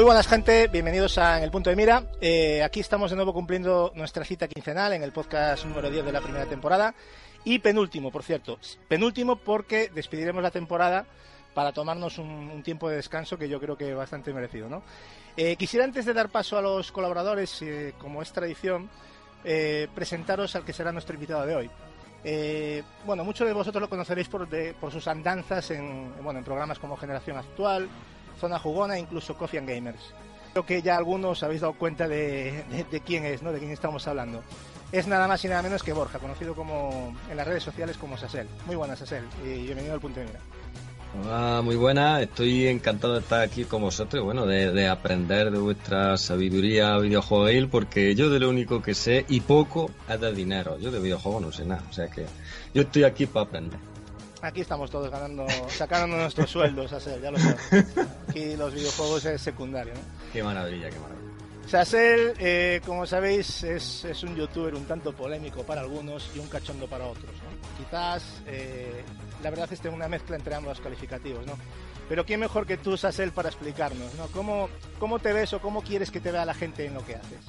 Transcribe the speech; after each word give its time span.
Muy 0.00 0.06
buenas 0.06 0.28
gente, 0.28 0.66
bienvenidos 0.68 1.18
a 1.18 1.36
En 1.36 1.44
el 1.44 1.50
Punto 1.50 1.68
de 1.68 1.76
Mira. 1.76 2.04
Eh, 2.22 2.62
aquí 2.62 2.80
estamos 2.80 3.10
de 3.10 3.16
nuevo 3.16 3.34
cumpliendo 3.34 3.92
nuestra 3.94 4.24
cita 4.24 4.48
quincenal 4.48 4.94
en 4.94 5.02
el 5.02 5.12
podcast 5.12 5.66
número 5.66 5.90
10 5.90 6.06
de 6.06 6.10
la 6.12 6.22
primera 6.22 6.46
temporada. 6.46 6.94
Y 7.44 7.58
penúltimo, 7.58 8.10
por 8.10 8.22
cierto. 8.22 8.58
Penúltimo 8.88 9.36
porque 9.36 9.90
despediremos 9.94 10.42
la 10.42 10.50
temporada 10.50 11.04
para 11.52 11.72
tomarnos 11.72 12.16
un, 12.16 12.30
un 12.30 12.62
tiempo 12.62 12.88
de 12.88 12.96
descanso 12.96 13.36
que 13.36 13.46
yo 13.50 13.60
creo 13.60 13.76
que 13.76 13.92
bastante 13.92 14.32
merecido. 14.32 14.70
¿no? 14.70 14.82
Eh, 15.36 15.56
quisiera 15.56 15.84
antes 15.84 16.06
de 16.06 16.14
dar 16.14 16.30
paso 16.30 16.56
a 16.56 16.62
los 16.62 16.90
colaboradores, 16.92 17.60
eh, 17.60 17.92
como 17.98 18.22
es 18.22 18.32
tradición, 18.32 18.88
eh, 19.44 19.86
presentaros 19.94 20.56
al 20.56 20.64
que 20.64 20.72
será 20.72 20.92
nuestro 20.92 21.12
invitado 21.14 21.44
de 21.44 21.56
hoy. 21.56 21.70
Eh, 22.24 22.82
bueno, 23.04 23.22
muchos 23.22 23.46
de 23.46 23.52
vosotros 23.52 23.82
lo 23.82 23.90
conoceréis 23.90 24.28
por, 24.28 24.48
de- 24.48 24.72
por 24.80 24.92
sus 24.92 25.06
andanzas 25.08 25.70
en, 25.72 26.10
bueno, 26.22 26.38
en 26.38 26.44
programas 26.46 26.78
como 26.78 26.96
Generación 26.96 27.36
Actual, 27.36 27.86
Zona 28.40 28.58
Jugona 28.58 28.98
incluso 28.98 29.36
Coffee 29.36 29.58
and 29.58 29.68
Gamers. 29.68 30.14
Creo 30.52 30.66
que 30.66 30.82
ya 30.82 30.96
algunos 30.96 31.42
habéis 31.42 31.60
dado 31.60 31.74
cuenta 31.74 32.08
de, 32.08 32.64
quién 33.06 33.24
es, 33.24 33.42
¿no? 33.42 33.52
de 33.52 33.58
quién 33.58 33.70
estamos 33.70 34.06
hablando. 34.08 34.42
Es 34.90 35.06
nada 35.06 35.28
más 35.28 35.44
y 35.44 35.48
nada 35.48 35.62
menos 35.62 35.82
que 35.84 35.92
Borja, 35.92 36.18
conocido 36.18 36.54
como 36.54 37.14
en 37.30 37.36
las 37.36 37.46
redes 37.46 37.62
sociales 37.62 37.96
como 37.96 38.16
Sasel. 38.16 38.48
Muy 38.66 38.74
buenas, 38.74 38.98
Sasel, 38.98 39.24
y 39.44 39.62
bienvenido 39.62 39.94
al 39.94 40.00
punto 40.00 40.18
de 40.18 40.26
mira. 40.26 40.40
Hola, 41.22 41.60
muy 41.62 41.76
buena. 41.76 42.20
Estoy 42.20 42.68
encantado 42.68 43.14
de 43.14 43.20
estar 43.20 43.40
aquí 43.40 43.64
con 43.64 43.82
vosotros 43.82 44.24
bueno, 44.24 44.46
de, 44.46 44.70
de 44.70 44.88
aprender 44.88 45.50
de 45.50 45.58
vuestra 45.58 46.16
sabiduría 46.16 46.96
videojueguil 46.98 47.68
porque 47.68 48.14
yo 48.14 48.30
de 48.30 48.38
lo 48.38 48.48
único 48.48 48.80
que 48.80 48.94
sé 48.94 49.24
y 49.28 49.40
poco 49.40 49.90
es 50.08 50.20
de 50.20 50.32
dinero. 50.32 50.78
Yo 50.78 50.90
de 50.92 51.00
videojuegos 51.00 51.42
no 51.42 51.52
sé 51.52 51.64
nada. 51.64 51.82
O 51.90 51.92
sea 51.92 52.08
que 52.08 52.26
yo 52.74 52.82
estoy 52.82 53.02
aquí 53.04 53.26
para 53.26 53.46
aprender. 53.46 53.89
Aquí 54.42 54.62
estamos 54.62 54.90
todos 54.90 55.10
ganando, 55.10 55.46
sacando 55.68 56.16
nuestros 56.16 56.50
sueldos, 56.50 56.90
Sasel, 56.90 57.20
ya 57.20 57.30
lo 57.30 57.38
sabes. 57.38 57.86
Aquí 58.28 58.56
los 58.56 58.72
videojuegos 58.72 59.24
es 59.26 59.42
secundario, 59.42 59.92
¿no? 59.94 60.00
Qué 60.32 60.42
maravilla, 60.42 60.88
qué 60.88 60.98
maravilla. 60.98 61.30
Sasel, 61.70 62.34
eh, 62.38 62.80
como 62.84 63.06
sabéis, 63.06 63.62
es, 63.62 64.04
es 64.04 64.22
un 64.24 64.34
youtuber 64.34 64.74
un 64.74 64.86
tanto 64.86 65.12
polémico 65.12 65.62
para 65.62 65.82
algunos 65.82 66.28
y 66.34 66.40
un 66.40 66.48
cachondo 66.48 66.88
para 66.88 67.06
otros. 67.06 67.30
¿no? 67.32 67.84
Quizás 67.84 68.42
eh, 68.46 69.04
la 69.40 69.50
verdad 69.50 69.72
es 69.72 69.78
que 69.78 69.86
es 69.86 69.94
una 69.94 70.08
mezcla 70.08 70.34
entre 70.34 70.54
ambos 70.54 70.80
calificativos. 70.80 71.46
¿no? 71.46 71.52
Pero 72.08 72.26
¿quién 72.26 72.40
mejor 72.40 72.66
que 72.66 72.76
tú, 72.76 72.96
Sasel, 72.96 73.30
para 73.30 73.50
explicarnos? 73.50 74.12
¿no? 74.14 74.26
¿Cómo, 74.28 74.68
¿Cómo 74.98 75.20
te 75.20 75.32
ves 75.32 75.52
o 75.52 75.60
cómo 75.60 75.82
quieres 75.82 76.10
que 76.10 76.18
te 76.18 76.32
vea 76.32 76.44
la 76.44 76.54
gente 76.54 76.86
en 76.86 76.94
lo 76.94 77.06
que 77.06 77.14
haces? 77.14 77.46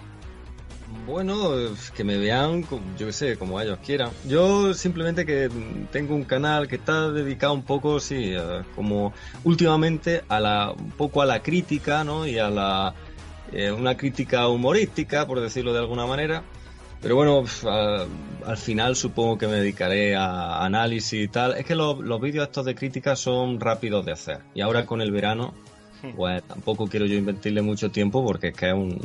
Bueno, 1.05 1.51
que 1.95 2.03
me 2.03 2.17
vean, 2.17 2.63
yo 2.97 3.07
qué 3.07 3.13
sé, 3.13 3.37
como 3.37 3.59
ellos 3.59 3.79
quieran. 3.85 4.11
Yo 4.27 4.73
simplemente 4.73 5.25
que 5.25 5.49
tengo 5.91 6.15
un 6.15 6.23
canal 6.25 6.67
que 6.67 6.75
está 6.75 7.09
dedicado 7.11 7.53
un 7.53 7.63
poco, 7.63 7.99
sí, 7.99 8.33
como 8.75 9.13
últimamente 9.43 10.23
a 10.27 10.39
la, 10.39 10.71
un 10.71 10.91
poco 10.91 11.21
a 11.21 11.25
la 11.25 11.41
crítica, 11.41 12.03
¿no? 12.03 12.27
Y 12.27 12.37
a 12.37 12.49
la, 12.49 12.93
eh, 13.51 13.71
una 13.71 13.97
crítica 13.97 14.47
humorística, 14.47 15.25
por 15.25 15.39
decirlo 15.39 15.73
de 15.73 15.79
alguna 15.79 16.05
manera. 16.05 16.43
Pero 17.01 17.15
bueno, 17.15 17.41
pf, 17.41 17.67
a- 17.67 18.05
al 18.45 18.57
final 18.57 18.95
supongo 18.95 19.37
que 19.37 19.47
me 19.47 19.55
dedicaré 19.55 20.15
a 20.15 20.63
análisis 20.63 21.23
y 21.23 21.27
tal. 21.27 21.55
Es 21.57 21.65
que 21.65 21.73
los, 21.75 21.99
los 21.99 22.21
vídeos 22.21 22.45
estos 22.47 22.65
de 22.65 22.75
crítica 22.75 23.15
son 23.15 23.59
rápidos 23.59 24.05
de 24.05 24.11
hacer. 24.11 24.39
Y 24.53 24.61
ahora 24.61 24.85
con 24.85 25.01
el 25.01 25.11
verano, 25.11 25.53
pues 26.15 26.43
tampoco 26.43 26.87
quiero 26.87 27.05
yo 27.05 27.15
invertirle 27.15 27.61
mucho 27.61 27.91
tiempo 27.91 28.23
porque 28.23 28.49
es 28.49 28.55
que 28.55 28.67
es 28.67 28.73
un, 28.73 28.99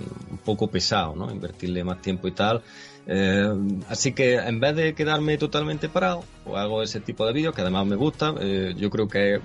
poco 0.45 0.69
pesado, 0.69 1.15
¿no? 1.15 1.31
Invertirle 1.31 1.85
más 1.85 2.01
tiempo 2.01 2.29
y 2.29 2.33
tal. 2.33 2.63
Eh, 3.07 3.49
así 3.89 4.13
que 4.13 4.37
en 4.37 4.61
vez 4.61 4.75
de 4.77 4.95
quedarme 4.95 5.39
totalmente 5.39 5.89
parado, 5.89 6.25
pues 6.45 6.57
hago 6.57 6.83
ese 6.83 7.01
tipo 7.01 7.27
de 7.27 7.33
vídeos 7.33 7.55
que 7.55 7.63
además 7.63 7.87
me 7.87 7.97
gustan. 7.97 8.37
Eh, 8.41 8.75
yo 8.77 8.91
creo 8.91 9.09
que 9.09 9.41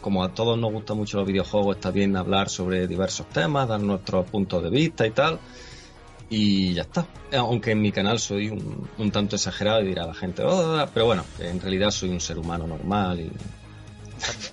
como 0.00 0.22
a 0.22 0.32
todos 0.32 0.58
nos 0.58 0.72
gustan 0.72 0.96
mucho 0.96 1.18
los 1.18 1.26
videojuegos, 1.26 1.76
está 1.76 1.90
bien 1.90 2.16
hablar 2.16 2.48
sobre 2.48 2.86
diversos 2.86 3.28
temas, 3.30 3.68
dar 3.68 3.80
nuestros 3.80 4.28
puntos 4.30 4.62
de 4.62 4.70
vista 4.70 5.06
y 5.06 5.10
tal. 5.10 5.38
Y 6.28 6.74
ya 6.74 6.82
está. 6.82 7.06
Eh, 7.30 7.36
Aunque 7.36 7.72
en 7.72 7.80
mi 7.80 7.92
canal 7.92 8.18
soy 8.18 8.48
un, 8.50 8.88
un 8.98 9.10
tanto 9.10 9.36
exagerado 9.36 9.82
y 9.82 9.86
dirá 9.88 10.06
la 10.06 10.14
gente, 10.14 10.42
"Oh", 10.44 10.84
pero 10.92 11.06
bueno, 11.06 11.24
en 11.38 11.60
realidad 11.60 11.90
soy 11.90 12.10
un 12.10 12.20
ser 12.20 12.38
humano 12.38 12.66
normal 12.66 13.20
y 13.20 13.30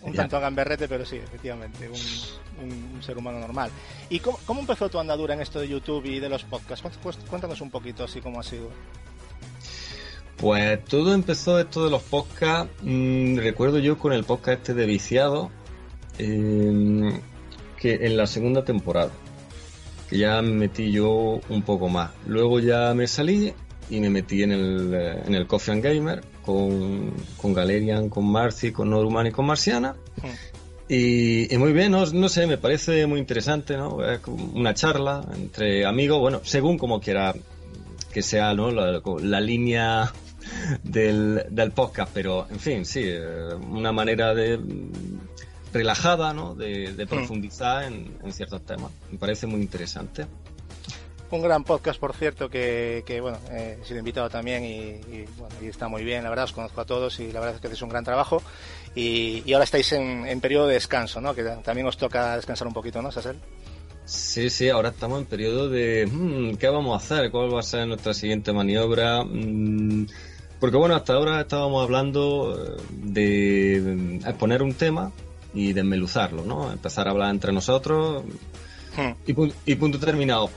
Un 0.02 0.14
tanto 0.14 0.40
gamberrete, 0.40 0.88
pero 0.88 1.06
sí, 1.06 1.16
efectivamente, 1.18 1.88
un, 1.90 2.66
un- 2.70 2.92
un 2.96 3.04
ser 3.04 3.18
humano 3.18 3.40
normal. 3.40 3.72
¿Y 4.10 4.20
cómo, 4.20 4.38
cómo 4.46 4.60
empezó 4.62 4.90
tu 4.90 5.00
andadura 5.00 5.34
en 5.34 5.42
esto 5.42 5.60
de 5.60 5.68
YouTube 5.70 6.06
y 6.06 6.20
de 6.20 6.30
los 6.30 6.44
podcasts? 6.44 6.84
Cuént- 6.86 6.98
pues, 7.02 7.18
Cuéntanos 7.30 7.62
un 7.62 7.70
poquito 7.72 8.04
así 8.04 8.20
cómo 8.22 8.40
ha 8.40 8.44
sido. 8.44 8.70
Pues 10.38 10.84
todo 10.86 11.14
empezó 11.14 11.60
esto 11.60 11.86
de 11.86 11.92
los 11.92 12.02
podcasts. 12.04 12.72
mm, 12.82 13.38
recuerdo 13.38 13.80
yo 13.80 13.98
con 13.98 14.12
el 14.14 14.24
podcast 14.24 14.60
este 14.60 14.74
de 14.74 14.86
Viciado, 14.86 15.52
eh, 16.18 17.22
que 17.78 17.94
en 18.06 18.18
la 18.18 18.28
segunda 18.28 18.64
temporada, 18.66 19.12
que 20.10 20.18
ya 20.18 20.42
me 20.42 20.52
metí 20.54 20.92
yo 20.92 21.40
un 21.50 21.62
poco 21.64 21.88
más. 21.88 22.12
Luego 22.28 22.60
ya 22.60 22.94
me 22.94 23.08
salí 23.08 23.54
y 23.90 24.00
me 24.00 24.10
metí 24.10 24.44
en 24.44 24.52
el, 24.52 24.94
eh, 24.94 25.24
en 25.26 25.36
el 25.36 25.48
Coffee 25.48 25.74
and 25.74 25.84
Gamer 25.84 26.24
con, 26.46 27.12
con 27.38 27.54
Galerian, 27.54 28.10
con 28.10 28.32
Marci, 28.32 28.72
con 28.72 28.90
Norman 28.90 29.28
y 29.28 29.32
con 29.32 29.46
Marciana. 29.46 29.96
Y, 30.88 31.54
y 31.54 31.58
muy 31.58 31.74
bien, 31.74 31.92
no, 31.92 32.06
no 32.06 32.30
sé, 32.30 32.46
me 32.46 32.58
parece 32.58 33.08
muy 33.08 33.20
interesante, 33.20 33.78
¿no? 33.78 33.98
Como 34.22 34.46
una 34.54 34.74
charla 34.74 35.26
entre 35.34 35.86
amigos, 35.86 36.20
bueno, 36.20 36.42
según 36.44 36.78
como 36.78 37.00
quiera 37.00 37.34
que 38.12 38.22
sea, 38.22 38.54
¿no? 38.54 38.70
La, 38.70 39.02
la 39.22 39.42
línea 39.42 40.12
del, 40.84 41.46
del 41.50 41.72
podcast, 41.72 42.12
pero 42.14 42.46
en 42.52 42.60
fin, 42.60 42.86
sí, 42.86 43.02
eh, 43.04 43.56
una 43.72 43.92
manera 43.92 44.36
de 44.36 44.60
relajada, 45.72 46.34
¿no? 46.34 46.54
De, 46.54 46.94
de 46.94 47.08
profundizar 47.08 47.86
en, 47.86 48.18
en 48.24 48.32
ciertos 48.34 48.64
temas. 48.64 48.92
Me 49.12 49.18
parece 49.18 49.48
muy 49.48 49.62
interesante. 49.62 50.28
Un 51.34 51.42
gran 51.42 51.64
podcast, 51.64 52.00
por 52.00 52.14
cierto, 52.14 52.48
que, 52.48 53.04
que, 53.08 53.20
bueno, 53.20 53.40
eh, 53.50 53.80
he 53.82 53.86
sido 53.86 53.98
invitado 54.00 54.30
también 54.30 54.64
y, 54.64 54.78
y, 55.14 55.26
bueno, 55.38 55.56
y 55.62 55.66
está 55.68 55.88
muy 55.88 56.04
bien, 56.04 56.24
la 56.24 56.30
verdad, 56.30 56.46
os 56.46 56.54
conozco 56.54 56.80
a 56.82 56.86
todos 56.86 57.20
y 57.20 57.32
la 57.32 57.40
verdad 57.40 57.56
es 57.56 57.62
que 57.62 57.68
hacéis 57.68 57.82
un 57.82 57.90
gran 57.90 58.04
trabajo. 58.04 58.44
Y, 58.94 59.42
y 59.46 59.54
ahora 59.54 59.64
estáis 59.64 59.92
en, 59.94 60.28
en 60.28 60.40
periodo 60.42 60.68
de 60.68 60.76
descanso, 60.76 61.20
¿no? 61.22 61.34
Que 61.34 61.44
también 61.64 61.88
os 61.88 61.98
toca 61.98 62.36
descansar 62.36 62.68
un 62.68 62.74
poquito, 62.74 63.02
¿no, 63.02 63.12
Sasel? 63.12 63.38
Sí, 64.06 64.50
sí, 64.52 64.70
ahora 64.70 64.90
estamos 64.90 65.18
en 65.20 65.26
periodo 65.26 65.70
de 65.70 66.06
hmm, 66.06 66.58
¿qué 66.58 66.68
vamos 66.68 66.94
a 66.94 66.98
hacer? 67.04 67.32
¿Cuál 67.32 67.52
va 67.56 67.62
a 67.62 67.64
ser 67.64 67.88
nuestra 67.88 68.14
siguiente 68.14 68.54
maniobra? 68.54 69.24
Mm, 69.24 70.06
porque 70.60 70.78
bueno, 70.78 70.94
hasta 70.96 71.14
ahora 71.14 71.42
estábamos 71.42 71.84
hablando 71.84 72.78
eh, 72.78 72.82
de 72.92 74.16
exponer 74.18 74.62
un 74.62 74.74
tema 74.76 75.12
y 75.54 75.74
desmeluzarlo, 75.74 76.44
¿no? 76.46 76.72
Empezar 76.72 77.08
a 77.08 77.12
hablar 77.12 77.32
entre 77.32 77.52
nosotros 77.54 78.24
Hmm. 78.96 79.14
y, 79.26 79.34
pun- 79.34 79.54
y 79.66 79.74
punto 79.74 79.98
terminado. 79.98 80.52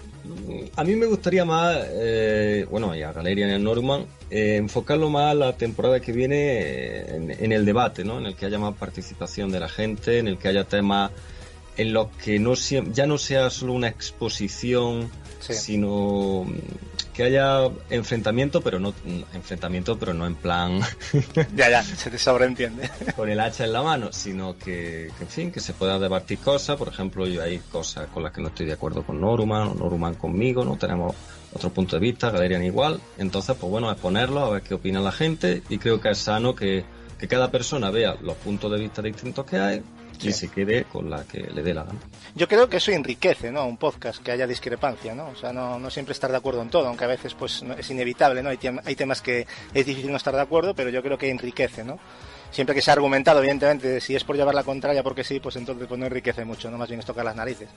A 0.76 0.84
mí 0.84 0.94
me 0.96 1.06
gustaría 1.06 1.44
más, 1.44 1.76
eh, 1.90 2.66
bueno, 2.70 2.94
y 2.94 3.02
a 3.02 3.12
Galeria 3.12 3.48
y 3.48 3.52
a 3.52 3.58
Norman, 3.58 4.06
eh, 4.30 4.56
enfocarlo 4.56 5.08
más 5.10 5.34
la 5.36 5.56
temporada 5.56 6.00
que 6.00 6.12
viene 6.12 6.36
eh, 6.38 7.16
en, 7.16 7.30
en 7.30 7.52
el 7.52 7.64
debate, 7.64 8.04
¿no? 8.04 8.18
En 8.18 8.26
el 8.26 8.34
que 8.36 8.46
haya 8.46 8.58
más 8.58 8.74
participación 8.76 9.50
de 9.50 9.60
la 9.60 9.68
gente, 9.68 10.18
en 10.18 10.28
el 10.28 10.38
que 10.38 10.48
haya 10.48 10.64
temas 10.64 11.10
en 11.76 11.92
los 11.92 12.08
que 12.24 12.38
no 12.38 12.54
ya 12.54 13.06
no 13.06 13.18
sea 13.18 13.50
solo 13.50 13.72
una 13.74 13.88
exposición, 13.88 15.10
Sí. 15.38 15.52
sino 15.52 16.46
que 17.16 17.24
haya 17.24 17.68
enfrentamiento, 17.88 18.60
pero 18.60 18.78
no 18.78 18.92
enfrentamiento, 19.32 19.98
pero 19.98 20.12
no 20.12 20.26
en 20.26 20.34
plan 20.34 20.80
Ya, 21.56 21.70
ya, 21.70 21.82
se 21.82 22.10
te 22.10 22.18
sobreentiende. 22.18 22.90
con 23.16 23.30
el 23.30 23.40
hacha 23.40 23.64
en 23.64 23.72
la 23.72 23.82
mano, 23.82 24.12
sino 24.12 24.58
que, 24.58 25.10
que, 25.16 25.24
en 25.24 25.28
fin, 25.28 25.50
que 25.50 25.60
se 25.60 25.72
pueda 25.72 25.98
debatir 25.98 26.38
cosas. 26.38 26.76
Por 26.76 26.88
ejemplo, 26.88 27.26
yo 27.26 27.42
hay 27.42 27.58
cosas 27.58 28.08
con 28.08 28.22
las 28.22 28.32
que 28.32 28.42
no 28.42 28.48
estoy 28.48 28.66
de 28.66 28.74
acuerdo 28.74 29.02
con 29.02 29.18
Noruman, 29.18 29.68
o 29.68 29.74
Noruman 29.74 30.14
conmigo, 30.14 30.62
no 30.62 30.76
tenemos 30.76 31.16
otro 31.54 31.70
punto 31.70 31.96
de 31.96 32.00
vista, 32.00 32.30
Galerian 32.30 32.62
igual. 32.62 33.00
Entonces, 33.16 33.56
pues 33.58 33.70
bueno, 33.70 33.90
exponerlo, 33.90 34.44
a 34.44 34.50
ver 34.50 34.62
qué 34.62 34.74
opina 34.74 35.00
la 35.00 35.12
gente, 35.12 35.62
y 35.70 35.78
creo 35.78 35.98
que 36.00 36.10
es 36.10 36.18
sano 36.18 36.54
que, 36.54 36.84
que 37.18 37.26
cada 37.26 37.50
persona 37.50 37.90
vea 37.90 38.16
los 38.20 38.36
puntos 38.36 38.70
de 38.70 38.78
vista 38.78 39.00
distintos 39.00 39.46
que 39.46 39.58
hay 39.58 39.82
Sí. 40.18 40.28
y 40.28 40.32
se 40.32 40.48
quede 40.48 40.84
con 40.84 41.10
la 41.10 41.24
que 41.24 41.40
le 41.40 41.62
dé 41.62 41.74
la 41.74 41.84
gana. 41.84 41.98
Yo 42.34 42.48
creo 42.48 42.68
que 42.68 42.78
eso 42.78 42.90
enriquece, 42.92 43.50
¿no? 43.52 43.64
Un 43.66 43.76
podcast, 43.76 44.22
que 44.22 44.32
haya 44.32 44.46
discrepancia, 44.46 45.14
¿no? 45.14 45.28
O 45.28 45.36
sea, 45.36 45.52
no, 45.52 45.78
no 45.78 45.90
siempre 45.90 46.12
estar 46.12 46.30
de 46.30 46.36
acuerdo 46.36 46.62
en 46.62 46.70
todo, 46.70 46.86
aunque 46.88 47.04
a 47.04 47.08
veces 47.08 47.34
pues 47.34 47.62
no- 47.62 47.74
es 47.74 47.90
inevitable, 47.90 48.42
¿no? 48.42 48.48
Hay, 48.50 48.56
tem- 48.58 48.80
hay 48.84 48.94
temas 48.96 49.20
que 49.22 49.46
es 49.74 49.86
difícil 49.86 50.10
no 50.10 50.16
estar 50.16 50.34
de 50.34 50.40
acuerdo, 50.42 50.74
pero 50.74 50.90
yo 50.90 51.02
creo 51.02 51.18
que 51.18 51.28
enriquece, 51.30 51.84
¿no? 51.84 51.98
Siempre 52.50 52.74
que 52.76 52.80
sea 52.80 52.94
argumentado, 52.94 53.40
evidentemente, 53.40 54.00
si 54.00 54.14
es 54.14 54.22
por 54.24 54.36
llevar 54.36 54.54
la 54.54 54.62
contraria 54.62 55.02
porque 55.02 55.24
sí, 55.24 55.40
pues 55.40 55.56
entonces 55.56 55.86
pues 55.88 55.98
no 55.98 56.06
enriquece 56.06 56.44
mucho, 56.44 56.70
¿no? 56.70 56.78
Más 56.78 56.88
bien 56.88 57.00
es 57.00 57.06
tocar 57.06 57.24
las 57.24 57.34
narices. 57.36 57.68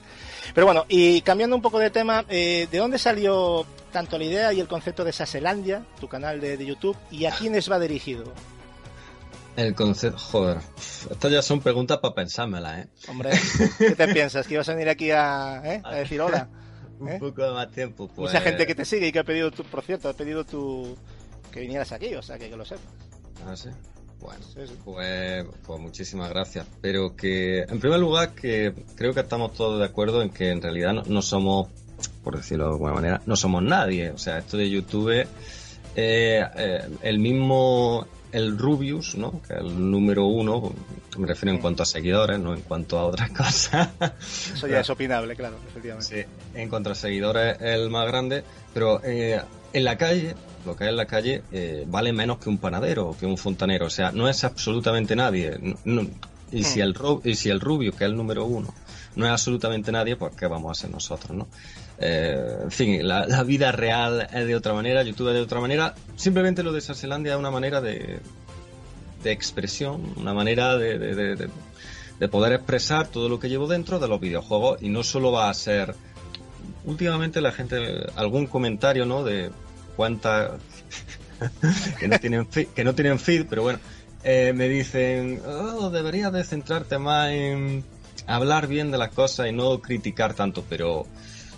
Pero 0.54 0.64
bueno, 0.64 0.86
y 0.88 1.20
cambiando 1.22 1.56
un 1.56 1.60
poco 1.62 1.78
de 1.80 1.90
tema, 1.90 2.24
eh, 2.28 2.68
¿de 2.70 2.78
dónde 2.78 2.96
salió 2.98 3.66
tanto 3.92 4.16
la 4.16 4.24
idea 4.24 4.52
y 4.52 4.60
el 4.60 4.68
concepto 4.68 5.04
de 5.04 5.12
Saselandia, 5.12 5.82
tu 6.00 6.08
canal 6.08 6.40
de, 6.40 6.56
de 6.56 6.64
YouTube, 6.64 6.96
y 7.10 7.24
a 7.26 7.32
quiénes 7.32 7.70
va 7.70 7.78
dirigido? 7.80 8.32
El 9.56 9.74
concepto, 9.74 10.18
joder, 10.18 10.58
estas 11.10 11.32
ya 11.32 11.42
son 11.42 11.60
preguntas 11.60 11.98
para 11.98 12.14
pensármelas, 12.14 12.84
¿eh? 12.84 12.88
Hombre, 13.08 13.30
¿qué 13.78 13.94
te 13.94 14.08
piensas? 14.08 14.46
¿Que 14.46 14.54
ibas 14.54 14.68
a 14.68 14.72
venir 14.74 14.88
aquí 14.88 15.10
a, 15.10 15.60
eh, 15.64 15.82
a 15.84 15.94
decir 15.96 16.20
hola? 16.20 16.48
Un 17.00 17.08
¿Eh? 17.08 17.18
poco 17.18 17.42
de 17.42 17.50
más 17.52 17.70
tiempo, 17.70 18.08
pues. 18.08 18.32
Mucha 18.32 18.40
gente 18.42 18.66
que 18.66 18.74
te 18.74 18.84
sigue 18.84 19.08
y 19.08 19.12
que 19.12 19.20
ha 19.20 19.24
pedido 19.24 19.50
tu, 19.50 19.64
por 19.64 19.82
cierto, 19.82 20.08
ha 20.08 20.12
pedido 20.12 20.44
tu 20.44 20.96
que 21.50 21.60
vinieras 21.60 21.92
aquí, 21.92 22.14
o 22.14 22.22
sea 22.22 22.38
que, 22.38 22.48
que 22.48 22.56
lo 22.56 22.64
sepas. 22.64 22.84
Ah, 23.46 23.56
sí. 23.56 23.70
Bueno, 24.20 24.44
pues, 24.84 25.46
pues 25.66 25.80
muchísimas 25.80 26.28
gracias. 26.28 26.66
Pero 26.80 27.16
que, 27.16 27.62
en 27.62 27.80
primer 27.80 27.98
lugar, 27.98 28.34
que 28.34 28.74
creo 28.94 29.14
que 29.14 29.20
estamos 29.20 29.54
todos 29.54 29.78
de 29.78 29.86
acuerdo 29.86 30.22
en 30.22 30.30
que 30.30 30.50
en 30.50 30.60
realidad 30.60 30.92
no, 31.06 31.22
somos, 31.22 31.68
por 32.22 32.36
decirlo 32.36 32.66
de 32.66 32.70
alguna 32.72 32.92
manera, 32.92 33.22
no 33.24 33.36
somos 33.36 33.62
nadie. 33.62 34.10
O 34.10 34.18
sea, 34.18 34.38
esto 34.38 34.58
de 34.58 34.68
YouTube, 34.68 35.10
eh, 35.10 35.26
eh, 35.96 36.80
el 37.02 37.18
mismo, 37.18 38.06
el 38.32 38.58
Rubius, 38.58 39.16
¿no? 39.16 39.40
Que 39.42 39.54
es 39.54 39.60
el 39.60 39.90
número 39.90 40.26
uno, 40.26 40.72
me 41.18 41.26
refiero 41.26 41.54
en 41.54 41.60
cuanto 41.60 41.82
a 41.82 41.86
seguidores, 41.86 42.38
no 42.38 42.54
en 42.54 42.62
cuanto 42.62 42.98
a 42.98 43.04
otras 43.04 43.30
cosas. 43.36 43.88
Eso 44.54 44.66
ya 44.66 44.80
es 44.80 44.90
opinable, 44.90 45.36
claro, 45.36 45.56
efectivamente. 45.68 46.22
Sí, 46.22 46.58
en 46.58 46.68
cuanto 46.68 46.90
a 46.90 46.94
seguidores 46.94 47.56
es 47.60 47.74
el 47.74 47.90
más 47.90 48.06
grande, 48.06 48.44
pero 48.72 49.00
eh, 49.04 49.40
en 49.72 49.84
la 49.84 49.96
calle 49.96 50.34
lo 50.64 50.76
que 50.76 50.84
hay 50.84 50.90
en 50.90 50.96
la 50.96 51.06
calle 51.06 51.42
eh, 51.52 51.84
vale 51.86 52.12
menos 52.12 52.38
que 52.38 52.48
un 52.48 52.58
panadero 52.58 53.10
o 53.10 53.16
que 53.16 53.26
un 53.26 53.38
fontanero. 53.38 53.86
O 53.86 53.90
sea, 53.90 54.12
no 54.12 54.28
es 54.28 54.44
absolutamente 54.44 55.16
nadie. 55.16 55.58
y, 56.52 56.64
si 56.64 56.80
hmm. 56.80 56.82
el, 56.82 56.94
y 57.24 57.34
si 57.34 57.50
el 57.50 57.60
rubio, 57.60 57.92
que 57.92 58.04
es 58.04 58.10
el 58.10 58.16
número 58.16 58.44
uno, 58.44 58.74
no 59.16 59.26
es 59.26 59.32
absolutamente 59.32 59.90
nadie, 59.92 60.16
pues 60.16 60.34
¿qué 60.36 60.46
vamos 60.46 60.78
a 60.78 60.80
ser 60.80 60.90
nosotros, 60.90 61.36
no? 61.36 61.48
Eh, 62.00 62.58
en 62.62 62.70
fin, 62.70 63.06
la, 63.06 63.42
vida 63.44 63.72
real 63.72 64.26
es 64.32 64.46
de 64.46 64.56
otra 64.56 64.72
manera, 64.72 65.02
YouTube 65.02 65.28
es 65.28 65.34
de 65.34 65.40
otra 65.42 65.60
manera. 65.60 65.94
Simplemente 66.16 66.62
lo 66.62 66.72
de 66.72 66.80
Sarselandia 66.80 67.34
es 67.34 67.38
una 67.38 67.50
manera 67.50 67.80
de, 67.80 68.20
de 69.22 69.32
expresión, 69.32 70.14
una 70.16 70.32
manera 70.32 70.78
de, 70.78 70.98
de, 70.98 71.48
de, 72.18 72.28
poder 72.28 72.54
expresar 72.54 73.08
todo 73.08 73.28
lo 73.28 73.38
que 73.38 73.48
llevo 73.48 73.66
dentro 73.66 73.98
de 73.98 74.08
los 74.08 74.20
videojuegos 74.20 74.82
y 74.82 74.88
no 74.88 75.02
solo 75.02 75.32
va 75.32 75.50
a 75.50 75.54
ser... 75.54 75.94
Últimamente 76.84 77.42
la 77.42 77.52
gente, 77.52 78.06
algún 78.16 78.46
comentario, 78.46 79.04
¿no? 79.04 79.22
De, 79.22 79.50
cuántas 80.00 80.52
que 82.00 82.08
no 82.08 82.18
tienen 82.18 82.46
feed, 82.46 82.68
que 82.68 82.84
no 82.84 82.94
tienen 82.94 83.18
feed, 83.18 83.44
pero 83.50 83.62
bueno, 83.62 83.78
eh, 84.24 84.54
me 84.54 84.66
dicen, 84.66 85.42
oh, 85.46 85.90
deberías 85.90 86.32
de 86.32 86.42
centrarte 86.42 86.98
más 86.98 87.30
en 87.30 87.84
hablar 88.26 88.66
bien 88.66 88.90
de 88.90 88.96
las 88.96 89.10
cosas 89.10 89.48
y 89.48 89.52
no 89.52 89.78
criticar 89.82 90.32
tanto, 90.32 90.64
pero 90.70 91.06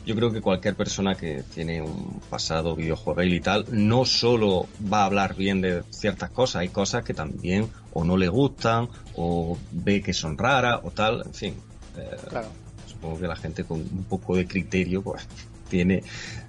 yo 0.04 0.16
creo 0.16 0.32
que 0.32 0.40
cualquier 0.40 0.74
persona 0.74 1.14
que 1.14 1.44
tiene 1.54 1.80
un 1.82 2.20
pasado 2.28 2.74
videojuego 2.74 3.22
y 3.22 3.40
tal, 3.40 3.66
no 3.70 4.04
solo 4.04 4.66
va 4.92 5.02
a 5.02 5.04
hablar 5.06 5.34
bien 5.34 5.60
de 5.60 5.82
ciertas 5.90 6.30
cosas, 6.30 6.62
hay 6.62 6.68
cosas 6.68 7.04
que 7.04 7.14
también 7.14 7.68
o 7.92 8.04
no 8.04 8.16
le 8.16 8.28
gustan, 8.28 8.88
o 9.16 9.56
ve 9.70 10.02
que 10.02 10.12
son 10.12 10.36
raras, 10.38 10.80
o 10.82 10.90
tal, 10.90 11.22
en 11.24 11.34
fin. 11.34 11.54
Eh, 11.96 12.16
supongo 12.86 13.20
que 13.20 13.26
la 13.26 13.36
gente 13.36 13.64
con 13.64 13.80
un 13.80 14.04
poco 14.08 14.36
de 14.36 14.46
criterio, 14.46 15.02
pues 15.02 15.26
tiene, 15.72 16.02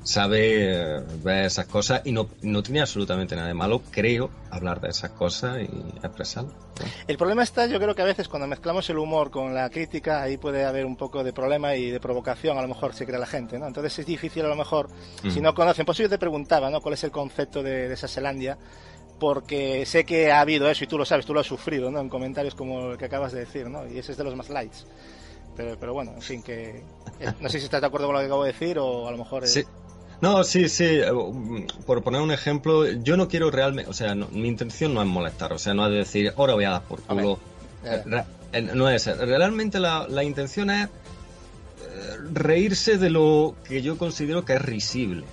sabe 0.03 0.99
ver 1.23 1.45
esas 1.45 1.65
cosas 1.65 2.01
y 2.03 2.11
no, 2.11 2.27
no 2.41 2.61
tiene 2.61 2.81
absolutamente 2.81 3.37
nada 3.37 3.47
de 3.47 3.53
malo, 3.53 3.81
creo, 3.89 4.29
hablar 4.51 4.81
de 4.81 4.89
esas 4.89 5.11
cosas 5.11 5.61
y 5.61 6.05
expresarlo. 6.05 6.51
El 7.07 7.17
problema 7.17 7.41
está, 7.41 7.67
yo 7.67 7.79
creo 7.79 7.95
que 7.95 8.01
a 8.01 8.05
veces 8.05 8.27
cuando 8.27 8.47
mezclamos 8.47 8.89
el 8.89 8.97
humor 8.97 9.31
con 9.31 9.55
la 9.55 9.69
crítica, 9.69 10.21
ahí 10.21 10.35
puede 10.35 10.65
haber 10.65 10.85
un 10.85 10.97
poco 10.97 11.23
de 11.23 11.31
problema 11.31 11.77
y 11.77 11.89
de 11.89 12.01
provocación, 12.01 12.57
a 12.57 12.61
lo 12.61 12.67
mejor 12.67 12.93
se 12.93 13.05
crea 13.05 13.17
la 13.17 13.25
gente, 13.25 13.57
¿no? 13.57 13.65
Entonces 13.65 13.99
es 13.99 14.05
difícil 14.05 14.43
a 14.43 14.49
lo 14.49 14.57
mejor, 14.57 14.89
si 15.31 15.39
no 15.39 15.55
conocen, 15.55 15.85
pues 15.85 15.99
yo 15.99 16.09
te 16.09 16.17
preguntaba, 16.17 16.69
¿no? 16.69 16.81
¿Cuál 16.81 16.95
es 16.95 17.03
el 17.05 17.11
concepto 17.11 17.63
de, 17.63 17.87
de 17.87 17.93
esa 17.93 18.09
Zelandia? 18.09 18.57
porque 19.19 19.85
sé 19.85 20.03
que 20.03 20.33
ha 20.33 20.41
habido 20.41 20.69
eso 20.69 20.83
y 20.83 20.87
tú 20.87 20.97
lo 20.97 21.05
sabes, 21.05 21.25
tú 21.25 21.33
lo 21.33 21.39
has 21.39 21.47
sufrido, 21.47 21.89
¿no? 21.89 22.01
En 22.01 22.09
comentarios 22.09 22.55
como 22.55 22.91
el 22.91 22.97
que 22.97 23.05
acabas 23.05 23.31
de 23.31 23.39
decir, 23.39 23.69
¿no? 23.69 23.87
Y 23.87 23.99
ese 23.99 24.11
es 24.11 24.17
de 24.17 24.23
los 24.25 24.35
más 24.35 24.49
lights. 24.49 24.85
Pero, 25.55 25.77
pero 25.79 25.93
bueno, 25.93 26.13
en 26.15 26.21
fin, 26.21 26.41
que 26.41 26.83
eh, 27.19 27.33
no 27.39 27.49
sé 27.49 27.59
si 27.59 27.65
estás 27.65 27.81
de 27.81 27.87
acuerdo 27.87 28.07
con 28.07 28.15
lo 28.15 28.19
que 28.21 28.25
acabo 28.25 28.43
de 28.43 28.51
decir 28.51 28.79
o 28.79 29.07
a 29.07 29.11
lo 29.11 29.17
mejor... 29.17 29.47
Sí. 29.47 29.63
No, 30.21 30.43
sí, 30.43 30.69
sí. 30.69 30.85
Eh, 30.85 31.11
por 31.85 32.01
poner 32.01 32.21
un 32.21 32.31
ejemplo, 32.31 32.87
yo 32.89 33.17
no 33.17 33.27
quiero 33.27 33.51
realmente, 33.51 33.89
o 33.89 33.93
sea, 33.93 34.15
mi 34.15 34.47
intención 34.47 34.93
no 34.93 35.01
es 35.01 35.07
molestar, 35.07 35.51
o 35.51 35.57
sea, 35.57 35.73
no 35.73 35.85
es 35.87 35.93
decir, 35.93 36.33
ahora 36.37 36.53
voy 36.53 36.63
a 36.63 36.69
dar 36.71 36.83
por 36.83 37.01
culo. 37.01 37.39
Eh, 37.83 38.61
no 38.73 38.89
es. 38.89 39.05
Realmente 39.17 39.79
la, 39.79 40.07
la 40.07 40.23
intención 40.23 40.69
es 40.69 40.87
reírse 42.31 42.97
de 42.97 43.09
lo 43.09 43.55
que 43.67 43.81
yo 43.81 43.97
considero 43.97 44.45
que 44.45 44.53
es 44.53 44.61
risible, 44.61 45.25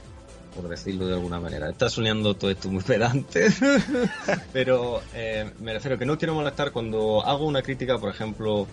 por 0.56 0.68
decirlo 0.68 1.06
de 1.06 1.14
alguna 1.14 1.38
manera. 1.38 1.70
Está 1.70 1.88
soñando 1.88 2.34
todo 2.34 2.50
esto 2.50 2.68
muy 2.68 2.82
pedante, 2.86 3.48
pero 4.52 5.00
me 5.60 5.72
refiero 5.72 5.98
que 5.98 6.06
no 6.06 6.18
quiero 6.18 6.34
molestar 6.34 6.72
cuando 6.72 7.24
hago 7.24 7.46
una 7.46 7.62
crítica, 7.62 7.98
por 7.98 8.10
ejemplo, 8.10 8.66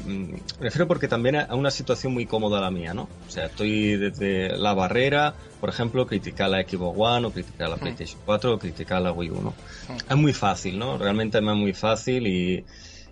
me 0.00 0.38
refiero 0.60 0.88
porque 0.88 1.08
también 1.08 1.36
a 1.36 1.54
una 1.54 1.70
situación 1.70 2.12
muy 2.12 2.26
cómoda 2.26 2.60
la 2.60 2.70
mía, 2.70 2.94
¿no? 2.94 3.08
O 3.26 3.30
sea, 3.30 3.46
estoy 3.46 3.96
desde 3.96 4.56
la 4.56 4.74
barrera, 4.74 5.34
por 5.60 5.68
ejemplo, 5.68 6.06
criticar 6.06 6.50
la 6.50 6.62
Xbox 6.62 6.98
One 6.98 7.26
o 7.26 7.30
criticar 7.32 7.68
la 7.68 7.76
PlayStation 7.76 8.20
4 8.24 8.54
o 8.54 8.58
criticar 8.58 9.02
la 9.02 9.12
Wii 9.12 9.30
U, 9.30 9.42
¿no? 9.42 9.54
Es 10.08 10.16
muy 10.16 10.32
fácil, 10.32 10.78
¿no? 10.78 10.98
Realmente 10.98 11.38
es 11.38 11.44
muy 11.44 11.72
fácil 11.72 12.26
y, 12.26 12.64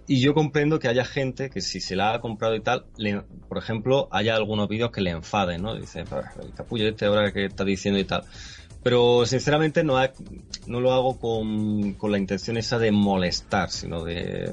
y 0.07 0.21
yo 0.21 0.35
comprendo 0.35 0.79
que 0.79 0.89
haya 0.89 1.05
gente 1.05 1.51
que 1.51 1.61
si 1.61 1.81
se 1.81 1.97
la 1.97 2.15
ha 2.15 2.21
comprado 2.21 2.57
y 2.57 2.61
tal, 2.61 2.85
por 3.49 3.59
ejemplo, 3.59 4.09
haya 4.11 4.35
algunos 4.35 4.69
vídeos 4.69 4.91
que 4.91 5.01
le 5.01 5.11
enfaden, 5.11 5.63
¿no? 5.63 5.75
Dice, 5.75 6.01
el 6.01 6.55
capullo 6.55 6.89
este 6.89 7.07
ahora 7.07 7.33
que 7.33 7.45
está 7.45 7.65
diciendo 7.65 8.01
y 8.01 8.05
tal. 8.05 8.25
Pero 8.83 9.27
sinceramente 9.27 9.85
no, 9.85 10.01
no 10.67 10.81
lo 10.81 10.93
hago 10.93 11.21
con, 11.21 11.93
con 11.95 12.11
la 12.11 12.19
intención 12.19 12.57
esa 12.57 12.79
de 12.79 12.91
molestar, 12.91 13.71
sino 13.71 14.03
de, 14.03 14.53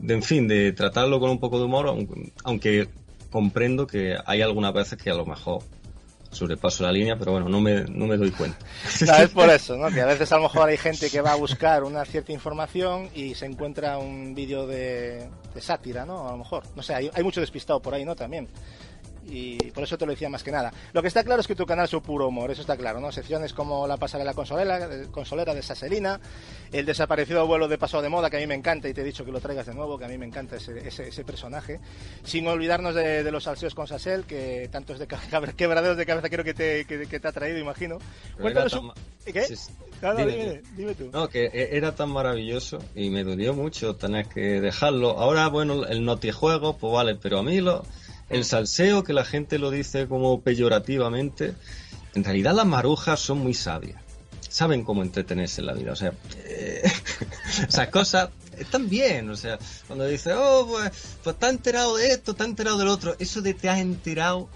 de, 0.00 0.14
en 0.14 0.22
fin, 0.22 0.48
de 0.48 0.72
tratarlo 0.72 1.20
con 1.20 1.30
un 1.30 1.38
poco 1.38 1.58
de 1.58 1.64
humor, 1.64 1.94
aunque 2.44 2.88
comprendo 3.30 3.86
que 3.86 4.16
hay 4.26 4.42
algunas 4.42 4.72
veces 4.72 5.00
que 5.00 5.10
a 5.10 5.14
lo 5.14 5.24
mejor 5.24 5.62
sobrepaso 6.30 6.84
la 6.84 6.92
línea, 6.92 7.16
pero 7.16 7.32
bueno, 7.32 7.48
no 7.48 7.60
me, 7.60 7.82
no 7.84 8.06
me 8.06 8.16
doy 8.16 8.30
cuenta. 8.30 8.58
Es 9.22 9.30
por 9.30 9.50
eso, 9.50 9.76
¿no? 9.76 9.88
Que 9.88 10.00
a 10.00 10.06
veces 10.06 10.30
a 10.32 10.36
lo 10.36 10.44
mejor 10.44 10.68
hay 10.68 10.76
gente 10.76 11.10
que 11.10 11.20
va 11.20 11.32
a 11.32 11.36
buscar 11.36 11.82
una 11.82 12.04
cierta 12.04 12.32
información 12.32 13.08
y 13.14 13.34
se 13.34 13.46
encuentra 13.46 13.98
un 13.98 14.34
vídeo 14.34 14.66
de, 14.66 15.28
sátira, 15.58 16.06
¿no? 16.06 16.28
A 16.28 16.32
lo 16.32 16.38
mejor. 16.38 16.62
No 16.76 16.82
sé, 16.82 16.94
hay 16.94 17.22
mucho 17.22 17.40
despistado 17.40 17.80
por 17.80 17.94
ahí, 17.94 18.04
¿no? 18.04 18.14
También 18.14 18.48
y 19.28 19.56
por 19.70 19.84
eso 19.84 19.98
te 19.98 20.06
lo 20.06 20.12
decía 20.12 20.28
más 20.28 20.42
que 20.42 20.50
nada. 20.50 20.72
Lo 20.92 21.02
que 21.02 21.08
está 21.08 21.24
claro 21.24 21.40
es 21.40 21.46
que 21.46 21.54
tu 21.54 21.66
canal 21.66 21.84
es 21.84 21.92
un 21.92 22.00
puro 22.00 22.28
humor, 22.28 22.50
eso 22.50 22.60
está 22.60 22.76
claro, 22.76 23.00
¿no? 23.00 23.12
Secciones 23.12 23.52
como 23.52 23.86
la 23.86 23.96
pasarela 23.96 24.34
consolera, 24.34 24.88
consolera 25.10 25.54
de 25.54 25.62
Saselina, 25.62 26.20
el 26.72 26.86
desaparecido 26.86 27.46
vuelo 27.46 27.68
de 27.68 27.78
paso 27.78 28.02
de 28.02 28.08
moda, 28.08 28.30
que 28.30 28.36
a 28.36 28.40
mí 28.40 28.46
me 28.46 28.54
encanta 28.54 28.88
y 28.88 28.94
te 28.94 29.02
he 29.02 29.04
dicho 29.04 29.24
que 29.24 29.32
lo 29.32 29.40
traigas 29.40 29.66
de 29.66 29.74
nuevo, 29.74 29.98
que 29.98 30.04
a 30.04 30.08
mí 30.08 30.18
me 30.18 30.26
encanta 30.26 30.56
ese, 30.56 30.86
ese, 30.86 31.24
personaje, 31.24 31.80
sin 32.24 32.46
olvidarnos 32.46 32.94
de, 32.94 33.30
los 33.30 33.44
salseos 33.44 33.74
con 33.74 33.86
Sasel, 33.86 34.24
que 34.24 34.68
tantos 34.70 34.98
de 34.98 35.06
quebraderos 35.56 35.96
de 35.96 36.06
cabeza 36.06 36.28
quiero 36.28 36.44
que 36.44 36.54
te, 36.54 36.84
que, 36.84 37.20
te 37.20 37.28
ha 37.28 37.32
traído, 37.32 37.58
imagino. 37.58 37.98
Cuéntanos 38.40 38.72
un... 38.74 38.92
¿Qué? 39.24 39.44
No, 40.02 40.14
dime, 40.14 40.62
dime, 40.76 40.94
tú. 40.94 41.10
No, 41.12 41.28
que 41.28 41.44
e, 41.44 41.76
era 41.76 41.94
tan 41.94 42.10
maravilloso 42.10 42.78
y 42.94 43.10
me 43.10 43.22
dolió 43.22 43.52
mucho 43.52 43.96
tener 43.96 44.26
que 44.26 44.60
dejarlo. 44.60 45.18
Ahora, 45.18 45.48
bueno, 45.48 45.84
el 45.84 46.04
notijuego, 46.04 46.78
pues 46.78 46.92
vale, 46.92 47.16
pero 47.16 47.38
a 47.38 47.42
mí 47.42 47.60
lo 47.60 47.84
el 48.30 48.44
salseo, 48.44 49.04
que 49.04 49.12
la 49.12 49.24
gente 49.24 49.58
lo 49.58 49.70
dice 49.70 50.06
como 50.06 50.40
peyorativamente, 50.40 51.54
en 52.14 52.24
realidad 52.24 52.54
las 52.54 52.66
marujas 52.66 53.20
son 53.20 53.38
muy 53.38 53.54
sabias. 53.54 54.00
Saben 54.48 54.84
cómo 54.84 55.02
entretenerse 55.02 55.60
en 55.60 55.66
la 55.66 55.74
vida. 55.74 55.92
O 55.92 55.96
sea, 55.96 56.12
eh, 56.44 56.82
esas 57.68 57.88
cosas 57.88 58.30
están 58.58 58.88
bien. 58.88 59.30
O 59.30 59.36
sea, 59.36 59.58
cuando 59.86 60.06
dice, 60.06 60.32
oh, 60.32 60.66
pues, 60.68 60.90
pues 61.22 61.34
está 61.34 61.50
enterado 61.50 61.96
de 61.96 62.08
esto, 62.12 62.32
está 62.32 62.44
enterado 62.44 62.78
del 62.78 62.88
otro. 62.88 63.14
Eso 63.18 63.42
de 63.42 63.54
te 63.54 63.68
has 63.68 63.78
enterado 63.78 64.48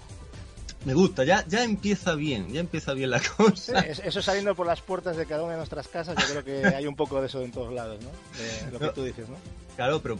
me 0.85 0.93
gusta, 0.93 1.23
ya, 1.23 1.43
ya 1.47 1.63
empieza 1.63 2.13
bien, 2.13 2.53
ya 2.53 2.59
empieza 2.59 2.93
bien 2.93 3.09
la 3.09 3.19
cosa. 3.37 3.79
eso 3.79 4.21
saliendo 4.21 4.55
por 4.55 4.67
las 4.67 4.81
puertas 4.81 5.17
de 5.17 5.25
cada 5.25 5.41
una 5.41 5.53
de 5.53 5.57
nuestras 5.57 5.87
casas, 5.87 6.15
yo 6.15 6.41
creo 6.41 6.43
que 6.45 6.67
hay 6.75 6.85
un 6.85 6.95
poco 6.95 7.19
de 7.19 7.27
eso 7.27 7.41
en 7.41 7.51
todos 7.51 7.73
lados, 7.73 7.99
¿no? 8.03 8.11
De 8.37 8.71
lo 8.71 8.79
que 8.79 8.89
tú 8.89 9.03
dices, 9.03 9.27
¿no? 9.27 9.35
Claro, 9.75 9.99
pero 10.01 10.17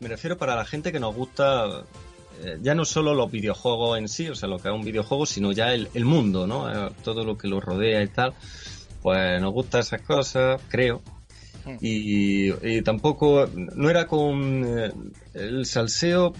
me 0.00 0.08
refiero 0.08 0.38
para 0.38 0.54
la 0.54 0.64
gente 0.64 0.92
que 0.92 1.00
nos 1.00 1.14
gusta 1.14 1.84
ya 2.62 2.74
no 2.74 2.84
solo 2.84 3.14
los 3.14 3.30
videojuegos 3.30 3.98
en 3.98 4.08
sí, 4.08 4.28
o 4.28 4.34
sea, 4.34 4.48
lo 4.48 4.58
que 4.58 4.68
es 4.68 4.74
un 4.74 4.84
videojuego, 4.84 5.26
sino 5.26 5.52
ya 5.52 5.72
el, 5.72 6.04
mundo, 6.04 6.46
¿no? 6.46 6.70
Eh, 6.70 6.90
todo 7.02 7.24
lo 7.24 7.36
que 7.36 7.48
lo 7.48 7.60
rodea 7.60 8.02
y 8.02 8.08
tal. 8.08 8.34
Pues 9.02 9.40
nos 9.40 9.52
gusta 9.52 9.80
esas 9.80 10.02
cosas, 10.02 10.60
creo. 10.68 11.00
Hmm. 11.64 11.76
Y, 11.80 12.82
tampoco, 12.82 13.48
no 13.54 13.90
era 13.90 14.06
con 14.06 14.64
eh, 14.64 14.92
el 15.34 15.66
salseo, 15.66 16.32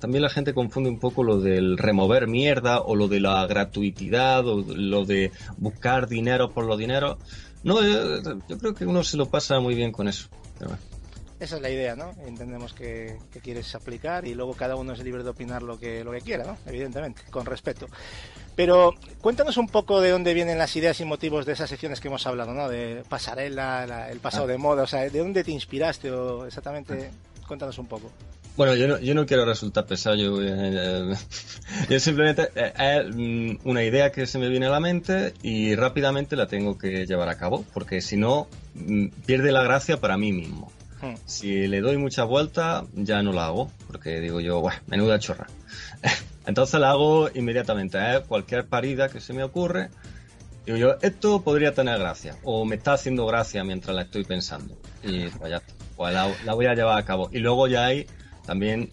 también 0.00 0.22
la 0.22 0.30
gente 0.30 0.54
confunde 0.54 0.88
un 0.88 0.98
poco 0.98 1.22
lo 1.22 1.40
del 1.40 1.76
remover 1.76 2.26
mierda 2.26 2.80
o 2.80 2.96
lo 2.96 3.06
de 3.06 3.20
la 3.20 3.46
gratuitidad 3.46 4.46
o 4.48 4.64
lo 4.74 5.04
de 5.04 5.30
buscar 5.58 6.08
dinero 6.08 6.50
por 6.50 6.64
los 6.64 6.78
dinero. 6.78 7.18
No, 7.62 7.86
yo, 7.86 8.38
creo 8.58 8.74
que 8.74 8.86
uno 8.86 9.04
se 9.04 9.18
lo 9.18 9.26
pasa 9.26 9.60
muy 9.60 9.74
bien 9.74 9.92
con 9.92 10.08
eso. 10.08 10.28
Esa 11.40 11.56
es 11.56 11.62
la 11.62 11.70
idea, 11.70 11.96
¿no? 11.96 12.12
Entendemos 12.26 12.74
que, 12.74 13.16
quieres 13.42 13.74
aplicar 13.74 14.26
y 14.26 14.34
luego 14.34 14.52
cada 14.52 14.76
uno 14.76 14.92
es 14.92 15.02
libre 15.02 15.24
de 15.24 15.30
opinar 15.30 15.62
lo 15.62 15.78
que, 15.78 16.04
lo 16.04 16.12
que 16.12 16.20
quiera, 16.20 16.44
¿no? 16.44 16.58
Evidentemente, 16.66 17.22
con 17.30 17.46
respeto. 17.46 17.86
Pero 18.54 18.94
cuéntanos 19.22 19.56
un 19.56 19.66
poco 19.66 20.02
de 20.02 20.10
dónde 20.10 20.34
vienen 20.34 20.58
las 20.58 20.76
ideas 20.76 21.00
y 21.00 21.06
motivos 21.06 21.46
de 21.46 21.54
esas 21.54 21.70
secciones 21.70 21.98
que 21.98 22.08
hemos 22.08 22.26
hablado, 22.26 22.52
¿no? 22.52 22.68
De 22.68 23.04
pasarela, 23.08 24.10
el 24.10 24.20
pasado 24.20 24.44
ah. 24.44 24.48
de 24.48 24.58
moda, 24.58 24.82
o 24.82 24.86
sea, 24.86 25.08
¿de 25.08 25.18
dónde 25.18 25.42
te 25.42 25.50
inspiraste 25.50 26.10
o 26.10 26.44
exactamente? 26.44 27.10
Cuéntanos 27.48 27.78
un 27.78 27.86
poco. 27.86 28.12
Bueno, 28.58 28.74
yo 28.74 28.86
no, 28.86 28.98
yo 28.98 29.14
no 29.14 29.24
quiero 29.24 29.46
resultar 29.46 29.86
pesado, 29.86 30.16
yo, 30.16 30.42
eh, 30.42 31.14
yo 31.88 32.00
simplemente 32.00 32.50
eh, 32.54 32.72
es 32.76 33.16
mm, 33.16 33.66
una 33.66 33.82
idea 33.82 34.12
que 34.12 34.26
se 34.26 34.38
me 34.38 34.50
viene 34.50 34.66
a 34.66 34.70
la 34.70 34.80
mente 34.80 35.32
y 35.42 35.74
rápidamente 35.74 36.36
la 36.36 36.46
tengo 36.46 36.76
que 36.76 37.06
llevar 37.06 37.30
a 37.30 37.38
cabo, 37.38 37.64
porque 37.72 38.02
si 38.02 38.18
no, 38.18 38.48
mm, 38.74 39.06
pierde 39.24 39.52
la 39.52 39.62
gracia 39.62 39.98
para 39.98 40.18
mí 40.18 40.32
mismo. 40.32 40.70
Hmm. 41.00 41.14
Si 41.24 41.66
le 41.66 41.80
doy 41.80 41.96
muchas 41.96 42.26
vueltas, 42.26 42.84
ya 42.94 43.22
no 43.22 43.32
la 43.32 43.46
hago, 43.46 43.70
porque 43.86 44.20
digo 44.20 44.40
yo, 44.40 44.60
"Buah, 44.60 44.74
menuda 44.86 45.18
chorra. 45.18 45.46
Entonces 46.46 46.80
la 46.80 46.90
hago 46.90 47.28
inmediatamente, 47.34 47.98
es 48.16 48.20
cualquier 48.20 48.66
parida 48.66 49.08
que 49.08 49.20
se 49.20 49.32
me 49.32 49.42
ocurre. 49.42 49.90
Digo 50.66 50.76
yo, 50.76 50.96
esto 51.00 51.42
podría 51.42 51.72
tener 51.74 51.98
gracia, 51.98 52.36
o 52.44 52.64
me 52.64 52.76
está 52.76 52.92
haciendo 52.92 53.26
gracia 53.26 53.64
mientras 53.64 53.96
la 53.96 54.02
estoy 54.02 54.24
pensando. 54.24 54.76
Y 55.02 55.28
pues 55.28 55.50
ya 55.50 55.56
está, 55.58 55.74
pues 55.96 56.12
la, 56.12 56.30
la 56.44 56.54
voy 56.54 56.66
a 56.66 56.74
llevar 56.74 56.98
a 56.98 57.04
cabo. 57.04 57.30
Y 57.32 57.38
luego 57.38 57.66
ya 57.66 57.86
hay 57.86 58.06
también, 58.46 58.90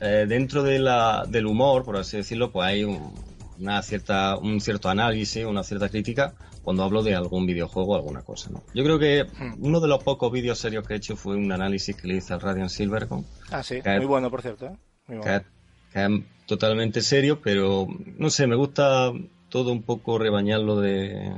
eh, 0.00 0.26
dentro 0.28 0.62
de 0.62 0.78
la, 0.78 1.24
del 1.26 1.46
humor, 1.46 1.84
por 1.84 1.96
así 1.96 2.18
decirlo, 2.18 2.50
pues 2.50 2.66
hay 2.66 2.84
un, 2.84 3.14
una 3.58 3.82
cierta, 3.82 4.36
un 4.36 4.60
cierto 4.60 4.88
análisis, 4.88 5.44
una 5.44 5.62
cierta 5.62 5.88
crítica 5.88 6.34
cuando 6.70 6.84
hablo 6.84 7.02
de 7.02 7.16
algún 7.16 7.46
videojuego 7.46 7.94
o 7.94 7.96
alguna 7.96 8.22
cosa. 8.22 8.48
¿no? 8.50 8.62
Yo 8.74 8.84
creo 8.84 8.96
que 9.00 9.24
Hmm. 9.24 9.54
uno 9.58 9.80
de 9.80 9.88
los 9.88 10.04
pocos 10.04 10.30
vídeos 10.30 10.56
serios 10.56 10.86
que 10.86 10.94
he 10.94 10.96
hecho 10.98 11.16
fue 11.16 11.34
un 11.34 11.50
análisis 11.50 11.96
que 11.96 12.06
le 12.06 12.14
hice 12.18 12.32
al 12.32 12.40
Radiant 12.40 12.70
Silvercon, 12.70 13.26
Ah, 13.50 13.62
sí, 13.64 13.80
muy 13.84 14.06
bueno, 14.06 14.30
por 14.30 14.40
cierto. 14.40 14.66
¿eh? 14.66 14.76
Muy 15.08 15.16
que 15.20 15.28
bueno. 15.28 15.36
es, 15.38 15.92
que 15.92 16.04
es 16.04 16.10
totalmente 16.46 17.00
serio, 17.00 17.40
pero 17.42 17.88
no 18.18 18.30
sé, 18.30 18.46
me 18.46 18.54
gusta 18.54 19.10
todo 19.48 19.72
un 19.72 19.82
poco 19.82 20.16
rebañarlo 20.16 20.80
de, 20.80 21.32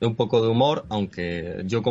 de 0.00 0.06
un 0.06 0.14
poco 0.14 0.40
de 0.40 0.46
humor, 0.48 0.84
aunque 0.88 1.62
yo, 1.64 1.82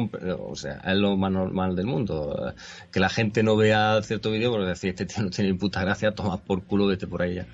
o 0.48 0.56
sea, 0.56 0.76
es 0.86 0.96
lo 0.96 1.18
más 1.18 1.34
normal 1.34 1.76
del 1.76 1.88
mundo. 1.88 2.54
Que 2.94 3.02
la 3.02 3.10
gente 3.10 3.44
no 3.44 3.58
vea 3.58 4.02
cierto 4.04 4.32
vídeo 4.32 4.52
porque 4.52 4.68
decir, 4.68 4.92
este 4.92 5.06
tío 5.06 5.22
no 5.22 5.30
tiene 5.32 5.52
ni 5.52 5.58
puta 5.58 5.82
gracia, 5.82 6.14
toma 6.16 6.38
por 6.38 6.64
culo, 6.64 6.88
vete 6.88 7.08
por 7.08 7.22
ahí 7.24 7.36
ya. 7.36 7.46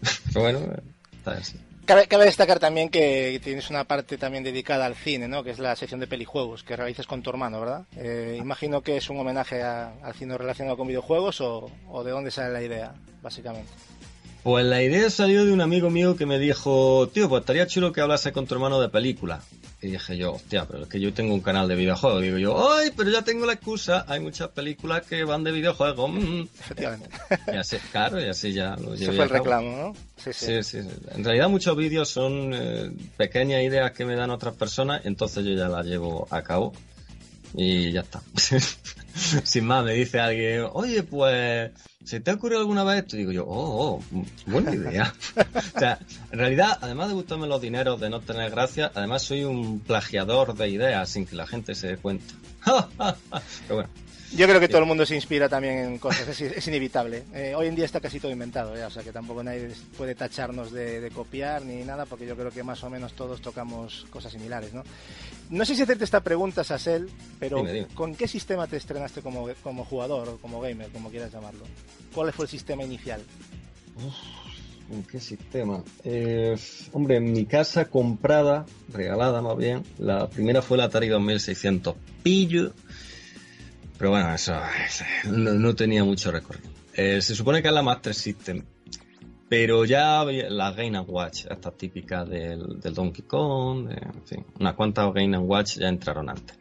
Pero 0.32 0.40
bueno, 0.40 0.60
está 1.12 1.32
así. 1.32 1.58
Cabe, 1.90 2.24
destacar 2.24 2.60
también 2.60 2.88
que 2.88 3.40
tienes 3.42 3.68
una 3.68 3.82
parte 3.82 4.16
también 4.16 4.44
dedicada 4.44 4.86
al 4.86 4.94
cine, 4.94 5.26
¿no? 5.26 5.42
Que 5.42 5.50
es 5.50 5.58
la 5.58 5.74
sección 5.74 5.98
de 5.98 6.06
pelijuegos 6.06 6.62
que 6.62 6.76
realizas 6.76 7.08
con 7.08 7.20
tu 7.20 7.30
hermano, 7.30 7.58
¿verdad? 7.58 7.84
Eh, 7.96 8.38
imagino 8.40 8.80
que 8.80 8.96
es 8.96 9.10
un 9.10 9.18
homenaje 9.18 9.60
al 9.60 10.14
cine 10.14 10.38
relacionado 10.38 10.76
con 10.76 10.86
videojuegos 10.86 11.40
o 11.40 11.68
de 12.04 12.10
dónde 12.12 12.30
sale 12.30 12.52
la 12.52 12.62
idea, 12.62 12.94
básicamente. 13.20 13.72
Pues 14.42 14.64
la 14.64 14.82
idea 14.82 15.10
salió 15.10 15.44
de 15.44 15.52
un 15.52 15.60
amigo 15.60 15.90
mío 15.90 16.16
que 16.16 16.24
me 16.24 16.38
dijo, 16.38 17.08
tío, 17.12 17.28
pues 17.28 17.40
estaría 17.40 17.66
chulo 17.66 17.92
que 17.92 18.00
hablase 18.00 18.32
con 18.32 18.46
tu 18.46 18.54
hermano 18.54 18.80
de 18.80 18.88
película. 18.88 19.42
Y 19.82 19.88
dije 19.88 20.16
yo, 20.16 20.34
hostia, 20.34 20.66
pero 20.66 20.82
es 20.82 20.88
que 20.88 21.00
yo 21.00 21.12
tengo 21.12 21.32
un 21.34 21.40
canal 21.40 21.68
de 21.68 21.74
videojuegos. 21.74 22.22
Digo 22.22 22.38
yo, 22.38 22.72
ay, 22.72 22.90
pero 22.96 23.10
ya 23.10 23.22
tengo 23.22 23.46
la 23.46 23.54
excusa, 23.54 24.04
hay 24.08 24.20
muchas 24.20 24.48
películas 24.48 25.06
que 25.06 25.24
van 25.24 25.44
de 25.44 25.52
videojuegos. 25.52 26.10
mm". 26.10 26.42
Efectivamente. 26.58 27.08
Y 27.52 27.56
así, 27.56 27.76
claro, 27.90 28.20
y 28.20 28.28
así 28.28 28.52
ya 28.52 28.76
lo 28.76 28.94
Ese 28.94 29.04
llevé 29.04 29.16
fue 29.16 29.24
a 29.24 29.28
el 29.28 29.30
reclamo, 29.30 29.76
¿no? 29.76 29.94
Sí, 30.16 30.32
sí. 30.32 30.46
Sí, 30.46 30.62
sí, 30.62 30.82
sí. 30.82 30.88
En 31.14 31.24
realidad 31.24 31.48
muchos 31.48 31.76
vídeos 31.76 32.08
son 32.08 32.52
eh, 32.54 32.90
pequeñas 33.16 33.62
ideas 33.62 33.92
que 33.92 34.04
me 34.04 34.16
dan 34.16 34.30
otras 34.30 34.54
personas, 34.54 35.02
entonces 35.04 35.44
yo 35.44 35.52
ya 35.52 35.68
las 35.68 35.84
llevo 35.86 36.28
a 36.30 36.42
cabo 36.42 36.72
y 37.54 37.92
ya 37.92 38.00
está. 38.00 38.22
Sin 39.44 39.66
más, 39.66 39.84
me 39.84 39.94
dice 39.94 40.20
alguien, 40.20 40.66
oye, 40.72 41.02
pues, 41.02 41.70
¿se 42.04 42.20
te 42.20 42.30
ha 42.30 42.34
ocurrido 42.34 42.60
alguna 42.60 42.84
vez 42.84 43.00
esto? 43.00 43.16
Y 43.16 43.20
digo 43.20 43.32
yo, 43.32 43.44
oh, 43.46 44.00
oh, 44.12 44.24
buena 44.46 44.74
idea. 44.74 45.14
o 45.74 45.78
sea, 45.78 45.98
en 46.30 46.38
realidad, 46.38 46.78
además 46.80 47.08
de 47.08 47.14
gustarme 47.14 47.46
los 47.46 47.60
dineros, 47.60 48.00
de 48.00 48.10
no 48.10 48.20
tener 48.20 48.50
gracia, 48.50 48.90
además 48.94 49.22
soy 49.22 49.44
un 49.44 49.80
plagiador 49.80 50.54
de 50.54 50.68
ideas 50.68 51.08
sin 51.08 51.26
que 51.26 51.36
la 51.36 51.46
gente 51.46 51.74
se 51.74 51.88
dé 51.88 51.96
cuenta. 51.96 52.34
Pero 52.66 53.74
bueno, 53.74 53.88
Yo 54.32 54.46
creo 54.46 54.60
que 54.60 54.68
todo 54.68 54.80
el 54.80 54.86
mundo 54.86 55.04
se 55.04 55.16
inspira 55.16 55.48
también 55.48 55.78
en 55.78 55.98
cosas, 55.98 56.28
es, 56.28 56.40
es 56.40 56.68
inevitable. 56.68 57.24
Eh, 57.34 57.52
hoy 57.56 57.66
en 57.66 57.74
día 57.74 57.84
está 57.84 58.00
casi 58.00 58.20
todo 58.20 58.30
inventado, 58.30 58.76
ya, 58.76 58.86
o 58.86 58.90
sea 58.90 59.02
que 59.02 59.10
tampoco 59.10 59.42
nadie 59.42 59.70
puede 59.96 60.14
tacharnos 60.14 60.70
de, 60.70 61.00
de 61.00 61.10
copiar 61.10 61.62
ni 61.64 61.82
nada, 61.82 62.06
porque 62.06 62.26
yo 62.26 62.36
creo 62.36 62.50
que 62.52 62.62
más 62.62 62.82
o 62.84 62.90
menos 62.90 63.12
todos 63.14 63.40
tocamos 63.40 64.06
cosas 64.10 64.32
similares, 64.32 64.72
¿no? 64.72 64.84
No 65.50 65.64
sé 65.64 65.74
si 65.74 65.82
hacerte 65.82 66.04
esta 66.04 66.20
pregunta, 66.20 66.62
Sasel, 66.62 67.10
pero 67.40 67.56
Dime, 67.58 67.72
dime. 67.72 67.86
¿con 67.94 68.14
qué 68.14 68.28
sistema 68.28 68.68
te 68.68 68.76
estrenaste 68.76 69.20
como, 69.20 69.48
como 69.64 69.84
jugador 69.84 70.28
o 70.28 70.36
como 70.38 70.60
gamer, 70.60 70.90
como 70.90 71.10
quieras 71.10 71.32
llamarlo? 71.32 71.64
¿Cuál 72.14 72.32
fue 72.32 72.44
el 72.44 72.50
sistema 72.50 72.84
inicial? 72.84 73.20
¿En 74.92 75.02
qué 75.04 75.20
sistema? 75.20 75.82
Eh, 76.04 76.56
hombre, 76.92 77.16
en 77.16 77.32
mi 77.32 77.46
casa 77.46 77.84
comprada, 77.84 78.66
regalada 78.92 79.40
más 79.40 79.56
bien, 79.56 79.84
la 79.98 80.28
primera 80.28 80.62
fue 80.62 80.78
la 80.78 80.84
Atari 80.84 81.08
2600 81.08 81.94
pillo, 82.22 82.72
pero 84.00 84.10
bueno, 84.12 84.34
eso 84.34 84.58
no, 85.26 85.52
no 85.52 85.74
tenía 85.76 86.02
mucho 86.02 86.32
recorrido. 86.32 86.70
Eh, 86.94 87.20
se 87.20 87.34
supone 87.34 87.60
que 87.60 87.68
es 87.68 87.74
la 87.74 87.82
Master 87.82 88.14
System, 88.14 88.64
pero 89.46 89.84
ya 89.84 90.20
había- 90.20 90.48
la 90.48 90.72
Game 90.72 90.98
Watch, 91.00 91.44
esta 91.50 91.70
típica 91.70 92.24
del, 92.24 92.80
del 92.80 92.94
Donkey 92.94 93.24
Kong, 93.26 93.88
de- 93.88 93.94
en 93.94 94.24
fin, 94.26 94.46
unas 94.58 94.74
cuantas 94.74 95.12
Game 95.12 95.36
Watch 95.36 95.76
ya 95.78 95.88
entraron 95.88 96.30
antes. 96.30 96.56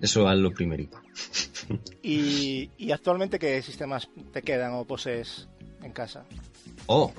Eso 0.00 0.30
es 0.32 0.38
lo 0.38 0.50
primerico. 0.52 1.02
¿Y, 2.02 2.70
y 2.78 2.92
actualmente 2.92 3.38
qué 3.38 3.60
sistemas 3.62 4.08
te 4.32 4.40
quedan 4.42 4.72
o 4.72 4.84
posees 4.86 5.48
en 5.82 5.92
casa? 5.92 6.24
Oh, 6.86 7.12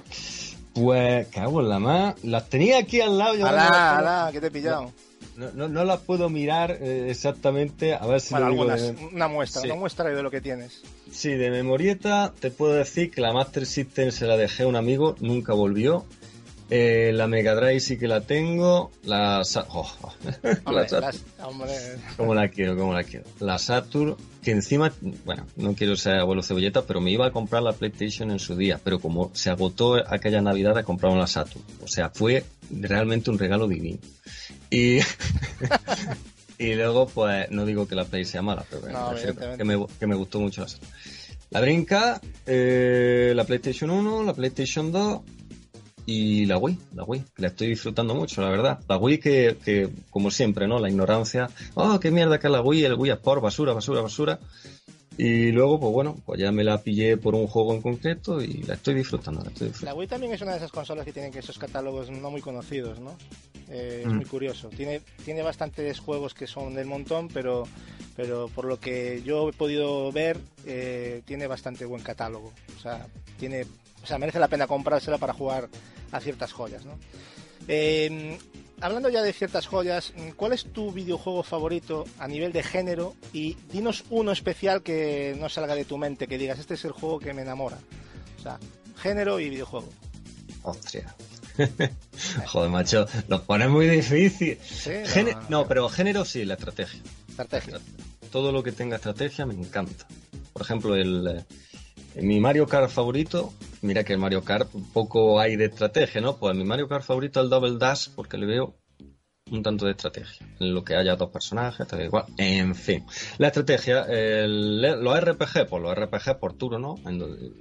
pues 0.73 1.27
cago 1.27 1.61
en 1.61 1.69
la 1.69 1.79
más. 1.79 2.23
Las 2.23 2.49
tenía 2.49 2.79
aquí 2.79 2.99
al 3.01 3.15
lado. 3.17 3.37
y 3.37 3.41
ahora 3.41 3.51
no 3.51 3.57
las 3.57 3.67
¡Hala, 3.69 3.97
puedo- 3.99 4.09
hala! 4.09 4.31
¿Qué 4.31 4.41
te 4.41 4.47
he 4.47 4.51
pillado? 4.51 4.81
No, 4.85 4.93
no, 5.35 5.67
no 5.67 5.83
las 5.85 5.99
puedo 6.01 6.29
mirar 6.29 6.77
eh, 6.81 7.07
exactamente, 7.09 7.93
a 7.93 8.05
ver 8.05 8.19
si 8.21 8.33
Bueno, 8.33 8.47
lo 8.47 8.51
digo 8.51 8.63
algunas, 8.71 8.95
de- 8.99 9.05
una 9.15 9.27
muestra, 9.27 9.61
Sí. 9.61 9.67
una 9.67 9.75
muestra 9.79 10.09
de 10.09 10.21
lo 10.23 10.29
que 10.31 10.41
tienes. 10.41 10.81
Sí, 11.11 11.29
de 11.35 11.49
memorieta 11.51 12.33
te 12.39 12.51
puedo 12.51 12.73
decir 12.73 13.11
que 13.11 13.21
la 13.21 13.33
Master 13.33 13.65
System 13.65 14.11
se 14.11 14.25
la 14.27 14.37
dejé 14.37 14.63
a 14.63 14.67
un 14.67 14.75
amigo, 14.75 15.15
nunca 15.19 15.53
volvió. 15.53 16.05
Eh, 16.73 17.11
la 17.13 17.27
Mega 17.27 17.53
Drive 17.53 17.81
sí 17.81 17.97
que 17.97 18.07
la 18.07 18.21
tengo. 18.21 18.91
La, 19.03 19.41
oh, 19.41 19.87
oh. 20.01 20.13
La 20.41 20.59
Hombre, 20.63 20.87
Saturn, 20.87 21.01
las- 21.01 21.23
hombre, 21.45 21.73
¿Cómo 22.15 22.33
la 22.33 22.47
quiero? 22.47 22.77
¿Cómo 22.77 22.93
la 22.93 23.03
quiero? 23.03 23.25
La 23.41 23.57
Saturn, 23.59 24.15
que 24.41 24.51
encima, 24.51 24.89
bueno, 25.25 25.45
no 25.57 25.75
quiero 25.75 25.97
ser 25.97 26.15
abuelo 26.19 26.41
cebolleta, 26.41 26.83
pero 26.83 27.01
me 27.01 27.11
iba 27.11 27.25
a 27.27 27.31
comprar 27.31 27.61
la 27.61 27.73
PlayStation 27.73 28.31
en 28.31 28.39
su 28.39 28.55
día, 28.55 28.79
pero 28.81 28.99
como 29.01 29.31
se 29.33 29.49
agotó 29.49 29.95
aquella 29.95 30.41
Navidad, 30.41 30.81
compraron 30.85 31.19
la 31.19 31.27
Saturn. 31.27 31.61
O 31.83 31.89
sea, 31.89 32.09
fue 32.09 32.45
realmente 32.71 33.29
un 33.31 33.37
regalo 33.37 33.67
divino. 33.67 33.99
Y, 34.69 34.99
y 36.57 36.75
luego, 36.75 37.05
pues, 37.07 37.51
no 37.51 37.65
digo 37.65 37.85
que 37.85 37.95
la 37.95 38.05
Play 38.05 38.23
sea 38.23 38.41
mala, 38.41 38.63
pero 38.69 38.87
No, 38.89 39.11
me 39.11 39.57
que, 39.57 39.63
me, 39.65 39.85
que 39.99 40.07
me 40.07 40.15
gustó 40.15 40.39
mucho 40.39 40.61
la 40.61 40.69
Saturn. 40.69 40.91
La 41.49 41.59
brinca, 41.59 42.21
eh, 42.45 43.33
la 43.35 43.43
PlayStation 43.43 43.89
1, 43.91 44.23
la 44.23 44.33
PlayStation 44.33 44.89
2 44.89 45.19
y 46.05 46.45
la 46.45 46.57
Wii, 46.57 46.77
la 46.95 47.03
Wii, 47.03 47.23
la 47.37 47.47
estoy 47.47 47.67
disfrutando 47.67 48.15
mucho, 48.15 48.41
la 48.41 48.49
verdad. 48.49 48.79
La 48.87 48.97
Wii 48.97 49.17
que, 49.19 49.57
que 49.63 49.89
como 50.09 50.31
siempre, 50.31 50.67
¿no? 50.67 50.79
La 50.79 50.89
ignorancia, 50.89 51.49
oh, 51.75 51.99
qué 51.99 52.11
mierda 52.11 52.39
que 52.39 52.47
es 52.47 52.51
la 52.53 52.61
Wii, 52.61 52.85
el 52.85 52.93
Wii 52.95 53.11
Sport, 53.11 53.41
basura, 53.41 53.73
basura, 53.73 54.01
basura. 54.01 54.39
Y 55.17 55.51
luego, 55.51 55.79
pues 55.79 55.91
bueno, 55.93 56.15
pues 56.25 56.39
ya 56.39 56.51
me 56.51 56.63
la 56.63 56.81
pillé 56.81 57.17
por 57.17 57.35
un 57.35 57.45
juego 57.45 57.73
en 57.75 57.81
concreto 57.81 58.41
y 58.41 58.63
la 58.63 58.75
estoy 58.75 58.93
disfrutando, 58.95 59.41
la 59.43 59.49
estoy 59.49 59.67
La 59.67 59.71
disfrutando. 59.71 59.99
Wii 59.99 60.07
también 60.07 60.33
es 60.33 60.41
una 60.41 60.51
de 60.51 60.57
esas 60.57 60.71
consolas 60.71 61.05
que 61.05 61.11
tienen 61.13 61.31
que 61.31 61.39
esos 61.39 61.59
catálogos 61.59 62.09
no 62.09 62.31
muy 62.31 62.41
conocidos, 62.41 62.99
¿no? 62.99 63.15
Eh, 63.69 64.03
Es 64.05 64.07
Mm. 64.07 64.15
muy 64.15 64.25
curioso. 64.25 64.69
Tiene, 64.69 65.01
tiene 65.23 65.43
bastantes 65.43 65.99
juegos 65.99 66.33
que 66.33 66.47
son 66.47 66.73
del 66.73 66.87
montón, 66.87 67.27
pero, 67.27 67.67
pero 68.15 68.47
por 68.55 68.65
lo 68.65 68.79
que 68.79 69.21
yo 69.23 69.49
he 69.49 69.53
podido 69.53 70.11
ver, 70.11 70.37
eh, 70.65 71.21
tiene 71.25 71.45
bastante 71.45 71.85
buen 71.85 72.01
catálogo. 72.01 72.51
O 72.77 72.81
sea, 72.81 73.05
tiene, 73.39 73.65
o 74.03 74.05
sea, 74.05 74.17
merece 74.17 74.39
la 74.39 74.47
pena 74.47 74.67
comprársela 74.67 75.17
para 75.17 75.33
jugar 75.33 75.69
a 76.11 76.19
ciertas 76.19 76.51
joyas, 76.53 76.85
¿no? 76.85 76.97
Eh, 77.67 78.37
hablando 78.81 79.09
ya 79.09 79.21
de 79.21 79.33
ciertas 79.33 79.67
joyas, 79.67 80.13
¿cuál 80.35 80.53
es 80.53 80.65
tu 80.73 80.91
videojuego 80.91 81.43
favorito 81.43 82.05
a 82.19 82.27
nivel 82.27 82.51
de 82.51 82.63
género? 82.63 83.15
Y 83.33 83.55
dinos 83.71 84.03
uno 84.09 84.31
especial 84.31 84.81
que 84.81 85.35
no 85.39 85.47
salga 85.49 85.75
de 85.75 85.85
tu 85.85 85.97
mente, 85.97 86.27
que 86.27 86.37
digas, 86.37 86.59
este 86.59 86.73
es 86.73 86.85
el 86.85 86.91
juego 86.91 87.19
que 87.19 87.33
me 87.33 87.43
enamora. 87.43 87.77
O 88.39 88.41
sea, 88.41 88.59
género 88.97 89.39
y 89.39 89.49
videojuego. 89.49 89.89
Hostia. 90.63 91.15
Joder, 92.47 92.69
macho, 92.69 93.07
lo 93.27 93.43
pones 93.43 93.69
muy 93.69 93.87
difícil. 93.87 94.57
Sí, 94.63 94.91
Géne- 95.05 95.35
no, 95.49 95.61
no, 95.61 95.67
pero 95.67 95.87
género 95.89 96.25
sí, 96.25 96.45
la 96.45 96.55
estrategia. 96.55 97.01
Estrategia. 97.29 97.79
todo 98.31 98.51
lo 98.51 98.63
que 98.63 98.71
tenga 98.71 98.95
estrategia 98.95 99.45
me 99.45 99.53
encanta. 99.53 100.07
Por 100.53 100.61
ejemplo, 100.63 100.95
el, 100.95 101.27
eh, 101.27 101.45
mi 102.15 102.39
Mario 102.39 102.67
Kart 102.67 102.89
favorito, 102.89 103.53
mira 103.81 104.03
que 104.03 104.13
el 104.13 104.19
Mario 104.19 104.43
Kart 104.43 104.69
poco 104.93 105.39
hay 105.39 105.55
de 105.55 105.65
estrategia, 105.65 106.21
¿no? 106.21 106.37
Pues 106.37 106.55
mi 106.55 106.63
Mario 106.63 106.87
Kart 106.87 107.03
favorito 107.03 107.39
es 107.39 107.45
el 107.45 107.49
Double 107.49 107.77
Dash 107.77 108.09
porque 108.15 108.37
le 108.37 108.45
veo 108.45 108.75
un 109.51 109.63
tanto 109.63 109.85
de 109.85 109.91
estrategia. 109.91 110.45
En 110.59 110.73
lo 110.73 110.83
que 110.83 110.95
haya 110.95 111.15
dos 111.15 111.29
personajes, 111.29 111.87
tal 111.87 112.01
igual. 112.03 112.25
En 112.37 112.73
fin. 112.75 113.03
La 113.37 113.47
estrategia, 113.47 114.03
el- 114.03 114.81
los 114.81 115.19
RPG, 115.19 115.67
pues 115.69 115.81
los 115.83 115.93
RPG 115.95 116.39
por 116.39 116.53
turno, 116.53 116.79
¿no? 116.79 117.09
En 117.09 117.19
donde- 117.19 117.51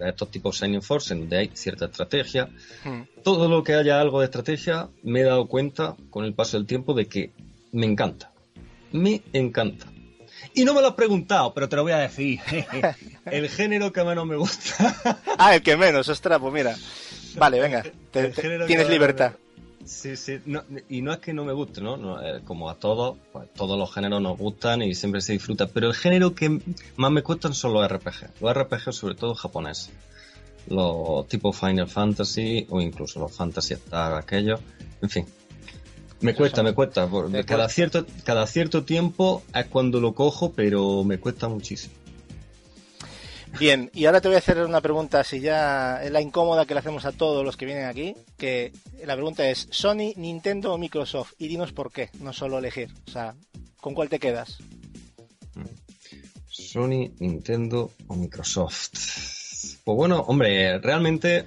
estos 0.00 0.30
tipos 0.30 0.58
Shining 0.58 0.80
Force, 0.80 1.12
en 1.12 1.20
donde 1.20 1.36
hay 1.38 1.50
cierta 1.52 1.84
estrategia. 1.86 2.48
Hmm. 2.84 3.02
Todo 3.22 3.48
lo 3.48 3.62
que 3.62 3.74
haya 3.74 4.00
algo 4.00 4.20
de 4.20 4.26
estrategia, 4.26 4.88
me 5.02 5.20
he 5.20 5.24
dado 5.24 5.46
cuenta 5.46 5.94
con 6.08 6.24
el 6.24 6.32
paso 6.34 6.56
del 6.56 6.66
tiempo 6.66 6.94
de 6.94 7.06
que 7.06 7.32
me 7.72 7.84
encanta. 7.86 8.32
Me 8.92 9.22
encanta. 9.32 9.86
Y 10.54 10.64
no 10.64 10.74
me 10.74 10.80
lo 10.80 10.88
has 10.88 10.94
preguntado, 10.94 11.54
pero 11.54 11.68
te 11.68 11.76
lo 11.76 11.82
voy 11.82 11.92
a 11.92 11.98
decir. 11.98 12.40
el 13.26 13.48
género 13.48 13.92
que 13.92 14.04
menos 14.04 14.26
me 14.26 14.36
gusta. 14.36 15.20
ah, 15.38 15.54
el 15.54 15.62
que 15.62 15.76
menos, 15.76 16.08
ostras, 16.08 16.38
pues 16.40 16.52
mira. 16.52 16.76
Vale, 17.36 17.60
venga, 17.60 17.84
tienes 18.10 18.88
libertad. 18.88 19.32
Sí, 19.84 20.14
sí, 20.16 20.38
y 20.88 21.00
no 21.00 21.12
es 21.12 21.18
que 21.18 21.32
no 21.32 21.44
me 21.44 21.52
guste, 21.52 21.80
¿no? 21.80 22.22
Eh, 22.22 22.42
como 22.44 22.68
a 22.68 22.74
todos, 22.74 23.16
pues, 23.32 23.52
todos 23.54 23.78
los 23.78 23.92
géneros 23.92 24.20
nos 24.20 24.36
gustan 24.36 24.82
y 24.82 24.94
siempre 24.94 25.20
se 25.20 25.32
disfruta, 25.32 25.66
pero 25.68 25.88
el 25.88 25.94
género 25.94 26.34
que 26.34 26.60
más 26.96 27.10
me 27.10 27.22
cuestan 27.22 27.54
son 27.54 27.72
los 27.72 27.90
RPG, 27.90 28.40
los 28.40 28.54
RPG 28.54 28.92
sobre 28.92 29.14
todo 29.14 29.34
japoneses, 29.34 29.90
los 30.68 31.26
tipo 31.28 31.52
Final 31.52 31.88
Fantasy 31.88 32.66
o 32.68 32.80
incluso 32.80 33.20
los 33.20 33.34
Fantasy 33.34 33.74
Star, 33.74 34.14
aquellos, 34.14 34.60
en 35.00 35.08
fin. 35.08 35.26
Me 36.20 36.34
cuesta, 36.34 36.62
me 36.62 36.74
cuesta, 36.74 37.08
cada 37.46 37.68
cierto, 37.68 38.06
cada 38.24 38.46
cierto 38.46 38.84
tiempo 38.84 39.42
es 39.54 39.66
cuando 39.66 40.00
lo 40.00 40.14
cojo, 40.14 40.52
pero 40.52 41.02
me 41.02 41.18
cuesta 41.18 41.48
muchísimo. 41.48 41.94
Bien, 43.58 43.90
y 43.94 44.04
ahora 44.04 44.20
te 44.20 44.28
voy 44.28 44.36
a 44.36 44.38
hacer 44.38 44.62
una 44.62 44.80
pregunta, 44.80 45.24
si 45.24 45.40
ya 45.40 46.02
es 46.02 46.10
la 46.10 46.20
incómoda 46.20 46.66
que 46.66 46.74
le 46.74 46.80
hacemos 46.80 47.04
a 47.04 47.12
todos 47.12 47.44
los 47.44 47.56
que 47.56 47.66
vienen 47.66 47.86
aquí, 47.86 48.14
que 48.36 48.72
la 49.04 49.14
pregunta 49.14 49.48
es, 49.48 49.66
¿Sony, 49.70 50.12
Nintendo 50.16 50.72
o 50.72 50.78
Microsoft? 50.78 51.32
Y 51.38 51.48
dinos 51.48 51.72
por 51.72 51.90
qué, 51.90 52.10
no 52.20 52.32
solo 52.32 52.58
elegir. 52.58 52.90
O 53.08 53.10
sea, 53.10 53.34
¿con 53.80 53.94
cuál 53.94 54.08
te 54.08 54.20
quedas? 54.20 54.58
Sony, 56.48 57.10
Nintendo 57.18 57.90
o 58.06 58.14
Microsoft. 58.14 58.90
Pues 59.84 59.96
bueno, 59.96 60.20
hombre, 60.28 60.78
realmente 60.78 61.46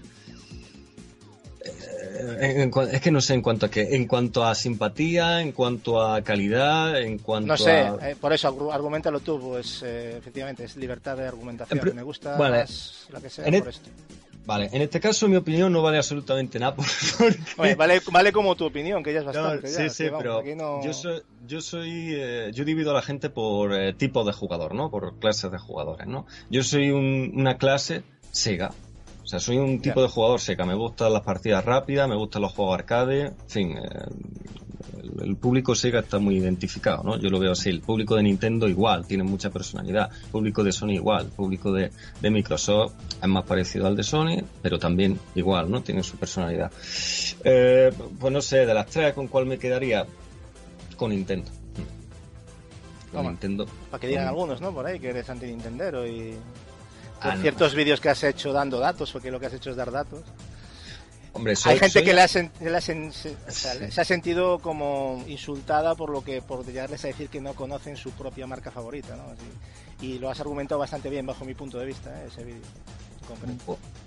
es 1.64 3.02
que 3.02 3.12
no 3.12 3.22
sé 3.22 3.34
en 3.34 3.42
cuanto 3.42 3.66
a 3.66 3.70
qué, 3.70 3.96
en 3.96 4.08
cuanto 4.08 4.44
a 4.44 4.56
simpatía, 4.56 5.42
en 5.42 5.52
cuanto 5.52 6.02
a 6.02 6.22
calidad, 6.22 7.00
en 7.02 7.18
cuanto 7.20 7.48
no 7.48 7.58
sé, 7.58 7.82
eh, 8.02 8.16
por 8.20 8.34
eso 8.34 8.72
argumentalo 8.72 9.20
tú, 9.20 9.40
pues 9.40 9.84
eh, 9.84 10.18
efectivamente 10.18 10.66
es 10.66 10.76
libertad 10.76 11.18
de 11.18 11.28
argumentación. 11.28 11.96
Me 11.96 12.04
gusta 12.04 12.38
más 12.38 13.08
la 13.12 13.22
que 13.22 13.30
sea 13.30 13.46
por 13.46 13.70
esto. 13.70 13.90
Vale, 14.46 14.70
en 14.74 14.82
este 14.82 15.00
caso 15.00 15.30
mi 15.30 15.38
opinión 15.38 15.72
no 15.72 15.82
vale 15.82 15.98
absolutamente 15.98 16.60
nada. 16.60 16.76
vale, 17.58 18.02
vale 18.12 18.32
como 18.34 18.56
tu 18.56 18.66
opinión, 18.66 19.02
que 19.02 19.14
ya 19.14 19.20
es 19.20 19.26
bastante. 19.26 19.68
sí, 19.70 19.90
sí, 19.90 20.10
pero 20.18 20.44
yo 20.84 20.94
soy, 20.94 21.22
yo 21.48 21.62
soy, 21.62 22.14
eh, 22.14 22.52
yo 22.54 22.66
divido 22.66 22.92
a 22.92 22.94
la 22.94 23.02
gente 23.02 23.30
por 23.30 23.72
tipo 23.94 24.26
de 24.26 24.34
jugador, 24.34 24.76
¿no? 24.76 24.92
Por 24.92 25.18
clases 25.20 25.50
de 25.50 25.58
jugadores, 25.58 26.08
¿no? 26.08 26.26
Yo 26.50 26.62
soy 26.62 26.92
una 26.92 27.58
clase 27.58 28.04
Sega, 28.32 28.72
o 29.24 29.28
sea, 29.28 29.40
soy 29.40 29.58
un 29.58 29.82
tipo 29.82 30.02
de 30.02 30.10
jugador 30.10 30.42
seca. 30.42 30.66
Me 30.66 30.76
gustan 30.76 31.14
las 31.14 31.22
partidas 31.22 31.64
rápidas, 31.64 32.10
me 32.10 32.16
gustan 32.16 32.42
los 32.42 32.52
juegos 32.52 32.76
arcade. 32.76 33.28
En 33.28 33.36
fin, 33.48 33.78
eh, 33.78 33.82
el, 35.22 35.38
público 35.38 35.76
Sega 35.76 36.02
está 36.02 36.20
muy 36.20 36.38
identificado, 36.38 37.04
¿no? 37.04 37.18
Yo 37.18 37.30
lo 37.30 37.40
veo 37.40 37.54
así. 37.54 37.70
El 37.70 37.80
público 37.80 38.18
de 38.18 38.24
Nintendo 38.24 38.68
igual, 38.68 39.08
tiene 39.08 39.24
mucha 39.24 39.50
personalidad. 39.50 40.12
El 40.26 40.30
público 40.30 40.64
de 40.64 40.74
Sony 40.74 40.92
igual. 40.92 41.26
El 41.26 41.32
público 41.32 41.72
de, 41.72 41.92
Microsoft 42.22 42.96
es 43.22 43.28
más 43.30 43.46
parecido 43.46 43.88
al 43.88 43.96
de 43.96 44.04
Sony, 44.04 44.44
pero 44.62 44.78
también 44.78 45.18
igual, 45.36 45.72
¿no? 45.72 45.82
Tiene 45.82 46.04
su 46.04 46.18
personalidad. 46.18 46.70
Eh, 47.46 47.92
pues 48.20 48.34
no 48.34 48.42
sé, 48.42 48.66
de 48.66 48.74
las 48.74 48.88
tres, 48.88 49.14
¿con 49.14 49.30
cuál 49.30 49.46
me 49.46 49.58
quedaría? 49.58 50.06
Con 50.98 51.12
Nintendo. 51.12 51.50
Con 53.14 53.28
Nintendo. 53.28 53.68
Para 53.90 54.02
que 54.02 54.08
digan 54.08 54.28
algunos, 54.28 54.60
¿no? 54.60 54.74
Por 54.74 54.86
ahí, 54.86 55.00
que 55.00 55.10
eres 55.10 55.30
anti-Nintendero 55.30 56.06
y 56.06 56.36
Ah, 57.24 57.38
ciertos 57.40 57.74
vídeos 57.74 58.00
que 58.00 58.10
has 58.10 58.24
hecho 58.24 58.52
dando 58.52 58.80
datos, 58.80 59.12
porque 59.12 59.32
lo 59.32 59.40
que 59.40 59.46
has 59.46 59.54
hecho 59.54 59.72
es 59.72 59.76
dar 59.76 59.92
datos. 59.92 60.24
Hombre, 61.34 61.56
Hay 61.66 61.80
gente 61.80 62.04
que 62.04 62.14
le 62.14 62.28
se, 62.28 64.02
ha 64.02 64.06
sentido 64.06 64.60
como 64.60 65.24
insultada 65.28 65.96
por 65.96 66.12
lo 66.12 66.24
que 66.24 66.44
por 66.44 66.64
llegarles 66.64 67.04
a 67.06 67.08
decir 67.08 67.30
que 67.30 67.42
no 67.42 67.54
conocen 67.54 67.98
su 67.98 68.12
propia 68.12 68.46
marca 68.46 68.70
favorita, 68.70 69.16
¿no? 69.16 69.24
y 70.00 70.20
lo 70.20 70.30
has 70.30 70.40
argumentado 70.40 70.80
bastante 70.80 71.10
bien 71.10 71.26
bajo 71.26 71.44
mi 71.46 71.56
punto 71.56 71.80
de 71.80 71.86
vista, 71.86 72.12
¿eh? 72.22 72.28
ese 72.28 72.44
vídeo. 72.44 72.62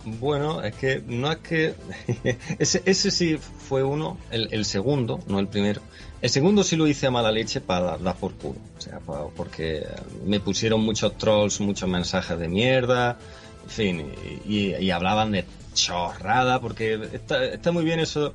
Bueno, 0.05 0.63
es 0.63 0.75
que 0.75 1.03
no 1.07 1.33
es 1.33 1.39
que. 1.39 1.75
ese, 2.59 2.83
ese 2.85 3.11
sí 3.11 3.39
fue 3.39 3.83
uno, 3.83 4.19
el, 4.31 4.49
el, 4.53 4.65
segundo, 4.65 5.21
no 5.27 5.41
el 5.41 5.49
primero. 5.49 5.81
El 6.23 6.31
segundo 6.31 6.65
sí 6.65 6.77
lo 6.77 6.87
hice 6.87 7.07
a 7.07 7.11
mala 7.11 7.31
leche 7.31 7.61
para 7.61 7.99
dar 7.99 8.17
por 8.17 8.33
culo. 8.35 8.59
O 8.79 8.81
sea, 8.81 9.01
porque 9.37 9.87
me 10.25 10.41
pusieron 10.41 10.81
muchos 10.81 11.17
trolls, 11.19 11.61
muchos 11.61 11.89
mensajes 11.89 12.39
de 12.39 12.49
mierda, 12.49 13.19
en 13.65 13.71
fin, 13.71 14.13
y, 14.47 14.91
hablaban 14.91 15.33
de 15.33 15.45
chorrada, 15.75 16.61
porque 16.61 17.09
está, 17.13 17.45
está 17.45 17.73
muy 17.73 17.85
bien 17.85 18.01
eso. 18.01 18.33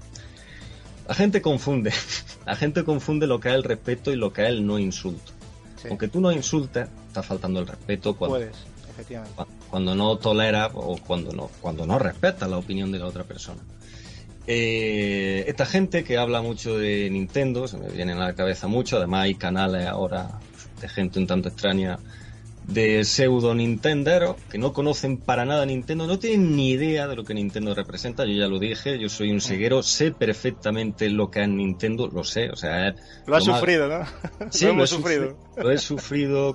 La 1.07 1.15
gente 1.15 1.41
confunde. 1.41 1.91
La 2.45 2.55
gente 2.55 2.83
confunde 2.83 3.27
lo 3.27 3.39
que 3.39 3.49
es 3.49 3.55
el 3.55 3.63
respeto 3.63 4.11
y 4.11 4.15
lo 4.15 4.33
que 4.33 4.43
es 4.43 4.49
el 4.49 4.65
no 4.65 4.79
insulto. 4.79 5.31
Aunque 5.89 6.07
tú 6.07 6.21
no 6.21 6.31
insultes, 6.31 6.87
está 7.07 7.23
faltando 7.23 7.59
el 7.59 7.67
respeto 7.67 8.15
cuando. 8.15 8.37
Puedes, 8.37 8.55
efectivamente 8.89 9.43
cuando 9.71 9.95
no 9.95 10.17
tolera 10.17 10.69
o 10.73 10.97
cuando 10.97 11.31
no, 11.31 11.49
cuando 11.61 11.85
no 11.85 11.97
respeta 11.97 12.45
la 12.47 12.57
opinión 12.57 12.91
de 12.91 12.99
la 12.99 13.07
otra 13.07 13.23
persona. 13.23 13.61
Eh, 14.53 15.45
esta 15.47 15.65
gente 15.65 16.03
que 16.03 16.17
habla 16.17 16.41
mucho 16.41 16.77
de 16.77 17.09
Nintendo, 17.09 17.69
se 17.69 17.77
me 17.77 17.87
viene 17.87 18.11
a 18.11 18.17
la 18.17 18.35
cabeza 18.35 18.67
mucho, 18.67 18.97
además 18.97 19.23
hay 19.23 19.35
canales 19.35 19.87
ahora 19.87 20.27
de 20.81 20.89
gente 20.89 21.19
un 21.19 21.25
tanto 21.25 21.47
extraña 21.47 21.97
de 22.67 23.03
pseudo 23.03 23.55
Nintendero 23.55 24.35
que 24.49 24.57
no 24.57 24.73
conocen 24.73 25.17
para 25.17 25.45
nada 25.45 25.65
Nintendo, 25.65 26.07
no 26.07 26.19
tienen 26.19 26.55
ni 26.55 26.71
idea 26.71 27.07
de 27.07 27.15
lo 27.15 27.23
que 27.23 27.33
Nintendo 27.33 27.73
representa. 27.73 28.25
Yo 28.25 28.33
ya 28.33 28.47
lo 28.47 28.59
dije, 28.59 28.99
yo 28.99 29.09
soy 29.09 29.31
un 29.31 29.41
ceguero, 29.41 29.83
sé 29.83 30.11
perfectamente 30.11 31.09
lo 31.09 31.29
que 31.29 31.41
es 31.41 31.49
Nintendo, 31.49 32.07
lo 32.07 32.23
sé, 32.23 32.49
o 32.49 32.55
sea, 32.55 32.95
lo 33.25 33.35
has 33.35 33.43
sufrido, 33.43 33.87
¿no? 33.87 34.05
Sí, 34.51 34.65
lo, 34.65 34.83
he 34.83 34.87
sufrido. 34.87 35.37
Lo 35.57 35.71
he 35.71 35.77
sufrido 35.77 36.53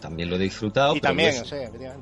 también 0.00 0.30
lo 0.30 0.36
he 0.36 0.38
disfrutado. 0.38 0.94
Y 0.96 1.00
también, 1.00 1.34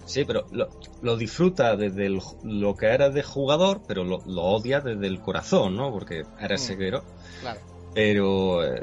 Sí, 0.04 0.24
pero 0.24 0.46
lo, 0.50 0.68
lo 1.02 1.16
disfruta 1.16 1.76
desde 1.76 2.08
lo 2.08 2.76
que 2.76 2.86
eras 2.86 3.14
de 3.14 3.22
jugador, 3.22 3.82
pero 3.86 4.04
lo, 4.04 4.22
lo 4.26 4.42
odia 4.42 4.80
desde 4.80 5.06
el 5.06 5.20
corazón, 5.20 5.76
¿no? 5.76 5.90
Porque 5.92 6.22
eres 6.40 6.62
mm. 6.62 6.66
ceguero. 6.66 7.04
Claro. 7.40 7.60
Pero 7.94 8.64
eh, 8.64 8.78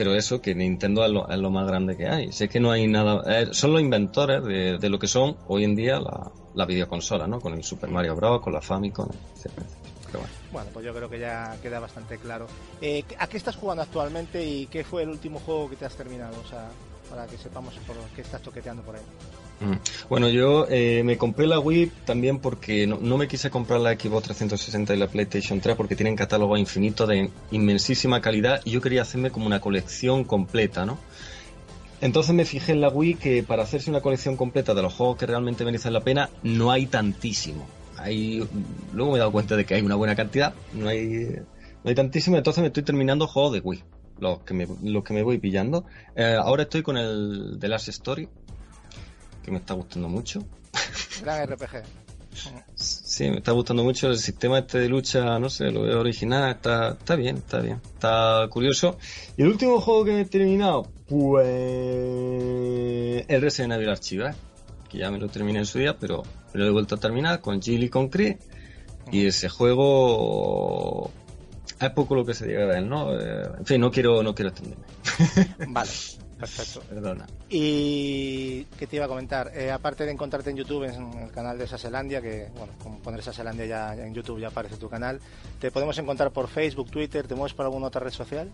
pero 0.00 0.14
eso, 0.14 0.40
que 0.40 0.54
Nintendo 0.54 1.04
es 1.04 1.38
lo, 1.38 1.50
más 1.50 1.66
grande 1.66 1.94
que 1.94 2.08
hay. 2.08 2.32
Sé 2.32 2.48
que 2.48 2.58
no 2.58 2.70
hay 2.70 2.86
nada, 2.86 3.22
eh, 3.26 3.48
son 3.52 3.74
los 3.74 3.82
inventores 3.82 4.42
de, 4.42 4.88
lo 4.88 4.98
que 4.98 5.06
son 5.06 5.36
hoy 5.46 5.64
en 5.64 5.76
día 5.76 6.00
la, 6.00 6.32
la, 6.54 6.64
videoconsola, 6.64 7.26
¿no? 7.26 7.38
Con 7.38 7.52
el 7.52 7.62
Super 7.62 7.90
Mario 7.90 8.16
Bros., 8.16 8.40
con 8.40 8.54
la 8.54 8.62
Famicom, 8.62 9.10
etc. 9.10 9.52
bueno. 10.52 10.70
pues 10.72 10.86
yo 10.86 10.94
creo 10.94 11.10
que 11.10 11.18
ya 11.18 11.54
queda 11.60 11.80
bastante 11.80 12.16
claro. 12.16 12.46
Eh, 12.80 13.04
¿A 13.18 13.26
qué 13.26 13.36
estás 13.36 13.56
jugando 13.56 13.82
actualmente 13.82 14.42
y 14.42 14.68
qué 14.68 14.84
fue 14.84 15.02
el 15.02 15.10
último 15.10 15.38
juego 15.38 15.68
que 15.68 15.76
te 15.76 15.84
has 15.84 15.94
terminado? 15.94 16.34
O 16.42 16.48
sea, 16.48 16.70
para 17.10 17.26
que 17.26 17.36
sepamos 17.36 17.74
por 17.86 17.96
qué 18.16 18.22
estás 18.22 18.40
toqueteando 18.40 18.82
por 18.82 18.96
ahí. 18.96 19.02
Bueno, 20.08 20.28
yo 20.28 20.66
eh, 20.70 21.02
me 21.04 21.18
compré 21.18 21.46
la 21.46 21.58
Wii 21.58 21.92
también 22.06 22.38
porque 22.38 22.86
no, 22.86 23.18
me 23.18 23.28
quise 23.28 23.50
comprar 23.50 23.80
la 23.80 23.92
Xbox 23.92 24.24
360 24.24 24.94
y 24.94 24.98
la 24.98 25.06
PlayStation 25.06 25.60
3 25.60 25.76
porque 25.76 25.96
tienen 25.96 26.16
catálogo 26.16 26.56
infinito 26.56 27.06
de 27.06 27.30
inmensísima 27.50 28.20
calidad 28.20 28.62
y 28.64 28.70
yo 28.70 28.80
quería 28.80 29.02
hacerme 29.02 29.30
como 29.30 29.46
una 29.46 29.60
colección 29.60 30.24
completa, 30.24 30.86
¿no? 30.86 30.98
Entonces 32.00 32.34
me 32.34 32.46
fijé 32.46 32.72
en 32.72 32.80
la 32.80 32.88
Wii 32.88 33.14
que 33.14 33.42
para 33.42 33.62
hacerse 33.62 33.90
una 33.90 34.00
colección 34.00 34.36
completa 34.36 34.72
de 34.72 34.80
los 34.80 34.94
juegos 34.94 35.18
que 35.18 35.26
realmente 35.26 35.64
merecen 35.64 35.92
la 35.92 36.00
pena 36.00 36.30
no 36.42 36.70
hay 36.70 36.86
tantísimo. 36.86 37.66
Hay, 37.98 38.42
luego 38.94 39.10
me 39.12 39.16
he 39.16 39.18
dado 39.18 39.32
cuenta 39.32 39.56
de 39.56 39.66
que 39.66 39.74
hay 39.74 39.82
una 39.82 39.96
buena 39.96 40.16
cantidad, 40.16 40.54
no 40.72 40.88
hay, 40.88 41.36
no 41.84 41.88
hay 41.90 41.94
tantísimo, 41.94 42.38
entonces 42.38 42.62
me 42.62 42.68
estoy 42.68 42.82
terminando 42.82 43.26
juegos 43.26 43.52
de 43.52 43.60
Wii, 43.60 43.84
los 44.20 44.40
que 44.40 44.54
me, 44.54 44.66
los 44.82 45.04
que 45.04 45.12
me 45.12 45.22
voy 45.22 45.36
pillando. 45.36 45.84
Eh, 46.16 46.38
ahora 46.40 46.62
estoy 46.62 46.82
con 46.82 46.96
el 46.96 47.58
The 47.60 47.68
Last 47.68 47.88
Story, 47.88 48.30
que 49.42 49.50
me 49.50 49.58
está 49.58 49.74
gustando 49.74 50.08
mucho. 50.08 50.44
Gran 51.22 51.48
RPG. 51.48 51.82
Sí, 52.74 53.28
me 53.28 53.38
está 53.38 53.52
gustando 53.52 53.84
mucho 53.84 54.08
el 54.08 54.16
sistema 54.16 54.60
este 54.60 54.78
de 54.78 54.88
lucha, 54.88 55.38
no 55.38 55.50
sé, 55.50 55.70
lo 55.70 55.82
veo 55.82 56.00
original, 56.00 56.52
está, 56.52 56.92
está 56.92 57.16
bien, 57.16 57.36
está 57.38 57.60
bien, 57.60 57.80
está 57.94 58.46
curioso. 58.48 58.98
Y 59.36 59.42
el 59.42 59.48
último 59.48 59.80
juego 59.80 60.04
que 60.04 60.12
me 60.12 60.20
he 60.22 60.24
terminado, 60.24 60.88
pues 61.08 61.46
el 63.28 63.42
Resident 63.42 63.74
Evil 63.74 63.90
Archive, 63.90 64.32
que 64.88 64.98
ya 64.98 65.10
me 65.10 65.18
lo 65.18 65.28
terminé 65.28 65.58
en 65.58 65.66
su 65.66 65.78
día, 65.78 65.96
pero 65.98 66.22
lo 66.52 66.64
he 66.64 66.70
vuelto 66.70 66.94
a 66.94 66.98
terminar 66.98 67.40
con 67.40 67.60
Jill 67.60 67.84
y 67.84 67.88
con 67.88 68.08
Cree. 68.08 68.38
Y 69.12 69.26
ese 69.26 69.48
juego 69.48 71.10
es 71.80 71.90
poco 71.90 72.14
lo 72.14 72.24
que 72.24 72.34
se 72.34 72.46
diga 72.46 72.66
de 72.66 72.78
él, 72.78 72.88
¿no? 72.88 73.18
Eh, 73.18 73.48
en 73.58 73.66
fin, 73.66 73.80
no 73.80 73.90
quiero, 73.90 74.22
no 74.22 74.34
quiero 74.34 74.50
extenderme. 74.50 74.84
Vale. 75.68 75.90
Perfecto. 76.40 76.80
Perdona. 76.88 77.26
Y 77.50 78.64
que 78.78 78.86
te 78.86 78.96
iba 78.96 79.04
a 79.04 79.08
comentar, 79.08 79.52
eh, 79.54 79.70
aparte 79.70 80.06
de 80.06 80.12
encontrarte 80.12 80.48
en 80.48 80.56
YouTube, 80.56 80.84
en 80.84 81.18
el 81.18 81.30
canal 81.30 81.58
de 81.58 81.66
Saselandia, 81.66 82.22
que 82.22 82.48
bueno, 82.56 82.72
como 82.82 82.98
poner 83.00 83.22
Saselandia 83.22 83.66
ya 83.66 83.94
en 83.94 84.14
YouTube 84.14 84.40
ya 84.40 84.48
aparece 84.48 84.76
tu 84.76 84.88
canal, 84.88 85.20
¿te 85.60 85.70
podemos 85.70 85.98
encontrar 85.98 86.30
por 86.32 86.48
Facebook, 86.48 86.90
Twitter? 86.90 87.28
¿Te 87.28 87.34
mueves 87.34 87.52
por 87.52 87.66
alguna 87.66 87.88
otra 87.88 88.00
red 88.00 88.12
social? 88.12 88.50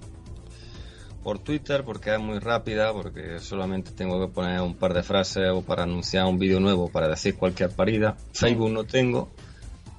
Por 1.22 1.38
Twitter, 1.38 1.84
porque 1.84 2.12
es 2.12 2.20
muy 2.20 2.40
rápida, 2.40 2.92
porque 2.92 3.38
solamente 3.38 3.92
tengo 3.92 4.20
que 4.20 4.32
poner 4.32 4.60
un 4.60 4.74
par 4.74 4.92
de 4.92 5.04
frases 5.04 5.50
o 5.52 5.62
para 5.62 5.84
anunciar 5.84 6.26
un 6.26 6.38
vídeo 6.38 6.58
nuevo, 6.58 6.88
para 6.88 7.08
decir 7.08 7.36
cualquier 7.36 7.70
parida. 7.70 8.16
Facebook 8.32 8.70
no 8.70 8.84
tengo, 8.84 9.28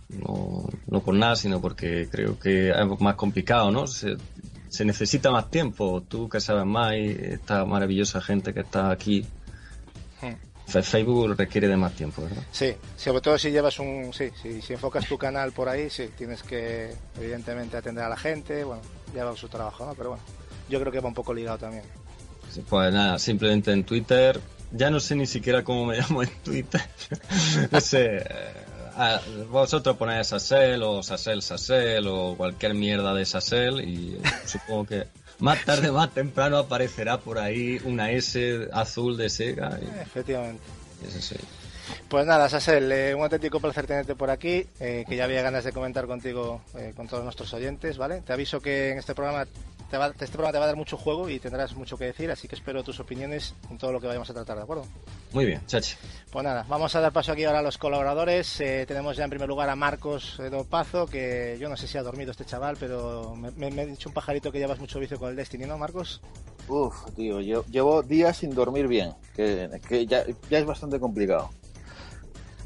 no, 0.10 0.67
no 0.88 1.02
por 1.02 1.15
nada, 1.15 1.38
sino 1.38 1.62
porque 1.62 2.08
creo 2.10 2.38
que 2.38 2.69
es 2.69 3.02
más 3.02 3.15
complicado, 3.15 3.71
¿no? 3.71 3.88
se 3.88 4.17
necesita 4.86 5.32
más 5.32 5.50
tiempo. 5.50 6.04
Tú 6.08 6.30
que 6.30 6.40
sabes 6.40 6.66
más 6.66 6.94
y 6.94 7.10
esta 7.10 7.66
maravillosa 7.66 8.22
gente 8.22 8.54
que 8.54 8.62
está 8.62 8.92
aquí 8.92 9.26
Facebook 10.68 11.38
requiere 11.38 11.68
de 11.68 11.78
más 11.78 11.94
tiempo, 11.94 12.22
¿verdad? 12.24 12.44
Sí, 12.52 12.74
sobre 12.98 13.22
todo 13.22 13.38
si 13.38 13.52
llevas 13.52 13.80
un... 13.80 14.12
Sí, 14.14 14.32
si 14.62 14.74
enfocas 14.74 15.08
tu 15.08 15.18
canal 15.18 15.54
por 15.54 15.70
ahí, 15.70 15.90
sí, 15.90 16.10
tienes 16.18 16.44
que, 16.44 16.94
evidentemente, 17.18 17.78
atender 17.78 18.04
a 18.04 18.10
la 18.10 18.18
gente, 18.18 18.66
bueno, 18.66 18.82
lleva 19.14 19.36
su 19.38 19.48
trabajo, 19.48 19.86
¿no? 19.86 19.94
Pero 19.96 20.10
bueno, 20.10 20.24
yo 20.70 20.80
creo 20.80 20.92
que 20.92 21.00
va 21.00 21.08
un 21.08 21.14
poco 21.14 21.34
ligado 21.34 21.58
también. 21.58 21.84
pues 22.70 22.94
nada, 22.94 23.18
simplemente 23.18 23.72
en 23.72 23.86
Twitter, 23.86 24.42
ya 24.72 24.90
no 24.90 25.00
sé 25.00 25.16
ni 25.16 25.26
siquiera 25.26 25.64
cómo 25.64 25.86
me 25.86 25.98
llamo 26.00 26.24
en 26.24 26.30
Twitter, 26.44 26.82
no 27.72 27.80
sé... 27.80 28.26
Eh, 29.00 29.46
vosotros 29.50 29.96
ponéis 29.98 30.28
Sassel 30.28 30.82
o 30.84 31.04
Sassel 31.04 31.42
Sassel 31.42 32.08
o 32.08 32.36
cualquier 32.36 32.74
mierda 32.74 33.14
de 33.14 33.26
Sassel 33.26 33.82
y 33.82 34.20
supongo 34.46 34.86
que 34.86 35.08
más 35.40 35.64
tarde, 35.66 35.92
más 35.92 36.12
temprano 36.14 36.58
aparecerá 36.58 37.20
por 37.20 37.38
ahí 37.38 37.80
una 37.86 38.12
S 38.12 38.68
azul 38.74 39.18
de 39.18 39.30
Sega. 39.30 39.80
Efectivamente. 40.02 40.64
Eso 41.08 41.22
sí. 41.22 41.36
Pues 42.10 42.26
nada, 42.26 42.50
Sasel, 42.50 42.92
eh, 42.92 43.16
un 43.16 43.24
auténtico 43.24 43.60
placer 43.60 43.86
tenerte 43.86 44.16
por 44.16 44.30
aquí, 44.30 44.66
eh, 44.80 45.06
que 45.08 45.16
ya 45.16 45.26
había 45.26 45.42
ganas 45.42 45.64
de 45.64 45.72
comentar 45.72 46.06
contigo, 46.06 46.62
eh, 46.76 46.94
con 46.96 47.08
todos 47.08 47.24
nuestros 47.24 47.54
oyentes, 47.54 47.98
¿vale? 47.98 48.22
Te 48.22 48.34
aviso 48.34 48.60
que 48.60 48.92
en 48.92 48.98
este 48.98 49.14
programa 49.14 49.46
te 49.89 49.97
va, 49.97 50.08
este 50.08 50.28
programa 50.28 50.52
te 50.52 50.58
va 50.60 50.65
a 50.65 50.67
dar 50.67 50.76
mucho 50.76 50.97
juego 50.97 51.30
y 51.30 51.39
tendrás 51.39 51.76
mucho 51.76 51.97
que 51.97 52.06
decir, 52.06 52.30
así 52.32 52.47
que 52.47 52.56
espero 52.56 52.84
tus 52.84 53.00
opiniones 53.00 53.54
en 53.69 53.78
todo 53.78 53.91
lo 53.91 54.02
que 54.02 54.08
vayamos 54.08 54.30
a 54.30 54.34
tratar, 54.34 54.58
¿de 54.58 54.63
acuerdo? 54.63 54.86
Muy 55.34 55.45
bien, 55.45 55.65
chachi. 55.65 55.95
Pues 56.32 56.43
nada, 56.43 56.65
vamos 56.67 56.95
a 56.95 57.02
dar 57.02 57.12
paso 57.12 57.32
aquí 57.32 57.43
ahora 57.43 57.60
a 57.60 57.62
los 57.62 57.78
colaboradores. 57.78 58.58
tenemos 58.58 59.17
ya 59.17 59.23
en 59.23 59.30
primer 59.30 59.47
lugar 59.47 59.69
a 59.69 59.76
Marcos 59.76 60.38
Dopazo, 60.52 61.06
que 61.06 61.58
yo 61.60 61.69
no 61.69 61.78
sé 61.78 61.88
si 61.88 61.97
ha 61.97 62.04
dormido 62.04 62.32
este 62.32 62.45
chaval, 62.45 62.78
pero 62.80 63.36
me, 63.36 63.71
me, 63.71 63.82
ha 63.82 63.86
dicho 63.86 64.10
un 64.10 64.13
pajarito 64.13 64.52
que 64.52 64.60
llevas 64.60 64.80
mucho 64.80 65.00
vicio 65.00 65.17
con 65.17 65.30
el 65.30 65.36
Destiny, 65.36 65.65
¿no, 65.65 65.78
Marcos? 65.78 66.21
Uf, 66.67 66.95
tío, 67.15 67.39
yo 67.39 67.63
llevo 67.65 68.04
días 68.04 68.38
sin 68.38 68.54
dormir 68.54 68.88
bien, 68.88 69.13
que, 69.36 69.69
que 69.88 70.06
ya, 70.06 70.26
ya 70.50 70.60
es 70.60 70.65
bastante 70.65 71.00
complicado. 71.00 71.50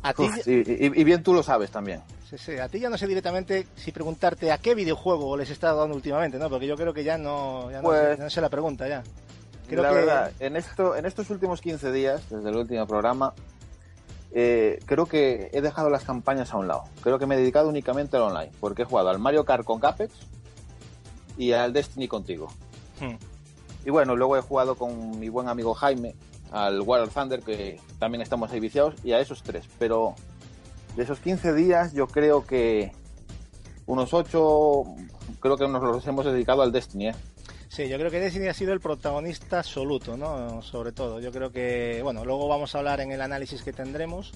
A 0.03 0.13
ti... 0.13 0.23
y, 0.45 1.03
bien 1.03 1.21
tú 1.21 1.33
lo 1.33 1.43
sabes 1.43 1.69
también. 1.71 2.01
Sí, 2.31 2.37
sí. 2.37 2.57
A 2.57 2.69
ti 2.69 2.79
ya 2.79 2.89
no 2.89 2.97
sé 2.97 3.07
directamente 3.07 3.67
si 3.75 3.91
preguntarte 3.91 4.53
a 4.53 4.57
qué 4.57 4.73
videojuego 4.73 5.35
les 5.35 5.49
está 5.49 5.73
dando 5.73 5.95
últimamente, 5.95 6.39
¿no? 6.39 6.49
Porque 6.49 6.65
yo 6.65 6.77
creo 6.77 6.93
que 6.93 7.03
ya 7.03 7.17
no, 7.17 7.69
ya 7.69 7.81
no, 7.81 7.89
pues 7.89 8.33
sé, 8.33 8.39
la 8.39 8.49
pregunta 8.49 8.87
ya. 8.87 9.03
Creo 9.67 9.83
la 9.83 9.91
verdad, 9.91 10.31
en, 10.39 10.55
esto, 10.55 10.95
en 10.95 11.05
estos 11.05 11.29
últimos 11.29 11.59
15 11.59 11.91
días, 11.91 12.29
desde 12.29 12.49
el 12.49 12.55
último 12.55 12.87
programa, 12.87 13.33
eh, 14.33 14.79
creo 14.85 15.05
que 15.05 15.49
he 15.51 15.61
dejado 15.61 15.89
las 15.89 16.05
campañas 16.05 16.53
a 16.53 16.57
un 16.57 16.69
lado. 16.69 16.85
Creo 17.01 17.19
que 17.19 17.25
me 17.25 17.35
he 17.35 17.37
dedicado 17.37 17.67
únicamente 17.67 18.15
al 18.15 18.23
online, 18.23 18.51
porque 18.61 18.83
he 18.83 18.85
jugado 18.85 19.09
al 19.09 19.19
Mario 19.19 19.43
Kart 19.43 19.65
con 19.65 19.81
Capex 19.81 20.13
y 21.37 21.51
al 21.51 21.73
Destiny 21.73 22.07
contigo. 22.07 22.47
Hmm. 22.99 23.15
Y 23.85 23.89
bueno, 23.89 24.15
luego 24.15 24.37
he 24.37 24.41
jugado 24.41 24.75
con 24.75 25.19
mi 25.19 25.27
buen 25.27 25.49
amigo 25.49 25.73
Jaime, 25.73 26.15
al 26.51 26.79
War 26.81 27.01
of 27.01 27.13
Thunder, 27.13 27.41
que 27.41 27.79
también 27.99 28.21
estamos 28.21 28.51
ahí 28.51 28.61
viciados, 28.61 28.95
y 29.03 29.11
a 29.11 29.19
esos 29.19 29.43
tres. 29.43 29.65
Pero 29.79 30.15
de 30.95 31.03
esos 31.03 31.19
15 31.19 31.53
días, 31.53 31.93
yo 31.93 32.07
creo 32.07 32.45
que 32.45 32.91
unos 33.85 34.13
8, 34.13 34.83
creo 35.39 35.57
que 35.57 35.67
nos 35.67 35.83
los 35.83 36.07
hemos 36.07 36.25
dedicado 36.25 36.61
al 36.61 36.71
Destiny, 36.71 37.09
¿eh? 37.09 37.15
Sí, 37.71 37.87
yo 37.87 37.97
creo 37.97 38.11
que 38.11 38.19
Destiny 38.19 38.47
ha 38.47 38.53
sido 38.53 38.73
el 38.73 38.81
protagonista 38.81 39.59
absoluto, 39.59 40.17
¿no? 40.17 40.61
Sobre 40.61 40.91
todo. 40.91 41.21
Yo 41.21 41.31
creo 41.31 41.53
que, 41.53 42.01
bueno, 42.03 42.25
luego 42.25 42.49
vamos 42.49 42.75
a 42.75 42.79
hablar 42.79 42.99
en 42.99 43.13
el 43.13 43.21
análisis 43.21 43.63
que 43.63 43.71
tendremos 43.71 44.33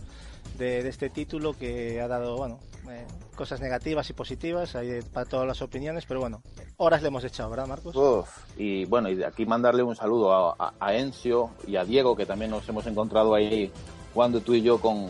de, 0.57 0.87
este 0.87 1.09
título 1.09 1.51
que 1.51 1.99
ha 1.99 2.07
dado, 2.07 2.37
bueno, 2.37 2.59
eh, 2.89 3.05
cosas 3.35 3.59
negativas 3.59 4.09
y 4.09 4.13
positivas 4.13 4.77
hay 4.77 5.01
para 5.01 5.25
todas 5.25 5.45
las 5.45 5.61
opiniones, 5.61 6.05
pero 6.05 6.21
bueno, 6.21 6.41
horas 6.77 7.01
le 7.01 7.09
hemos 7.09 7.25
echado, 7.25 7.49
¿verdad, 7.49 7.67
Marcos? 7.67 8.25
y 8.57 8.85
bueno, 8.85 9.09
y 9.09 9.15
de 9.15 9.25
aquí 9.25 9.45
mandarle 9.45 9.83
un 9.83 9.97
saludo 9.97 10.55
a, 10.57 10.73
a, 10.79 10.95
Encio 10.95 11.49
y 11.67 11.75
a 11.75 11.83
Diego, 11.83 12.15
que 12.15 12.25
también 12.25 12.51
nos 12.51 12.67
hemos 12.69 12.87
encontrado 12.87 13.35
ahí 13.35 13.69
jugando 14.15 14.39
tú 14.39 14.54
y 14.54 14.62
yo 14.62 14.80
con, 14.80 15.10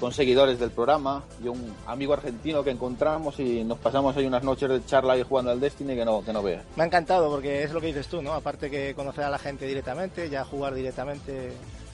con 0.00 0.12
seguidores 0.12 0.58
del 0.58 0.72
programa 0.72 1.22
y 1.40 1.46
un 1.46 1.72
amigo 1.86 2.12
argentino 2.12 2.64
que 2.64 2.70
encontramos 2.70 3.38
y 3.38 3.62
nos 3.62 3.78
pasamos 3.78 4.16
ahí 4.16 4.26
unas 4.26 4.42
noches 4.42 4.68
de 4.68 4.84
charla 4.84 5.12
ahí 5.12 5.22
jugando 5.22 5.52
al 5.52 5.60
Destiny 5.60 5.94
que 5.94 6.04
no, 6.04 6.24
que 6.24 6.32
no 6.32 6.42
veas. 6.42 6.64
Me 6.74 6.82
ha 6.82 6.86
encantado 6.86 7.30
porque 7.30 7.62
es 7.62 7.72
lo 7.72 7.80
que 7.80 7.86
dices 7.86 8.08
tú, 8.08 8.20
¿no? 8.20 8.32
Aparte 8.32 8.68
que 8.68 8.96
conocer 8.96 9.22
a 9.22 9.30
la 9.30 9.38
gente 9.38 9.64
directamente, 9.64 10.28
ya 10.28 10.44
jugar 10.44 10.74
directamente, 10.74 11.52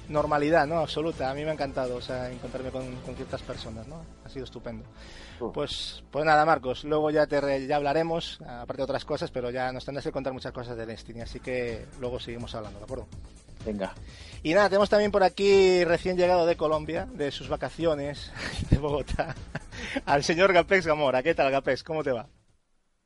normalidad, 0.08 0.66
¿no? 0.66 0.78
Absoluta. 0.78 1.30
A 1.30 1.34
mí 1.34 1.42
me 1.42 1.50
ha 1.50 1.52
encantado, 1.52 1.96
o 1.96 2.00
sea, 2.00 2.32
encontrarme 2.32 2.70
con, 2.70 2.84
ciertas 3.14 3.42
personas, 3.42 3.86
¿no? 3.86 4.00
Ha 4.24 4.30
sido 4.30 4.46
estupendo. 4.46 4.86
Pues, 5.52 6.02
pues 6.10 6.24
nada, 6.24 6.46
Marcos, 6.46 6.84
luego 6.84 7.10
ya 7.10 7.26
te 7.26 7.66
ya 7.66 7.76
hablaremos, 7.76 8.40
aparte 8.40 8.78
de 8.78 8.84
otras 8.84 9.04
cosas, 9.04 9.30
pero 9.30 9.50
ya 9.50 9.70
nos 9.70 9.84
tendrás 9.84 10.06
que 10.06 10.12
contar 10.12 10.32
muchas 10.32 10.52
cosas 10.52 10.78
de 10.78 10.86
Destiny, 10.86 11.20
así 11.20 11.40
que 11.40 11.84
luego 12.00 12.18
seguimos 12.18 12.54
hablando, 12.54 12.78
¿de 12.78 12.84
acuerdo? 12.84 13.06
Venga. 13.66 13.92
Y 14.46 14.54
nada, 14.54 14.68
tenemos 14.68 14.88
también 14.88 15.10
por 15.10 15.24
aquí, 15.24 15.82
recién 15.82 16.16
llegado 16.16 16.46
de 16.46 16.56
Colombia, 16.56 17.08
de 17.12 17.32
sus 17.32 17.48
vacaciones 17.48 18.32
de 18.70 18.78
Bogotá, 18.78 19.34
al 20.06 20.22
señor 20.22 20.52
Gapex 20.52 20.86
Gamora. 20.86 21.20
¿Qué 21.24 21.34
tal, 21.34 21.50
Gapex? 21.50 21.82
¿Cómo 21.82 22.04
te 22.04 22.12
va? 22.12 22.28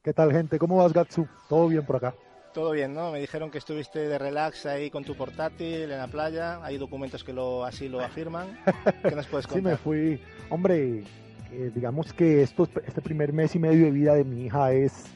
¿Qué 0.05 0.12
tal, 0.12 0.33
gente? 0.33 0.59
¿Cómo 0.59 0.76
vas, 0.76 0.92
Gatsu? 0.92 1.26
¿Todo 1.48 1.68
bien 1.68 1.87
por 1.87 1.96
acá? 1.96 2.14
Todo 2.53 2.72
bien, 2.72 2.92
¿no? 2.92 3.11
Me 3.11 3.20
dijeron 3.20 3.50
que 3.50 3.57
estuviste 3.57 4.00
de 4.00 4.18
relax 4.18 4.66
ahí 4.66 4.90
con 4.90 5.03
tu 5.03 5.14
portátil 5.14 5.90
en 5.90 5.96
la 5.96 6.09
playa. 6.09 6.62
Hay 6.62 6.76
documentos 6.76 7.24
que 7.24 7.33
lo 7.33 7.64
así 7.64 7.88
lo 7.88 8.00
afirman. 8.00 8.59
¿Qué 9.03 9.16
nos 9.16 9.26
puedes 9.26 9.46
contar? 9.46 9.62
sí, 9.62 9.66
me 9.66 9.76
fui. 9.79 10.22
Hombre, 10.50 11.05
eh, 11.53 11.70
digamos 11.74 12.12
que 12.12 12.42
esto, 12.42 12.68
este 12.87 13.00
primer 13.00 13.33
mes 13.33 13.55
y 13.55 13.59
medio 13.59 13.87
de 13.87 13.92
vida 13.92 14.14
de 14.14 14.24
mi 14.24 14.44
hija 14.44 14.74
es, 14.74 15.07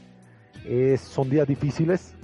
es 0.64 1.02
son 1.02 1.28
días 1.28 1.46
difíciles 1.46 2.14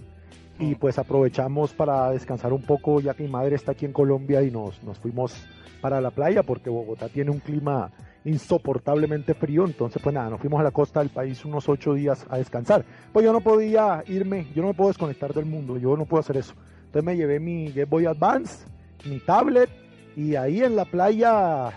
y 0.60 0.74
pues 0.74 0.98
aprovechamos 0.98 1.72
para 1.72 2.10
descansar 2.10 2.52
un 2.52 2.62
poco 2.62 3.00
ya 3.00 3.14
que 3.14 3.22
mi 3.22 3.30
madre 3.30 3.56
está 3.56 3.72
aquí 3.72 3.86
en 3.86 3.92
Colombia 3.92 4.42
y 4.42 4.50
nos, 4.50 4.82
nos 4.84 4.98
fuimos 4.98 5.34
para 5.80 6.00
la 6.02 6.10
playa 6.10 6.42
porque 6.42 6.68
Bogotá 6.68 7.08
tiene 7.08 7.30
un 7.30 7.40
clima 7.40 7.90
insoportablemente 8.26 9.32
frío, 9.32 9.64
entonces 9.64 10.02
pues 10.02 10.14
nada, 10.14 10.28
nos 10.28 10.40
fuimos 10.40 10.60
a 10.60 10.64
la 10.64 10.70
costa 10.70 11.00
del 11.00 11.08
país 11.08 11.42
unos 11.46 11.66
ocho 11.70 11.94
días 11.94 12.26
a 12.28 12.36
descansar. 12.36 12.84
Pues 13.10 13.24
yo 13.24 13.32
no 13.32 13.40
podía 13.40 14.04
irme, 14.06 14.46
yo 14.54 14.60
no 14.60 14.68
me 14.68 14.74
puedo 14.74 14.90
desconectar 14.90 15.32
del 15.32 15.46
mundo, 15.46 15.78
yo 15.78 15.96
no 15.96 16.04
puedo 16.04 16.20
hacer 16.20 16.36
eso. 16.36 16.52
Entonces 16.80 17.04
me 17.04 17.16
llevé 17.16 17.40
mi 17.40 17.72
Game 17.72 17.86
Boy 17.86 18.04
Advance, 18.04 18.66
mi 19.06 19.18
tablet 19.20 19.70
y 20.14 20.34
ahí 20.34 20.62
en 20.62 20.76
la 20.76 20.84
playa 20.84 21.70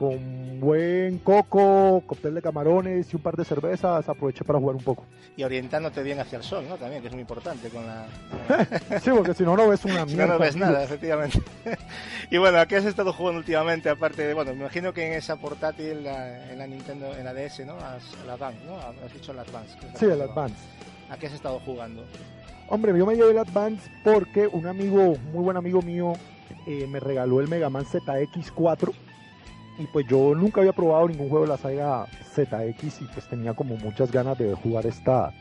con 0.00 0.58
buen 0.60 1.18
coco, 1.18 2.02
cóctel 2.06 2.34
de 2.34 2.40
camarones 2.40 3.12
y 3.12 3.16
un 3.16 3.22
par 3.22 3.36
de 3.36 3.44
cervezas, 3.44 4.08
aproveché 4.08 4.44
para 4.44 4.58
jugar 4.58 4.74
un 4.74 4.82
poco. 4.82 5.04
Y 5.36 5.42
orientándote 5.42 6.02
bien 6.02 6.18
hacia 6.18 6.38
el 6.38 6.42
sol, 6.42 6.64
¿no? 6.66 6.76
También, 6.78 7.02
que 7.02 7.08
es 7.08 7.12
muy 7.12 7.20
importante 7.20 7.68
con 7.68 7.86
la... 7.86 8.06
sí, 9.02 9.10
porque 9.10 9.34
si 9.34 9.42
no, 9.42 9.54
no 9.58 9.68
ves 9.68 9.84
una 9.84 10.06
mierda. 10.06 10.26
no, 10.26 10.38
ves 10.38 10.56
nada, 10.56 10.82
efectivamente. 10.84 11.42
y 12.30 12.38
bueno, 12.38 12.60
¿a 12.60 12.64
qué 12.64 12.76
has 12.76 12.86
estado 12.86 13.12
jugando 13.12 13.40
últimamente? 13.40 13.90
Aparte 13.90 14.26
de, 14.26 14.32
bueno, 14.32 14.54
me 14.54 14.60
imagino 14.60 14.94
que 14.94 15.06
en 15.06 15.12
esa 15.12 15.36
portátil, 15.36 16.06
en 16.06 16.58
la 16.58 16.66
Nintendo, 16.66 17.14
en 17.14 17.26
la 17.26 17.34
DS, 17.34 17.66
¿no? 17.66 17.76
La 18.26 18.32
Advance, 18.32 18.64
¿no? 18.64 18.78
Has 18.78 19.12
dicho 19.12 19.34
la 19.34 19.42
Advance. 19.42 19.76
sí, 19.98 20.06
el 20.06 20.22
Advance. 20.22 20.56
¿A 21.10 21.18
qué 21.18 21.26
has 21.26 21.34
estado 21.34 21.60
jugando? 21.60 22.06
Hombre, 22.70 22.96
yo 22.96 23.04
me 23.04 23.16
llevé 23.16 23.32
el 23.32 23.38
Advance 23.38 23.90
porque 24.02 24.46
un 24.46 24.66
amigo, 24.66 25.18
muy 25.30 25.44
buen 25.44 25.58
amigo 25.58 25.82
mío, 25.82 26.14
eh, 26.66 26.86
me 26.86 27.00
regaló 27.00 27.40
el 27.40 27.48
Mega 27.48 27.68
Man 27.68 27.84
ZX4 27.84 29.09
y 29.80 29.86
pues 29.86 30.06
yo 30.06 30.34
nunca 30.34 30.60
había 30.60 30.74
probado 30.74 31.08
ningún 31.08 31.30
juego 31.30 31.46
de 31.46 31.50
la 31.50 31.56
saga 31.56 32.06
ZX 32.34 33.00
y 33.00 33.04
pues 33.06 33.26
tenía 33.26 33.54
como 33.54 33.76
muchas 33.76 34.12
ganas 34.12 34.36
de 34.36 34.54
jugar 34.54 34.86
esta 34.86 35.32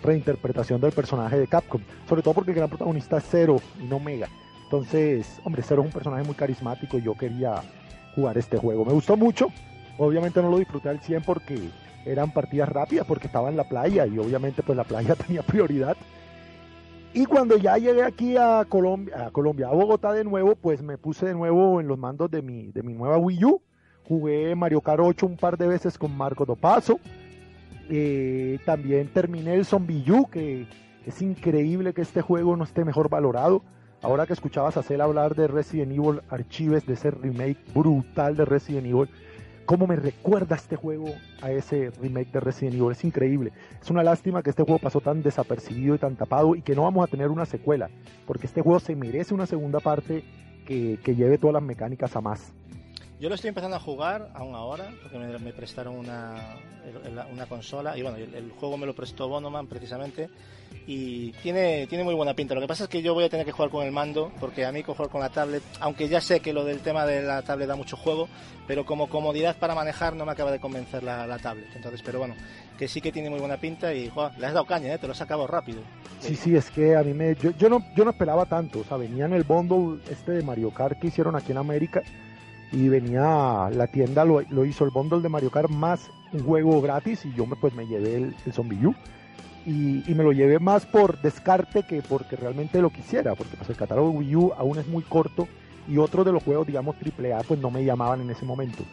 reinterpretación 0.00 0.80
del 0.80 0.92
personaje 0.92 1.38
de 1.38 1.48
Capcom, 1.48 1.80
sobre 2.08 2.22
todo 2.22 2.34
porque 2.34 2.52
el 2.52 2.56
gran 2.56 2.68
protagonista 2.68 3.18
es 3.18 3.24
Zero 3.28 3.56
y 3.82 3.86
no 3.86 3.98
Mega. 3.98 4.28
Entonces, 4.62 5.40
hombre, 5.44 5.62
Zero 5.62 5.82
es 5.82 5.86
un 5.86 5.92
personaje 5.92 6.22
muy 6.22 6.36
carismático 6.36 6.98
y 6.98 7.02
yo 7.02 7.16
quería 7.16 7.62
jugar 8.14 8.38
este 8.38 8.58
juego. 8.58 8.84
Me 8.84 8.92
gustó 8.92 9.16
mucho, 9.16 9.48
obviamente 9.98 10.40
no 10.40 10.50
lo 10.50 10.58
disfruté 10.58 10.88
al 10.88 11.00
100 11.00 11.24
porque 11.24 11.58
eran 12.06 12.32
partidas 12.32 12.68
rápidas, 12.68 13.04
porque 13.06 13.26
estaba 13.26 13.48
en 13.48 13.56
la 13.56 13.68
playa 13.68 14.06
y 14.06 14.18
obviamente 14.18 14.62
pues 14.62 14.76
la 14.76 14.84
playa 14.84 15.14
tenía 15.26 15.42
prioridad. 15.42 15.96
Y 17.12 17.26
cuando 17.26 17.56
ya 17.56 17.76
llegué 17.76 18.04
aquí 18.04 18.36
a 18.36 18.64
Colombia, 18.68 19.26
a 19.26 19.30
Colombia, 19.32 19.66
a 19.66 19.72
Bogotá 19.72 20.12
de 20.12 20.22
nuevo, 20.22 20.54
pues 20.54 20.80
me 20.80 20.96
puse 20.96 21.26
de 21.26 21.34
nuevo 21.34 21.80
en 21.80 21.88
los 21.88 21.98
mandos 21.98 22.30
de 22.30 22.40
mi, 22.40 22.70
de 22.70 22.84
mi 22.84 22.94
nueva 22.94 23.18
Wii 23.18 23.44
U 23.46 23.62
Jugué 24.10 24.56
Mario 24.56 24.80
Kart 24.80 24.98
8 25.00 25.24
un 25.24 25.36
par 25.36 25.56
de 25.56 25.68
veces 25.68 25.96
con 25.96 26.16
Marco 26.16 26.44
Dopazo. 26.44 26.98
Eh, 27.88 28.58
también 28.66 29.06
terminé 29.06 29.54
el 29.54 29.64
Zombie 29.64 30.04
que 30.32 30.66
es 31.06 31.22
increíble 31.22 31.94
que 31.94 32.02
este 32.02 32.20
juego 32.20 32.56
no 32.56 32.64
esté 32.64 32.84
mejor 32.84 33.08
valorado. 33.08 33.62
Ahora 34.02 34.26
que 34.26 34.32
escuchabas 34.32 34.76
a 34.76 34.82
Cel 34.82 35.00
hablar 35.00 35.36
de 35.36 35.46
Resident 35.46 35.92
Evil 35.92 36.22
Archives, 36.28 36.84
de 36.86 36.94
ese 36.94 37.12
remake 37.12 37.58
brutal 37.72 38.36
de 38.36 38.44
Resident 38.46 38.88
Evil, 38.88 39.08
cómo 39.64 39.86
me 39.86 39.94
recuerda 39.94 40.56
este 40.56 40.74
juego 40.74 41.06
a 41.40 41.52
ese 41.52 41.92
remake 42.02 42.32
de 42.32 42.40
Resident 42.40 42.74
Evil. 42.74 42.90
Es 42.90 43.04
increíble. 43.04 43.52
Es 43.80 43.92
una 43.92 44.02
lástima 44.02 44.42
que 44.42 44.50
este 44.50 44.64
juego 44.64 44.80
pasó 44.80 45.00
tan 45.00 45.22
desapercibido 45.22 45.94
y 45.94 45.98
tan 45.98 46.16
tapado 46.16 46.56
y 46.56 46.62
que 46.62 46.74
no 46.74 46.82
vamos 46.82 47.06
a 47.06 47.08
tener 47.08 47.28
una 47.28 47.46
secuela, 47.46 47.88
porque 48.26 48.48
este 48.48 48.60
juego 48.60 48.80
se 48.80 48.96
merece 48.96 49.34
una 49.34 49.46
segunda 49.46 49.78
parte 49.78 50.24
que 50.66 51.14
lleve 51.16 51.38
todas 51.38 51.54
las 51.54 51.62
mecánicas 51.62 52.16
a 52.16 52.20
más. 52.20 52.52
Yo 53.20 53.28
lo 53.28 53.34
estoy 53.34 53.48
empezando 53.48 53.76
a 53.76 53.80
jugar 53.80 54.30
aún 54.32 54.54
ahora, 54.54 54.94
porque 55.02 55.18
me, 55.18 55.52
prestaron 55.52 55.94
una, 55.94 56.56
una, 57.30 57.44
consola 57.44 57.94
y 57.94 58.00
bueno, 58.00 58.16
el, 58.16 58.50
juego 58.52 58.78
me 58.78 58.86
lo 58.86 58.94
prestó 58.94 59.28
Bonoman 59.28 59.66
precisamente 59.66 60.30
y 60.86 61.30
tiene, 61.32 61.86
tiene 61.86 62.02
muy 62.02 62.14
buena 62.14 62.32
pinta. 62.32 62.54
Lo 62.54 62.62
que 62.62 62.66
pasa 62.66 62.84
es 62.84 62.88
que 62.88 63.02
yo 63.02 63.12
voy 63.12 63.24
a 63.24 63.28
tener 63.28 63.44
que 63.44 63.52
jugar 63.52 63.70
con 63.70 63.84
el 63.84 63.92
mando, 63.92 64.32
porque 64.40 64.64
a 64.64 64.72
mí 64.72 64.82
jugar 64.82 65.10
con 65.10 65.20
la 65.20 65.28
tablet, 65.28 65.62
aunque 65.80 66.08
ya 66.08 66.22
sé 66.22 66.40
que 66.40 66.54
lo 66.54 66.64
del 66.64 66.78
tema 66.78 67.04
de 67.04 67.20
la 67.20 67.42
tablet 67.42 67.68
da 67.68 67.76
mucho 67.76 67.98
juego, 67.98 68.26
pero 68.66 68.86
como 68.86 69.10
comodidad 69.10 69.58
para 69.58 69.74
manejar 69.74 70.16
no 70.16 70.24
me 70.24 70.32
acaba 70.32 70.50
de 70.50 70.58
convencer 70.58 71.02
la, 71.02 71.38
tablet. 71.40 71.68
Entonces, 71.76 72.00
pero 72.02 72.20
bueno, 72.20 72.34
que 72.78 72.88
sí 72.88 73.02
que 73.02 73.12
tiene 73.12 73.28
muy 73.28 73.38
buena 73.38 73.58
pinta 73.58 73.92
y 73.92 74.10
le 74.38 74.46
has 74.46 74.54
dado 74.54 74.64
caña, 74.64 74.94
¿eh? 74.94 74.98
te 74.98 75.06
lo 75.06 75.12
has 75.12 75.20
acabado 75.20 75.46
rápido. 75.46 75.82
Sí, 76.20 76.34
sí, 76.36 76.56
es 76.56 76.70
que 76.70 76.96
a 76.96 77.02
mí 77.02 77.12
me. 77.12 77.34
Yo, 77.34 77.50
yo, 77.50 77.68
no, 77.68 77.84
yo 77.94 78.06
no 78.06 78.12
esperaba 78.12 78.46
tanto, 78.46 78.78
o 78.78 78.84
sea, 78.84 78.96
venía 78.96 79.26
en 79.26 79.34
el 79.34 79.42
bundle 79.42 80.00
este 80.10 80.32
de 80.32 80.42
Mario 80.42 80.70
Kart 80.70 80.98
que 80.98 81.08
hicieron 81.08 81.36
aquí 81.36 81.52
en 81.52 81.58
América 81.58 82.02
y 82.72 82.88
venía 82.88 83.68
la 83.72 83.86
tienda 83.88 84.24
lo, 84.24 84.42
lo 84.42 84.64
hizo 84.64 84.84
el 84.84 84.90
bundle 84.90 85.20
de 85.20 85.28
Mario 85.28 85.50
Kart 85.50 85.70
más 85.70 86.10
un 86.32 86.44
juego 86.44 86.80
gratis 86.80 87.24
y 87.24 87.34
yo 87.34 87.46
me 87.46 87.56
pues 87.56 87.74
me 87.74 87.86
llevé 87.86 88.16
el, 88.16 88.36
el 88.46 88.52
Zombie 88.52 88.86
U 88.86 88.94
y, 89.66 90.02
me 90.14 90.24
lo 90.24 90.32
llevé 90.32 90.58
más 90.58 90.86
por 90.86 91.20
descarte 91.20 91.82
que 91.82 92.02
porque 92.02 92.36
realmente 92.36 92.80
lo 92.80 92.90
quisiera, 92.90 93.34
porque 93.34 93.56
pues 93.56 93.68
el 93.68 93.76
catálogo 93.76 94.10
Wii 94.10 94.36
U 94.36 94.52
aún 94.56 94.78
es 94.78 94.86
muy 94.86 95.02
corto 95.02 95.48
y 95.88 95.98
otros 95.98 96.24
de 96.24 96.32
los 96.32 96.42
juegos, 96.42 96.66
digamos, 96.66 96.96
AAA, 96.96 97.42
pues 97.42 97.60
no 97.60 97.70
me 97.70 97.84
llamaban 97.84 98.20
en 98.20 98.30
ese 98.30 98.44
momento. 98.44 98.84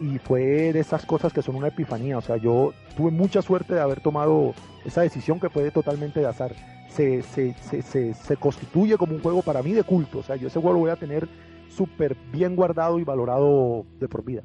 Y 0.00 0.18
fue 0.18 0.72
de 0.72 0.80
esas 0.80 1.06
cosas 1.06 1.32
que 1.32 1.42
son 1.42 1.54
una 1.54 1.68
epifanía, 1.68 2.18
o 2.18 2.20
sea, 2.20 2.36
yo 2.36 2.72
tuve 2.96 3.10
mucha 3.10 3.42
suerte 3.42 3.74
de 3.74 3.80
haber 3.80 4.00
tomado 4.00 4.54
esa 4.84 5.02
decisión 5.02 5.38
que 5.38 5.48
fue 5.48 5.70
totalmente 5.70 6.20
de 6.20 6.26
azar. 6.26 6.54
Se, 6.88 7.22
se, 7.22 7.54
se, 7.54 8.12
se, 8.12 8.36
constituye 8.36 8.98
como 8.98 9.14
un 9.14 9.22
juego 9.22 9.40
para 9.40 9.62
mí 9.62 9.72
de 9.72 9.82
culto, 9.82 10.18
o 10.18 10.22
sea, 10.22 10.36
yo 10.36 10.48
ese 10.48 10.60
juego 10.60 10.74
lo 10.74 10.80
voy 10.80 10.90
a 10.90 10.96
tener 10.96 11.26
súper 11.76 12.16
bien 12.32 12.56
guardado 12.56 12.98
y 12.98 13.04
valorado 13.04 13.84
de 13.98 14.08
por 14.08 14.24
vida. 14.24 14.42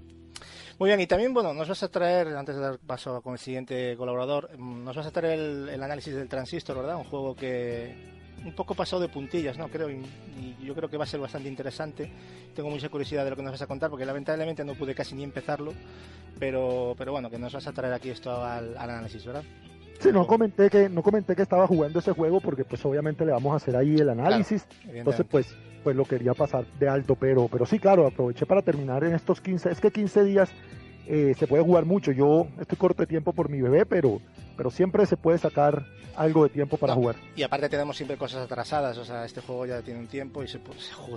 Muy 0.79 0.89
bien, 0.89 0.99
y 0.99 1.07
también, 1.07 1.33
bueno, 1.33 1.55
nos 1.55 1.67
vas 1.67 1.81
a 1.81 1.87
traer, 1.87 2.27
antes 2.35 2.55
de 2.55 2.61
dar 2.61 2.77
paso 2.77 3.21
con 3.23 3.33
el 3.33 3.39
siguiente 3.39 3.95
colaborador, 3.97 4.59
nos 4.59 4.95
vas 4.95 5.07
a 5.07 5.11
traer 5.11 5.39
el, 5.39 5.83
análisis 5.83 6.13
del 6.13 6.29
Transistor, 6.29 6.77
¿verdad? 6.77 6.97
Un 6.97 7.05
juego 7.05 7.35
que 7.35 7.95
un 8.45 8.53
poco 8.53 8.75
pasado 8.75 9.01
de 9.01 9.09
puntillas, 9.09 9.57
¿no? 9.57 9.69
Creo, 9.69 9.89
y, 9.89 10.05
yo 10.63 10.75
creo 10.75 10.87
que 10.87 10.97
va 10.97 11.05
a 11.05 11.07
ser 11.07 11.19
bastante 11.19 11.49
interesante. 11.49 12.11
Tengo 12.55 12.69
mucha 12.69 12.89
curiosidad 12.89 13.23
de 13.23 13.31
lo 13.31 13.35
que 13.35 13.41
nos 13.41 13.53
vas 13.53 13.61
a 13.63 13.65
contar, 13.65 13.89
porque 13.89 14.05
lamentablemente 14.05 14.63
no 14.63 14.75
pude 14.75 14.93
casi 14.93 15.15
ni 15.15 15.23
empezarlo, 15.23 15.73
pero, 16.39 16.93
pero 16.95 17.11
bueno, 17.11 17.31
que 17.31 17.39
nos 17.39 17.53
vas 17.53 17.65
a 17.65 17.73
traer 17.73 17.93
aquí 17.93 18.11
esto 18.11 18.45
al, 18.45 18.77
análisis, 18.77 19.25
¿verdad? 19.25 19.43
Sí, 19.99 20.09
no 20.11 20.27
comenté 20.27 20.69
que 20.69 20.89
no 20.89 21.01
comenté 21.01 21.35
que 21.35 21.41
estaba 21.41 21.65
jugando 21.65 21.97
ese 21.97 22.11
juego 22.11 22.39
porque 22.39 22.63
pues 22.63 22.85
obviamente 22.85 23.25
le 23.25 23.31
vamos 23.31 23.51
a 23.51 23.55
hacer 23.55 23.75
ahí 23.75 23.95
el 23.95 24.09
análisis. 24.09 24.67
Entonces 24.93 25.25
pues 25.27 25.55
pues 25.87 25.95
lo 25.95 26.03
quería 26.03 26.33
pasar 26.33 26.65
de 26.81 26.89
alto, 26.89 27.15
pero, 27.15 27.47
pero 27.47 27.65
sí, 27.65 27.79
claro, 27.79 28.05
aproveché 28.05 28.45
para 28.45 28.61
terminar 28.61 29.05
en 29.05 29.15
estos 29.15 29.39
15, 29.39 29.71
es 29.71 29.79
que 29.79 29.89
15 29.89 30.25
días 30.25 30.49
eh, 31.07 31.33
se 31.39 31.47
puede 31.47 31.63
jugar 31.63 31.85
mucho, 31.85 32.11
yo 32.11 32.47
estoy 32.59 32.77
corto 32.77 33.03
de 33.03 33.07
tiempo 33.07 33.31
por 33.31 33.47
mi 33.47 33.61
bebé, 33.61 33.85
pero, 33.85 34.19
pero 34.57 34.69
siempre 34.69 35.05
se 35.05 35.15
puede 35.15 35.37
sacar 35.37 35.85
algo 36.17 36.43
de 36.43 36.49
tiempo 36.49 36.75
para 36.75 36.93
jugar. 36.93 37.15
Y 37.37 37.43
aparte 37.43 37.69
tenemos 37.69 37.95
siempre 37.95 38.17
cosas 38.17 38.43
atrasadas, 38.43 38.97
o 38.97 39.05
sea, 39.05 39.23
este 39.23 39.39
juego 39.39 39.65
ya 39.65 39.81
tiene 39.81 40.01
un 40.01 40.07
tiempo 40.07 40.43
y 40.43 40.49
se, 40.49 40.59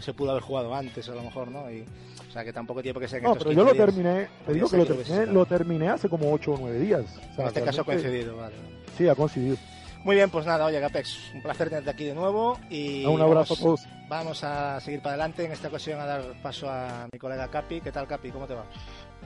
se, 0.00 0.14
pudo 0.14 0.30
haber 0.30 0.44
jugado 0.44 0.72
antes 0.72 1.08
a 1.08 1.16
lo 1.16 1.24
mejor, 1.24 1.50
¿no? 1.50 1.68
Y, 1.68 1.84
o 2.28 2.32
sea, 2.32 2.44
que 2.44 2.52
tampoco 2.52 2.80
tiempo 2.80 3.00
que 3.00 3.08
ser 3.08 3.24
No, 3.24 3.34
pero 3.34 3.50
yo 3.50 3.64
lo 3.64 3.74
terminé, 3.74 4.28
te 4.46 4.54
digo 4.54 4.70
que 4.70 4.76
lo 4.76 4.86
terminé, 4.86 5.26
lo 5.26 5.46
terminé 5.46 5.88
hace 5.88 6.08
como 6.08 6.32
8 6.32 6.52
o 6.52 6.58
9 6.60 6.78
días. 6.78 7.06
en 7.36 7.46
este 7.48 7.62
caso 7.62 7.80
ha 7.80 7.84
coincidido, 7.84 8.36
vale. 8.36 8.54
Sí, 8.96 9.08
ha 9.08 9.16
coincidido. 9.16 9.56
Muy 10.02 10.16
bien, 10.16 10.30
pues 10.30 10.46
nada, 10.46 10.64
oye 10.64 10.80
Gapex, 10.80 11.32
un 11.34 11.42
placer 11.42 11.68
tenerte 11.68 11.90
aquí 11.90 12.04
de 12.04 12.14
nuevo 12.14 12.58
y 12.70 13.04
un 13.04 13.20
abrazo 13.20 13.54
vamos, 13.54 13.60
a 13.60 13.62
todos. 13.62 13.80
Vamos 14.08 14.44
a 14.44 14.80
seguir 14.80 15.00
para 15.00 15.14
adelante, 15.14 15.44
en 15.44 15.52
esta 15.52 15.68
ocasión 15.68 16.00
a 16.00 16.06
dar 16.06 16.22
paso 16.42 16.70
a 16.70 17.06
mi 17.12 17.18
colega 17.18 17.48
Capi. 17.48 17.82
¿Qué 17.82 17.92
tal 17.92 18.06
Capi? 18.06 18.30
¿Cómo 18.30 18.46
te 18.46 18.54
va? 18.54 18.64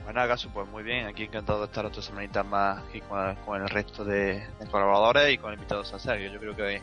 Bueno, 0.03 0.27
Gaso, 0.27 0.49
pues 0.53 0.67
muy 0.67 0.83
bien, 0.83 1.07
aquí 1.07 1.23
encantado 1.23 1.59
de 1.59 1.65
estar 1.65 1.85
otra 1.85 2.01
semanita 2.01 2.43
más 2.43 2.83
aquí 2.89 3.01
con, 3.01 3.61
el 3.61 3.69
resto 3.69 4.03
de, 4.03 4.45
colaboradores 4.69 5.33
y 5.33 5.37
con 5.37 5.53
invitados 5.53 5.93
a 5.93 5.99
serio. 5.99 6.31
Yo 6.31 6.39
creo 6.39 6.55
que 6.55 6.81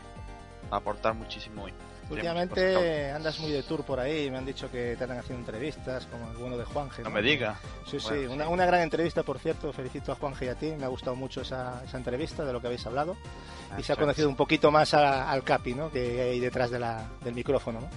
va 0.71 0.77
a 0.77 0.79
aportar 0.79 1.13
muchísimo 1.13 1.63
hoy. 1.63 1.73
Últimamente 2.09 3.11
andas 3.11 3.39
muy 3.39 3.51
de 3.51 3.63
tour 3.63 3.83
por 3.83 3.99
ahí, 3.99 4.29
me 4.29 4.37
han 4.37 4.45
dicho 4.45 4.69
que 4.69 4.95
te 4.97 5.03
han 5.03 5.11
haciendo 5.11 5.39
entrevistas, 5.39 6.05
como 6.07 6.29
el 6.29 6.37
bueno 6.37 6.57
de 6.57 6.65
Juanje. 6.65 7.01
No, 7.01 7.09
me 7.09 7.21
diga. 7.21 7.59
Sí, 7.85 7.99
sí, 7.99 8.25
una, 8.29 8.47
una, 8.49 8.65
gran 8.65 8.81
entrevista, 8.81 9.23
por 9.23 9.39
cierto. 9.39 9.71
Felicito 9.73 10.11
a 10.11 10.15
Juanje 10.15 10.45
y 10.45 10.47
a 10.49 10.55
ti, 10.55 10.73
me 10.77 10.85
ha 10.85 10.89
gustado 10.89 11.15
mucho 11.15 11.41
esa, 11.41 11.81
esa 11.83 11.97
entrevista 11.97 12.45
de 12.45 12.53
lo 12.53 12.61
que 12.61 12.67
habéis 12.67 12.85
hablado. 12.85 13.17
y 13.77 13.81
ah, 13.81 13.83
se 13.83 13.93
ha 13.93 13.95
conocido 13.95 14.29
un 14.29 14.35
poquito 14.35 14.71
más 14.71 14.93
al 14.93 15.43
Capi, 15.43 15.73
¿no? 15.73 15.91
Que 15.91 16.21
hay 16.21 16.39
detrás 16.39 16.71
de 16.71 16.79
la, 16.79 17.07
del 17.23 17.33
micrófono, 17.33 17.81
¿no? 17.81 17.89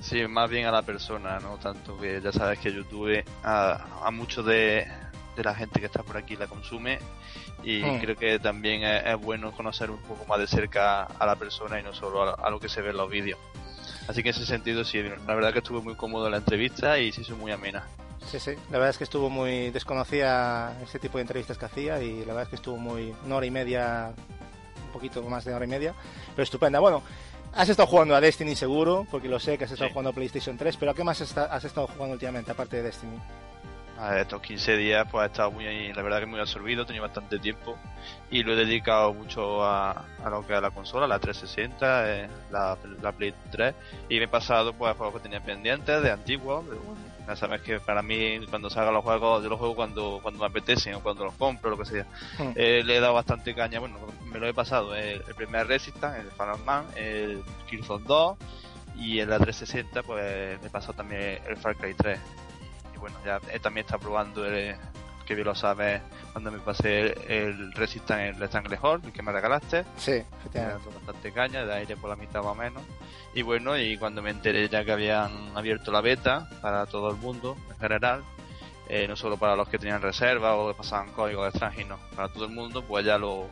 Sí, 0.00 0.26
más 0.26 0.50
bien 0.50 0.66
a 0.66 0.70
la 0.70 0.82
persona, 0.82 1.38
no 1.40 1.56
tanto 1.56 1.98
que 1.98 2.20
ya 2.20 2.30
sabes 2.30 2.58
que 2.58 2.70
YouTube 2.70 3.24
a, 3.42 4.06
a 4.06 4.10
mucho 4.10 4.42
de, 4.42 4.86
de 5.36 5.42
la 5.42 5.54
gente 5.54 5.80
que 5.80 5.86
está 5.86 6.02
por 6.02 6.16
aquí 6.16 6.36
la 6.36 6.46
consume 6.46 6.98
y 7.64 7.82
hmm. 7.82 8.00
creo 8.00 8.16
que 8.16 8.38
también 8.38 8.82
es, 8.84 9.18
bueno 9.20 9.52
conocer 9.52 9.90
un 9.90 9.98
poco 9.98 10.24
más 10.26 10.38
de 10.38 10.46
cerca 10.46 11.04
a 11.04 11.26
la 11.26 11.36
persona 11.36 11.80
y 11.80 11.82
no 11.82 11.92
solo 11.94 12.22
a, 12.22 12.50
lo 12.50 12.60
que 12.60 12.68
se 12.68 12.82
ve 12.82 12.90
en 12.90 12.98
los 12.98 13.10
vídeos. 13.10 13.38
Así 14.06 14.22
que 14.22 14.28
en 14.28 14.34
ese 14.34 14.44
sentido 14.44 14.84
sí, 14.84 15.02
la 15.02 15.34
verdad 15.34 15.52
que 15.52 15.60
estuvo 15.60 15.80
muy 15.80 15.94
cómodo 15.94 16.28
la 16.28 16.36
entrevista 16.36 16.98
y 16.98 17.10
sí 17.10 17.22
hizo 17.22 17.36
muy 17.36 17.52
amena. 17.52 17.84
Sí, 18.30 18.38
sí, 18.38 18.52
la 18.70 18.78
verdad 18.78 18.90
es 18.90 18.98
que 18.98 19.04
estuvo 19.04 19.30
muy... 19.30 19.70
desconocía 19.70 20.76
ese 20.82 20.98
tipo 20.98 21.18
de 21.18 21.22
entrevistas 21.22 21.58
que 21.58 21.64
hacía 21.64 22.02
y 22.02 22.20
la 22.20 22.28
verdad 22.28 22.42
es 22.44 22.48
que 22.50 22.56
estuvo 22.56 22.76
muy... 22.76 23.14
una 23.24 23.36
hora 23.36 23.46
y 23.46 23.50
media, 23.50 24.12
un 24.86 24.92
poquito 24.92 25.22
más 25.22 25.44
de 25.44 25.50
una 25.50 25.56
hora 25.56 25.66
y 25.66 25.68
media, 25.68 25.94
pero 26.34 26.42
estupenda. 26.42 26.80
Bueno, 26.80 27.02
has 27.54 27.68
estado 27.68 27.86
jugando 27.86 28.14
a 28.14 28.20
Destiny 28.20 28.56
seguro, 28.56 29.06
porque 29.10 29.28
lo 29.28 29.38
sé 29.38 29.56
que 29.56 29.64
has 29.64 29.72
estado 29.72 29.90
jugando 29.90 30.10
a 30.10 30.12
PlayStation 30.12 30.56
3, 30.56 30.76
pero 30.76 30.92
¿a 30.92 30.94
qué 30.94 31.04
más 31.04 31.20
has 31.20 31.64
estado 31.64 31.86
jugando 31.86 32.14
últimamente, 32.14 32.50
aparte 32.50 32.76
de 32.76 32.84
Destiny? 32.84 33.18
Estos 34.18 34.40
15 34.42 34.76
días 34.76 35.06
pues 35.10 35.24
he 35.24 35.26
estado 35.26 35.50
muy, 35.50 35.92
la 35.92 36.02
verdad 36.02 36.20
que 36.20 36.26
muy 36.26 36.40
absorbido, 36.40 36.84
tenía 36.84 37.02
bastante 37.02 37.38
tiempo 37.38 37.78
y 38.30 38.42
lo 38.42 38.52
he 38.52 38.56
dedicado 38.56 39.14
mucho 39.14 39.64
a, 39.64 40.04
a 40.22 40.30
lo 40.30 40.46
que 40.46 40.54
es 40.54 40.60
la 40.60 40.70
consola, 40.70 41.06
la 41.06 41.18
360, 41.18 42.12
eh, 42.12 42.28
la, 42.50 42.76
la, 43.00 43.12
Play 43.12 43.34
3 43.50 43.74
y 44.08 44.18
me 44.18 44.24
he 44.24 44.28
pasado 44.28 44.72
pues 44.72 44.90
a 44.90 44.94
juegos 44.94 45.16
que 45.16 45.20
tenía 45.22 45.40
pendientes 45.40 46.02
de 46.02 46.10
antiguos, 46.10 46.64
ya 47.26 47.36
sabes 47.36 47.62
que 47.62 47.80
para 47.80 48.02
mí 48.02 48.40
cuando 48.50 48.68
salgan 48.68 48.94
los 48.94 49.04
juegos, 49.04 49.42
yo 49.42 49.48
los 49.48 49.58
juego 49.58 49.74
cuando, 49.74 50.18
cuando 50.22 50.40
me 50.40 50.46
apetecen 50.46 50.94
o 50.94 51.00
cuando 51.00 51.24
los 51.24 51.34
compro, 51.34 51.70
lo 51.70 51.78
que 51.78 51.86
sea. 51.86 52.06
Hmm. 52.38 52.52
Eh, 52.56 52.82
le 52.84 52.96
he 52.96 53.00
dado 53.00 53.14
bastante 53.14 53.54
caña, 53.54 53.80
bueno, 53.80 53.98
me 54.26 54.38
lo 54.38 54.46
he 54.46 54.54
pasado, 54.54 54.94
el, 54.94 55.22
primer 55.36 55.66
Resistance, 55.66 56.20
el 56.20 56.30
Final 56.30 56.58
Man, 56.64 56.84
el 56.96 57.42
Killzone 57.68 58.04
2 58.06 58.36
y 58.96 59.20
en 59.20 59.30
la 59.30 59.38
360 59.38 60.02
pues 60.02 60.60
me 60.60 60.66
he 60.66 60.70
pasado 60.70 60.92
también 60.92 61.40
el 61.48 61.56
Far 61.56 61.76
Cry 61.76 61.94
3 61.94 62.18
bueno, 63.04 63.18
ya 63.22 63.38
he 63.52 63.60
también 63.60 63.84
está 63.84 63.98
probando, 63.98 64.46
el, 64.46 64.74
que 65.26 65.34
bien 65.34 65.46
lo 65.46 65.54
sabes, 65.54 66.00
cuando 66.32 66.50
me 66.50 66.58
pasé 66.58 67.14
el, 67.28 67.70
Resistance 67.74 68.28
en 68.28 68.42
el 68.42 68.48
Stranglehold, 68.48 69.04
el 69.04 69.12
que 69.12 69.20
me 69.20 69.30
regalaste. 69.30 69.84
Sí, 69.98 70.22
bastante 70.54 71.30
caña, 71.30 71.66
de 71.66 71.74
aire 71.74 71.98
por 71.98 72.08
la 72.08 72.16
mitad 72.16 72.42
más 72.42 72.52
o 72.52 72.54
menos. 72.54 72.82
Y 73.34 73.42
bueno, 73.42 73.76
y 73.76 73.98
cuando 73.98 74.22
me 74.22 74.30
enteré 74.30 74.70
ya 74.70 74.86
que 74.86 74.92
habían 74.92 75.54
abierto 75.54 75.92
la 75.92 76.00
beta 76.00 76.48
para 76.62 76.86
todo 76.86 77.10
el 77.10 77.16
mundo 77.16 77.58
en 77.72 77.78
general, 77.78 78.24
eh, 78.88 79.06
no 79.06 79.16
solo 79.16 79.36
para 79.36 79.54
los 79.54 79.68
que 79.68 79.78
tenían 79.78 80.00
reserva 80.00 80.56
o 80.56 80.68
que 80.68 80.78
pasaban 80.78 81.12
código 81.12 81.42
de 81.42 81.50
Strange, 81.50 81.84
no, 81.84 81.98
para 82.16 82.28
todo 82.28 82.46
el 82.46 82.52
mundo, 82.52 82.82
pues 82.84 83.04
ya 83.04 83.18
lo, 83.18 83.50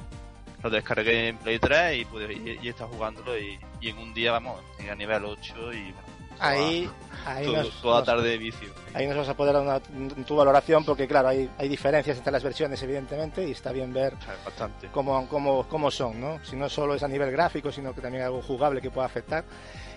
lo 0.62 0.71
descargué 0.71 1.29
en 1.29 1.37
Play 1.37 1.59
3 1.59 1.99
y 1.99 2.05
pude 2.07 2.33
y, 2.33 2.59
y 2.62 2.69
está 2.71 2.87
jugándolo 2.87 3.38
y, 3.38 3.61
y, 3.83 3.91
en 3.91 3.99
un 3.99 4.15
día 4.15 4.33
vamos 4.33 4.62
a 4.91 4.95
nivel 4.95 5.27
8 5.27 5.75
y 5.75 5.93
bueno, 5.93 6.12
ahí, 6.42 6.90
ahí 7.24 7.72
toda 7.81 8.05
tarde 8.05 8.31
de 8.31 8.38
vicio. 8.38 8.68
Ahí 8.94 9.07
nos 9.07 9.16
vas 9.16 9.28
a 9.28 9.35
poder 9.35 9.55
dar 9.55 9.62
una, 9.62 9.81
tu 10.24 10.37
valoración 10.37 10.85
porque 10.85 11.09
claro, 11.09 11.28
hay, 11.28 11.48
hay 11.57 11.68
diferencias 11.68 12.18
entre 12.18 12.33
las 12.33 12.42
versiones 12.42 12.83
evidentemente 12.83 13.46
y 13.46 13.52
está 13.52 13.72
bien 13.72 13.92
ver 13.92 14.14
bastante. 14.44 14.88
Cómo, 14.88 15.26
cómo, 15.28 15.66
cómo 15.68 15.90
son, 15.90 16.20
¿no? 16.20 16.44
Si 16.44 16.57
no 16.57 16.68
solo 16.68 16.94
es 16.94 17.02
a 17.02 17.09
nivel 17.09 17.31
gráfico, 17.31 17.72
sino 17.72 17.94
que 17.94 18.00
también 18.00 18.22
hay 18.22 18.26
algo 18.26 18.42
jugable 18.42 18.81
que 18.81 18.90
pueda 18.90 19.07
afectar. 19.07 19.44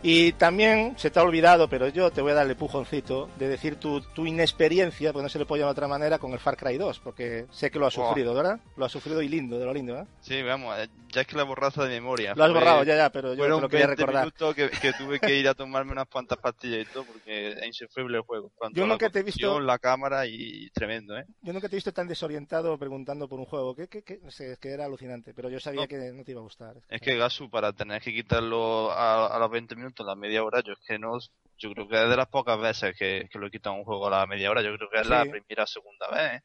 Y 0.07 0.33
también 0.33 0.93
se 0.99 1.09
te 1.09 1.19
ha 1.19 1.23
olvidado, 1.23 1.67
pero 1.67 1.87
yo 1.87 2.11
te 2.11 2.21
voy 2.21 2.31
a 2.31 2.35
dar 2.35 2.45
el 2.45 2.55
pujoncito 2.55 3.27
de 3.39 3.47
decir 3.47 3.77
tu, 3.77 4.01
tu 4.01 4.27
inexperiencia, 4.27 5.11
porque 5.11 5.23
no 5.23 5.29
se 5.29 5.39
le 5.39 5.47
puede 5.47 5.61
llamar 5.61 5.73
de 5.73 5.79
otra 5.79 5.87
manera, 5.87 6.19
con 6.19 6.31
el 6.31 6.37
Far 6.37 6.55
Cry 6.55 6.77
2, 6.77 6.99
porque 6.99 7.47
sé 7.49 7.71
que 7.71 7.79
lo 7.79 7.87
has 7.87 7.95
sufrido, 7.95 8.35
¿verdad? 8.35 8.59
Lo 8.77 8.85
has 8.85 8.91
sufrido 8.91 9.23
y 9.23 9.27
lindo, 9.27 9.57
de 9.57 9.65
lo 9.65 9.73
lindo, 9.73 9.97
¿eh? 9.97 10.05
Sí, 10.21 10.43
vamos, 10.43 10.77
eh, 10.77 10.89
ya 11.09 11.21
es 11.21 11.27
que 11.27 11.35
la 11.35 11.41
borraza 11.41 11.85
de 11.85 11.89
memoria. 11.89 12.35
Lo 12.35 12.43
has 12.43 12.53
borrado, 12.53 12.83
ya, 12.83 12.95
ya, 12.95 13.09
pero 13.09 13.33
yo 13.33 13.45
te 13.45 13.49
lo 13.49 13.67
quería 13.67 13.87
recordar. 13.87 14.31
que, 14.31 14.69
que 14.69 14.93
tuve 14.93 15.19
que 15.19 15.39
ir 15.39 15.47
a 15.47 15.55
tomarme 15.55 15.93
unas 15.93 16.07
cuantas 16.07 16.37
pastillas 16.37 16.87
y 16.87 16.93
todo, 16.93 17.05
porque 17.05 17.53
es 17.53 17.65
insufrible 17.65 18.17
el 18.17 18.23
juego. 18.23 18.51
yo 18.73 18.85
nunca 18.85 19.09
te 19.09 19.21
he 19.21 19.23
visto. 19.23 19.59
La 19.59 19.79
cámara 19.79 20.27
y 20.27 20.69
tremendo, 20.69 21.17
¿eh? 21.17 21.25
Yo 21.41 21.51
nunca 21.51 21.67
te 21.67 21.77
he 21.77 21.77
visto 21.77 21.91
tan 21.91 22.07
desorientado 22.07 22.77
preguntando 22.77 23.27
por 23.27 23.39
un 23.39 23.45
juego, 23.45 23.73
que, 23.73 23.87
que, 23.87 24.03
que, 24.03 24.19
que 24.61 24.69
era 24.69 24.85
alucinante, 24.85 25.33
pero 25.33 25.49
yo 25.49 25.59
sabía 25.59 25.87
que 25.87 26.11
no 26.13 26.23
te 26.23 26.31
iba 26.31 26.41
a 26.41 26.43
gustar. 26.43 26.75
Es 26.89 27.01
que 27.01 27.17
Gasu, 27.17 27.49
para 27.49 27.73
tener 27.73 28.03
que 28.03 28.13
quitarlo 28.13 28.91
a, 28.91 29.35
a 29.35 29.39
los 29.39 29.49
20 29.49 29.75
minutos, 29.75 29.94
a 30.03 30.07
la 30.07 30.15
media 30.15 30.43
hora, 30.43 30.61
yo 30.61 30.73
es 30.73 30.79
que 30.85 30.99
no, 30.99 31.17
yo 31.57 31.71
creo 31.71 31.87
que 31.87 32.03
es 32.03 32.09
de 32.09 32.17
las 32.17 32.27
pocas 32.27 32.59
veces 32.59 32.95
que, 32.97 33.27
que 33.31 33.39
lo 33.39 33.47
he 33.47 33.51
quitado 33.51 33.75
un 33.75 33.83
juego 33.83 34.07
a 34.07 34.19
la 34.19 34.25
media 34.25 34.51
hora. 34.51 34.61
Yo 34.61 34.75
creo 34.75 34.89
que 34.89 35.01
es 35.01 35.07
la 35.07 35.23
primera 35.23 35.63
o 35.63 35.67
segunda 35.67 36.09
vez. 36.09 36.43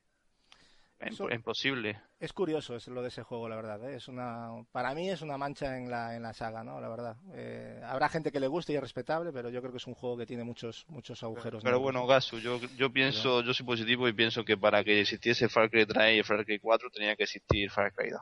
Es 1.00 1.18
imposible. 1.18 1.98
Es 2.18 2.34
curioso 2.34 2.76
es 2.76 2.86
lo 2.88 3.00
de 3.00 3.08
ese 3.08 3.22
juego, 3.22 3.48
la 3.48 3.56
verdad. 3.56 3.90
¿eh? 3.90 3.96
Es 3.96 4.06
una, 4.08 4.50
para 4.70 4.94
mí 4.94 5.08
es 5.08 5.22
una 5.22 5.38
mancha 5.38 5.78
en 5.78 5.90
la, 5.90 6.14
en 6.14 6.22
la 6.22 6.34
saga, 6.34 6.62
¿no? 6.62 6.78
La 6.78 6.90
verdad. 6.90 7.16
Eh, 7.32 7.80
habrá 7.82 8.10
gente 8.10 8.30
que 8.30 8.38
le 8.38 8.46
guste 8.46 8.74
y 8.74 8.76
es 8.76 8.82
respetable, 8.82 9.32
pero 9.32 9.48
yo 9.48 9.60
creo 9.60 9.72
que 9.72 9.78
es 9.78 9.86
un 9.86 9.94
juego 9.94 10.18
que 10.18 10.26
tiene 10.26 10.44
muchos 10.44 10.84
muchos 10.88 11.22
agujeros. 11.22 11.64
Pero, 11.64 11.80
bueno, 11.80 12.06
Gasu, 12.06 12.38
yo, 12.38 12.60
yo 12.76 12.92
pienso, 12.92 13.42
yo 13.42 13.54
soy 13.54 13.64
positivo 13.64 14.06
y 14.08 14.12
pienso 14.12 14.44
que 14.44 14.58
para 14.58 14.84
que 14.84 15.00
existiese 15.00 15.48
Far 15.48 15.70
Cry 15.70 15.86
3 15.86 16.20
y 16.20 16.22
Far 16.22 16.44
Cry 16.44 16.58
4 16.58 16.90
tenía 16.90 17.16
que 17.16 17.22
existir 17.22 17.70
Far 17.70 17.94
Cry 17.94 18.10
2. 18.10 18.20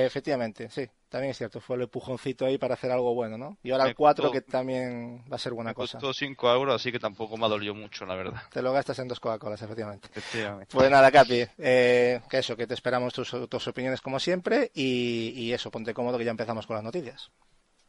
Efectivamente, 0.00 0.68
sí. 0.70 0.88
También 1.08 1.32
es 1.32 1.38
cierto, 1.38 1.60
fue 1.60 1.76
el 1.76 1.82
empujoncito 1.82 2.46
ahí 2.46 2.56
para 2.56 2.72
hacer 2.72 2.90
algo 2.90 3.12
bueno, 3.14 3.36
¿no? 3.36 3.58
Y 3.62 3.70
ahora 3.70 3.86
el 3.86 3.94
4 3.94 4.30
que 4.30 4.40
también 4.40 5.22
va 5.30 5.36
a 5.36 5.38
ser 5.38 5.52
buena 5.52 5.74
cosa. 5.74 5.98
Costó 5.98 6.14
5 6.14 6.50
euros, 6.50 6.74
así 6.74 6.90
que 6.90 6.98
tampoco 6.98 7.36
me 7.36 7.44
ha 7.44 7.48
dolido 7.50 7.74
mucho, 7.74 8.06
la 8.06 8.14
verdad. 8.14 8.40
Te 8.50 8.62
lo 8.62 8.72
gastas 8.72 8.98
en 8.98 9.08
dos 9.08 9.20
Coca-Colas, 9.20 9.60
efectivamente. 9.60 10.08
Efectivamente. 10.10 10.68
Pues 10.72 10.90
nada, 10.90 11.10
Capi, 11.10 11.44
eh, 11.58 12.20
que 12.30 12.38
eso, 12.38 12.56
que 12.56 12.66
te 12.66 12.72
esperamos 12.72 13.12
tus, 13.12 13.30
tus 13.48 13.68
opiniones 13.68 14.00
como 14.00 14.18
siempre 14.18 14.70
y, 14.74 15.34
y, 15.36 15.52
eso, 15.52 15.70
ponte 15.70 15.92
cómodo 15.92 16.16
que 16.16 16.24
ya 16.24 16.30
empezamos 16.30 16.66
con 16.66 16.76
las 16.76 16.84
noticias. 16.84 17.30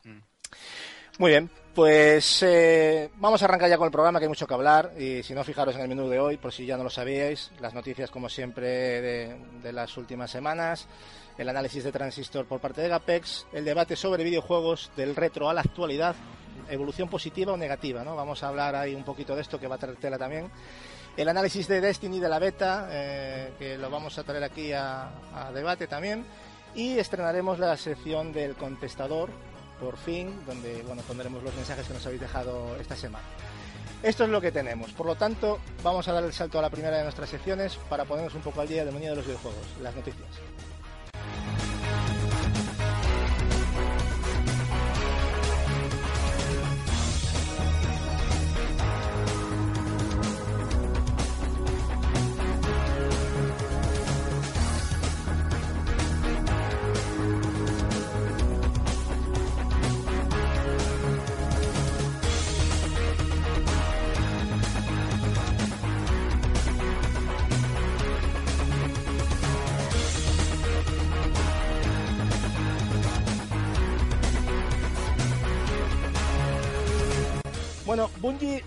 Mm. 0.04 0.20
Muy 1.20 1.30
bien, 1.30 1.48
pues 1.76 2.42
eh, 2.42 3.12
vamos 3.18 3.40
a 3.42 3.46
arrancar 3.46 3.70
ya 3.70 3.78
con 3.78 3.86
el 3.86 3.92
programa, 3.92 4.18
que 4.18 4.26
hay 4.26 4.30
mucho 4.30 4.48
que 4.48 4.54
hablar. 4.56 4.94
Y 4.98 5.22
si 5.22 5.36
no, 5.36 5.44
fijaros 5.44 5.76
en 5.76 5.82
el 5.82 5.88
menú 5.88 6.10
de 6.10 6.20
hoy, 6.20 6.38
por 6.38 6.52
si 6.52 6.66
ya 6.66 6.76
no 6.76 6.84
lo 6.84 6.90
sabíais, 6.90 7.52
las 7.60 7.76
noticias, 7.76 8.10
como 8.10 8.30
siempre, 8.30 8.68
de, 8.68 9.38
de 9.62 9.74
las 9.74 9.96
últimas 9.96 10.32
semanas, 10.32 10.88
el 11.38 11.48
análisis 11.48 11.84
de 11.84 11.92
Transistor 11.92 12.48
por 12.48 12.60
parte 12.60 12.82
de 12.82 12.90
Gapex, 12.90 13.46
el 13.54 13.64
debate 13.64 13.96
sobre 13.96 14.24
videojuegos 14.24 14.92
del 14.96 15.16
retro 15.16 15.50
a 15.52 15.54
la 15.54 15.62
actualidad, 15.62 16.16
evolución 16.68 17.10
positiva 17.10 17.54
o 17.54 17.58
negativa, 17.58 18.04
¿no? 18.04 18.16
Vamos 18.16 18.42
a 18.42 18.48
hablar 18.48 18.76
ahí 18.76 18.96
un 18.96 19.04
poquito 19.04 19.36
de 19.36 19.44
esto, 19.44 19.60
que 19.60 19.68
va 19.68 19.76
a 19.76 19.80
traer 19.80 19.98
tela 19.98 20.18
también. 20.18 20.50
El 21.16 21.30
análisis 21.30 21.68
de 21.68 21.80
Destiny 21.80 22.20
de 22.20 22.30
la 22.30 22.40
beta, 22.40 22.88
eh, 22.90 23.54
que 23.60 23.78
lo 23.78 23.92
vamos 23.92 24.18
a 24.18 24.24
traer 24.24 24.44
aquí 24.44 24.74
a, 24.74 25.12
a 25.32 25.52
debate 25.52 25.86
también. 25.86 26.26
Y 26.74 26.98
estrenaremos 26.98 27.60
la 27.60 27.78
sección 27.78 28.34
del 28.34 28.56
contestador, 28.56 29.30
por 29.84 29.98
fin, 29.98 30.34
donde 30.46 30.82
bueno, 30.84 31.02
pondremos 31.04 31.44
los 31.44 31.54
mensajes 31.56 31.86
que 31.86 31.94
nos 31.94 32.06
habéis 32.06 32.22
dejado 32.22 32.76
esta 32.80 32.96
semana. 32.96 33.26
Esto 34.02 34.24
es 34.24 34.30
lo 34.30 34.42
que 34.42 34.52
tenemos. 34.52 34.92
Por 34.92 35.06
lo 35.06 35.16
tanto, 35.16 35.60
vamos 35.84 36.08
a 36.08 36.14
dar 36.14 36.24
el 36.24 36.34
salto 36.34 36.60
a 36.60 36.62
la 36.62 36.70
primera 36.70 36.98
de 36.98 37.04
nuestras 37.04 37.30
secciones 37.30 37.78
para 37.90 38.06
ponernos 38.06 38.34
un 38.36 38.42
poco 38.42 38.62
al 38.62 38.68
día 38.68 38.84
del 38.86 38.94
menú 38.94 39.06
de 39.06 39.16
los 39.16 39.26
videojuegos, 39.26 39.66
las 39.82 39.96
noticias. 39.96 40.28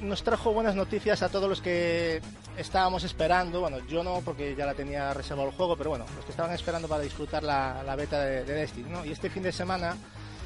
Nos 0.06 0.22
trajo 0.22 0.52
buenas 0.52 0.74
noticias 0.74 1.22
a 1.22 1.28
todos 1.28 1.48
los 1.48 1.60
que 1.60 2.20
estábamos 2.56 3.04
esperando. 3.04 3.60
Bueno, 3.60 3.78
yo 3.86 4.02
no, 4.02 4.20
porque 4.24 4.54
ya 4.56 4.66
la 4.66 4.74
tenía 4.74 5.12
reservado 5.12 5.48
el 5.48 5.54
juego, 5.54 5.76
pero 5.76 5.90
bueno, 5.90 6.06
los 6.16 6.24
que 6.24 6.30
estaban 6.30 6.52
esperando 6.52 6.88
para 6.88 7.02
disfrutar 7.02 7.42
la, 7.42 7.82
la 7.84 7.96
beta 7.96 8.20
de, 8.20 8.44
de, 8.44 8.54
Destiny, 8.54 8.90
¿no? 8.90 9.04
Y 9.04 9.12
este 9.12 9.30
fin 9.30 9.42
de 9.42 9.52
semana 9.52 9.96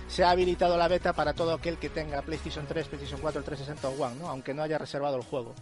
se 0.08 0.24
ha 0.24 0.30
habilitado 0.30 0.76
la 0.76 0.88
beta 0.88 1.12
para 1.12 1.34
todo 1.34 1.52
aquel 1.52 1.78
que 1.78 1.88
tenga 1.88 2.22
PlayStation 2.22 2.66
3, 2.66 2.88
PlayStation 2.88 3.20
4, 3.20 3.42
360 3.42 3.88
o 3.88 4.04
One, 4.04 4.16
¿no? 4.20 4.28
Aunque 4.28 4.54
no 4.54 4.62
haya 4.62 4.78
reservado 4.78 5.16
el 5.16 5.22
juego. 5.22 5.54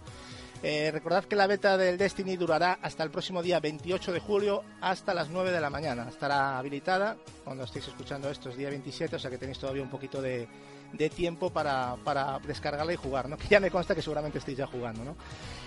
Eh, 0.63 0.91
recordad 0.91 1.25
que 1.25 1.37
la 1.37 1.47
beta 1.47 1.77
del 1.77 1.99
Destiny 1.99 2.37
durará 2.37 2.79
hasta 2.83 3.05
el 3.05 3.11
próximo 3.11 3.43
día 3.43 3.61
28 3.61 4.13
de 4.13 4.19
julio 4.19 4.65
hasta 4.81 5.15
las 5.15 5.29
9 5.29 5.53
de 5.53 5.61
la 5.61 5.71
mañana. 5.71 6.09
Estará 6.09 6.59
habilitada 6.59 7.17
cuando 7.45 7.63
estéis 7.65 7.87
escuchando 7.87 8.29
esto 8.29 8.51
es 8.51 8.57
día 8.57 8.69
27, 8.69 9.17
o 9.17 9.19
sea 9.19 9.31
que 9.31 9.39
tenéis 9.39 9.59
todavía 9.59 9.83
un 9.83 9.91
poquito 9.91 10.21
de, 10.21 10.49
de 10.93 11.11
tiempo 11.11 11.51
para, 11.51 11.97
para, 12.05 12.39
descargarla 12.41 12.93
y 12.93 12.97
jugar, 12.97 13.29
¿no? 13.29 13.37
Que 13.39 13.49
ya 13.49 13.61
me 13.61 13.71
consta 13.71 13.95
que 13.95 14.03
seguramente 14.03 14.39
estéis 14.39 14.59
ya 14.59 14.67
jugando, 14.67 15.05
¿no? 15.05 15.17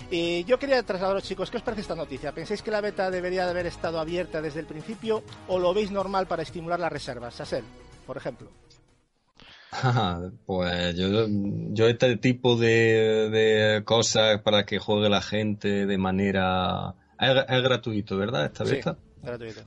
Y 0.10 0.44
yo 0.44 0.60
quería 0.60 0.84
trasladaros, 0.84 1.24
chicos, 1.24 1.50
¿qué 1.50 1.58
os 1.58 1.64
parece 1.64 1.82
esta 1.82 1.96
noticia? 1.96 2.34
¿Pensáis 2.34 2.62
que 2.62 2.72
la 2.72 2.82
beta 2.82 3.10
debería 3.10 3.46
de 3.46 3.52
haber 3.52 3.66
estado 3.66 4.00
abierta 4.00 4.42
desde 4.42 4.60
el 4.60 4.66
principio 4.66 5.24
o 5.48 5.58
lo 5.58 5.74
veis 5.74 5.90
normal 5.90 6.28
para 6.28 6.44
estimular 6.44 6.80
las 6.80 6.92
reservas? 6.92 7.36
Sasel, 7.36 7.64
por 8.06 8.18
ejemplo. 8.18 8.50
pues 10.46 10.96
yo, 10.98 11.28
yo 11.30 11.88
este 11.88 12.18
tipo 12.18 12.58
de, 12.58 13.30
de, 13.30 13.84
cosas 13.86 14.42
para 14.42 14.66
que 14.66 14.80
juegue 14.80 15.10
la 15.10 15.22
gente 15.22 15.86
de 15.86 15.98
manera... 15.98 16.96
Es, 17.18 17.46
es 17.48 17.64
gratuito, 17.64 18.18
¿verdad? 18.18 18.46
Esta 18.48 18.66
beta. 18.66 18.94
Sí, 18.96 19.22
gratuito. 19.24 19.62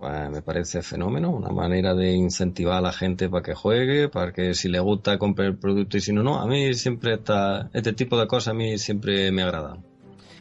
Pues 0.00 0.30
me 0.30 0.40
parece 0.40 0.80
fenómeno, 0.80 1.28
una 1.28 1.50
manera 1.50 1.94
de 1.94 2.12
incentivar 2.12 2.78
a 2.78 2.80
la 2.80 2.90
gente 2.90 3.28
para 3.28 3.42
que 3.42 3.54
juegue, 3.54 4.08
para 4.08 4.32
que 4.32 4.54
si 4.54 4.70
le 4.70 4.80
gusta 4.80 5.18
compre 5.18 5.44
el 5.44 5.58
producto 5.58 5.98
y 5.98 6.00
si 6.00 6.10
no, 6.10 6.22
no. 6.22 6.40
A 6.40 6.46
mí 6.46 6.72
siempre 6.72 7.16
está, 7.16 7.68
este 7.74 7.92
tipo 7.92 8.18
de 8.18 8.26
cosas 8.26 8.52
a 8.52 8.54
mí 8.54 8.78
siempre 8.78 9.30
me 9.30 9.42
agrada. 9.42 9.76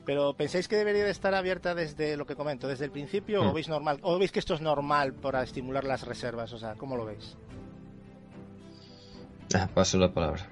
Pero 0.05 0.33
¿pensáis 0.33 0.69
que 0.69 0.77
debería 0.77 1.03
de 1.03 1.11
estar 1.11 1.35
abierta 1.35 1.75
desde 1.75 2.15
lo 2.15 2.25
que 2.25 2.37
comento, 2.37 2.69
desde 2.69 2.85
el 2.85 2.91
principio, 2.91 3.43
mm. 3.43 3.47
o 3.47 3.53
veis 3.53 3.67
normal, 3.67 3.99
o 4.01 4.17
veis 4.17 4.31
que 4.31 4.39
esto 4.39 4.53
es 4.53 4.61
normal 4.61 5.13
para 5.13 5.43
estimular 5.43 5.83
las 5.83 6.03
reservas? 6.03 6.53
O 6.53 6.57
sea, 6.57 6.75
¿cómo 6.75 6.95
lo 6.95 7.03
veis? 7.03 7.35
Ah, 9.53 9.67
paso 9.73 9.97
la 9.97 10.13
palabra. 10.13 10.47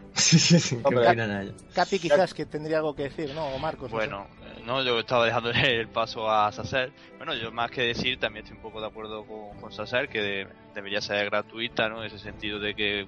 Hombre, 0.83 1.53
Capi 1.73 1.99
quizás 1.99 2.33
que 2.33 2.45
tendría 2.45 2.77
algo 2.77 2.95
que 2.95 3.03
decir, 3.03 3.33
¿no? 3.33 3.45
O 3.47 3.59
Marcos. 3.59 3.91
Bueno, 3.91 4.27
no, 4.65 4.83
yo 4.83 4.99
estaba 4.99 5.25
dejando 5.25 5.51
el 5.51 5.87
paso 5.89 6.29
a 6.29 6.51
Sacer. 6.51 6.91
Bueno, 7.17 7.33
yo 7.35 7.51
más 7.51 7.71
que 7.71 7.81
decir, 7.81 8.19
también 8.19 8.43
estoy 8.43 8.57
un 8.57 8.63
poco 8.63 8.81
de 8.81 8.87
acuerdo 8.87 9.25
con, 9.25 9.59
con 9.59 9.71
Sacer, 9.71 10.09
que 10.09 10.21
de, 10.21 10.47
debería 10.73 11.01
ser 11.01 11.25
gratuita, 11.25 11.87
¿no? 11.89 12.01
En 12.01 12.07
ese 12.07 12.19
sentido 12.19 12.59
de 12.59 12.73
que, 12.73 13.07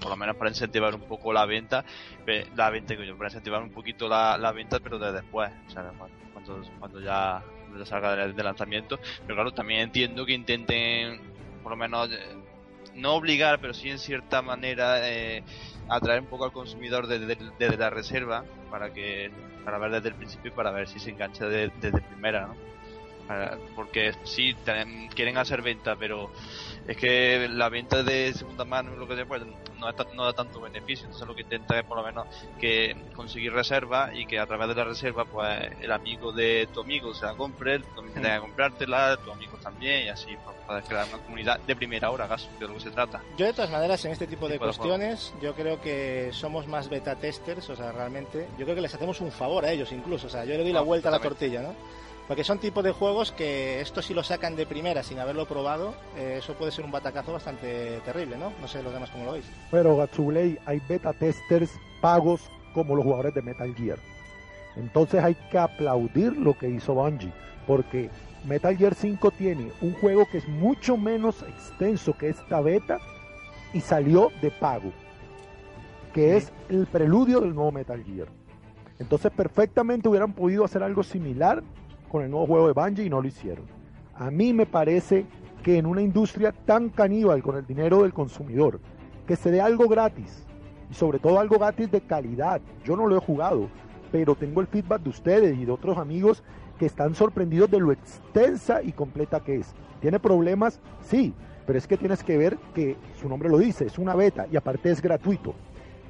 por 0.00 0.10
lo 0.10 0.16
menos 0.16 0.36
para 0.36 0.50
incentivar 0.50 0.94
un 0.94 1.02
poco 1.02 1.32
la 1.32 1.44
venta, 1.44 1.84
la 2.54 2.70
venta, 2.70 2.94
yo, 2.94 3.16
para 3.16 3.28
incentivar 3.28 3.62
un 3.62 3.70
poquito 3.70 4.08
la, 4.08 4.38
la 4.38 4.52
venta, 4.52 4.78
pero 4.80 4.98
de 4.98 5.12
después, 5.12 5.50
o 5.68 5.70
sea, 5.70 5.92
cuando, 6.32 6.62
cuando 6.78 7.00
ya, 7.00 7.42
salga 7.84 8.16
del, 8.16 8.34
del 8.34 8.44
lanzamiento. 8.44 8.98
Pero 9.22 9.34
claro, 9.34 9.52
también 9.52 9.80
entiendo 9.80 10.24
que 10.24 10.32
intenten, 10.32 11.20
por 11.62 11.72
lo 11.72 11.76
menos, 11.76 12.10
no 12.94 13.14
obligar, 13.14 13.58
pero 13.60 13.74
sí 13.74 13.88
en 13.88 13.98
cierta 13.98 14.42
manera 14.42 15.08
eh, 15.08 15.42
atraer 15.88 16.20
un 16.20 16.26
poco 16.26 16.44
al 16.44 16.52
consumidor 16.52 17.06
desde, 17.06 17.36
desde, 17.58 17.76
la 17.76 17.90
reserva 17.90 18.44
para 18.70 18.92
que 18.92 19.30
para 19.64 19.78
ver 19.78 19.92
desde 19.92 20.08
el 20.08 20.14
principio 20.14 20.50
y 20.50 20.54
para 20.54 20.70
ver 20.70 20.88
si 20.88 20.98
se 20.98 21.10
engancha 21.10 21.46
desde, 21.46 21.72
desde 21.80 22.00
primera, 22.00 22.48
¿no? 22.48 22.56
Para, 23.28 23.56
porque 23.76 24.12
sí 24.24 24.56
quieren 25.14 25.36
hacer 25.36 25.62
venta, 25.62 25.96
pero 25.96 26.32
es 26.86 26.96
que 26.96 27.48
la 27.48 27.68
venta 27.68 28.02
de 28.02 28.32
segunda 28.32 28.64
mano 28.64 28.96
lo 28.96 29.06
que 29.06 29.16
se 29.16 29.26
puede 29.26 29.44
no, 29.44 29.92
no, 30.14 30.24
da 30.24 30.32
tanto 30.32 30.60
beneficio. 30.60 31.06
Entonces 31.06 31.26
lo 31.26 31.34
que 31.34 31.42
intenta 31.42 31.78
es 31.78 31.84
por 31.84 31.96
lo 31.96 32.04
menos 32.04 32.26
que 32.60 32.96
conseguir 33.14 33.52
reserva 33.52 34.10
y 34.14 34.26
que 34.26 34.38
a 34.38 34.46
través 34.46 34.68
de 34.68 34.74
la 34.74 34.84
reserva 34.84 35.24
pues 35.24 35.70
el 35.80 35.92
amigo 35.92 36.32
de 36.32 36.68
tu 36.72 36.80
amigo 36.80 37.14
se 37.14 37.26
la 37.26 37.34
compre 37.34 37.78
tú 37.80 37.86
también 37.94 38.14
tengas 38.14 38.34
que 38.34 38.40
comprártela 38.40 39.16
tu 39.16 39.30
amigo 39.32 39.58
también 39.62 40.06
y 40.06 40.08
así 40.08 40.36
pues, 40.44 40.56
para 40.66 40.82
crear 40.82 41.06
una 41.08 41.18
comunidad 41.18 41.60
de 41.60 41.76
primera 41.76 42.10
hora 42.10 42.28
caso 42.28 42.48
de 42.58 42.66
lo 42.66 42.74
que 42.74 42.80
se 42.80 42.90
trata. 42.90 43.22
Yo 43.36 43.46
de 43.46 43.52
todas 43.52 43.70
maneras 43.70 44.04
en 44.04 44.12
este 44.12 44.26
tipo 44.26 44.48
de 44.48 44.58
cuestiones 44.58 45.34
yo 45.40 45.54
creo 45.54 45.80
que 45.80 46.30
somos 46.32 46.66
más 46.66 46.88
beta 46.88 47.16
testers 47.16 47.68
o 47.70 47.76
sea 47.76 47.92
realmente 47.92 48.48
yo 48.58 48.64
creo 48.64 48.74
que 48.74 48.82
les 48.82 48.94
hacemos 48.94 49.20
un 49.20 49.32
favor 49.32 49.64
a 49.64 49.72
ellos 49.72 49.90
incluso. 49.92 50.26
O 50.26 50.30
sea 50.30 50.44
yo 50.44 50.52
le 50.52 50.62
doy 50.62 50.72
no, 50.72 50.80
la 50.80 50.84
vuelta 50.84 51.08
a 51.08 51.12
la 51.12 51.20
tortilla 51.20 51.62
¿no? 51.62 51.74
Porque 52.32 52.44
son 52.44 52.60
tipos 52.60 52.82
de 52.82 52.92
juegos 52.92 53.30
que 53.30 53.82
esto 53.82 54.00
si 54.00 54.14
lo 54.14 54.22
sacan 54.22 54.56
de 54.56 54.64
primera 54.64 55.02
sin 55.02 55.18
haberlo 55.18 55.44
probado, 55.44 55.94
eh, 56.16 56.36
eso 56.38 56.54
puede 56.54 56.72
ser 56.72 56.82
un 56.82 56.90
batacazo 56.90 57.34
bastante 57.34 58.00
terrible, 58.06 58.38
¿no? 58.38 58.54
No 58.58 58.68
sé 58.68 58.82
los 58.82 58.90
demás 58.90 59.10
cómo 59.10 59.26
lo 59.26 59.32
veis. 59.32 59.44
Pero 59.70 59.98
Gatsublei, 59.98 60.58
hay 60.64 60.80
beta 60.88 61.12
testers 61.12 61.70
pagos 62.00 62.40
como 62.72 62.96
los 62.96 63.04
jugadores 63.04 63.34
de 63.34 63.42
Metal 63.42 63.74
Gear. 63.74 63.98
Entonces 64.76 65.22
hay 65.22 65.34
que 65.50 65.58
aplaudir 65.58 66.34
lo 66.34 66.56
que 66.56 66.70
hizo 66.70 66.94
Bungie, 66.94 67.34
porque 67.66 68.08
Metal 68.46 68.74
Gear 68.78 68.94
5 68.94 69.30
tiene 69.32 69.70
un 69.82 69.92
juego 69.92 70.24
que 70.24 70.38
es 70.38 70.48
mucho 70.48 70.96
menos 70.96 71.42
extenso 71.42 72.16
que 72.16 72.30
esta 72.30 72.62
beta 72.62 72.98
y 73.74 73.82
salió 73.82 74.32
de 74.40 74.50
pago, 74.50 74.90
que 76.14 76.38
es 76.38 76.50
el 76.70 76.86
preludio 76.86 77.42
del 77.42 77.54
nuevo 77.54 77.72
Metal 77.72 78.02
Gear. 78.02 78.28
Entonces 78.98 79.30
perfectamente 79.32 80.08
hubieran 80.08 80.32
podido 80.32 80.64
hacer 80.64 80.82
algo 80.82 81.02
similar 81.02 81.62
con 82.12 82.22
el 82.22 82.30
nuevo 82.30 82.46
juego 82.46 82.66
de 82.66 82.74
Bungie 82.74 83.06
y 83.06 83.10
no 83.10 83.22
lo 83.22 83.26
hicieron. 83.26 83.64
A 84.14 84.30
mí 84.30 84.52
me 84.52 84.66
parece 84.66 85.24
que 85.62 85.78
en 85.78 85.86
una 85.86 86.02
industria 86.02 86.52
tan 86.52 86.90
caníbal 86.90 87.42
con 87.42 87.56
el 87.56 87.66
dinero 87.66 88.02
del 88.02 88.12
consumidor, 88.12 88.80
que 89.26 89.34
se 89.34 89.50
dé 89.50 89.62
algo 89.62 89.88
gratis 89.88 90.44
y 90.90 90.94
sobre 90.94 91.18
todo 91.18 91.40
algo 91.40 91.58
gratis 91.58 91.90
de 91.90 92.02
calidad. 92.02 92.60
Yo 92.84 92.96
no 92.96 93.06
lo 93.06 93.16
he 93.16 93.20
jugado, 93.20 93.68
pero 94.10 94.34
tengo 94.34 94.60
el 94.60 94.66
feedback 94.66 95.00
de 95.00 95.08
ustedes 95.08 95.56
y 95.56 95.64
de 95.64 95.72
otros 95.72 95.96
amigos 95.96 96.42
que 96.78 96.84
están 96.84 97.14
sorprendidos 97.14 97.70
de 97.70 97.80
lo 97.80 97.92
extensa 97.92 98.82
y 98.82 98.92
completa 98.92 99.40
que 99.40 99.56
es. 99.56 99.72
¿Tiene 100.00 100.20
problemas? 100.20 100.80
Sí, 101.00 101.32
pero 101.66 101.78
es 101.78 101.86
que 101.86 101.96
tienes 101.96 102.22
que 102.22 102.36
ver 102.36 102.58
que 102.74 102.98
su 103.18 103.26
nombre 103.26 103.48
lo 103.48 103.56
dice, 103.56 103.86
es 103.86 103.98
una 103.98 104.14
beta 104.14 104.46
y 104.52 104.56
aparte 104.56 104.90
es 104.90 105.00
gratuito. 105.00 105.54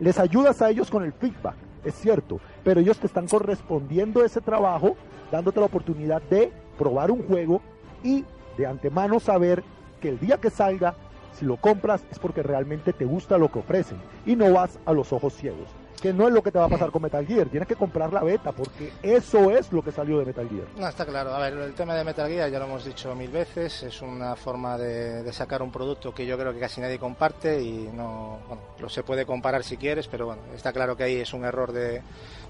Les 0.00 0.18
ayudas 0.18 0.62
a 0.62 0.70
ellos 0.70 0.90
con 0.90 1.04
el 1.04 1.12
feedback, 1.12 1.54
es 1.84 1.94
cierto, 1.94 2.40
pero 2.64 2.80
ellos 2.80 2.98
te 2.98 3.06
están 3.06 3.26
correspondiendo 3.26 4.24
ese 4.24 4.40
trabajo 4.40 4.96
dándote 5.30 5.60
la 5.60 5.66
oportunidad 5.66 6.22
de 6.22 6.52
probar 6.78 7.10
un 7.10 7.22
juego 7.26 7.60
y 8.02 8.24
de 8.56 8.66
antemano 8.66 9.20
saber 9.20 9.62
que 10.00 10.10
el 10.10 10.18
día 10.18 10.38
que 10.38 10.50
salga, 10.50 10.94
si 11.32 11.44
lo 11.44 11.56
compras 11.56 12.04
es 12.10 12.18
porque 12.18 12.42
realmente 12.42 12.92
te 12.92 13.04
gusta 13.04 13.38
lo 13.38 13.50
que 13.50 13.60
ofrecen 13.60 13.98
y 14.26 14.36
no 14.36 14.52
vas 14.52 14.78
a 14.84 14.92
los 14.92 15.12
ojos 15.12 15.34
ciegos 15.34 15.68
que 16.00 16.12
no 16.12 16.26
es 16.26 16.32
lo 16.32 16.42
que 16.42 16.50
te 16.50 16.58
va 16.58 16.66
a 16.66 16.68
pasar 16.68 16.90
con 16.90 17.02
Metal 17.02 17.26
Gear. 17.26 17.48
Tienes 17.48 17.68
que 17.68 17.76
comprar 17.76 18.12
la 18.12 18.22
beta 18.22 18.52
porque 18.52 18.92
eso 19.02 19.50
es 19.50 19.72
lo 19.72 19.82
que 19.82 19.92
salió 19.92 20.18
de 20.18 20.26
Metal 20.26 20.48
Gear. 20.48 20.66
No, 20.76 20.88
está 20.88 21.04
claro. 21.06 21.34
A 21.34 21.38
ver, 21.38 21.54
el 21.54 21.74
tema 21.74 21.94
de 21.94 22.04
Metal 22.04 22.28
Gear 22.28 22.50
ya 22.50 22.58
lo 22.58 22.64
hemos 22.66 22.84
dicho 22.84 23.14
mil 23.14 23.30
veces. 23.30 23.82
Es 23.82 24.02
una 24.02 24.34
forma 24.36 24.78
de, 24.78 25.32
sacar 25.32 25.62
un 25.62 25.70
producto 25.70 26.14
que 26.14 26.26
yo 26.26 26.36
creo 26.38 26.52
que 26.52 26.60
casi 26.60 26.80
nadie 26.80 26.98
comparte 26.98 27.62
y 27.62 27.88
no. 27.92 28.38
Bueno, 28.48 28.62
lo 28.78 28.88
se 28.88 29.02
puede 29.02 29.24
comparar 29.24 29.64
si 29.64 29.76
quieres, 29.76 30.08
pero 30.08 30.26
bueno, 30.26 30.42
está 30.54 30.72
claro 30.72 30.96
que 30.96 31.04
ahí 31.04 31.16
es 31.16 31.32
un 31.32 31.44
error 31.44 31.72
de, 31.72 32.02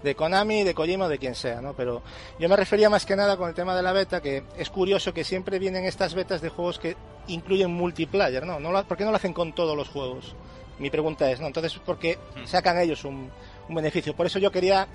de 0.03 0.15
Konami, 0.15 0.65
de 0.65 0.75
Kojima 0.75 1.07
o 1.07 1.09
de 1.09 1.19
quien 1.19 1.35
sea, 1.35 1.61
¿no? 1.61 1.75
Pero 1.75 2.03
yo 2.39 2.49
me 2.49 2.57
refería 2.57 2.91
más 2.91 3.07
que 3.07 3.17
nada 3.17 3.37
con 3.37 3.49
el 3.49 3.55
tema 3.55 3.77
de 3.77 3.83
la 3.83 3.93
beta, 3.93 4.21
que 4.21 4.45
es 4.57 4.71
curioso 4.71 5.13
que 5.13 5.25
siempre 5.25 5.59
vienen 5.59 5.85
estas 5.85 6.15
betas 6.15 6.41
de 6.41 6.49
juegos 6.49 6.79
que 6.79 6.97
incluyen 7.29 7.71
multiplayer, 7.71 8.45
¿no? 8.45 8.59
no 8.59 8.85
¿Por 8.85 8.97
qué 8.97 9.05
no 9.05 9.11
lo 9.11 9.17
hacen 9.17 9.33
con 9.33 9.55
todos 9.55 9.77
los 9.77 9.89
juegos? 9.89 10.35
Mi 10.79 10.91
pregunta 10.91 11.31
es, 11.31 11.41
¿no? 11.41 11.47
Entonces, 11.47 11.79
¿por 11.79 11.99
qué 11.99 12.19
hmm. 12.37 12.47
sacan 12.47 12.79
ellos 12.79 13.05
un, 13.05 13.31
beneficio? 13.69 14.15
Por 14.15 14.27
eso 14.27 14.39
yo 14.39 14.51
quería 14.51 14.87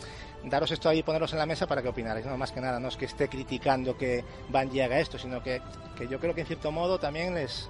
daros 0.43 0.71
esto 0.71 0.89
ahí 0.89 0.99
y 0.99 1.03
poneros 1.03 1.34
en 1.34 1.39
la 1.39 1.45
mesa 1.45 1.65
para 1.65 1.82
que 1.82 1.89
opinarais, 1.89 2.25
¿no? 2.25 2.38
Más 2.38 2.51
que 2.51 2.61
nada, 2.61 2.80
no 2.80 2.89
es 2.89 2.97
que 2.97 3.05
esté 3.05 3.28
criticando 3.28 3.97
que 3.97 4.23
Bungie 4.49 4.84
haga 4.84 4.99
esto, 4.99 5.17
sino 5.17 5.41
que, 5.41 5.61
que 5.97 6.07
yo 6.07 6.19
creo 6.19 6.36
que 6.36 6.41
en 6.41 6.47
cierto 6.47 6.71
modo 6.71 6.99
también 6.99 7.34
les 7.34 7.69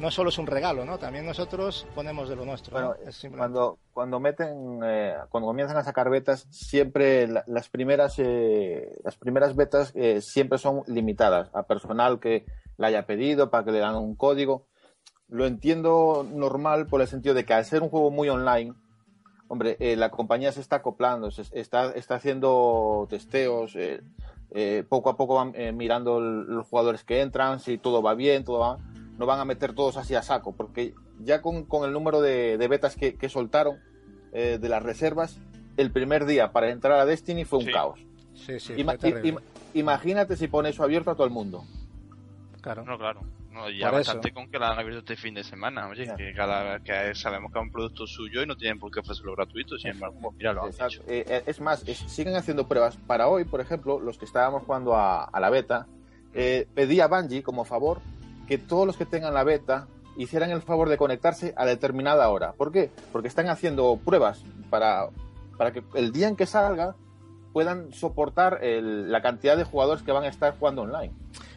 no 0.00 0.10
solo 0.10 0.30
es 0.30 0.38
un 0.38 0.46
regalo, 0.46 0.84
¿no? 0.84 0.98
También 0.98 1.26
nosotros 1.26 1.86
ponemos 1.94 2.28
de 2.28 2.36
lo 2.36 2.44
nuestro. 2.44 2.96
cuando, 3.36 3.78
cuando 3.92 4.20
meten, 4.20 4.80
eh, 4.84 5.14
cuando 5.30 5.48
comienzan 5.48 5.76
a 5.76 5.84
sacar 5.84 6.08
betas, 6.10 6.46
siempre 6.50 7.26
las 7.26 7.68
primeras, 7.68 8.18
eh, 8.18 8.96
las 9.02 9.16
primeras 9.16 9.56
betas 9.56 9.92
eh, 9.94 10.20
siempre 10.20 10.58
son 10.58 10.82
limitadas 10.86 11.50
a 11.52 11.64
personal 11.64 12.20
que 12.20 12.46
la 12.76 12.88
haya 12.88 13.06
pedido 13.06 13.50
para 13.50 13.64
que 13.64 13.72
le 13.72 13.80
dan 13.80 13.96
un 13.96 14.14
código 14.14 14.67
lo 15.28 15.46
entiendo 15.46 16.26
normal 16.30 16.86
por 16.86 17.00
el 17.00 17.08
sentido 17.08 17.34
de 17.34 17.44
que 17.44 17.54
al 17.54 17.64
ser 17.64 17.82
un 17.82 17.90
juego 17.90 18.10
muy 18.10 18.28
online, 18.28 18.74
hombre, 19.48 19.76
eh, 19.78 19.96
la 19.96 20.10
compañía 20.10 20.52
se 20.52 20.60
está 20.60 20.76
acoplando, 20.76 21.30
se 21.30 21.42
está, 21.58 21.92
está 21.92 22.16
haciendo 22.16 23.06
testeos, 23.10 23.76
eh, 23.76 24.00
eh, 24.50 24.84
poco 24.88 25.10
a 25.10 25.16
poco 25.16 25.34
van 25.34 25.52
mirando 25.76 26.20
los 26.20 26.66
jugadores 26.66 27.04
que 27.04 27.20
entran, 27.20 27.60
si 27.60 27.76
todo 27.76 28.02
va 28.02 28.14
bien, 28.14 28.44
todo 28.44 28.58
va, 28.60 28.78
no 29.18 29.26
van 29.26 29.40
a 29.40 29.44
meter 29.44 29.74
todos 29.74 29.98
así 29.98 30.14
a 30.14 30.22
saco, 30.22 30.52
porque 30.52 30.94
ya 31.20 31.42
con, 31.42 31.66
el 31.84 31.92
número 31.92 32.22
de, 32.22 32.56
betas 32.68 32.96
que, 32.96 33.28
soltaron 33.28 33.78
de 34.32 34.68
las 34.68 34.82
reservas, 34.82 35.38
el 35.76 35.90
primer 35.90 36.24
día 36.24 36.52
para 36.52 36.70
entrar 36.70 36.98
a 36.98 37.04
Destiny 37.04 37.44
fue 37.44 37.58
un 37.58 37.66
caos. 37.66 38.00
Sí, 38.34 38.60
sí, 38.60 38.74
imagínate 39.74 40.36
si 40.36 40.48
pone 40.48 40.70
eso 40.70 40.84
abierto 40.84 41.10
a 41.10 41.14
todo 41.14 41.26
el 41.26 41.32
mundo. 41.32 41.64
Claro. 42.62 42.84
No, 42.84 42.96
claro 42.96 43.20
ya 43.70 43.90
bastante 43.90 44.32
con 44.32 44.50
que 44.50 44.58
la 44.58 44.72
han 44.72 44.78
abierto 44.78 45.00
este 45.00 45.16
fin 45.16 45.34
de 45.34 45.44
semana. 45.44 45.88
Oye, 45.88 46.08
que 46.16 46.32
cada 46.34 46.80
que 46.80 47.14
sabemos 47.14 47.52
que 47.52 47.58
es 47.58 47.62
un 47.62 47.70
producto 47.70 48.06
suyo 48.06 48.42
y 48.42 48.46
no 48.46 48.56
tienen 48.56 48.78
por 48.78 48.90
qué 48.90 49.00
ofrecerlo 49.00 49.34
gratuito. 49.34 49.78
Sin 49.78 49.90
embargo, 49.90 50.18
pues 50.20 50.36
mira, 50.36 50.52
lo 50.52 50.64
han 50.64 50.70
hecho. 50.70 51.02
Eh, 51.06 51.24
eh, 51.28 51.42
es 51.46 51.60
más, 51.60 51.80
siguen 51.80 52.36
haciendo 52.36 52.66
pruebas. 52.68 52.96
Para 52.96 53.28
hoy, 53.28 53.44
por 53.44 53.60
ejemplo, 53.60 54.00
los 54.00 54.18
que 54.18 54.24
estábamos 54.24 54.62
jugando 54.64 54.96
a, 54.96 55.30
la 55.40 55.50
beta, 55.50 55.86
eh, 56.34 56.66
pedí 56.74 57.00
a 57.00 57.08
Bungie 57.08 57.42
como 57.42 57.64
favor 57.64 58.00
que 58.46 58.58
todos 58.58 58.86
los 58.86 58.96
que 58.96 59.06
tengan 59.06 59.34
la 59.34 59.44
beta 59.44 59.88
hicieran 60.16 60.50
el 60.50 60.62
favor 60.62 60.88
de 60.88 60.96
conectarse 60.96 61.54
a 61.56 61.64
determinada 61.66 62.28
hora. 62.28 62.52
¿Por 62.52 62.72
qué? 62.72 62.90
Porque 63.12 63.28
están 63.28 63.48
haciendo 63.48 63.98
pruebas 64.04 64.42
para, 64.70 65.08
para 65.56 65.72
que 65.72 65.82
el 65.94 66.12
día 66.12 66.28
en 66.28 66.36
que 66.36 66.46
salga 66.46 66.96
puedan 67.52 67.92
soportar 67.92 68.60
la 68.62 69.22
cantidad 69.22 69.56
de 69.56 69.64
jugadores 69.64 70.02
que 70.02 70.12
van 70.12 70.24
a 70.24 70.28
estar 70.28 70.56
jugando 70.58 70.82
online. 70.82 71.12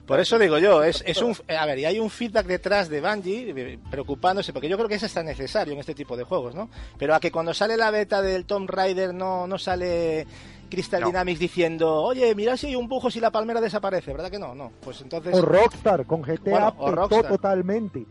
Por 0.05 0.19
eso 0.19 0.37
digo 0.39 0.57
yo, 0.57 0.83
es, 0.83 1.03
es 1.05 1.21
un, 1.21 1.35
a 1.47 1.65
ver, 1.65 1.79
y 1.79 1.85
hay 1.85 1.99
un 1.99 2.09
feedback 2.09 2.45
detrás 2.45 2.89
de 2.89 3.01
Bungie 3.01 3.53
eh, 3.55 3.79
preocupándose, 3.89 4.51
porque 4.51 4.67
yo 4.67 4.77
creo 4.77 4.89
que 4.89 4.95
eso 4.95 5.05
está 5.05 5.23
necesario 5.23 5.73
en 5.73 5.79
este 5.79 5.93
tipo 5.93 6.17
de 6.17 6.23
juegos, 6.23 6.55
¿no? 6.55 6.69
Pero 6.97 7.15
a 7.15 7.19
que 7.19 7.31
cuando 7.31 7.53
sale 7.53 7.77
la 7.77 7.91
beta 7.91 8.21
del 8.21 8.45
Tomb 8.45 8.69
Raider 8.69 9.13
no, 9.13 9.47
no 9.47 9.57
sale 9.57 10.25
Crystal 10.71 11.03
Dynamics 11.03 11.39
diciendo, 11.39 12.01
oye, 12.01 12.33
mira 12.33 12.57
si 12.57 12.67
hay 12.67 12.75
un 12.75 12.87
bujo 12.87 13.11
si 13.11 13.19
la 13.19 13.29
palmera 13.29 13.61
desaparece, 13.61 14.11
¿verdad 14.11 14.31
que 14.31 14.39
no? 14.39 14.55
No, 14.55 14.71
pues 14.81 15.01
entonces... 15.01 15.35
O 15.35 15.41
Rockstar, 15.41 16.05
con 16.07 16.23
GTA 16.23 16.73
totalmente. 17.09 18.07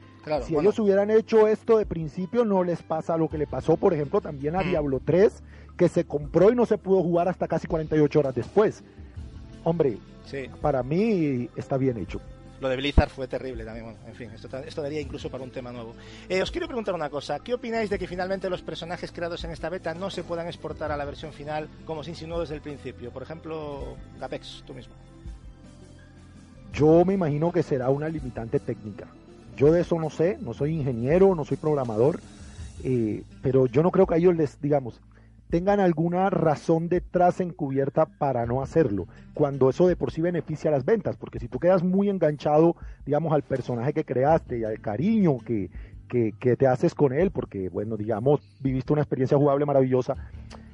si 0.46 0.54
ellos 0.54 0.78
hubieran 0.78 1.10
hecho 1.10 1.48
esto 1.48 1.78
de 1.78 1.86
principio, 1.86 2.44
no 2.44 2.62
les 2.62 2.82
pasa 2.82 3.16
lo 3.16 3.28
que 3.28 3.38
le 3.38 3.48
pasó, 3.48 3.76
por 3.76 3.94
ejemplo, 3.94 4.20
también 4.20 4.54
a 4.54 4.62
mm. 4.62 4.68
Diablo 4.68 5.00
3, 5.04 5.42
que 5.76 5.88
se 5.88 6.04
compró 6.04 6.52
y 6.52 6.54
no 6.54 6.66
se 6.66 6.78
pudo 6.78 7.02
jugar 7.02 7.28
hasta 7.28 7.48
casi 7.48 7.66
48 7.66 8.18
horas 8.18 8.34
después. 8.34 8.84
Hombre, 9.64 9.98
para 10.60 10.82
mí 10.82 11.48
está 11.56 11.76
bien 11.76 11.98
hecho. 11.98 12.20
Lo 12.60 12.68
de 12.68 12.76
Blizzard 12.76 13.08
fue 13.08 13.26
terrible 13.26 13.64
también. 13.64 13.96
en 14.06 14.14
fin, 14.14 14.30
esto, 14.34 14.54
esto 14.58 14.82
daría 14.82 15.00
incluso 15.00 15.30
para 15.30 15.42
un 15.42 15.50
tema 15.50 15.72
nuevo. 15.72 15.94
Eh, 16.28 16.42
os 16.42 16.50
quiero 16.50 16.66
preguntar 16.66 16.94
una 16.94 17.08
cosa. 17.08 17.38
¿Qué 17.38 17.54
opináis 17.54 17.88
de 17.88 17.98
que 17.98 18.06
finalmente 18.06 18.50
los 18.50 18.60
personajes 18.60 19.12
creados 19.12 19.42
en 19.44 19.50
esta 19.50 19.70
beta 19.70 19.94
no 19.94 20.10
se 20.10 20.24
puedan 20.24 20.46
exportar 20.46 20.92
a 20.92 20.96
la 20.96 21.06
versión 21.06 21.32
final 21.32 21.68
como 21.86 22.04
se 22.04 22.10
insinuó 22.10 22.40
desde 22.40 22.54
el 22.54 22.60
principio? 22.60 23.10
Por 23.10 23.22
ejemplo, 23.22 23.96
Gapex, 24.18 24.62
tú 24.66 24.74
mismo. 24.74 24.94
Yo 26.74 27.04
me 27.04 27.14
imagino 27.14 27.50
que 27.50 27.62
será 27.62 27.88
una 27.88 28.08
limitante 28.08 28.60
técnica. 28.60 29.06
Yo 29.56 29.72
de 29.72 29.80
eso 29.80 29.98
no 29.98 30.10
sé, 30.10 30.38
no 30.40 30.52
soy 30.52 30.72
ingeniero, 30.74 31.34
no 31.34 31.44
soy 31.46 31.56
programador, 31.56 32.20
eh, 32.84 33.22
pero 33.42 33.66
yo 33.66 33.82
no 33.82 33.90
creo 33.90 34.06
que 34.06 34.14
a 34.14 34.18
ellos 34.18 34.36
les, 34.36 34.60
digamos, 34.60 35.00
tengan 35.50 35.80
alguna 35.80 36.30
razón 36.30 36.88
detrás 36.88 37.40
encubierta 37.40 38.06
para 38.06 38.46
no 38.46 38.62
hacerlo, 38.62 39.08
cuando 39.34 39.68
eso 39.68 39.88
de 39.88 39.96
por 39.96 40.12
sí 40.12 40.20
beneficia 40.20 40.70
a 40.70 40.72
las 40.72 40.84
ventas, 40.84 41.16
porque 41.16 41.40
si 41.40 41.48
tú 41.48 41.58
quedas 41.58 41.82
muy 41.82 42.08
enganchado, 42.08 42.76
digamos, 43.04 43.32
al 43.32 43.42
personaje 43.42 43.92
que 43.92 44.04
creaste 44.04 44.60
y 44.60 44.64
al 44.64 44.80
cariño 44.80 45.38
que, 45.38 45.70
que, 46.08 46.56
te 46.56 46.66
haces 46.66 46.94
con 46.94 47.12
él, 47.12 47.30
porque, 47.30 47.68
bueno, 47.68 47.96
digamos, 47.96 48.40
viviste 48.60 48.92
una 48.92 49.02
experiencia 49.02 49.36
jugable 49.36 49.66
maravillosa, 49.66 50.16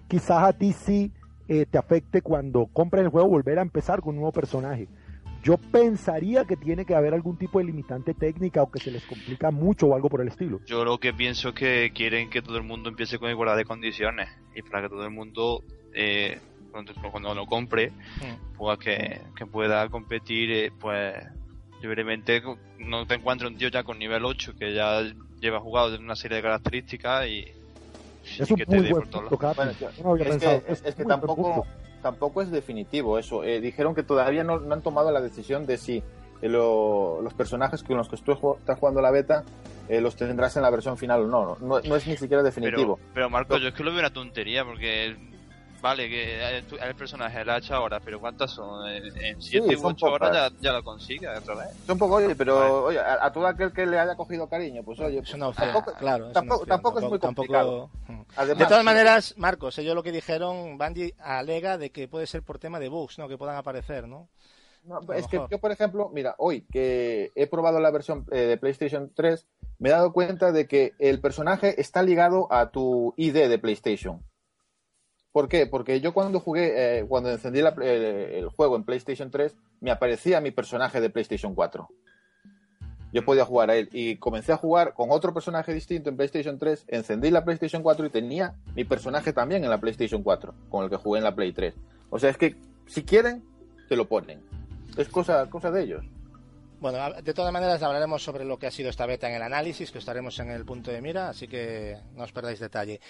quizás 0.09 0.45
a 0.45 0.53
ti 0.53 0.73
sí 0.73 1.13
eh, 1.49 1.67
te 1.67 1.79
afecte 1.79 2.23
cuando 2.23 2.67
compres 2.67 3.05
el 3.05 3.11
juego 3.11 3.29
volver 3.29 3.59
a 3.59 3.63
empezar 3.63 4.01
con 4.01 4.11
un 4.11 4.17
nuevo 4.17 4.33
personaje. 4.33 4.89
Yo 5.47 5.59
pensaría 5.59 6.45
que 6.45 6.57
tiene 6.57 6.85
que 6.85 6.97
haber 6.97 7.15
algún 7.15 7.39
tipo 7.39 7.61
de 7.61 7.67
limitante 7.67 8.15
técnica 8.15 8.65
o 8.65 8.71
que 8.73 8.81
se 8.81 8.91
les 8.91 9.05
complica 9.05 9.53
mucho 9.53 9.87
o 9.87 9.95
algo 9.95 10.09
por 10.09 10.21
el 10.21 10.27
estilo. 10.27 10.61
Yo 10.67 10.85
lo 10.85 10.99
que 10.99 11.15
pienso 11.15 11.51
es 11.51 11.55
que 11.55 11.93
quieren 11.95 12.31
que 12.31 12.43
todo 12.43 12.57
el 12.57 12.65
mundo 12.65 12.89
empiece 12.89 13.21
con 13.21 13.31
igualdad 13.31 13.57
de 13.57 13.65
condiciones 13.65 14.29
y 14.57 14.63
para 14.63 14.83
que 14.83 14.89
todo 14.89 15.05
el 15.05 15.13
mundo 15.13 15.63
eh, 15.95 16.41
cuando, 16.73 17.33
lo 17.33 17.47
compre 17.47 17.93
pues 18.59 18.79
que, 18.81 19.47
pueda 19.47 19.89
competir 19.89 20.51
eh, 20.51 20.73
pues 20.81 21.15
libremente. 21.81 22.43
No 22.81 23.07
te 23.07 23.15
encuentres 23.15 23.49
un 23.49 23.57
tío 23.57 23.69
ya 23.69 23.85
con 23.85 24.01
nivel 24.01 24.25
8 24.25 24.55
que 24.59 24.75
ya 24.75 25.01
lleva 25.41 25.61
jugado 25.61 25.93
de 25.93 25.99
una 25.99 26.17
serie 26.17 26.39
de 26.39 26.43
características 26.43 27.29
y, 27.29 27.45
es 28.37 28.51
un 28.51 28.61
muy 28.67 28.91
buen 28.91 29.09
punto, 29.09 29.29
es, 30.67 30.95
que, 30.97 31.05
tampoco 31.05 31.65
tampoco 32.03 32.43
es 32.43 32.51
definitivo 32.51 33.19
eso. 33.19 33.45
Eh, 33.45 33.61
dijeron 33.61 33.95
que 33.95 34.03
todavía 34.03 34.45
no, 34.45 34.55
han 34.55 34.83
tomado 34.83 35.11
la 35.11 35.21
decisión 35.21 35.67
de 35.67 35.79
si 35.79 36.03
eh, 36.43 36.49
los 36.49 37.35
personajes 37.35 37.83
con 37.83 37.97
los 37.97 38.09
que 38.09 38.17
tú 38.17 38.33
estás 38.59 38.79
jugando 38.79 39.01
la 39.01 39.11
beta 39.11 39.45
eh, 39.89 40.01
los 40.01 40.17
tendrás 40.17 40.57
en 40.57 40.63
la 40.63 40.71
versión 40.71 40.97
final 40.97 41.23
o 41.23 41.27
no. 41.27 41.57
No, 41.61 41.81
no 41.81 41.97
es 41.97 42.07
ni 42.07 42.17
siquiera 42.17 42.43
definitivo. 42.43 42.99
Pero, 43.15 43.31
Marco, 43.31 43.57
yo 43.59 43.69
es 43.69 43.75
que 43.75 43.85
lo 43.85 43.91
veo 43.91 44.01
una 44.01 44.13
tontería 44.13 44.65
porque 44.65 45.17
vale, 45.81 46.09
que 46.09 46.59
el 46.59 46.95
personaje 46.95 47.45
la 47.45 47.57
hacha 47.57 47.77
ahora, 47.77 48.01
pero 48.01 48.21
¿cuántas 48.21 48.51
son? 48.51 48.89
En 48.89 49.41
7 49.41 49.77
u 49.77 49.87
8 49.87 50.07
horas 50.07 50.53
ya, 50.61 50.73
lo 50.73 50.83
consigue 50.83 51.29
otra 51.29 51.55
vez. 51.55 51.69
Son 51.87 51.99
poco, 51.99 52.17
oye, 52.17 52.35
pero 52.35 52.85
oye, 52.85 52.99
a, 52.99 53.31
todo 53.33 53.47
aquel 53.47 53.73
que 53.73 53.87
le 53.87 53.99
haya 53.99 54.15
cogido 54.17 54.49
cariño, 54.49 54.83
pues 54.83 55.01
oye, 55.01 55.19
es 55.19 55.35
una 55.35 55.49
opción, 55.49 55.73
tampoco, 55.73 55.99
claro, 55.99 56.33
tampoco, 56.33 56.99
es 56.99 57.09
muy 57.09 57.19
complicado. 57.19 57.91
de 58.37 58.67
todas 58.67 58.85
maneras, 58.85 59.35
Marcos, 59.37 59.79
ellos 59.79 59.95
lo 59.95 60.03
que 60.03 60.13
dijeron, 60.13 60.79
Bandy 60.79 61.15
alega 61.19 61.79
de 61.79 61.91
que 61.91 62.09
puede 62.09 62.27
ser 62.27 62.43
por 62.43 62.59
tema 62.59 62.79
de 62.81 62.89
bugs, 62.89 63.19
¿no? 63.19 63.29
Que 63.29 63.39
puedan 63.39 63.57
aparecer, 63.57 64.09
¿no? 64.09 64.29
es 65.15 65.27
que 65.27 65.41
yo, 65.51 65.59
por 65.59 65.73
ejemplo, 65.73 66.11
mira, 66.13 66.35
hoy 66.39 66.63
que 66.71 67.33
he 67.35 67.47
probado 67.47 67.81
la 67.81 67.91
versión 67.91 68.27
eh, 68.31 68.43
de 68.43 68.57
PlayStation 68.57 69.11
3, 69.15 69.47
me 69.79 69.89
he 69.89 69.93
dado 69.93 70.13
cuenta 70.13 70.53
de 70.53 70.67
que 70.67 70.95
el 70.99 71.21
personaje 71.21 71.81
está 71.81 72.03
ligado 72.03 72.47
a 72.53 72.71
tu 72.71 73.15
ID 73.17 73.49
de 73.49 73.59
PlayStation. 73.59 74.23
¿Por 75.37 75.51
qué? 75.51 75.67
Porque 75.67 76.01
yo 76.01 76.15
cuando 76.15 76.41
jugué, 76.41 77.01
eh, 77.01 77.05
cuando 77.07 77.31
encendí 77.31 77.59
el, 77.59 78.49
juego 78.49 78.75
en 78.75 78.85
PlayStation 78.85 79.31
3, 79.31 79.55
me 79.83 79.91
aparecía 79.91 80.41
mi 80.41 80.51
personaje 80.51 80.99
de 80.99 81.11
PlayStation 81.11 81.55
4. 81.55 81.91
Yo 83.13 83.23
podía 83.23 83.45
jugar 83.45 83.69
a 83.69 83.77
él 83.77 83.91
y 83.93 84.17
comencé 84.17 84.53
a 84.53 84.57
jugar 84.57 84.95
con 84.95 85.11
otro 85.11 85.35
personaje 85.35 85.75
distinto 85.75 86.09
en 86.09 86.17
PlayStation 86.17 86.59
3, 86.59 86.87
encendí 86.89 87.31
la 87.31 87.45
PlayStation 87.45 87.83
4 87.83 88.07
y 88.07 88.09
tenía 88.09 88.55
mi 88.75 88.85
personaje 88.85 89.35
también 89.35 89.63
en 89.63 89.69
la 89.69 89.79
PlayStation 89.79 90.23
4, 90.23 90.55
con 90.71 90.85
el 90.85 90.89
que 90.89 90.97
jugué 90.97 91.19
en 91.19 91.25
la 91.25 91.35
Play 91.35 91.53
3. 91.53 91.75
O 92.09 92.19
sea, 92.19 92.31
es 92.31 92.39
que 92.39 92.57
si 92.87 93.03
quieren, 93.03 93.45
te 93.91 93.97
lo 93.97 94.09
ponen. 94.09 94.41
Es 94.97 95.11
cosa, 95.11 95.51
cosa 95.51 95.71
de 95.71 95.83
ellos. 95.83 96.07
Bueno, 96.79 96.99
de 97.23 97.33
todas 97.33 97.53
maneras 97.55 97.83
hablaremos 97.83 98.23
sobre 98.23 98.45
lo 98.45 98.59
que 98.59 98.67
ha 98.67 98.71
sido 98.71 98.91
esta 98.91 99.07
beta 99.07 99.29
en 99.29 99.37
el 99.37 99.43
análisis, 99.43 99.91
que 99.91 99.99
estaremos 99.99 100.39
en 100.41 100.51
el 100.51 100.67
punto 100.67 100.91
de 100.91 101.01
mira, 101.01 101.31
así 101.31 101.49
que 101.49 101.97
no 102.15 102.25
os 102.25 102.33
perdáis 102.33 102.61
detalle. 102.61 103.01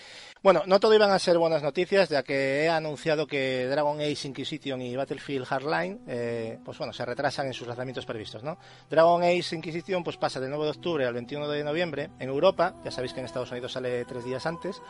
Bueno, 0.40 0.62
no 0.66 0.78
todo 0.78 0.94
iban 0.94 1.10
a 1.10 1.18
ser 1.18 1.36
buenas 1.36 1.64
noticias, 1.64 2.08
ya 2.08 2.22
que 2.22 2.62
he 2.62 2.68
anunciado 2.68 3.26
que 3.26 3.66
Dragon 3.66 4.00
Age 4.00 4.28
Inquisition 4.28 4.80
y 4.82 4.94
Battlefield 4.94 5.46
Hardline, 5.46 6.00
eh, 6.06 6.58
pues 6.64 6.78
bueno, 6.78 6.92
se 6.92 7.04
retrasan 7.04 7.48
en 7.48 7.54
sus 7.54 7.66
lanzamientos 7.66 8.06
previstos, 8.06 8.44
¿no? 8.44 8.56
Dragon 8.88 9.24
Age 9.24 9.56
Inquisition 9.56 10.04
pues 10.04 10.16
pasa 10.16 10.38
del 10.38 10.50
9 10.50 10.64
de 10.64 10.70
octubre 10.70 11.04
al 11.04 11.14
21 11.14 11.48
de 11.48 11.64
noviembre 11.64 12.10
en 12.20 12.28
Europa, 12.28 12.76
ya 12.84 12.92
sabéis 12.92 13.14
que 13.14 13.20
en 13.20 13.26
Estados 13.26 13.50
Unidos 13.50 13.72
sale 13.72 14.04
tres 14.04 14.24
días 14.24 14.46
antes, 14.46 14.80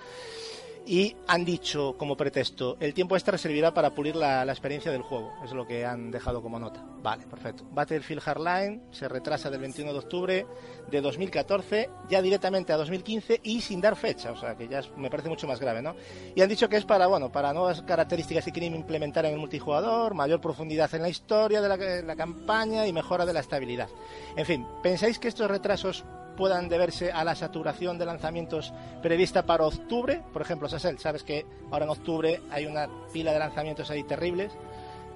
y 0.87 1.17
han 1.27 1.45
dicho 1.45 1.97
como 1.99 2.17
pretexto, 2.17 2.77
el 2.79 2.95
tiempo 2.95 3.17
extra 3.17 3.37
servirá 3.37 3.75
para 3.75 3.91
pulir 3.91 4.15
la, 4.15 4.45
experiencia 4.45 4.93
del 4.93 5.03
juego, 5.03 5.33
es 5.45 5.53
lo 5.53 5.67
que 5.67 5.85
han 5.85 6.11
dejado 6.11 6.41
como 6.41 6.59
nota. 6.59 6.85
Vale, 7.03 7.27
perfecto. 7.27 7.65
Battlefield 7.73 8.23
Hardline 8.23 8.83
se 8.93 9.09
retrasa 9.09 9.51
del 9.51 9.61
21 9.61 9.93
de 9.93 9.99
octubre 9.99 10.47
de 10.91 11.01
2014 11.01 11.91
ya 12.09 12.23
directamente 12.23 12.73
a 12.73 12.77
2015 12.77 13.41
y 13.43 13.61
sin 13.61 13.81
dar 13.81 13.97
fecha, 13.97 14.31
o 14.31 14.37
sea 14.37 14.57
que 14.57 14.69
ya 14.69 14.81
me 14.97 15.11
parece 15.11 15.29
mucho 15.29 15.49
más 15.49 15.61
grave, 15.61 15.83
¿no? 15.83 15.97
Y 16.35 16.41
han 16.41 16.49
dicho 16.49 16.69
que 16.69 16.77
es 16.77 16.85
para, 16.85 17.09
bueno, 17.09 17.31
para 17.33 17.53
nuevas 17.53 17.83
características 17.83 18.45
que 18.45 18.53
quieren 18.53 18.75
implementar 18.75 19.27
en 19.27 19.35
el 19.35 19.41
multijugador, 19.41 20.15
mayor 20.15 20.41
profundidad 20.41 20.95
en 20.95 21.03
la 21.03 21.09
historia 21.09 21.61
de 21.61 21.69
la, 21.69 21.77
la 22.03 22.17
campaña 22.17 22.87
y 22.87 22.93
mejora 22.93 23.27
de 23.27 23.33
la 23.33 23.41
estabilidad. 23.41 23.89
En 24.37 24.47
fin, 24.47 24.67
¿pensáis 24.83 25.19
que 25.19 25.29
estos 25.29 25.51
retrasos 25.51 26.05
puedan 26.37 26.69
deberse 26.69 27.11
a 27.11 27.25
la 27.25 27.35
saturación 27.35 27.99
de 27.99 28.07
lanzamientos 28.07 28.73
prevista 29.03 29.45
para 29.47 29.65
octubre. 29.65 30.23
Por 30.33 30.43
ejemplo, 30.43 30.69
Sassel, 30.69 30.99
sabes 30.99 31.23
que 31.23 31.47
ahora 31.71 31.85
en 31.85 31.91
octubre 31.91 32.41
hay 32.51 32.67
una 32.67 32.89
pila 33.13 33.33
de 33.33 33.39
lanzamientos 33.39 33.91
ahí 33.91 34.05
terribles. 34.05 34.53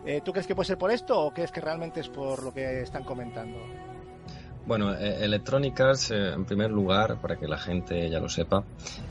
Eh, 0.05 0.23
¿Tú 0.25 0.33
crees 0.33 0.47
que 0.47 0.55
puede 0.55 0.67
ser 0.67 0.79
por 0.79 0.91
esto 0.91 1.19
o 1.19 1.33
crees 1.33 1.53
que 1.53 1.61
realmente 1.61 2.01
es 2.01 2.09
por 2.09 2.43
lo 2.43 2.53
que 2.53 2.83
están 2.83 3.05
comentando? 3.05 3.59
Bueno, 4.67 4.95
eh, 4.95 5.25
Electronic 5.25 5.81
Arts, 5.81 6.11
eh, 6.11 6.33
en 6.33 6.45
primer 6.45 6.71
lugar, 6.71 7.21
para 7.21 7.37
que 7.37 7.49
la 7.49 7.59
gente 7.59 8.09
ya 8.09 8.21
lo 8.21 8.29
sepa, 8.29 8.65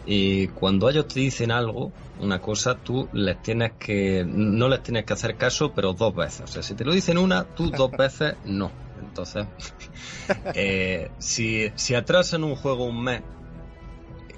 y 0.06 0.48
cuando 0.50 0.90
ellos 0.90 1.08
te 1.08 1.20
dicen 1.20 1.52
algo, 1.52 1.92
una 2.22 2.40
cosa, 2.40 2.76
tú 2.76 3.10
les 3.14 3.42
tienes 3.42 3.74
que, 3.74 4.24
no 4.26 4.68
les 4.70 4.84
tienes 4.84 5.06
que 5.06 5.14
hacer 5.14 5.36
caso, 5.36 5.72
pero 5.74 5.94
dos 5.94 6.16
veces. 6.16 6.42
O 6.42 6.48
sea, 6.48 6.64
si 6.64 6.76
te 6.76 6.86
lo 6.86 6.94
dicen 6.94 7.18
una, 7.18 7.44
tú 7.44 7.72
dos 7.72 7.92
veces 7.98 8.36
no. 8.46 8.72
Entonces, 9.02 9.48
eh, 10.56 11.12
si, 11.18 11.72
si 11.76 11.96
atrasan 11.96 12.44
un 12.44 12.56
juego 12.56 12.86
un 12.86 13.04
mes, 13.04 13.22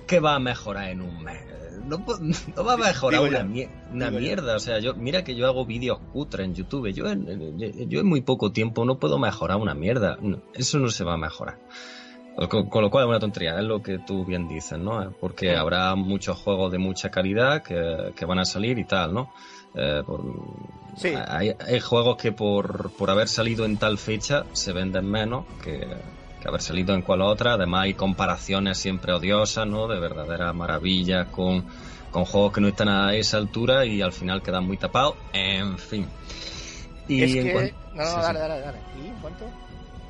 ¿qué 0.08 0.20
va 0.20 0.36
a 0.36 0.40
mejorar 0.40 0.90
en 0.90 1.02
un 1.02 1.24
mes? 1.24 1.40
No, 1.86 2.06
va 2.66 2.74
a 2.74 2.78
mejorar 2.78 3.22
una, 3.22 4.12
mierda. 4.12 4.56
O 4.56 4.60
sea, 4.60 4.80
yo 4.80 4.94
mira 4.94 5.24
que 5.24 5.36
yo 5.36 5.48
hago 5.48 5.66
vídeos 5.66 6.00
cutre 6.14 6.44
en 6.44 6.54
YouTube. 6.54 6.92
Yo 6.94 7.08
en, 7.08 7.58
yo 7.90 8.00
en 8.00 8.08
muy 8.08 8.22
poco 8.22 8.52
tiempo 8.52 8.86
no 8.86 9.00
puedo 9.00 9.18
mejorar 9.18 9.58
una 9.58 9.74
mierda. 9.74 10.18
Eso 10.54 10.80
no 10.80 10.90
se 10.90 11.04
va 11.04 11.14
a 11.14 11.18
mejorar. 11.18 11.60
Con, 12.50 12.82
lo 12.82 12.90
cual 12.90 13.04
es 13.04 13.10
una 13.10 13.20
tontería, 13.20 13.60
es 13.60 13.66
lo 13.66 13.82
que 13.82 14.00
tú 14.00 14.26
bien 14.26 14.48
dices, 14.48 14.80
¿no? 14.80 15.14
Porque 15.20 15.56
habrá 15.56 15.96
muchos 15.96 16.38
juegos 16.38 16.72
de 16.72 16.78
mucha 16.78 17.12
calidad 17.12 17.62
que, 17.62 18.14
que 18.16 18.26
van 18.26 18.40
a 18.40 18.46
salir 18.46 18.80
y 18.80 18.86
tal, 18.86 19.14
¿no? 19.14 19.34
Eh, 19.76 20.04
hay, 21.60 21.80
juegos 21.80 22.18
que 22.18 22.32
por, 22.32 22.92
por 22.92 23.10
haber 23.10 23.28
salido 23.28 23.66
en 23.66 23.78
tal 23.78 23.98
fecha 23.98 24.46
se 24.52 24.74
venden 24.74 25.10
menos 25.10 25.46
que, 25.64 25.88
haber 26.46 26.62
salido 26.62 26.94
en 26.94 27.02
cual 27.02 27.22
otra. 27.22 27.54
Además 27.54 27.84
hay 27.84 27.94
comparaciones 27.94 28.78
siempre 28.78 29.14
odiosas, 29.14 29.68
¿no? 29.68 29.88
De 29.88 30.00
verdaderas 30.00 30.54
maravillas 30.54 31.28
con, 31.28 31.66
con 32.12 32.26
juegos 32.26 32.54
que 32.54 32.62
no 32.62 32.68
están 32.68 32.90
a 32.90 33.16
esa 33.16 33.38
altura 33.38 33.86
y 33.86 34.02
al 34.02 34.12
final 34.12 34.42
quedan 34.42 34.66
muy 34.66 34.78
tapados. 34.78 35.16
En 35.34 35.78
fin. 35.78 36.08
Y 37.08 37.38
en. 37.38 37.74
No, 37.94 38.04
no, 38.04 38.22
dale, 38.22 38.40
dale, 38.40 38.60
dale. 38.60 38.80
¿Y 39.02 39.08
en 39.08 39.16
cuanto? 39.16 39.46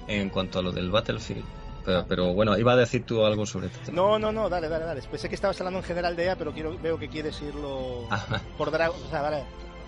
En 0.07 0.30
cuanto 0.30 0.59
a 0.59 0.62
lo 0.62 0.72
del 0.72 0.89
Battlefield. 0.89 1.61
Pero, 1.84 2.34
bueno, 2.34 2.58
iba 2.58 2.74
a 2.74 2.76
decir 2.76 3.06
tú 3.06 3.26
algo 3.26 3.46
sobre 3.46 3.68
esto. 3.68 3.92
No, 3.92 4.20
no, 4.20 4.32
no, 4.32 4.50
dale, 4.50 4.70
dale, 4.70 4.86
dale. 4.86 5.02
Pensé 5.02 5.30
que 5.30 5.36
estabas 5.36 5.60
hablando 5.60 5.80
en 5.80 5.86
general 5.86 6.16
de 6.16 6.24
ella, 6.24 6.36
pero 6.38 6.52
quiero, 6.52 6.78
veo 6.78 6.98
que 6.98 7.10
quieres 7.10 7.42
irlo 7.42 8.08
por 8.58 8.72
Dragon. 8.72 8.98
O 9.06 9.10
sea, 9.10 9.22
vale, 9.22 9.38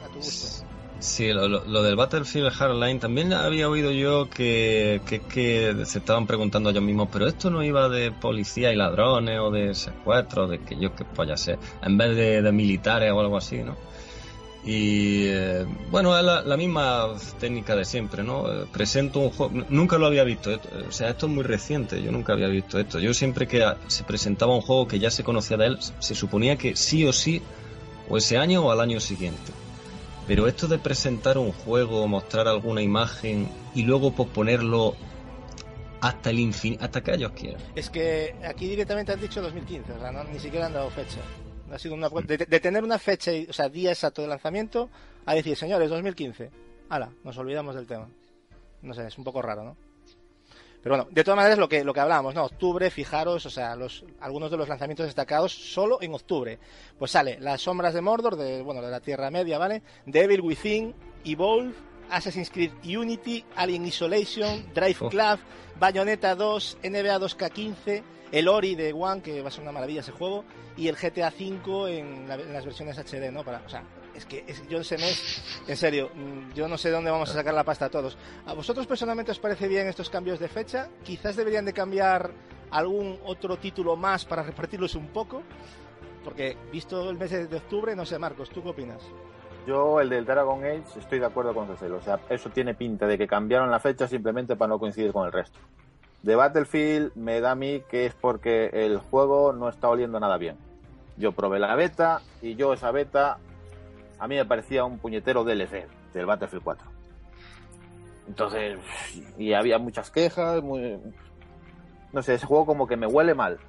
a 0.03 0.07
tu 0.07 0.15
gusto. 0.15 0.65
Sí, 0.99 1.33
lo, 1.33 1.83
del 1.83 1.97
Battlefield 1.97 2.49
Hardline 2.51 2.97
también 2.97 3.33
había 3.33 3.67
oído 3.67 3.91
yo 3.91 4.29
que, 4.29 5.01
que, 5.05 5.75
se 5.85 5.99
estaban 5.99 6.25
preguntando 6.25 6.69
ellos 6.69 6.81
mismos, 6.81 7.09
pero 7.11 7.27
esto 7.27 7.49
no 7.49 7.61
iba 7.61 7.89
de 7.89 8.13
policía 8.13 8.71
y 8.71 8.77
ladrones 8.77 9.37
o 9.39 9.51
de 9.51 9.75
secuestros, 9.75 10.51
de 10.51 10.59
que 10.59 10.77
yo 10.79 10.95
que 10.95 11.03
ya 11.27 11.35
sé, 11.35 11.59
en 11.81 11.97
vez 11.97 12.15
de, 12.15 12.41
de 12.41 12.51
militares 12.53 13.11
o 13.11 13.19
algo 13.19 13.35
así, 13.35 13.57
¿no? 13.57 13.75
Y 14.65 15.25
eh, 15.27 15.65
bueno, 15.91 16.17
es 16.17 16.23
la, 16.23 16.57
misma 16.57 17.09
técnica 17.37 17.75
de 17.75 17.83
siempre, 17.83 18.23
¿no? 18.23 18.49
Eh, 18.49 18.65
presento 18.71 19.19
un 19.19 19.29
juego, 19.29 19.65
nunca 19.67 19.97
lo 19.97 20.05
había 20.05 20.23
visto, 20.23 20.51
o 20.87 20.91
sea, 20.91 21.09
esto 21.09 21.25
es 21.25 21.33
muy 21.33 21.43
reciente, 21.43 22.01
yo 22.01 22.13
nunca 22.13 22.31
había 22.31 22.47
visto 22.47 22.79
esto. 22.79 22.99
Yo 22.99 23.13
siempre 23.13 23.45
que 23.45 23.65
se 23.87 24.05
presentaba 24.05 24.55
un 24.55 24.61
juego 24.61 24.87
que 24.87 24.99
ya 24.99 25.11
se 25.11 25.23
conocía 25.23 25.57
de 25.57 25.67
él, 25.67 25.79
se 25.99 26.15
suponía 26.15 26.55
que 26.55 26.77
sí 26.77 27.05
o 27.05 27.11
sí, 27.11 27.41
o 28.07 28.17
ese 28.17 28.37
año 28.37 28.65
o 28.65 28.71
al 28.71 28.79
año 28.79 29.01
siguiente. 29.01 29.51
Pero 30.27 30.47
esto 30.47 30.67
de 30.67 30.77
presentar 30.77 31.37
un 31.37 31.51
juego, 31.51 32.07
mostrar 32.07 32.47
alguna 32.47 32.81
imagen 32.81 33.49
y 33.75 33.83
luego 33.83 34.11
posponerlo 34.11 34.95
hasta 35.99 36.29
el 36.29 36.39
infinito, 36.39 36.85
hasta 36.85 37.03
que 37.03 37.13
ellos 37.13 37.33
quieran. 37.33 37.61
Es 37.75 37.89
que 37.89 38.33
aquí 38.47 38.67
directamente 38.67 39.11
han 39.11 39.19
dicho 39.19 39.41
2015, 39.41 39.91
o 39.91 39.99
sea, 39.99 40.11
no, 40.13 40.23
ni 40.23 40.39
siquiera 40.39 40.67
han 40.67 40.73
dado 40.73 40.89
fecha. 40.89 41.19
Ha 41.73 41.79
sido 41.79 41.95
una, 41.95 42.09
de, 42.09 42.59
tener 42.59 42.83
una 42.83 42.99
fecha, 42.99 43.31
o 43.49 43.53
sea, 43.53 43.67
día 43.67 43.91
exacto 43.91 44.21
de 44.21 44.27
lanzamiento, 44.27 44.89
a 45.25 45.33
decir, 45.33 45.57
señores, 45.57 45.89
2015. 45.89 46.51
Hala, 46.89 47.11
nos 47.23 47.37
olvidamos 47.37 47.75
del 47.75 47.87
tema. 47.87 48.07
No 48.81 48.93
sé, 48.93 49.07
es 49.07 49.17
un 49.17 49.23
poco 49.23 49.41
raro, 49.41 49.63
¿no? 49.63 49.77
Pero 50.83 50.97
bueno, 50.97 51.09
de 51.11 51.23
todas 51.23 51.37
maneras 51.37 51.57
lo 51.57 51.69
que 51.69 51.85
lo 51.85 51.93
que 51.93 52.01
hablábamos, 52.01 52.35
¿no? 52.35 52.43
Octubre, 52.43 52.91
fijaros, 52.91 53.45
o 53.45 53.49
sea, 53.49 53.73
los 53.77 54.03
algunos 54.19 54.51
de 54.51 54.57
los 54.57 54.67
lanzamientos 54.67 55.05
destacados 55.05 55.53
solo 55.53 55.97
en 56.01 56.13
octubre. 56.13 56.59
Pues 56.99 57.11
sale 57.11 57.39
Las 57.39 57.61
sombras 57.61 57.93
de 57.93 58.01
Mordor 58.01 58.35
de 58.35 58.61
bueno, 58.61 58.81
de 58.81 58.91
la 58.91 58.99
Tierra 58.99 59.31
Media, 59.31 59.57
¿vale? 59.57 59.81
Devil 60.05 60.41
Within, 60.41 60.93
Evolve, 61.23 61.73
Assassin's 62.09 62.49
Creed 62.49 62.73
Unity, 62.83 63.45
Alien 63.55 63.85
Isolation, 63.85 64.73
Drive 64.73 64.97
oh. 64.99 65.09
Club, 65.09 65.39
Bayonetta 65.79 66.35
2, 66.35 66.79
NBA 66.83 67.17
2K15, 67.17 68.03
el 68.33 68.47
Ori 68.47 68.73
de 68.73 68.91
One, 68.93 69.21
que 69.21 69.43
va 69.43 69.49
a 69.49 69.51
ser 69.51 69.61
una 69.61 69.71
maravilla 69.71 70.01
ese 70.01 70.11
juego, 70.11 70.43
y 70.75 70.87
el 70.87 70.95
GTA 70.95 71.29
V 71.29 71.99
en, 71.99 72.27
las 72.27 72.65
versiones 72.65 72.97
HD, 72.97 73.31
¿no? 73.31 73.43
Para, 73.43 73.61
o 73.63 73.69
sea, 73.69 73.83
es 74.15 74.25
que 74.25 74.43
yo 74.67 74.79
ese 74.79 74.97
mes, 74.97 75.61
en 75.67 75.77
serio, 75.77 76.09
mm, 76.15 76.53
yo 76.53 76.67
no 76.67 76.75
sé 76.79 76.89
dónde 76.89 77.11
vamos 77.11 77.29
a 77.29 77.33
sacar 77.33 77.53
la 77.53 77.63
pasta 77.63 77.85
a 77.85 77.89
todos. 77.89 78.17
¿A 78.47 78.53
vosotros 78.53 78.87
personalmente 78.87 79.31
os 79.31 79.39
parece 79.39 79.67
bien 79.67 79.87
estos 79.87 80.09
cambios 80.09 80.39
de 80.39 80.47
fecha? 80.47 80.89
Quizás 81.03 81.35
deberían 81.35 81.63
de 81.63 81.73
cambiar 81.73 82.31
algún 82.71 83.19
otro 83.23 83.57
título 83.57 83.95
más 83.95 84.25
para 84.25 84.41
repartirlos 84.41 84.95
un 84.95 85.09
poco, 85.09 85.43
porque 86.23 86.57
visto 86.71 87.11
el 87.11 87.19
mes 87.19 87.29
de 87.29 87.55
octubre, 87.55 87.95
no 87.95 88.03
sé, 88.03 88.17
Marcos, 88.17 88.49
¿tú 88.49 88.63
qué 88.63 88.69
opinas? 88.69 89.03
Yo, 89.67 90.01
el 90.01 90.09
del 90.09 90.25
Dragon 90.25 90.65
Age, 90.65 90.99
estoy 90.99 91.19
de 91.19 91.25
acuerdo 91.27 91.53
con 91.53 91.67
Cecil. 91.67 91.93
O 91.93 92.01
sea, 92.01 92.19
eso 92.29 92.49
tiene 92.49 92.73
pinta 92.73 93.05
de 93.05 93.15
que 93.15 93.27
cambiaron 93.27 93.69
la 93.69 93.79
fecha 93.79 94.07
simplemente 94.07 94.55
para 94.55 94.69
no 94.69 94.79
coincidir 94.79 95.13
con 95.13 95.27
el 95.27 95.31
resto. 95.31 95.59
De 96.23 96.35
Battlefield 96.37 97.11
me 97.15 97.41
da 97.41 97.51
a 97.51 97.55
mí 97.55 97.83
que 97.89 98.05
es 98.05 98.13
porque 98.13 98.69
el 98.73 98.97
juego 98.97 99.51
no 99.51 99.67
está 99.67 99.89
oliendo 99.89 100.19
nada 100.21 100.37
bien. 100.37 100.55
Yo 101.17 101.33
probé 101.33 101.59
la 101.59 101.75
beta 101.75 102.21
y 102.41 102.55
yo 102.55 102.73
esa 102.73 102.91
beta 102.91 103.37
a 104.19 104.27
mí 104.27 104.35
me 104.35 104.45
parecía 104.45 104.85
un 104.85 104.99
puñetero 104.99 105.43
DLC 105.43 105.85
del 106.13 106.25
Battlefield 106.25 106.63
4. 106.63 106.87
Entonces, 108.29 108.79
y 109.37 109.51
había 109.51 109.77
muchas 109.79 110.09
quejas, 110.11 110.63
no 110.63 112.21
sé, 112.21 112.35
ese 112.35 112.45
juego 112.45 112.65
como 112.65 112.87
que 112.87 112.95
me 112.95 113.05
huele 113.05 113.33
mal. 113.33 113.59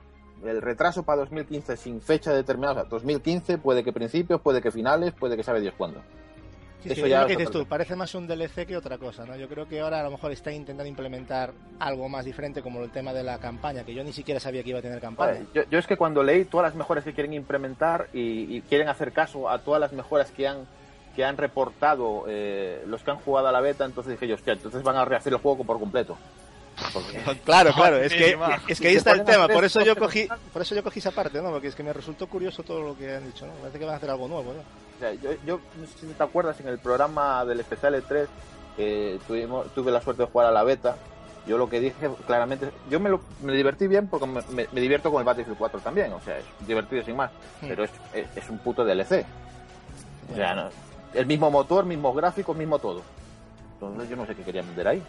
El 0.44 0.62
retraso 0.62 1.02
para 1.02 1.22
2015 1.22 1.76
sin 1.76 2.00
fecha 2.00 2.32
determinada, 2.32 2.72
o 2.72 2.82
sea, 2.82 2.84
2015 2.84 3.58
puede 3.58 3.82
que 3.82 3.92
principios, 3.92 4.40
puede 4.40 4.62
que 4.62 4.70
finales, 4.70 5.12
puede 5.12 5.36
que 5.36 5.42
sabe 5.42 5.60
Dios 5.60 5.74
cuándo. 5.76 6.02
Eso 6.84 7.06
ya 7.06 7.22
lo 7.22 7.26
que 7.26 7.36
dices 7.36 7.50
tú, 7.50 7.64
parece 7.66 7.96
más 7.96 8.14
un 8.14 8.26
DLC 8.26 8.66
que 8.66 8.76
otra 8.76 8.98
cosa, 8.98 9.24
¿no? 9.24 9.36
Yo 9.36 9.48
creo 9.48 9.66
que 9.66 9.80
ahora 9.80 10.00
a 10.00 10.02
lo 10.02 10.10
mejor 10.10 10.32
está 10.32 10.52
intentando 10.52 10.88
implementar 10.88 11.52
algo 11.78 12.08
más 12.08 12.24
diferente 12.24 12.62
como 12.62 12.82
el 12.82 12.90
tema 12.90 13.12
de 13.12 13.22
la 13.22 13.38
campaña, 13.38 13.84
que 13.84 13.94
yo 13.94 14.04
ni 14.04 14.12
siquiera 14.12 14.38
sabía 14.38 14.62
que 14.62 14.70
iba 14.70 14.80
a 14.80 14.82
tener 14.82 15.00
campaña. 15.00 15.40
yo, 15.54 15.78
es 15.78 15.86
que 15.86 15.96
cuando 15.96 16.22
leí 16.22 16.44
todas 16.44 16.66
las 16.66 16.74
mejoras 16.74 17.04
que 17.04 17.14
quieren 17.14 17.32
implementar 17.32 18.08
y, 18.12 18.60
quieren 18.62 18.88
hacer 18.88 19.12
caso 19.12 19.48
a 19.48 19.58
todas 19.58 19.80
las 19.80 19.92
mejoras 19.92 20.30
que 20.30 20.46
han 20.46 20.66
que 21.14 21.24
han 21.24 21.36
reportado 21.36 22.24
eh, 22.26 22.82
los 22.88 23.04
que 23.04 23.12
han 23.12 23.18
jugado 23.18 23.46
a 23.46 23.52
la 23.52 23.60
beta, 23.60 23.84
entonces 23.84 24.14
dije 24.14 24.26
yo, 24.26 24.34
hostia, 24.34 24.54
entonces 24.54 24.82
van 24.82 24.96
a 24.96 25.04
rehacer 25.04 25.32
el 25.32 25.38
juego 25.38 25.64
por 25.64 25.78
completo. 25.78 26.18
Claro, 27.44 27.72
claro, 27.72 27.98
es 27.98 28.12
que, 28.12 28.36
es 28.66 28.80
que 28.80 28.88
ahí 28.88 28.96
está 28.96 29.12
el 29.12 29.24
tema, 29.24 29.46
por 29.46 29.64
eso 29.64 29.80
yo 29.82 29.94
cogí, 29.96 30.26
por 30.52 30.62
eso 30.62 30.74
yo 30.74 30.82
cogí 30.82 30.98
esa 30.98 31.12
parte, 31.12 31.40
¿no? 31.40 31.50
Porque 31.50 31.68
es 31.68 31.74
que 31.74 31.84
me 31.84 31.92
resultó 31.92 32.26
curioso 32.26 32.64
todo 32.64 32.82
lo 32.82 32.98
que 32.98 33.14
han 33.14 33.24
dicho, 33.24 33.46
¿no? 33.46 33.52
Parece 33.54 33.78
que 33.78 33.84
van 33.84 33.94
a 33.94 33.96
hacer 33.98 34.10
algo 34.10 34.26
nuevo, 34.26 34.54
¿no? 34.54 34.83
Yo, 35.46 35.60
no 35.78 35.86
sé 35.86 36.06
si 36.06 36.12
te 36.12 36.22
acuerdas 36.22 36.60
en 36.60 36.68
el 36.68 36.78
programa 36.78 37.44
del 37.44 37.60
especial 37.60 37.94
E3 37.94 38.26
que 38.76 39.18
tuvimos, 39.26 39.68
tuve 39.74 39.90
la 39.90 40.00
suerte 40.00 40.22
de 40.22 40.28
jugar 40.28 40.48
a 40.48 40.52
la 40.52 40.64
beta. 40.64 40.96
Yo 41.46 41.58
lo 41.58 41.68
que 41.68 41.78
dije 41.78 42.10
claramente, 42.26 42.70
yo 42.88 42.98
me, 43.00 43.10
lo, 43.10 43.20
me 43.42 43.52
divertí 43.52 43.86
bien 43.86 44.08
porque 44.08 44.26
me, 44.26 44.80
divierto 44.80 45.10
con 45.10 45.20
el 45.20 45.26
Battlefield 45.26 45.58
4 45.58 45.80
también, 45.80 46.10
o 46.14 46.20
sea, 46.22 46.38
es 46.38 46.44
divertido 46.66 47.02
sin 47.02 47.16
más, 47.16 47.30
pero 47.60 47.84
es, 47.84 47.90
es, 48.14 48.48
un 48.48 48.58
puto 48.58 48.82
DLC. 48.82 49.26
O 50.32 50.34
sea, 50.34 50.70
el 51.12 51.26
mismo 51.26 51.50
motor, 51.50 51.84
mismos 51.84 52.16
gráficos, 52.16 52.56
mismo 52.56 52.78
todo. 52.78 53.02
Entonces 53.74 54.08
yo 54.08 54.16
no 54.16 54.24
sé 54.24 54.34
qué 54.34 54.42
querían 54.42 54.66
vender 54.66 54.88
ahí. 54.88 55.02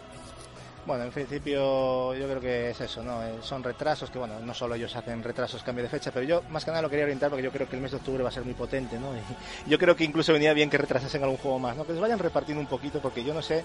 Bueno, 0.86 1.02
en 1.02 1.10
principio 1.10 2.14
yo 2.14 2.28
creo 2.28 2.40
que 2.40 2.70
es 2.70 2.80
eso, 2.80 3.02
¿no? 3.02 3.20
Eh, 3.24 3.38
son 3.42 3.60
retrasos 3.64 4.08
que, 4.08 4.20
bueno, 4.20 4.38
no 4.38 4.54
solo 4.54 4.76
ellos 4.76 4.94
hacen 4.94 5.20
retrasos, 5.20 5.64
cambio 5.64 5.82
de 5.82 5.90
fecha, 5.90 6.12
pero 6.12 6.24
yo 6.24 6.42
más 6.50 6.64
que 6.64 6.70
nada 6.70 6.82
lo 6.82 6.88
quería 6.88 7.04
orientar 7.04 7.28
porque 7.28 7.42
yo 7.42 7.50
creo 7.50 7.68
que 7.68 7.74
el 7.74 7.82
mes 7.82 7.90
de 7.90 7.96
octubre 7.96 8.22
va 8.22 8.28
a 8.28 8.32
ser 8.32 8.44
muy 8.44 8.54
potente, 8.54 8.96
¿no? 8.96 9.08
Y 9.66 9.70
yo 9.70 9.78
creo 9.78 9.96
que 9.96 10.04
incluso 10.04 10.32
venía 10.32 10.52
bien 10.52 10.70
que 10.70 10.78
retrasasen 10.78 11.24
algún 11.24 11.38
juego 11.38 11.58
más, 11.58 11.76
¿no? 11.76 11.84
Que 11.84 11.92
les 11.92 12.00
vayan 12.00 12.20
repartiendo 12.20 12.60
un 12.60 12.68
poquito 12.68 13.00
porque 13.00 13.24
yo 13.24 13.34
no 13.34 13.42
sé, 13.42 13.64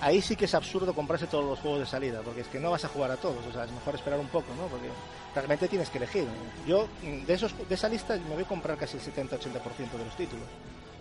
ahí 0.00 0.22
sí 0.22 0.34
que 0.34 0.46
es 0.46 0.54
absurdo 0.54 0.94
comprarse 0.94 1.26
todos 1.26 1.44
los 1.44 1.58
juegos 1.58 1.80
de 1.80 1.86
salida, 1.86 2.22
porque 2.24 2.40
es 2.40 2.46
que 2.46 2.58
no 2.58 2.70
vas 2.70 2.86
a 2.86 2.88
jugar 2.88 3.10
a 3.10 3.16
todos, 3.16 3.44
o 3.46 3.52
sea, 3.52 3.64
es 3.64 3.70
mejor 3.70 3.94
esperar 3.94 4.18
un 4.18 4.28
poco, 4.28 4.54
¿no? 4.56 4.66
Porque 4.68 4.88
realmente 5.34 5.68
tienes 5.68 5.90
que 5.90 5.98
elegir. 5.98 6.24
Yo, 6.66 6.88
de, 7.02 7.34
esos, 7.34 7.52
de 7.68 7.74
esa 7.74 7.90
lista, 7.90 8.16
me 8.16 8.34
voy 8.34 8.44
a 8.44 8.48
comprar 8.48 8.78
casi 8.78 8.96
el 8.96 9.02
70-80% 9.02 9.28
de 9.28 10.04
los 10.06 10.16
títulos. 10.16 10.46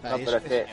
No, 0.03 0.17
pero 0.17 0.37
es 0.37 0.43
que 0.43 0.65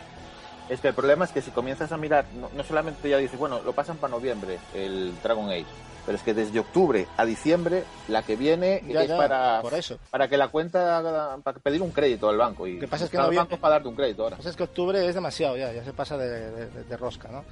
es 0.68 0.80
que 0.80 0.88
el 0.88 0.94
problema 0.94 1.24
es 1.24 1.32
que 1.32 1.42
si 1.42 1.50
comienzas 1.50 1.92
a 1.92 1.96
mirar, 1.96 2.26
no, 2.34 2.64
solamente 2.64 3.08
ya 3.08 3.18
dices, 3.18 3.38
bueno, 3.38 3.60
lo 3.64 3.72
pasan 3.72 3.96
para 3.96 4.10
noviembre, 4.10 4.58
el 4.74 5.12
Dragon 5.22 5.48
Age, 5.48 5.66
pero 6.04 6.16
es 6.16 6.22
que 6.22 6.34
desde 6.34 6.58
octubre 6.58 7.06
a 7.16 7.24
diciembre, 7.24 7.84
la 8.08 8.22
que 8.22 8.36
viene 8.36 8.82
es 8.88 9.10
para, 9.10 9.60
por 9.62 9.74
eso. 9.74 9.98
para 10.10 10.28
que 10.28 10.36
la 10.36 10.48
cuenta, 10.48 11.38
para 11.42 11.58
pedir 11.58 11.82
un 11.82 11.90
crédito 11.90 12.28
al 12.28 12.36
banco. 12.36 12.66
Y 12.66 12.78
que 12.78 12.88
pasa 12.88 13.04
es 13.04 13.10
que 13.10 13.18
no 13.18 13.30
banco 13.30 13.56
para 13.58 13.74
darte 13.74 13.88
un 13.88 13.94
crédito 13.94 14.22
ahora. 14.22 14.36
Lo 14.36 14.42
que 14.42 14.48
es 14.48 14.56
que 14.56 14.62
octubre 14.62 15.06
es 15.06 15.14
demasiado 15.14 15.56
ya, 15.56 15.72
ya 15.72 15.84
se 15.84 15.92
pasa 15.92 16.16
de, 16.16 16.96
rosca, 16.96 17.28
¿no? 17.28 17.44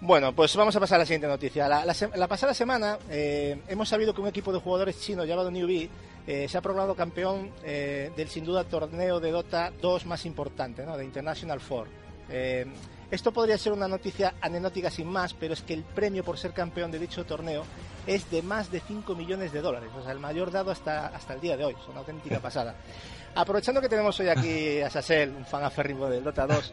Bueno, 0.00 0.34
pues 0.34 0.54
vamos 0.56 0.76
a 0.76 0.80
pasar 0.80 0.96
a 0.96 0.98
la 0.98 1.06
siguiente 1.06 1.26
noticia. 1.26 1.68
La, 1.68 2.28
pasada 2.28 2.52
semana 2.52 2.98
eh, 3.08 3.62
hemos 3.68 3.88
sabido 3.88 4.12
que 4.12 4.20
un 4.20 4.28
equipo 4.28 4.52
de 4.52 4.58
jugadores 4.58 5.00
chinos 5.00 5.26
llamado 5.26 5.50
Newbie 5.50 5.88
eh, 6.26 6.48
se 6.48 6.58
ha 6.58 6.60
proclamado 6.60 6.94
campeón 6.96 7.52
eh, 7.64 8.10
del 8.16 8.28
sin 8.28 8.44
duda 8.44 8.64
torneo 8.64 9.20
de 9.20 9.30
Dota 9.30 9.72
2 9.80 10.06
más 10.06 10.26
importante, 10.26 10.84
¿no? 10.84 10.96
de 10.96 11.04
International 11.04 11.60
Four. 11.60 11.86
Eh, 12.30 12.66
esto 13.10 13.32
podría 13.32 13.56
ser 13.56 13.72
una 13.72 13.86
noticia 13.86 14.34
anecdótica 14.40 14.90
sin 14.90 15.06
más, 15.06 15.32
pero 15.32 15.54
es 15.54 15.62
que 15.62 15.74
el 15.74 15.84
premio 15.84 16.24
por 16.24 16.38
ser 16.38 16.52
campeón 16.52 16.90
de 16.90 16.98
dicho 16.98 17.24
torneo 17.24 17.64
es 18.04 18.28
de 18.30 18.42
más 18.42 18.70
de 18.72 18.80
5 18.80 19.14
millones 19.14 19.52
de 19.52 19.60
dólares, 19.60 19.90
o 19.96 20.02
sea, 20.02 20.12
el 20.12 20.18
mayor 20.18 20.50
dado 20.50 20.72
hasta, 20.72 21.06
hasta 21.06 21.34
el 21.34 21.40
día 21.40 21.56
de 21.56 21.64
hoy, 21.64 21.74
es 21.80 21.88
una 21.88 22.00
auténtica 22.00 22.40
pasada. 22.40 22.74
Aprovechando 23.34 23.80
que 23.80 23.88
tenemos 23.88 24.18
hoy 24.18 24.28
aquí 24.28 24.80
a 24.80 24.90
Sassel, 24.90 25.34
un 25.36 25.44
fan 25.44 25.62
aférrimo 25.62 26.06
del 26.08 26.24
Dota 26.24 26.46
2, 26.48 26.72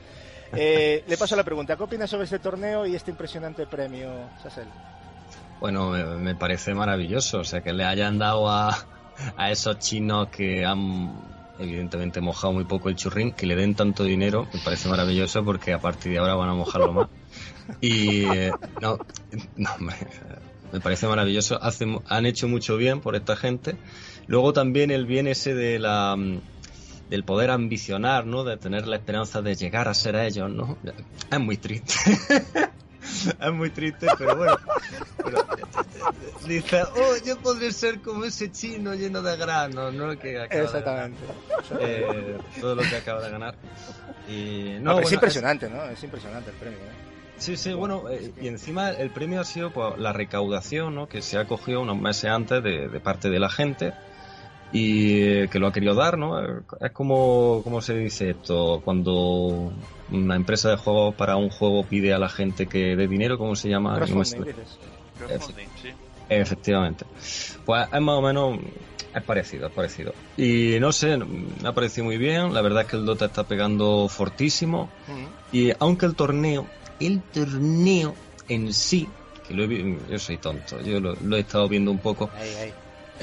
eh, 0.53 1.03
le 1.07 1.17
paso 1.17 1.35
la 1.35 1.43
pregunta, 1.43 1.75
¿qué 1.75 1.83
opinas 1.83 2.09
sobre 2.09 2.25
este 2.25 2.39
torneo 2.39 2.85
y 2.87 2.95
este 2.95 3.11
impresionante 3.11 3.67
premio, 3.67 4.29
Sassel? 4.41 4.67
Bueno, 5.59 5.91
me, 5.91 6.35
parece 6.35 6.73
maravilloso, 6.73 7.39
o 7.39 7.43
sea, 7.43 7.61
que 7.61 7.73
le 7.73 7.85
hayan 7.85 8.17
dado 8.17 8.49
a, 8.49 8.75
a 9.37 9.51
esos 9.51 9.77
chinos 9.77 10.29
que 10.29 10.65
han 10.65 11.32
evidentemente 11.59 12.21
mojado 12.21 12.53
muy 12.53 12.65
poco 12.65 12.89
el 12.89 12.95
churrín, 12.95 13.31
que 13.31 13.45
le 13.45 13.55
den 13.55 13.75
tanto 13.75 14.03
dinero, 14.03 14.47
me 14.53 14.59
parece 14.59 14.89
maravilloso 14.89 15.43
porque 15.43 15.73
a 15.73 15.79
partir 15.79 16.11
de 16.11 16.19
ahora 16.19 16.35
van 16.35 16.49
a 16.49 16.53
mojarlo 16.53 16.93
más. 16.93 17.09
Y 17.79 18.25
eh, 18.25 18.51
no, 18.81 18.99
no, 19.55 19.69
me 20.71 20.79
parece 20.79 21.07
maravilloso. 21.07 21.59
han 22.07 22.25
hecho 22.25 22.47
mucho 22.47 22.77
bien 22.77 22.99
por 22.99 23.15
esta 23.15 23.35
gente. 23.35 23.75
Luego 24.27 24.53
también 24.53 24.91
el 24.91 25.05
bien 25.05 25.27
ese 25.27 25.53
de 25.53 25.79
la 25.79 26.17
del 27.09 27.23
poder 27.23 27.51
ambicionar, 27.51 28.25
¿no? 28.25 28.43
De 28.43 28.57
tener 28.57 28.87
la 28.87 28.95
esperanza 28.95 29.41
de 29.41 29.55
llegar 29.55 29.87
a 29.87 29.93
ser 29.93 30.15
a 30.15 30.25
ellos, 30.25 30.49
¿no? 30.49 30.77
Es 31.29 31.39
muy 31.39 31.57
triste. 31.57 31.93
es 33.39 33.53
muy 33.53 33.69
triste, 33.69 34.07
pero 34.17 34.35
bueno. 34.35 34.57
dice, 36.47 36.83
oh, 36.83 37.15
yo 37.25 37.37
podré 37.37 37.71
ser 37.71 38.01
como 38.01 38.25
ese 38.25 38.51
chino 38.51 38.93
lleno 38.93 39.21
de 39.21 39.37
granos, 39.37 39.93
¿no? 39.93 40.17
Que 40.17 40.43
Exactamente. 40.43 41.19
Eh, 41.79 42.37
todo 42.59 42.75
lo 42.75 42.83
que 42.83 42.95
acaba 42.95 43.21
de 43.21 43.31
ganar. 43.31 43.55
Y, 44.27 44.77
no, 44.79 44.99
es 44.99 45.11
impresionante, 45.11 45.69
¿no? 45.69 45.83
Es 45.85 46.03
impresionante 46.03 46.51
el 46.51 46.55
premio. 46.57 46.79
¿eh? 46.79 47.13
Sí, 47.37 47.57
sí, 47.57 47.73
bueno, 47.73 48.03
eh, 48.09 48.31
y 48.41 48.47
encima 48.47 48.91
el 48.91 49.09
premio 49.09 49.41
ha 49.41 49.45
sido 49.45 49.71
pues, 49.71 49.97
la 49.97 50.13
recaudación 50.13 50.95
¿no? 50.95 51.07
que 51.07 51.21
se 51.21 51.37
ha 51.37 51.45
cogido 51.45 51.81
unos 51.81 51.99
meses 51.99 52.29
antes 52.29 52.63
de, 52.63 52.87
de 52.87 52.99
parte 52.99 53.29
de 53.29 53.39
la 53.39 53.49
gente 53.49 53.93
y 54.71 55.47
que 55.49 55.59
lo 55.59 55.67
ha 55.67 55.71
querido 55.71 55.93
dar, 55.93 56.17
¿no? 56.17 56.41
Es 56.81 56.91
como, 56.93 57.61
¿cómo 57.63 57.79
se 57.81 57.93
dice 57.93 58.31
esto? 58.31 58.81
Cuando 58.83 59.71
una 60.13 60.35
empresa 60.35 60.69
de 60.69 60.77
juegos 60.77 61.15
para 61.15 61.35
un 61.35 61.49
juego 61.49 61.83
pide 61.83 62.13
a 62.13 62.19
la 62.19 62.29
gente 62.29 62.67
que 62.67 62.95
dé 62.95 63.07
dinero, 63.07 63.37
¿cómo 63.37 63.55
se 63.55 63.69
llama? 63.69 63.99
Efectivamente. 66.29 67.05
Pues 67.65 67.87
es 67.91 68.01
más 68.01 68.15
o 68.15 68.21
menos 68.21 68.59
es 69.13 69.23
parecido, 69.23 69.67
es 69.67 69.73
parecido. 69.73 70.13
Y 70.37 70.77
no 70.79 70.91
sé, 70.91 71.17
me 71.17 71.67
ha 71.67 71.73
parecido 71.73 72.05
muy 72.05 72.17
bien. 72.17 72.53
La 72.53 72.61
verdad 72.61 72.83
es 72.83 72.87
que 72.87 72.95
el 72.95 73.05
Dota 73.05 73.25
está 73.25 73.43
pegando 73.43 74.07
fortísimo. 74.07 74.89
Y 75.51 75.71
aunque 75.79 76.05
el 76.05 76.15
torneo, 76.15 76.65
el 76.99 77.21
torneo 77.21 78.15
en 78.47 78.73
sí, 78.73 79.07
que 79.47 79.53
lo 79.53 79.63
he, 79.65 79.99
yo 80.09 80.19
soy 80.19 80.37
tonto, 80.37 80.81
yo 80.81 80.99
lo, 80.99 81.37
he 81.37 81.39
estado 81.39 81.67
viendo 81.67 81.91
un 81.91 81.99
poco. 81.99 82.29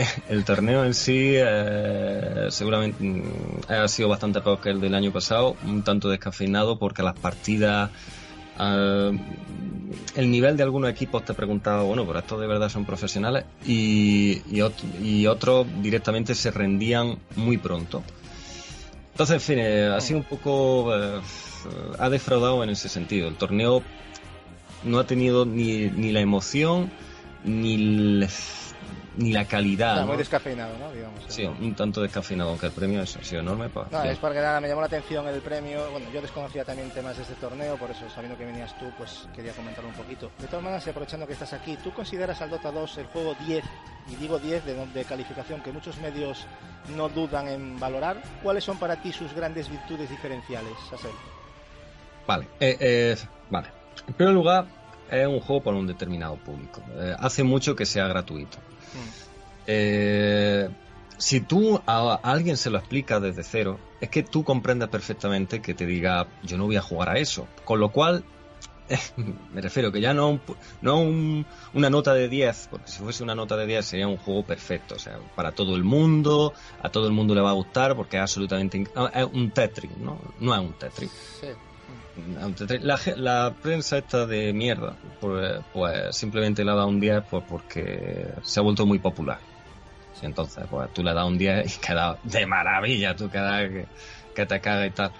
El 0.29 0.45
torneo 0.45 0.85
en 0.85 0.95
sí 0.95 1.35
eh, 1.35 2.47
seguramente 2.51 3.03
mm, 3.03 3.73
ha 3.73 3.89
sido 3.89 4.09
bastante 4.09 4.41
peor 4.41 4.61
que 4.61 4.71
el 4.71 4.81
del 4.81 4.95
año 4.95 5.13
pasado, 5.13 5.57
un 5.65 5.83
tanto 5.83 6.09
descafeinado 6.09 6.79
porque 6.79 7.03
las 7.03 7.19
partidas, 7.19 7.91
eh, 8.59 9.19
el 10.17 10.31
nivel 10.31 10.57
de 10.57 10.63
algunos 10.63 10.91
equipos 10.91 11.25
te 11.25 11.35
preguntaba, 11.35 11.83
bueno, 11.83 12.07
pero 12.07 12.19
estos 12.19 12.41
de 12.41 12.47
verdad 12.47 12.69
son 12.69 12.85
profesionales 12.85 13.45
y, 13.67 14.43
y, 14.51 15.27
otros 15.27 15.67
directamente 15.83 16.35
se 16.35 16.51
rendían 16.51 17.19
muy 17.37 17.59
pronto. 17.59 18.03
Entonces, 19.13 19.35
en 19.35 19.41
fin, 19.41 19.59
eh, 19.59 19.87
ha 19.95 20.01
sido 20.01 20.21
un 20.21 20.25
poco, 20.25 20.93
ha 21.99 22.09
defraudado 22.09 22.63
en 22.65 22.71
ese 22.71 22.89
sentido. 22.89 23.29
El 23.29 23.35
torneo 23.35 23.83
no 24.85 24.99
ha 24.99 25.07
tenido 25.07 25.45
ni, 25.45 25.91
ni 25.91 26.11
la 26.11 26.21
emoción 26.21 26.91
ni 27.45 27.75
el 27.75 28.29
ni 29.17 29.33
la 29.33 29.45
calidad. 29.45 29.95
Está 29.95 30.07
muy 30.07 30.17
descafeinado, 30.17 30.79
¿no? 30.79 30.93
Digamos, 30.93 31.21
sí, 31.29 31.45
un 31.45 31.75
tanto 31.75 32.03
descafeinado, 32.03 32.51
aunque 32.51 32.67
el 32.67 32.73
premio 32.73 33.03
ha 33.03 33.07
sido 33.07 33.41
enorme. 33.41 33.69
Pues, 33.69 33.91
no, 33.91 34.03
es 34.05 34.19
porque 34.19 34.39
nada, 34.39 34.61
me 34.61 34.69
llamó 34.69 34.81
la 34.81 34.87
atención 34.87 35.27
el 35.29 35.41
premio. 35.41 35.91
Bueno, 35.91 36.07
yo 36.13 36.23
desconocía 36.23 36.65
también 36.65 36.91
temas 36.91 37.17
de 37.17 37.23
este 37.23 37.35
torneo, 37.35 37.77
por 37.77 37.91
eso 37.91 38.09
sabiendo 38.11 38.39
que 38.39 38.47
venías 38.47 38.77
tú, 38.79 38.87
pues 38.97 39.29
quería 39.35 39.53
comentarlo 39.53 39.91
un 39.91 39.97
poquito. 39.97 40.31
De 40.39 40.47
todas 40.47 40.63
maneras, 40.63 40.87
y 40.87 40.91
aprovechando 40.91 41.27
que 41.27 41.33
estás 41.33 41.53
aquí, 41.53 41.77
¿tú 41.83 41.93
consideras 41.93 42.41
al 42.41 42.51
Dota 42.51 42.71
2 42.71 42.99
el 42.99 43.07
juego 43.07 43.35
10, 43.47 43.65
y 44.11 44.17
digo 44.17 44.39
10 44.39 44.65
de, 44.65 44.87
de 44.87 45.05
calificación 45.05 45.63
que 45.63 45.73
muchos 45.73 45.99
medios 45.99 46.47
no 46.97 47.09
dudan 47.09 47.49
en 47.49 47.79
valorar? 47.79 48.23
¿Cuáles 48.43 48.65
son 48.65 48.79
para 48.79 48.97
ti 48.97 49.13
sus 49.13 49.33
grandes 49.35 49.69
virtudes 49.69 50.09
diferenciales, 50.09 50.73
Sasel? 50.89 51.11
Vale, 52.27 52.47
eh, 52.61 52.77
eh, 52.79 53.17
vale. 53.51 53.69
En 54.07 54.15
primer 54.15 54.35
lugar, 54.35 54.67
es 55.11 55.27
un 55.27 55.41
juego 55.41 55.63
para 55.63 55.77
un 55.77 55.87
determinado 55.87 56.37
público. 56.37 56.81
Eh, 56.95 57.15
hace 57.19 57.43
mucho 57.43 57.75
que 57.75 57.85
sea 57.85 58.07
gratuito. 58.07 58.59
Eh, 59.66 60.68
si 61.18 61.41
tú 61.41 61.80
a, 61.86 62.18
alguien 62.22 62.57
se 62.57 62.70
lo 62.70 62.78
explicas 62.78 63.20
desde 63.20 63.45
cero, 63.45 63.78
es 64.01 64.09
que 64.09 64.22
tú 64.22 64.43
comprendes 64.43 64.88
perfectamente 64.88 65.61
que 65.61 65.74
te 65.74 65.86
diga, 65.86 66.26
yo 66.43 66.57
no 66.57 66.64
voy 66.66 66.76
a 66.76 66.82
jugar 66.82 67.11
a 67.11 67.18
eso. 67.18 67.47
Con 67.64 67.78
lo 67.78 67.91
cual, 67.91 68.24
me 69.53 69.61
refiero 69.61 69.93
que 69.93 70.01
ya 70.01 70.14
no, 70.14 70.41
no 70.80 71.01
una 71.01 71.91
nota 71.91 72.14
de 72.14 72.28
10, 72.28 72.68
porque 72.70 72.91
si 72.91 72.99
fuese 72.99 73.22
una 73.22 73.34
nota 73.34 73.57
de 73.57 73.66
10 73.66 73.84
sería 73.84 74.09
un 74.09 74.16
juego 74.16 74.45
perfecto, 74.45 74.95
o 74.95 74.99
sea, 74.99 75.18
para 75.36 75.53
todo 75.53 75.76
el 75.76 75.84
mundo, 75.84 76.55
a 76.82 76.88
todo 76.88 77.07
el 77.07 77.12
mundo 77.12 77.34
le 77.34 77.43
va 77.43 77.51
a 77.51 77.55
gustar 77.55 77.95
porque 77.95 78.16
es 78.16 78.22
absolutamente... 78.22 78.84
Es 79.14 79.26
un 79.32 79.51
Tetris, 79.51 79.97
¿no? 79.99 80.18
No 80.41 80.55
es 80.55 80.61
un 80.61 80.72
Tetris. 80.72 81.11
La, 83.16 83.55
prensa 83.62 83.99
está 83.99 84.27
de 84.27 84.53
mierda, 84.53 84.97
pues, 85.21 85.61
pues 85.73 86.16
simplemente 86.16 86.64
le 86.64 86.71
ha 86.71 86.75
dado 86.75 86.89
un 86.89 87.01
10 87.01 87.25
pues 87.31 87.45
porque 87.49 88.29
se 88.43 88.61
ha 88.61 88.62
vuelto 88.62 88.87
muy 88.87 88.99
popular. 88.99 89.39
entonces, 90.23 90.64
pues 90.71 90.93
tú 90.93 91.03
le 91.03 91.14
das 91.14 91.27
un 91.27 91.39
10 91.39 91.77
y 91.77 91.81
queda 91.81 92.18
de 92.23 92.47
maravilla, 92.47 93.16
tú 93.16 93.31
quedas 93.31 93.71
que, 94.35 94.47
te 94.47 94.61
caga 94.61 94.87
y 94.87 94.91
tal. 94.91 95.12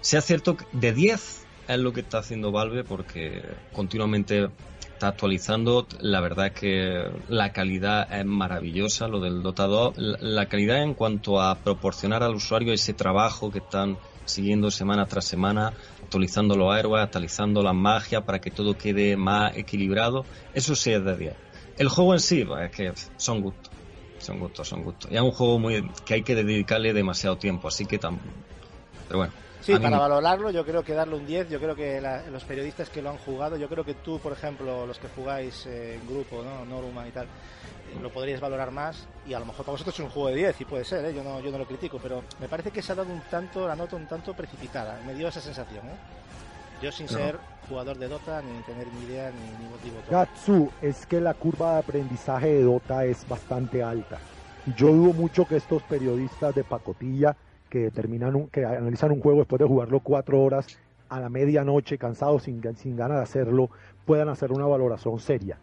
Sea 0.00 0.20
cierto 0.20 0.56
que 0.56 0.64
de 0.72 0.92
10 0.92 1.46
es 1.68 1.78
lo 1.78 1.92
que 1.92 2.00
está 2.00 2.18
haciendo 2.18 2.52
Valve 2.52 2.84
porque 2.84 3.42
continuamente 3.72 4.48
está 4.92 5.08
actualizando. 5.08 5.86
La 6.00 6.20
verdad 6.20 6.48
es 6.48 6.52
que 6.52 7.10
la 7.28 7.52
calidad 7.52 8.12
es 8.12 8.26
maravillosa, 8.26 9.08
lo 9.08 9.20
del 9.20 9.42
Dota 9.42 9.66
2. 9.66 9.94
La 9.96 10.46
calidad 10.46 10.82
en 10.82 10.94
cuanto 10.94 11.40
a 11.40 11.54
proporcionar 11.56 12.22
al 12.22 12.34
usuario 12.34 12.72
ese 12.72 12.92
trabajo 12.92 13.50
que 13.50 13.60
están 13.60 13.98
siguiendo 14.26 14.70
semana 14.70 15.06
tras 15.06 15.24
semana, 15.24 15.72
actualizando 16.10 16.56
los 16.56 16.76
héroes, 16.76 17.04
actualizando 17.04 17.62
las 17.62 17.74
magias 17.74 18.24
para 18.24 18.40
que 18.40 18.50
todo 18.50 18.76
quede 18.76 19.16
más 19.16 19.56
equilibrado. 19.56 20.26
Eso 20.52 20.74
sí 20.74 20.90
es 20.90 21.04
de 21.04 21.16
10. 21.16 21.34
El 21.78 21.88
juego 21.88 22.14
en 22.14 22.18
sí, 22.18 22.44
pues, 22.44 22.64
es 22.64 22.76
que 22.76 22.92
son 23.16 23.40
gustos. 23.40 23.72
Son 24.18 24.40
gustos, 24.40 24.66
son 24.66 24.82
gustos. 24.82 25.08
Y 25.12 25.14
es 25.14 25.20
un 25.20 25.30
juego 25.30 25.60
muy 25.60 25.88
que 26.04 26.14
hay 26.14 26.22
que 26.24 26.34
dedicarle 26.34 26.92
demasiado 26.92 27.38
tiempo, 27.38 27.68
así 27.68 27.86
que 27.86 27.98
tan... 27.98 28.18
Pero 29.06 29.18
bueno. 29.18 29.32
Sí, 29.60 29.78
para 29.78 29.98
valorarlo 29.98 30.50
yo 30.50 30.64
creo 30.64 30.82
que 30.82 30.94
darle 30.94 31.16
un 31.16 31.26
10, 31.26 31.50
yo 31.50 31.58
creo 31.58 31.74
que 31.74 32.00
los 32.30 32.44
periodistas 32.44 32.88
que 32.88 33.02
lo 33.02 33.10
han 33.10 33.18
jugado, 33.18 33.56
yo 33.56 33.68
creo 33.68 33.84
que 33.84 33.94
tú, 33.94 34.18
por 34.18 34.32
ejemplo, 34.32 34.86
los 34.86 34.98
que 34.98 35.08
jugáis 35.08 35.66
en 35.66 36.06
grupo, 36.08 36.42
¿no? 36.42 36.64
Noruma 36.64 37.06
y 37.06 37.10
tal, 37.10 37.26
lo 38.00 38.10
podríais 38.10 38.40
valorar 38.40 38.70
más 38.70 39.06
y 39.26 39.34
a 39.34 39.38
lo 39.38 39.46
mejor 39.46 39.64
para 39.64 39.72
vosotros 39.72 39.94
es 39.94 40.04
un 40.04 40.10
juego 40.10 40.28
de 40.28 40.36
10 40.36 40.60
y 40.60 40.64
puede 40.64 40.84
ser, 40.84 41.04
¿eh? 41.04 41.14
yo, 41.14 41.22
no, 41.22 41.40
yo 41.40 41.50
no 41.50 41.58
lo 41.58 41.66
critico, 41.66 41.98
pero 42.02 42.22
me 42.40 42.48
parece 42.48 42.70
que 42.70 42.82
se 42.82 42.92
ha 42.92 42.94
dado 42.94 43.12
un 43.12 43.20
tanto, 43.30 43.66
la 43.66 43.76
nota 43.76 43.96
un 43.96 44.06
tanto 44.06 44.32
precipitada, 44.34 45.00
me 45.06 45.14
dio 45.14 45.28
esa 45.28 45.40
sensación. 45.40 45.84
¿eh? 45.86 45.96
Yo 46.82 46.90
sin 46.90 47.08
ser 47.08 47.38
jugador 47.68 47.98
de 47.98 48.08
Dota, 48.08 48.40
ni 48.40 48.62
tener 48.62 48.86
ni 48.86 49.04
idea, 49.04 49.30
ni, 49.30 49.64
ni 49.64 49.70
motivo. 49.70 49.96
Gatsu, 50.10 50.70
es 50.80 51.04
que 51.04 51.20
la 51.20 51.34
curva 51.34 51.74
de 51.74 51.78
aprendizaje 51.80 52.48
de 52.48 52.62
Dota 52.62 53.04
es 53.04 53.28
bastante 53.28 53.82
alta. 53.82 54.18
Y 54.66 54.72
yo 54.74 54.88
dudo 54.88 55.12
mucho 55.12 55.44
que 55.44 55.56
estos 55.56 55.82
periodistas 55.82 56.54
de 56.54 56.64
pacotilla 56.64 57.36
que 57.70 57.78
determinan 57.78 58.36
un, 58.36 58.48
que 58.48 58.64
analizan 58.64 59.12
un 59.12 59.20
juego 59.20 59.38
después 59.38 59.58
de 59.60 59.66
jugarlo 59.66 60.00
cuatro 60.00 60.42
horas 60.42 60.66
a 61.08 61.20
la 61.20 61.28
medianoche, 61.28 61.96
cansados, 61.96 62.42
sin, 62.42 62.62
sin 62.76 62.96
ganas 62.96 63.18
de 63.18 63.22
hacerlo, 63.22 63.70
puedan 64.04 64.28
hacer 64.28 64.52
una 64.52 64.66
valoración 64.66 65.18
seria. 65.18 65.58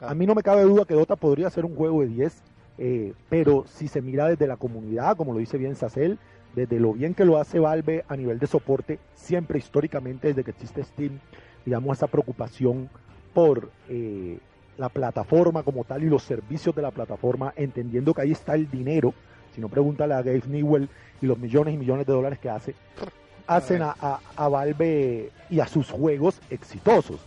A 0.00 0.14
mí 0.14 0.26
no 0.26 0.34
me 0.34 0.42
cabe 0.42 0.62
duda 0.62 0.84
que 0.84 0.94
Dota 0.94 1.16
podría 1.16 1.50
ser 1.50 1.64
un 1.64 1.74
juego 1.74 2.00
de 2.00 2.08
10, 2.08 2.42
eh, 2.78 3.12
pero 3.28 3.64
si 3.66 3.88
se 3.88 4.00
mira 4.00 4.28
desde 4.28 4.46
la 4.46 4.56
comunidad, 4.56 5.16
como 5.16 5.32
lo 5.32 5.40
dice 5.40 5.58
bien 5.58 5.74
Sacel, 5.74 6.18
desde 6.54 6.80
lo 6.80 6.92
bien 6.94 7.14
que 7.14 7.24
lo 7.24 7.36
hace 7.36 7.58
Valve 7.58 8.04
a 8.08 8.16
nivel 8.16 8.38
de 8.38 8.46
soporte, 8.46 8.98
siempre 9.14 9.58
históricamente 9.58 10.28
desde 10.28 10.44
que 10.44 10.52
existe 10.52 10.82
Steam, 10.84 11.18
digamos, 11.64 11.98
esa 11.98 12.06
preocupación 12.06 12.88
por 13.34 13.70
eh, 13.88 14.38
la 14.76 14.88
plataforma 14.88 15.62
como 15.62 15.84
tal 15.84 16.04
y 16.04 16.08
los 16.08 16.22
servicios 16.22 16.74
de 16.74 16.82
la 16.82 16.90
plataforma, 16.90 17.52
entendiendo 17.56 18.14
que 18.14 18.22
ahí 18.22 18.32
está 18.32 18.54
el 18.54 18.70
dinero. 18.70 19.12
Si 19.58 19.62
no, 19.62 19.68
pregúntale 19.68 20.14
a 20.14 20.22
Gabe 20.22 20.40
Newell 20.46 20.88
y 21.20 21.26
los 21.26 21.36
millones 21.36 21.74
y 21.74 21.78
millones 21.78 22.06
de 22.06 22.12
dólares 22.12 22.38
que 22.38 22.48
hace, 22.48 22.76
hacen 23.48 23.82
a, 23.82 23.96
a, 24.00 24.20
a 24.36 24.48
Valve 24.48 25.30
y 25.50 25.58
a 25.58 25.66
sus 25.66 25.90
juegos 25.90 26.40
exitosos. 26.48 27.18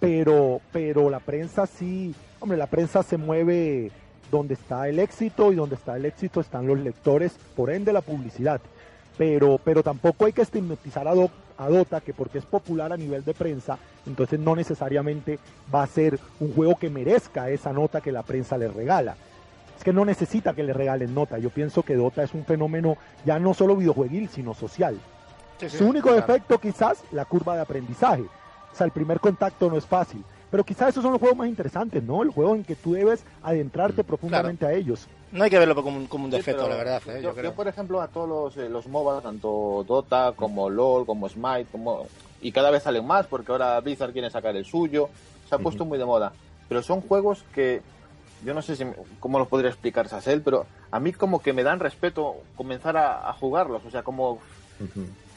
Pero, 0.00 0.60
pero 0.72 1.08
la 1.08 1.20
prensa 1.20 1.66
sí, 1.66 2.12
hombre, 2.40 2.58
la 2.58 2.66
prensa 2.66 3.04
se 3.04 3.16
mueve 3.16 3.92
donde 4.28 4.54
está 4.54 4.88
el 4.88 4.98
éxito 4.98 5.52
y 5.52 5.54
donde 5.54 5.76
está 5.76 5.96
el 5.96 6.04
éxito 6.04 6.40
están 6.40 6.66
los 6.66 6.80
lectores, 6.80 7.36
por 7.54 7.70
ende 7.70 7.92
la 7.92 8.00
publicidad. 8.00 8.60
Pero, 9.16 9.60
pero 9.62 9.84
tampoco 9.84 10.24
hay 10.24 10.32
que 10.32 10.42
estigmatizar 10.42 11.06
a, 11.06 11.14
Do- 11.14 11.30
a 11.58 11.68
Dota 11.68 12.00
que 12.00 12.12
porque 12.12 12.38
es 12.38 12.44
popular 12.44 12.92
a 12.92 12.96
nivel 12.96 13.24
de 13.24 13.34
prensa, 13.34 13.78
entonces 14.04 14.40
no 14.40 14.56
necesariamente 14.56 15.38
va 15.72 15.84
a 15.84 15.86
ser 15.86 16.18
un 16.40 16.52
juego 16.54 16.74
que 16.76 16.90
merezca 16.90 17.50
esa 17.50 17.72
nota 17.72 18.00
que 18.00 18.10
la 18.10 18.24
prensa 18.24 18.58
le 18.58 18.66
regala. 18.66 19.16
Es 19.78 19.84
que 19.84 19.92
no 19.92 20.04
necesita 20.04 20.54
que 20.54 20.62
le 20.64 20.72
regalen 20.72 21.14
nota. 21.14 21.38
Yo 21.38 21.50
pienso 21.50 21.82
que 21.84 21.94
Dota 21.94 22.22
es 22.24 22.34
un 22.34 22.44
fenómeno 22.44 22.96
ya 23.24 23.38
no 23.38 23.54
solo 23.54 23.76
videojueguil, 23.76 24.28
sino 24.28 24.52
social. 24.54 24.98
Sí, 25.60 25.70
sí, 25.70 25.78
Su 25.78 25.86
único 25.86 26.08
claro. 26.10 26.26
defecto 26.26 26.58
quizás 26.58 27.02
la 27.12 27.24
curva 27.24 27.54
de 27.54 27.62
aprendizaje. 27.62 28.22
O 28.72 28.76
sea, 28.76 28.84
el 28.86 28.92
primer 28.92 29.20
contacto 29.20 29.70
no 29.70 29.76
es 29.76 29.86
fácil. 29.86 30.24
Pero 30.50 30.64
quizás 30.64 30.88
esos 30.90 31.02
son 31.02 31.12
los 31.12 31.20
juegos 31.20 31.36
más 31.38 31.48
interesantes, 31.48 32.02
¿no? 32.02 32.22
El 32.22 32.30
juego 32.30 32.54
en 32.54 32.64
que 32.64 32.74
tú 32.74 32.92
debes 32.94 33.22
adentrarte 33.42 34.02
profundamente 34.02 34.64
a 34.66 34.72
ellos. 34.72 35.06
No 35.30 35.44
hay 35.44 35.50
que 35.50 35.58
verlo 35.58 35.74
como 35.76 35.96
un, 35.98 36.06
como 36.06 36.24
un 36.24 36.30
Sí, 36.30 36.38
defecto, 36.38 36.62
pero 36.62 36.70
la 36.74 36.76
verdad. 36.82 37.02
¿eh? 37.08 37.16
Yo, 37.22 37.28
Yo 37.30 37.32
creo. 37.34 37.50
yo, 37.50 37.54
por 37.54 37.68
ejemplo, 37.68 38.00
a 38.00 38.08
todos 38.08 38.28
los, 38.28 38.56
eh, 38.64 38.68
los 38.70 38.86
MOBA, 38.88 39.20
tanto 39.20 39.84
Dota 39.86 40.32
como 40.34 40.70
LOL, 40.70 41.04
como 41.06 41.28
Smite, 41.28 41.66
como 41.70 42.06
y 42.40 42.50
cada 42.50 42.70
vez 42.70 42.82
salen 42.84 43.06
más 43.06 43.26
porque 43.26 43.52
ahora 43.52 43.78
Blizzard 43.80 44.12
quiere 44.12 44.30
sacar 44.30 44.56
el 44.56 44.64
suyo. 44.64 45.08
Se 45.48 45.54
ha 45.54 45.58
puesto 45.58 45.84
muy 45.84 45.98
de 45.98 46.04
moda. 46.04 46.32
Pero 46.68 46.82
son 46.82 47.00
juegos 47.02 47.44
que 47.54 47.82
yo 48.44 48.54
no 48.54 48.62
sé 48.62 48.76
si 48.76 48.84
cómo 49.20 49.38
los 49.38 49.48
podría 49.48 49.70
explicar 49.70 50.08
Sasel, 50.08 50.42
pero 50.42 50.66
a 50.90 51.00
mí 51.00 51.12
como 51.12 51.40
que 51.40 51.52
me 51.52 51.62
dan 51.62 51.80
respeto 51.80 52.36
comenzar 52.56 52.96
a, 52.96 53.28
a 53.28 53.32
jugarlos. 53.32 53.82
O 53.84 53.90
sea, 53.90 54.02
como 54.02 54.38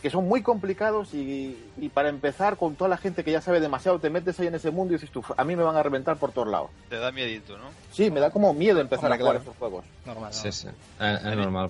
que 0.01 0.09
son 0.09 0.27
muy 0.27 0.41
complicados 0.41 1.13
y, 1.13 1.57
y 1.77 1.89
para 1.89 2.09
empezar 2.09 2.57
con 2.57 2.75
toda 2.75 2.89
la 2.89 2.97
gente 2.97 3.23
que 3.23 3.31
ya 3.31 3.41
sabe 3.41 3.59
demasiado, 3.59 3.99
te 3.99 4.09
metes 4.09 4.39
ahí 4.39 4.47
en 4.47 4.55
ese 4.55 4.71
mundo 4.71 4.93
y 4.93 4.97
dices 4.97 5.11
tú, 5.11 5.23
a 5.37 5.43
mí 5.43 5.55
me 5.55 5.63
van 5.63 5.75
a 5.75 5.83
reventar 5.83 6.17
por 6.17 6.31
todos 6.31 6.47
lados. 6.47 6.69
Te 6.89 6.97
da 6.97 7.11
miedito, 7.11 7.57
¿no? 7.57 7.65
Sí, 7.91 8.09
me 8.09 8.19
da 8.19 8.31
como 8.31 8.53
miedo 8.53 8.79
empezar 8.79 9.11
Hombre, 9.11 9.15
a 9.15 9.19
jugar 9.19 9.33
claro. 9.35 9.39
estos 9.39 9.57
juegos. 9.57 9.85
Normal. 10.05 10.33
Sí, 10.33 10.47
¿no? 10.47 10.51
sí. 10.51 10.67
Es, 10.99 11.23
es 11.25 11.37
normal. 11.37 11.69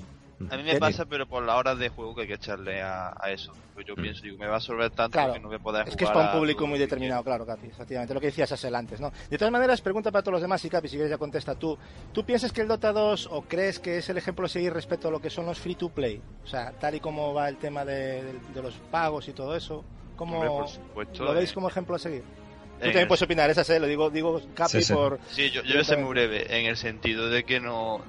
A 0.49 0.57
mí 0.57 0.63
me 0.63 0.75
pasa, 0.79 1.05
pero 1.05 1.27
por 1.27 1.43
las 1.43 1.55
horas 1.55 1.77
de 1.77 1.89
juego 1.89 2.15
que 2.15 2.21
hay 2.21 2.27
que 2.27 2.33
echarle 2.35 2.81
a, 2.81 3.13
a 3.19 3.31
eso. 3.31 3.53
Pues 3.73 3.85
yo 3.85 3.95
Mm. 3.95 4.01
pienso, 4.01 4.21
digo, 4.23 4.37
me 4.37 4.47
va 4.47 4.53
a 4.53 4.55
absorber 4.57 4.89
tanto 4.91 5.13
Claro. 5.13 5.33
que 5.33 5.39
no 5.39 5.47
voy 5.47 5.57
a 5.57 5.59
poder 5.59 5.87
Es 5.87 5.95
que 5.95 6.03
es 6.05 6.09
para 6.09 6.31
un 6.31 6.39
público 6.39 6.65
muy 6.67 6.77
determinado, 6.79 7.23
claro, 7.23 7.45
Capi, 7.45 7.67
efectivamente. 7.67 8.13
Lo 8.13 8.19
que 8.19 8.27
decías 8.27 8.51
Asel 8.51 8.73
antes, 8.75 8.99
¿no? 8.99 9.11
De 9.29 9.37
todas 9.37 9.51
maneras, 9.51 9.81
pregunta 9.81 10.11
para 10.11 10.21
todos 10.23 10.33
los 10.33 10.41
demás 10.41 10.63
y 10.65 10.69
Capi, 10.69 10.87
si 10.87 10.95
quieres 10.95 11.09
ya 11.11 11.17
contesta 11.17 11.55
tú. 11.55 11.77
¿Tú 12.11 12.23
piensas 12.25 12.51
que 12.51 12.61
el 12.61 12.67
Dota 12.67 12.91
2 12.91 13.27
o 13.31 13.41
crees 13.43 13.79
que 13.79 13.97
es 13.97 14.09
el 14.09 14.17
ejemplo 14.17 14.45
a 14.45 14.49
seguir 14.49 14.73
respecto 14.73 15.07
a 15.07 15.11
lo 15.11 15.19
que 15.19 15.29
son 15.29 15.45
los 15.45 15.59
free 15.59 15.75
to 15.75 15.89
play? 15.89 16.21
O 16.43 16.47
sea, 16.47 16.71
tal 16.73 16.95
y 16.95 16.99
como 16.99 17.33
va 17.33 17.47
el 17.49 17.57
tema 17.57 17.85
de, 17.85 18.23
de- 18.23 18.39
de 18.53 18.61
los 18.61 18.75
pagos 18.91 19.27
y 19.27 19.33
todo 19.33 19.55
eso, 19.55 19.83
¿cómo 20.15 20.35
Hombre, 20.35 20.49
por 20.49 20.67
supuesto, 20.67 21.23
lo 21.25 21.33
veis 21.33 21.51
eh, 21.51 21.53
como 21.53 21.67
ejemplo 21.69 21.95
a 21.95 21.99
seguir? 21.99 22.21
Tú 22.23 22.85
también 22.85 23.03
el- 23.03 23.07
puedes 23.07 23.21
opinar, 23.21 23.49
esa 23.49 23.77
lo 23.79 23.85
digo, 23.87 24.09
digo 24.09 24.41
Capi 24.55 24.71
Sí, 24.71 24.81
sí. 24.83 24.93
por... 24.93 25.19
Sí, 25.29 25.51
yo, 25.51 25.61
yo 25.63 25.73
voy 25.73 25.81
a 25.81 25.83
ser 25.83 25.99
muy 25.99 26.09
breve, 26.09 26.59
en 26.59 26.65
el 26.65 26.77
sentido 26.77 27.29
de 27.29 27.43
que 27.43 27.59
no, 27.59 28.01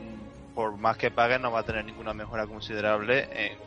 por 0.55 0.76
más 0.78 0.96
que 0.96 1.11
pague, 1.11 1.38
no 1.38 1.50
va 1.53 1.61
a 1.61 1.64
tener 1.64 1.84
ninguna 1.84 2.14
mejora 2.14 2.46
considerable 2.46 3.28
en, 3.32 3.59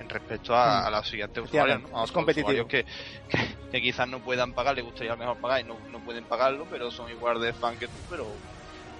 en 0.00 0.08
respecto 0.08 0.54
a, 0.54 0.82
Mm. 0.82 0.86
a 0.86 0.90
los 0.90 1.08
siguientes 1.08 1.44
usuarios, 1.44 1.80
¿no? 1.82 1.88
A 1.98 2.06
competitivo. 2.12 2.48
usuarios 2.48 2.66
que, 2.68 2.84
que, 3.28 3.38
que 3.70 3.80
quizás 3.80 4.08
no 4.08 4.20
puedan 4.22 4.52
pagar, 4.52 4.74
les 4.76 4.84
gustaría 4.84 5.12
a 5.12 5.16
lo 5.16 5.20
mejor 5.20 5.38
pagar 5.38 5.60
y 5.60 5.64
no, 5.64 5.80
no 5.90 6.00
pueden 6.02 6.26
pagarlo, 6.26 6.66
pero 6.68 6.90
son 6.90 7.10
igual 7.10 7.40
de 7.40 7.52
fan 7.54 7.78
que 7.78 7.88
tú, 7.88 8.04
pero 8.08 8.36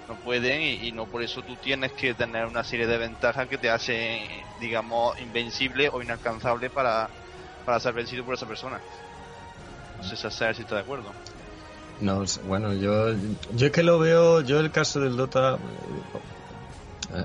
no 0.08 0.16
pueden 0.22 0.62
y, 0.62 0.88
y 0.88 0.92
no 0.92 1.06
por 1.06 1.22
eso 1.22 1.42
tú 1.42 1.56
tienes 1.56 1.92
que 1.92 2.14
tener 2.14 2.46
una 2.46 2.64
serie 2.64 2.86
de 2.86 2.96
ventajas 2.98 3.48
que 3.48 3.58
te 3.58 3.70
hacen, 3.70 4.26
digamos, 4.60 5.18
invencible 5.20 5.88
o 5.92 6.00
inalcanzable 6.02 6.70
para, 6.70 7.10
para 7.64 7.80
ser 7.80 7.92
vencido 7.92 8.24
por 8.24 8.34
esa 8.34 8.46
persona. 8.46 8.80
No 9.96 10.02
sé 10.02 10.16
si 10.16 10.30
si 10.30 10.62
está 10.62 10.74
de 10.76 10.80
acuerdo. 10.80 11.12
No, 12.00 12.26
sé, 12.26 12.40
bueno, 12.42 12.74
yo, 12.74 13.12
yo 13.54 13.66
es 13.66 13.72
que 13.72 13.82
lo 13.82 13.98
veo, 13.98 14.42
yo 14.42 14.60
el 14.60 14.70
caso 14.70 15.00
del 15.00 15.16
Dota, 15.16 15.58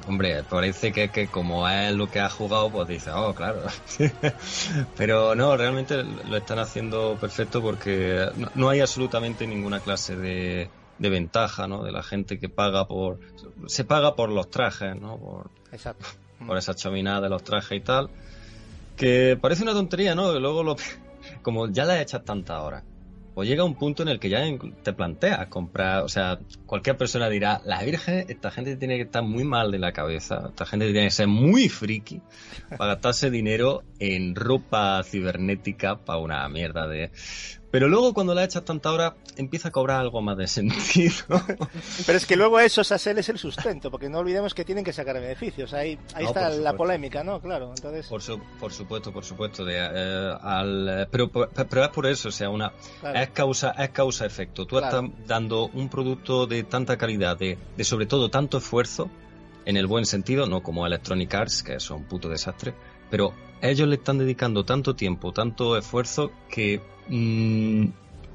hombre, 0.08 0.44
parece 0.44 0.92
que, 0.92 1.10
que 1.10 1.28
como 1.28 1.68
es 1.68 1.94
lo 1.94 2.10
que 2.10 2.20
ha 2.20 2.30
jugado, 2.30 2.70
pues 2.70 2.88
dice, 2.88 3.12
oh, 3.12 3.34
claro. 3.34 3.64
Pero 4.98 5.36
no, 5.36 5.58
realmente 5.58 6.04
lo 6.04 6.38
están 6.38 6.60
haciendo 6.60 7.18
perfecto 7.20 7.62
porque 7.62 8.28
no, 8.36 8.50
no 8.56 8.70
hay 8.70 8.80
absolutamente 8.80 9.48
ninguna 9.48 9.80
clase 9.80 10.16
de, 10.16 10.70
de 11.02 11.10
ventaja, 11.10 11.68
¿no? 11.68 11.84
De 11.84 11.92
la 11.92 12.04
gente 12.04 12.38
que 12.38 12.48
paga 12.48 12.88
por, 12.88 13.20
se 13.66 13.84
paga 13.84 14.16
por 14.16 14.30
los 14.30 14.52
trajes, 14.52 14.96
¿no? 14.96 15.18
Por, 15.18 15.50
Exacto. 15.72 16.06
por 16.46 16.58
esa 16.58 16.76
chaminada 16.76 17.22
de 17.22 17.30
los 17.30 17.44
trajes 17.44 17.80
y 17.80 17.82
tal. 17.82 18.10
Que 18.96 19.36
parece 19.42 19.64
una 19.64 19.74
tontería, 19.74 20.14
¿no? 20.14 20.32
Que 20.32 20.40
luego 20.40 20.62
lo, 20.62 20.76
como 21.42 21.68
ya 21.70 21.86
la 21.86 22.00
echas 22.00 22.24
tantas 22.24 22.60
horas, 22.62 22.84
pues 23.42 23.50
llega 23.50 23.64
un 23.64 23.74
punto 23.74 24.04
en 24.04 24.10
el 24.10 24.20
que 24.20 24.30
ya 24.30 24.44
te 24.84 24.94
planteas 24.94 25.48
comprar, 25.48 26.04
o 26.04 26.08
sea, 26.08 26.38
cualquier 26.68 26.96
persona 26.96 27.28
dirá, 27.28 27.60
la 27.66 27.82
Virgen, 27.82 28.26
esta 28.30 28.52
gente 28.52 28.76
tiene 28.76 28.98
que 28.98 29.02
estar 29.02 29.24
muy 29.24 29.44
mal 29.44 29.72
de 29.72 29.80
la 29.80 29.94
cabeza, 29.94 30.50
esta 30.50 30.64
gente 30.68 30.92
tiene 30.92 31.08
que 31.08 31.10
ser 31.10 31.26
muy 31.26 31.68
friki 31.68 32.22
para 32.78 32.94
gastarse 32.94 33.32
dinero 33.32 33.82
en 33.98 34.36
ropa 34.36 35.02
cibernética 35.04 35.96
para 35.96 36.20
una 36.20 36.48
mierda 36.50 36.88
de... 36.88 37.10
Pero 37.72 37.88
luego 37.88 38.14
cuando 38.14 38.36
la 38.36 38.44
echas 38.44 38.66
tantas 38.66 38.92
horas 38.92 39.14
empieza 39.38 39.70
a 39.70 39.72
cobrar 39.72 40.02
algo 40.02 40.22
más 40.22 40.38
de 40.38 40.46
sentido. 40.48 41.14
Pero 42.06 42.18
es 42.18 42.26
que 42.26 42.36
luego 42.36 42.60
eso, 42.60 42.84
Sasel, 42.84 43.18
es 43.20 43.30
el 43.30 43.38
sustento, 43.38 43.90
porque 43.90 44.10
no 44.10 44.20
olvidemos 44.20 44.54
que 44.54 44.66
tienen 44.66 44.84
que 44.84 44.92
sacar 44.92 45.16
beneficios. 45.20 45.74
Ahí, 45.74 45.98
ahí 46.14 46.24
No, 46.26 46.30
está 46.30 46.50
la 46.50 46.74
polémica, 46.76 47.24
¿no? 47.24 47.40
Claro, 47.40 47.70
entonces... 47.76 48.08
Por, 48.08 48.22
su- 48.22 48.42
por 48.60 48.74
supuesto, 48.74 49.14
por 49.14 49.24
supuesto. 49.24 49.64
De, 49.64 49.78
eh, 49.78 50.34
al, 50.42 51.08
pero, 51.10 51.32
pero 51.32 51.84
es 51.84 51.90
por 51.90 52.06
eso, 52.08 52.28
o 52.30 52.32
sea, 52.32 52.50
una, 52.50 52.74
claro. 53.00 53.20
es 53.20 53.30
causa 53.30 53.72
es 53.72 53.90
causa 53.92 54.26
efecto 54.26 54.66
tú 54.66 54.78
Claro. 54.78 55.06
estás 55.08 55.28
dando 55.28 55.68
un 55.74 55.88
producto 55.90 56.48
de 56.48 56.64
tanta 56.64 56.98
calidad 56.98 57.38
de, 57.38 57.58
de 57.78 57.84
sobre 57.84 58.06
todo 58.06 58.30
tanto 58.30 58.58
esfuerzo 58.58 59.10
en 59.66 59.78
el 59.78 59.88
buen 59.88 60.06
sentido 60.06 60.46
no 60.48 60.62
como 60.64 60.86
Electronic 60.86 61.34
Arts 61.34 61.64
que 61.64 61.80
son 61.80 61.98
un 62.00 62.04
puto 62.06 62.28
desastre 62.30 62.74
pero 63.10 63.34
ellos 63.62 63.88
le 63.88 63.96
están 63.96 64.18
dedicando 64.18 64.66
tanto 64.66 64.96
tiempo 64.96 65.32
tanto 65.34 65.78
esfuerzo 65.78 66.32
que 66.50 66.82
mm, 67.12 67.86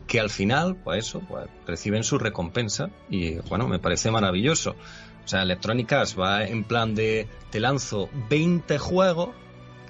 que 0.07 0.21
al 0.21 0.31
final 0.31 0.77
pues 0.77 1.07
eso 1.09 1.21
pues 1.29 1.49
reciben 1.67 2.05
su 2.05 2.19
recompensa 2.19 2.91
y 3.11 3.37
bueno 3.49 3.67
me 3.67 3.79
parece 3.81 4.11
maravilloso 4.13 4.77
o 5.25 5.29
sea 5.29 5.43
Electronic 5.43 5.93
Arts 5.93 6.17
va 6.19 6.45
en 6.45 6.63
plan 6.63 6.95
de 6.95 7.27
te 7.51 7.59
lanzo 7.59 8.09
20 8.31 8.79
juegos 8.79 9.31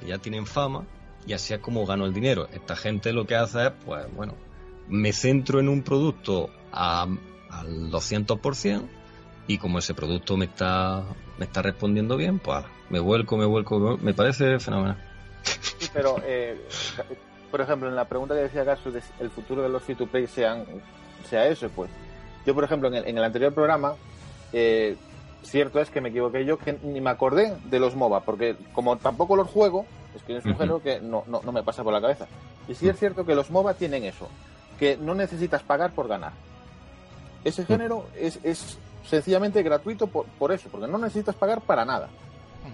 que 0.00 0.06
ya 0.06 0.16
tienen 0.18 0.46
fama 0.46 0.84
y 1.26 1.32
así 1.34 1.52
es 1.52 1.58
como 1.60 1.84
gano 1.86 2.06
el 2.06 2.14
dinero. 2.14 2.48
Esta 2.52 2.76
gente 2.76 3.12
lo 3.12 3.26
que 3.26 3.34
hace 3.34 3.66
es, 3.66 3.72
pues 3.84 4.06
bueno, 4.14 4.34
me 4.86 5.12
centro 5.12 5.58
en 5.58 5.68
un 5.68 5.82
producto 5.82 6.50
a- 6.72 7.08
al 7.50 7.90
200% 7.90 8.84
y 9.48 9.58
como 9.58 9.80
ese 9.80 9.92
producto 9.92 10.36
me 10.36 10.44
está, 10.44 11.02
me 11.38 11.44
está 11.46 11.62
respondiendo 11.62 12.16
bien, 12.16 12.38
pues 12.38 12.58
ala, 12.58 12.68
me 12.90 13.00
vuelco, 13.00 13.36
me 13.36 13.44
vuelco, 13.44 13.78
me 13.80 13.84
vuelco. 13.86 14.04
me 14.04 14.14
parece 14.14 14.60
fenomenal. 14.60 14.96
Sí, 15.42 15.88
pero, 15.92 16.16
eh, 16.24 16.64
por 17.50 17.60
ejemplo, 17.60 17.88
en 17.88 17.96
la 17.96 18.04
pregunta 18.06 18.34
que 18.34 18.42
decía 18.42 18.64
Gasu 18.64 18.90
de 18.90 19.02
el 19.20 19.30
futuro 19.30 19.62
de 19.62 19.68
los 19.68 19.82
free 19.82 19.94
to 19.94 20.06
play 20.06 20.26
sean, 20.26 20.64
sea 21.28 21.46
eso, 21.46 21.68
pues. 21.70 21.90
Yo, 22.44 22.54
por 22.54 22.64
ejemplo, 22.64 22.88
en 22.88 22.94
el, 22.94 23.06
en 23.06 23.18
el 23.18 23.24
anterior 23.24 23.52
programa, 23.52 23.94
eh, 24.52 24.96
cierto 25.42 25.80
es 25.80 25.90
que 25.90 26.00
me 26.00 26.10
equivoqué 26.10 26.44
yo, 26.44 26.58
que 26.58 26.78
ni 26.82 27.00
me 27.00 27.10
acordé 27.10 27.56
de 27.64 27.80
los 27.80 27.96
MOBA, 27.96 28.20
porque 28.20 28.56
como 28.72 28.96
tampoco 28.96 29.36
los 29.36 29.48
juego, 29.48 29.86
es 30.14 30.22
que 30.22 30.36
es 30.36 30.44
un 30.44 30.56
género 30.56 30.80
que 30.82 31.00
no, 31.00 31.24
no, 31.26 31.40
no 31.42 31.52
me 31.52 31.62
pasa 31.62 31.82
por 31.82 31.92
la 31.92 32.00
cabeza. 32.00 32.26
Y 32.68 32.74
sí 32.74 32.88
es 32.88 32.98
cierto 32.98 33.24
que 33.24 33.34
los 33.34 33.50
MOBA 33.50 33.74
tienen 33.74 34.04
eso, 34.04 34.28
que 34.78 34.96
no 34.96 35.14
necesitas 35.14 35.62
pagar 35.62 35.92
por 35.92 36.08
ganar. 36.08 36.32
Ese 37.44 37.64
género 37.64 38.06
es, 38.16 38.40
es 38.42 38.78
sencillamente 39.04 39.62
gratuito 39.62 40.06
por, 40.08 40.26
por 40.38 40.52
eso, 40.52 40.68
porque 40.70 40.88
no 40.88 40.98
necesitas 40.98 41.34
pagar 41.36 41.60
para 41.60 41.84
nada. 41.84 42.08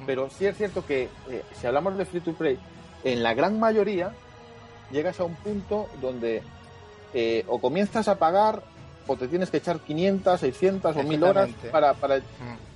Pero 0.06 0.30
sí 0.30 0.46
es 0.46 0.56
cierto 0.56 0.86
que 0.86 1.10
eh, 1.28 1.42
si 1.52 1.66
hablamos 1.66 1.96
de 1.98 2.06
free 2.06 2.20
to 2.20 2.32
play, 2.32 2.58
en 3.04 3.22
la 3.22 3.34
gran 3.34 3.60
mayoría 3.60 4.12
llegas 4.92 5.18
a 5.20 5.24
un 5.24 5.34
punto 5.34 5.88
donde 6.00 6.42
eh, 7.14 7.44
o 7.48 7.58
comienzas 7.60 8.08
a 8.08 8.18
pagar 8.18 8.62
o 9.06 9.16
te 9.16 9.26
tienes 9.28 9.50
que 9.50 9.56
echar 9.56 9.80
500, 9.80 10.38
600 10.40 10.96
o 10.96 11.02
1000 11.02 11.24
horas 11.24 11.50
para, 11.72 11.94
para, 11.94 12.20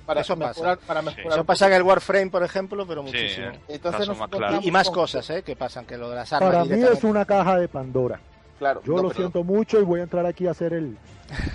para 0.05 0.21
Eso 0.21 0.35
mejorar. 0.35 0.77
pasa. 0.77 0.87
Para 0.87 1.01
Sí. 1.11 1.21
Eso 1.25 1.43
pasa 1.45 1.67
en 1.67 1.73
el 1.73 1.83
Warframe, 1.83 2.29
por 2.29 2.43
ejemplo, 2.43 2.85
pero 2.85 3.01
muchísimo. 3.03 3.47
eh. 3.47 3.59
Entonces 3.69 4.07
más 4.09 4.29
claro. 4.29 4.59
Y, 4.61 4.69
más 4.71 4.89
cosas, 4.89 5.29
¿eh? 5.29 5.43
Que 5.43 5.55
pasan, 5.55 5.85
que 5.85 5.97
lo 5.97 6.09
de 6.09 6.15
las 6.17 6.31
armas 6.33 6.51
Para 6.51 6.65
mí 6.65 6.81
es 6.83 7.03
una 7.03 7.23
caja 7.25 7.57
de 7.57 7.67
Pandora. 7.67 8.19
Claro, 8.59 8.81
Yo 8.83 8.95
no, 8.95 9.03
lo 9.03 9.07
pero- 9.09 9.19
siento 9.19 9.43
mucho 9.43 9.79
y 9.79 9.83
voy 9.83 9.99
a 9.99 10.03
entrar 10.03 10.25
aquí 10.25 10.47
a 10.47 10.51
hacer 10.51 10.73
el, 10.73 10.97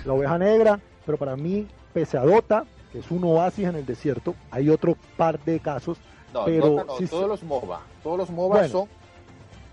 la 0.05 0.13
oveja 0.13 0.37
negra, 0.37 0.79
pero 1.05 1.17
para 1.17 1.35
mí, 1.35 1.67
pese 1.93 2.17
a 2.17 2.21
Dota, 2.21 2.63
que 2.91 2.99
es 2.99 3.11
un 3.11 3.23
oasis 3.25 3.67
en 3.67 3.75
el 3.75 3.85
desierto, 3.85 4.33
hay 4.51 4.69
otro 4.69 4.95
par 5.17 5.37
de 5.39 5.59
casos. 5.59 5.97
No, 6.33 6.45
pero 6.45 6.69
Dota 6.69 6.83
no, 6.85 6.97
sí 6.97 7.07
todos 7.07 7.23
se- 7.23 7.27
los 7.27 7.43
MOBA. 7.43 7.81
Todos 8.01 8.17
los 8.17 8.29
MOBA 8.31 8.55
Bueno. 8.57 8.69
son. 8.69 8.89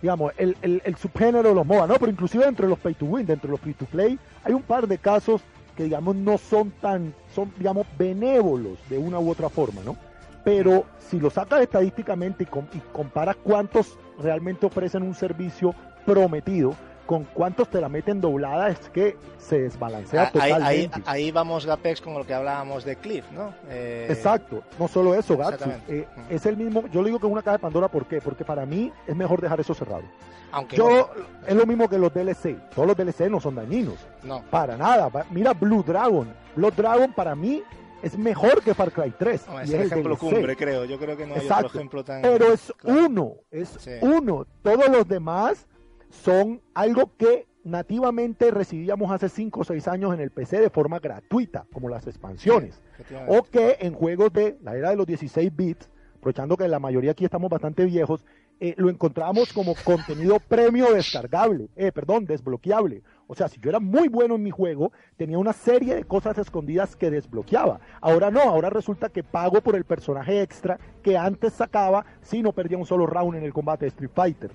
Digamos, 0.03 0.33
el, 0.37 0.57
el, 0.63 0.81
el 0.85 0.97
subgénero 0.97 1.49
de 1.51 1.55
los 1.55 1.67
MOBA, 1.67 1.87
¿no? 1.87 1.95
Pero 1.95 2.11
inclusive 2.11 2.45
dentro 2.45 2.67
de 2.67 2.71
los 2.71 2.79
pay 2.79 2.95
to 2.95 3.07
win, 3.07 3.27
dentro 3.27 3.49
de 3.49 3.53
los 3.53 3.61
free 3.61 3.75
to 3.75 3.85
play, 3.87 4.19
hay 4.45 4.53
un 4.53 4.63
par 4.63 4.87
de 4.87 4.99
casos 4.99 5.43
que, 5.77 5.85
digamos, 5.85 6.17
no 6.17 6.39
son 6.39 6.71
tan, 6.81 7.15
son, 7.35 7.53
digamos, 7.59 7.87
benévolos 7.99 8.79
de 8.89 8.99
una 8.99 9.19
u 9.19 9.31
otra 9.31 9.49
forma, 9.49 9.83
¿no? 9.85 9.97
Pero 10.45 10.85
si 10.99 11.21
lo 11.21 11.29
sacas 11.31 11.61
estadísticamente 11.61 12.45
y, 12.45 12.47
com- 12.47 12.67
y 12.73 12.79
comparas 12.93 13.37
cuántos 13.43 13.99
realmente 14.19 14.67
ofrecen 14.67 15.03
un 15.03 15.15
servicio 15.15 15.75
prometido 16.07 16.75
con 17.11 17.25
cuántos 17.25 17.69
te 17.69 17.81
la 17.81 17.89
meten 17.89 18.21
doblada, 18.21 18.69
es 18.69 18.79
que 18.91 19.17
se 19.37 19.63
desbalancea 19.63 20.31
Ah, 20.33 20.41
ahí, 20.41 20.53
ahí, 20.53 20.59
totalmente. 20.87 21.11
ahí 21.11 21.31
vamos, 21.33 21.67
Gapex, 21.67 22.01
con 22.01 22.15
lo 22.15 22.25
que 22.25 22.33
hablábamos 22.35 22.85
de 22.85 22.95
Cliff, 22.95 23.25
¿no? 23.33 23.53
Eh, 23.69 24.07
Exacto, 24.09 24.63
no 24.79 24.87
solo 24.87 25.17
eso, 25.17 25.37
Gatsu, 25.37 25.69
eh, 25.89 26.07
es 26.29 26.47
el 26.47 26.57
mismo, 26.57 26.85
yo 26.87 27.01
le 27.03 27.07
digo 27.09 27.19
que 27.19 27.27
es 27.27 27.33
una 27.33 27.43
caja 27.43 27.57
de 27.57 27.63
Pandora, 27.63 27.89
¿por 27.89 28.07
qué? 28.07 28.21
Porque 28.21 28.45
para 28.45 28.65
mí 28.65 28.93
es 29.09 29.17
mejor 29.17 29.41
dejar 29.41 29.59
eso 29.59 29.75
cerrado. 29.75 30.05
Aunque 30.53 30.77
Yo, 30.77 31.11
es 31.49 31.55
lo 31.57 31.67
mismo 31.67 31.89
que 31.89 31.99
los 31.99 32.15
DLC. 32.15 32.57
Todos 32.77 32.87
los 32.87 32.97
DLC 32.97 33.29
no 33.29 33.41
son 33.41 33.57
dañinos. 33.57 33.97
no. 34.23 34.43
Para 34.49 34.77
nada. 34.77 35.11
Mira 35.33 35.53
Blue 35.53 35.83
Dragon. 35.83 36.33
Blue 36.55 36.71
Dragon 36.71 37.13
para 37.13 37.35
mí 37.35 37.61
es 38.05 38.17
mejor 38.17 38.63
que 38.63 38.73
Far 38.73 38.93
Cry 38.93 39.13
3. 39.19 39.49
No, 39.49 39.61
y 39.61 39.65
es 39.65 39.71
el 39.73 39.83
ejemplo 39.83 40.17
cumbre, 40.17 40.57
creo. 40.57 40.85
Yo 40.85 40.97
creo 40.97 41.17
que 41.17 41.27
no 41.27 41.35
hay 41.35 41.41
Exacto. 41.41 41.67
otro 41.67 41.79
ejemplo 41.81 42.05
tan. 42.05 42.23
Pero 42.23 42.53
es 42.53 42.73
Claro. 42.79 43.07
uno. 43.07 43.33
Es 43.51 43.69
Sí. 43.81 43.91
uno. 44.01 44.47
Todos 44.63 44.89
los 44.89 45.09
demás 45.09 45.67
son 46.11 46.61
algo 46.75 47.13
que 47.17 47.47
nativamente 47.65 48.51
recibíamos 48.51 49.11
hace 49.11 49.29
5 49.29 49.61
o 49.61 49.65
6 49.65 49.89
años 49.89 50.15
en 50.15 50.21
el 50.21 50.31
PC 50.31 50.61
de 50.61 50.71
forma 50.71 50.99
gratuita, 50.99 51.67
como 51.73 51.89
las 51.89 52.07
expansiones. 52.07 52.83
O 53.29 53.43
que 53.43 53.79
en 53.81 53.95
juegos 53.95 54.33
de 54.33 54.59
la 54.63 54.77
era 54.77 54.91
de 54.91 54.97
los 54.97 55.07
16 55.07 55.55
bits, 55.55 55.89
aprovechando 56.17 56.57
que 56.57 56.69
la 56.69 56.79
mayoría 56.79 57.13
aquí 57.13 57.25
estamos 57.25 57.51
bastante 57.51 57.85
viejos, 57.85 58.25
eh, 58.63 58.75
lo 58.77 58.91
encontramos 58.91 59.55
como 59.55 59.75
contenido 59.85 60.39
premio 60.39 60.93
descargable, 60.93 61.71
eh, 61.77 61.93
perdón, 61.93 62.27
desbloqueable. 62.27 63.03
O 63.27 63.35
sea, 63.35 63.49
si 63.49 63.59
yo 63.59 63.71
era 63.71 63.81
muy 63.81 64.09
bueno 64.09 64.35
en 64.35 64.43
mi 64.43 64.51
juego, 64.51 64.93
tenía 65.17 65.39
una 65.39 65.55
serie 65.55 65.95
de 65.95 66.05
cosas 66.05 66.37
escondidas 66.37 66.95
que 66.95 67.11
desbloqueaba. 67.11 67.81
Ahora 68.03 68.31
no, 68.31 68.43
ahora 68.43 68.69
resulta 68.69 69.09
que 69.09 69.23
pago 69.23 69.63
por 69.63 69.77
el 69.77 69.85
personaje 69.85 70.43
extra 70.43 70.79
que 71.03 71.17
antes 71.17 71.55
sacaba 71.55 72.05
si 72.21 72.43
no 72.43 72.53
perdía 72.53 72.77
un 72.77 72.85
solo 72.85 73.07
round 73.07 73.39
en 73.39 73.45
el 73.45 73.55
combate 73.55 73.87
de 73.87 73.91
Street 73.91 74.11
Fighter. 74.13 74.51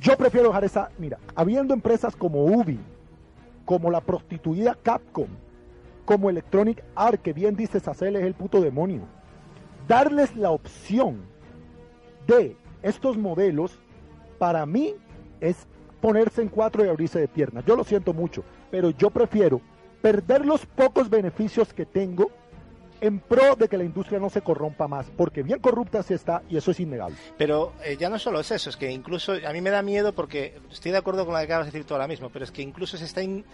Yo 0.00 0.16
prefiero 0.16 0.48
dejar 0.48 0.64
esa, 0.64 0.90
mira, 0.98 1.18
habiendo 1.34 1.72
empresas 1.72 2.14
como 2.14 2.44
Ubi, 2.44 2.78
como 3.64 3.90
la 3.90 4.00
prostituida 4.00 4.76
Capcom, 4.82 5.28
como 6.04 6.28
Electronic 6.28 6.82
Arts, 6.94 7.22
que 7.22 7.32
bien 7.32 7.56
dices, 7.56 7.88
hacerles 7.88 8.24
el 8.24 8.34
puto 8.34 8.60
demonio, 8.60 9.02
darles 9.88 10.36
la 10.36 10.50
opción 10.50 11.22
de 12.26 12.56
estos 12.82 13.16
modelos, 13.16 13.78
para 14.38 14.66
mí 14.66 14.94
es 15.40 15.66
ponerse 16.00 16.42
en 16.42 16.48
cuatro 16.48 16.84
y 16.84 16.88
abrirse 16.88 17.18
de 17.18 17.28
piernas. 17.28 17.64
Yo 17.64 17.76
lo 17.76 17.84
siento 17.84 18.12
mucho, 18.12 18.44
pero 18.70 18.90
yo 18.90 19.08
prefiero 19.10 19.62
perder 20.02 20.44
los 20.44 20.66
pocos 20.66 21.08
beneficios 21.08 21.72
que 21.72 21.86
tengo 21.86 22.30
en 23.06 23.18
pro 23.20 23.56
de 23.56 23.68
que 23.68 23.76
la 23.76 23.84
industria 23.84 24.18
no 24.18 24.30
se 24.30 24.40
corrompa 24.42 24.88
más, 24.88 25.06
porque 25.16 25.42
bien 25.42 25.58
corrupta 25.60 26.02
se 26.02 26.14
está 26.14 26.42
y 26.48 26.56
eso 26.56 26.70
es 26.70 26.80
innegable. 26.80 27.16
Pero 27.38 27.72
eh, 27.84 27.96
ya 27.98 28.08
no 28.10 28.18
solo 28.18 28.40
es 28.40 28.50
eso, 28.50 28.70
es 28.70 28.76
que 28.76 28.90
incluso 28.90 29.32
a 29.46 29.52
mí 29.52 29.60
me 29.60 29.70
da 29.70 29.82
miedo 29.82 30.12
porque 30.14 30.54
estoy 30.70 30.92
de 30.92 30.98
acuerdo 30.98 31.24
con 31.24 31.34
lo 31.34 31.38
que 31.40 31.44
acabas 31.44 31.66
de 31.66 31.72
decir 31.72 31.86
tú 31.86 31.94
ahora 31.94 32.08
mismo, 32.08 32.30
pero 32.30 32.44
es 32.44 32.50
que 32.50 32.62
incluso 32.62 32.96
se 32.96 33.04
está 33.04 33.22
in- 33.22 33.44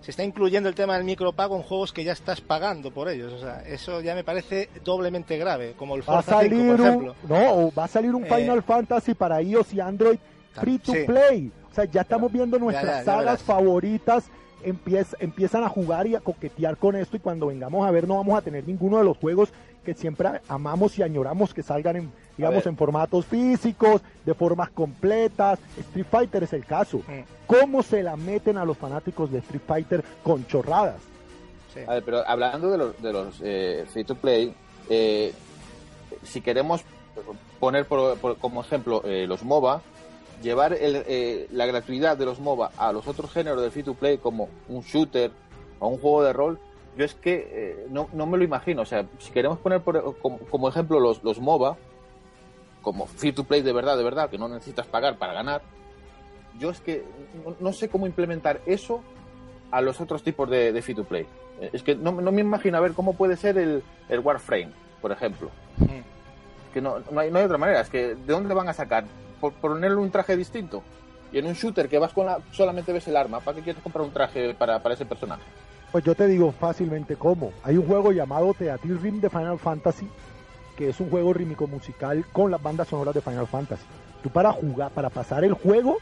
se 0.00 0.10
está 0.12 0.24
incluyendo 0.24 0.68
el 0.68 0.74
tema 0.74 0.94
del 0.94 1.04
micropago 1.04 1.56
en 1.56 1.62
juegos 1.62 1.92
que 1.92 2.04
ya 2.04 2.12
estás 2.12 2.40
pagando 2.40 2.90
por 2.90 3.08
ellos. 3.08 3.32
O 3.32 3.38
sea, 3.38 3.62
eso 3.66 4.00
ya 4.00 4.14
me 4.14 4.24
parece 4.24 4.70
doblemente 4.84 5.36
grave, 5.38 5.74
como 5.76 5.94
el 5.96 6.00
Va 6.02 6.20
a 6.20 6.22
Forza 6.22 6.40
5, 6.40 6.50
salir 6.56 6.70
por 6.70 6.80
un, 6.80 6.86
ejemplo. 6.86 7.14
no, 7.28 7.52
o 7.66 7.72
va 7.72 7.84
a 7.84 7.88
salir 7.88 8.14
un 8.14 8.24
Eh, 8.24 8.28
Final 8.34 8.62
Fantasy 8.62 9.14
para 9.14 9.42
iOS 9.42 9.74
y 9.74 9.80
Android 9.80 10.18
free 10.52 10.78
to 10.78 10.92
Sí. 10.92 11.04
play. 11.06 11.52
O 11.70 11.74
sea, 11.74 11.84
ya 11.84 12.00
estamos 12.02 12.32
viendo 12.32 12.58
nuestras 12.58 12.86
ya, 12.86 12.98
ya 12.98 13.04
sagas 13.04 13.24
verás. 13.24 13.42
favoritas 13.42 14.24
empiez- 14.64 15.16
empiezan 15.20 15.64
a 15.64 15.68
jugar 15.68 16.06
y 16.06 16.14
a 16.16 16.20
coquetear 16.20 16.76
con 16.76 16.96
esto 16.96 17.16
y 17.16 17.20
cuando 17.20 17.46
vengamos 17.46 17.86
a 17.86 17.90
ver 17.90 18.06
no 18.08 18.16
vamos 18.16 18.36
a 18.36 18.42
tener 18.42 18.66
ninguno 18.66 18.98
de 18.98 19.04
los 19.04 19.16
juegos 19.16 19.50
que 19.84 19.94
siempre 19.94 20.28
amamos 20.48 20.98
y 20.98 21.02
añoramos 21.02 21.54
que 21.54 21.62
salgan 21.62 21.96
en 21.96 22.12
digamos 22.36 22.64
en 22.66 22.76
formatos 22.76 23.24
físicos, 23.26 24.00
de 24.24 24.32
formas 24.34 24.70
completas. 24.70 25.58
Street 25.78 26.06
Fighter 26.10 26.42
es 26.44 26.52
el 26.54 26.64
caso. 26.64 26.98
Mm, 26.98 27.20
¿Cómo 27.46 27.82
se 27.82 28.02
la 28.02 28.16
meten 28.16 28.56
a 28.58 28.64
los 28.64 28.76
fanáticos 28.78 29.30
de 29.30 29.38
Street 29.38 29.62
Fighter 29.66 30.04
con 30.22 30.46
chorradas? 30.46 30.96
sí. 31.74 31.80
A 31.86 31.94
ver, 31.94 32.02
pero 32.02 32.26
hablando 32.28 32.70
de 32.70 32.78
los, 32.78 33.02
de 33.02 33.12
los 33.12 33.40
eh, 33.42 33.84
free 33.92 34.04
to 34.04 34.14
play, 34.14 34.54
eh, 34.88 35.32
si 36.22 36.40
queremos 36.40 36.82
poner 37.58 37.86
por- 37.86 38.16
por- 38.18 38.36
como 38.38 38.60
ejemplo 38.62 39.02
eh, 39.04 39.26
los 39.26 39.42
MOBA, 39.44 39.80
llevar 40.42 40.72
el, 40.72 41.02
eh, 41.06 41.46
la 41.52 41.66
gratuidad 41.66 42.16
de 42.16 42.24
los 42.24 42.40
MOBA 42.40 42.70
a 42.76 42.92
los 42.92 43.06
otros 43.06 43.30
géneros 43.32 43.62
de 43.62 43.70
free 43.70 43.82
to 43.82 43.94
play 43.94 44.18
como 44.18 44.48
un 44.68 44.80
shooter 44.82 45.30
o 45.78 45.88
un 45.88 45.98
juego 45.98 46.22
de 46.22 46.32
rol, 46.32 46.58
yo 46.96 47.04
es 47.04 47.14
que 47.14 47.48
eh, 47.52 47.86
no, 47.90 48.08
no 48.12 48.26
me 48.26 48.38
lo 48.38 48.44
imagino. 48.44 48.82
O 48.82 48.86
sea, 48.86 49.06
si 49.18 49.30
queremos 49.32 49.58
poner 49.58 49.80
por- 49.80 50.16
como, 50.18 50.38
como 50.38 50.68
ejemplo 50.68 50.98
los, 51.00 51.22
los 51.22 51.38
MOBA, 51.40 51.76
como 52.82 53.06
free 53.06 53.32
to 53.32 53.44
play 53.44 53.62
de 53.62 53.72
verdad, 53.72 53.96
de 53.96 54.04
verdad, 54.04 54.30
que 54.30 54.38
no 54.38 54.48
necesitas 54.48 54.86
pagar 54.86 55.18
para 55.18 55.32
ganar, 55.34 55.62
yo 56.58 56.70
es 56.70 56.80
que 56.80 57.04
no, 57.44 57.54
no 57.60 57.72
sé 57.72 57.88
cómo 57.88 58.06
implementar 58.06 58.60
eso 58.66 59.02
a 59.70 59.80
los 59.80 60.00
otros 60.00 60.22
tipos 60.22 60.48
de, 60.50 60.72
de 60.72 60.82
free 60.82 60.94
to 60.94 61.04
play. 61.04 61.26
Eh, 61.60 61.70
Es 61.72 61.82
que 61.82 61.94
no, 61.94 62.12
no 62.12 62.32
me 62.32 62.40
imagino 62.40 62.76
a 62.78 62.80
ver 62.80 62.92
cómo 62.92 63.14
puede 63.14 63.36
ser 63.36 63.56
el, 63.58 63.82
el 64.08 64.20
Warframe, 64.20 64.70
por 65.00 65.12
ejemplo. 65.12 65.50
Mm. 65.78 66.72
Que 66.74 66.80
no, 66.80 66.98
no, 67.10 67.20
hay, 67.20 67.30
no 67.30 67.38
hay 67.38 67.44
otra 67.44 67.58
manera. 67.58 67.80
Es 67.80 67.88
que, 67.90 68.14
¿de 68.14 68.32
dónde 68.32 68.54
van 68.54 68.68
a 68.68 68.72
sacar? 68.72 69.04
¿Por 69.40 69.52
ponerle 69.54 69.96
un 69.96 70.10
traje 70.10 70.36
distinto? 70.36 70.82
Y 71.32 71.38
en 71.38 71.46
un 71.46 71.54
shooter 71.54 71.88
que 71.88 71.98
vas 71.98 72.12
con 72.12 72.26
la. 72.26 72.38
solamente 72.52 72.92
ves 72.92 73.06
el 73.08 73.16
arma. 73.16 73.40
¿Para 73.40 73.56
qué 73.56 73.62
quieres 73.62 73.82
comprar 73.82 74.04
un 74.04 74.12
traje 74.12 74.54
para, 74.54 74.82
para 74.82 74.94
ese 74.94 75.06
personaje? 75.06 75.42
Pues 75.92 76.04
yo 76.04 76.14
te 76.14 76.26
digo 76.26 76.52
fácilmente 76.52 77.16
cómo. 77.16 77.52
Hay 77.62 77.76
un 77.76 77.86
juego 77.86 78.12
llamado 78.12 78.54
Theater 78.54 79.00
Rim 79.00 79.20
de 79.20 79.30
Final 79.30 79.58
Fantasy, 79.58 80.08
que 80.76 80.90
es 80.90 81.00
un 81.00 81.10
juego 81.10 81.32
rítmico 81.32 81.66
musical 81.66 82.24
con 82.32 82.50
las 82.50 82.62
bandas 82.62 82.88
sonoras 82.88 83.14
de 83.14 83.20
Final 83.20 83.46
Fantasy. 83.46 83.84
Tú 84.22 84.30
para 84.30 84.52
jugar, 84.52 84.90
para 84.90 85.10
pasar 85.10 85.44
el 85.44 85.54
juego, 85.54 85.98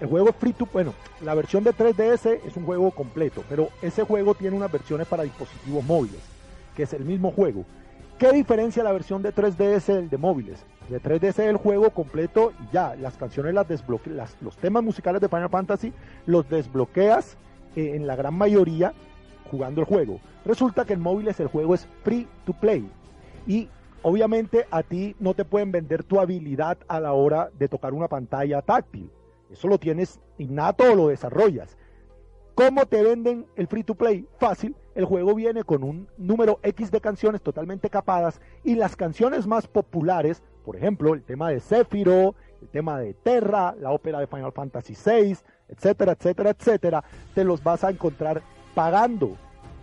el 0.00 0.08
juego 0.08 0.30
es 0.30 0.36
free 0.36 0.52
to, 0.52 0.66
bueno, 0.72 0.94
la 1.22 1.34
versión 1.34 1.62
de 1.62 1.72
3DS 1.72 2.40
es 2.44 2.56
un 2.56 2.64
juego 2.64 2.90
completo, 2.90 3.44
pero 3.48 3.68
ese 3.82 4.02
juego 4.02 4.34
tiene 4.34 4.56
unas 4.56 4.72
versiones 4.72 5.06
para 5.06 5.22
dispositivos 5.22 5.84
móviles, 5.84 6.20
que 6.74 6.82
es 6.82 6.92
el 6.92 7.04
mismo 7.04 7.30
juego. 7.30 7.64
¿Qué 8.24 8.32
diferencia 8.32 8.82
la 8.82 8.92
versión 8.92 9.20
de 9.20 9.34
3DS 9.34 9.84
del 9.84 10.08
de 10.08 10.16
móviles? 10.16 10.64
De 10.88 10.98
3DS 10.98 11.28
es 11.28 11.38
el 11.40 11.58
juego 11.58 11.90
completo 11.90 12.54
y 12.58 12.72
ya, 12.72 12.96
las 12.96 13.18
canciones 13.18 13.52
las 13.52 13.68
desbloqueas, 13.68 14.38
los 14.40 14.56
temas 14.56 14.82
musicales 14.82 15.20
de 15.20 15.28
Final 15.28 15.50
Fantasy 15.50 15.92
los 16.24 16.48
desbloqueas 16.48 17.36
eh, 17.76 17.92
en 17.94 18.06
la 18.06 18.16
gran 18.16 18.32
mayoría 18.32 18.94
jugando 19.50 19.82
el 19.82 19.86
juego. 19.86 20.20
Resulta 20.46 20.86
que 20.86 20.94
en 20.94 21.02
móviles 21.02 21.38
el 21.38 21.48
juego 21.48 21.74
es 21.74 21.86
free 22.02 22.26
to 22.46 22.54
play 22.54 22.90
y 23.46 23.68
obviamente 24.00 24.64
a 24.70 24.82
ti 24.82 25.14
no 25.20 25.34
te 25.34 25.44
pueden 25.44 25.70
vender 25.70 26.02
tu 26.02 26.18
habilidad 26.18 26.78
a 26.88 27.00
la 27.00 27.12
hora 27.12 27.50
de 27.58 27.68
tocar 27.68 27.92
una 27.92 28.08
pantalla 28.08 28.62
táctil. 28.62 29.10
Eso 29.50 29.68
lo 29.68 29.76
tienes 29.76 30.18
innato 30.38 30.90
o 30.90 30.94
lo 30.94 31.08
desarrollas. 31.08 31.76
¿Cómo 32.54 32.86
te 32.86 33.02
venden 33.02 33.44
el 33.54 33.66
free 33.66 33.84
to 33.84 33.94
play? 33.94 34.26
Fácil. 34.38 34.74
El 34.94 35.04
juego 35.04 35.34
viene 35.34 35.64
con 35.64 35.82
un 35.82 36.08
número 36.16 36.60
X 36.62 36.90
de 36.90 37.00
canciones 37.00 37.42
totalmente 37.42 37.90
capadas 37.90 38.40
y 38.62 38.76
las 38.76 38.94
canciones 38.96 39.46
más 39.46 39.66
populares, 39.66 40.42
por 40.64 40.76
ejemplo, 40.76 41.14
el 41.14 41.22
tema 41.22 41.50
de 41.50 41.60
Sephiroth, 41.60 42.36
el 42.62 42.68
tema 42.68 42.98
de 43.00 43.14
Terra, 43.14 43.74
la 43.80 43.90
ópera 43.90 44.20
de 44.20 44.26
Final 44.26 44.52
Fantasy 44.52 44.94
VI, 44.94 45.36
etcétera, 45.68 46.12
etcétera, 46.12 46.50
etcétera, 46.50 47.04
te 47.34 47.44
los 47.44 47.62
vas 47.62 47.82
a 47.84 47.90
encontrar 47.90 48.40
pagando. 48.74 49.36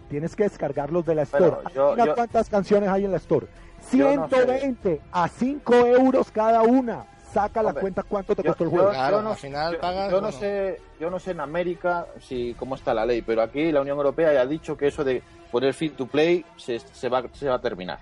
Tienes 0.09 0.35
que 0.35 0.43
descargarlos 0.43 1.05
de 1.05 1.15
la 1.15 1.21
Store. 1.23 1.49
Bueno, 1.51 1.69
yo- 1.73 1.87
Adivina 1.89 2.05
yo- 2.07 2.15
cuántas 2.15 2.49
canciones 2.49 2.89
hay 2.89 3.05
en 3.05 3.11
la 3.11 3.17
Store. 3.17 3.47
Yo 3.91 4.15
no 4.15 4.27
sé. 4.29 4.35
120 4.35 5.01
a 5.11 5.27
5 5.27 5.73
euros 5.73 6.31
cada 6.31 6.61
una. 6.63 7.05
Saca 7.33 7.61
la 7.63 7.69
Hombre, 7.69 7.81
cuenta 7.81 8.03
cuánto 8.03 8.35
te 8.35 8.43
yo- 8.43 8.49
costó 8.49 8.63
el 8.65 8.69
yo- 8.71 8.75
juego. 8.77 8.91
Claro, 8.91 9.21
no- 9.21 9.31
al 9.31 9.37
final 9.37 9.73
yo, 9.73 9.79
pagas, 9.79 10.11
yo 10.11 10.17
no 10.21 10.27
bueno. 10.27 10.39
sé, 10.39 10.81
yo 10.99 11.09
no 11.09 11.19
sé 11.19 11.31
en 11.31 11.39
América 11.39 12.07
si 12.19 12.53
cómo 12.55 12.75
está 12.75 12.93
la 12.93 13.05
ley, 13.05 13.21
pero 13.21 13.41
aquí 13.41 13.71
la 13.71 13.81
Unión 13.81 13.97
Europea 13.97 14.33
ya 14.33 14.41
ha 14.41 14.45
dicho 14.45 14.75
que 14.75 14.87
eso 14.87 15.03
de 15.03 15.23
poner 15.51 15.73
free 15.73 15.89
to 15.89 16.07
play 16.07 16.45
se, 16.57 16.79
se 16.79 17.09
va, 17.09 17.23
se 17.33 17.47
va 17.47 17.55
a 17.55 17.61
terminar. 17.61 17.99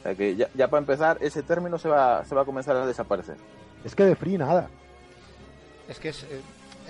O 0.00 0.02
sea 0.02 0.14
que 0.14 0.34
ya, 0.36 0.48
ya 0.54 0.68
para 0.68 0.80
empezar, 0.80 1.18
ese 1.20 1.42
término 1.42 1.78
se 1.78 1.88
va, 1.88 2.24
se 2.24 2.34
va 2.34 2.42
a 2.42 2.44
comenzar 2.44 2.76
a 2.76 2.86
desaparecer. 2.86 3.36
Es 3.84 3.94
que 3.94 4.04
de 4.04 4.16
free 4.16 4.36
nada. 4.38 4.68
es 5.88 5.98
que 5.98 6.10
es, 6.10 6.22
eh, 6.24 6.40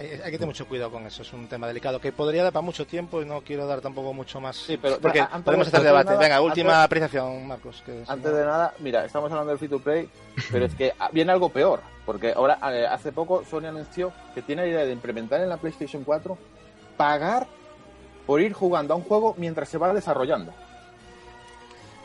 hay 0.00 0.18
que 0.30 0.38
tener 0.38 0.46
mucho 0.46 0.66
cuidado 0.66 0.90
con 0.90 1.06
eso, 1.06 1.22
es 1.22 1.32
un 1.32 1.46
tema 1.48 1.66
delicado 1.66 2.00
que 2.00 2.10
podría 2.12 2.42
dar 2.42 2.52
para 2.52 2.62
mucho 2.62 2.86
tiempo 2.86 3.20
y 3.20 3.26
no 3.26 3.42
quiero 3.42 3.66
dar 3.66 3.80
tampoco 3.80 4.12
mucho 4.12 4.40
más. 4.40 4.56
Sí, 4.56 4.76
pero 4.76 4.98
porque 4.98 5.24
podemos 5.44 5.70
de- 5.70 5.76
hacer 5.76 5.86
debate. 5.86 6.06
nada- 6.10 6.18
Venga, 6.18 6.40
última 6.40 6.72
antes- 6.72 6.84
apreciación, 6.86 7.46
Marcos. 7.46 7.82
Que 7.84 8.02
Antes 8.08 8.32
de 8.32 8.44
nada, 8.44 8.74
mira, 8.78 9.04
estamos 9.04 9.30
hablando 9.30 9.50
del 9.50 9.58
free 9.58 9.68
to 9.68 9.78
play, 9.80 10.08
pero 10.50 10.64
es 10.64 10.74
que 10.74 10.92
viene 11.12 11.32
algo 11.32 11.48
peor, 11.50 11.80
porque 12.06 12.32
ahora 12.34 12.58
eh, 12.72 12.86
hace 12.86 13.12
poco 13.12 13.44
Sony 13.44 13.66
anunció 13.66 14.12
que 14.34 14.42
tiene 14.42 14.62
la 14.62 14.68
idea 14.68 14.84
de 14.86 14.92
implementar 14.92 15.40
en 15.40 15.48
la 15.48 15.56
PlayStation 15.58 16.02
4 16.04 16.36
pagar 16.96 17.46
por 18.26 18.40
ir 18.40 18.52
jugando 18.52 18.94
a 18.94 18.96
un 18.96 19.02
juego 19.02 19.34
mientras 19.38 19.68
se 19.68 19.76
va 19.78 19.92
desarrollando. 19.92 20.52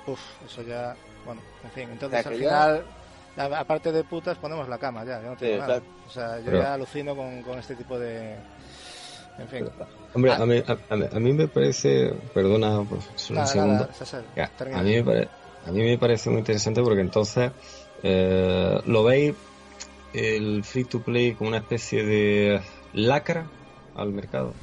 Uf, 0.08 0.20
eso 0.46 0.62
ya. 0.62 0.96
Bueno, 1.26 1.42
en 1.64 1.72
fin, 1.72 1.90
O 1.90 1.92
entonces 1.94 2.22
sea, 2.24 2.32
al 2.32 2.38
ya- 2.38 2.48
final, 2.50 2.86
aparte 3.38 3.92
de 3.92 4.04
putas, 4.04 4.38
ponemos 4.38 4.68
la 4.70 4.78
cama 4.78 5.04
ya. 5.06 5.22
Yo 5.22 5.30
no 5.32 5.36
tengo 5.38 5.54
Sí, 5.56 5.60
nada. 5.60 5.82
O 6.08 6.10
sea, 6.10 6.38
yo 6.40 6.46
Pero- 6.46 6.60
ya 6.62 6.74
alucino 6.74 7.16
con, 7.16 7.42
con 7.44 7.60
este 7.60 7.76
tipo 7.76 7.98
de. 8.00 8.36
En 9.38 9.48
fin. 9.50 9.68
Hombre, 10.14 10.32
Ah. 10.32 10.36
a 10.42 10.46
mí, 10.46 10.64
a, 10.66 11.16
a 11.16 11.20
mí- 11.20 11.34
me 11.34 11.48
parece, 11.50 12.14
perdona, 12.34 12.84
pues, 12.90 13.10
solo 13.16 13.42
Nada, 13.42 13.90
César, 13.94 14.24
a, 14.74 14.82
mí 14.82 14.96
me 14.96 15.04
pare- 15.04 15.28
a 15.68 15.72
mí 15.72 15.82
me 15.84 15.98
parece 15.98 16.30
muy 16.30 16.40
interesante 16.40 16.82
porque 16.82 17.02
entonces 17.02 17.52
eh, 18.04 18.80
lo 18.86 19.04
veis 19.04 19.34
el 20.14 20.64
free 20.64 20.86
to 20.86 21.02
play 21.02 21.34
como 21.34 21.50
una 21.50 21.58
especie 21.58 22.06
de 22.06 22.62
lacra 22.94 23.46
al 23.96 24.12
mercado. 24.14 24.54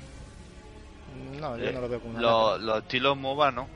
No, 1.39 1.57
yo 1.59 1.73
no 1.73 1.81
lo 1.83 1.89
veo 1.89 2.01
como 2.01 2.13
una 2.13 2.21
Los, 2.23 2.51
lacra. 2.53 2.67
los 2.67 2.79
estilos 2.85 3.17
MOBA, 3.19 3.51
¿no? 3.51 3.67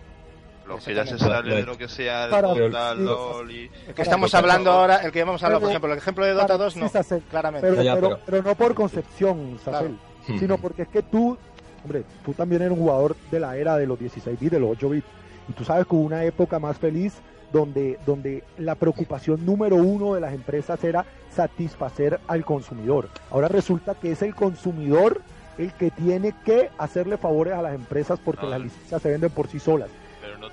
Los 0.67 0.85
que 0.85 0.95
ya 0.95 1.07
se 1.07 1.19
salen 1.19 1.55
de 1.55 1.63
lo 1.63 1.79
que 1.79 1.89
sea 1.89 2.25
el 2.25 2.31
Para- 2.31 2.49
Dota, 2.49 2.95
LOL 2.95 3.51
y... 3.51 3.71
El 3.89 3.95
que 3.95 4.03
estamos 4.03 4.31
Pero- 4.31 4.39
hablando 4.41 4.71
ahora, 4.73 4.97
el 4.97 5.13
que 5.13 5.23
vamos 5.25 5.43
a 5.43 5.47
hablar, 5.47 5.61
por 5.61 5.71
ejemplo, 5.71 5.93
el 5.93 5.99
ejemplo 5.99 6.25
de 6.25 6.33
Dota 6.33 6.47
Para- 6.49 6.59
2, 6.65 6.77
no, 6.77 6.87
sí, 6.89 6.93
Sacel, 6.93 7.23
claramente. 7.31 7.69
Pero, 7.69 7.83
Ya, 7.83 7.95
pero, 7.95 8.09
pero- 8.09 8.21
pero 8.27 8.43
no 8.43 8.55
por 8.57 8.75
concepción, 8.75 9.59
Sacel, 9.65 9.97
sino 10.39 10.59
porque 10.59 10.83
es 10.83 10.89
que 10.89 11.03
tú, 11.03 11.37
hombre, 11.85 12.03
tú 12.25 12.33
también 12.33 12.63
eres 12.63 12.73
un 12.77 12.81
jugador 12.85 13.15
de 13.31 13.39
la 13.41 13.57
era 13.57 13.77
de 13.77 13.87
los 13.87 13.99
16 13.99 14.39
bits, 14.41 14.53
de 14.53 14.61
los 14.61 14.71
8 14.73 14.89
bits, 14.91 15.07
y 15.49 15.53
tú 15.53 15.65
sabes 15.65 15.87
que 15.87 15.95
hubo 15.95 16.03
una 16.03 16.25
época 16.25 16.59
más 16.59 16.77
feliz 16.79 17.15
donde, 17.53 17.99
donde 18.05 18.43
la 18.59 18.75
preocupación 18.75 19.47
número 19.47 19.77
uno 19.77 20.15
de 20.15 20.21
las 20.21 20.35
empresas 20.35 20.83
era 20.83 21.05
satisfacer 21.35 22.19
al 22.27 22.45
consumidor. 22.45 23.09
Ahora 23.31 23.47
resulta 23.47 23.95
que 23.95 24.11
es 24.13 24.23
el 24.23 24.35
consumidor 24.35 25.21
el 25.59 25.73
que 25.73 25.91
tiene 25.91 26.35
que 26.45 26.71
hacerle 26.77 27.17
favores 27.17 27.55
a 27.55 27.63
las 27.63 27.75
empresas 27.75 28.19
porque 28.23 28.43
No, 28.43 28.51
las 28.51 28.61
licencias 28.61 29.01
se 29.01 29.09
venden 29.11 29.31
por 29.31 29.47
sí 29.49 29.59
solas. 29.61 29.89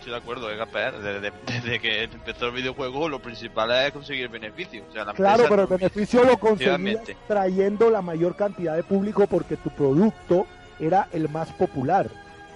Estoy 0.03 0.11
de 0.11 0.19
acuerdo, 0.19 0.51
es 0.51 0.57
Gaper. 0.57 0.99
Desde, 0.99 1.31
desde 1.47 1.79
que 1.79 2.03
empezó 2.03 2.47
el 2.47 2.51
videojuego, 2.51 3.07
lo 3.07 3.19
principal 3.19 3.71
es 3.71 3.93
conseguir 3.93 4.27
beneficio. 4.27 4.83
O 4.89 4.91
sea, 4.91 5.05
la 5.05 5.13
Claro, 5.13 5.45
pero 5.47 5.61
el 5.61 5.67
beneficio 5.69 6.25
lo 6.25 6.37
conseguías 6.37 7.03
trayendo 7.25 7.89
la 7.89 8.01
mayor 8.01 8.35
cantidad 8.35 8.75
de 8.75 8.83
público 8.83 9.27
porque 9.27 9.55
tu 9.55 9.69
producto 9.69 10.45
era 10.77 11.07
el 11.13 11.29
más 11.29 11.53
popular. 11.53 12.09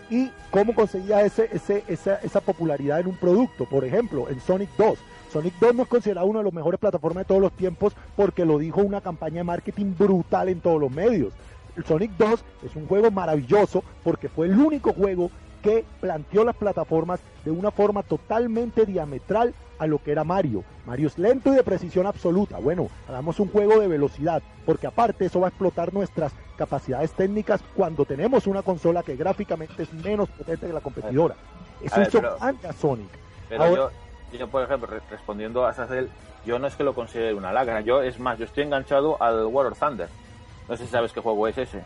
¿Y 0.09 0.29
cómo 0.51 0.75
conseguías 0.75 1.23
ese, 1.23 1.49
ese, 1.53 1.85
esa, 1.87 2.15
esa 2.15 2.41
popularidad 2.41 2.99
en 2.99 3.07
un 3.07 3.15
producto? 3.15 3.63
Por 3.63 3.85
ejemplo, 3.85 4.27
en 4.29 4.41
Sonic 4.41 4.71
2. 4.77 4.99
Sonic 5.31 5.53
2 5.61 5.73
no 5.73 5.83
es 5.83 5.87
considerado 5.87 6.27
una 6.27 6.39
de 6.39 6.45
las 6.45 6.53
mejores 6.53 6.81
plataformas 6.81 7.21
de 7.21 7.29
todos 7.29 7.41
los 7.41 7.53
tiempos 7.53 7.93
porque 8.17 8.43
lo 8.43 8.57
dijo 8.57 8.81
una 8.81 8.99
campaña 8.99 9.37
de 9.37 9.43
marketing 9.45 9.95
brutal 9.97 10.49
en 10.49 10.59
todos 10.59 10.81
los 10.81 10.91
medios. 10.91 11.31
Sonic 11.87 12.11
2 12.17 12.43
es 12.65 12.75
un 12.75 12.87
juego 12.87 13.09
maravilloso 13.09 13.85
porque 14.03 14.27
fue 14.27 14.47
el 14.47 14.59
único 14.59 14.91
juego 14.91 15.31
que 15.62 15.86
planteó 16.01 16.43
las 16.43 16.55
plataformas 16.55 17.20
de 17.45 17.51
una 17.51 17.72
forma 17.72 18.03
totalmente 18.03 18.86
diametral 18.86 19.53
a 19.80 19.86
lo 19.88 19.99
que 20.01 20.12
era 20.12 20.24
Mario. 20.24 20.64
Mario 20.86 21.08
es 21.08 21.18
lento 21.20 21.51
y 21.51 21.55
de 21.55 21.64
precisión 21.64 22.08
absoluta. 22.08 22.58
Bueno, 22.58 22.88
hagamos 23.08 23.39
un 23.39 23.49
juego 23.49 23.80
de 23.80 23.88
velocidad, 23.88 24.41
porque 24.66 24.88
aparte 24.88 25.26
eso 25.26 25.39
va 25.39 25.47
a 25.47 25.49
explotar 25.49 25.93
nuestras 25.93 26.32
capacidades 26.58 27.12
técnicas 27.12 27.62
cuando 27.76 28.03
tenemos 28.05 28.47
una 28.47 28.64
consola 28.64 29.03
que 29.03 29.16
gráficamente 29.16 29.84
es 29.84 29.93
menos 29.93 30.30
potente 30.30 30.66
que 30.68 30.74
la 30.74 30.82
competidora. 30.82 31.36
Eso 31.82 32.01
hizo 32.01 32.12
pero- 32.22 32.38
grande 32.39 32.68
a 32.68 32.74
Sonic. 32.74 33.10
Pero 33.49 33.64
Ahora- 33.64 33.91
yo, 34.32 34.38
yo, 34.39 34.47
por 34.47 34.64
ejemplo, 34.64 34.88
re- 34.88 35.01
respondiendo 35.12 35.66
a 35.66 35.74
Sacel, 35.74 36.10
yo 36.45 36.58
no 36.58 36.66
es 36.68 36.76
que 36.76 36.84
lo 36.84 36.95
considere 36.95 37.34
una 37.36 37.51
lacra, 37.53 37.82
yo 37.82 38.01
es 38.01 38.20
más, 38.20 38.39
yo 38.39 38.45
estoy 38.45 38.64
enganchado 38.64 39.22
al 39.22 39.45
War 39.45 39.68
of 39.68 39.80
Thunder. 39.80 40.10
No 40.68 40.76
sé 40.76 40.86
si 40.86 40.91
sabes 40.91 41.14
qué 41.14 41.20
juego 41.22 41.47
es 41.47 41.58
ese. 41.58 41.84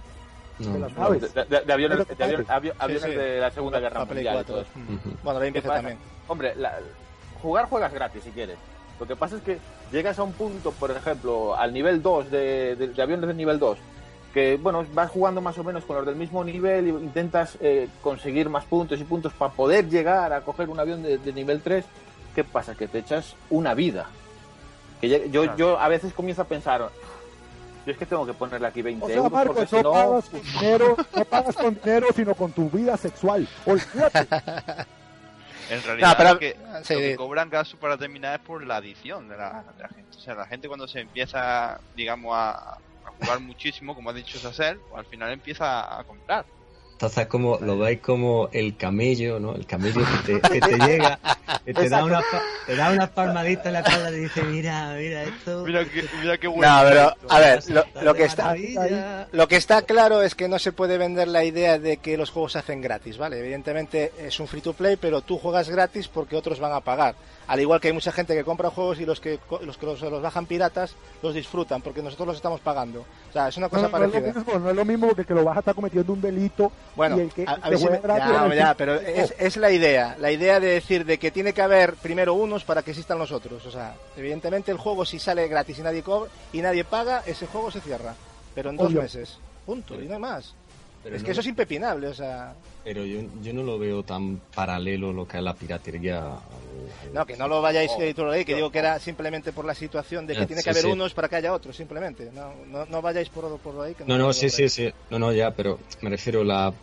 No. 0.67 0.73
de 0.73 0.79
las 0.79 0.93
De, 0.95 0.99
naves. 1.01 1.33
de- 1.33 1.61
de 1.61 1.73
aviones, 1.73 2.07
de 2.07 2.23
avión- 2.23 2.45
avio- 2.47 2.73
aviones 2.79 3.03
sí. 3.03 3.15
de 3.17 3.39
la 3.39 3.51
Segunda 3.51 3.79
Guerra 3.79 3.99
La 3.99 4.05
Mundial. 4.05 4.33
y 4.33 4.37
4. 4.37 4.53
todo 4.53 4.61
eso. 4.61 4.71
Ujú. 4.75 5.15
Bueno, 5.23 5.39
la 5.39 5.43
¿Qué 5.43 5.47
empieza 5.47 5.67
pasa? 5.67 5.79
también. 5.81 5.99
Hombre, 6.27 6.55
la- 6.55 6.79
jugar 7.41 7.65
juegas 7.65 7.93
gratis 7.93 8.23
si 8.23 8.31
quieres. 8.31 8.57
Lo 8.99 9.07
que 9.07 9.15
pasa 9.15 9.35
es 9.37 9.41
que 9.41 9.57
llegas 9.91 10.19
a 10.19 10.23
un 10.23 10.33
punto, 10.33 10.71
por 10.71 10.91
ejemplo, 10.91 11.55
al 11.55 11.73
nivel 11.73 12.01
2 12.01 12.29
de, 12.29 12.75
de- 12.75 12.87
de 12.89 13.01
aviones 13.01 13.27
de 13.27 13.33
nivel 13.33 13.57
2, 13.59 13.77
que 14.33 14.57
bueno, 14.61 14.85
vas 14.93 15.09
jugando 15.09 15.41
más 15.41 15.57
o 15.57 15.63
menos 15.63 15.83
con 15.85 15.95
los 15.97 16.05
del 16.05 16.15
mismo 16.15 16.43
nivel 16.43 16.87
y 16.87 16.89
intentas 16.91 17.57
eh, 17.61 17.89
conseguir 18.03 18.47
más 18.49 18.63
puntos 18.65 18.99
y 18.99 19.03
puntos 19.03 19.33
para 19.33 19.51
poder 19.51 19.89
llegar 19.89 20.31
a 20.33 20.41
coger 20.41 20.69
un 20.69 20.79
avión 20.79 21.01
de, 21.03 21.17
de 21.17 21.33
nivel 21.33 21.61
3. 21.61 21.83
¿Qué 22.35 22.43
pasa? 22.43 22.75
Que 22.75 22.87
te 22.87 22.99
echas 22.99 23.35
una 23.49 23.73
vida. 23.73 24.05
Que 25.01 25.09
ya- 25.09 25.25
yo, 25.25 25.41
Claro. 25.43 25.57
yo 25.57 25.79
a 25.79 25.87
veces 25.89 26.13
comienzo 26.13 26.43
a 26.43 26.45
pensar, 26.45 26.87
yo 27.85 27.91
es 27.91 27.97
que 27.97 28.05
tengo 28.05 28.25
que 28.25 28.33
ponerle 28.33 28.67
aquí 28.67 28.81
20 28.81 29.03
O 29.03 29.07
sea, 29.07 29.17
euros 29.17 29.31
Marcos, 29.31 29.55
porque 29.69 29.81
no, 29.81 29.81
si 29.81 29.83
no... 29.83 29.91
pagas 29.93 30.29
con 30.29 30.41
dinero, 30.43 30.97
no 31.15 31.25
pagas 31.25 31.55
con 31.55 31.75
dinero, 31.75 32.07
sino 32.15 32.35
con 32.35 32.51
tu 32.51 32.69
vida 32.69 32.97
sexual. 32.97 33.47
Olvídate. 33.65 34.27
En 35.69 35.81
realidad, 35.83 36.15
pero- 36.17 36.33
lo, 36.33 36.39
que, 36.39 36.57
sí, 36.83 36.93
lo 36.95 36.99
que 36.99 37.15
cobran 37.15 37.49
gasto 37.49 37.77
para 37.77 37.97
terminar 37.97 38.37
es 38.41 38.45
por 38.45 38.61
la 38.65 38.75
adición 38.75 39.29
de 39.29 39.37
la, 39.37 39.63
de 39.77 39.83
la 39.83 39.87
gente. 39.87 40.17
O 40.17 40.19
sea, 40.19 40.35
la 40.35 40.45
gente 40.45 40.67
cuando 40.67 40.85
se 40.85 40.99
empieza, 40.99 41.79
digamos, 41.95 42.33
a, 42.35 42.73
a 42.73 42.77
jugar 43.17 43.39
muchísimo, 43.39 43.95
como 43.95 44.09
ha 44.09 44.13
dicho 44.13 44.37
Sacer, 44.37 44.77
pues 44.89 44.99
al 44.99 45.05
final 45.05 45.31
empieza 45.31 45.97
a 45.97 46.03
comprar. 46.03 46.43
Entonces 47.01 47.25
como 47.25 47.57
lo 47.59 47.79
veis 47.79 47.99
como 47.99 48.47
el 48.51 48.77
camello, 48.77 49.39
¿no? 49.39 49.55
El 49.55 49.65
camello 49.65 50.01
que 50.23 50.39
te, 50.39 50.41
que 50.49 50.59
te 50.61 50.77
llega, 50.85 51.17
que 51.65 51.73
te 51.73 51.89
da 51.89 52.05
una 52.05 52.21
te 52.67 52.75
da 52.75 52.91
unas 52.91 53.09
palmaditas 53.09 53.65
en 53.65 53.73
la 53.73 53.79
espalda 53.79 54.09
y 54.11 54.13
te 54.13 54.19
dice, 54.19 54.43
mira, 54.43 54.93
mira 54.95 55.23
esto. 55.23 55.63
Mira 55.65 55.83
qué, 55.85 56.05
mira 56.21 56.37
qué 56.37 56.47
bueno. 56.47 56.83
No, 56.83 56.87
pero, 56.87 57.15
a 57.27 57.39
ver, 57.39 57.63
lo, 57.71 57.83
lo 58.03 58.13
que 58.13 58.25
está, 58.25 58.43
maravilla. 58.43 59.27
Lo 59.31 59.47
que 59.47 59.55
está 59.55 59.81
claro 59.81 60.21
es 60.21 60.35
que 60.35 60.47
no 60.47 60.59
se 60.59 60.73
puede 60.73 60.99
vender 60.99 61.27
la 61.27 61.43
idea 61.43 61.79
de 61.79 61.97
que 61.97 62.17
los 62.17 62.29
juegos 62.29 62.51
se 62.51 62.59
hacen 62.59 62.81
gratis, 62.81 63.17
¿vale? 63.17 63.39
Evidentemente 63.39 64.11
es 64.19 64.39
un 64.39 64.47
free 64.47 64.61
to 64.61 64.73
play, 64.73 64.95
pero 64.95 65.21
tú 65.21 65.39
juegas 65.39 65.69
gratis 65.69 66.07
porque 66.07 66.35
otros 66.35 66.59
van 66.59 66.73
a 66.73 66.81
pagar. 66.81 67.15
Al 67.47 67.59
igual 67.59 67.81
que 67.81 67.87
hay 67.87 67.93
mucha 67.93 68.11
gente 68.13 68.35
que 68.35 68.43
compra 68.45 68.69
juegos 68.69 68.99
y 69.01 69.05
los 69.05 69.19
que 69.19 69.39
los 69.65 69.75
que 69.77 69.85
los, 69.85 69.99
los 70.01 70.21
bajan 70.21 70.45
piratas 70.45 70.95
los 71.21 71.33
disfrutan 71.33 71.81
porque 71.81 72.01
nosotros 72.01 72.27
los 72.27 72.35
estamos 72.37 72.61
pagando. 72.61 73.01
O 73.29 73.33
sea, 73.33 73.49
es 73.49 73.57
una 73.57 73.65
No, 73.65 73.69
cosa 73.71 73.81
no 73.81 73.87
es 73.87 73.91
lo 74.03 74.11
parecida. 74.11 74.33
mismo, 74.39 74.59
no 74.59 74.69
es 74.69 74.75
lo 74.75 74.85
mismo 74.85 75.15
que, 75.15 75.25
que 75.25 75.33
lo 75.33 75.43
vas 75.43 75.57
a 75.57 75.59
estar 75.59 75.75
cometiendo 75.75 76.13
un 76.13 76.21
delito 76.21 76.71
Bueno, 76.95 77.17
y 77.17 77.21
el 77.21 77.31
que, 77.31 77.45
a, 77.47 77.51
a 77.51 77.55
el 77.55 77.61
que 77.61 77.69
ver 77.69 77.77
si 77.79 77.85
juega 77.85 77.97
me- 77.97 78.01
gratis 78.03 78.33
ya, 78.33 78.55
ya, 78.55 78.73
pero 78.75 78.95
es, 78.95 79.33
es 79.39 79.57
la 79.57 79.71
idea, 79.71 80.15
la 80.19 80.31
idea 80.31 80.59
de 80.59 80.67
decir 80.67 81.05
de 81.05 81.17
que 81.17 81.31
tiene 81.31 81.53
que 81.53 81.61
haber 81.61 81.93
primero 81.95 82.33
unos 82.33 82.63
para 82.65 82.83
que 82.83 82.91
existan 82.91 83.17
los 83.17 83.31
otros. 83.31 83.65
O 83.65 83.71
sea, 83.71 83.95
evidentemente 84.17 84.71
el 84.71 84.77
juego 84.77 85.05
si 85.05 85.17
sale 85.19 85.47
gratis 85.47 85.79
y 85.79 85.81
nadie 85.81 86.03
cobra 86.03 86.29
y 86.51 86.61
nadie 86.61 86.83
paga, 86.83 87.23
ese 87.25 87.47
juego 87.47 87.71
se 87.71 87.79
cierra. 87.81 88.13
Pero 88.53 88.69
en 88.71 88.77
dos 88.77 88.87
Obvio. 88.87 89.01
meses. 89.03 89.37
Punto, 89.65 89.95
y 90.01 90.05
no 90.07 90.15
hay 90.15 90.19
más. 90.19 90.53
Pero 91.03 91.15
es 91.15 91.21
no- 91.21 91.25
que 91.25 91.31
eso 91.31 91.41
es 91.41 91.47
impepinable, 91.47 92.07
o 92.07 92.13
sea... 92.13 92.53
Pero 92.83 93.05
yo, 93.05 93.19
yo 93.41 93.53
no 93.53 93.61
lo 93.61 93.77
veo 93.77 94.01
tan 94.03 94.37
paralelo 94.55 95.13
lo 95.13 95.27
que 95.27 95.37
es 95.37 95.43
la 95.43 95.53
piratería. 95.53 96.17
al- 96.19 97.13
No, 97.13 97.25
que 97.27 97.37
no 97.37 97.47
lo 97.47 97.61
vayáis 97.61 97.91
Oh, 97.95 98.01
ahí, 98.01 98.13
que 98.43 98.51
no. 98.53 98.55
digo 98.57 98.71
que 98.71 98.79
era 98.79 98.97
simplemente 98.99 99.51
por 99.51 99.65
la 99.65 99.75
situación 99.75 100.25
de 100.25 100.33
que 100.33 100.39
Ya, 100.41 100.47
tiene 100.47 100.61
sí, 100.61 100.65
que 100.65 100.69
haber 100.71 100.83
sí. 100.85 100.89
unos 100.91 101.13
para 101.13 101.29
que 101.29 101.35
haya 101.35 101.53
otros, 101.53 101.75
simplemente. 101.75 102.31
No, 102.33 102.53
no, 102.65 102.85
no 102.87 103.01
vayáis 103.01 103.29
por, 103.29 103.59
por 103.59 103.85
ahí. 103.85 103.93
Que 103.93 104.03
No, 104.05 104.17
no, 104.17 104.33
sí, 104.33 104.49
sí, 104.49 104.67
sí. 104.67 104.89
No, 105.11 105.19
no, 105.19 105.31
ya, 105.31 105.51
pero 105.51 105.77
me 106.01 106.09
refiero 106.09 106.43
la, 106.43 106.73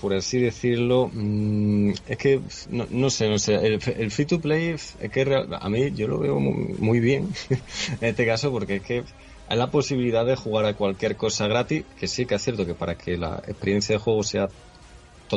por 0.00 0.12
así 0.14 0.40
decirlo, 0.40 1.08
mm, 1.12 1.90
es 2.08 2.18
que 2.18 2.40
no, 2.70 2.86
no 2.90 3.10
sé, 3.10 3.28
no 3.28 3.38
sé. 3.38 3.54
El, 3.54 3.74
el 3.96 4.10
free 4.10 4.26
to 4.26 4.40
play 4.40 4.70
es 4.70 4.96
que 5.12 5.24
real- 5.24 5.48
a 5.52 5.68
mí 5.68 5.92
yo 5.92 6.08
lo 6.08 6.18
veo 6.18 6.40
muy, 6.40 6.74
muy 6.78 6.98
bien 6.98 7.28
en 8.00 8.08
este 8.08 8.26
caso 8.26 8.50
porque 8.50 8.76
es 8.76 8.82
que 8.82 9.04
hay 9.46 9.58
la 9.58 9.70
posibilidad 9.70 10.24
de 10.24 10.34
jugar 10.36 10.64
a 10.64 10.74
cualquier 10.74 11.16
cosa 11.16 11.46
gratis, 11.46 11.84
que 12.00 12.08
sí 12.08 12.24
que 12.26 12.34
es 12.36 12.42
cierto 12.42 12.64
que 12.66 12.74
para 12.74 12.96
que 12.96 13.16
la 13.18 13.42
experiencia 13.46 13.94
de 13.94 13.98
juego 14.00 14.22
sea 14.22 14.48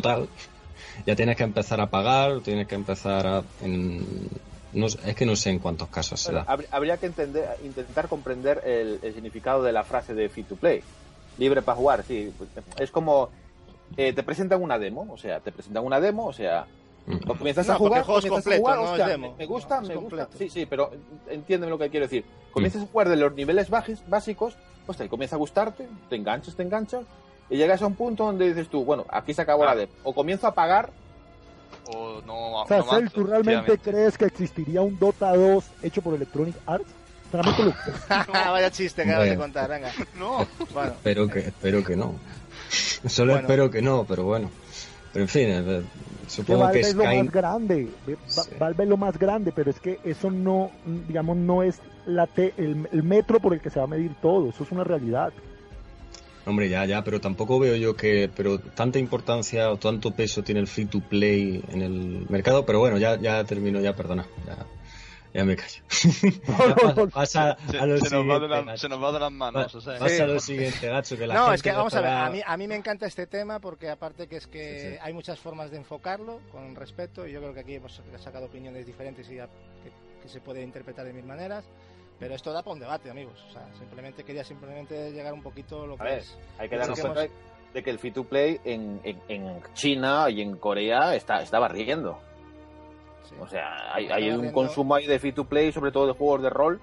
total, 0.02 0.28
ya 1.06 1.16
tienes 1.16 1.36
que 1.36 1.44
empezar 1.44 1.80
a 1.82 1.88
pagar, 1.90 2.40
tienes 2.42 2.68
que 2.68 2.76
empezar 2.76 3.26
a, 3.28 3.44
en- 3.62 4.30
no 4.74 4.90
sé, 4.90 5.00
es 5.10 5.16
que 5.16 5.26
no 5.26 5.36
sé 5.36 5.50
en 5.50 5.60
cuántos 5.60 5.88
casos 5.90 6.20
se 6.20 6.32
da. 6.32 6.46
habr- 6.46 6.68
habría 6.72 6.98
que 6.98 7.06
entender, 7.08 7.48
intentar 7.64 8.08
comprender 8.08 8.62
el, 8.66 9.00
el 9.02 9.14
significado 9.14 9.64
de 9.64 9.72
la 9.72 9.84
frase 9.84 10.14
de 10.14 10.30
free 10.30 10.44
to 10.44 10.56
play. 10.56 10.82
Libre 11.38 11.62
para 11.62 11.78
jugar, 11.78 12.04
sí. 12.04 12.32
Es 12.80 12.92
como 12.92 13.30
eh, 13.96 14.12
te 14.14 14.24
presentan 14.24 14.62
una 14.62 14.78
demo, 14.78 15.08
o 15.12 15.18
sea, 15.18 15.40
te 15.40 15.52
presentan 15.52 15.84
una 15.86 16.00
demo, 16.00 16.26
o 16.28 16.34
sea, 16.34 16.66
Mm. 17.10 17.30
o 17.32 17.36
comienzas 17.38 17.66
No, 17.68 17.74
a 17.74 17.76
jugar, 17.78 18.04
comienzas 18.04 18.48
a 18.48 18.58
jugar, 18.58 18.76
no 18.76 18.84
es 18.84 18.90
hostia, 18.90 19.08
demo. 19.08 19.36
me- 19.40 19.46
gusta, 19.46 19.76
No, 19.78 19.82
es 19.84 19.88
me 19.88 19.96
gusta. 19.96 20.10
completo. 20.26 20.38
Sí, 20.38 20.50
sí, 20.50 20.66
pero 20.66 20.92
entiéndeme 21.30 21.70
lo 21.70 21.78
que 21.78 21.90
quiero 21.90 22.06
decir. 22.06 22.26
Comienzas 22.52 22.84
a 22.84 22.86
jugar 22.88 23.08
de 23.08 23.16
los 23.16 23.34
niveles 23.34 23.72
bajis- 23.72 24.02
básicos, 24.10 24.58
hostia, 24.86 25.06
y 25.06 25.10
comienza 25.10 25.38
a 25.38 25.40
gustarte, 25.40 25.88
te 26.10 26.18
enganchas, 26.18 26.54
te 26.58 26.64
enganchas, 26.64 27.06
y 27.50 27.58
llegas 27.58 27.82
a 27.82 27.88
un 27.88 27.96
punto 27.96 28.26
donde 28.26 28.48
dices 28.48 28.68
tú, 28.70 28.84
bueno, 28.84 29.06
aquí 29.10 29.34
se 29.34 29.42
acabó 29.42 29.64
Ah. 29.64 29.68
la 29.68 29.76
demo. 29.76 29.92
O 30.04 30.14
comienzo 30.14 30.48
a 30.48 30.54
pagar, 30.54 30.90
O 31.94 32.22
no, 32.26 32.64
O 32.64 32.68
sea, 32.68 32.80
no 32.80 32.84
Cel, 32.92 33.10
¿tú 33.12 33.24
realmente 33.24 33.78
crees 33.78 34.18
que 34.18 34.26
existiría 34.26 34.82
un 34.82 35.00
Dota 35.00 35.34
2 35.36 35.64
hecho 35.84 36.02
por 36.02 36.14
Electronic 36.16 36.56
Arts? 36.66 36.86
Sinceramente 37.24 37.64
lo 37.64 37.74
Vaya 38.52 38.72
chiste 38.72 39.04
que 39.04 39.10
acabas 39.10 39.30
de 39.30 39.38
contar, 39.38 39.70
venga. 39.70 39.92
No. 40.20 40.46
Bueno, 40.74 40.92
Espero 40.92 41.28
que, 41.30 41.40
espero 41.40 41.84
que 41.84 41.96
no. 41.96 42.16
Solo 43.08 43.34
Bueno. 43.34 43.48
espero 43.48 43.72
que 43.72 43.82
no, 43.82 44.04
pero 44.06 44.24
bueno. 44.26 44.50
Pero 45.14 45.24
en 45.24 45.30
fin, 45.30 45.48
eh, 45.50 45.64
que 46.26 46.30
supongo 46.30 46.60
Valve 46.62 46.82
que 46.82 46.88
es 46.88 46.96
lo 46.96 47.04
Sky... 47.06 47.18
más 47.24 47.32
grande. 47.32 47.88
Sí. 48.06 48.42
Valve 48.60 48.84
es 48.84 48.90
lo 48.90 48.98
más 48.98 49.18
grande, 49.18 49.52
pero 49.56 49.72
es 49.72 49.80
que 49.80 50.00
eso 50.04 50.30
no, 50.30 50.72
digamos, 51.08 51.38
no 51.38 51.64
es 51.64 51.80
la 52.06 52.28
te- 52.28 52.54
el, 52.58 52.88
el 52.92 53.04
metro 53.04 53.40
por 53.40 53.54
el 53.54 53.62
que 53.62 53.70
se 53.70 53.80
va 53.80 53.86
a 53.86 53.88
medir 53.90 54.14
todo. 54.22 54.50
Eso 54.50 54.64
es 54.66 54.72
una 54.72 54.84
realidad. 54.84 55.32
Hombre, 56.48 56.70
ya, 56.70 56.86
ya, 56.86 57.04
pero 57.04 57.20
tampoco 57.22 57.60
veo 57.60 57.76
yo 57.76 57.96
que, 57.96 58.30
pero 58.34 58.58
tanta 58.60 59.00
importancia 59.00 59.70
o 59.70 59.78
tanto 59.78 60.12
peso 60.16 60.44
tiene 60.44 60.62
el 60.62 60.68
free 60.68 60.86
to 60.86 61.02
play 61.02 61.62
en 61.70 61.82
el 61.82 62.26
mercado, 62.30 62.66
pero 62.66 62.80
bueno, 62.80 62.98
ya, 62.98 63.20
ya 63.20 63.44
termino, 63.44 63.82
ya 63.82 63.94
perdona, 63.96 64.26
ya, 64.46 64.66
ya 65.34 65.44
me 65.46 65.56
callo. 65.58 65.84
Ya 66.48 66.76
pasa, 66.76 67.08
pasa 67.08 67.58
Se, 67.70 67.78
a 67.80 67.86
lo 67.86 67.98
se 68.00 68.10
nos 68.16 68.26
va 68.30 68.40
de 68.40 68.48
siguiente, 68.48 68.66
la- 68.72 68.78
se 68.78 68.88
nos 68.90 69.04
va 69.04 69.12
de 69.12 69.20
las 69.20 69.32
manos. 69.32 69.76
o 69.76 69.82
sea, 69.82 70.00
Pasa 70.00 70.16
Sí. 70.16 70.22
a 70.22 70.26
lo 70.28 70.40
siguiente, 70.40 70.88
Gacho, 70.88 71.18
que 71.18 71.28
la 71.28 71.34
no, 71.36 71.42
gente 71.44 71.56
es 71.58 71.62
que 71.64 71.72
vamos 71.74 71.94
a 71.96 72.02
ver, 72.02 72.10
a 72.12 72.30
mí, 72.30 72.42
a 72.46 72.56
mí 72.58 72.68
me 72.68 72.76
encanta 72.76 73.06
este 73.06 73.28
tema 73.28 73.60
porque 73.60 73.90
aparte 73.90 74.28
que 74.28 74.38
es 74.38 74.48
que 74.48 74.80
Sí, 74.80 74.88
sí. 74.94 74.98
hay 75.02 75.14
muchas 75.14 75.38
formas 75.40 75.70
de 75.70 75.78
enfocarlo 75.78 76.40
con 76.52 76.76
respeto 76.76 77.28
y 77.28 77.34
yo 77.34 77.42
creo 77.42 77.54
que 77.54 77.60
aquí 77.60 77.76
hemos 77.76 78.02
sacado 78.24 78.46
opiniones 78.46 78.86
diferentes 78.86 79.30
y 79.30 79.38
a- 79.40 79.48
que, 79.84 79.92
que 80.24 80.30
se 80.30 80.40
puede 80.40 80.64
interpretar 80.64 81.06
de 81.06 81.12
mil 81.14 81.26
maneras, 81.26 81.66
pero 82.20 82.34
esto 82.36 82.52
da 82.52 82.62
para 82.64 82.74
un 82.74 82.80
debate, 82.80 83.10
amigos. 83.10 83.44
O 83.50 83.52
sea, 83.52 83.68
simplemente 83.78 84.24
quería 84.24 84.44
simplemente 84.44 85.12
llegar 85.12 85.34
un 85.34 85.44
poquito 85.44 85.86
lo 85.86 85.96
A 85.96 85.98
que 85.98 86.04
ver, 86.04 86.18
es. 86.20 86.38
hay 86.58 86.70
que 86.70 86.78
darnos 86.78 87.00
cuenta 87.00 87.28
de 87.74 87.84
que 87.84 87.90
el 87.90 88.00
free 88.00 88.12
to 88.12 88.24
play 88.24 88.60
en, 88.64 89.00
en, 89.04 89.22
en 89.28 89.62
China 89.74 90.30
y 90.30 90.42
en 90.42 90.58
Corea 90.58 91.16
está, 91.16 91.42
está 91.42 91.60
barriendo. 91.60 92.18
sí. 93.24 93.36
O 93.40 93.48
sea, 93.48 93.94
hay, 93.94 94.08
hay 94.10 94.30
un 94.32 94.52
consumo 94.52 94.96
ahí 94.96 95.06
de 95.06 95.20
free 95.20 95.34
to 95.34 95.46
play, 95.46 95.72
sobre 95.72 95.92
todo 95.92 96.08
de 96.08 96.14
juegos 96.14 96.42
de 96.42 96.50
rol, 96.50 96.80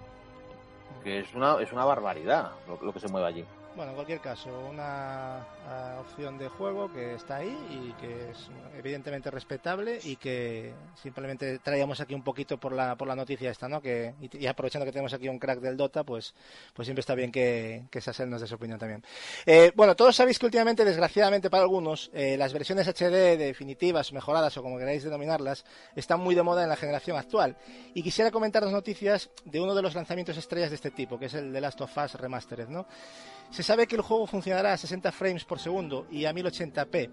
que 1.03 1.21
es 1.21 1.35
una, 1.35 1.61
es 1.61 1.73
una 1.73 1.85
barbaridad 1.85 2.53
lo, 2.69 2.81
lo 2.81 2.93
que 2.93 3.01
se 3.01 3.09
mueve 3.09 3.27
allí. 3.27 3.45
Bueno, 3.77 3.91
en 3.91 3.97
cualquier 3.97 4.21
caso, 4.21 4.51
una 4.71 5.45
ah, 5.67 5.99
opción 6.01 6.39
de 6.39 6.49
juego 6.49 6.93
que 6.93 7.15
está 7.15 7.37
ahí 7.37 7.57
y 7.71 7.93
que 8.01 8.31
es 8.31 8.51
evidentemente 8.77 9.31
respetable 9.31 9.99
y 10.05 10.17
que 10.17 10.73
simplemente 11.03 11.59
traíamos 11.59 12.01
aquí 12.01 12.15
un 12.15 12.23
poquito 12.23 12.59
por 12.59 12.73
la, 12.73 12.97
por 12.97 13.09
la 13.09 13.17
noticia 13.17 13.51
esta, 13.51 13.69
¿no? 13.69 13.81
Que, 13.81 14.15
y, 14.21 14.45
y 14.45 14.47
aprovechando 14.47 14.85
que 14.85 14.93
tenemos 14.93 15.13
aquí 15.13 15.29
un 15.29 15.39
crack 15.39 15.61
del 15.61 15.77
Dota, 15.77 16.05
pues, 16.05 16.35
pues 16.73 16.87
siempre 16.87 17.01
está 17.01 17.15
bien 17.15 17.33
que, 17.33 17.85
que 17.91 18.01
Sassel 18.01 18.31
nos 18.31 18.41
dé 18.41 18.47
su 18.47 18.55
opinión 18.55 18.79
también. 18.79 19.03
Eh, 19.47 19.73
bueno, 19.75 19.95
todos 19.97 20.17
sabéis 20.17 20.39
que 20.39 20.47
últimamente, 20.47 20.85
desgraciadamente 20.85 21.51
para 21.51 21.63
algunos, 21.63 22.11
eh, 22.15 22.37
las 22.37 22.53
versiones 22.53 22.89
HD 22.89 23.37
definitivas, 23.37 24.13
mejoradas 24.13 24.57
o 24.57 24.63
como 24.63 24.79
queráis 24.79 25.03
denominarlas, 25.03 25.65
están 25.97 26.21
muy 26.21 26.35
de 26.35 26.43
moda 26.43 26.63
en 26.63 26.69
la 26.69 26.77
generación 26.77 27.17
actual. 27.17 27.57
Y 27.95 28.03
quisiera 28.03 28.31
comentaros 28.31 28.73
noticias 28.73 29.31
de 29.45 29.61
uno 29.61 29.75
de 29.75 29.83
los 29.83 29.95
lanzamientos 29.95 30.37
estrellas 30.37 30.71
de 30.71 30.77
este 30.77 30.91
tipo, 30.91 31.19
que 31.19 31.27
es 31.27 31.35
el 31.35 31.53
de 31.53 31.61
Last 31.61 31.81
of 31.81 31.97
Us 31.97 32.15
Remastered, 32.15 32.69
¿no? 32.69 32.87
Se 33.51 33.63
sabe 33.63 33.87
que 33.87 33.95
el 33.97 34.03
juego 34.03 34.27
funcionará 34.27 34.73
a 34.73 34.77
60 34.77 35.13
frames 35.13 35.45
por 35.45 35.54
segundo 35.59 36.07
y 36.11 36.25
a 36.25 36.33
1080p, 36.33 37.11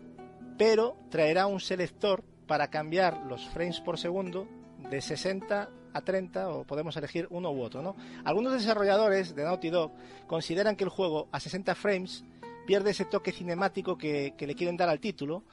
pero 0.58 0.98
traerá 1.10 1.48
un 1.48 1.60
selector 1.60 2.24
para 2.48 2.70
cambiar 2.70 3.26
los 3.28 3.48
frames 3.50 3.80
por 3.80 3.98
segundo 3.98 4.48
de 4.90 5.02
60 5.02 5.70
a 5.94 6.02
30 6.02 6.50
o 6.50 6.64
podemos 6.66 6.96
elegir 6.98 7.28
uno 7.30 7.52
u 7.52 7.62
otro, 7.62 7.82
¿no? 7.82 7.96
Algunos 8.24 8.54
desarrolladores 8.54 9.36
de 9.36 9.44
Naughty 9.44 9.70
Dog 9.70 9.92
consideran 10.28 10.76
que 10.76 10.84
el 10.84 10.90
juego 10.90 11.28
a 11.32 11.40
60 11.40 11.76
frames 11.76 12.24
pierde 12.66 12.92
ese 12.92 13.06
toque 13.06 13.32
cinemático 13.32 13.98
que, 13.98 14.34
que 14.38 14.48
le 14.48 14.56
quieren 14.56 14.78
dar 14.78 14.90
al 14.90 15.00
título 15.00 15.44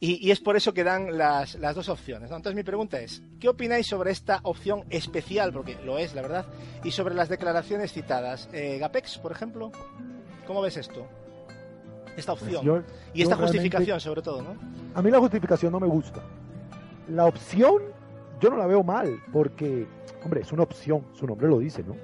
y, 0.00 0.26
y 0.26 0.32
es 0.32 0.40
por 0.40 0.56
eso 0.56 0.74
que 0.74 0.82
dan 0.82 1.16
las, 1.16 1.54
las 1.54 1.76
dos 1.76 1.88
opciones. 1.88 2.30
¿no? 2.30 2.36
Entonces 2.36 2.56
mi 2.56 2.64
pregunta 2.64 3.00
es, 3.00 3.22
¿qué 3.38 3.48
opináis 3.48 3.86
sobre 3.86 4.10
esta 4.10 4.40
opción 4.42 4.84
especial, 4.90 5.52
porque 5.52 5.76
lo 5.84 5.98
es, 5.98 6.14
la 6.14 6.22
verdad, 6.22 6.46
y 6.82 6.90
sobre 6.90 7.14
las 7.14 7.28
declaraciones 7.28 7.92
citadas? 7.92 8.48
Eh, 8.52 8.78
Gapex, 8.78 9.18
por 9.18 9.30
ejemplo, 9.30 9.70
¿cómo 10.44 10.60
ves 10.60 10.76
esto? 10.76 11.08
Esta 12.16 12.32
opción. 12.32 12.50
Pues 12.52 12.62
Yo- 12.64 12.82
y 13.14 13.22
esta 13.22 13.36
justificación, 13.36 14.00
sobre 14.00 14.22
todo, 14.22 14.42
¿no? 14.42 14.50
A 14.94 15.02
mí 15.02 15.10
la 15.10 15.18
justificación 15.18 15.72
no 15.72 15.80
me 15.80 15.86
gusta. 15.86 16.20
La 17.08 17.26
opción, 17.26 17.74
yo 18.40 18.50
no 18.50 18.56
la 18.56 18.66
veo 18.66 18.82
mal, 18.82 19.16
porque, 19.32 19.86
hombre, 20.24 20.40
es 20.42 20.52
una 20.52 20.62
opción, 20.62 21.02
su 21.12 21.26
nombre 21.26 21.48
lo 21.48 21.58
dice, 21.58 21.82
¿no? 21.82 21.94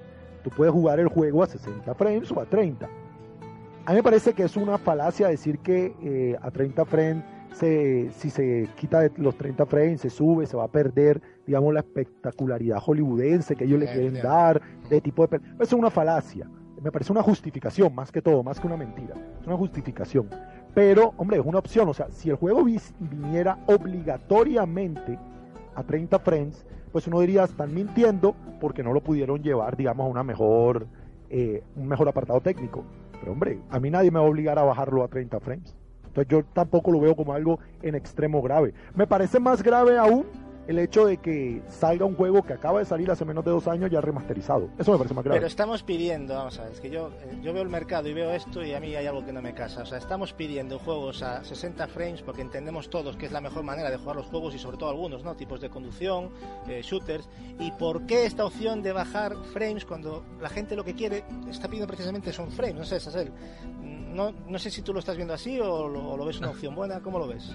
Tú 0.43 0.51
puedes 0.51 0.73
jugar 0.73 0.99
el 1.01 1.09
juego 1.09 1.43
a 1.43 1.47
60 1.47 1.95
frames 1.95 2.31
o 2.33 2.41
a 2.41 2.47
30. 2.47 2.89
A 3.87 3.91
mí 3.91 3.97
me 3.97 4.03
parece 4.03 4.33
que 4.35 4.43
es 4.45 4.57
una 4.57 4.79
falacia 4.79 5.29
decir 5.29 5.59
que 5.61 5.95
eh, 6.03 6.37
a 6.41 6.51
30 6.51 6.85
frames, 6.85 7.25
se, 7.55 8.11
si 8.13 8.29
se 8.31 8.69
quita 8.77 9.01
de 9.01 9.13
los 9.17 9.37
30 9.37 9.65
frames, 9.67 10.01
se 10.03 10.11
sube, 10.11 10.47
se 10.47 10.57
va 10.57 10.65
a 10.65 10.69
perder, 10.69 11.21
digamos, 11.47 11.73
la 11.73 11.81
espectacularidad 11.81 12.79
hollywoodense 12.79 13.57
que 13.57 13.65
ellos 13.65 13.79
le 13.81 13.87
Eh, 13.87 13.93
quieren 13.93 14.13
bien. 14.13 14.23
dar, 14.25 14.61
de 14.91 15.01
tipo 15.01 15.27
de... 15.27 15.37
Eso 15.37 15.63
es 15.63 15.73
una 15.73 15.91
falacia. 15.91 16.49
Me 16.83 16.93
parece 16.93 17.13
una 17.13 17.23
justificación, 17.23 17.95
más 17.95 18.13
que 18.13 18.23
todo, 18.23 18.43
más 18.43 18.61
que 18.61 18.67
una 18.67 18.77
mentira. 18.77 19.15
Es 19.41 19.47
una 19.47 19.57
justificación. 19.57 20.29
Pero, 20.75 21.13
hombre, 21.17 21.39
es 21.39 21.45
una 21.45 21.59
opción. 21.59 21.89
O 21.89 21.95
sea, 21.95 22.09
si 22.11 22.31
el 22.31 22.37
juego 22.37 22.65
viniera 22.65 23.59
obligatoriamente 23.67 25.19
a 25.75 25.83
30 25.83 26.19
frames, 26.21 26.67
pues 26.93 27.07
uno 27.07 27.21
diría, 27.21 27.45
están 27.45 27.75
mintiendo 27.75 28.35
porque 28.61 28.83
no 28.83 28.93
lo 28.93 29.03
pudieron 29.03 29.43
llevar, 29.43 29.77
digamos, 29.77 30.07
a 30.07 30.11
una 30.11 30.23
mejor, 30.23 30.87
eh, 31.31 31.63
un 31.77 31.89
mejor 31.89 32.09
apartado 32.09 32.41
técnico. 32.41 32.85
Pero, 33.21 33.33
hombre, 33.33 33.61
a 33.71 33.81
mí 33.81 33.91
nadie 33.91 34.11
me 34.11 34.21
va 34.21 34.27
a 34.27 34.29
obligar 34.29 34.59
a 34.59 34.63
bajarlo 34.63 35.03
a 35.03 35.09
30 35.09 35.41
frames. 35.41 35.77
Entonces 36.07 36.29
yo 36.29 36.45
tampoco 36.53 36.91
lo 36.91 37.01
veo 37.01 37.15
como 37.15 37.33
algo 37.33 37.59
en 37.83 37.95
extremo 37.95 38.41
grave. 38.43 38.75
Me 38.95 39.07
parece 39.07 39.39
más 39.41 39.63
grave 39.63 39.99
aún 39.99 40.27
el 40.69 40.79
hecho 40.79 41.07
de 41.07 41.17
que 41.17 41.63
salga 41.67 42.05
un 42.05 42.15
juego 42.15 42.43
que 42.43 42.53
acaba 42.53 42.79
de 42.79 42.85
salir 42.85 43.11
hace 43.11 43.25
menos 43.25 43.43
de 43.43 43.51
dos 43.51 43.67
años 43.67 43.91
ya 43.91 44.03
remasterizado. 44.03 44.69
Eso 44.79 44.93
me 44.93 44.99
parece 44.99 45.15
más 45.15 45.25
grave. 45.25 45.39
Pero 45.39 45.47
estamos 45.47 45.83
pidiendo, 45.83 46.35
vamos 46.35 46.59
a 46.59 46.65
ver, 46.65 46.73
es 46.73 46.81
que 46.81 46.91
yo, 46.91 47.09
eh, 47.23 47.39
yo 47.43 47.55
veo 47.55 47.63
el 47.63 47.71
mercado 47.71 48.07
y 48.07 48.13
veo 48.13 48.31
esto 48.33 48.63
y 48.63 48.75
a 48.75 48.81
mí 48.81 48.95
hay 48.95 49.07
algo 49.07 49.25
que 49.25 49.33
no 49.33 49.41
me 49.41 49.55
casa. 49.55 49.83
O 49.83 49.87
sea, 49.87 49.97
estamos 49.97 50.35
pidiendo 50.35 50.79
juegos 50.79 51.23
a 51.23 51.43
60 51.43 51.89
frames 51.89 52.21
porque 52.21 52.43
entendemos 52.43 52.91
todos 52.91 53.17
que 53.17 53.25
es 53.25 53.33
la 53.33 53.41
mejor 53.41 53.63
manera 53.63 53.91
de 53.91 53.97
jugar 53.97 54.17
los 54.17 54.27
juegos 54.27 54.55
y 54.55 54.59
sobre 54.59 54.77
todo 54.77 54.91
algunos, 54.91 55.25
¿no? 55.25 55.35
Tipos 55.37 55.63
de 55.63 55.71
conducción, 55.71 56.29
eh, 56.69 56.83
shooters. 56.85 57.31
¿Y 57.59 57.71
por 57.73 58.05
qué 58.05 58.27
esta 58.27 58.45
opción 58.45 58.83
de 58.83 58.93
bajar 58.93 59.37
frames 59.55 59.87
cuando 59.87 60.23
la 60.39 60.51
gente 60.51 60.77
lo 60.77 60.85
que 60.85 60.95
quiere 60.95 61.25
está 61.49 61.69
pidiendo 61.69 61.87
precisamente 61.87 62.31
son 62.31 62.53
frames? 62.53 62.75
No 62.77 62.85
sé, 62.85 63.01
Sasel. 63.01 63.33
No, 63.81 64.33
no 64.47 64.59
sé 64.59 64.71
si 64.71 64.83
tú 64.83 64.93
lo 64.93 64.99
estás 64.99 65.17
viendo 65.17 65.33
así 65.33 65.59
o 65.59 65.89
lo, 65.89 66.11
o 66.11 66.17
lo 66.19 66.27
ves 66.27 66.39
una 66.41 66.51
opción 66.51 66.75
buena. 66.75 67.01
¿Cómo 67.01 67.19
lo 67.19 67.27
ves? 67.27 67.55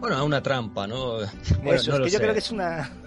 Bueno, 0.00 0.16
es 0.16 0.22
una 0.22 0.42
trampa, 0.42 0.86
¿no? 0.86 1.14
Bueno, 1.16 1.26
Eso, 1.74 1.98
no 1.98 2.04
es 2.04 2.04
que 2.04 2.10
yo 2.10 2.18
sé. 2.18 2.22
creo 2.22 2.32
que 2.32 2.38
es 2.38 2.50
una... 2.50 2.90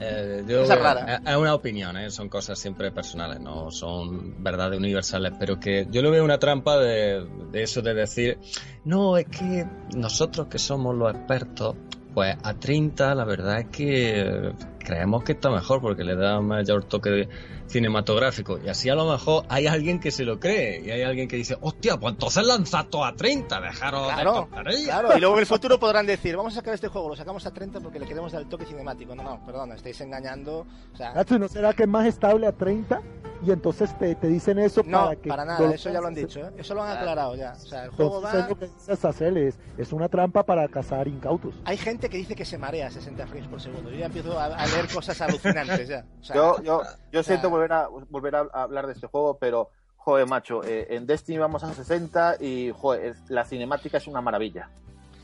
Eh, 0.00 0.44
yo 0.48 0.64
rara. 0.64 1.20
Es 1.26 1.36
una 1.36 1.52
opinión, 1.52 1.96
¿eh? 1.96 2.10
son 2.12 2.28
cosas 2.28 2.56
siempre 2.56 2.92
personales, 2.92 3.40
no 3.40 3.72
son 3.72 4.40
verdades 4.44 4.78
universales, 4.78 5.32
pero 5.36 5.58
que 5.58 5.88
yo 5.90 6.02
lo 6.02 6.12
veo 6.12 6.24
una 6.24 6.38
trampa 6.38 6.78
de, 6.78 7.26
de 7.50 7.62
eso 7.64 7.82
de 7.82 7.94
decir, 7.94 8.38
no, 8.84 9.16
es 9.16 9.26
que 9.26 9.66
nosotros 9.96 10.46
que 10.46 10.60
somos 10.60 10.94
los 10.94 11.12
expertos, 11.12 11.74
pues 12.14 12.36
a 12.40 12.54
30 12.54 13.12
la 13.16 13.24
verdad 13.24 13.58
es 13.58 13.66
que 13.70 14.52
creemos 14.88 15.22
que 15.22 15.32
está 15.32 15.50
mejor 15.50 15.82
porque 15.82 16.02
le 16.02 16.16
da 16.16 16.40
mayor 16.40 16.82
toque 16.84 17.28
cinematográfico 17.66 18.58
y 18.64 18.68
así 18.68 18.88
a 18.88 18.94
lo 18.94 19.10
mejor 19.10 19.44
hay 19.50 19.66
alguien 19.66 20.00
que 20.00 20.10
se 20.10 20.24
lo 20.24 20.40
cree 20.40 20.80
y 20.80 20.90
hay 20.90 21.02
alguien 21.02 21.28
que 21.28 21.36
dice, 21.36 21.58
hostia, 21.60 21.98
pues 21.98 22.14
entonces 22.14 22.46
lanzad 22.46 22.86
todo 22.86 23.04
a 23.04 23.14
30, 23.14 23.60
dejaros 23.60 24.10
Claro, 24.10 24.32
de 24.32 24.40
tonterías". 24.40 24.84
Claro, 24.84 25.16
y 25.16 25.20
luego 25.20 25.34
en 25.34 25.40
el 25.40 25.46
futuro 25.46 25.78
podrán 25.78 26.06
decir, 26.06 26.36
vamos 26.36 26.54
a 26.54 26.56
sacar 26.56 26.72
este 26.72 26.88
juego, 26.88 27.10
lo 27.10 27.16
sacamos 27.16 27.44
a 27.44 27.52
30 27.52 27.80
porque 27.80 27.98
le 27.98 28.06
queremos 28.06 28.32
dar 28.32 28.40
el 28.40 28.48
toque 28.48 28.64
cinemático. 28.64 29.14
No, 29.14 29.22
no, 29.22 29.44
perdona, 29.44 29.74
estáis 29.74 30.00
engañando. 30.00 30.66
O 30.94 30.96
sea, 30.96 31.12
¿no 31.38 31.48
será 31.48 31.74
que 31.74 31.82
es 31.82 31.88
más 31.88 32.06
estable 32.06 32.46
a 32.46 32.52
30? 32.52 33.02
Y 33.40 33.52
entonces 33.52 33.96
te, 33.98 34.14
te 34.16 34.26
dicen 34.26 34.58
eso 34.58 34.82
no, 34.84 35.04
para 35.04 35.16
que... 35.16 35.28
para 35.28 35.44
nada, 35.44 35.72
eso 35.72 35.90
ya 35.90 36.00
lo 36.00 36.08
han 36.08 36.14
dicho, 36.14 36.40
¿eh? 36.40 36.50
eso 36.56 36.74
lo 36.74 36.82
han 36.82 36.96
aclarado 36.96 37.36
ya. 37.36 37.52
O 37.52 37.66
sea, 37.66 37.84
el 37.84 37.90
juego 37.90 38.16
Entonces 38.16 38.40
va... 38.40 38.44
es 38.44 38.48
lo 38.50 38.58
que 38.58 38.66
dice 38.66 38.96
Sacel, 38.96 39.36
es, 39.36 39.58
es 39.76 39.92
una 39.92 40.08
trampa 40.08 40.42
para 40.44 40.66
cazar 40.68 41.06
incautos. 41.06 41.54
Hay 41.64 41.76
gente 41.76 42.08
que 42.08 42.16
dice 42.16 42.34
que 42.34 42.44
se 42.44 42.58
marea 42.58 42.88
a 42.88 42.90
60 42.90 43.26
frames 43.28 43.48
por 43.48 43.60
segundo. 43.60 43.90
Yo 43.90 43.96
ya 43.98 44.06
empiezo 44.06 44.38
a, 44.38 44.46
a 44.46 44.66
leer 44.66 44.88
cosas 44.92 45.20
alucinantes 45.20 45.86
ya. 45.88 46.04
O 46.20 46.24
sea, 46.24 46.34
Yo, 46.36 46.56
yo, 46.62 46.82
yo 47.12 47.20
o 47.20 47.22
sea- 47.22 47.22
siento 47.22 47.48
volver 47.48 47.72
a, 47.72 47.86
volver 47.86 48.34
a 48.36 48.40
hablar 48.52 48.86
de 48.88 48.94
este 48.94 49.06
juego, 49.06 49.38
pero, 49.38 49.70
joder, 49.96 50.26
macho, 50.26 50.64
eh, 50.64 50.88
en 50.90 51.06
Destiny 51.06 51.38
vamos 51.38 51.62
a 51.62 51.72
60 51.72 52.38
y, 52.40 52.72
joder, 52.76 53.04
es- 53.12 53.30
la 53.30 53.44
cinemática 53.44 53.98
es 53.98 54.06
una 54.08 54.20
maravilla. 54.20 54.68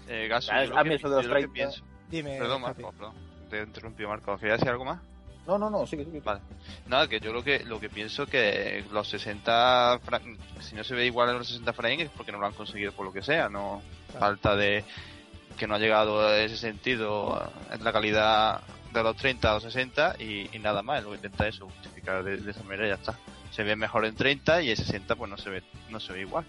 Eh, 0.09 0.28
Gaso, 0.28 0.53
A- 0.53 0.85
mí 0.85 0.95
eso 0.95 1.09
de 1.11 1.16
los 1.16 1.27
lo 1.27 1.35
que 1.35 1.41
30. 1.41 1.53
pienso. 1.53 1.85
dime. 2.11 2.39
Perdón. 2.39 2.62
Marco, 2.62 2.93
perdón. 2.93 3.15
Te 3.51 3.59
he 3.59 3.62
interrumpido, 3.65 4.09
Marco. 4.09 4.36
¿Querías 4.39 4.59
decir 4.61 4.70
algo 4.70 4.85
más? 4.85 5.01
No, 5.47 5.59
no, 5.59 5.69
no, 5.69 5.87
sigue, 5.87 6.05
sigue. 6.05 6.21
Vale. 6.21 6.41
Nada, 6.87 7.07
que 7.07 7.21
yo 7.21 7.33
lo 7.33 7.43
que 7.45 7.61
lo 7.65 7.79
que 7.79 7.91
pienso 7.91 8.27
que 8.27 8.85
los 8.91 9.09
60 9.09 10.01
fra- 10.03 10.21
si 10.61 10.75
no 10.75 10.83
se 10.85 10.95
ve 10.95 11.05
igual 11.07 11.29
en 11.31 11.39
los 11.39 11.49
60 11.49 11.73
frames 11.75 12.07
es 12.07 12.11
porque 12.16 12.33
no 12.33 12.39
lo 12.39 12.47
han 12.47 12.53
conseguido 12.55 12.93
por 12.93 13.05
lo 13.07 13.12
que 13.12 13.23
sea, 13.23 13.49
no 13.49 13.83
Claro. 14.07 14.21
falta 14.21 14.57
de 14.57 14.85
que 15.59 15.66
no 15.66 15.75
ha 15.75 15.79
llegado 15.79 16.27
a 16.27 16.39
ese 16.39 16.57
sentido 16.57 17.51
en 17.71 17.85
la 17.85 17.93
calidad 17.93 18.61
de 18.93 19.03
los 19.03 19.16
30 19.16 19.51
a 19.51 19.55
los 19.55 19.62
60 19.65 20.16
y, 20.19 20.49
y 20.57 20.59
nada 20.61 20.83
más, 20.83 21.03
lo 21.03 21.11
que 21.11 21.16
intenta 21.16 21.47
es 21.49 21.59
justificar 21.59 22.23
de, 22.25 22.39
de 22.39 22.51
esa 22.51 22.62
manera 22.62 22.87
y 22.87 22.89
ya 22.91 22.95
está. 22.95 23.15
Se 23.51 23.62
ve 23.65 23.77
mejor 23.77 24.05
en 24.05 24.15
30 24.16 24.62
y 24.62 24.71
en 24.71 24.77
60 24.77 25.15
pues 25.16 25.31
no 25.31 25.37
se 25.37 25.51
ve 25.51 25.62
no 25.91 26.01
se 26.01 26.12
ve 26.12 26.21
igual. 26.23 26.45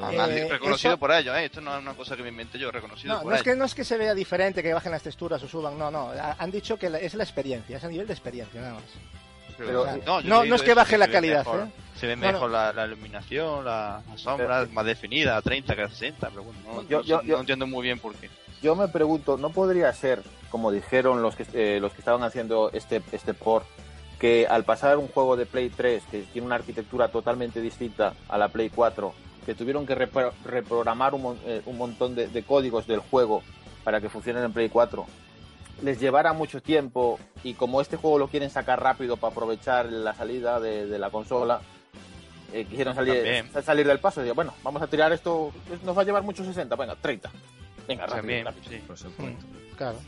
Además, 0.00 0.30
Eh, 0.30 0.48
reconocido 0.48 0.92
eso- 0.92 0.98
por 0.98 1.12
ellos, 1.12 1.36
¿eh? 1.36 1.44
esto 1.46 1.60
no 1.60 1.74
es 1.76 1.82
una 1.82 1.94
cosa 1.94 2.16
que 2.16 2.22
me 2.22 2.30
inventé 2.30 2.58
yo, 2.58 2.70
reconocido 2.70 3.14
No, 3.14 3.22
por 3.22 3.30
no 3.32 3.36
es, 3.36 3.42
que, 3.42 3.54
no 3.56 3.64
es 3.64 3.74
que 3.74 3.84
se 3.84 3.96
vea 3.98 4.14
diferente, 4.14 4.62
que 4.62 4.72
bajen 4.72 4.92
las 4.92 5.02
texturas 5.02 5.42
o 5.42 5.48
suban, 5.48 5.78
no, 5.78 5.90
no. 5.90 6.10
Ha- 6.10 6.36
Han 6.38 6.50
dicho 6.50 6.78
que 6.78 6.88
la- 6.88 6.98
es 6.98 7.14
la 7.14 7.24
experiencia, 7.24 7.76
es 7.76 7.84
a 7.84 7.88
nivel 7.88 8.06
de 8.06 8.12
experiencia 8.14 8.60
nada 8.60 8.74
más. 8.74 8.82
Pero, 9.58 9.84
no, 10.06 10.20
no, 10.22 10.44
no 10.44 10.54
es 10.56 10.62
que 10.62 10.70
eso, 10.70 10.76
baje 10.76 10.96
la 10.96 11.06
se 11.06 11.12
calidad, 11.12 11.38
mejor. 11.44 11.60
¿eh? 11.68 11.72
Se 12.00 12.06
ve 12.06 12.16
No, 12.16 12.26
no. 12.26 12.32
mejor 12.32 12.50
La, 12.50 12.72
la 12.72 12.86
iluminación, 12.86 13.64
la, 13.64 14.02
la 14.08 14.18
sombra, 14.18 14.66
más 14.72 14.84
definida, 14.86 15.36
a 15.36 15.42
30 15.42 15.76
que 15.76 15.82
a 15.82 15.88
60, 15.88 16.30
pero 16.30 16.42
bueno, 16.44 16.58
no, 16.64 16.82
Yo- 16.88 16.98
no 16.98 17.04
yo- 17.04 17.22
yo- 17.22 17.34
no 17.34 17.40
entiendo 17.40 17.66
muy 17.66 17.82
bien 17.82 17.98
por 17.98 18.14
qué. 18.14 18.30
Yo 18.62 18.74
me 18.74 18.88
pregunto, 18.88 19.36
¿no 19.36 19.50
podría 19.50 19.92
ser, 19.92 20.22
como 20.50 20.72
dijeron 20.72 21.20
los 21.20 21.36
que, 21.36 21.44
eh, 21.52 21.80
los 21.80 21.92
que 21.92 21.98
estaban 22.00 22.22
haciendo 22.22 22.70
este, 22.72 23.02
este 23.12 23.34
port, 23.34 23.66
que 24.18 24.46
al 24.48 24.64
pasar 24.64 24.96
un 24.98 25.08
juego 25.08 25.36
de 25.36 25.46
Play 25.46 25.68
3, 25.68 26.02
que 26.10 26.22
tiene 26.32 26.46
una 26.46 26.54
arquitectura 26.56 27.08
totalmente 27.08 27.60
distinta 27.60 28.14
a 28.28 28.38
la 28.38 28.48
Play 28.48 28.70
4, 28.70 29.12
que 29.46 29.54
tuvieron 29.54 29.86
que 29.86 29.96
repro- 29.96 30.32
reprogramar 30.44 31.14
un, 31.14 31.22
mon- 31.22 31.38
eh, 31.46 31.62
un 31.66 31.76
montón 31.78 32.14
de, 32.14 32.28
de 32.28 32.42
códigos 32.42 32.86
del 32.86 33.00
juego 33.00 33.42
para 33.84 34.00
que 34.00 34.08
funcionen 34.08 34.44
en 34.44 34.52
Play 34.52 34.68
4, 34.68 35.04
les 35.82 35.98
llevara 36.00 36.32
mucho 36.32 36.62
tiempo 36.62 37.18
y 37.42 37.54
como 37.54 37.80
este 37.80 37.96
juego 37.96 38.18
lo 38.18 38.28
quieren 38.28 38.50
sacar 38.50 38.80
rápido 38.80 39.16
para 39.16 39.32
aprovechar 39.32 39.86
la 39.86 40.14
salida 40.14 40.60
de, 40.60 40.86
de 40.86 40.98
la 40.98 41.10
consola, 41.10 41.60
eh, 42.52 42.64
quisieron 42.66 42.94
salir, 42.94 43.44
salir 43.64 43.86
del 43.86 43.98
paso 43.98 44.20
y 44.20 44.24
digo, 44.24 44.34
bueno, 44.36 44.54
vamos 44.62 44.80
a 44.82 44.86
tirar 44.86 45.12
esto, 45.12 45.52
nos 45.84 45.96
va 45.96 46.02
a 46.02 46.04
llevar 46.04 46.22
muchos 46.22 46.46
60, 46.46 46.76
venga, 46.76 46.94
30. 46.96 47.30
Venga, 47.88 48.02
rápido, 48.02 48.16
También, 48.20 48.44
rápido. 48.44 48.64
sí. 48.70 48.76
Por 48.86 48.96
supuesto. 48.98 49.44
Claro. 49.76 49.98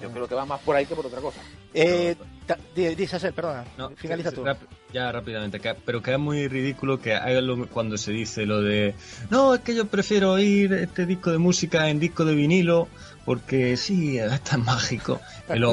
Yo 0.00 0.10
creo 0.10 0.26
que 0.28 0.34
va 0.34 0.44
más 0.46 0.60
por 0.60 0.74
ahí 0.76 0.86
que 0.86 0.94
por 0.94 1.06
otra 1.06 1.20
cosa. 1.20 1.40
Eh, 1.74 2.16
ta- 2.46 2.58
di- 2.74 2.94
di, 2.94 3.06
Sasser, 3.06 3.32
perdona. 3.32 3.64
No, 3.76 3.90
Finaliza 3.90 4.32
tú. 4.32 4.44
ya 4.92 5.12
rápidamente, 5.12 5.60
pero 5.84 6.02
que 6.02 6.12
es 6.12 6.18
muy 6.18 6.48
ridículo 6.48 6.98
que 7.00 7.14
haga 7.14 7.40
lo- 7.42 7.68
cuando 7.68 7.98
se 7.98 8.12
dice 8.12 8.46
lo 8.46 8.62
de 8.62 8.94
no, 9.30 9.54
es 9.54 9.60
que 9.60 9.74
yo 9.74 9.86
prefiero 9.86 10.32
oír 10.32 10.72
este 10.72 11.04
disco 11.04 11.30
de 11.30 11.38
música 11.38 11.88
en 11.90 12.00
disco 12.00 12.24
de 12.24 12.34
vinilo 12.34 12.88
porque 13.26 13.76
sí, 13.76 14.18
es 14.18 14.40
tan 14.42 14.64
mágico. 14.64 15.20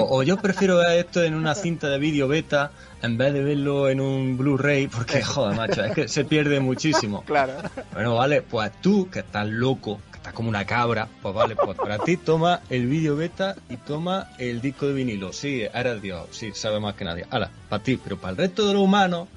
O 0.10 0.24
yo 0.24 0.38
prefiero 0.38 0.78
ver 0.78 0.98
esto 1.00 1.24
en 1.24 1.36
una 1.36 1.54
cinta 1.56 1.88
de 1.88 2.00
vídeo 2.00 2.28
beta 2.28 2.72
en 3.04 3.18
vez 3.18 3.32
de 3.34 3.44
verlo 3.44 3.90
en 3.90 4.02
un 4.02 4.38
Blu-ray 4.38 4.88
porque, 4.88 5.22
joder, 5.22 5.56
macho, 5.56 5.84
es 5.86 5.94
que 5.94 6.08
se 6.08 6.26
pierde 6.26 6.60
muchísimo. 6.60 7.24
Claro. 7.28 7.54
Bueno, 7.94 8.16
vale, 8.16 8.42
pues 8.42 8.72
tú, 8.82 9.10
que 9.10 9.20
estás 9.20 9.48
loco, 9.48 10.02
estás 10.24 10.34
como 10.34 10.48
una 10.48 10.64
cabra, 10.66 11.10
pues 11.22 11.36
vale, 11.36 11.54
pues 11.58 11.78
para 11.78 12.00
ti 12.00 12.16
toma 12.16 12.62
el 12.70 12.88
vídeo 12.88 13.18
beta 13.18 13.58
y 13.70 13.76
toma 13.76 14.30
el 14.38 14.62
disco 14.62 14.88
de 14.88 14.94
vinilo. 14.94 15.34
Sí, 15.34 15.64
eres 15.74 16.02
Dios, 16.02 16.28
sí, 16.32 16.54
sabe 16.54 16.80
más 16.80 16.95
que 16.95 17.04
nadie. 17.04 17.26
Hala, 17.30 17.52
para 17.68 17.84
ti, 17.84 18.00
pero 18.02 18.16
para 18.16 18.32
el 18.32 18.38
resto 18.38 18.66
de 18.66 18.74
los 18.74 18.84
humanos, 18.84 19.28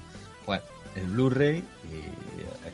pues 0.45 0.61
el 0.95 1.07
Blu-ray 1.07 1.61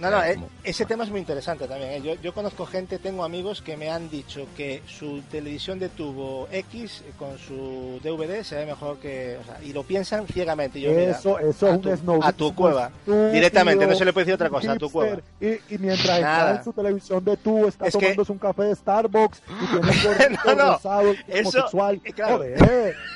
No, 0.03 0.11
no, 0.11 0.23
eh, 0.23 0.35
como- 0.35 0.49
ese 0.63 0.85
tema 0.85 1.03
es 1.03 1.09
muy 1.09 1.19
interesante 1.19 1.67
también. 1.67 1.91
¿eh? 1.91 2.01
Yo, 2.03 2.15
yo 2.21 2.33
conozco 2.33 2.65
gente, 2.65 2.99
tengo 2.99 3.23
amigos 3.23 3.61
que 3.61 3.77
me 3.77 3.89
han 3.89 4.09
dicho 4.09 4.47
que 4.55 4.81
su 4.87 5.21
televisión 5.31 5.79
de 5.79 5.89
tubo 5.89 6.47
X 6.51 7.01
eh, 7.07 7.11
con 7.17 7.37
su 7.39 7.99
DVD 8.03 8.43
se 8.43 8.55
ve 8.55 8.65
mejor 8.65 8.97
que. 8.99 9.37
O 9.41 9.45
sea, 9.45 9.59
y 9.63 9.73
lo 9.73 9.83
piensan 9.83 10.27
ciegamente. 10.27 10.79
Yo, 10.81 10.91
mira, 10.91 11.11
Eso, 11.11 11.39
eso 11.39 11.67
a 11.67 11.69
es 11.71 11.75
un 11.77 11.81
tu- 11.81 11.95
snob. 11.97 12.23
a 12.23 12.31
tu 12.33 12.53
cueva. 12.53 12.91
Directamente, 13.31 13.87
no 13.87 13.95
se 13.95 14.05
le 14.05 14.13
puede 14.13 14.25
decir 14.25 14.35
otra 14.35 14.49
cosa, 14.49 14.73
a 14.73 14.77
tu 14.77 14.91
cueva. 14.91 15.19
Y, 15.39 15.47
y 15.73 15.77
mientras 15.79 16.21
Nada. 16.21 16.45
está 16.51 16.57
en 16.59 16.63
su 16.63 16.73
televisión 16.73 17.23
de 17.25 17.37
tubo, 17.37 17.67
está 17.67 17.87
Es 17.87 17.93
que- 17.95 17.99
tomándose 18.01 18.31
un 18.31 18.37
café 18.39 18.63
de 18.63 18.75
Starbucks 18.75 19.41
y 19.47 19.65
tiene 19.67 20.27
un 20.27 20.37
No, 20.45 20.55
no, 20.55 20.71
rosado, 20.73 21.11
eso- 21.27 21.49
homosexual. 21.49 22.01
eh, 22.03 22.13
claro. 22.13 22.37
Joder. 22.37 22.95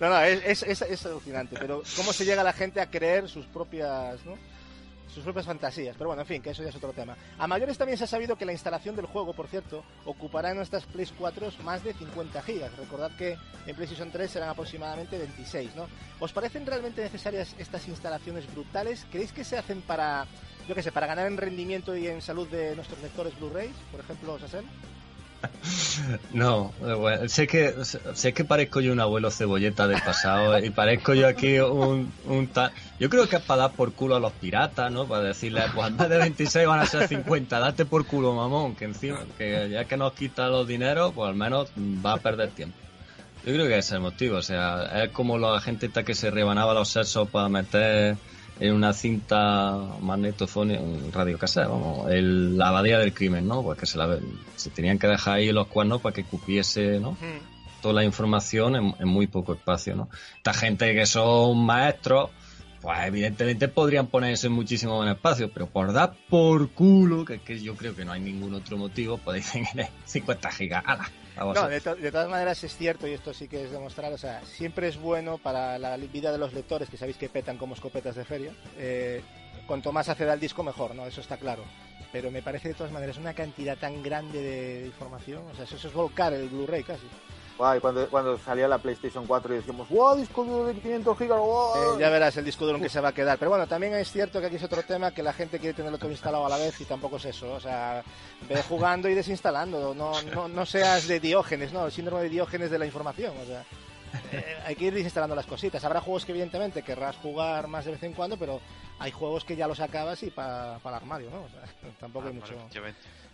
No, 0.00 0.10
no, 0.10 0.20
es, 0.20 0.42
es, 0.44 0.62
es- 0.64 0.82
es 0.82 1.06
alucinante. 1.06 1.56
Pero 1.58 1.82
cómo 1.96 2.12
se 2.12 2.24
llega 2.26 2.42
la 2.44 2.52
gente 2.52 2.80
a 2.80 2.86
creer 2.90 3.28
sus 3.28 3.46
propias, 3.46 4.22
¿no? 4.26 4.34
Sus 5.12 5.24
propias 5.24 5.46
fantasías. 5.46 5.94
Pero 5.96 6.08
bueno, 6.08 6.22
en 6.22 6.28
fin, 6.28 6.42
que 6.42 6.50
eso 6.50 6.62
ya 6.62 6.70
es 6.70 6.76
otro 6.76 6.92
tema. 6.92 7.16
A 7.38 7.46
mayores 7.46 7.76
también 7.76 7.98
se 7.98 8.04
ha 8.04 8.06
sabido 8.06 8.36
que 8.36 8.46
la 8.46 8.52
instalación 8.52 8.96
del 8.96 9.06
juego, 9.06 9.34
por 9.34 9.46
cierto, 9.46 9.84
ocupará 10.06 10.50
en 10.50 10.56
nuestras 10.56 10.86
Play 10.86 11.06
4 11.18 11.50
más 11.64 11.84
de 11.84 11.92
50 11.92 12.42
gigas. 12.42 12.74
Recordad 12.76 13.14
que 13.16 13.36
en 13.66 13.76
PlayStation 13.76 14.10
3 14.10 14.30
serán 14.30 14.48
aproximadamente 14.48 15.18
26, 15.18 15.76
¿no? 15.76 15.86
¿Os 16.18 16.32
parecen 16.32 16.64
realmente 16.64 17.02
necesarias 17.02 17.54
estas 17.58 17.86
instalaciones 17.88 18.50
brutales? 18.52 19.06
¿Creéis 19.10 19.32
que 19.32 19.44
se 19.44 19.58
hacen 19.58 19.82
para, 19.82 20.26
yo 20.66 20.74
qué 20.74 20.82
sé, 20.82 20.92
para 20.92 21.06
ganar 21.06 21.26
en 21.26 21.36
rendimiento 21.36 21.94
y 21.96 22.06
en 22.06 22.22
salud 22.22 22.48
de 22.48 22.74
nuestros 22.74 23.00
lectores 23.02 23.38
Blu-rays? 23.38 23.76
Por 23.90 24.00
ejemplo, 24.00 24.38
Sassel. 24.38 24.64
No, 26.32 26.72
sé 27.26 27.46
que 27.46 27.74
sé 28.14 28.32
que 28.32 28.44
parezco 28.44 28.80
yo 28.80 28.92
un 28.92 29.00
abuelo 29.00 29.30
cebolleta 29.30 29.86
del 29.86 30.00
pasado 30.02 30.58
y 30.58 30.70
parezco 30.70 31.14
yo 31.14 31.28
aquí 31.28 31.58
un, 31.58 32.12
un 32.26 32.46
tal... 32.48 32.72
Yo 32.98 33.08
creo 33.10 33.28
que 33.28 33.36
es 33.36 33.42
para 33.42 33.62
dar 33.62 33.72
por 33.72 33.92
culo 33.92 34.16
a 34.16 34.20
los 34.20 34.32
piratas, 34.32 34.90
¿no? 34.90 35.06
Para 35.06 35.22
decirles, 35.22 35.64
pues 35.74 35.96
vez 35.96 36.08
de 36.08 36.18
26 36.18 36.66
van 36.66 36.80
a 36.80 36.86
ser 36.86 37.08
50, 37.08 37.58
date 37.58 37.84
por 37.84 38.06
culo, 38.06 38.32
mamón, 38.32 38.74
que 38.74 38.86
encima, 38.86 39.20
que 39.38 39.68
ya 39.70 39.84
que 39.84 39.96
nos 39.96 40.12
quita 40.12 40.48
los 40.48 40.66
dineros, 40.66 41.12
pues 41.12 41.28
al 41.28 41.34
menos 41.34 41.70
va 41.76 42.14
a 42.14 42.18
perder 42.18 42.50
tiempo. 42.50 42.76
Yo 43.44 43.52
creo 43.52 43.66
que 43.66 43.78
es 43.78 43.90
el 43.90 44.00
motivo, 44.00 44.36
o 44.36 44.42
sea, 44.42 45.02
es 45.02 45.10
como 45.10 45.36
la 45.36 45.60
gente 45.60 45.90
que 45.90 46.14
se 46.14 46.30
rebanaba 46.30 46.74
los 46.74 46.88
sesos 46.88 47.28
para 47.28 47.48
meter 47.48 48.16
en 48.62 48.74
una 48.74 48.92
cinta 48.92 49.76
magnetofónica, 50.00 50.80
un 50.80 51.10
radio 51.12 51.36
cassette, 51.36 51.68
vamos, 51.68 52.08
el, 52.12 52.56
la 52.56 52.68
abadía 52.68 52.96
del 52.98 53.12
crimen, 53.12 53.48
¿no? 53.48 53.60
Pues 53.62 53.76
que 53.76 53.86
se, 53.86 53.98
la, 53.98 54.18
se 54.54 54.70
tenían 54.70 55.00
que 55.00 55.08
dejar 55.08 55.34
ahí 55.34 55.50
los 55.50 55.66
cuernos 55.66 56.00
para 56.00 56.14
que 56.14 56.22
cupiese, 56.22 57.00
¿no? 57.00 57.16
Toda 57.80 57.94
la 57.94 58.04
información 58.04 58.76
en, 58.76 58.94
en 59.00 59.08
muy 59.08 59.26
poco 59.26 59.54
espacio, 59.54 59.96
¿no? 59.96 60.08
Esta 60.36 60.54
gente 60.54 60.94
que 60.94 61.06
son 61.06 61.66
maestros, 61.66 62.30
pues 62.80 62.98
evidentemente 63.04 63.66
podrían 63.66 64.06
ponerse 64.06 64.48
muchísimo 64.48 65.02
en 65.02 65.08
espacio, 65.10 65.50
pero 65.52 65.66
por 65.66 65.92
dar 65.92 66.14
por 66.30 66.70
culo, 66.70 67.24
que, 67.24 67.40
que 67.40 67.58
yo 67.58 67.74
creo 67.74 67.96
que 67.96 68.04
no 68.04 68.12
hay 68.12 68.20
ningún 68.20 68.54
otro 68.54 68.76
motivo, 68.76 69.18
pues 69.18 69.44
dicen 69.44 69.64
que 69.74 69.88
50 70.04 70.52
gigas, 70.52 70.84
¡hala! 70.86 71.10
Vamos 71.36 71.54
No, 71.54 71.68
de, 71.68 71.80
to- 71.80 71.96
de 71.96 72.10
todas 72.12 72.28
maneras 72.28 72.62
es 72.62 72.76
cierto, 72.76 73.06
y 73.06 73.12
esto 73.12 73.32
sí 73.32 73.48
que 73.48 73.64
es 73.64 73.70
demostrar, 73.70 74.12
o 74.12 74.18
sea, 74.18 74.42
siempre 74.44 74.88
es 74.88 74.98
bueno 74.98 75.38
para 75.38 75.78
la 75.78 75.96
vida 75.96 76.30
de 76.30 76.38
los 76.38 76.52
lectores, 76.52 76.88
que 76.90 76.96
sabéis 76.96 77.16
que 77.16 77.28
petan 77.28 77.56
como 77.58 77.74
escopetas 77.74 78.14
de 78.16 78.24
feria. 78.24 78.52
eh, 78.78 79.22
cuanto 79.66 79.92
más 79.92 80.08
acceda 80.08 80.32
al 80.32 80.40
disco, 80.40 80.62
mejor, 80.64 80.94
¿no? 80.94 81.06
Eso 81.06 81.20
está 81.20 81.36
claro. 81.36 81.62
Pero 82.10 82.30
me 82.30 82.42
parece 82.42 82.68
de 82.68 82.74
todas 82.74 82.92
maneras 82.92 83.16
una 83.16 83.32
cantidad 83.32 83.78
tan 83.78 84.02
grande 84.02 84.42
de 84.42 84.86
información, 84.86 85.42
o 85.50 85.54
sea, 85.54 85.64
eso 85.64 85.76
es 85.88 85.92
volcar 85.94 86.32
el 86.34 86.48
Blu-ray 86.48 86.82
casi. 86.82 87.06
Guay, 87.58 87.80
cuando, 87.80 88.08
cuando 88.08 88.38
salía 88.38 88.66
la 88.66 88.78
PlayStation 88.78 89.26
4 89.26 89.52
y 89.52 89.56
decíamos, 89.58 89.88
wow, 89.88 90.16
disco 90.16 90.42
duro 90.44 90.66
de 90.66 90.74
500 90.74 91.18
gigas, 91.18 91.38
wow. 91.38 91.74
Eh, 91.96 92.00
ya 92.00 92.08
verás 92.08 92.36
el 92.36 92.44
disco 92.44 92.64
duro 92.64 92.78
en 92.78 92.82
que 92.82 92.88
se 92.88 93.00
va 93.00 93.08
a 93.08 93.12
quedar. 93.12 93.38
Pero 93.38 93.50
bueno, 93.50 93.66
también 93.66 93.94
es 93.94 94.10
cierto 94.10 94.40
que 94.40 94.46
aquí 94.46 94.56
es 94.56 94.62
otro 94.64 94.82
tema 94.82 95.12
que 95.12 95.22
la 95.22 95.32
gente 95.32 95.58
quiere 95.58 95.74
tenerlo 95.74 95.98
todo 95.98 96.10
instalado 96.10 96.44
a 96.46 96.48
la 96.48 96.56
vez 96.56 96.80
y 96.80 96.84
tampoco 96.84 97.16
es 97.16 97.26
eso. 97.26 97.52
O 97.52 97.60
sea, 97.60 98.02
ve 98.48 98.62
jugando 98.62 99.08
y 99.08 99.14
desinstalando. 99.14 99.94
No, 99.94 100.20
no, 100.22 100.48
no 100.48 100.66
seas 100.66 101.06
de 101.06 101.20
Diógenes, 101.20 101.72
¿no? 101.72 101.86
El 101.86 101.92
síndrome 101.92 102.22
de 102.24 102.30
Diógenes 102.30 102.70
de 102.70 102.78
la 102.78 102.86
información. 102.86 103.32
O 103.40 103.44
sea, 103.46 103.64
eh, 104.32 104.56
hay 104.66 104.74
que 104.74 104.86
ir 104.86 104.94
desinstalando 104.94 105.36
las 105.36 105.46
cositas. 105.46 105.84
Habrá 105.84 106.00
juegos 106.00 106.24
que 106.24 106.32
evidentemente 106.32 106.82
querrás 106.82 107.16
jugar 107.16 107.68
más 107.68 107.84
de 107.84 107.92
vez 107.92 108.02
en 108.02 108.14
cuando, 108.14 108.36
pero 108.36 108.60
hay 108.98 109.10
juegos 109.12 109.44
que 109.44 109.56
ya 109.56 109.66
los 109.68 109.80
acabas 109.80 110.22
y 110.22 110.30
para 110.30 110.76
el 110.76 110.94
armario, 110.94 111.30
¿no? 111.30 111.42
O 111.42 111.48
sea, 111.48 111.62
tampoco 112.00 112.26
hay 112.28 112.32
Ah, 112.32 112.40
mucho. 112.40 112.54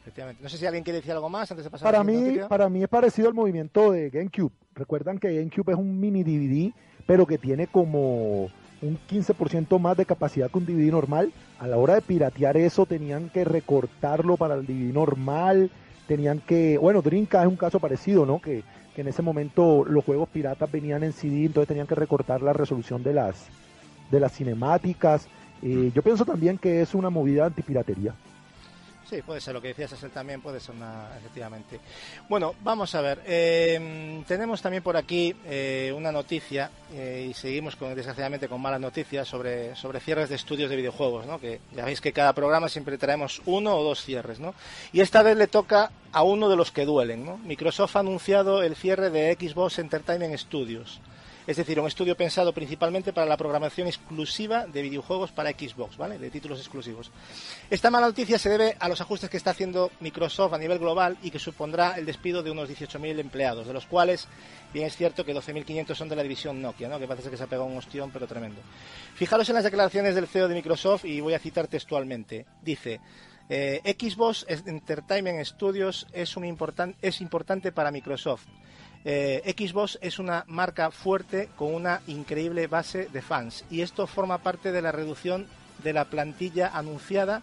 Efectivamente. 0.09 0.43
No 0.43 0.49
sé 0.49 0.57
si 0.59 0.67
alguien 0.67 0.83
quiere 0.85 0.99
decir 0.99 1.13
algo 1.13 1.29
más 1.29 1.51
antes 1.51 1.65
de 1.65 1.71
pasar 1.71 1.85
Para 1.87 2.01
a 2.01 2.05
la 2.05 2.11
mí, 2.11 2.21
noticia. 2.21 2.49
para 2.49 2.69
mí 2.69 2.83
es 2.83 2.89
parecido 2.89 3.29
al 3.29 3.35
movimiento 3.35 3.93
de 3.93 4.11
GameCube. 4.11 4.53
Recuerdan 4.75 5.19
que 5.19 5.35
GameCube 5.35 5.73
es 5.73 5.79
un 5.79 5.99
mini 6.01 6.23
DVD, 6.25 6.73
pero 7.07 7.27
que 7.27 7.39
tiene 7.39 7.67
como 7.67 8.45
un 8.81 8.99
15% 9.11 9.79
más 9.79 9.97
de 9.97 10.07
capacidad 10.07 10.51
que 10.51 10.59
un 10.59 10.67
DVD 10.67 10.91
normal. 10.91 11.33
A 11.59 11.67
la 11.67 11.77
hora 11.77 11.95
de 11.95 12.03
piratear 12.03 12.57
eso 12.57 12.87
tenían 12.87 13.29
que 13.31 13.45
recortarlo 13.45 14.37
para 14.37 14.55
el 14.55 14.67
DVD 14.67 14.93
normal, 14.95 15.71
tenían 16.07 16.41
que, 16.41 16.79
bueno, 16.79 17.03
Dreamcast 17.03 17.45
es 17.45 17.51
un 17.51 17.57
caso 17.57 17.81
parecido, 17.81 18.25
¿no? 18.25 18.41
Que, 18.41 18.63
que 18.95 19.01
en 19.03 19.09
ese 19.09 19.23
momento 19.23 19.85
los 19.85 20.05
juegos 20.05 20.29
piratas 20.29 20.71
venían 20.71 21.03
en 21.03 21.13
CD, 21.13 21.45
entonces 21.47 21.69
tenían 21.69 21.87
que 21.87 21.95
recortar 21.97 22.41
la 22.43 22.53
resolución 22.53 23.03
de 23.03 23.13
las 23.15 23.47
de 24.11 24.21
las 24.21 24.33
cinemáticas. 24.33 25.29
Eh, 25.61 25.91
yo 25.95 26.03
pienso 26.03 26.25
también 26.25 26.57
que 26.57 26.81
es 26.81 26.95
una 26.95 27.11
movida 27.11 27.45
antipiratería. 27.47 28.15
Sí, 29.09 29.23
puede 29.23 29.41
ser 29.41 29.55
lo 29.55 29.63
que 29.63 29.69
decías, 29.69 29.91
Axel, 29.95 30.11
también 30.11 30.43
puede 30.43 30.61
ser 30.61 30.75
una, 30.75 31.09
efectivamente. 31.17 31.81
Bueno, 32.29 32.55
vamos 32.63 32.95
a 32.95 33.01
ver. 33.01 33.23
eh, 33.25 34.23
tenemos 34.29 34.61
también 34.61 34.83
por 34.83 34.99
aquí 34.99 35.35
eh, 35.47 35.95
una 35.97 36.13
noticia 36.13 36.71
eh, 36.93 37.29
y 37.31 37.33
seguimos 37.33 37.75
con, 37.75 37.95
desgraciadamente 37.95 38.49
con 38.49 38.61
malas 38.61 38.81
noticias 38.81 39.27
sobre, 39.27 39.75
sobre 39.77 40.01
cierres 40.01 40.29
de 40.29 40.35
estudios 40.35 40.69
de 40.69 40.77
videojuegos, 40.77 41.25
¿no? 41.25 41.41
Que 41.41 41.61
ya 41.75 41.87
veis 41.87 42.03
que 42.03 42.13
cada 42.13 42.35
programa 42.35 42.69
siempre 42.69 42.99
traemos 42.99 43.41
uno 43.47 43.77
o 43.77 43.83
dos 43.83 44.05
cierres, 44.05 44.41
¿no? 44.41 44.55
Y 44.93 45.01
esta 45.01 45.23
vez 45.23 45.39
le 45.39 45.47
toca 45.47 45.91
a 46.13 46.23
uno 46.23 46.51
de 46.51 46.57
los 46.57 46.71
que 46.71 46.85
duelen, 46.85 47.25
¿no? 47.25 47.39
Microsoft 47.39 47.97
ha 47.97 48.01
anunciado 48.01 48.63
el 48.63 48.77
cierre 48.77 49.09
de 49.09 49.35
Xbox 49.41 49.79
Entertainment 49.79 50.37
Studios. 50.37 51.01
Es 51.49 51.57
decir, 51.57 51.81
un 51.81 51.87
estudio 51.87 52.15
pensado 52.15 52.53
principalmente 52.53 53.15
para 53.15 53.27
la 53.27 53.39
programación 53.39 53.87
exclusiva 53.89 54.67
de 54.67 54.83
videojuegos 54.83 55.33
para 55.33 55.49
Xbox, 55.51 55.97
¿vale? 55.97 56.19
De 56.19 56.29
títulos 56.29 56.59
exclusivos. 56.59 57.11
Esta 57.71 57.91
mala 57.91 58.07
noticia 58.09 58.39
se 58.39 58.51
debe 58.51 58.77
a 58.79 58.87
los 58.87 59.01
ajustes 59.01 59.31
que 59.31 59.39
está 59.39 59.53
haciendo 59.53 59.91
Microsoft 60.01 60.53
a 60.53 60.59
nivel 60.59 60.79
global 60.79 61.17
y 61.23 61.31
que 61.31 61.39
supondrá 61.39 61.95
el 61.97 62.05
despido 62.05 62.43
de 62.43 62.51
unos 62.51 62.69
18.000 62.69 63.19
empleados, 63.19 63.67
de 63.67 63.73
los 63.73 63.87
cuales 63.87 64.29
bien 64.75 64.85
es 64.87 64.95
cierto 64.95 65.25
que 65.25 65.35
12.500 65.35 65.95
son 65.95 66.11
de 66.11 66.17
la 66.17 66.23
división 66.23 66.61
Nokia, 66.61 66.87
¿no? 66.87 66.99
que 66.99 67.09
parece 67.09 67.31
que 67.31 67.39
se 67.39 67.45
ha 67.45 67.47
pegado 67.47 67.65
un 67.67 67.79
ostión, 67.79 68.11
pero 68.13 68.27
tremendo. 68.27 68.61
Fijaros 69.15 69.49
en 69.49 69.55
las 69.55 69.65
declaraciones 69.65 70.15
del 70.15 70.27
CEO 70.27 70.49
de 70.49 70.55
Microsoft 70.55 71.07
y 71.07 71.21
voy 71.23 71.33
a 71.33 71.39
citar 71.39 71.67
textualmente. 71.67 72.45
Dice, 72.61 73.01
eh, 73.49 73.81
Xbox 73.99 74.45
Entertainment 74.49 75.43
Studios 75.47 76.07
es, 76.13 76.37
un 76.37 76.45
importan- 76.45 76.95
es 77.01 77.23
importante 77.23 77.73
para 77.73 77.91
Microsoft. 77.91 78.45
Eh, 79.05 79.55
Xbox 79.57 79.99
es 80.03 80.19
una 80.19 80.45
marca 80.49 80.91
fuerte 80.91 81.49
con 81.57 81.75
una 81.75 82.01
increíble 82.07 82.67
base 82.67 83.09
de 83.13 83.23
fans 83.23 83.65
y 83.71 83.81
esto 83.83 84.07
forma 84.07 84.39
parte 84.39 84.73
de 84.73 84.83
la 84.83 84.93
reducción 84.93 85.47
de 85.83 85.93
la 85.93 86.05
plantilla 86.07 86.71
anunciada 86.75 87.43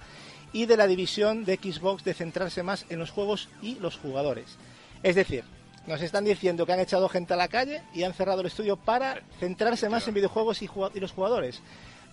y 0.54 0.66
de 0.66 0.78
la 0.78 0.88
división 0.88 1.46
de 1.46 1.56
Xbox 1.56 2.04
de 2.04 2.14
centrarse 2.14 2.64
más 2.64 2.86
en 2.90 3.00
los 3.00 3.12
juegos 3.12 3.50
y 3.62 3.76
los 3.80 3.98
jugadores. 3.98 4.58
Es 5.04 5.16
decir, 5.16 5.44
nos 5.88 6.02
están 6.02 6.26
diciendo 6.26 6.66
que 6.66 6.74
han 6.74 6.80
echado 6.80 7.10
gente 7.10 7.34
a 7.34 7.38
la 7.38 7.48
calle 7.48 7.82
y 7.94 8.04
han 8.04 8.14
cerrado 8.14 8.42
el 8.42 8.48
estudio 8.48 8.76
para 8.78 9.22
centrarse 9.40 9.88
más 9.90 10.08
en 10.08 10.14
videojuegos 10.14 10.62
y, 10.62 10.70
y 10.94 11.00
los 11.00 11.12
jugadores. 11.12 11.62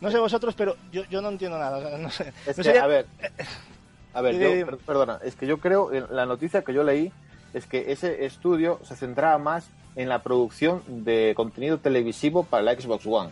No 0.01 0.10
sé 0.10 0.19
vosotros, 0.19 0.55
pero 0.56 0.77
yo, 0.90 1.05
yo 1.05 1.23
no 1.23 1.28
entiendo 1.28 1.59
nada. 1.59 1.97
No 1.98 2.10
sé. 2.10 2.32
Es 2.47 2.56
No 2.59 2.62
que, 2.62 2.69
sería- 2.70 2.85
a 2.85 2.86
ver, 2.89 3.06
a 4.14 4.20
ver, 4.20 4.39
yo- 4.39 4.77
perdona, 4.78 5.20
es 5.24 5.36
que 5.36 5.47
yo 5.47 5.59
creo, 5.59 5.93
en 5.93 6.06
la 6.14 6.27
noticia 6.27 6.62
que 6.62 6.74
yo 6.74 6.82
leí, 6.82 7.12
es 7.54 7.66
que 7.66 7.92
ese 7.92 8.24
estudio 8.24 8.80
se 8.84 8.96
centraba 8.96 9.38
más 9.38 9.68
en 9.96 10.08
la 10.08 10.22
producción 10.22 10.82
de 10.88 11.32
contenido 11.36 11.78
televisivo 11.78 12.44
para 12.44 12.62
la 12.62 12.74
Xbox 12.74 13.06
One. 13.06 13.30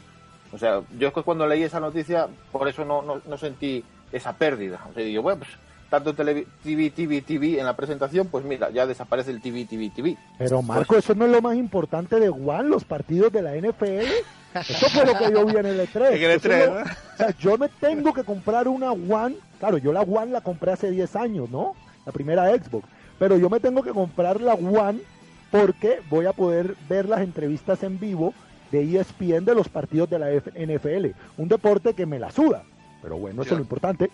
O 0.53 0.59
sea, 0.59 0.83
yo 0.99 1.09
es 1.09 1.15
que 1.15 1.23
cuando 1.23 1.47
leí 1.47 1.63
esa 1.63 1.81
noticia, 1.81 2.29
por 2.53 2.69
eso 2.69 2.85
no, 2.85 3.03
no, 3.03 3.21
no 3.27 3.39
sentí 3.39 3.85
esa 4.13 4.33
pérdida. 4.35 4.81
O 4.91 4.95
sea, 4.95 5.05
digo, 5.05 5.23
bueno, 5.23 5.39
pues 5.41 5.51
tanto 5.89 6.15
TV, 6.15 6.47
TV, 6.63 7.21
TV 7.23 7.59
en 7.59 7.67
la 7.67 7.75
presentación, 7.77 8.29
pues 8.29 8.45
mira, 8.45 8.71
ya 8.71 8.87
desaparece 8.87 9.31
el 9.31 9.41
TV, 9.41 9.65
TV, 9.65 9.91
TV. 9.95 10.17
Pero 10.39 10.63
Marco, 10.63 10.97
eso 10.97 11.15
no 11.15 11.25
es 11.27 11.33
lo 11.33 11.41
más 11.41 11.57
importante 11.57 12.21
de 12.21 12.29
One, 12.29 12.69
los 12.69 12.85
partidos 12.85 13.33
de 13.33 13.43
la 13.43 13.57
NFL. 13.57 14.07
Eso 14.55 14.89
fue 14.91 15.07
lo 15.07 15.15
que 15.17 15.31
yo 15.33 15.47
vi 15.47 15.57
en 15.57 15.67
el 15.67 15.81
E3. 15.81 16.07
En 16.11 16.23
el 16.23 16.31
Eso 16.33 16.49
E3, 16.49 16.53
es 16.53 16.67
lo- 16.69 16.75
¿no? 16.75 16.81
O 16.83 17.17
sea, 17.17 17.31
yo 17.39 17.59
me 17.59 17.69
tengo 17.69 18.13
que 18.13 18.25
comprar 18.25 18.69
una 18.69 18.93
One. 18.93 19.37
Claro, 19.59 19.79
yo 19.79 19.93
la 19.93 20.03
One 20.03 20.33
la 20.33 20.41
compré 20.41 20.73
hace 20.73 20.91
10 20.91 21.17
años, 21.17 21.49
¿no? 21.51 21.75
La 22.05 22.13
primera 22.13 22.49
Xbox. 22.57 22.89
Pero 23.21 23.37
yo 23.39 23.49
me 23.49 23.61
tengo 23.61 23.83
que 23.85 23.93
comprar 23.93 24.41
la 24.41 24.55
One 24.55 24.99
porque 25.53 26.01
voy 26.11 26.27
a 26.27 26.33
poder 26.33 26.75
ver 26.89 27.09
las 27.09 27.21
entrevistas 27.21 27.83
en 27.85 28.01
vivo 28.01 28.35
de 28.73 28.99
ESPN 28.99 29.45
de 29.45 29.55
los 29.55 29.69
partidos 29.69 30.09
de 30.11 30.19
la 30.19 30.31
NFL. 30.31 31.11
Un 31.37 31.49
deporte 31.49 31.95
que 31.95 32.07
me 32.07 32.19
la 32.19 32.33
suda. 32.33 32.65
Pero 33.03 33.17
bueno, 33.19 33.43
eso 33.43 33.53
es 33.55 33.59
lo 33.59 33.63
importante. 33.63 34.11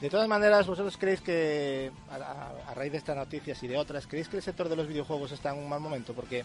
De 0.00 0.10
todas 0.10 0.28
maneras, 0.28 0.66
¿vosotros 0.66 0.96
creéis 0.98 1.20
que, 1.20 1.90
a, 2.10 2.16
a- 2.16 2.70
a 2.70 2.74
raíz 2.74 2.92
de 2.92 2.98
estas 2.98 3.16
noticias 3.16 3.62
y 3.62 3.68
de 3.68 3.76
otras, 3.78 4.06
creéis 4.06 4.28
que 4.28 4.36
el 4.36 4.42
sector 4.42 4.68
de 4.68 4.76
los 4.76 4.86
videojuegos 4.88 5.32
está 5.32 5.52
en 5.52 5.58
un 5.58 5.68
mal 5.68 5.80
momento? 5.80 6.12
Porque 6.14 6.44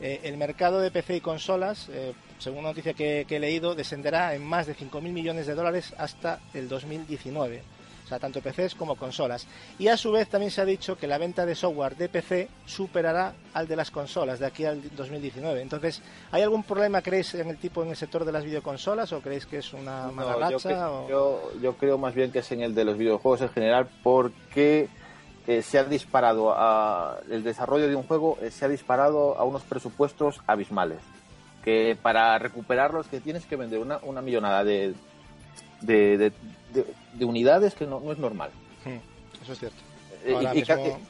eh, 0.00 0.20
el 0.24 0.36
mercado 0.36 0.80
de 0.80 0.90
PC 0.90 1.16
y 1.16 1.20
consolas, 1.20 1.88
eh, 1.90 2.12
según 2.38 2.60
una 2.60 2.68
noticia 2.68 2.94
que, 2.94 3.24
que 3.28 3.36
he 3.36 3.40
leído, 3.40 3.74
descenderá 3.74 4.34
en 4.34 4.44
más 4.44 4.66
de 4.66 4.74
5.000 4.76 5.00
millones 5.12 5.46
de 5.46 5.54
dólares 5.54 5.94
hasta 5.98 6.40
el 6.54 6.68
2019. 6.68 7.62
O 8.06 8.08
sea, 8.08 8.20
tanto 8.20 8.40
PCs 8.40 8.76
como 8.76 8.94
consolas. 8.94 9.48
Y 9.80 9.88
a 9.88 9.96
su 9.96 10.12
vez 10.12 10.28
también 10.28 10.52
se 10.52 10.60
ha 10.60 10.64
dicho 10.64 10.96
que 10.96 11.08
la 11.08 11.18
venta 11.18 11.44
de 11.44 11.56
software 11.56 11.96
de 11.96 12.08
PC 12.08 12.48
superará 12.64 13.34
al 13.52 13.66
de 13.66 13.74
las 13.74 13.90
consolas 13.90 14.38
de 14.38 14.46
aquí 14.46 14.64
al 14.64 14.80
2019. 14.94 15.60
Entonces, 15.60 16.00
¿hay 16.30 16.42
algún 16.42 16.62
problema, 16.62 17.02
creéis, 17.02 17.34
en 17.34 17.48
el 17.48 17.56
tipo 17.58 17.82
en 17.82 17.90
el 17.90 17.96
sector 17.96 18.24
de 18.24 18.30
las 18.30 18.44
videoconsolas 18.44 19.12
o 19.12 19.20
creéis 19.20 19.44
que 19.46 19.58
es 19.58 19.72
una 19.72 20.06
mala 20.12 20.34
No, 20.34 20.38
racha? 20.38 20.88
o- 20.92 21.08
yo, 21.08 21.50
yo 21.60 21.74
creo 21.76 21.98
más 21.98 22.14
bien 22.14 22.30
que 22.30 22.38
es 22.38 22.52
en 22.52 22.60
el 22.60 22.76
de 22.76 22.84
los 22.84 22.96
videojuegos 22.96 23.40
en 23.40 23.48
general 23.48 23.88
porque 24.04 24.88
eh, 25.48 25.62
se 25.62 25.76
ha 25.80 25.82
disparado 25.82 26.52
a, 26.56 27.18
el 27.28 27.42
desarrollo 27.42 27.88
de 27.88 27.96
un 27.96 28.04
juego 28.04 28.38
eh, 28.40 28.52
se 28.52 28.64
ha 28.64 28.68
disparado 28.68 29.36
a 29.36 29.42
unos 29.42 29.62
presupuestos 29.64 30.40
abismales 30.46 30.98
que 31.64 31.98
para 32.00 32.38
recuperarlos 32.38 33.08
que 33.08 33.18
tienes 33.20 33.46
que 33.46 33.56
vender 33.56 33.80
una, 33.80 33.98
una 34.02 34.22
millonada 34.22 34.62
de, 34.62 34.94
de, 35.86 36.18
de- 36.18 36.32
de- 36.74 36.86
de 37.14 37.24
unidades 37.24 37.74
que 37.74 37.86
no, 37.86 38.00
no 38.00 38.12
es 38.12 38.18
normal 38.18 38.50
Hmm, 38.84 38.98
Eso 39.42 39.52
es 39.52 39.58
cierto. 39.58 39.78
Eh, 40.24 40.32
Ahora 40.34 40.54
y, 40.54 40.58
mismo, 40.58 41.00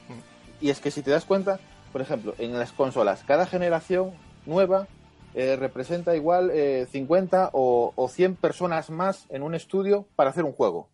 es 0.70 0.80
que 0.80 0.90
si 0.90 1.02
te 1.02 1.10
das 1.10 1.24
cuenta, 1.24 1.58
por 1.92 2.00
ejemplo, 2.00 2.34
en 2.38 2.58
las 2.58 2.72
consolas, 2.72 3.22
cada 3.26 3.46
generación 3.46 4.12
nueva 4.46 4.86
eh, 5.34 5.56
representa 5.56 6.16
igual 6.16 6.50
eh, 6.54 6.86
50 6.90 7.50
o, 7.52 7.92
o 7.94 8.08
100 8.08 8.36
personas 8.36 8.88
más 8.88 9.26
en 9.28 9.42
un 9.42 9.54
estudio 9.54 10.06
para 10.16 10.30
hacer 10.30 10.44
un 10.44 10.52
juego. 10.52 10.88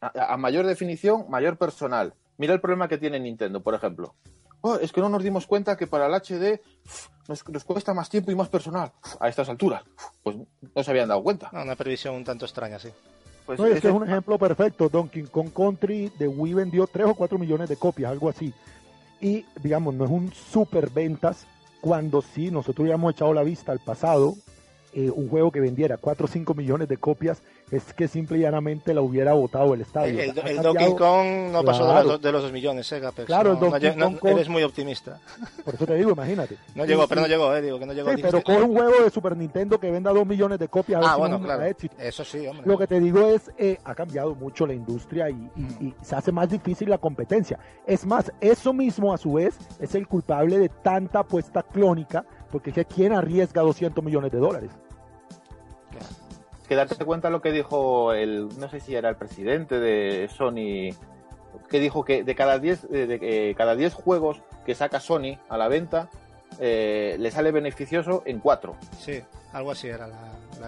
A, 0.00 0.32
a 0.34 0.36
mayor 0.36 0.66
definición, 0.66 1.26
mayor 1.28 1.56
personal. 1.58 2.14
Mira 2.38 2.54
el 2.54 2.60
problema 2.60 2.88
que 2.88 2.98
tiene 2.98 3.20
Nintendo, 3.20 3.62
por 3.62 3.74
ejemplo. 3.74 4.14
Oh, 4.62 4.76
es 4.76 4.92
que 4.92 5.00
no 5.00 5.08
nos 5.08 5.22
dimos 5.22 5.46
cuenta 5.46 5.76
que 5.76 5.86
para 5.86 6.06
el 6.06 6.14
HD 6.14 6.60
nos, 7.28 7.48
nos 7.48 7.64
cuesta 7.64 7.92
más 7.92 8.08
tiempo 8.08 8.30
y 8.30 8.34
más 8.34 8.48
personal. 8.48 8.92
A 9.20 9.28
estas 9.28 9.48
alturas. 9.48 9.82
Pues 10.22 10.36
no 10.74 10.82
se 10.82 10.90
habían 10.90 11.08
dado 11.08 11.22
cuenta. 11.22 11.50
No, 11.52 11.62
una 11.62 11.76
previsión 11.76 12.14
un 12.14 12.24
tanto 12.24 12.44
extraña, 12.44 12.78
sí. 12.78 12.88
Pues 13.44 13.58
No, 13.58 13.66
que 13.66 13.72
es 13.74 13.84
un 13.84 14.04
ejemplo 14.04 14.38
perfecto. 14.38 14.88
Donkey 14.88 15.24
Kong 15.24 15.50
Country 15.52 16.12
de 16.18 16.28
Wii 16.28 16.54
vendió 16.54 16.86
3 16.86 17.08
o 17.08 17.14
4 17.14 17.38
millones 17.38 17.68
de 17.68 17.76
copias, 17.76 18.10
algo 18.10 18.28
así. 18.28 18.54
Y, 19.20 19.44
digamos, 19.60 19.94
no 19.94 20.04
es 20.04 20.10
un 20.10 20.32
super 20.32 20.90
ventas 20.90 21.46
cuando 21.80 22.22
sí, 22.22 22.50
nosotros 22.50 22.84
hubiéramos 22.84 23.12
echado 23.12 23.34
la 23.34 23.42
vista 23.42 23.72
al 23.72 23.80
pasado, 23.80 24.34
eh, 24.92 25.10
un 25.10 25.28
juego 25.28 25.50
que 25.50 25.60
vendiera 25.60 25.96
4 25.96 26.24
o 26.24 26.28
5 26.28 26.54
millones 26.54 26.88
de 26.88 26.96
copias, 26.96 27.42
es 27.70 27.94
que 27.94 28.06
simple 28.08 28.36
y 28.36 28.40
llanamente 28.42 28.92
la 28.92 29.00
hubiera 29.00 29.32
votado 29.32 29.72
el 29.72 29.80
estadio. 29.80 30.20
El, 30.20 30.28
el 30.30 30.34
cambiado- 30.34 30.62
Donkey 30.62 30.94
Kong 30.96 31.26
no 31.52 31.64
pasó 31.64 31.84
de, 31.86 31.90
Claro. 31.92 32.08
los, 32.08 32.20
de 32.22 32.32
los 32.32 32.42
2 32.42 32.52
millones, 32.52 32.92
¿eh, 32.92 33.00
Gapex? 33.00 33.26
Claro, 33.26 33.52
el 33.52 33.60
no, 33.60 33.70
no 33.70 33.78
no- 33.96 34.04
Kong 34.10 34.18
con- 34.18 34.30
eres 34.32 34.48
muy 34.50 34.62
optimista. 34.62 35.18
Por 35.64 35.74
eso 35.74 35.86
te 35.86 35.94
digo, 35.94 36.10
imagínate. 36.10 36.58
No 36.74 36.84
llegó, 36.84 37.06
pero 37.08 37.20
y- 37.22 37.24
no 37.24 37.28
llegó, 37.28 37.56
eh, 37.56 37.62
digo 37.62 37.78
que 37.78 37.86
no 37.86 37.92
llegó. 37.94 38.10
Sí, 38.14 38.18
pero 38.20 38.42
coge 38.42 38.62
un 38.62 38.74
juego 38.76 39.02
de 39.04 39.10
Super 39.10 39.36
Nintendo 39.36 39.80
que 39.80 39.90
venda 39.90 40.12
2 40.12 40.26
millones 40.26 40.58
de 40.58 40.68
copias. 40.68 41.02
a 41.02 41.12
Ah, 41.12 41.14
si 41.14 41.20
bueno, 41.20 41.38
no 41.38 41.44
claro. 41.44 41.64
éxito. 41.64 41.96
Eso 41.98 42.24
sí, 42.24 42.46
hombre. 42.46 42.66
Lo 42.66 42.76
que 42.76 42.86
te 42.86 43.00
digo 43.00 43.26
es, 43.28 43.50
eh, 43.56 43.78
ha 43.84 43.94
cambiado 43.94 44.34
mucho 44.34 44.66
la 44.66 44.74
industria 44.74 45.30
y, 45.30 45.50
y- 45.56 45.86
y 45.86 45.94
se 46.02 46.14
hace 46.14 46.30
más 46.32 46.50
difícil 46.50 46.90
la 46.90 46.98
competencia. 46.98 47.58
Es 47.86 48.04
más, 48.04 48.30
eso 48.40 48.72
mismo 48.74 49.14
a 49.14 49.16
su 49.18 49.32
vez 49.34 49.56
es 49.80 49.94
el 49.94 50.06
culpable 50.06 50.58
de 50.58 50.68
tanta 50.68 51.20
apuesta 51.20 51.62
clónica, 51.62 52.24
porque 52.52 52.70
es 52.70 52.74
que 52.76 52.84
¿quién 52.84 53.12
arriesga 53.12 53.62
200 53.62 54.04
millones 54.04 54.30
de 54.30 54.38
dólares? 54.38 54.70
que 56.68 56.76
darte 56.76 57.04
cuenta 57.04 57.28
lo 57.28 57.42
que 57.42 57.52
dijo 57.52 58.14
el, 58.14 58.48
no 58.58 58.68
sé 58.70 58.80
si 58.80 58.94
era 58.94 59.10
el 59.10 59.16
presidente 59.16 59.78
de 59.78 60.28
Sony, 60.34 60.96
que 61.68 61.80
dijo 61.80 62.02
que 62.04 62.24
de 62.24 62.34
cada 62.34 62.58
10 62.58 62.88
de, 62.88 63.06
de, 63.06 63.50
eh, 63.50 63.54
cada 63.56 63.74
10 63.76 63.92
juegos 63.92 64.40
que 64.64 64.74
saca 64.74 64.98
Sony 65.00 65.36
a 65.50 65.58
la 65.58 65.68
venta, 65.68 66.08
eh, 66.58 67.16
le 67.18 67.30
sale 67.30 67.50
beneficioso 67.52 68.22
en 68.24 68.38
4. 68.38 68.74
Sí, 68.98 69.20
algo 69.52 69.72
así 69.72 69.88
era 69.88 70.06
la, 70.06 70.16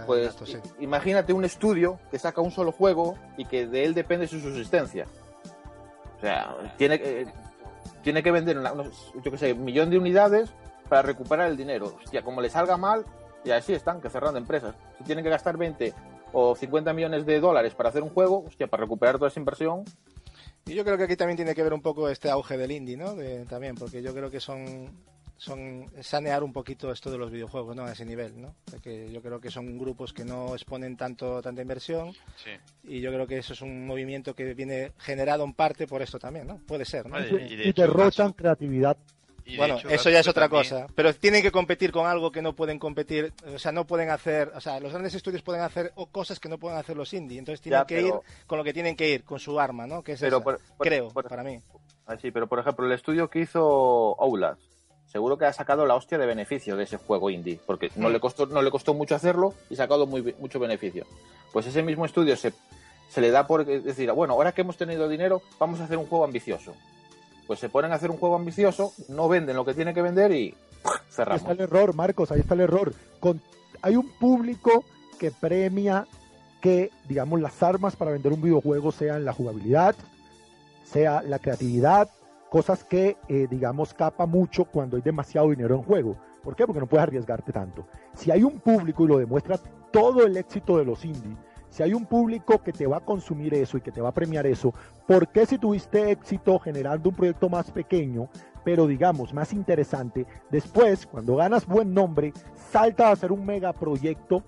Pues 0.04 0.26
dato, 0.26 0.44
sí. 0.44 0.58
i- 0.80 0.84
imagínate 0.84 1.32
un 1.32 1.44
estudio 1.46 1.98
que 2.10 2.18
saca 2.18 2.42
un 2.42 2.50
solo 2.50 2.72
juego 2.72 3.16
y 3.38 3.46
que 3.46 3.66
de 3.66 3.84
él 3.84 3.94
depende 3.94 4.26
su 4.26 4.40
subsistencia. 4.40 5.06
O 6.18 6.20
sea, 6.20 6.54
tiene, 6.76 6.98
que- 6.98 7.22
eh, 7.22 7.26
tiene 8.02 8.22
que 8.22 8.30
vender, 8.30 8.58
una- 8.58 8.72
unos, 8.72 9.12
yo 9.24 9.30
qué 9.30 9.38
sé, 9.38 9.52
un 9.54 9.64
millón 9.64 9.88
de 9.88 9.96
unidades 9.96 10.50
para 10.88 11.02
recuperar 11.02 11.50
el 11.50 11.56
dinero. 11.56 11.96
Hostia, 12.02 12.22
como 12.22 12.40
le 12.40 12.50
salga 12.50 12.76
mal, 12.76 13.04
y 13.44 13.50
así 13.50 13.72
están, 13.72 14.00
que 14.00 14.08
cerrando 14.10 14.38
empresas. 14.38 14.74
Si 14.98 15.04
tienen 15.04 15.24
que 15.24 15.30
gastar 15.30 15.56
20 15.56 15.92
o 16.32 16.54
50 16.56 16.92
millones 16.92 17.26
de 17.26 17.40
dólares 17.40 17.74
para 17.74 17.90
hacer 17.90 18.02
un 18.02 18.10
juego, 18.10 18.44
hostia, 18.46 18.66
para 18.66 18.82
recuperar 18.82 19.16
toda 19.16 19.28
esa 19.28 19.40
inversión, 19.40 19.84
Y 20.66 20.72
yo 20.74 20.82
creo 20.82 20.96
que 20.96 21.04
aquí 21.04 21.14
también 21.16 21.36
tiene 21.36 21.54
que 21.54 21.62
ver 21.62 21.74
un 21.74 21.82
poco 21.82 22.08
este 22.08 22.30
auge 22.30 22.56
del 22.56 22.70
indie, 22.72 22.96
¿no? 22.96 23.14
De- 23.14 23.44
también, 23.44 23.74
porque 23.74 24.00
yo 24.02 24.14
creo 24.14 24.30
que 24.30 24.40
son 24.40 24.90
son 25.36 25.90
sanear 26.00 26.42
un 26.44 26.52
poquito 26.52 26.90
esto 26.92 27.10
de 27.10 27.18
los 27.18 27.30
videojuegos, 27.30 27.74
¿no? 27.76 27.84
A 27.84 27.92
ese 27.92 28.04
nivel, 28.06 28.40
¿no? 28.40 28.54
De 28.70 28.78
que 28.78 29.12
yo 29.12 29.20
creo 29.20 29.40
que 29.40 29.50
son 29.50 29.76
grupos 29.76 30.12
que 30.14 30.24
no 30.24 30.54
exponen 30.54 30.96
tanto 30.96 31.42
tanta 31.42 31.60
inversión 31.60 32.12
Sí. 32.36 32.50
y 32.84 33.00
yo 33.00 33.10
creo 33.12 33.26
que 33.26 33.38
eso 33.38 33.52
es 33.52 33.60
un 33.60 33.84
movimiento 33.86 34.34
que 34.34 34.54
viene 34.54 34.92
generado 34.96 35.44
en 35.44 35.52
parte 35.52 35.86
por 35.88 36.00
esto 36.02 36.18
también, 36.20 36.46
¿no? 36.46 36.58
Puede 36.66 36.84
ser, 36.86 37.06
¿no? 37.06 37.12
Vale, 37.16 37.28
Y, 37.48 37.52
y 37.52 37.56
de 37.56 37.64
y 37.64 37.68
hecho, 37.70 37.82
derrochan 37.82 38.32
creatividad. 38.32 38.96
Y 39.46 39.56
Bueno, 39.58 39.76
hecho, 39.76 39.88
eso 39.90 40.08
ya 40.10 40.20
es 40.20 40.28
otra 40.28 40.48
también- 40.48 40.62
cosa. 40.64 40.86
Pero 40.94 41.14
tienen 41.14 41.42
que 41.42 41.52
competir 41.52 41.92
con 41.92 42.06
algo 42.06 42.32
que 42.32 42.40
no 42.42 42.54
pueden 42.54 42.78
competir. 42.78 43.32
O 43.54 43.58
sea, 43.58 43.72
no 43.72 43.86
pueden 43.86 44.10
hacer. 44.10 44.50
O 44.54 44.60
sea, 44.60 44.80
los 44.80 44.90
grandes 44.92 45.14
estudios 45.14 45.42
pueden 45.42 45.62
hacer 45.62 45.92
o 45.96 46.06
cosas 46.06 46.40
que 46.40 46.48
no 46.48 46.58
pueden 46.58 46.78
hacer 46.78 46.96
los 46.96 47.12
indie. 47.12 47.38
Entonces 47.38 47.60
tienen 47.60 47.80
Ya, 47.80 47.86
que 47.86 47.96
pero- 47.96 48.06
ir 48.08 48.46
con 48.46 48.58
lo 48.58 48.64
que 48.64 48.72
tienen 48.72 48.96
que 48.96 49.08
ir, 49.10 49.24
con 49.24 49.38
su 49.38 49.60
arma, 49.60 49.86
¿no? 49.86 50.02
Que 50.02 50.12
es 50.12 50.20
Pero 50.20 50.36
esa, 50.38 50.44
por- 50.44 50.60
por- 50.76 50.86
creo, 50.86 51.08
por- 51.08 51.28
para 51.28 51.42
mí. 51.44 51.60
Así, 52.06 52.30
pero 52.30 52.46
por 52.46 52.58
ejemplo, 52.58 52.86
el 52.86 52.92
estudio 52.92 53.28
que 53.28 53.40
hizo 53.40 54.16
Outlast, 54.20 54.60
seguro 55.06 55.36
que 55.38 55.44
ha 55.46 55.52
sacado 55.52 55.86
la 55.86 55.94
hostia 55.94 56.18
de 56.18 56.26
beneficio 56.26 56.76
de 56.76 56.84
ese 56.84 56.96
juego 56.96 57.30
indie, 57.30 57.60
porque 57.66 57.90
no 57.96 58.08
Mm. 58.08 58.12
le 58.12 58.20
costó, 58.20 58.46
no 58.46 58.62
le 58.62 58.70
costó 58.70 58.94
mucho 58.94 59.14
hacerlo 59.14 59.54
y 59.70 59.74
ha 59.74 59.76
sacado 59.76 60.06
muy, 60.06 60.34
mucho 60.38 60.58
beneficio. 60.58 61.06
Pues 61.52 61.66
ese 61.66 61.82
mismo 61.82 62.04
estudio 62.04 62.36
se, 62.36 62.52
se 63.08 63.20
le 63.20 63.30
da 63.30 63.46
por 63.46 63.64
decir, 63.64 64.10
bueno, 64.12 64.32
ahora 64.34 64.52
que 64.52 64.62
hemos 64.62 64.76
tenido 64.76 65.08
dinero, 65.08 65.40
vamos 65.58 65.80
a 65.80 65.84
hacer 65.84 65.96
un 65.98 66.06
juego 66.06 66.24
ambicioso. 66.24 66.74
Pues 67.46 67.60
se 67.60 67.68
ponen 67.68 67.92
a 67.92 67.96
hacer 67.96 68.10
un 68.10 68.16
juego 68.16 68.36
ambicioso, 68.36 68.92
no 69.08 69.28
venden 69.28 69.56
lo 69.56 69.64
que 69.64 69.74
tiene 69.74 69.92
que 69.92 70.02
vender 70.02 70.32
y 70.32 70.54
¡puf! 70.82 70.92
Ahí 70.92 71.00
está 71.08 71.24
cerramos. 71.24 71.50
el 71.50 71.60
error, 71.60 71.94
Marcos, 71.94 72.32
ahí 72.32 72.40
está 72.40 72.54
el 72.54 72.60
error. 72.60 72.94
Con, 73.20 73.40
hay 73.82 73.96
un 73.96 74.08
público 74.08 74.84
que 75.18 75.30
premia 75.30 76.06
que, 76.60 76.90
digamos, 77.06 77.40
las 77.40 77.62
armas 77.62 77.96
para 77.96 78.10
vender 78.10 78.32
un 78.32 78.40
videojuego 78.40 78.90
sean 78.90 79.24
la 79.24 79.34
jugabilidad, 79.34 79.94
sea 80.84 81.22
la 81.22 81.38
creatividad, 81.38 82.08
cosas 82.48 82.84
que, 82.84 83.18
eh, 83.28 83.46
digamos, 83.50 83.92
capa 83.92 84.24
mucho 84.24 84.64
cuando 84.64 84.96
hay 84.96 85.02
demasiado 85.02 85.50
dinero 85.50 85.74
en 85.74 85.82
juego. 85.82 86.16
¿Por 86.42 86.56
qué? 86.56 86.66
Porque 86.66 86.80
no 86.80 86.86
puedes 86.86 87.02
arriesgarte 87.02 87.52
tanto. 87.52 87.86
Si 88.14 88.30
hay 88.30 88.42
un 88.44 88.60
público 88.60 89.04
y 89.04 89.08
lo 89.08 89.18
demuestra 89.18 89.58
todo 89.90 90.24
el 90.24 90.36
éxito 90.36 90.78
de 90.78 90.84
los 90.84 91.04
indie, 91.04 91.36
si 91.74 91.82
hay 91.82 91.92
un 91.92 92.06
público 92.06 92.62
que 92.62 92.72
te 92.72 92.86
va 92.86 92.98
a 92.98 93.00
consumir 93.00 93.52
eso 93.52 93.76
y 93.76 93.80
que 93.80 93.90
te 93.90 94.00
va 94.00 94.10
a 94.10 94.14
premiar 94.14 94.46
eso, 94.46 94.72
¿por 95.08 95.26
qué 95.26 95.44
si 95.44 95.58
tuviste 95.58 96.12
éxito 96.12 96.56
generando 96.60 97.08
un 97.08 97.16
proyecto 97.16 97.48
más 97.48 97.68
pequeño, 97.72 98.28
pero 98.64 98.86
digamos 98.86 99.34
más 99.34 99.52
interesante, 99.52 100.24
después, 100.50 101.04
cuando 101.04 101.34
ganas 101.34 101.66
buen 101.66 101.92
nombre, 101.92 102.32
salta 102.70 103.08
a 103.08 103.12
hacer 103.12 103.32
un 103.32 103.44
megaproyecto? 103.44 104.44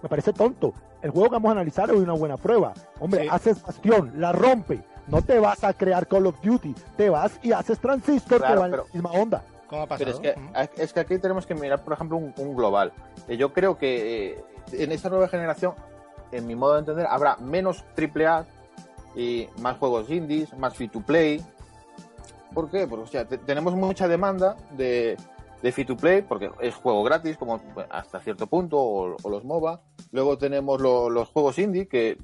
Me 0.00 0.08
parece 0.08 0.32
tonto. 0.32 0.72
El 1.02 1.10
juego 1.10 1.28
que 1.28 1.32
vamos 1.34 1.48
a 1.48 1.52
analizar 1.52 1.90
es 1.90 1.96
una 1.96 2.12
buena 2.12 2.36
prueba. 2.36 2.72
Hombre, 3.00 3.22
Sí. 3.22 3.28
haces 3.32 3.60
Bastión, 3.60 4.12
la 4.16 4.30
rompe. 4.30 4.80
No 5.08 5.22
te 5.22 5.40
vas 5.40 5.64
a 5.64 5.72
crear 5.74 6.06
Call 6.06 6.26
of 6.26 6.40
Duty, 6.40 6.72
te 6.96 7.10
vas 7.10 7.40
y 7.42 7.50
haces 7.50 7.80
Transistor 7.80 8.38
Claro, 8.38 8.54
que 8.54 8.60
va 8.60 8.64
en 8.66 8.70
pero- 8.70 8.84
la 8.86 8.94
misma 8.94 9.10
onda. 9.10 9.44
¿Cómo 9.68 9.82
ha 9.82 9.86
Pero 9.88 10.10
es 10.12 10.20
que, 10.20 10.34
es 10.76 10.92
que 10.92 11.00
aquí 11.00 11.18
tenemos 11.18 11.46
que 11.46 11.54
mirar, 11.56 11.82
por 11.82 11.94
ejemplo, 11.94 12.16
un, 12.16 12.32
un 12.38 12.54
global. 12.54 12.92
Eh, 13.26 13.36
Yo 13.36 13.52
creo 13.52 13.76
que 13.76 14.34
eh, 14.36 14.44
en 14.72 14.92
esta 14.92 15.08
nueva 15.10 15.26
generación, 15.26 15.74
en 16.36 16.46
mi 16.46 16.54
modo 16.54 16.74
de 16.74 16.78
entender, 16.80 17.06
habrá 17.06 17.36
menos 17.36 17.84
AAA 17.96 18.46
y 19.16 19.48
más 19.60 19.78
juegos 19.78 20.10
indies, 20.10 20.52
más 20.58 20.74
free 20.74 20.88
to 20.88 21.00
play. 21.00 21.42
¿Por 22.52 22.70
qué? 22.70 22.86
Porque 22.86 23.04
o 23.04 23.06
sea, 23.06 23.24
te- 23.24 23.38
tenemos 23.38 23.74
mucha 23.74 24.06
demanda 24.08 24.56
de, 24.76 25.16
de 25.62 25.72
free 25.72 25.84
to 25.84 25.96
play, 25.96 26.22
porque 26.22 26.50
es 26.60 26.74
juego 26.74 27.02
gratis, 27.02 27.36
como 27.36 27.60
hasta 27.90 28.20
cierto 28.20 28.46
punto, 28.46 28.78
o, 28.78 29.16
o 29.22 29.30
los 29.30 29.44
MOBA. 29.44 29.80
Luego 30.12 30.38
tenemos 30.38 30.80
lo- 30.80 31.10
los 31.10 31.28
juegos 31.28 31.58
indie, 31.58 31.88
que 31.88 32.18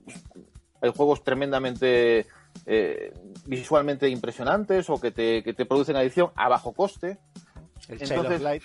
hay 0.80 0.92
juegos 0.96 1.22
tremendamente 1.24 2.26
eh, 2.66 3.12
visualmente 3.46 4.08
impresionantes 4.08 4.88
o 4.90 5.00
que 5.00 5.10
te, 5.10 5.42
que 5.42 5.52
te 5.52 5.66
producen 5.66 5.96
adicción 5.96 6.30
a 6.36 6.48
bajo 6.48 6.72
coste. 6.72 7.18
El 7.88 7.98
Child 7.98 8.10
entonces, 8.12 8.36
of 8.36 8.42
Light. 8.42 8.62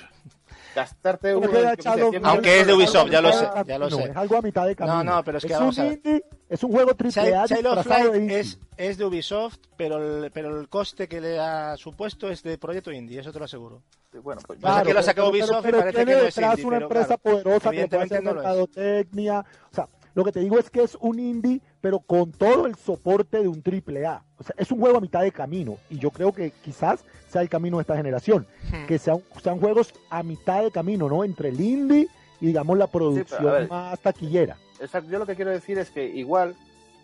Gastarte 0.76 1.34
Pero 1.40 2.12
100 2.12 2.26
Aunque 2.26 2.60
es 2.60 2.68
de 2.68 2.74
Ubisoft, 2.74 3.10
ya 3.10 3.22
lo 3.22 3.32
sé, 3.32 3.46
ya 3.66 3.80
lo 3.80 3.88
camino, 3.88 3.90
sé. 3.90 4.12
Es 4.12 4.18
algo 4.18 4.38
a 4.38 4.42
mitad 4.42 4.68
de 4.68 4.76
camino. 4.76 5.04
No, 5.04 5.16
no, 5.16 5.24
pero 5.24 5.38
es 5.38 5.46
que 5.46 5.54
es 5.54 5.60
vamos 5.60 5.78
un 5.78 5.84
a 5.86 5.88
ver. 5.88 5.94
indie, 6.04 6.24
es 6.50 6.64
un 6.64 6.72
juego 6.74 6.96
triple 6.96 7.24
Child, 7.24 7.34
A 7.36 7.48
Child 7.48 7.66
of 7.68 7.86
de 8.14 8.40
es, 8.40 8.60
es 8.76 8.98
de 8.98 9.06
Ubisoft, 9.06 9.58
pero 9.78 10.24
el, 10.26 10.32
pero 10.32 10.60
el 10.60 10.68
coste 10.68 11.08
que 11.08 11.22
le 11.22 11.40
ha 11.40 11.78
supuesto 11.78 12.30
es 12.30 12.44
de 12.44 12.58
Proyecto 12.58 12.92
Indie, 12.92 13.20
eso 13.22 13.32
te 13.32 13.40
lo 13.40 13.46
aseguro. 13.46 13.82
Bueno, 14.22 14.42
pues 14.46 14.60
Pasa 14.60 14.84
que 14.84 14.94
lo 14.94 15.00
ha 15.00 15.04
sacado 15.04 15.32
pero- 15.32 15.46
Ubisoft 15.46 15.62
y 15.62 15.66
pero 15.66 15.78
parece 15.80 15.96
tiene 15.98 16.12
que 16.12 16.18
no 16.22 16.28
es 16.28 16.36
detrás 16.36 16.52
indie, 16.54 16.66
una 16.68 16.76
pero 16.78 16.86
empresa 16.86 17.18
claro, 17.18 17.22
poderosa 17.44 17.72
que 17.72 17.88
puede 17.88 18.04
hacer 18.04 18.24
no 18.24 18.34
mercadotecnia. 18.34 19.40
O 19.72 19.76
sea, 19.76 19.88
lo 20.14 20.24
que 20.26 20.32
te 20.32 20.40
digo 20.42 20.60
es 20.60 20.70
que 20.70 20.84
es 20.84 20.98
un 21.02 21.20
indie, 21.20 21.62
pero 21.86 21.99
con 21.99 22.32
todo 22.32 22.66
el 22.66 22.74
soporte 22.74 23.40
de 23.40 23.48
un 23.48 23.62
triple 23.62 24.07
A. 24.07 24.24
O 24.40 24.44
sea, 24.44 24.56
es 24.57 24.72
un 24.72 24.80
juego 24.80 24.98
a 24.98 25.02
mitad 25.02 25.22
de 25.22 25.32
camino. 25.32 25.78
Y 25.88 25.99
yo 25.99 26.10
creo 26.10 26.34
que 26.34 26.49
quizás 26.49 27.06
sea 27.30 27.44
el 27.44 27.48
camino 27.48 27.78
de 27.78 27.82
esta 27.82 27.95
generación. 27.95 28.48
Hmm. 28.72 28.88
Que 28.88 28.98
sean, 28.98 29.22
sean 29.44 29.60
juegos 29.60 29.94
a 30.10 30.24
mitad 30.24 30.64
de 30.64 30.72
camino, 30.72 31.07
¿no? 31.07 31.24
Entre 31.24 31.49
el 31.49 31.62
indie 31.62 32.07
y, 32.41 32.48
digamos, 32.48 32.76
la 32.80 32.88
producción 32.88 33.48
a 33.48 33.52
ver. 33.52 33.70
más 33.70 33.99
taquillera. 33.99 34.57
exacto, 34.80 35.12
yo 35.12 35.20
lo 35.20 35.28
que 35.28 35.36
quiero 35.36 35.52
decir 35.52 35.78
es 35.78 35.91
que 35.91 36.03
igual, 36.03 36.56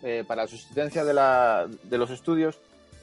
eh, 0.02 0.24
para 0.26 0.42
la 0.42 0.48
subsistencia 0.48 1.04
de, 1.04 1.14
la, 1.14 1.68
de 1.84 1.98
los 1.98 2.10
estudios, 2.10 2.58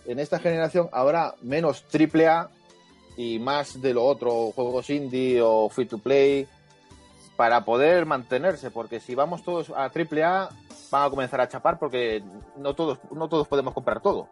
en 0.06 0.20
esta 0.20 0.38
generación 0.38 0.90
habrá 0.92 1.36
menos 1.42 1.86
AAA 1.94 2.50
y 3.16 3.40
más 3.40 3.82
de 3.82 3.94
lo 3.94 4.04
otro, 4.04 4.52
juegos 4.52 4.90
indie 4.90 5.42
o 5.42 5.70
free 5.70 5.86
to 5.86 5.98
play, 5.98 6.46
para 7.40 7.64
poder 7.64 8.06
mantenerse, 8.06 8.70
porque 8.70 9.00
si 9.00 9.16
vamos 9.16 9.44
todos 9.44 9.70
a 9.70 9.86
AAA, 9.90 10.50
van 10.92 11.04
a 11.04 11.10
comenzar 11.10 11.40
a 11.40 11.48
chapar 11.48 11.80
porque 11.80 12.22
no 12.58 12.74
todos, 12.74 13.00
no 13.12 13.30
todos 13.30 13.48
podemos 13.48 13.74
comprar 13.74 14.02
todo. 14.02 14.28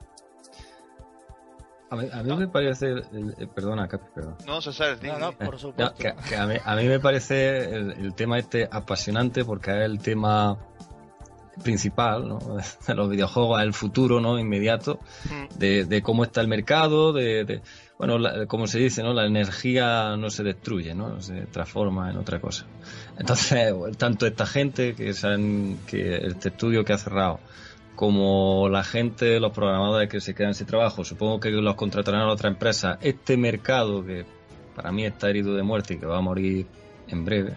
A 1.90 1.96
mí, 1.96 2.10
a 2.12 2.22
mí 2.22 2.36
me 2.36 2.50
parece. 2.50 2.88
el- 2.88 3.34
el- 3.38 3.48
perdona, 3.48 3.88
Capi, 3.88 4.08
perdón. 4.14 4.36
No, 4.46 4.60
César, 4.62 4.98
No, 5.02 5.32
por 5.32 5.54
No, 5.54 5.58
supuesto. 5.58 5.96
que, 5.96 6.14
que 6.28 6.36
a, 6.36 6.46
mí, 6.48 6.56
a 6.62 6.76
mí 6.76 6.86
me 6.86 7.00
parece 7.00 7.74
el, 7.74 7.92
el 7.92 8.14
tema 8.14 8.40
este 8.40 8.68
apasionante 8.70 9.46
porque 9.46 9.72
es 9.72 9.86
el 9.86 10.00
tema 10.00 10.58
principal 11.64 12.28
¿no? 12.28 12.40
de 12.88 12.94
los 12.94 13.10
videojuegos, 13.10 13.62
el 13.62 13.74
futuro 13.74 14.20
no 14.20 14.38
inmediato 14.38 15.00
Mm. 15.32 15.58
de, 15.58 15.86
de 15.86 16.02
cómo 16.02 16.26
está 16.26 16.42
el 16.42 16.50
mercado, 16.50 17.14
de, 17.14 17.46
de- 17.46 17.62
bueno, 17.98 18.20
la- 18.20 18.46
como 18.46 18.68
se 18.68 18.80
dice, 18.80 19.02
¿no? 19.02 19.14
la 19.14 19.26
energía 19.26 20.16
no 20.18 20.30
se 20.30 20.44
destruye, 20.44 20.94
¿no? 20.94 21.20
se 21.22 21.48
transforma 21.48 22.12
en 22.12 22.18
otra 22.18 22.40
cosa. 22.40 22.66
Entonces, 23.18 23.74
tanto 23.98 24.28
esta 24.28 24.46
gente 24.46 24.94
que, 24.94 25.14
saben 25.14 25.80
que 25.88 26.18
este 26.28 26.50
estudio 26.50 26.84
que 26.86 26.94
ha 26.94 26.98
cerrado, 26.98 27.40
como 27.96 28.70
la 28.70 28.84
gente, 28.84 29.40
los 29.40 29.52
programadores 29.52 30.10
que 30.10 30.22
se 30.22 30.36
quedan 30.36 30.54
sin 30.54 30.68
trabajo, 30.68 31.04
supongo 31.04 31.40
que 31.40 31.50
los 31.50 31.76
contratarán 31.76 32.22
a 32.22 32.32
otra 32.32 32.50
empresa, 32.50 33.00
este 33.02 33.38
mercado 33.38 34.06
que 34.06 34.26
para 34.76 34.92
mí 34.92 35.04
está 35.04 35.30
herido 35.30 35.56
de 35.56 35.64
muerte 35.64 35.96
y 35.96 35.98
que 35.98 36.06
va 36.06 36.20
a 36.20 36.22
morir 36.22 36.68
en 37.08 37.26
breve, 37.26 37.56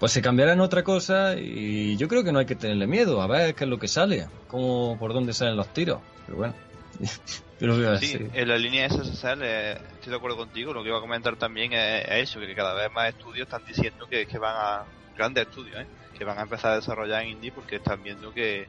pues 0.00 0.10
se 0.10 0.20
cambiará 0.20 0.54
en 0.54 0.60
otra 0.60 0.82
cosa 0.82 1.36
y 1.38 1.96
yo 1.96 2.08
creo 2.08 2.24
que 2.24 2.32
no 2.32 2.40
hay 2.40 2.46
que 2.46 2.56
tenerle 2.56 2.88
miedo, 2.88 3.22
a 3.22 3.28
ver 3.28 3.54
qué 3.54 3.64
es 3.64 3.70
lo 3.70 3.78
que 3.78 3.86
sale, 3.86 4.26
cómo, 4.48 4.96
por 4.98 5.14
dónde 5.14 5.32
salen 5.32 5.56
los 5.56 5.68
tiros, 5.68 6.00
pero 6.26 6.38
bueno, 6.38 6.54
Sí, 7.60 7.84
así. 7.84 8.16
en 8.32 8.48
la 8.48 8.56
línea 8.56 8.88
de 8.88 8.94
SSL 8.94 9.42
eh, 9.42 9.72
estoy 9.92 10.12
de 10.12 10.16
acuerdo 10.16 10.38
contigo. 10.38 10.72
Lo 10.72 10.82
que 10.82 10.88
iba 10.88 10.96
a 10.96 11.02
comentar 11.02 11.36
también 11.36 11.74
es, 11.74 12.06
es 12.06 12.30
eso, 12.30 12.40
que 12.40 12.54
cada 12.54 12.72
vez 12.72 12.90
más 12.90 13.10
estudios 13.10 13.44
están 13.44 13.62
diciendo 13.66 14.06
que, 14.08 14.26
que 14.26 14.38
van 14.38 14.54
a, 14.56 14.84
grandes 15.14 15.42
estudios, 15.42 15.82
¿eh? 15.82 15.86
que 16.14 16.24
van 16.24 16.38
a 16.38 16.42
empezar 16.42 16.72
a 16.72 16.76
desarrollar 16.76 17.22
en 17.22 17.30
indie 17.30 17.52
porque 17.52 17.76
están 17.76 18.02
viendo 18.02 18.32
que, 18.32 18.66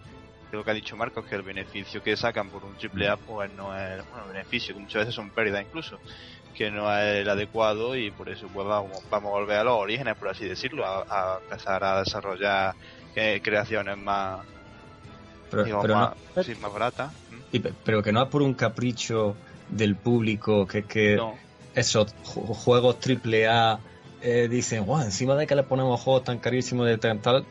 que 0.49 0.57
lo 0.57 0.63
que 0.65 0.71
ha 0.71 0.73
dicho 0.73 0.97
Marcos, 0.97 1.25
que 1.25 1.35
el 1.35 1.43
beneficio 1.43 2.01
que 2.01 2.17
sacan 2.17 2.49
por 2.49 2.65
un 2.65 2.75
triple 2.75 3.07
A 3.07 3.15
pues 3.15 3.49
no 3.51 3.73
es, 3.77 4.05
bueno, 4.09 4.27
beneficio, 4.27 4.75
que 4.75 4.81
muchas 4.81 5.03
veces 5.03 5.15
son 5.15 5.31
pérdidas 5.31 5.63
incluso, 5.63 5.97
que 6.53 6.69
no 6.69 6.93
es 6.93 7.21
el 7.21 7.29
adecuado 7.29 7.95
y 7.95 8.11
por 8.11 8.29
eso 8.29 8.47
pues 8.51 8.67
vamos, 8.67 8.91
vamos 9.09 9.29
a 9.29 9.39
volver 9.39 9.57
a 9.57 9.63
los 9.63 9.77
orígenes, 9.77 10.17
por 10.17 10.27
así 10.27 10.45
decirlo, 10.45 10.85
a, 10.85 11.05
a 11.07 11.39
empezar 11.41 11.83
a 11.83 11.99
desarrollar 11.99 12.75
eh, 13.15 13.39
creaciones 13.41 13.97
más, 13.97 14.45
Pero, 15.49 15.63
digamos, 15.63 15.83
pero, 15.83 15.95
más, 15.95 16.13
no, 16.35 16.43
sí, 16.43 16.55
más 16.55 16.73
baratas. 16.73 17.20
Y 17.51 17.59
pe- 17.59 17.73
pero 17.83 18.01
que 18.03 18.11
no 18.11 18.23
es 18.23 18.29
por 18.29 18.41
un 18.41 18.53
capricho 18.53 19.35
del 19.69 19.95
público, 19.95 20.65
que 20.67 20.79
es 20.79 20.85
que 20.85 21.15
No. 21.17 21.35
esos 21.75 22.13
ju- 22.23 22.53
juegos 22.53 22.99
triple 22.99 23.47
A 23.47 23.79
eh, 24.21 24.47
dicen, 24.49 24.85
wow, 24.85 25.01
encima 25.01 25.35
de 25.35 25.47
que 25.47 25.55
le 25.55 25.63
ponemos 25.63 25.99
juegos 25.99 26.23
tan 26.25 26.37
carísimos 26.39 26.85
de 26.87 26.97
tal, 26.97 27.19
tal", 27.21 27.45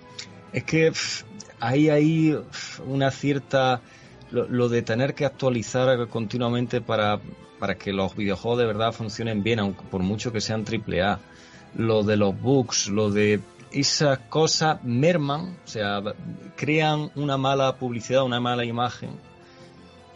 es 0.53 0.65
que 0.65 0.91
pff, 0.93 1.25
hay 1.59 1.89
ahí 1.91 2.39
una 2.87 3.11
cierta 3.11 3.81
lo, 4.31 4.47
lo 4.49 4.69
de 4.69 4.83
tener 4.83 5.15
que 5.15 5.25
actualizar 5.25 6.07
continuamente 6.09 6.81
para, 6.81 7.21
para 7.59 7.75
que 7.75 7.93
los 7.93 8.15
videojuegos 8.15 8.61
de 8.61 8.67
verdad 8.67 8.93
funcionen 8.93 9.43
bien, 9.43 9.59
aunque 9.59 9.83
por 9.91 10.03
mucho 10.03 10.33
que 10.33 10.41
sean 10.41 10.65
triple 10.65 11.03
A. 11.03 11.19
Lo 11.75 12.03
de 12.05 12.17
los 12.17 12.41
bugs, 12.41 12.89
lo 12.89 13.11
de 13.11 13.41
esas 13.73 14.19
cosas 14.29 14.83
merman, 14.85 15.57
o 15.65 15.69
sea, 15.69 16.01
crean 16.57 17.11
una 17.17 17.37
mala 17.37 17.77
publicidad, 17.77 18.23
una 18.25 18.41
mala 18.41 18.65
imagen. 18.65 19.11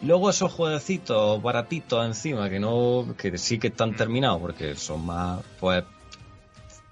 Luego 0.04 0.30
esos 0.30 0.52
jueguecitos 0.52 1.40
baratitos 1.42 2.04
encima, 2.04 2.48
que 2.50 2.60
no, 2.60 3.14
que 3.16 3.38
sí 3.38 3.58
que 3.58 3.68
están 3.68 3.94
terminados, 3.94 4.40
porque 4.40 4.74
son 4.74 5.06
más, 5.06 5.42
pues, 5.58 5.84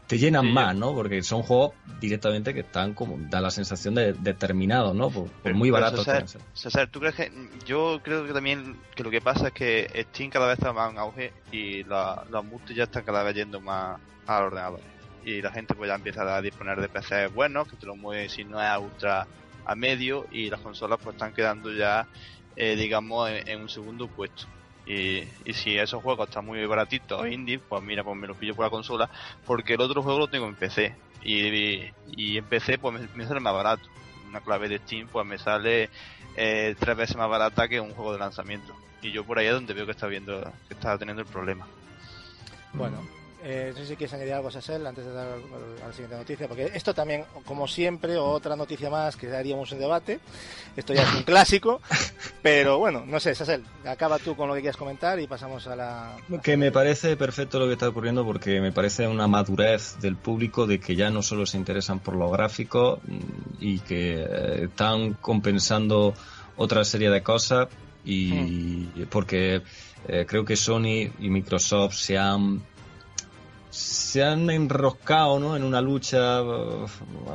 te 0.06 0.18
llenan 0.18 0.46
Sí, 0.46 0.52
más, 0.52 0.74
¿no? 0.76 0.94
Porque 0.94 1.22
son 1.22 1.42
juegos 1.42 1.72
directamente 2.00 2.52
que 2.52 2.60
están 2.60 2.92
como, 2.94 3.16
da 3.30 3.40
la 3.40 3.50
sensación 3.50 3.94
de, 3.94 4.12
de 4.12 4.34
terminados, 4.34 4.94
¿no? 4.94 5.10
Por, 5.10 5.54
muy 5.54 5.70
baratos 5.70 6.06
César, 6.54 6.88
¿tú 6.90 7.00
crees 7.00 7.14
que.? 7.14 7.32
Yo 7.64 8.00
creo 8.02 8.26
que 8.26 8.32
también 8.32 8.76
que 8.94 9.02
lo 9.04 9.10
que 9.10 9.20
pasa 9.20 9.48
es 9.48 9.52
que 9.54 10.06
Steam 10.10 10.30
cada 10.30 10.46
vez 10.46 10.58
está 10.58 10.72
más 10.72 10.90
en 10.92 10.98
auge 10.98 11.32
y 11.50 11.82
la- 11.84 12.24
los 12.30 12.44
multis 12.44 12.76
ya 12.76 12.84
están 12.84 13.04
cada 13.04 13.22
vez 13.22 13.34
yendo 13.34 13.60
más 13.60 13.98
a 14.26 14.40
los 14.40 14.46
ordenadores. 14.48 14.84
Y 15.24 15.40
la 15.40 15.50
gente 15.50 15.74
pues 15.74 15.88
ya 15.88 15.94
empieza 15.94 16.36
a 16.36 16.42
disponer 16.42 16.80
de 16.80 16.88
PCs 16.88 17.32
buenos, 17.32 17.68
que 17.68 17.76
te 17.76 17.86
lo 17.86 17.94
mueve 17.96 18.28
si 18.28 18.44
no 18.44 18.60
es 18.60 18.78
ultra 18.78 19.26
a 19.64 19.74
medio, 19.76 20.26
y 20.32 20.50
las 20.50 20.60
consolas 20.60 20.98
pues 21.02 21.14
están 21.14 21.32
quedando 21.32 21.72
ya, 21.72 22.06
eh, 22.56 22.76
digamos, 22.76 23.30
en, 23.30 23.60
un 23.60 23.68
segundo 23.68 24.08
puesto. 24.08 24.44
Y, 24.86 25.22
y 25.44 25.52
si 25.52 25.78
esos 25.78 26.02
juegos 26.02 26.28
están 26.28 26.44
muy 26.44 26.64
baratitos 26.66 27.28
indie, 27.28 27.58
pues 27.60 27.82
mira, 27.82 28.02
pues 28.02 28.16
me 28.16 28.26
los 28.26 28.36
pillo 28.36 28.54
por 28.54 28.64
la 28.64 28.70
consola, 28.70 29.10
porque 29.46 29.74
el 29.74 29.80
otro 29.80 30.02
juego 30.02 30.18
lo 30.18 30.28
tengo 30.28 30.46
en 30.46 30.56
PC. 30.56 30.94
Y, 31.24 31.92
y 32.16 32.38
en 32.38 32.44
PC 32.44 32.78
pues 32.78 33.00
me, 33.00 33.08
me 33.14 33.26
sale 33.26 33.40
más 33.40 33.54
barato. 33.54 33.88
Una 34.28 34.40
clave 34.40 34.68
de 34.68 34.78
Steam 34.78 35.08
pues 35.08 35.26
me 35.26 35.38
sale 35.38 35.90
eh, 36.36 36.74
tres 36.78 36.96
veces 36.96 37.16
más 37.16 37.28
barata 37.28 37.68
que 37.68 37.80
un 37.80 37.92
juego 37.92 38.12
de 38.12 38.18
lanzamiento. 38.18 38.74
Y 39.02 39.10
yo 39.10 39.24
por 39.24 39.38
ahí 39.38 39.46
es 39.46 39.52
donde 39.52 39.74
veo 39.74 39.84
que 39.84 39.92
está 39.92 40.06
viendo, 40.06 40.40
que 40.68 40.74
está 40.74 40.96
teniendo 40.96 41.22
el 41.22 41.28
problema. 41.28 41.66
Bueno, 42.72 43.06
eh, 43.44 43.72
no 43.74 43.80
sé 43.80 43.86
si 43.86 43.96
quieres 43.96 44.14
añadir 44.14 44.34
algo, 44.34 44.50
Sassel, 44.50 44.86
antes 44.86 45.04
de 45.04 45.12
dar 45.12 45.26
a 45.26 45.86
la 45.86 45.92
siguiente 45.92 46.16
noticia, 46.16 46.46
porque 46.46 46.70
esto 46.74 46.94
también, 46.94 47.24
como 47.44 47.66
siempre, 47.66 48.16
otra 48.16 48.54
noticia 48.54 48.88
más 48.88 49.16
que 49.16 49.26
daríamos 49.26 49.72
un 49.72 49.80
debate. 49.80 50.20
Esto 50.76 50.94
ya 50.94 51.02
es 51.02 51.14
un 51.14 51.24
clásico, 51.24 51.80
pero 52.42 52.78
bueno, 52.78 53.04
no 53.06 53.18
sé, 53.18 53.34
Sassel, 53.34 53.64
acaba 53.84 54.18
tú 54.18 54.36
con 54.36 54.48
lo 54.48 54.54
que 54.54 54.60
quieras 54.60 54.76
comentar 54.76 55.18
y 55.18 55.26
pasamos 55.26 55.66
a 55.66 55.74
la. 55.74 56.16
Que 56.42 56.56
me 56.56 56.70
parece 56.70 57.16
perfecto 57.16 57.58
lo 57.58 57.66
que 57.66 57.72
está 57.72 57.88
ocurriendo 57.88 58.24
porque 58.24 58.60
me 58.60 58.70
parece 58.70 59.08
una 59.08 59.26
madurez 59.26 59.98
del 60.00 60.16
público 60.16 60.66
de 60.66 60.78
que 60.78 60.94
ya 60.94 61.10
no 61.10 61.22
solo 61.22 61.44
se 61.44 61.58
interesan 61.58 61.98
por 61.98 62.14
los 62.14 62.30
gráficos 62.30 63.00
mm, 63.02 63.18
y 63.60 63.80
que 63.80 64.22
eh, 64.22 64.64
están 64.64 65.14
compensando 65.14 66.14
otra 66.56 66.84
serie 66.84 67.10
de 67.10 67.22
cosas 67.22 67.68
y 68.04 69.04
porque 69.10 69.62
eh, 70.08 70.26
creo 70.26 70.44
que 70.44 70.56
Sony 70.56 71.10
y 71.20 71.28
Microsoft 71.28 71.94
se 71.94 72.18
han 72.18 72.60
se 73.72 74.22
han 74.22 74.50
enroscado 74.50 75.40
¿no? 75.40 75.56
en 75.56 75.64
una 75.64 75.80
lucha 75.80 76.42
uh, 76.42 76.86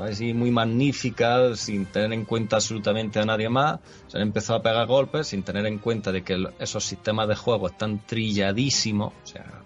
así 0.03 0.35
muy 0.35 0.51
magnífica, 0.51 1.55
sin 1.55 1.87
tener 1.87 2.13
en 2.13 2.25
cuenta 2.25 2.57
absolutamente 2.57 3.19
a 3.19 3.25
nadie 3.25 3.49
más. 3.49 3.79
Se 4.05 4.17
han 4.17 4.23
empezado 4.23 4.59
a 4.59 4.61
pegar 4.61 4.85
golpes 4.85 5.29
sin 5.29 5.41
tener 5.41 5.65
en 5.65 5.79
cuenta 5.79 6.11
de 6.11 6.23
que 6.23 6.47
esos 6.59 6.85
sistemas 6.85 7.27
de 7.27 7.35
juego 7.35 7.67
están 7.67 8.05
trilladísimos. 8.05 9.13
O 9.23 9.27
sea, 9.27 9.63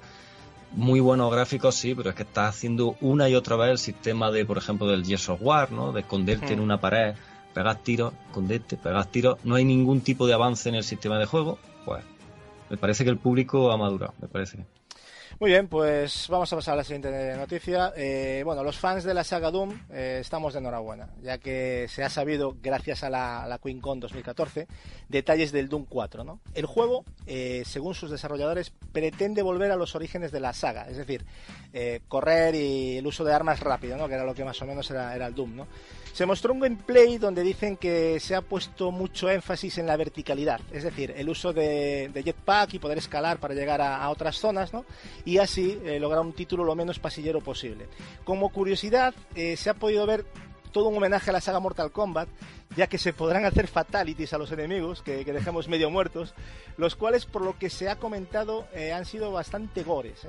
muy 0.71 1.01
buenos 1.01 1.29
gráficos, 1.29 1.75
sí, 1.75 1.93
pero 1.93 2.11
es 2.11 2.15
que 2.15 2.23
estás 2.23 2.55
haciendo 2.55 2.95
una 3.01 3.27
y 3.27 3.35
otra 3.35 3.57
vez 3.57 3.71
el 3.71 3.77
sistema 3.77 4.31
de, 4.31 4.45
por 4.45 4.57
ejemplo, 4.57 4.87
del 4.87 5.05
Gears 5.05 5.27
of 5.27 5.41
War, 5.41 5.73
¿no? 5.73 5.91
De 5.91 6.01
esconderte 6.01 6.53
en 6.53 6.61
una 6.61 6.79
pared, 6.79 7.15
pegar 7.53 7.83
tiros, 7.83 8.13
esconderte, 8.27 8.77
pegar 8.77 9.05
tiros. 9.07 9.39
No 9.43 9.55
hay 9.55 9.65
ningún 9.65 9.99
tipo 9.99 10.25
de 10.25 10.35
avance 10.35 10.69
en 10.69 10.75
el 10.75 10.85
sistema 10.85 11.19
de 11.19 11.25
juego. 11.25 11.59
Pues 11.83 12.01
me 12.69 12.77
parece 12.77 13.03
que 13.03 13.09
el 13.09 13.17
público 13.17 13.73
ha 13.73 13.77
madurado, 13.77 14.13
me 14.21 14.29
parece. 14.29 14.65
Muy 15.41 15.49
bien, 15.49 15.67
pues 15.67 16.27
vamos 16.29 16.53
a 16.53 16.55
pasar 16.55 16.75
a 16.75 16.77
la 16.77 16.83
siguiente 16.83 17.35
noticia. 17.35 17.93
Eh, 17.97 18.43
bueno, 18.45 18.63
los 18.63 18.77
fans 18.77 19.03
de 19.03 19.15
la 19.15 19.23
saga 19.23 19.49
Doom 19.49 19.71
eh, 19.89 20.19
estamos 20.21 20.53
de 20.53 20.59
enhorabuena, 20.59 21.09
ya 21.19 21.39
que 21.39 21.87
se 21.89 22.03
ha 22.03 22.11
sabido, 22.11 22.55
gracias 22.61 23.03
a 23.03 23.09
la, 23.09 23.41
a 23.41 23.47
la 23.47 23.57
QueenCon 23.57 24.01
2014, 24.01 24.67
detalles 25.09 25.51
del 25.51 25.67
Doom 25.67 25.87
4. 25.89 26.23
¿no? 26.23 26.41
El 26.53 26.67
juego, 26.67 27.05
eh, 27.25 27.63
según 27.65 27.95
sus 27.95 28.11
desarrolladores, 28.11 28.71
pretende 28.91 29.41
volver 29.41 29.71
a 29.71 29.77
los 29.77 29.95
orígenes 29.95 30.31
de 30.31 30.41
la 30.41 30.53
saga, 30.53 30.87
es 30.87 30.97
decir, 30.97 31.25
eh, 31.73 32.01
correr 32.07 32.53
y 32.53 32.97
el 32.97 33.07
uso 33.07 33.23
de 33.23 33.33
armas 33.33 33.61
rápido, 33.61 33.97
¿no? 33.97 34.07
que 34.07 34.13
era 34.13 34.25
lo 34.25 34.35
que 34.35 34.45
más 34.45 34.61
o 34.61 34.67
menos 34.67 34.91
era, 34.91 35.15
era 35.15 35.25
el 35.25 35.33
Doom. 35.33 35.55
¿no? 35.55 35.67
Se 36.13 36.25
mostró 36.25 36.53
un 36.53 36.59
gameplay 36.59 37.17
donde 37.17 37.41
dicen 37.41 37.77
que 37.77 38.19
se 38.19 38.35
ha 38.35 38.41
puesto 38.41 38.91
mucho 38.91 39.29
énfasis 39.29 39.77
en 39.77 39.87
la 39.87 39.95
verticalidad, 39.95 40.59
es 40.71 40.83
decir, 40.83 41.13
el 41.15 41.29
uso 41.29 41.53
de, 41.53 42.11
jetpack 42.13 42.73
y 42.73 42.79
poder 42.79 42.97
escalar 42.97 43.39
para 43.39 43.53
llegar 43.53 43.81
a, 43.81 44.09
otras 44.09 44.37
zonas, 44.37 44.73
¿no? 44.73 44.85
y 45.23 45.37
así 45.37 45.79
eh, 45.85 45.99
lograr 45.99 46.21
un 46.21 46.33
título 46.33 46.63
lo 46.63 46.75
menos 46.75 46.99
pasillero 46.99 47.39
posible. 47.39 47.87
Como 48.25 48.49
curiosidad, 48.49 49.13
eh, 49.35 49.55
se 49.55 49.69
ha 49.69 49.73
podido 49.73 50.05
ver 50.05 50.25
todo 50.71 50.89
un 50.89 50.97
homenaje 50.97 51.29
a 51.29 51.33
la 51.33 51.41
saga 51.41 51.59
Mortal 51.59 51.91
Kombat, 51.91 52.29
ya 52.75 52.87
que 52.87 52.97
se 52.97 53.13
podrán 53.13 53.45
hacer 53.45 53.67
fatalities 53.67 54.33
a 54.33 54.37
los 54.37 54.51
enemigos, 54.51 55.01
que, 55.01 55.25
que 55.25 55.33
dejamos 55.33 55.67
medio 55.67 55.89
muertos, 55.89 56.33
los 56.77 56.95
cuales, 56.95 57.25
por 57.25 57.43
lo 57.43 57.57
que 57.57 57.69
se 57.69 57.89
ha 57.89 57.97
comentado, 57.97 58.67
eh, 58.73 58.93
han 58.93 59.05
sido 59.05 59.31
bastante 59.31 59.83
gores. 59.83 60.25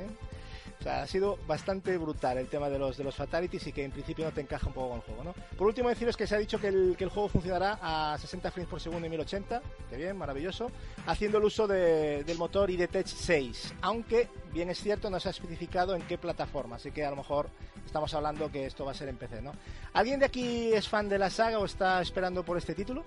O 0.83 0.85
sea, 0.85 1.03
ha 1.03 1.07
sido 1.07 1.39
bastante 1.47 1.97
brutal 1.97 2.39
el 2.39 2.49
tema 2.49 2.69
de 2.69 2.77
los, 2.77 2.97
de 2.97 3.05
los 3.05 3.15
fatalities 3.15 3.69
y 3.69 3.73
que 3.73 3.85
en 3.85 3.93
principio 3.93 4.25
no 4.25 4.33
te 4.33 4.41
encaja 4.41 4.67
un 4.67 4.73
poco 4.73 4.89
con 4.89 4.97
el 4.97 5.03
juego, 5.05 5.23
¿no? 5.23 5.35
Por 5.57 5.69
último, 5.69 5.89
deciros 5.89 6.17
que 6.17 6.27
se 6.27 6.35
ha 6.35 6.39
dicho 6.39 6.59
que 6.61 6.67
el, 6.67 6.97
que 6.99 7.05
el 7.05 7.11
juego 7.11 7.29
funcionará 7.29 7.79
a 7.81 8.19
60 8.19 8.51
frames 8.51 8.69
por 8.69 8.81
segundo 8.81 9.07
y 9.07 9.11
1080, 9.11 9.63
que 9.89 9.97
bien, 9.97 10.17
maravilloso, 10.19 10.73
haciendo 11.07 11.39
el 11.39 11.45
uso 11.45 11.69
de- 11.69 12.25
del 12.25 12.37
motor 12.37 12.69
IDTech 12.69 13.07
6, 13.07 13.75
aunque, 13.81 14.29
bien 14.53 14.71
es 14.71 14.81
cierto, 14.81 15.09
no 15.09 15.21
se 15.21 15.29
ha 15.29 15.31
especificado 15.31 15.95
en 15.95 16.03
qué 16.03 16.19
plataforma, 16.19 16.75
así 16.77 16.91
que 16.91 17.05
a 17.05 17.11
lo 17.11 17.17
mejor 17.17 17.49
estamos 17.87 18.13
hablando 18.15 18.51
que 18.51 18.67
esto 18.67 18.85
va 18.85 18.91
a 18.91 18.95
ser 18.95 19.09
en 19.09 19.17
PC, 19.19 19.41
¿no? 19.41 19.53
¿Alguien 19.93 20.19
de 20.19 20.27
aquí 20.27 20.73
es 20.73 20.89
fan 20.89 21.09
de 21.09 21.17
la 21.21 21.31
saga 21.31 21.61
o 21.61 21.65
está 21.65 22.03
esperando 22.03 22.43
por 22.45 22.59
este 22.59 22.75
título? 22.75 23.05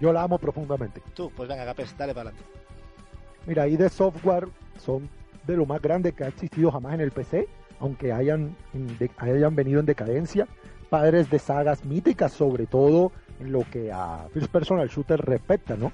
Yo 0.00 0.10
la 0.10 0.22
amo 0.22 0.38
profundamente. 0.38 1.02
Tú, 1.14 1.30
pues 1.36 1.46
venga, 1.50 1.66
Capes, 1.66 1.94
dale 1.98 2.14
para 2.14 2.30
adelante. 2.30 2.50
Mira, 3.44 3.68
ID 3.68 3.88
Software 3.90 4.48
son 4.82 5.06
de 5.46 5.56
lo 5.56 5.66
más 5.66 5.80
grande 5.82 6.12
que 6.12 6.24
ha 6.24 6.28
existido 6.28 6.70
jamás 6.70 6.94
en 6.94 7.00
el 7.00 7.10
PC, 7.10 7.48
aunque 7.80 8.12
hayan, 8.12 8.54
de- 8.98 9.10
hayan 9.18 9.54
venido 9.54 9.80
en 9.80 9.86
decadencia. 9.86 10.46
Padres 10.88 11.30
de 11.30 11.38
sagas 11.38 11.84
míticas, 11.84 12.32
sobre 12.32 12.66
todo 12.66 13.12
en 13.38 13.52
lo 13.52 13.60
que 13.70 13.90
a 13.92 14.26
First 14.34 14.50
Personal 14.50 14.88
Shooter 14.88 15.20
respecta, 15.20 15.76
¿no? 15.76 15.92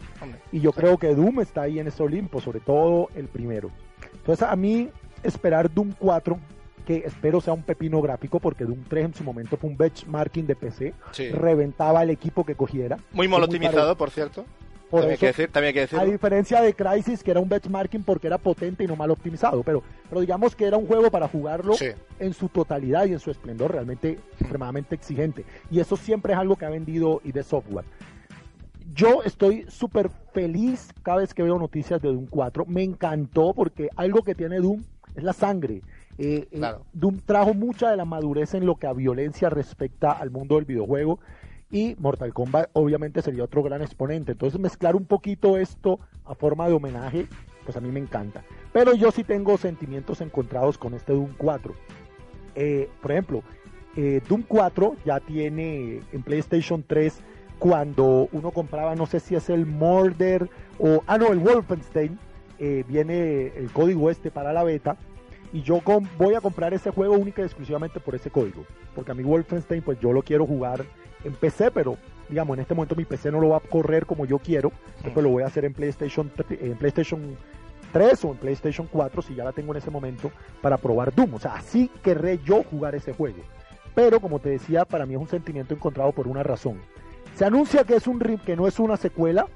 Y 0.52 0.60
yo 0.60 0.72
creo 0.72 0.96
que 0.98 1.14
Doom 1.14 1.40
está 1.40 1.62
ahí 1.62 1.78
en 1.78 1.86
ese 1.86 2.02
Olimpo, 2.02 2.40
sobre 2.40 2.60
todo 2.60 3.08
el 3.14 3.28
primero. 3.28 3.70
Entonces, 4.14 4.48
a 4.48 4.56
mí, 4.56 4.88
esperar 5.22 5.72
Doom 5.72 5.92
4, 5.98 6.38
que 6.86 6.96
espero 7.04 7.40
sea 7.40 7.52
un 7.52 7.62
pepino 7.62 8.00
gráfico, 8.00 8.40
porque 8.40 8.64
Doom 8.64 8.82
3 8.88 9.04
en 9.06 9.14
su 9.14 9.22
momento 9.22 9.56
fue 9.56 9.70
un 9.70 9.76
benchmarking 9.76 10.46
de 10.46 10.56
PC, 10.56 10.94
sí. 11.12 11.28
reventaba 11.30 12.02
el 12.02 12.10
equipo 12.10 12.44
que 12.44 12.54
cogiera. 12.54 12.96
Muy 13.12 13.28
mal 13.28 13.40
Fue 13.40 13.48
muy 13.48 13.56
optimizado, 13.56 13.96
por 13.96 14.10
cierto. 14.10 14.44
Por 14.90 15.00
también, 15.00 15.12
hay 15.12 15.18
que 15.18 15.26
decir, 15.26 15.48
también 15.50 15.76
hay 15.76 15.86
que 15.86 15.96
a 15.96 16.04
diferencia 16.04 16.62
de 16.62 16.72
Crysis, 16.72 17.22
que 17.22 17.32
era 17.32 17.40
un 17.40 17.48
benchmarking 17.48 18.04
porque 18.04 18.28
era 18.28 18.38
potente 18.38 18.84
y 18.84 18.86
no 18.86 18.94
mal 18.94 19.10
optimizado, 19.10 19.64
pero, 19.64 19.82
pero 20.08 20.20
digamos 20.20 20.54
que 20.54 20.64
era 20.64 20.76
un 20.76 20.86
juego 20.86 21.10
para 21.10 21.26
jugarlo 21.26 21.74
Sí. 21.74 21.86
en 22.20 22.32
su 22.32 22.48
totalidad 22.48 23.06
y 23.06 23.12
en 23.12 23.18
su 23.18 23.30
esplendor, 23.32 23.72
realmente 23.72 24.18
extremadamente 24.38 24.94
exigente. 24.94 25.44
Y 25.70 25.80
eso 25.80 25.96
siempre 25.96 26.34
es 26.34 26.38
algo 26.38 26.54
que 26.56 26.66
ha 26.66 26.70
vendido 26.70 27.20
ID 27.24 27.42
Software. 27.42 27.84
Yo 28.94 29.22
estoy 29.24 29.66
súper 29.68 30.08
feliz 30.32 30.88
cada 31.02 31.18
vez 31.18 31.34
que 31.34 31.42
veo 31.42 31.58
noticias 31.58 32.00
de 32.00 32.08
Doom 32.08 32.26
4. 32.26 32.64
Me 32.66 32.84
encantó 32.84 33.52
porque 33.54 33.88
algo 33.96 34.22
que 34.22 34.34
tiene 34.34 34.60
Doom 34.60 34.84
es 35.16 35.24
la 35.24 35.32
sangre. 35.32 35.82
Eh, 36.18 36.48
eh. 36.50 36.60
Doom 36.92 37.18
trajo 37.26 37.52
mucha 37.52 37.90
de 37.90 37.96
la 37.96 38.04
madurez 38.04 38.54
en 38.54 38.64
lo 38.64 38.76
que 38.76 38.86
a 38.86 38.92
violencia 38.92 39.50
respecta 39.50 40.12
al 40.12 40.30
mundo 40.30 40.54
del 40.54 40.64
videojuego 40.64 41.18
y 41.70 41.96
Mortal 41.98 42.32
Kombat 42.32 42.70
obviamente 42.72 43.22
sería 43.22 43.44
otro 43.44 43.62
gran 43.62 43.82
exponente. 43.82 44.32
Entonces 44.32 44.60
mezclar 44.60 44.96
un 44.96 45.04
poquito 45.04 45.56
esto 45.56 45.98
a 46.24 46.34
forma 46.34 46.68
de 46.68 46.74
homenaje, 46.74 47.26
pues 47.64 47.76
a 47.76 47.80
mí 47.80 47.90
me 47.90 48.00
encanta. 48.00 48.44
Pero 48.72 48.94
yo 48.94 49.10
sí 49.10 49.24
tengo 49.24 49.56
sentimientos 49.56 50.20
encontrados 50.20 50.78
con 50.78 50.94
este 50.94 51.12
Doom 51.12 51.32
4. 51.36 51.74
Eh, 52.54 52.88
por 53.02 53.12
ejemplo, 53.12 53.42
eh, 53.96 54.20
Doom 54.28 54.42
4 54.46 54.96
ya 55.04 55.20
tiene 55.20 56.00
en 56.12 56.22
PlayStation 56.22 56.84
3 56.86 57.20
cuando 57.58 58.28
uno 58.32 58.50
compraba, 58.50 58.94
no 58.94 59.06
sé 59.06 59.20
si 59.20 59.34
es 59.34 59.48
el 59.48 59.66
Murder 59.66 60.48
o, 60.78 61.02
ah 61.06 61.18
no, 61.18 61.32
el 61.32 61.38
Wolfenstein, 61.38 62.18
eh, 62.58 62.84
viene 62.86 63.48
el 63.56 63.70
código 63.72 64.10
este 64.10 64.30
para 64.30 64.52
la 64.52 64.62
beta 64.62 64.96
y 65.52 65.62
yo 65.62 65.80
voy 66.18 66.34
a 66.34 66.40
comprar 66.40 66.74
ese 66.74 66.90
juego 66.90 67.14
única 67.14 67.42
y 67.42 67.44
exclusivamente 67.44 68.00
por 68.00 68.14
ese 68.14 68.30
código, 68.30 68.64
porque 68.94 69.12
a 69.12 69.14
mi 69.14 69.22
Wolfenstein 69.22 69.82
pues 69.82 69.98
yo 70.00 70.12
lo 70.12 70.22
quiero 70.22 70.46
jugar 70.46 70.84
en 71.24 71.34
PC, 71.34 71.70
pero 71.70 71.96
digamos 72.28 72.56
en 72.56 72.62
este 72.62 72.74
momento 72.74 72.94
mi 72.94 73.04
PC 73.04 73.30
no 73.30 73.40
lo 73.40 73.50
va 73.50 73.58
a 73.58 73.60
correr 73.60 74.06
como 74.06 74.26
yo 74.26 74.38
quiero, 74.38 74.72
después 75.02 75.24
lo 75.24 75.30
voy 75.30 75.42
a 75.42 75.46
hacer 75.46 75.64
en 75.64 75.74
PlayStation, 75.74 76.30
en 76.50 76.76
PlayStation 76.76 77.36
3 77.92 78.24
o 78.24 78.30
en 78.32 78.36
PlayStation 78.36 78.88
4 78.90 79.22
si 79.22 79.34
ya 79.34 79.44
la 79.44 79.52
tengo 79.52 79.72
en 79.72 79.78
ese 79.78 79.90
momento 79.90 80.30
para 80.60 80.76
probar 80.76 81.14
Doom, 81.14 81.34
o 81.34 81.38
sea, 81.40 81.54
así 81.54 81.90
querré 82.02 82.38
yo 82.44 82.62
jugar 82.64 82.94
ese 82.94 83.12
juego. 83.12 83.38
Pero 83.94 84.20
como 84.20 84.40
te 84.40 84.50
decía, 84.50 84.84
para 84.84 85.06
mí 85.06 85.14
es 85.14 85.20
un 85.20 85.28
sentimiento 85.28 85.72
encontrado 85.72 86.12
por 86.12 86.28
una 86.28 86.42
razón. 86.42 86.78
Se 87.34 87.46
anuncia 87.46 87.84
que 87.84 87.96
es 87.96 88.06
un 88.06 88.18
que 88.18 88.54
no 88.54 88.66
es 88.66 88.78
una 88.78 88.98
secuela, 88.98 89.46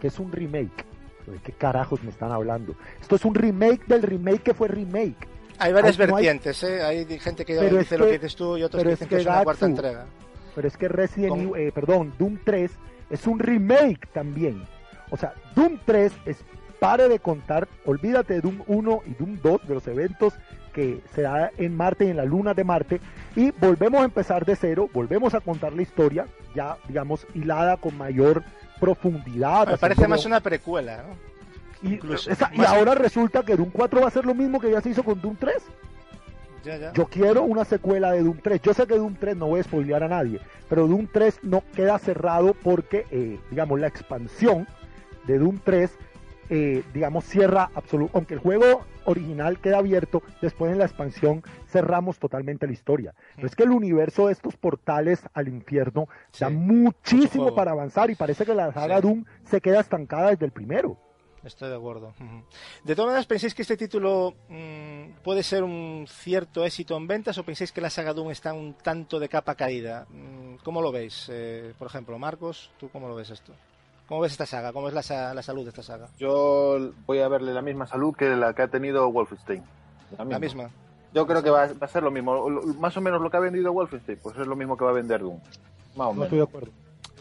que 0.00 0.08
es 0.08 0.18
un 0.18 0.32
remake. 0.32 0.84
¿De 1.26 1.38
qué 1.38 1.52
carajos 1.52 2.02
me 2.02 2.10
están 2.10 2.32
hablando? 2.32 2.74
Esto 3.00 3.16
es 3.16 3.24
un 3.24 3.34
remake 3.34 3.86
del 3.86 4.02
remake 4.02 4.42
que 4.42 4.54
fue 4.54 4.68
remake. 4.68 5.28
Hay 5.58 5.72
varias 5.72 5.98
Ay, 5.98 6.06
no 6.06 6.16
hay- 6.16 6.24
vertientes, 6.24 6.62
¿eh? 6.64 6.82
Hay 6.82 7.18
gente 7.18 7.44
que 7.44 7.56
Pero 7.56 7.78
dice 7.78 7.96
lo 7.98 8.04
que- 8.06 8.12
que 8.12 8.18
dices 8.18 8.36
tú 8.36 8.56
y 8.56 8.62
otros 8.62 8.82
que 8.82 8.88
dicen 8.90 9.08
que, 9.08 9.16
que 9.16 9.20
es 9.22 9.26
una 9.26 9.42
cuarta 9.44 9.66
entrega. 9.66 10.06
Pero 10.54 10.68
es 10.68 10.76
que 10.76 10.88
Resident 10.88 11.30
Con- 11.30 11.40
Evil, 11.40 11.54
eh, 11.68 11.72
perdón, 11.72 12.12
Doom 12.18 12.38
3 12.44 12.70
es 13.10 13.26
un 13.26 13.38
remake 13.38 14.06
también. 14.12 14.64
O 15.10 15.16
sea, 15.16 15.34
Doom 15.54 15.78
3 15.84 16.12
es, 16.26 16.38
pare 16.80 17.08
de 17.08 17.18
contar, 17.18 17.68
olvídate 17.84 18.34
de 18.34 18.40
Doom 18.40 18.62
1 18.66 19.02
y 19.06 19.14
Doom 19.14 19.38
2, 19.42 19.66
de 19.66 19.74
los 19.74 19.86
eventos 19.86 20.34
que 20.72 21.00
se 21.14 21.22
da 21.22 21.50
en 21.56 21.76
Marte 21.76 22.04
y 22.04 22.10
en 22.10 22.16
la 22.16 22.24
luna 22.24 22.52
de 22.52 22.64
Marte, 22.64 23.00
y 23.36 23.52
volvemos 23.52 24.00
a 24.02 24.04
empezar 24.04 24.44
de 24.44 24.56
cero, 24.56 24.88
volvemos 24.92 25.32
a 25.34 25.40
contar 25.40 25.72
la 25.72 25.82
historia, 25.82 26.26
ya, 26.54 26.76
digamos, 26.88 27.26
hilada 27.32 27.76
con 27.76 27.96
mayor 27.96 28.42
profundidad. 28.80 29.68
Me 29.68 29.78
parece 29.78 30.02
como- 30.02 30.08
más 30.14 30.26
una 30.26 30.40
precuela, 30.40 31.04
¿no? 31.08 31.33
Y, 31.84 31.94
incluso. 31.94 32.30
esa- 32.30 32.50
y 32.52 32.58
Más- 32.58 32.68
ahora 32.68 32.94
resulta 32.94 33.42
que 33.44 33.56
Doom 33.56 33.70
4 33.70 34.00
va 34.00 34.08
a 34.08 34.10
ser 34.10 34.24
lo 34.26 34.34
mismo 34.34 34.60
que 34.60 34.70
ya 34.70 34.80
se 34.80 34.90
hizo 34.90 35.02
con 35.02 35.20
Doom 35.20 35.36
3. 35.36 35.56
Ya, 36.64 36.76
ya. 36.78 36.92
Yo 36.94 37.06
quiero 37.06 37.42
una 37.42 37.64
secuela 37.64 38.12
de 38.12 38.22
Doom 38.22 38.38
3. 38.42 38.62
Yo 38.62 38.72
sé 38.72 38.86
que 38.86 38.96
Doom 38.96 39.16
3 39.20 39.36
no 39.36 39.46
voy 39.48 39.60
a 39.60 39.64
spoilear 39.64 40.02
a 40.02 40.08
nadie, 40.08 40.40
pero 40.68 40.86
Doom 40.86 41.08
3 41.12 41.40
no 41.42 41.62
queda 41.74 41.98
cerrado 41.98 42.54
porque, 42.54 43.04
eh, 43.10 43.38
digamos, 43.50 43.78
la 43.78 43.86
expansión 43.88 44.66
de 45.26 45.38
Doom 45.38 45.58
3, 45.62 45.96
eh, 46.48 46.82
digamos, 46.94 47.24
cierra 47.24 47.70
absoluto. 47.74 48.12
Aunque 48.16 48.32
el 48.34 48.40
juego 48.40 48.82
original 49.04 49.58
queda 49.58 49.76
abierto, 49.78 50.22
después 50.40 50.72
en 50.72 50.78
la 50.78 50.86
expansión 50.86 51.42
cerramos 51.68 52.18
totalmente 52.18 52.66
la 52.66 52.72
historia. 52.72 53.14
Pero 53.36 53.46
es 53.46 53.54
que 53.54 53.64
el 53.64 53.70
universo 53.70 54.28
de 54.28 54.32
estos 54.32 54.56
portales 54.56 55.20
al 55.34 55.48
infierno 55.48 56.08
da 56.40 56.48
muchísimo 56.48 57.54
para 57.54 57.72
avanzar 57.72 58.10
y 58.10 58.14
parece 58.14 58.46
que 58.46 58.54
la 58.54 58.72
saga 58.72 58.96
Sí. 58.96 59.02
Doom 59.02 59.24
se 59.44 59.60
queda 59.60 59.80
estancada 59.80 60.30
desde 60.30 60.46
el 60.46 60.52
primero. 60.52 60.96
Estoy 61.44 61.68
de 61.68 61.76
acuerdo. 61.76 62.14
De 62.84 62.94
todas 62.94 63.08
maneras, 63.08 63.26
¿pensáis 63.26 63.54
que 63.54 63.62
este 63.62 63.76
título 63.76 64.32
mm, 64.48 65.20
puede 65.22 65.42
ser 65.42 65.62
un 65.62 66.06
cierto 66.08 66.64
éxito 66.64 66.96
en 66.96 67.06
ventas 67.06 67.36
o 67.38 67.44
pensáis 67.44 67.70
que 67.70 67.80
la 67.82 67.90
saga 67.90 68.14
Doom 68.14 68.30
está 68.30 68.52
un 68.54 68.74
tanto 68.74 69.18
de 69.20 69.28
capa 69.28 69.54
caída? 69.54 70.06
Mm, 70.08 70.56
¿Cómo 70.64 70.80
lo 70.80 70.90
veis? 70.90 71.26
Eh, 71.30 71.74
por 71.78 71.86
ejemplo, 71.88 72.18
Marcos, 72.18 72.70
¿tú 72.80 72.88
cómo 72.88 73.08
lo 73.08 73.14
ves 73.14 73.30
esto? 73.30 73.52
¿Cómo 74.08 74.20
ves 74.20 74.32
esta 74.32 74.46
saga? 74.46 74.72
¿Cómo 74.72 74.88
es 74.88 74.94
la, 74.94 75.02
sa- 75.02 75.34
la 75.34 75.42
salud 75.42 75.62
de 75.64 75.68
esta 75.70 75.82
saga? 75.82 76.08
Yo 76.18 76.90
voy 77.06 77.20
a 77.20 77.28
verle 77.28 77.52
la 77.54 77.62
misma 77.62 77.86
salud 77.86 78.14
que 78.14 78.30
la 78.36 78.54
que 78.54 78.62
ha 78.62 78.68
tenido 78.68 79.10
Wolfenstein. 79.10 79.62
La 80.18 80.38
misma. 80.38 80.70
Yo 81.12 81.26
creo 81.26 81.42
que 81.42 81.50
va, 81.50 81.66
va 81.66 81.86
a 81.86 81.88
ser 81.88 82.02
lo 82.02 82.10
mismo. 82.10 82.48
Lo- 82.50 82.62
Más 82.74 82.96
o 82.96 83.00
menos 83.00 83.20
lo 83.20 83.30
que 83.30 83.36
ha 83.36 83.40
vendido 83.40 83.72
Wolfenstein, 83.72 84.18
pues 84.22 84.36
es 84.36 84.46
lo 84.46 84.56
mismo 84.56 84.76
que 84.76 84.84
va 84.84 84.90
a 84.90 84.94
vender 84.94 85.20
Doom. 85.20 85.38
Más 85.96 86.08
o 86.08 86.10
No 86.10 86.12
menos. 86.12 86.24
estoy 86.24 86.38
de 86.38 86.44
acuerdo. 86.44 86.70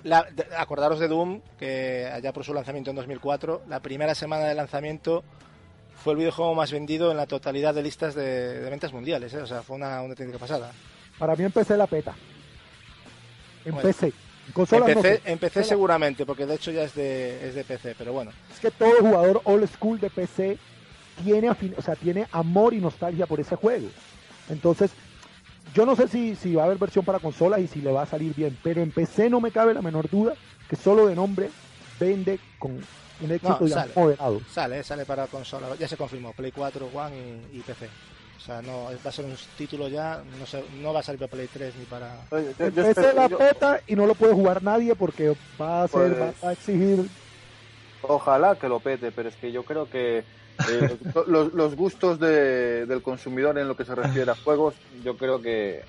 La- 0.04 0.28
acordaros 0.58 1.00
de 1.00 1.08
Doom, 1.08 1.42
que 1.58 2.10
allá 2.12 2.34
por 2.34 2.44
su 2.44 2.54
lanzamiento 2.54 2.90
en 2.90 2.96
2004, 2.98 3.64
la 3.70 3.80
primera 3.80 4.14
semana 4.16 4.46
de 4.46 4.56
lanzamiento 4.56 5.24
fue 6.04 6.14
el 6.14 6.20
videojuego 6.20 6.54
más 6.56 6.72
vendido 6.72 7.12
en 7.12 7.18
la 7.18 7.26
totalidad 7.28 7.74
de 7.74 7.84
listas 7.84 8.14
de, 8.16 8.60
de 8.60 8.70
ventas 8.70 8.92
mundiales, 8.92 9.34
¿eh? 9.34 9.42
o 9.42 9.48
sea, 9.48 9.62
fue 9.64 9.76
una, 9.78 10.02
una 10.02 10.12
auténtica 10.12 10.38
pasada. 10.40 10.72
Para 11.18 11.36
mí 11.36 11.44
empecé 11.46 11.78
la 11.78 11.88
peta. 11.88 12.14
En 13.66 13.74
Bueno. 13.76 13.90
Consolas 14.54 14.90
no 14.90 14.96
Empecé, 14.96 15.22
empecé 15.32 15.64
seguramente, 15.64 16.26
porque 16.26 16.46
de 16.46 16.56
hecho 16.56 16.70
ya 16.72 16.84
es 16.84 16.94
de, 16.96 17.48
es 17.48 17.56
de 17.56 17.64
PC, 17.64 17.96
pero 17.98 18.12
bueno. 18.12 18.32
Es 18.54 18.60
que 18.60 18.72
todo 18.72 18.92
jugador 19.00 19.40
old 19.46 19.70
school 19.70 20.02
de 20.02 20.10
PC 20.10 20.58
tiene, 21.24 21.50
afin- 21.50 21.74
o 21.78 21.82
sea, 21.82 21.96
tiene 21.96 22.28
amor 22.34 22.74
y 22.74 22.82
nostalgia 22.82 23.26
por 23.26 23.40
ese 23.40 23.56
juego. 23.56 23.88
Entonces, 24.50 24.92
yo 25.74 25.86
no 25.86 25.96
sé 25.96 26.08
si, 26.08 26.36
si 26.36 26.56
va 26.56 26.64
a 26.64 26.66
haber 26.66 26.78
versión 26.78 27.04
para 27.06 27.20
consolas 27.20 27.60
y 27.62 27.68
si 27.68 27.82
le 27.82 27.92
va 27.92 28.04
a 28.04 28.06
salir 28.06 28.34
bien, 28.36 28.58
pero 28.64 28.82
en 28.82 28.92
PC 28.92 29.30
no 29.30 29.40
me 29.42 29.52
cabe 29.52 29.74
la 29.74 29.82
menor 29.82 30.10
duda 30.10 30.34
que 30.70 30.76
solo 30.76 31.08
de 31.08 31.16
nombre 31.16 31.50
vende 32.00 32.40
con 32.60 32.72
un 33.22 33.32
éxito 33.32 33.58
No, 33.62 33.68
ya 33.68 33.76
sale. 33.76 33.92
moderado. 33.96 34.42
Sale, 34.52 34.84
sale 34.84 35.06
para 35.06 35.28
consola, 35.28 35.68
ya 35.80 35.88
se 35.88 35.98
confirmó, 35.98 36.34
Play 36.34 36.52
4, 36.52 36.90
One 36.94 37.16
y, 37.54 37.58
y 37.58 37.62
PC. 37.62 37.88
O 38.38 38.46
sea, 38.46 38.62
no, 38.62 38.86
va 38.86 39.10
a 39.10 39.12
ser 39.12 39.24
un 39.26 39.36
título 39.58 39.88
ya, 39.88 40.22
no, 40.40 40.46
sé, 40.46 40.64
no 40.82 40.92
va 40.94 41.00
a 41.00 41.04
salir 41.04 41.20
para 41.20 41.32
Play 41.32 41.48
3 41.52 41.76
ni 41.78 41.86
para... 41.86 42.14
Oye, 42.32 42.48
yo- 42.48 42.54
yo 42.60 42.66
Empecé 42.68 42.90
espero- 42.92 43.14
la 43.16 43.28
yo- 43.30 43.38
peta 43.38 43.80
y 43.88 43.96
no 43.96 44.06
lo 44.06 44.16
puede 44.16 44.34
jugar 44.34 44.62
nadie 44.64 44.96
porque 44.96 45.34
va 45.62 45.84
a 45.84 45.88
ser, 45.88 46.18
Pues- 46.18 46.36
va 46.44 46.50
a 46.50 46.52
exigir 46.54 47.08
Ojalá 48.06 48.56
que 48.56 48.68
lo 48.68 48.82
pete, 48.82 49.12
pero 49.14 49.30
es 49.30 49.36
que 49.38 49.52
yo 49.54 49.64
creo 49.64 49.90
que 49.90 50.26
eh, 50.70 50.98
los, 51.28 51.54
los 51.54 51.76
gustos 51.76 52.20
de- 52.20 52.86
del 52.86 53.02
consumidor 53.02 53.58
en 53.58 53.68
lo 53.68 53.76
que 53.76 53.86
se 53.86 53.96
refiere 53.96 54.32
a 54.32 54.36
juegos, 54.36 54.76
yo 55.04 55.18
creo 55.18 55.42
que 55.42 55.82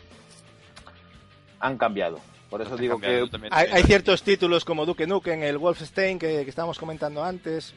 han 1.61 1.77
cambiado. 1.79 2.19
Por 2.51 2.63
eso 2.63 2.77
digo 2.77 3.01
que 3.01 3.27
Hay, 3.51 3.69
hay 3.73 3.83
ciertos 3.83 4.23
títulos 4.23 4.65
como 4.65 4.87
Duke 4.87 5.07
Nukem, 5.07 5.43
el 5.43 5.59
Wolfenstein 5.59 6.19
que, 6.19 6.45
que 6.45 6.51
estábamos 6.51 6.79
comentando 6.79 7.25
antes, 7.25 7.75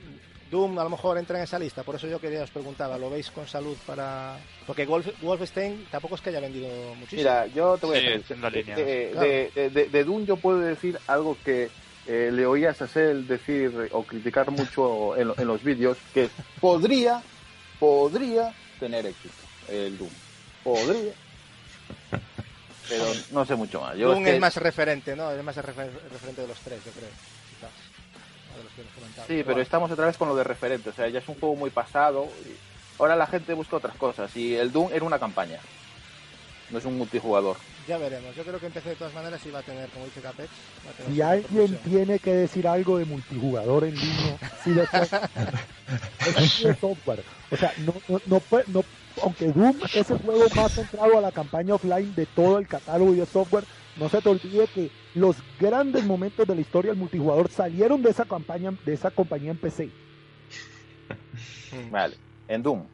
Doom 0.52 0.78
a 0.78 0.84
lo 0.84 0.90
mejor 0.92 1.18
entra 1.18 1.38
en 1.38 1.44
esa 1.46 1.58
lista, 1.58 1.84
por 1.84 1.96
eso 1.96 2.08
yo 2.08 2.20
quería 2.22 2.44
os 2.44 2.52
preguntaba, 2.52 2.98
¿lo 2.98 3.10
veis 3.10 3.32
con 3.32 3.48
salud 3.48 3.76
para...? 3.88 4.38
Porque 4.68 4.88
Wolf- 4.88 5.14
Wolfenstein 5.22 5.88
tampoco 5.90 6.16
es 6.16 6.22
que 6.22 6.30
haya 6.30 6.40
vendido 6.42 6.68
muchísimo. 6.96 7.22
Mira, 7.22 7.48
yo 7.48 7.78
te 7.78 7.86
voy 7.88 7.98
a 7.98 8.02
Sí, 8.02 8.06
decir, 8.08 8.36
en 8.36 8.42
la 8.42 8.50
línea. 8.50 8.76
de, 8.76 9.10
Claro. 9.12 9.28
de, 9.28 9.52
de- 9.56 9.70
de- 9.72 9.86
de 9.90 10.04
Doom 10.04 10.26
yo 10.26 10.36
puedo 10.38 10.60
decir 10.60 10.98
algo 11.08 11.36
que 11.44 11.70
eh, 12.08 12.30
le 12.32 12.46
oí 12.46 12.66
a 12.66 12.74
Sassel 12.74 13.28
decir 13.28 13.90
o 13.92 14.04
criticar 14.04 14.50
mucho 14.52 15.16
en, 15.18 15.32
en 15.38 15.48
los 15.48 15.64
vídeos, 15.64 15.98
que 16.14 16.30
podría, 16.60 17.22
podría 17.80 18.54
tener 18.80 19.06
éxito 19.06 19.34
el 19.70 19.98
Doom. 19.98 20.10
Podría. 20.64 21.14
Pero 22.90 23.06
no 23.32 23.46
sé 23.46 23.56
mucho 23.56 23.82
más. 23.82 23.98
Yo 23.98 24.10
Doom 24.10 24.20
es 24.20 24.26
que- 24.30 24.36
es 24.36 24.42
más 24.42 24.56
referente, 24.56 25.16
¿no? 25.16 25.30
Es 25.32 25.44
más 25.44 25.56
refer- 25.58 25.92
referente 26.12 26.42
de 26.42 26.48
los 26.48 26.60
tres, 26.60 26.80
yo 26.86 26.92
creo. 26.92 27.10
quizás, 27.50 27.72
de 28.58 28.64
los 28.64 28.74
que 28.74 28.82
hemos 28.82 28.94
comentado. 28.94 29.28
Sí, 29.28 29.34
pero 29.36 29.46
bueno. 29.46 29.62
estamos 29.62 29.92
otra 29.92 30.06
vez 30.06 30.18
con 30.18 30.30
lo 30.30 30.36
de 30.36 30.44
referente. 30.46 30.90
O 30.90 30.94
sea, 30.94 31.10
ya 31.10 31.20
es 31.20 31.28
un 31.28 31.36
juego 31.40 31.56
muy 31.56 31.70
pasado. 31.70 32.30
y 32.46 32.56
ahora 33.02 33.16
la 33.16 33.28
gente 33.28 33.54
busca 33.54 33.76
otras 33.78 33.96
cosas. 33.98 34.34
Y 34.38 34.56
el 34.56 34.72
Doom 34.72 34.92
era 34.94 35.04
una 35.04 35.20
campaña. 35.20 35.60
No 36.72 36.78
es 36.80 36.86
un 36.86 36.98
multijugador. 36.98 37.58
Ya 37.88 37.98
veremos. 37.98 38.36
Yo 38.36 38.44
creo 38.44 38.60
que 38.60 38.66
empecé 38.66 38.90
de 38.90 38.96
todas 38.96 39.14
maneras 39.14 39.46
y 39.46 39.52
va 39.52 39.60
a 39.60 39.64
tener, 39.64 39.88
como 39.90 40.06
dice 40.06 40.20
Capex, 40.20 40.50
va 40.86 40.90
a 40.92 40.94
tener 40.94 41.14
Si 41.14 41.22
alguien 41.22 41.78
tiene 41.84 42.20
que 42.20 42.34
decir 42.34 42.68
algo 42.68 42.98
de 42.98 43.06
multijugador 43.06 43.86
en 43.86 43.96
línea, 43.96 44.38
sí 44.64 44.72
de 44.74 44.86
software, 44.86 45.30
es 46.36 46.80
software. 46.80 47.24
O 47.52 47.56
sea, 47.56 47.74
no, 47.86 47.94
no, 48.10 48.22
no, 48.26 48.40
puede- 48.42 48.66
no- 48.68 48.84
aunque 49.24 49.48
Doom 49.48 49.80
es 49.96 50.10
el 50.12 50.18
juego 50.20 50.44
más 50.56 50.74
centrado 50.74 51.18
a 51.18 51.22
la 51.22 51.32
campaña 51.32 51.74
offline 51.76 52.14
de 52.14 52.26
todo 52.26 52.60
el 52.60 52.68
catálogo 52.68 53.14
de 53.14 53.26
software, 53.26 53.64
no 53.96 54.10
se 54.10 54.22
te 54.22 54.30
olvide 54.30 54.68
que 54.68 54.92
los 55.16 55.38
grandes 55.60 56.04
momentos 56.04 56.46
de 56.46 56.54
la 56.54 56.62
historia 56.62 56.92
del 56.92 57.00
multijugador 57.00 57.50
salieron 57.50 58.02
de 58.04 58.10
esa 58.12 58.26
campaña, 58.26 58.72
de 58.86 58.94
esa 58.94 59.10
compañía 59.10 59.52
en 59.52 59.58
PC. 59.58 59.90
Vale. 61.90 62.16
En 62.48 62.62
Doom. 62.62 62.88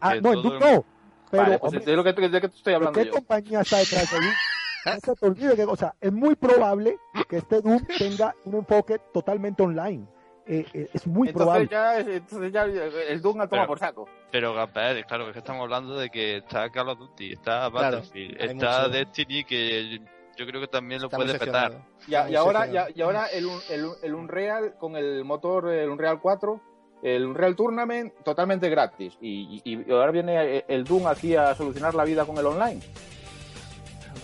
Ah, 0.00 0.14
no, 0.22 0.32
en 0.32 0.42
Doom 0.42 0.54
el- 0.54 0.60
no. 0.60 0.84
Pero, 1.30 1.42
vale, 1.42 1.58
pues 1.58 1.72
hombre, 1.72 1.84
de 1.90 1.96
lo 1.96 2.04
que, 2.04 2.12
de 2.12 2.40
que 2.40 2.48
te 2.48 2.56
estoy 2.56 2.70
¿de 2.72 2.76
hablando 2.76 2.98
qué 3.00 3.06
yo. 3.06 3.12
compañía 3.12 3.60
está 3.60 3.78
detrás 3.78 4.10
de 4.10 4.16
Doom? 4.18 4.32
No 4.86 4.92
se 5.04 5.14
te 5.20 5.26
olvide 5.26 5.56
que, 5.56 5.64
o 5.64 5.76
sea, 5.76 5.94
es 6.00 6.12
muy 6.12 6.34
probable 6.36 6.96
que 7.28 7.38
este 7.38 7.60
Doom 7.60 7.84
tenga 7.98 8.34
un 8.44 8.54
enfoque 8.54 8.98
totalmente 9.12 9.62
online. 9.62 10.06
Eh, 10.46 10.64
eh, 10.72 10.88
es 10.94 11.06
muy 11.06 11.30
probable. 11.30 11.64
Entonces 11.64 11.70
ya, 11.70 11.98
es- 11.98 12.06
entonces 12.16 12.52
ya 12.52 12.64
el 12.64 13.20
Doom 13.20 13.40
a 13.42 13.48
toma 13.48 13.62
Pero- 13.62 13.66
por 13.66 13.78
saco. 13.80 14.08
Pero 14.30 14.54
Gamper, 14.54 15.04
claro, 15.04 15.24
que 15.24 15.30
es 15.30 15.34
que 15.34 15.38
estamos 15.40 15.62
hablando 15.64 15.98
de 15.98 16.08
que 16.08 16.38
está 16.38 16.70
Call 16.70 16.88
of 16.90 16.98
Duty, 17.00 17.32
está 17.32 17.68
Claro, 17.70 17.72
Battlefield, 17.72 18.40
hay 18.40 18.46
está 18.50 18.78
mucho- 18.78 18.88
Destiny, 18.90 19.44
que 19.44 19.98
yo 20.38 20.46
creo 20.46 20.60
que 20.60 20.68
también 20.68 21.02
lo 21.02 21.10
puede 21.10 21.38
petar. 21.38 21.84
Y, 22.06 22.12
y 22.12 22.34
ahora, 22.36 22.66
y, 22.68 22.98
y 22.98 23.02
ahora 23.02 23.26
el, 23.26 23.44
un- 23.46 23.60
el, 23.68 23.88
el 24.02 24.14
Unreal 24.14 24.76
con 24.78 24.96
el 24.96 25.22
motor, 25.24 25.68
el 25.70 25.90
Unreal 25.90 26.20
4, 26.20 26.62
el 27.02 27.26
Unreal 27.26 27.54
Tournament 27.56 28.12
totalmente 28.24 28.68
gratis. 28.68 29.14
Y, 29.20 29.62
y- 29.64 29.84
y 29.86 29.90
ahora 29.92 30.10
viene 30.10 30.64
el 30.68 30.84
Doom 30.84 31.06
aquí 31.06 31.34
a 31.36 31.54
solucionar 31.54 31.94
la 31.94 32.04
vida 32.04 32.24
con 32.24 32.36
el 32.38 32.46
online. 32.46 32.80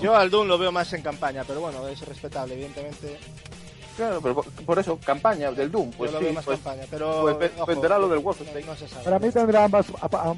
Yo 0.01 0.15
al 0.17 0.31
Doom 0.31 0.49
lo 0.49 0.59
veo 0.59 0.73
más 0.73 0.93
en 0.93 1.03
campaña, 1.03 1.45
pero 1.47 1.61
bueno, 1.61 1.87
es 1.89 2.01
respetable, 2.07 2.55
evidentemente. 2.55 3.17
Claro, 3.97 4.21
pero 4.21 4.35
por, 4.35 4.45
por 4.51 4.79
eso, 4.79 4.99
campaña 5.05 5.53
del 5.53 5.71
Doom. 5.71 5.93
Pues 5.93 6.11
yo 6.11 6.15
lo 6.15 6.19
sí, 6.19 6.25
veo 6.25 6.35
más 6.35 6.45
pues, 6.45 6.59
campaña, 6.59 6.83
pero... 6.91 7.37
pues 7.39 7.53
ojo, 7.57 7.67
venderá 7.67 7.99
lo 7.99 8.09
del 8.09 8.19
Wolfenstein. 8.19 8.67
No, 8.67 8.75
se 8.75 8.89
sabe. 8.89 9.05
Para 9.05 9.19
mí 9.21 9.31
tendrá 9.31 9.65
ambas, 9.65 9.87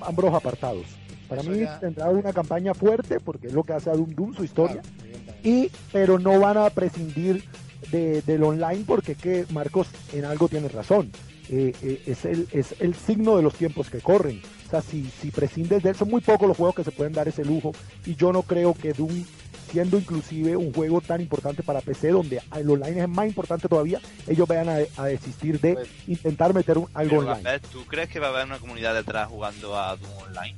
ambos 0.02 0.34
apartados. 0.34 0.84
Para 1.26 1.40
Eso 1.40 1.50
mí 1.50 1.60
ya- 1.60 1.80
tendrá 1.80 2.10
una 2.10 2.32
campaña 2.34 2.74
fuerte, 2.74 3.18
porque 3.18 3.46
es 3.46 3.54
lo 3.54 3.64
que 3.64 3.72
hace 3.72 3.88
a 3.90 3.94
Doom 3.94 4.14
Doom, 4.14 4.34
su 4.34 4.44
historia. 4.44 4.82
Claro. 4.82 5.38
Y, 5.42 5.70
pero 5.90 6.18
no 6.18 6.38
van 6.38 6.58
a 6.58 6.68
prescindir 6.68 7.42
de, 7.90 8.20
del 8.22 8.42
online, 8.42 8.84
porque 8.86 9.12
es 9.12 9.18
que 9.18 9.46
Marcos 9.50 9.88
en 10.12 10.26
algo 10.26 10.48
tiene 10.48 10.68
razón. 10.68 11.10
Eh, 11.48 11.72
eh, 11.82 12.02
es, 12.06 12.24
el, 12.24 12.48
es 12.52 12.74
el 12.80 12.94
signo 12.94 13.36
de 13.36 13.42
los 13.42 13.54
tiempos 13.54 13.88
que 13.88 14.00
corren. 14.00 14.42
O 14.66 14.70
sea, 14.70 14.82
si, 14.82 15.08
si 15.20 15.30
prescindes 15.30 15.82
de 15.82 15.90
él, 15.90 15.96
son 15.96 16.08
muy 16.10 16.20
pocos 16.20 16.48
los 16.48 16.56
juegos 16.56 16.74
que 16.74 16.84
se 16.84 16.90
pueden 16.90 17.12
dar 17.12 17.28
ese 17.28 17.44
lujo. 17.44 17.72
Y 18.04 18.16
yo 18.16 18.32
no 18.32 18.42
creo 18.42 18.74
que 18.74 18.92
Doom, 18.92 19.24
siendo 19.70 19.96
inclusive 19.98 20.56
un 20.56 20.72
juego 20.72 21.00
tan 21.00 21.20
importante 21.20 21.62
para 21.62 21.80
PC, 21.80 22.08
donde 22.10 22.40
el 22.56 22.68
online 22.70 23.02
es 23.02 23.08
más 23.08 23.26
importante 23.28 23.68
todavía, 23.68 24.00
ellos 24.26 24.48
vayan 24.48 24.68
a, 24.68 24.78
a 25.02 25.06
desistir 25.06 25.60
de 25.60 25.74
Pues- 25.74 25.88
intentar 26.08 26.52
meter 26.52 26.78
un- 26.78 26.88
algo 26.94 27.18
online. 27.18 27.60
¿tú 27.72 27.84
crees 27.86 28.08
que 28.08 28.18
va 28.18 28.26
a 28.28 28.30
haber 28.30 28.46
una 28.46 28.58
comunidad 28.58 28.94
detrás 28.94 29.28
jugando 29.28 29.78
a 29.78 29.96
Doom 29.96 30.12
Online? 30.28 30.56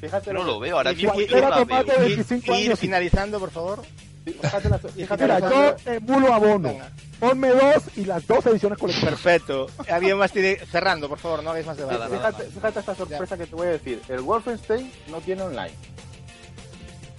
Fíjate, 0.00 0.32
No 0.32 0.40
lo- 0.40 0.52
lo 0.52 0.60
veo, 0.60 0.76
ahora 0.76 0.92
Y- 0.92 0.96
mismo 0.96 1.20
y- 1.20 1.26
yo 1.26 1.40
no 1.42 1.50
la 1.50 1.58
tomate 1.58 1.90
veo. 1.90 2.00
de- 2.00 2.06
Ir- 2.06 2.16
25 2.16 2.54
ir 2.56 2.66
años 2.68 2.78
y- 2.78 2.80
finalizando, 2.82 3.38
por 3.40 3.50
favor. 3.50 3.82
Mira, 5.18 5.38
yo 5.40 5.76
emulo 5.86 6.32
abono. 6.32 6.74
Ponme 7.18 7.48
dos 7.50 7.84
y 7.96 8.04
las 8.04 8.26
dos 8.26 8.44
ediciones 8.46 8.78
colectivas. 8.78 9.10
Perfecto. 9.10 9.66
Alguien 9.90 10.16
más 10.16 10.32
tiene... 10.32 10.56
Cerrando, 10.70 11.08
por 11.08 11.18
favor, 11.18 11.42
no 11.42 11.50
hagáis 11.50 11.66
más 11.66 11.76
debate. 11.76 11.98
Nada, 12.16 12.32
fíjate 12.32 12.80
esta 12.80 12.94
sorpresa 12.94 13.36
que 13.36 13.46
te 13.46 13.54
voy 13.54 13.66
a 13.68 13.70
decir. 13.72 14.00
El 14.08 14.20
Wolfenstein 14.20 14.90
no 15.08 15.20
tiene 15.20 15.42
online. 15.42 15.72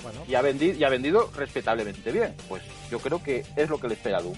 Bueno, 0.01 0.23
Y 0.27 0.33
ha, 0.33 0.41
vendido, 0.41 0.77
y 0.77 0.83
ha 0.83 0.89
vendido 0.89 1.29
respetablemente 1.35 2.11
bien. 2.11 2.35
Pues 2.49 2.63
yo 2.89 2.99
creo 2.99 3.21
que 3.21 3.45
es 3.55 3.69
lo 3.69 3.79
que 3.79 3.87
le 3.87 3.93
espera 3.93 4.17
a 4.17 4.21
Doom. 4.21 4.35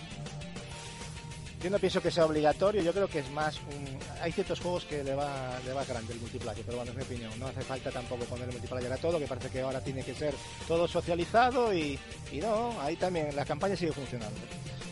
Yo 1.64 1.70
no 1.70 1.80
pienso 1.80 2.02
que 2.02 2.12
sea 2.12 2.26
obligatorio, 2.26 2.82
yo 2.82 2.92
creo 2.92 3.08
que 3.08 3.20
es 3.20 3.32
más 3.32 3.56
un... 3.56 3.98
Hay 4.22 4.34
ciertos 4.34 4.60
juegos 4.60 4.84
que 4.84 5.02
le 5.02 5.16
va, 5.16 5.58
le 5.66 5.72
va 5.72 5.86
grande 5.86 6.12
el 6.12 6.20
multiplayer, 6.20 6.64
pero 6.66 6.78
bueno, 6.78 6.92
es 6.92 6.98
mi 6.98 7.04
opinión. 7.04 7.32
No 7.40 7.48
hace 7.48 7.62
falta 7.62 7.90
tampoco 7.90 8.26
poner 8.26 8.50
el 8.50 8.52
multiplayer 8.52 8.92
a 8.92 8.98
todo, 8.98 9.18
que 9.18 9.28
parece 9.28 9.50
que 9.50 9.62
ahora 9.62 9.80
tiene 9.80 10.04
que 10.04 10.14
ser 10.14 10.34
todo 10.68 10.90
socializado 10.90 11.74
y, 11.74 11.98
y 12.34 12.38
no, 12.40 12.80
ahí 12.82 12.98
también 12.98 13.34
la 13.34 13.46
campaña 13.46 13.78
sigue 13.78 13.94
funcionando. 13.94 14.38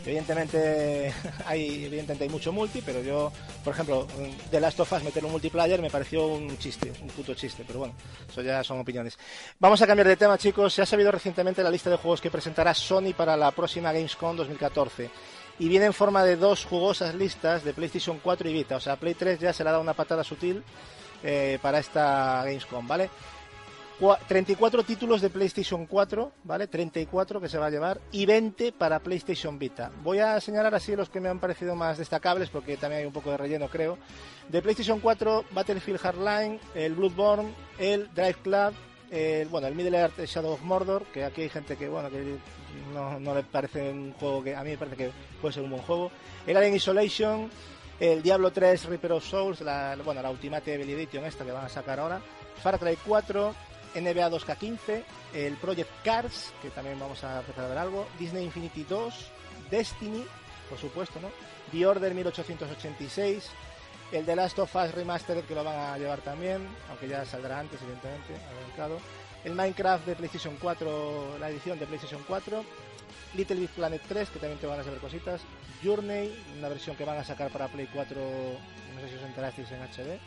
Evidentemente 0.05 1.13
hay, 1.45 1.85
evidentemente 1.85 2.23
hay 2.23 2.29
mucho 2.29 2.53
multi, 2.53 2.81
pero 2.81 3.01
yo, 3.01 3.33
por 3.65 3.73
ejemplo, 3.73 4.07
de 4.49 4.59
Last 4.61 4.79
of 4.79 4.93
Us 4.93 5.03
meter 5.03 5.25
un 5.25 5.31
multiplayer 5.31 5.81
me 5.81 5.89
pareció 5.89 6.25
un 6.27 6.57
chiste, 6.57 6.93
un 7.01 7.09
puto 7.09 7.33
chiste, 7.33 7.65
pero 7.67 7.79
bueno, 7.79 7.93
eso 8.29 8.41
ya 8.41 8.63
son 8.63 8.79
opiniones. 8.79 9.19
Vamos 9.59 9.81
a 9.81 9.87
cambiar 9.87 10.07
de 10.07 10.15
tema, 10.15 10.37
chicos. 10.37 10.73
Se 10.73 10.81
ha 10.81 10.85
sabido 10.85 11.11
recientemente 11.11 11.61
la 11.63 11.69
lista 11.69 11.89
de 11.89 11.97
juegos 11.97 12.21
que 12.21 12.31
presentará 12.31 12.73
Sony 12.73 13.13
para 13.15 13.35
la 13.35 13.51
próxima 13.51 13.91
Gamescom 13.91 14.37
2014 14.37 15.09
y 15.61 15.67
viene 15.69 15.85
en 15.85 15.93
forma 15.93 16.23
de 16.23 16.35
dos 16.37 16.65
jugosas 16.65 17.13
listas 17.13 17.63
de 17.63 17.73
PlayStation 17.73 18.19
4 18.21 18.49
y 18.49 18.53
Vita. 18.53 18.75
O 18.77 18.79
sea, 18.79 18.95
Play 18.95 19.13
3 19.13 19.39
ya 19.39 19.53
se 19.53 19.63
le 19.63 19.69
ha 19.69 19.73
dado 19.73 19.83
una 19.83 19.93
patada 19.93 20.23
sutil 20.23 20.63
eh, 21.23 21.59
para 21.61 21.77
esta 21.77 22.41
Gamescom, 22.43 22.87
¿vale? 22.87 23.09
Cua- 23.99 24.17
34 24.27 24.81
títulos 24.81 25.21
de 25.21 25.29
PlayStation 25.29 25.85
4, 25.85 26.31
¿vale? 26.45 26.65
34 26.65 27.39
que 27.39 27.47
se 27.47 27.59
va 27.59 27.67
a 27.67 27.69
llevar 27.69 28.01
y 28.11 28.25
20 28.25 28.71
para 28.71 28.97
PlayStation 29.01 29.59
Vita. 29.59 29.91
Voy 30.03 30.17
a 30.17 30.39
señalar 30.41 30.73
así 30.73 30.95
los 30.95 31.09
que 31.11 31.19
me 31.19 31.29
han 31.29 31.37
parecido 31.39 31.75
más 31.75 31.99
destacables 31.99 32.49
porque 32.49 32.77
también 32.77 33.01
hay 33.01 33.05
un 33.05 33.13
poco 33.13 33.29
de 33.29 33.37
relleno, 33.37 33.67
creo. 33.67 33.99
De 34.49 34.63
PlayStation 34.63 34.99
4, 34.99 35.45
Battlefield 35.51 35.99
Hardline, 35.99 36.59
el 36.73 36.95
Bloodborne, 36.95 37.53
el 37.77 38.09
Drive 38.15 38.37
Club, 38.41 38.73
el, 39.11 39.47
bueno, 39.49 39.67
el 39.67 39.75
Middle 39.75 39.99
Earth 39.99 40.19
Shadow 40.25 40.53
of 40.53 40.61
Mordor, 40.63 41.03
que 41.13 41.23
aquí 41.23 41.41
hay 41.43 41.49
gente 41.49 41.77
que, 41.77 41.87
bueno, 41.87 42.09
que 42.09 42.37
no, 42.93 43.19
no 43.19 43.35
le 43.35 43.43
parece 43.43 43.91
un 43.91 44.13
juego 44.13 44.43
que 44.43 44.55
a 44.55 44.63
mí 44.63 44.71
me 44.71 44.77
parece 44.77 44.97
que 44.97 45.11
puede 45.41 45.53
ser 45.53 45.63
un 45.63 45.71
buen 45.71 45.81
juego. 45.83 46.11
El 46.45 46.57
Alien 46.57 46.75
Isolation, 46.75 47.49
el 47.99 48.21
Diablo 48.21 48.51
3 48.51 48.85
Reaper 48.85 49.13
of 49.13 49.25
Souls, 49.25 49.61
la, 49.61 49.97
bueno, 50.03 50.21
la 50.21 50.29
Ultimate 50.29 50.73
Evil 50.73 50.89
Edition 50.89 51.25
esta 51.25 51.45
que 51.45 51.51
van 51.51 51.65
a 51.65 51.69
sacar 51.69 51.99
ahora, 51.99 52.21
Far 52.61 52.79
Cry 52.79 52.97
4, 53.05 53.55
NBA 53.95 54.29
2K15, 54.29 55.03
el 55.33 55.53
Project 55.55 55.89
Cars, 56.03 56.53
que 56.61 56.69
también 56.69 56.99
vamos 56.99 57.23
a 57.23 57.39
empezar 57.39 57.65
a 57.65 57.67
ver 57.67 57.77
algo, 57.77 58.07
Disney 58.17 58.43
Infinity 58.43 58.83
2, 58.83 59.13
Destiny, 59.69 60.23
por 60.69 60.77
supuesto, 60.77 61.19
¿no? 61.19 61.29
The 61.71 61.85
Order 61.85 62.13
1886, 62.13 63.49
El 64.11 64.25
The 64.25 64.35
Last 64.35 64.59
of 64.59 64.75
Us 64.75 64.93
Remastered 64.93 65.43
que 65.45 65.55
lo 65.55 65.63
van 65.63 65.77
a 65.77 65.97
llevar 65.97 66.19
también, 66.19 66.67
aunque 66.89 67.07
ya 67.07 67.25
saldrá 67.25 67.59
antes, 67.59 67.81
evidentemente, 67.81 68.33
al 68.33 68.67
mercado. 68.67 68.99
El 69.43 69.55
Minecraft 69.55 70.05
de 70.05 70.15
PlayStation 70.15 70.55
4, 70.61 71.37
la 71.39 71.49
edición 71.49 71.79
de 71.79 71.87
PlayStation 71.87 72.21
4. 72.27 72.63
Little 73.33 73.55
Big 73.55 73.69
Planet 73.69 74.01
3, 74.07 74.29
que 74.29 74.39
también 74.39 74.59
te 74.59 74.67
van 74.67 74.79
a 74.79 74.83
saber 74.83 74.99
cositas. 74.99 75.41
Journey, 75.83 76.33
una 76.57 76.69
versión 76.69 76.95
que 76.95 77.05
van 77.05 77.17
a 77.17 77.23
sacar 77.23 77.49
para 77.49 77.67
Play 77.69 77.87
4, 77.93 78.15
no 78.15 79.01
sé 79.01 79.09
si 79.09 79.15
os 79.15 79.23
enterasteis 79.23 79.71
en 79.71 79.81
HD 79.81 80.19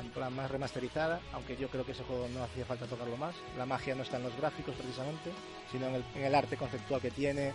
en 0.00 0.10
plan 0.10 0.34
más 0.34 0.50
remasterizada, 0.50 1.20
aunque 1.32 1.56
yo 1.56 1.68
creo 1.68 1.84
que 1.84 1.92
ese 1.92 2.02
juego 2.04 2.28
no 2.28 2.42
hacía 2.42 2.64
falta 2.64 2.86
tocarlo 2.86 3.16
más. 3.16 3.34
La 3.56 3.66
magia 3.66 3.94
no 3.94 4.02
está 4.02 4.16
en 4.16 4.24
los 4.24 4.36
gráficos 4.36 4.74
precisamente, 4.74 5.30
sino 5.70 5.86
en 5.88 5.96
el, 5.96 6.04
en 6.14 6.24
el 6.24 6.34
arte 6.34 6.56
conceptual 6.56 7.00
que 7.00 7.10
tiene, 7.10 7.52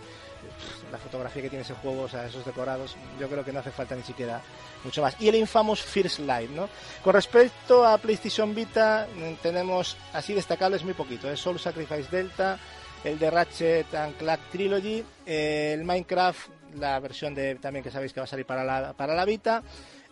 la 0.91 0.97
fotografía 0.97 1.41
que 1.41 1.49
tiene 1.49 1.64
ese 1.64 1.73
juego, 1.76 2.03
o 2.03 2.09
sea, 2.09 2.27
esos 2.27 2.45
decorados, 2.45 2.95
yo 3.19 3.27
creo 3.27 3.43
que 3.43 3.51
no 3.51 3.59
hace 3.59 3.72
falta 3.72 3.95
ni 3.95 4.03
siquiera 4.03 4.41
mucho 4.84 5.01
más. 5.01 5.15
Y 5.19 5.27
el 5.27 5.35
infamous 5.35 5.81
First 5.81 6.19
Light, 6.19 6.49
¿no? 6.51 6.69
Con 7.03 7.14
respecto 7.14 7.85
a 7.85 7.97
PlayStation 7.97 8.53
Vita, 8.53 9.07
tenemos 9.41 9.97
así 10.14 10.34
destacables 10.34 10.84
muy 10.84 10.93
poquito, 10.93 11.30
es 11.30 11.39
Soul 11.39 11.59
Sacrifice 11.59 12.09
Delta, 12.09 12.57
el 13.03 13.19
de 13.19 13.30
Ratchet 13.30 13.93
and 13.93 14.18
Clank 14.18 14.41
Trilogy, 14.51 15.03
el 15.26 15.84
Minecraft, 15.84 16.49
la 16.76 16.99
versión 16.99 17.34
de 17.34 17.55
también 17.55 17.84
que 17.84 17.91
sabéis 17.91 18.14
que 18.14 18.19
va 18.19 18.26
a 18.26 18.27
salir 18.27 18.45
para 18.45 18.64
la, 18.64 18.93
para 18.93 19.15
la 19.15 19.26
Vita, 19.26 19.64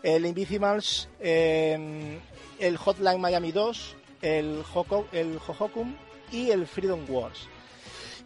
el 0.06 0.24
Invisimals, 0.28 1.10
eh, 1.20 2.20
el 2.60 2.78
Hotline 2.78 3.20
Miami 3.20 3.52
2, 3.52 3.96
el, 4.22 4.64
Hoko, 4.72 5.08
el 5.12 5.40
Hohokum 5.46 5.96
y 6.32 6.52
el 6.52 6.68
Freedom 6.68 7.02
Wars. 7.10 7.50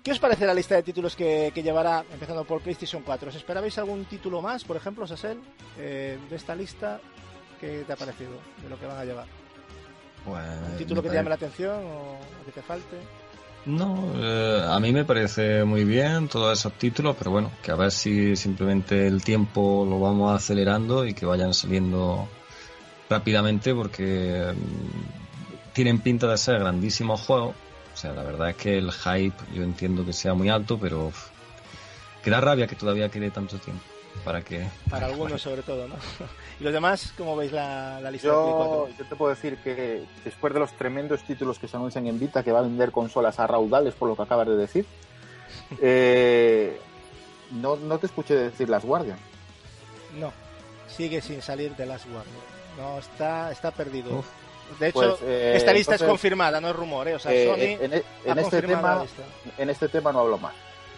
¿Qué 0.04 0.12
os 0.12 0.20
parece 0.20 0.46
la 0.46 0.54
lista 0.54 0.76
de 0.76 0.84
títulos 0.84 1.16
que, 1.16 1.52
que 1.56 1.64
llevará, 1.64 2.04
empezando 2.12 2.44
por 2.44 2.62
PlayStation 2.62 3.02
4? 3.02 3.30
¿Os 3.30 3.36
esperabais 3.36 3.78
algún 3.78 4.04
título 4.06 4.42
más, 4.42 4.66
por 4.66 4.76
ejemplo, 4.76 5.08
Sasel, 5.08 5.40
eh, 5.78 6.18
de 6.30 6.36
esta 6.36 6.54
lista? 6.54 7.00
¿Qué 7.62 7.86
te 7.88 7.94
ha 7.94 7.96
parecido 7.96 8.34
de 8.62 8.70
lo 8.70 8.78
que 8.78 8.86
van 8.86 8.98
a 8.98 9.06
llevar? 9.06 9.28
Pues, 10.26 10.46
¿Un 10.72 10.78
título 10.78 11.02
que 11.02 11.10
te 11.10 11.16
llame 11.16 11.30
la 11.30 11.36
atención 11.36 11.86
o, 11.86 12.20
o 12.42 12.46
que 12.46 12.52
te 12.52 12.62
falte? 12.62 12.98
No, 13.66 14.14
eh, 14.16 14.66
a 14.68 14.80
mí 14.80 14.92
me 14.92 15.06
parece 15.06 15.64
muy 15.64 15.84
bien 15.84 16.28
todos 16.28 16.58
esos 16.58 16.74
títulos, 16.74 17.16
pero 17.18 17.32
bueno, 17.32 17.52
que 17.62 17.72
a 17.72 17.76
ver 17.76 17.92
si 17.92 18.36
simplemente 18.36 19.06
el 19.06 19.24
tiempo 19.24 19.86
lo 19.88 20.00
vamos 20.00 20.34
acelerando 20.34 21.06
y 21.06 21.14
que 21.14 21.26
vayan 21.26 21.54
saliendo 21.54 22.28
rápidamente 23.10 23.76
porque 23.76 24.54
mm, 24.56 25.74
tienen 25.74 26.00
pinta 26.00 26.28
de 26.28 26.38
ser 26.38 26.60
grandísimos 26.60 27.22
juegos. 27.22 27.56
O 27.94 27.98
sea, 27.98 28.14
la 28.14 28.24
verdad 28.24 28.52
es 28.52 28.56
que 28.56 28.78
el 28.78 28.92
hype 28.92 29.36
yo 29.54 29.64
entiendo 29.64 30.06
que 30.06 30.14
sea 30.14 30.34
muy 30.34 30.50
alto, 30.50 30.80
pero 30.80 31.12
que 32.24 32.30
da 32.30 32.40
rabia 32.40 32.68
que 32.68 32.76
todavía 32.76 33.10
quede 33.10 33.30
tanto 33.30 33.58
tiempo 33.60 33.84
para 34.24 34.42
que... 34.42 34.68
Para 34.90 35.06
algunos 35.08 35.42
sobre 35.42 35.62
todo, 35.62 35.88
¿no? 35.88 35.96
¿Y 36.60 36.64
los 36.64 36.74
demás, 36.74 37.14
cómo 37.18 37.36
veis 37.36 37.52
la, 37.52 38.00
la 38.02 38.12
lista 38.12 38.28
de 38.28 38.34
Play 38.34 38.46
Yo, 38.50 38.86
4? 38.88 38.98
yo 38.98 39.06
te 39.06 39.16
puedo 39.16 39.30
decir 39.34 39.58
que 39.64 40.04
después 40.26 40.54
de 40.54 40.60
los 40.60 40.72
tremendos 40.74 41.24
títulos 41.24 41.58
que 41.60 41.68
se 41.68 41.78
anuncian 41.78 42.06
en 42.08 42.20
Vita, 42.20 42.44
que 42.44 42.52
va 42.52 42.60
a 42.60 42.64
vender 42.64 42.92
consolas 42.92 43.40
a 43.40 43.48
raudales 43.48 43.94
por 43.94 44.10
lo 44.10 44.16
que 44.16 44.22
acabas 44.24 44.48
de 44.48 44.56
decir, 44.56 44.86
eh, 45.82 46.80
no, 47.52 47.76
no 47.76 47.98
te 47.98 48.06
escuché 48.08 48.36
decir 48.36 48.70
Las 48.70 48.86
Guardian. 48.86 49.18
No, 50.20 50.32
sigue 50.88 51.22
sin 51.22 51.42
salir 51.42 51.76
de 51.76 51.86
Last 51.86 52.06
Guardian. 52.06 52.36
No, 52.78 53.00
está, 53.00 53.52
está 53.52 53.72
perdido. 53.72 54.20
Uf. 54.20 54.26
De 54.80 54.90
hecho, 54.90 55.00
Pues, 55.00 55.22
eh, 55.24 55.54
esta 55.56 55.74
lista 55.74 55.96
es 55.96 56.04
confirmada, 56.04 56.62
no 56.62 56.70
es 56.70 56.76
rumor, 56.76 57.08
¿eh? 57.08 57.16
O 57.16 57.20
sea, 57.20 57.34
Eh, 57.34 57.48
Sony 57.48 57.84
en, 57.86 57.94
en 57.94 58.38
ha 58.38 58.42
este 58.42 58.62
tema, 58.62 59.02
lista. 59.02 59.24
en 59.58 59.70
este 59.72 59.90
tema 59.90 60.12
no 60.12 60.20
hablo 60.20 60.38
más. 60.38 60.54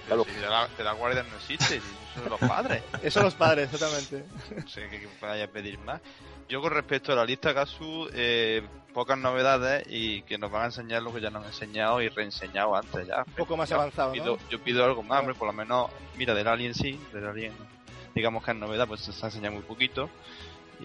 Pero 0.08 0.24
si 0.26 0.32
de 0.32 0.50
la, 0.50 0.68
de 0.68 0.84
la 0.84 0.94
guardia 0.94 1.24
no 1.24 1.36
existe, 1.36 1.82
son 2.16 2.30
los 2.30 2.40
padres. 2.40 2.84
Eso 3.04 3.22
los 3.22 3.36
padres, 3.36 3.70
totalmente. 3.70 4.26
No 4.56 4.68
sé 4.68 4.90
qué 4.90 5.08
vaya 5.22 5.46
a 5.46 5.48
pedir 5.48 5.80
más. 5.80 6.02
Yo 6.50 6.62
con 6.62 6.72
respecto 6.72 7.14
a 7.14 7.16
la 7.16 7.24
lista 7.26 7.54
Gasu, 7.54 8.10
eh, 8.14 8.62
pocas 8.94 9.18
novedades 9.18 9.86
y 9.88 10.22
que 10.24 10.38
nos 10.38 10.52
van 10.52 10.64
a 10.64 10.66
enseñar 10.66 11.02
lo 11.02 11.14
que 11.14 11.22
ya 11.22 11.30
nos 11.30 11.44
han 11.44 11.50
enseñado 11.50 12.02
y 12.02 12.10
reenseñado 12.10 12.76
antes 12.76 13.08
ya. 13.08 13.24
Un 13.26 13.34
poco 13.34 13.56
más 13.56 13.70
Yo 13.70 13.78
avanzado, 13.78 14.12
pido, 14.12 14.38
¿no? 14.38 14.50
yo 14.50 14.60
pido 14.60 14.84
algo 14.84 15.02
más, 15.02 15.20
hombre, 15.20 15.36
por 15.36 15.48
lo 15.48 15.54
menos, 15.54 15.90
mira, 16.18 16.34
del 16.34 16.48
Alien 16.48 16.74
sí, 16.74 17.00
del 17.14 17.28
Alien, 17.28 17.54
digamos 18.14 18.44
que 18.44 18.52
es 18.52 18.58
novedad, 18.58 18.88
pues 18.88 19.02
se 19.02 19.12
ha 19.26 19.30
enseñado 19.30 19.54
muy 19.54 19.64
poquito. 19.64 20.10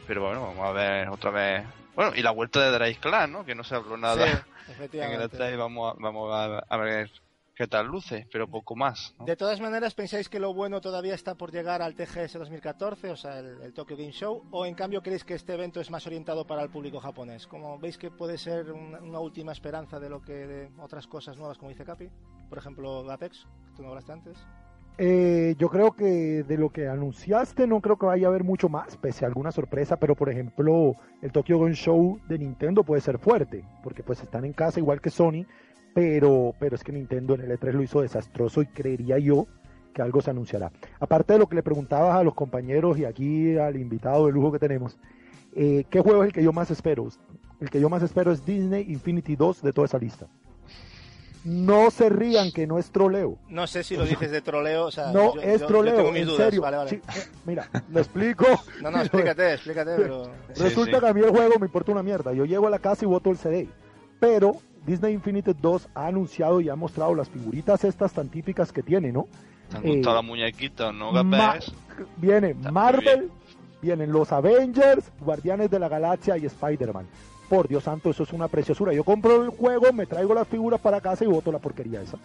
Pero 0.06 0.26
bueno, 0.26 0.43
vamos 0.43 0.66
a 0.68 0.72
ver 0.72 1.09
otra 1.09 1.30
vez. 1.30 1.64
Bueno, 1.94 2.12
y 2.14 2.22
la 2.22 2.30
vuelta 2.30 2.60
de 2.60 2.70
Drake 2.70 2.98
Clan, 3.01 3.32
¿no? 3.32 3.44
Que 3.44 3.55
no 3.55 3.64
se 3.64 3.74
habló 3.74 3.97
nada 3.97 4.26
Sí, 4.26 4.30
en 4.68 4.68
el 4.68 4.72
efectivamente. 4.72 5.38
E3 5.38 5.55
y 5.55 5.56
vamos 5.56 5.94
a, 5.94 5.97
vamos 5.98 6.62
a 6.68 6.76
ver 6.76 7.10
qué 7.57 7.66
tal 7.66 7.87
luce, 7.87 8.28
pero 8.31 8.47
poco 8.47 8.77
más. 8.77 9.15
¿no? 9.19 9.24
De 9.24 9.35
todas 9.35 9.61
maneras, 9.61 9.95
¿pensáis 9.95 10.28
que 10.28 10.39
lo 10.39 10.53
bueno 10.53 10.81
todavía 10.81 11.15
está 11.15 11.35
por 11.35 11.51
llegar 11.51 11.83
al 11.83 11.95
TGS 11.95 12.35
2014, 12.35 13.11
o 13.11 13.16
sea, 13.16 13.39
el, 13.39 13.62
el 13.62 13.73
Tokyo 13.73 13.97
Game 13.97 14.12
Show? 14.12 14.45
¿O 14.51 14.66
en 14.66 14.74
cambio 14.74 15.03
creéis 15.03 15.24
que 15.24 15.35
este 15.35 15.55
evento 15.55 15.81
es 15.81 15.91
más 15.91 16.07
orientado 16.07 16.47
para 16.47 16.62
el 16.62 16.69
público 16.69 17.01
japonés? 17.01 17.47
¿Como 17.47 17.78
veis 17.78 17.97
que 17.97 18.11
puede 18.11 18.37
ser 18.37 18.70
una, 18.70 19.01
una 19.01 19.20
última 19.20 19.53
esperanza 19.53 19.99
de 19.99 20.11
lo 20.11 20.20
que 20.20 20.35
de 20.35 20.70
otras 20.78 21.07
cosas 21.07 21.37
nuevas, 21.39 21.57
como 21.57 21.70
dice 21.70 21.85
Capi? 21.85 22.11
Por 22.49 22.59
ejemplo, 22.59 23.11
Apex, 23.11 23.47
que 23.66 23.73
tú 23.77 23.83
no 23.83 23.89
hablaste 23.89 24.12
antes. 24.12 24.39
Eh, 24.99 25.55
yo 25.59 25.69
creo 25.69 25.93
que 25.93 26.43
de 26.43 26.57
lo 26.57 26.70
que 26.70 26.89
anunciaste 26.89 27.66
no 27.66 27.83
creo 27.83 27.99
que 27.99 28.07
vaya 28.07 28.28
a 28.28 28.31
haber 28.31 28.45
mucho 28.45 28.70
más, 28.70 28.97
pese 28.97 29.27
a 29.27 29.28
alguna 29.28 29.53
sorpresa, 29.53 29.99
pero 29.99 30.15
por 30.15 30.31
ejemplo 30.31 30.95
el 31.20 31.33
Tokyo 31.33 31.59
Game 31.59 31.74
Show 31.74 32.19
de 32.27 32.39
Nintendo 32.39 32.83
puede 32.83 33.03
ser 33.03 33.19
fuerte, 33.19 33.62
porque 33.83 34.03
pues 34.03 34.23
están 34.23 34.47
en 34.47 34.55
casa 34.55 34.81
igual 34.81 35.03
que 35.03 35.11
Sony, 35.11 35.45
pero, 35.97 36.55
pero 36.59 36.77
es 36.77 36.85
que 36.85 36.93
Nintendo 36.93 37.32
en 37.35 37.40
el 37.40 37.59
E3 37.59 37.73
lo 37.73 37.82
hizo 37.82 38.02
desastroso 38.02 38.60
y 38.60 38.66
creería 38.66 39.18
yo 39.18 39.47
que 39.94 40.02
algo 40.02 40.20
se 40.20 40.28
anunciará. 40.28 40.70
Aparte 41.01 41.32
de 41.32 41.39
lo 41.39 41.47
que 41.48 41.56
le 41.56 41.62
preguntabas 41.62 42.14
a 42.16 42.23
los 42.23 42.35
compañeros 42.35 42.98
y 42.98 43.06
aquí 43.06 43.56
al 43.56 43.77
invitado 43.77 44.27
de 44.27 44.32
lujo 44.32 44.52
que 44.52 44.59
tenemos, 44.59 44.98
eh, 45.55 45.85
¿qué 45.89 46.01
juego 46.01 46.23
es 46.23 46.27
el 46.27 46.32
que 46.35 46.43
yo 46.43 46.52
más 46.52 46.70
espero? 46.70 47.09
El 47.62 47.70
que 47.70 47.81
yo 47.81 47.89
más 47.89 48.02
espero 48.02 48.31
es 48.31 48.44
Disney 48.44 48.85
Infinity 48.93 49.36
2 49.36 49.62
de 49.62 49.73
toda 49.73 49.86
esa 49.86 49.97
lista. 49.97 50.27
No 51.44 51.90
se 51.90 52.10
rían 52.10 52.51
que 52.52 52.66
no 52.66 52.78
es 52.78 52.90
troleo. 52.90 53.39
No 53.48 53.66
sé 53.66 53.82
si 53.82 53.97
lo 53.97 54.05
dices 54.05 54.31
de 54.31 54.43
troleo, 54.43 54.85
o 54.85 54.90
sea, 54.90 55.12
No 55.12 55.35
yo- 55.36 55.40
es 55.40 55.52
yo- 55.52 55.59
yo 55.60 55.66
troleo, 55.66 55.97
tengo 55.97 56.12
mis 56.12 56.23
en 56.23 56.27
dudas. 56.28 56.43
serio. 56.44 56.60
Vale, 56.60 56.77
vale. 56.77 56.90
Sí, 56.90 56.97
eh, 56.97 57.23
mira, 57.47 57.70
lo 57.90 58.01
explico. 58.01 58.44
No, 58.82 58.90
no, 58.90 59.01
explícate, 59.01 59.55
explícate, 59.55 59.93
pero... 59.97 60.24
Sí, 60.52 60.62
Resulta 60.62 60.97
sí. 60.98 61.01
que 61.01 61.06
a 61.09 61.14
mí 61.14 61.20
el 61.23 61.31
juego 61.31 61.59
me 61.59 61.64
importa 61.66 61.93
una 61.93 62.02
mierda. 62.02 62.35
Yo 62.35 62.44
llego 62.44 62.66
a 62.66 62.70
la 62.70 62.81
casa 62.81 63.06
y 63.06 63.09
voto 63.09 63.31
el 63.31 63.39
CD. 63.39 63.66
Pero 64.20 64.56
Disney 64.86 65.12
Infinite 65.14 65.54
2 65.60 65.88
ha 65.94 66.06
anunciado 66.06 66.60
y 66.60 66.68
ha 66.68 66.76
mostrado 66.76 67.14
las 67.14 67.28
figuritas 67.28 67.82
estas 67.84 68.12
tan 68.12 68.28
típicas 68.28 68.72
que 68.72 68.82
tiene, 68.82 69.12
¿no? 69.12 69.26
¿Te 69.70 69.76
han 69.78 69.86
Eh, 69.86 69.94
gustado 69.96 70.16
las 70.16 70.24
muñequitas, 70.24 70.94
no, 70.94 71.12
Ma- 71.24 71.46
Gapés? 71.54 71.72
Viene 72.16 72.50
Está 72.50 72.70
Marvel, 72.70 73.30
vienen 73.82 74.12
los 74.12 74.30
Avengers, 74.32 75.04
Guardianes 75.20 75.70
de 75.70 75.78
la 75.78 75.88
Galaxia 75.88 76.36
y 76.38 76.46
Spider-Man. 76.46 77.06
Por 77.48 77.68
Dios 77.68 77.84
santo, 77.84 78.10
eso 78.10 78.22
es 78.24 78.32
una 78.32 78.48
preciosura. 78.48 78.92
Yo 78.92 79.02
compro 79.04 79.42
el 79.42 79.50
juego, 79.50 79.92
me 79.92 80.06
traigo 80.06 80.34
las 80.34 80.46
figuras 80.48 80.80
para 80.80 81.00
casa 81.00 81.24
y 81.24 81.28
voto 81.28 81.50
la 81.52 81.58
porquería 81.58 82.02
esa. 82.02 82.16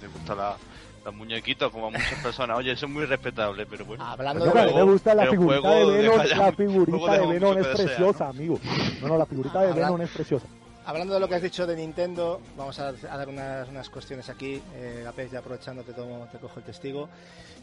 ¿Te 0.00 0.06
gusta 0.08 0.34
la, 0.34 0.56
las 1.04 1.14
muñequitas 1.14 1.70
como 1.70 1.86
a 1.88 1.90
muchas 1.90 2.14
personas? 2.22 2.56
Oye, 2.58 2.72
eso 2.72 2.86
es 2.86 2.92
muy 2.92 3.04
respetable, 3.06 3.66
pero 3.66 3.84
bueno. 3.84 4.04
Hablando 4.04 4.44
Coño, 4.44 4.54
de 4.54 4.60
a 4.60 4.64
mí 4.66 4.72
juego- 4.72 4.86
me 4.86 4.92
gusta 4.92 5.14
la 5.14 5.26
figurita 5.26 5.70
de 5.70 5.84
Venom, 5.86 6.16
la 6.18 6.52
figurita 6.52 7.12
de 7.18 7.26
Venom 7.26 7.58
es 7.58 7.66
preciosa, 7.66 8.24
¿no? 8.24 8.30
amigo. 8.30 8.58
No, 9.02 9.08
no, 9.08 9.18
la 9.18 9.26
figurita 9.26 9.62
de 9.62 9.72
Venom 9.72 10.00
es 10.02 10.10
preciosa. 10.10 10.46
Hablando 10.88 11.12
de 11.12 11.20
lo 11.20 11.28
que 11.28 11.34
has 11.34 11.42
dicho 11.42 11.66
de 11.66 11.76
Nintendo, 11.76 12.40
vamos 12.56 12.78
a, 12.78 12.88
a 12.88 12.92
dar 13.18 13.28
unas, 13.28 13.68
unas 13.68 13.90
cuestiones 13.90 14.30
aquí. 14.30 14.62
Eh, 14.74 15.02
Gapés, 15.04 15.30
ya 15.30 15.40
aprovechando, 15.40 15.82
te, 15.82 15.92
tomo, 15.92 16.26
te 16.32 16.38
cojo 16.38 16.60
el 16.60 16.64
testigo. 16.64 17.10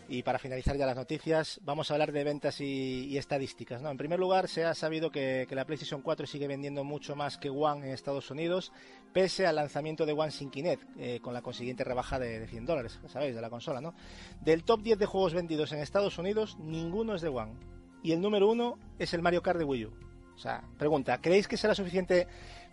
Y 0.08 0.22
para 0.22 0.38
finalizar 0.38 0.78
ya 0.78 0.86
las 0.86 0.96
noticias, 0.96 1.60
vamos 1.64 1.90
a 1.90 1.96
hablar 1.96 2.12
de 2.12 2.24
ventas 2.24 2.62
y, 2.62 3.08
y 3.08 3.18
estadísticas. 3.18 3.82
¿no? 3.82 3.90
En 3.90 3.98
primer 3.98 4.20
lugar, 4.20 4.48
se 4.48 4.64
ha 4.64 4.76
sabido 4.76 5.10
que, 5.10 5.48
que 5.50 5.56
la 5.56 5.66
PlayStation 5.66 6.04
4 6.04 6.28
sigue 6.28 6.48
vendiendo 6.48 6.84
mucho 6.84 7.16
más 7.16 7.40
que 7.40 7.50
One 7.50 7.88
en 7.88 7.94
Estados 7.94 8.30
Unidos, 8.30 8.72
pese 9.12 9.48
al 9.48 9.56
lanzamiento 9.56 10.06
de 10.06 10.14
One 10.14 10.30
sin 10.30 10.52
Kinect, 10.52 10.84
eh, 11.00 11.20
con 11.20 11.34
la 11.34 11.42
consiguiente 11.42 11.84
rebaja 11.84 12.20
de, 12.20 12.42
de 12.42 12.48
100 12.48 12.68
dólares, 12.68 13.00
¿sabéis? 13.08 13.34
De 13.34 13.42
la 13.42 13.50
consola, 13.50 13.82
¿no? 13.82 13.96
Del 14.42 14.64
top 14.64 14.84
10 14.84 15.00
de 15.00 15.06
juegos 15.08 15.34
vendidos 15.34 15.72
en 15.72 15.80
Estados 15.80 16.20
Unidos, 16.20 16.58
ninguno 16.60 17.16
es 17.16 17.24
de 17.24 17.30
One. 17.30 17.56
Y 18.04 18.12
el 18.12 18.22
número 18.22 18.48
uno 18.52 18.78
es 19.00 19.16
el 19.16 19.24
Mario 19.24 19.42
Kart 19.42 19.58
de 19.58 19.66
Wii 19.66 19.86
U. 19.86 19.94
O 20.36 20.38
sea, 20.38 20.64
pregunta, 20.78 21.20
¿creéis 21.22 21.48
que 21.48 21.58
será 21.58 21.74
suficiente 21.74 22.28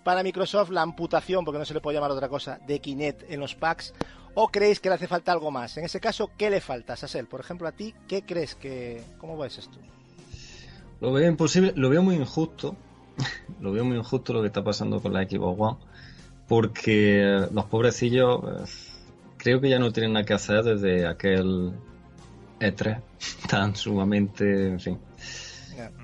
para 0.05 0.23
Microsoft 0.23 0.70
la 0.70 0.83
amputación, 0.83 1.45
porque 1.45 1.59
no 1.59 1.65
se 1.65 1.74
le 1.74 1.81
puede 1.81 1.97
llamar 1.97 2.11
otra 2.11 2.29
cosa, 2.29 2.59
de 2.66 2.81
Kinect 2.81 3.31
en 3.31 3.41
los 3.41 3.55
packs? 3.55 3.95
¿O 4.35 4.49
creéis 4.49 4.81
que 4.81 4.89
le 4.89 4.95
hace 4.95 5.07
falta 5.07 5.33
algo 5.33 5.51
más? 5.51 5.77
En 5.77 5.85
ese 5.85 6.01
caso, 6.01 6.31
¿qué 6.39 6.49
le 6.49 6.61
falta, 6.61 6.97
Sasel? 6.97 7.27
Por 7.27 7.41
ejemplo, 7.41 7.69
a 7.69 7.73
ti, 7.73 7.95
¿qué 8.09 8.23
crees 8.23 8.55
que... 8.55 9.03
¿Cómo 9.19 9.37
ves 9.37 9.59
esto? 9.59 9.79
Lo 11.01 11.12
veo 11.12 11.29
imposible, 11.29 11.73
lo 11.77 11.91
veo 11.91 12.03
muy 12.03 12.15
injusto. 12.15 12.77
lo 13.61 13.73
veo 13.73 13.85
muy 13.85 13.99
injusto 13.99 14.33
lo 14.33 14.41
que 14.41 14.47
está 14.47 14.65
pasando 14.65 15.01
con 15.01 15.12
la 15.12 15.24
Xbox 15.24 15.61
One. 15.61 15.77
Porque 16.49 17.47
los 17.53 17.65
pobrecillos 17.66 18.41
eh, 18.43 18.70
creo 19.37 19.61
que 19.61 19.69
ya 19.69 19.79
no 19.79 19.93
tienen 19.93 20.15
nada 20.15 20.24
que 20.24 20.35
hacer 20.35 20.62
desde 20.65 21.07
aquel 21.07 21.73
E3 22.59 23.01
tan 23.49 23.77
sumamente, 23.77 24.69
en 24.69 24.81
fin. 24.81 24.99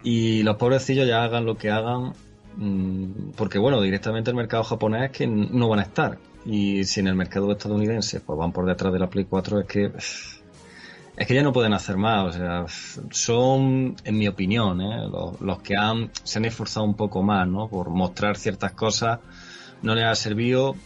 Y 0.03 0.43
los 0.43 0.57
pobrecillos 0.57 1.07
ya 1.07 1.23
hagan 1.23 1.45
lo 1.47 1.57
que 1.57 1.71
hagan, 1.71 2.13
porque 3.37 3.59
bueno, 3.59 3.81
directamente 3.81 4.31
el 4.31 4.37
mercado 4.37 4.65
japonés 4.65 5.11
es 5.11 5.17
que 5.17 5.27
no 5.27 5.69
van 5.69 5.79
a 5.79 5.83
estar. 5.83 6.19
Y 6.45 6.85
si 6.85 7.01
en 7.01 7.09
el 7.09 7.15
mercado 7.15 7.53
estadounidense 7.53 8.21
pues 8.21 8.39
van 8.39 8.53
por 8.53 8.67
detrás 8.67 8.93
de 8.93 8.99
la 8.99 9.09
Play 9.09 9.27
4 9.27 9.61
es 9.61 9.67
que 9.67 9.93
Es 11.17 11.27
que 11.27 11.35
ya 11.35 11.43
no 11.43 11.53
pueden 11.53 11.73
hacer 11.73 11.97
más, 11.97 12.25
o 12.25 12.33
sea, 12.33 12.65
son, 13.11 13.97
en 14.05 14.19
mi 14.19 14.29
opinión, 14.29 14.81
¿eh? 14.81 15.09
los, 15.11 15.41
los, 15.41 15.61
que 15.63 15.77
han, 15.77 16.11
se 16.23 16.39
han 16.39 16.45
esforzado 16.45 16.87
un 16.87 16.95
poco 16.95 17.23
más, 17.23 17.47
¿no? 17.49 17.69
Por 17.69 17.91
mostrar 17.91 18.37
ciertas 18.37 18.73
cosas, 18.73 19.19
no 19.83 19.95
les 19.97 20.05
ha 20.05 20.15
servido. 20.15 20.77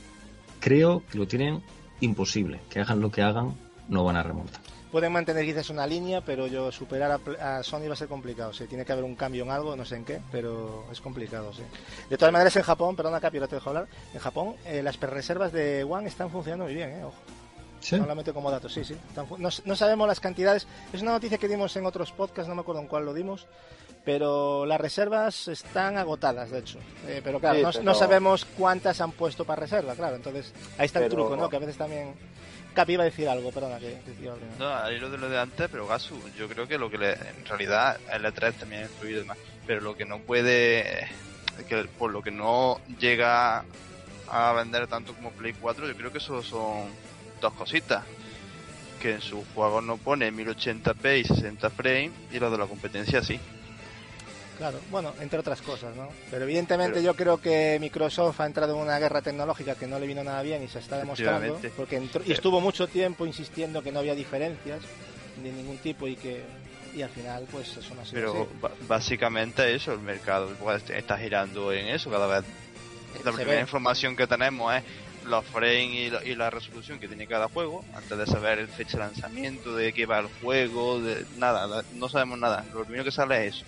Creo 0.58 1.02
que 1.10 1.18
lo 1.18 1.26
tienen 1.26 1.62
imposible, 2.00 2.60
que 2.70 2.80
hagan 2.80 3.00
lo 3.00 3.10
que 3.10 3.20
hagan, 3.20 3.54
no 3.88 4.04
van 4.04 4.16
a 4.16 4.22
remontar. 4.22 4.61
Pueden 4.92 5.10
mantener 5.10 5.46
quizás 5.46 5.70
una 5.70 5.86
línea, 5.86 6.20
pero 6.20 6.46
yo 6.46 6.70
superar 6.70 7.18
a, 7.40 7.56
a, 7.56 7.62
Sony 7.62 7.88
va 7.88 7.94
a 7.94 7.96
ser 7.96 8.08
complicado. 8.08 8.52
Sí, 8.52 8.66
tiene 8.66 8.84
que 8.84 8.92
haber 8.92 9.04
un 9.04 9.16
cambio 9.16 9.42
en 9.42 9.50
algo, 9.50 9.74
no 9.74 9.86
sé 9.86 9.96
en 9.96 10.04
qué, 10.04 10.20
pero 10.30 10.84
es 10.92 11.00
complicado, 11.00 11.50
sí. 11.54 11.62
De 12.10 12.18
todas 12.18 12.30
maneras, 12.30 12.54
en 12.56 12.62
Japón, 12.62 12.94
perdona 12.94 13.18
Capi, 13.18 13.40
no 13.40 13.48
te 13.48 13.54
dejo 13.54 13.70
hablar, 13.70 13.86
en 14.12 14.20
Japón 14.20 14.54
eh, 14.66 14.82
las 14.82 15.00
reservas 15.00 15.50
de 15.50 15.82
One 15.82 16.06
están 16.06 16.30
funcionando 16.30 16.66
muy 16.66 16.74
bien, 16.74 16.90
eh, 16.90 17.04
ojo. 17.04 17.16
¿Sí? 17.80 17.96
Solamente 17.96 18.34
como 18.34 18.50
datos, 18.50 18.74
sí, 18.74 18.84
sí. 18.84 18.94
No, 19.16 19.48
no, 19.64 19.76
sabemos 19.76 20.06
las 20.06 20.20
cantidades. 20.20 20.68
Es 20.92 21.00
una 21.00 21.12
noticia 21.12 21.38
que 21.38 21.48
dimos 21.48 21.74
en 21.74 21.86
otros 21.86 22.12
podcasts, 22.12 22.48
no 22.48 22.54
me 22.54 22.60
acuerdo 22.60 22.82
en 22.82 22.86
cuál 22.86 23.06
lo 23.06 23.14
dimos. 23.14 23.46
Pero 24.04 24.66
las 24.66 24.80
reservas 24.80 25.48
están 25.48 25.96
agotadas, 25.96 26.50
de 26.50 26.58
hecho. 26.58 26.78
Eh, 27.06 27.20
pero 27.24 27.40
claro, 27.40 27.56
sí, 27.56 27.62
no, 27.62 27.70
pero... 27.70 27.84
no, 27.84 27.94
sabemos 27.94 28.44
cuántas 28.44 29.00
han 29.00 29.12
puesto 29.12 29.44
para 29.44 29.62
reserva, 29.62 29.94
claro. 29.94 30.16
Entonces, 30.16 30.52
ahí 30.76 30.86
está 30.86 30.98
pero... 30.98 31.06
el 31.06 31.12
truco, 31.12 31.36
¿no? 31.36 31.48
Que 31.48 31.56
a 31.56 31.60
veces 31.60 31.76
también. 31.76 32.14
Capi 32.74 32.92
iba 32.92 33.02
a 33.02 33.06
decir 33.06 33.28
algo, 33.28 33.50
perdona. 33.52 33.78
Que. 33.78 33.98
No, 34.58 34.74
ahí 34.74 34.98
lo 34.98 35.10
de 35.10 35.18
lo 35.18 35.28
de 35.28 35.38
antes, 35.38 35.68
pero 35.70 35.86
Gasu, 35.86 36.18
yo 36.36 36.48
creo 36.48 36.66
que 36.66 36.78
lo 36.78 36.90
que 36.90 36.98
le, 36.98 37.12
en 37.12 37.44
realidad 37.46 37.98
el 38.10 38.24
E3 38.24 38.54
también 38.54 38.82
ha 38.82 38.84
influido 38.86 39.18
y 39.18 39.22
demás. 39.22 39.38
Pero 39.66 39.80
lo 39.80 39.96
que 39.96 40.04
no 40.04 40.18
puede. 40.20 41.08
Que 41.68 41.84
por 41.98 42.10
lo 42.10 42.22
que 42.22 42.30
no 42.30 42.80
llega 42.98 43.64
a 44.28 44.52
vender 44.54 44.86
tanto 44.86 45.14
como 45.14 45.30
Play 45.32 45.52
4, 45.52 45.86
yo 45.86 45.94
creo 45.94 46.10
que 46.10 46.18
eso 46.18 46.42
son 46.42 46.90
dos 47.40 47.52
cositas. 47.54 48.04
Que 49.00 49.12
en 49.12 49.20
sus 49.20 49.44
juegos 49.54 49.84
no 49.84 49.96
pone 49.98 50.32
1080p 50.32 51.20
y 51.20 51.24
60 51.24 51.70
frames 51.70 52.12
y 52.32 52.38
los 52.38 52.50
de 52.50 52.58
la 52.58 52.66
competencia 52.66 53.22
sí. 53.22 53.38
Claro, 54.58 54.80
bueno, 54.90 55.14
entre 55.20 55.38
otras 55.38 55.60
cosas, 55.62 55.96
¿no? 55.96 56.08
Pero 56.30 56.44
evidentemente 56.44 57.00
Pero... 57.00 57.04
yo 57.04 57.16
creo 57.16 57.40
que 57.40 57.78
Microsoft 57.80 58.40
ha 58.40 58.46
entrado 58.46 58.74
en 58.74 58.82
una 58.82 58.98
guerra 58.98 59.22
tecnológica 59.22 59.74
que 59.74 59.86
no 59.86 59.98
le 59.98 60.06
vino 60.06 60.22
nada 60.22 60.42
bien 60.42 60.62
y 60.62 60.68
se 60.68 60.78
está 60.78 60.98
demostrando, 60.98 61.58
porque 61.76 61.96
entró, 61.96 62.22
y 62.24 62.32
estuvo 62.32 62.60
mucho 62.60 62.86
tiempo 62.86 63.26
insistiendo 63.26 63.82
que 63.82 63.90
no 63.90 64.00
había 64.00 64.14
diferencias 64.14 64.80
de 65.42 65.52
ningún 65.52 65.78
tipo 65.78 66.06
y 66.06 66.16
que 66.16 66.42
y 66.94 67.00
al 67.00 67.08
final 67.08 67.46
pues 67.50 67.76
eso 67.76 67.94
no 67.94 68.02
ha 68.02 68.04
sido 68.04 68.48
Pero 68.60 68.68
así. 68.70 68.84
básicamente 68.86 69.74
eso, 69.74 69.92
el 69.92 70.00
mercado 70.00 70.50
está 70.94 71.16
girando 71.16 71.72
en 71.72 71.86
eso 71.86 72.10
cada 72.10 72.26
vez. 72.26 72.44
La 73.24 73.32
primera 73.32 73.60
información 73.60 74.14
que 74.16 74.26
tenemos 74.26 74.74
es 74.74 74.82
los 75.26 75.44
frames 75.46 75.94
y, 75.94 76.10
la, 76.10 76.24
y 76.24 76.34
la 76.34 76.50
resolución 76.50 76.98
que 76.98 77.08
tiene 77.08 77.26
cada 77.26 77.48
juego 77.48 77.84
antes 77.94 78.18
de 78.18 78.26
saber 78.26 78.58
el 78.58 78.68
fecha 78.68 78.98
de 78.98 79.04
lanzamiento, 79.04 79.74
de 79.74 79.92
qué 79.92 80.06
va 80.06 80.18
el 80.18 80.28
juego, 80.40 81.00
de 81.00 81.24
nada, 81.38 81.82
no 81.94 82.08
sabemos 82.08 82.38
nada. 82.38 82.64
Lo 82.74 82.84
primero 82.84 83.04
que 83.04 83.10
sale 83.10 83.46
es 83.46 83.56
eso. 83.56 83.64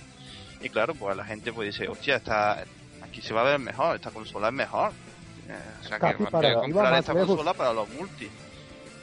Y 0.65 0.70
claro, 0.70 0.95
pues 0.95 1.15
la 1.15 1.24
gente 1.27 1.53
pues 1.53 1.77
dice, 1.77 1.86
hostia, 1.89 2.16
está, 2.16 2.65
aquí 3.03 3.20
se 3.20 3.35
va 3.35 3.43
a 3.43 3.45
ver 3.45 3.59
mejor, 3.59 3.97
esta 3.97 4.11
consola 4.11 4.49
es 4.49 4.55
mejor. 4.55 4.93
Eh, 5.47 5.59
o 5.82 5.85
sea, 5.85 5.99
que 5.99 6.15
voy 6.15 6.27
a 6.47 6.55
comprar 6.55 6.95
esta 6.95 7.12
lejos. 7.12 7.28
consola 7.28 7.53
para 7.53 7.74
los 7.74 7.86
multi. 7.91 8.31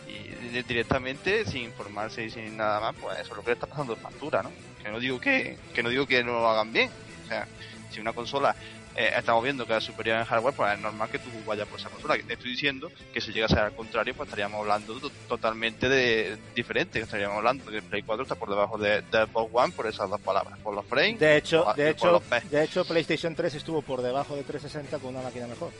Y 0.07 0.61
directamente, 0.63 1.45
sin 1.45 1.65
informarse 1.65 2.25
y 2.25 2.31
sin 2.31 2.57
nada 2.57 2.79
más, 2.79 2.95
pues 2.99 3.19
eso 3.19 3.31
es 3.31 3.37
lo 3.37 3.43
que 3.43 3.49
le 3.49 3.53
está 3.53 3.67
pasando 3.67 3.93
de 3.93 4.01
factura, 4.01 4.41
¿no? 4.41 4.49
Que 4.81 4.89
no 4.89 4.99
digo 4.99 5.19
que, 5.19 5.59
que 5.71 5.83
no 5.83 5.89
digo 5.89 6.07
que 6.07 6.23
no 6.23 6.31
lo 6.31 6.49
hagan 6.49 6.73
bien. 6.73 6.89
O 7.25 7.27
sea, 7.27 7.47
si 7.91 7.99
una 7.99 8.13
consola 8.13 8.55
eh, 9.01 9.13
estamos 9.17 9.43
viendo 9.43 9.65
que 9.65 9.75
es 9.75 9.83
superior 9.83 10.19
en 10.19 10.25
hardware, 10.25 10.53
pues 10.53 10.73
es 10.73 10.79
normal 10.79 11.09
que 11.09 11.19
tú 11.19 11.29
vayas 11.45 11.67
por 11.67 11.79
esa 11.79 11.89
consola. 11.89 12.15
Te 12.15 12.33
estoy 12.33 12.51
diciendo 12.51 12.91
que 13.13 13.19
si 13.19 13.31
llega 13.31 13.47
a 13.47 13.49
ser 13.49 13.59
al 13.59 13.73
contrario, 13.73 14.13
pues 14.15 14.27
estaríamos 14.27 14.59
hablando 14.59 14.99
totalmente 15.27 15.89
de 15.89 16.37
diferente. 16.55 16.99
Estaríamos 16.99 17.37
hablando 17.37 17.65
de 17.65 17.71
que 17.71 17.77
el 17.77 17.83
Play 17.83 18.03
4 18.03 18.23
está 18.23 18.35
por 18.35 18.49
debajo 18.49 18.77
de, 18.77 19.01
de 19.01 19.25
Xbox 19.25 19.49
One 19.53 19.73
por 19.73 19.87
esas 19.87 20.09
dos 20.09 20.21
palabras, 20.21 20.59
por 20.59 20.75
los 20.75 20.85
frames. 20.85 21.19
De 21.19 21.37
hecho, 21.37 21.65
por, 21.65 21.75
de, 21.75 21.89
hecho 21.89 22.21
de 22.49 22.63
hecho, 22.63 22.85
PlayStation 22.85 23.33
3 23.33 23.55
estuvo 23.55 23.81
por 23.81 24.01
debajo 24.01 24.35
de 24.35 24.43
360 24.43 24.99
con 24.99 25.15
una 25.15 25.23
máquina 25.23 25.47
mejor. 25.47 25.71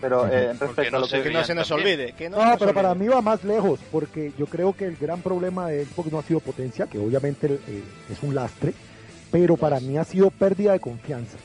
Pero 0.00 0.26
eh, 0.26 0.52
respecto 0.52 0.90
no 0.90 0.98
a 0.98 1.00
lo 1.00 1.08
que, 1.08 1.22
que 1.22 1.30
no 1.30 1.44
se 1.44 1.54
nos 1.54 1.68
también. 1.68 2.00
olvide. 2.00 2.12
Que 2.12 2.28
no, 2.28 2.36
pero 2.36 2.52
olvide. 2.52 2.74
para 2.74 2.94
mí 2.94 3.08
va 3.08 3.22
más 3.22 3.42
lejos, 3.44 3.80
porque 3.90 4.32
yo 4.36 4.46
creo 4.46 4.74
que 4.74 4.84
el 4.84 4.96
gran 4.96 5.22
problema 5.22 5.68
de 5.68 5.86
Xbox 5.86 6.12
no 6.12 6.18
ha 6.18 6.22
sido 6.22 6.40
potencia, 6.40 6.86
que 6.86 6.98
obviamente 6.98 7.58
eh, 7.66 7.82
es 8.10 8.22
un 8.22 8.34
lastre, 8.34 8.74
pero 9.30 9.56
para 9.56 9.80
mí 9.80 9.96
ha 9.96 10.04
sido 10.04 10.30
pérdida 10.30 10.72
de 10.72 10.80
confianza. 10.80 11.38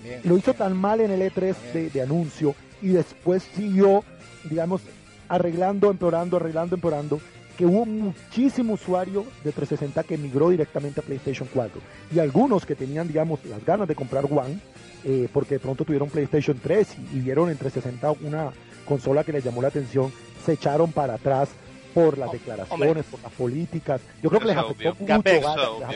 También. 0.00 0.20
Lo 0.24 0.36
hizo 0.36 0.54
tan 0.54 0.76
mal 0.76 1.00
en 1.00 1.10
el 1.10 1.20
E3 1.20 1.54
de, 1.72 1.90
de 1.90 2.02
anuncio 2.02 2.54
y 2.80 2.88
después 2.88 3.42
siguió, 3.54 4.04
digamos, 4.44 4.82
arreglando, 5.28 5.90
empeorando, 5.90 6.36
arreglando, 6.36 6.74
empeorando, 6.76 7.20
que 7.56 7.66
hubo 7.66 7.84
muchísimo 7.84 8.74
usuario 8.74 9.24
de 9.44 9.52
360 9.52 10.02
que 10.04 10.16
migró 10.16 10.48
directamente 10.48 11.00
a 11.00 11.02
PlayStation 11.02 11.46
4 11.52 11.80
y 12.14 12.18
algunos 12.18 12.64
que 12.64 12.74
tenían, 12.74 13.06
digamos, 13.06 13.44
las 13.44 13.62
ganas 13.64 13.86
de 13.86 13.94
comprar 13.94 14.24
One, 14.24 14.58
eh, 15.04 15.28
porque 15.32 15.56
de 15.56 15.60
pronto 15.60 15.84
tuvieron 15.84 16.08
PlayStation 16.08 16.58
3 16.58 16.96
y, 17.12 17.18
y, 17.18 17.20
vieron 17.20 17.50
en 17.50 17.58
360 17.58 18.26
una 18.26 18.50
consola 18.86 19.24
que 19.24 19.32
les 19.32 19.44
llamó 19.44 19.60
la 19.60 19.68
atención, 19.68 20.10
se 20.44 20.54
echaron 20.54 20.90
para 20.92 21.14
atrás 21.14 21.50
por 21.94 22.18
las 22.18 22.28
Oh, 22.28 22.32
declaraciones, 22.32 22.88
hombre. 22.88 23.02
por 23.04 23.20
las 23.22 23.32
políticas. 23.32 24.00
Yo 24.22 24.28
creo 24.30 24.40
que 24.40 24.46
les 24.48 24.56
afectó 24.56 24.90
obvio. 24.90 24.94
mucho. 24.94 25.04
Obvio. 25.04 25.32
Les 25.34 25.44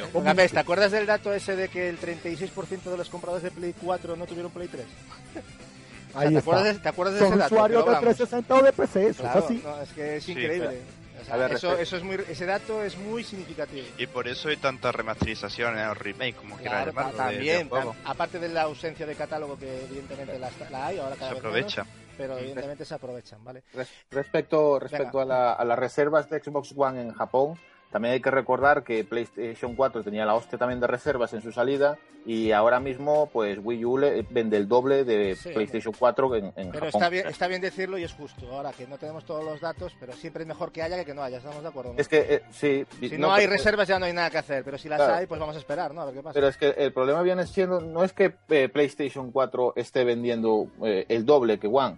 afectó 0.02 0.20
mucho. 0.20 0.52
¿te 0.54 0.58
acuerdas 0.58 0.92
del 0.92 1.06
dato 1.06 1.32
ese 1.32 1.56
de 1.56 1.68
que 1.68 1.88
el 1.88 1.98
36% 1.98 2.90
de 2.90 2.96
los 2.96 3.08
compradores 3.08 3.42
de 3.44 3.50
Play 3.50 3.74
4 3.80 4.16
no 4.16 4.26
tuvieron 4.26 4.50
Play 4.52 4.68
3? 4.68 4.84
O 4.84 6.12
sea, 6.12 6.20
Ahí 6.20 6.32
¿te, 6.32 6.38
acuerdas 6.38 6.64
de, 6.64 6.74
¿Te 6.80 6.88
acuerdas 6.88 7.14
de 7.14 7.20
Son 7.20 7.28
ese 7.30 7.38
dato? 7.38 7.54
usuarios 7.54 7.84
de 7.84 7.96
hablamos. 7.96 8.16
360 8.16 8.54
o 8.54 8.62
de 8.62 8.72
PC, 8.72 9.06
eso 9.08 9.22
Claro, 9.22 9.38
es 9.40 9.44
así. 9.46 9.62
no, 9.64 9.82
es 9.82 9.88
que 9.90 10.16
es 10.16 10.24
Sí, 10.24 10.32
increíble. 10.32 10.80
O 11.20 11.24
sea, 11.26 11.36
ver, 11.36 11.52
eso, 11.52 11.78
eso 11.78 11.96
es 11.96 12.02
muy, 12.02 12.18
ese 12.28 12.44
dato 12.44 12.82
es 12.84 12.98
muy 12.98 13.24
significativo. 13.24 13.86
Y 13.98 14.06
por 14.06 14.28
eso 14.28 14.48
hay 14.48 14.56
tantas 14.58 14.94
remasterizaciones 14.94 15.86
o 15.88 15.94
remake, 15.94 16.34
como 16.36 16.56
Claro, 16.58 16.90
llamarlo, 16.92 17.16
ta- 17.16 17.28
de- 17.30 17.38
de 17.38 17.64
también, 17.64 17.88
aparte 18.04 18.38
de 18.38 18.48
la 18.48 18.62
ausencia 18.62 19.06
de 19.06 19.14
catálogo 19.14 19.58
que 19.58 19.84
evidentemente 19.84 20.38
la, 20.38 20.50
la 20.70 20.86
hay, 20.86 20.98
ahora 20.98 21.16
cada 21.16 21.28
Se 21.30 21.34
vez 21.34 21.38
aprovecha. 21.44 21.84
menos, 21.84 22.03
pero 22.16 22.38
evidentemente 22.38 22.84
se 22.84 22.94
aprovechan, 22.94 23.42
¿vale? 23.44 23.62
Res- 23.72 23.88
Respecto, 24.10 24.78
respecto 24.78 25.20
a, 25.20 25.24
la- 25.24 25.52
a 25.52 25.64
las 25.64 25.78
reservas 25.78 26.28
de 26.30 26.40
Xbox 26.42 26.72
One 26.76 27.00
en 27.02 27.12
Japón, 27.12 27.58
también 27.94 28.14
hay 28.14 28.20
que 28.20 28.32
recordar 28.32 28.82
que 28.82 29.04
PlayStation 29.04 29.76
4 29.76 30.02
tenía 30.02 30.26
la 30.26 30.34
hostia 30.34 30.58
también 30.58 30.80
de 30.80 30.88
reservas 30.88 31.32
en 31.32 31.42
su 31.42 31.52
salida 31.52 31.96
y 32.26 32.50
ahora 32.50 32.80
mismo 32.80 33.30
pues 33.32 33.60
Wii 33.62 33.84
U 33.84 33.98
le- 33.98 34.22
vende 34.30 34.56
el 34.56 34.66
doble 34.66 35.04
de 35.04 35.36
Sí. 35.36 35.50
PlayStation 35.50 35.94
4 35.96 36.34
en, 36.34 36.44
en 36.46 36.52
Pero 36.72 36.72
Japón. 36.72 36.88
está 36.88 37.08
bien, 37.08 37.26
está 37.28 37.46
bien 37.46 37.60
decirlo 37.60 37.96
y 37.96 38.02
es 38.02 38.12
justo. 38.12 38.50
Ahora 38.50 38.72
que 38.72 38.88
no 38.88 38.98
tenemos 38.98 39.24
todos 39.24 39.44
los 39.44 39.60
datos, 39.60 39.92
pero 40.00 40.12
siempre 40.14 40.42
es 40.42 40.48
mejor 40.48 40.72
que 40.72 40.82
haya 40.82 40.96
que 40.96 41.04
que 41.04 41.14
no 41.14 41.22
haya, 41.22 41.36
¿estamos 41.38 41.62
de 41.62 41.68
acuerdo? 41.68 41.92
no? 41.92 42.00
Es 42.00 42.08
que 42.08 42.18
eh, 42.28 42.42
sí, 42.50 42.84
si 42.98 43.16
no, 43.16 43.32
hay 43.32 43.44
pero- 43.44 43.52
reservas 43.58 43.86
ya 43.86 44.00
no 44.00 44.06
hay 44.06 44.12
nada 44.12 44.28
que 44.28 44.38
hacer, 44.38 44.64
pero 44.64 44.76
si 44.76 44.88
las 44.88 44.98
Claro. 44.98 45.14
hay, 45.14 45.26
pues 45.28 45.38
vamos 45.38 45.54
a 45.54 45.60
esperar, 45.60 45.94
¿no? 45.94 46.00
A 46.00 46.06
ver 46.06 46.14
qué 46.14 46.22
pasa. 46.22 46.34
Pero 46.34 46.48
es 46.48 46.56
que 46.56 46.70
el 46.70 46.92
problema 46.92 47.22
viene 47.22 47.46
siendo, 47.46 47.80
no 47.80 48.02
es 48.02 48.12
que 48.12 48.34
eh, 48.48 48.68
PlayStation 48.68 49.30
4 49.30 49.74
esté 49.76 50.02
vendiendo 50.02 50.66
eh, 50.82 51.06
el 51.08 51.24
doble 51.24 51.60
que 51.60 51.68
One, 51.68 51.96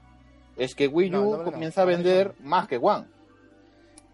es 0.58 0.74
que 0.74 0.88
Wii 0.88 1.16
U 1.16 1.36
no. 1.38 1.42
comienza 1.44 1.80
a 1.80 1.84
vender 1.86 2.32
más 2.42 2.68
que 2.68 2.76
One. 2.76 3.06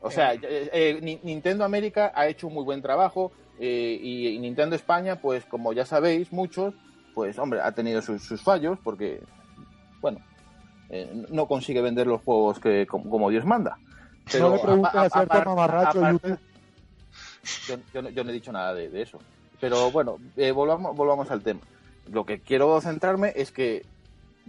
O 0.03 0.11
sea, 0.11 0.35
Eh. 0.35 0.41
eh, 0.43 0.71
eh, 0.73 0.99
Ni- 1.01 1.21
Nintendo 1.23 1.65
América 1.65 2.13
ha 2.15 2.27
hecho 2.27 2.49
un 2.49 2.55
muy 2.55 2.65
buen 2.65 2.83
trabajo 2.83 3.33
eh, 3.59 3.99
y, 4.03 4.39
Nintendo 4.41 4.75
España, 4.77 5.17
pues 5.21 5.45
como 5.45 5.73
ya 5.73 5.85
sabéis, 5.87 6.33
muchos, 6.33 6.75
pues 7.15 7.39
hombre, 7.39 7.61
ha 7.61 7.73
tenido 7.73 8.03
sus, 8.03 8.23
sus 8.23 8.43
fallos 8.43 8.79
porque, 8.83 9.23
bueno, 10.01 10.19
eh, 10.91 11.27
no 11.31 11.47
consigue 11.47 11.81
vender 11.81 12.07
los 12.07 12.23
juegos 12.23 12.59
que 12.59 12.87
como, 12.87 13.09
como 13.09 13.31
Dios 13.31 13.45
manda. 13.45 13.79
No 14.39 14.51
le 14.55 14.59
preguntes 14.61 14.95
a 14.95 15.45
mamarracho 15.45 15.99
aparte- 16.01 16.29
YouTube. 16.29 16.39
yo, 17.69 17.77
yo 17.95 18.03
no- 18.03 18.11
yo 18.11 18.25
no 18.25 18.31
he 18.31 18.33
dicho 18.35 18.53
nada 18.53 18.75
de, 18.75 18.89
de 18.89 19.03
eso. 19.03 19.19
Pero 19.61 19.91
bueno, 19.93 20.19
volvamos, 20.55 20.97
volvamos 20.97 21.31
al 21.31 21.43
tema. 21.43 21.61
Lo 22.11 22.27
que 22.27 22.41
quiero 22.41 22.81
centrarme 22.81 23.33
es 23.37 23.53
que 23.53 23.85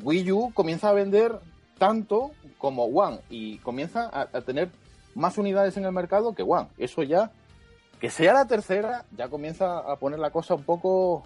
Wii 0.02 0.32
U 0.32 0.52
comienza 0.56 0.90
a 0.90 0.94
vender 0.94 1.38
tanto 1.78 2.32
como 2.58 2.86
One 2.86 3.20
y 3.30 3.58
comienza 3.60 4.10
a, 4.12 4.22
a 4.36 4.42
tener 4.42 4.70
más 5.16 5.38
unidades 5.38 5.78
en 5.78 5.86
el 5.86 5.92
mercado 5.92 6.34
que 6.34 6.44
One. 6.44 6.70
Eso 6.78 7.04
ya, 7.04 7.32
que 8.00 8.10
sea 8.10 8.34
la 8.34 8.48
tercera, 8.48 9.06
ya 9.16 9.30
comienza 9.30 9.80
a 9.80 9.96
poner 9.98 10.20
la 10.20 10.32
cosa 10.32 10.56
un 10.56 10.64
poco, 10.64 11.26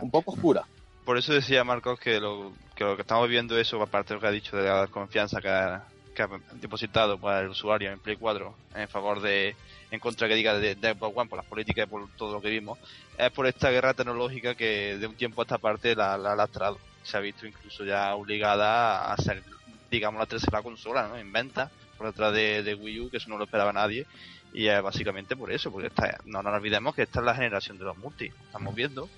un 0.00 0.10
poco 0.10 0.32
oscura. 0.32 0.64
Por 1.04 1.18
eso 1.18 1.32
decía 1.32 1.64
Marcos 1.64 1.98
que 1.98 2.20
lo, 2.20 2.52
que 2.76 2.84
lo 2.84 2.96
que 2.96 3.02
estamos 3.02 3.28
viendo 3.28 3.58
eso, 3.58 3.80
aparte 3.82 4.10
de 4.10 4.14
lo 4.14 4.20
que 4.20 4.26
ha 4.28 4.30
dicho 4.30 4.56
de 4.56 4.68
la 4.68 4.86
confianza 4.86 5.40
que 5.40 5.48
ha, 5.48 5.84
que 6.14 6.22
ha 6.22 6.28
depositado 6.54 7.18
para 7.18 7.40
el 7.40 7.48
usuario 7.48 7.90
en 7.90 7.98
Play 7.98 8.16
4 8.16 8.54
en 8.76 8.88
favor 8.88 9.20
de, 9.20 9.56
en 9.90 9.98
contra 9.98 10.28
que 10.28 10.34
diga 10.34 10.58
de, 10.58 10.76
de 10.76 10.94
Xbox 10.94 11.16
One 11.16 11.28
por 11.28 11.38
las 11.38 11.46
políticas 11.46 11.86
y 11.86 11.90
por 11.90 12.08
todo 12.16 12.34
lo 12.34 12.40
que 12.40 12.50
vimos, 12.50 12.78
es 13.18 13.30
por 13.32 13.46
esta 13.46 13.70
guerra 13.70 13.94
tecnológica 13.94 14.54
que 14.54 14.96
de 14.96 15.06
un 15.06 15.16
tiempo 15.16 15.42
a 15.42 15.44
esta 15.44 15.58
parte 15.58 15.96
la, 15.96 16.16
la 16.16 16.32
ha 16.32 16.36
lastrado. 16.36 16.78
Se 17.02 17.16
ha 17.16 17.20
visto 17.20 17.46
incluso 17.46 17.84
ya 17.84 18.14
obligada 18.14 19.12
a 19.12 19.16
ser, 19.16 19.42
digamos, 19.90 20.20
la 20.20 20.26
tercera 20.26 20.62
consola, 20.62 21.08
¿no? 21.08 21.16
En 21.16 21.32
venta 21.32 21.68
por 22.02 22.10
detrás 22.10 22.34
de, 22.34 22.62
de 22.62 22.74
Wii 22.74 23.00
U, 23.00 23.10
que 23.10 23.18
eso 23.18 23.30
no 23.30 23.38
lo 23.38 23.44
esperaba 23.44 23.72
nadie. 23.72 24.06
Y 24.52 24.66
es 24.66 24.82
básicamente 24.82 25.36
por 25.36 25.52
eso, 25.52 25.70
porque 25.70 25.86
esta, 25.86 26.18
no 26.24 26.42
nos 26.42 26.52
olvidemos 26.52 26.94
que 26.94 27.02
esta 27.02 27.20
es 27.20 27.26
la 27.26 27.34
generación 27.34 27.78
de 27.78 27.84
los 27.84 27.96
multi, 27.96 28.26
estamos 28.26 28.74
viendo, 28.74 29.08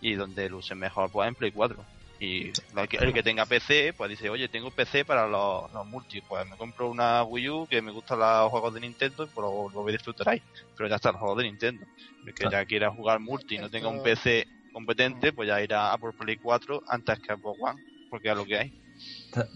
y 0.00 0.14
donde 0.14 0.48
lucen 0.48 0.78
mejor 0.78 1.10
pues 1.10 1.28
en 1.28 1.34
Play 1.34 1.52
4. 1.52 1.84
Y 2.18 2.52
el 3.00 3.12
que 3.14 3.22
tenga 3.22 3.46
PC, 3.46 3.94
pues 3.96 4.10
dice, 4.10 4.28
oye, 4.28 4.48
tengo 4.48 4.70
PC 4.70 5.04
para 5.04 5.26
los, 5.26 5.72
los 5.72 5.86
multi, 5.86 6.20
pues 6.20 6.48
me 6.48 6.56
compro 6.56 6.90
una 6.90 7.22
Wii 7.22 7.48
U 7.48 7.66
que 7.68 7.80
me 7.80 7.92
gustan 7.92 8.18
los 8.18 8.50
juegos 8.50 8.74
de 8.74 8.80
Nintendo, 8.80 9.26
pues 9.26 9.36
lo, 9.36 9.70
lo 9.70 9.82
voy 9.82 9.90
a 9.90 9.96
disfrutar 9.96 10.30
ahí. 10.30 10.42
Pero 10.76 10.88
ya 10.88 10.96
está, 10.96 11.12
los 11.12 11.20
juegos 11.20 11.38
de 11.38 11.44
Nintendo. 11.44 11.86
El 12.26 12.34
que 12.34 12.48
ya 12.50 12.64
quiera 12.64 12.90
jugar 12.90 13.20
multi 13.20 13.54
y 13.56 13.58
no 13.58 13.70
tenga 13.70 13.88
un 13.88 14.02
PC 14.02 14.46
competente, 14.72 15.32
pues 15.32 15.48
ya 15.48 15.62
irá 15.62 15.92
a 15.92 15.98
por 15.98 16.14
Play 16.14 16.36
4 16.36 16.82
antes 16.88 17.20
que 17.20 17.32
a 17.32 17.36
Xbox 17.36 17.58
One, 17.60 17.82
porque 18.10 18.30
es 18.30 18.36
lo 18.36 18.44
que 18.44 18.58
hay. 18.58 18.80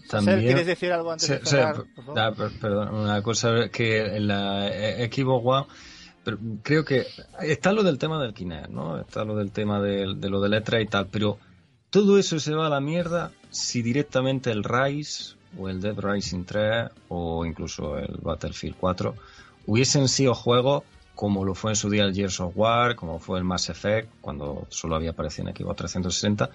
También, 0.09 0.39
¿Quieres 0.39 0.65
decir 0.65 0.91
algo 0.93 1.11
antes 1.11 1.27
de 1.27 1.45
cerrar, 1.45 1.83
perdón, 2.61 2.95
una 2.95 3.21
cosa 3.21 3.69
que 3.69 4.15
en 4.15 4.27
la 4.27 4.67
Xbox 4.67 5.45
One 5.45 5.67
pero 6.23 6.39
creo 6.63 6.83
que 6.83 7.05
está 7.41 7.71
lo 7.71 7.83
del 7.83 7.99
tema 7.99 8.19
del 8.21 8.33
Kinect, 8.33 8.69
¿no? 8.69 8.99
Está 8.99 9.23
lo 9.23 9.35
del 9.35 9.51
tema 9.51 9.79
de, 9.79 10.15
de 10.15 10.29
lo 10.29 10.41
de 10.41 10.49
letra 10.49 10.81
y 10.81 10.87
tal, 10.87 11.07
pero 11.07 11.37
todo 11.91 12.17
eso 12.17 12.39
se 12.39 12.55
va 12.55 12.65
a 12.65 12.69
la 12.69 12.81
mierda 12.81 13.31
si 13.51 13.83
directamente 13.83 14.49
el 14.49 14.63
Rise 14.63 15.35
o 15.57 15.69
el 15.69 15.79
Dead 15.79 15.95
Rising 15.97 16.43
3 16.43 16.89
o 17.09 17.45
incluso 17.45 17.99
el 17.99 18.17
Battlefield 18.21 18.75
4 18.79 19.15
hubiesen 19.67 20.07
sido 20.07 20.33
juegos 20.33 20.83
como 21.13 21.45
lo 21.45 21.55
fue 21.55 21.71
en 21.71 21.75
su 21.75 21.89
día 21.89 22.03
el 22.03 22.13
Gears 22.13 22.41
of 22.41 22.53
War, 22.55 22.95
como 22.95 23.19
fue 23.19 23.37
el 23.39 23.45
Mass 23.45 23.69
Effect, 23.69 24.09
cuando 24.19 24.67
solo 24.69 24.95
había 24.95 25.11
aparecido 25.11 25.47
en 25.47 25.55
Xbox 25.55 25.77
360. 25.77 26.49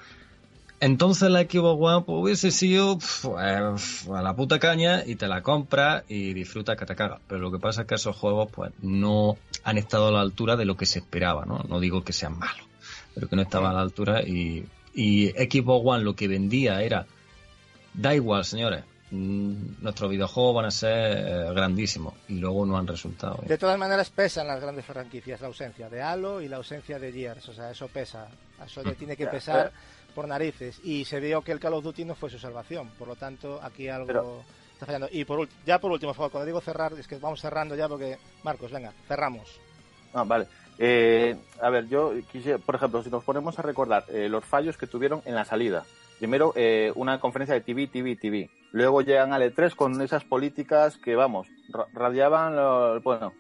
Entonces 0.80 1.30
la 1.30 1.42
Xbox 1.42 1.78
One 1.78 2.04
pues, 2.06 2.18
hubiese 2.18 2.50
sido 2.50 2.98
a 3.36 4.22
la 4.22 4.34
puta 4.34 4.58
caña 4.58 5.04
y 5.04 5.16
te 5.16 5.28
la 5.28 5.42
compras 5.42 6.04
y 6.08 6.32
disfrutas 6.32 6.78
que 6.78 6.86
te 6.86 6.96
cagas. 6.96 7.20
Pero 7.28 7.40
lo 7.40 7.52
que 7.52 7.58
pasa 7.58 7.82
es 7.82 7.86
que 7.86 7.96
esos 7.96 8.16
juegos 8.16 8.48
pues 8.50 8.72
no 8.80 9.36
han 9.62 9.76
estado 9.76 10.08
a 10.08 10.12
la 10.12 10.20
altura 10.20 10.56
de 10.56 10.64
lo 10.64 10.76
que 10.76 10.86
se 10.86 11.00
esperaba, 11.00 11.44
¿no? 11.44 11.62
No 11.68 11.80
digo 11.80 12.02
que 12.02 12.14
sean 12.14 12.38
malos, 12.38 12.66
pero 13.14 13.28
que 13.28 13.36
no 13.36 13.42
estaban 13.42 13.72
a 13.72 13.74
la 13.74 13.82
altura 13.82 14.22
y, 14.22 14.64
y 14.94 15.28
Xbox 15.28 15.86
One 15.86 16.02
lo 16.02 16.16
que 16.16 16.28
vendía 16.28 16.82
era, 16.82 17.06
da 17.92 18.14
igual 18.14 18.46
señores, 18.46 18.84
Mm, 19.12 19.82
nuestros 19.82 20.08
videojuegos 20.08 20.54
van 20.54 20.66
a 20.66 20.70
ser 20.70 21.18
eh, 21.18 21.52
grandísimos 21.52 22.14
y 22.28 22.34
luego 22.34 22.64
no 22.64 22.78
han 22.78 22.86
resultado. 22.86 23.40
De 23.44 23.58
todas 23.58 23.76
maneras 23.76 24.08
pesan 24.10 24.46
las 24.46 24.60
grandes 24.60 24.84
franquicias 24.84 25.40
la 25.40 25.48
ausencia 25.48 25.88
de 25.88 26.00
Halo 26.00 26.40
y 26.40 26.46
la 26.46 26.58
ausencia 26.58 26.96
de 27.00 27.12
Gears, 27.12 27.48
o 27.48 27.52
sea, 27.52 27.72
eso 27.72 27.88
pesa, 27.88 28.28
eso 28.64 28.84
le 28.84 28.94
tiene 28.94 29.16
que 29.16 29.26
pesar 29.26 29.72
por 30.10 30.28
narices 30.28 30.80
y 30.84 31.04
se 31.04 31.20
vio 31.20 31.42
que 31.42 31.52
el 31.52 31.60
Call 31.60 31.74
of 31.74 31.84
Duty 31.84 32.04
no 32.04 32.14
fue 32.14 32.30
su 32.30 32.38
salvación, 32.38 32.90
por 32.98 33.08
lo 33.08 33.16
tanto 33.16 33.60
aquí 33.62 33.88
algo 33.88 34.42
está 34.72 34.86
fallando. 34.86 35.08
Y 35.10 35.24
por, 35.24 35.48
ya 35.66 35.78
por 35.78 35.90
último, 35.90 36.14
cuando 36.14 36.44
digo 36.44 36.60
cerrar, 36.60 36.92
es 36.94 37.06
que 37.06 37.18
vamos 37.18 37.40
cerrando 37.40 37.74
ya 37.74 37.88
porque, 37.88 38.18
Marcos, 38.42 38.70
venga, 38.70 38.92
cerramos. 39.06 39.60
Ah, 40.12 40.24
vale. 40.24 40.46
Eh, 40.78 41.36
a 41.60 41.70
ver, 41.70 41.88
yo 41.88 42.12
quisiera, 42.32 42.58
por 42.58 42.74
ejemplo, 42.74 43.02
si 43.02 43.10
nos 43.10 43.24
ponemos 43.24 43.58
a 43.58 43.62
recordar 43.62 44.04
eh, 44.08 44.28
los 44.28 44.44
fallos 44.44 44.76
que 44.76 44.86
tuvieron 44.86 45.22
en 45.24 45.34
la 45.34 45.44
salida. 45.44 45.84
Primero, 46.18 46.52
una 46.96 47.18
conferencia 47.18 47.54
de 47.54 47.62
TV, 47.62 47.86
TV, 47.86 48.14
TV 48.14 48.50
Luego 48.72 49.02
llegan 49.02 49.32
al 49.32 49.42
E3 49.42 49.74
con 49.74 50.00
esas 50.00 50.24
políticas 50.24 50.96
que, 50.96 51.16
vamos, 51.16 51.48
radiaban, 51.92 52.54
lo, 52.54 53.00
bueno, 53.00 53.32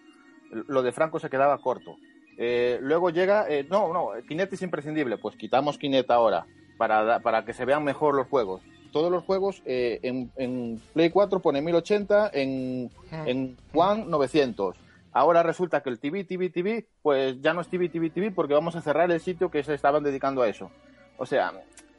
lo 0.50 0.82
de 0.82 0.92
Franco 0.92 1.20
se 1.20 1.30
quedaba 1.30 1.58
corto. 1.58 1.96
Eh, 2.36 2.78
luego 2.82 3.10
llega, 3.10 3.46
eh, 3.48 3.66
no, 3.68 3.92
no, 3.92 4.10
Kinect 4.26 4.54
es 4.54 4.62
imprescindible, 4.62 5.18
pues 5.18 5.36
quitamos 5.36 5.78
Kinect 5.78 6.10
ahora 6.10 6.46
para, 6.80 7.18
para 7.20 7.44
que 7.44 7.52
se 7.52 7.66
vean 7.66 7.84
mejor 7.84 8.14
los 8.14 8.26
juegos. 8.26 8.62
Todos 8.90 9.12
los 9.12 9.22
juegos 9.22 9.60
eh, 9.66 10.00
en, 10.02 10.80
Play 10.94 11.10
4 11.10 11.40
pone 11.40 11.60
1080, 11.60 12.30
en, 12.32 12.90
en 13.26 13.58
One 13.74 14.06
900. 14.06 14.78
Ahora 15.12 15.42
resulta 15.42 15.82
que 15.82 15.90
el 15.90 16.00
TV, 16.00 16.24
TV, 16.24 16.48
TV, 16.48 16.86
pues 17.02 17.38
ya 17.42 17.52
no 17.52 17.60
es 17.60 17.68
TV, 17.68 17.90
TV, 17.90 18.08
TV 18.08 18.30
porque 18.30 18.54
vamos 18.54 18.76
a 18.76 18.80
cerrar 18.80 19.10
el 19.10 19.20
sitio 19.20 19.50
que 19.50 19.62
se 19.62 19.74
estaban 19.74 20.02
dedicando 20.02 20.40
a 20.40 20.48
eso. 20.48 20.70
O 21.18 21.26
sea, 21.26 21.52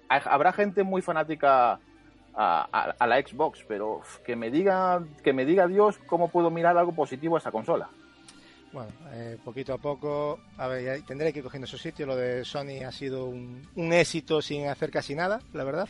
habrá 0.09 0.51
gente 0.51 0.81
muy 0.81 1.03
fanática 1.03 1.79
a, 2.33 2.95
la 3.07 3.21
Xbox, 3.21 3.63
pero 3.67 4.01
que 4.25 4.35
me 4.35 4.49
diga 4.49 5.03
que 5.23 5.31
me 5.31 5.45
diga 5.45 5.67
Dios 5.67 5.99
cómo 6.07 6.29
puedo 6.29 6.49
mirar 6.49 6.75
algo 6.75 6.93
positivo 6.93 7.35
a 7.35 7.39
esa 7.39 7.51
consola. 7.51 7.89
Bueno, 8.73 8.89
eh, 9.11 9.37
poquito 9.43 9.73
a 9.73 9.77
poco, 9.77 10.39
a 10.57 10.67
ver, 10.67 11.03
tendré 11.03 11.33
que 11.33 11.39
ir 11.39 11.43
cogiendo 11.43 11.67
su 11.67 11.77
sitio. 11.77 12.05
Lo 12.05 12.15
de 12.15 12.45
Sony 12.45 12.85
ha 12.87 12.91
sido 12.91 13.25
un, 13.25 13.67
éxito 13.75 14.41
sin 14.41 14.67
hacer 14.67 14.89
casi 14.91 15.13
nada, 15.13 15.41
la 15.53 15.65
verdad. 15.65 15.89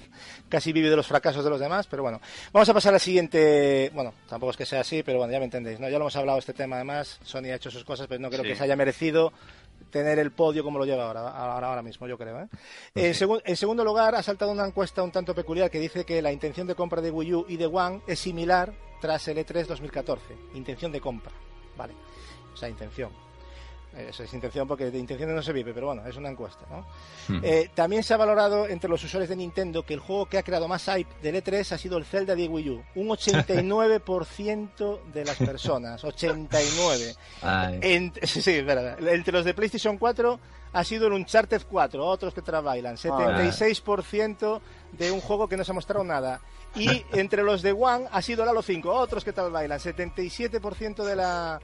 Casi 0.49 0.73
vive 0.73 0.89
de 0.89 0.95
los 0.95 1.05
fracasos 1.05 1.43
de 1.43 1.49
los 1.51 1.59
demás, 1.59 1.85
pero 1.87 2.01
bueno. 2.01 2.19
Vamos 2.51 2.67
a 2.69 2.73
pasar 2.73 2.93
al 2.93 2.99
siguiente. 2.99 3.91
Bueno, 3.93 4.13
tampoco 4.27 4.51
es 4.51 4.57
que 4.57 4.65
sea 4.65 4.81
así, 4.81 5.03
pero 5.03 5.19
bueno, 5.19 5.31
ya 5.31 5.37
me 5.37 5.45
entendéis, 5.45 5.79
¿no? 5.79 5.87
Ya 5.89 5.99
lo 5.99 6.05
hemos 6.05 6.15
hablado 6.15 6.39
este 6.39 6.53
tema 6.53 6.77
además. 6.77 7.19
Sony 7.23 7.51
ha 7.51 7.55
hecho 7.55 7.69
sus 7.69 7.83
cosas, 7.83 8.07
pero 8.07 8.19
no 8.19 8.29
creo 8.29 8.43
que 8.43 8.55
se 8.55 8.63
haya 8.63 8.75
merecido 8.75 9.31
tener 9.91 10.17
el 10.17 10.31
podio 10.31 10.63
como 10.63 10.79
lo 10.79 10.85
lleva 10.85 11.05
ahora, 11.05 11.29
ahora, 11.29 11.67
ahora 11.67 11.81
mismo, 11.83 12.07
yo 12.07 12.17
creo. 12.17 12.39
¿eh? 12.39 12.47
En, 12.95 13.55
segundo 13.55 13.83
lugar, 13.83 14.15
ha 14.15 14.23
saltado 14.23 14.51
una 14.51 14.65
encuesta 14.65 15.03
un 15.03 15.11
tanto 15.11 15.35
peculiar 15.35 15.69
que 15.69 15.79
dice 15.79 16.03
que 16.05 16.21
la 16.21 16.31
intención 16.31 16.65
de 16.65 16.73
compra 16.73 17.01
de 17.01 17.11
Wii 17.11 17.33
U 17.33 17.45
y 17.47 17.57
de 17.57 17.67
One 17.67 18.01
es 18.07 18.19
similar 18.19 18.73
tras 18.99 19.27
el 19.27 19.37
E3 19.37 19.67
2014. 19.67 20.35
Intención 20.55 20.91
de 20.91 21.01
compra, 21.01 21.31
¿vale? 21.77 21.93
O 22.53 22.57
sea, 22.57 22.69
intención. 22.69 23.11
Esa 23.97 24.23
es 24.23 24.33
intención 24.33 24.67
porque 24.69 24.89
de 24.89 24.97
intenciones 24.97 25.35
no 25.35 25.43
se 25.43 25.51
vive, 25.51 25.73
pero 25.73 25.87
bueno, 25.87 26.07
es 26.07 26.15
una 26.15 26.29
encuesta. 26.29 26.65
¿no? 26.69 26.85
Eh, 27.43 27.69
también 27.73 28.03
se 28.03 28.13
ha 28.13 28.17
valorado 28.17 28.67
entre 28.67 28.89
los 28.89 29.03
usuarios 29.03 29.27
de 29.27 29.35
Nintendo 29.35 29.83
que 29.83 29.93
el 29.93 29.99
juego 29.99 30.27
que 30.27 30.37
ha 30.37 30.43
creado 30.43 30.69
más 30.69 30.85
hype 30.85 31.13
del 31.21 31.43
E3 31.43 31.73
ha 31.73 31.77
sido 31.77 31.97
el 31.97 32.05
Zelda 32.05 32.33
de 32.33 32.47
Wii 32.47 32.69
U. 32.69 32.81
Un 32.95 33.09
89% 33.09 35.01
de 35.11 35.25
las 35.25 35.35
personas, 35.35 36.01
89. 36.05 37.15
sí, 38.23 38.41
sí, 38.41 38.61
verdad. 38.61 38.97
Entre 39.09 39.33
los 39.33 39.43
de 39.43 39.53
PlayStation 39.53 39.97
4 39.97 40.39
ha 40.73 40.83
sido 40.85 41.07
el 41.07 41.13
Uncharted 41.13 41.63
4, 41.69 42.05
otros 42.05 42.33
que 42.33 42.39
bailan. 42.41 42.95
76% 42.95 44.61
de 44.93 45.11
un 45.11 45.19
juego 45.19 45.49
que 45.49 45.57
no 45.57 45.65
se 45.65 45.71
ha 45.71 45.75
mostrado 45.75 46.05
nada. 46.05 46.39
Y 46.75 47.03
entre 47.11 47.43
los 47.43 47.61
de 47.61 47.73
One 47.73 48.07
ha 48.09 48.21
sido 48.21 48.43
el 48.43 48.49
Halo 48.49 48.61
5, 48.61 48.89
otros 48.89 49.25
que 49.25 49.31
bailan. 49.31 49.79
77% 49.79 51.03
de 51.03 51.15
la 51.17 51.59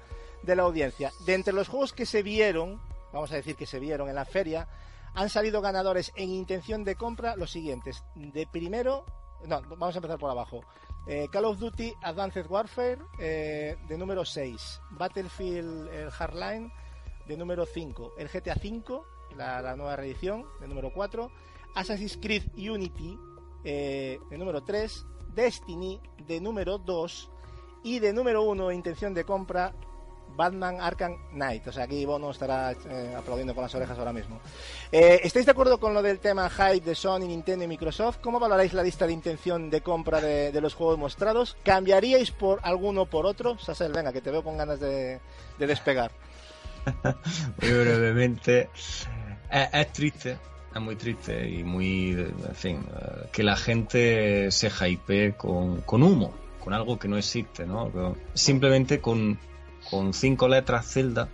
de 0.47 0.55
la 0.55 0.63
audiencia. 0.63 1.11
De 1.25 1.35
entre 1.35 1.53
los 1.53 1.67
juegos 1.67 1.93
que 1.93 2.07
se 2.07 2.23
vieron, 2.23 2.81
vamos 3.13 3.31
a 3.31 3.35
decir 3.35 3.55
que 3.55 3.67
se 3.67 3.79
vieron 3.79 4.09
en 4.09 4.15
la 4.15 4.25
feria, 4.25 4.67
han 5.13 5.29
salido 5.29 5.61
ganadores 5.61 6.11
en 6.15 6.29
intención 6.29 6.83
de 6.83 6.95
compra 6.95 7.35
los 7.35 7.51
siguientes. 7.51 8.03
De 8.15 8.47
primero, 8.47 9.05
no, 9.45 9.61
vamos 9.61 9.95
a 9.95 9.97
empezar 9.99 10.17
por 10.17 10.31
abajo. 10.31 10.61
Eh, 11.05 11.27
Call 11.31 11.45
of 11.45 11.59
Duty 11.59 11.93
Advanced 12.01 12.47
Warfare 12.49 12.99
eh, 13.19 13.77
de 13.87 13.97
número 13.97 14.25
6, 14.25 14.81
Battlefield 14.91 15.89
el 15.93 16.09
Hardline 16.11 16.71
de 17.27 17.37
número 17.37 17.65
5, 17.65 18.13
el 18.17 18.27
GTA 18.27 18.55
5, 18.55 19.05
la, 19.37 19.75
nueva 19.75 19.95
reedición 19.95 20.45
de 20.59 20.67
número 20.67 20.91
4, 20.93 21.31
Assassin's 21.75 22.17
Creed 22.17 22.43
Unity 22.55 23.17
eh, 23.63 24.19
de 24.29 24.37
número 24.37 24.63
3, 24.63 25.05
Destiny 25.33 26.01
de 26.25 26.41
número 26.41 26.77
2 26.77 27.31
y 27.83 27.99
de 27.99 28.11
número 28.11 28.43
1 28.43 28.71
intención 28.71 29.13
de 29.13 29.23
compra 29.23 29.73
Batman 30.37 30.79
Arkham 30.79 31.17
Knight. 31.31 31.67
O 31.67 31.71
sea, 31.73 31.83
aquí 31.83 32.05
Bono 32.05 32.29
estará 32.29 32.71
eh, 32.71 33.15
aplaudiendo 33.17 33.55
con 33.55 33.63
las 33.63 33.73
orejas 33.75 33.97
ahora 33.97 34.13
mismo. 34.13 34.39
Eh, 34.91 35.19
¿Estáis 35.23 35.45
de 35.47 35.51
acuerdo 35.51 35.79
con 35.79 35.93
lo 35.93 36.01
del 36.01 36.19
tema 36.19 36.49
hype 36.49 36.85
de 36.85 36.95
Sony, 36.95 37.21
Nintendo 37.27 37.65
y 37.65 37.67
Microsoft? 37.67 38.19
¿Cómo 38.21 38.39
valoráis 38.39 38.71
la 38.73 38.83
lista 38.83 39.07
de 39.07 39.13
intención 39.13 39.69
de 39.69 39.81
compra 39.81 40.21
de, 40.21 40.61
los 40.61 40.75
juegos 40.75 40.99
mostrados? 40.99 41.57
¿Cambiaríais 41.63 42.31
por 42.31 42.59
alguno 42.61 43.07
por 43.07 43.25
otro? 43.25 43.57
Sassel, 43.57 43.91
venga, 43.91 44.13
que 44.13 44.21
te 44.21 44.29
veo 44.31 44.43
con 44.43 44.57
ganas 44.57 44.79
de, 44.79 45.19
despegar. 45.57 46.11
muy 47.61 47.71
brevemente. 47.71 48.69
Es, 49.49 49.91
triste, 49.91 50.37
es 50.73 50.81
muy 50.81 50.95
triste 50.95 51.49
y 51.49 51.63
muy, 51.63 52.11
en 52.11 52.55
fin, 52.55 52.85
eh, 52.87 53.27
que 53.31 53.41
la 53.41 53.55
gente 53.55 54.51
se 54.51 54.69
hypee 54.69 55.33
con, 55.33 55.81
con 55.81 56.03
humo, 56.03 56.31
con 56.63 56.73
algo 56.73 56.99
que 56.99 57.07
no 57.07 57.17
existe, 57.17 57.65
¿no? 57.65 58.15
Simplemente 58.35 59.01
con 59.01 59.39
con 59.89 60.13
cinco 60.13 60.47
letras 60.47 60.91
Zelda, 60.91 61.29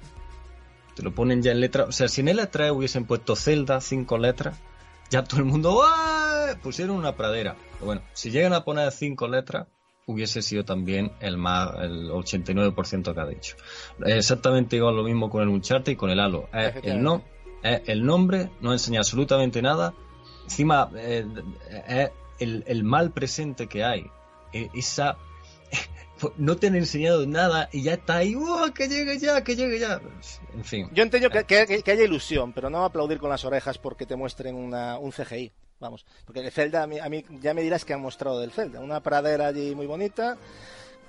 te 0.95 1.03
lo 1.03 1.13
ponen 1.13 1.41
ya 1.41 1.51
en 1.51 1.59
letra. 1.59 1.85
O 1.85 1.91
sea, 1.91 2.07
si 2.07 2.21
en 2.21 2.27
el 2.27 2.47
3 2.47 2.71
hubiesen 2.71 3.05
puesto 3.05 3.35
Zelda, 3.35 3.81
cinco 3.81 4.17
letras, 4.17 4.57
ya 5.09 5.23
todo 5.23 5.39
el 5.39 5.45
mundo 5.45 5.83
pusieron 6.61 6.95
una 6.95 7.15
pradera. 7.15 7.55
Pero 7.73 7.85
bueno, 7.85 8.01
si 8.13 8.31
llegan 8.31 8.53
a 8.53 8.63
poner 8.63 8.91
cinco 8.91 9.27
letras, 9.27 9.67
hubiese 10.05 10.41
sido 10.41 10.65
también 10.65 11.11
el 11.19 11.37
más 11.37 11.71
el 11.81 12.09
89% 12.09 13.13
que 13.13 13.19
ha 13.19 13.25
dicho. 13.25 13.55
Exactamente 14.05 14.75
igual 14.75 14.95
lo 14.95 15.03
mismo 15.03 15.29
con 15.29 15.41
el 15.41 15.49
Uncharted 15.49 15.93
y 15.93 15.95
con 15.95 16.09
el 16.09 16.19
Halo. 16.19 16.49
el, 16.51 17.01
no, 17.01 17.23
el 17.63 18.05
nombre 18.05 18.51
no 18.61 18.73
enseña 18.73 18.99
absolutamente 18.99 19.61
nada. 19.61 19.93
Encima 20.43 20.89
eh, 20.95 21.25
es 21.87 22.11
el, 22.39 22.63
el 22.67 22.83
mal 22.83 23.11
presente 23.11 23.67
que 23.67 23.83
hay. 23.83 24.05
Esa 24.51 25.17
no 26.37 26.55
te 26.57 26.67
han 26.67 26.75
enseñado 26.75 27.25
nada 27.25 27.69
y 27.71 27.83
ya 27.83 27.93
está 27.93 28.17
ahí, 28.17 28.35
que 28.75 28.87
llegue 28.87 29.17
ya, 29.17 29.43
que 29.43 29.55
llegue 29.55 29.79
ya! 29.79 30.01
En 30.53 30.63
fin. 30.63 30.89
Yo 30.93 31.03
entiendo 31.03 31.29
que, 31.29 31.55
haya 31.57 32.03
ilusión, 32.03 32.53
pero 32.53 32.69
no 32.69 32.85
aplaudir 32.85 33.19
con 33.19 33.29
las 33.29 33.45
orejas 33.45 33.77
porque 33.77 34.05
te 34.05 34.15
muestren 34.15 34.55
un 34.55 35.11
CGI. 35.11 35.51
Vamos, 35.79 36.05
porque 36.25 36.39
el 36.39 36.51
Zelda, 36.51 36.83
a 36.83 36.87
mí, 36.87 37.25
ya 37.41 37.53
me 37.53 37.61
dirás 37.61 37.83
que 37.83 37.93
han 37.93 38.01
mostrado 38.01 38.39
del 38.39 38.51
Zelda. 38.51 38.79
Una 38.79 39.01
pradera 39.01 39.47
allí 39.47 39.75
muy 39.75 39.85
bonita, 39.85 40.37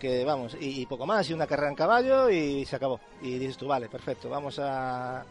que 0.01 0.25
vamos, 0.25 0.57
y, 0.61 0.85
poco 0.87 1.07
más, 1.07 1.31
y 1.31 1.33
una 1.33 1.47
carrera 1.47 1.69
en 1.69 1.77
caballo 1.77 2.29
y 2.29 2.65
se 2.65 2.75
acabó. 2.75 3.01
Y 3.23 3.39
dices 3.39 3.57
tú, 3.57 3.69
vale, 3.69 3.89
perfecto, 3.89 4.29
vamos 4.29 4.59
a 4.59 5.25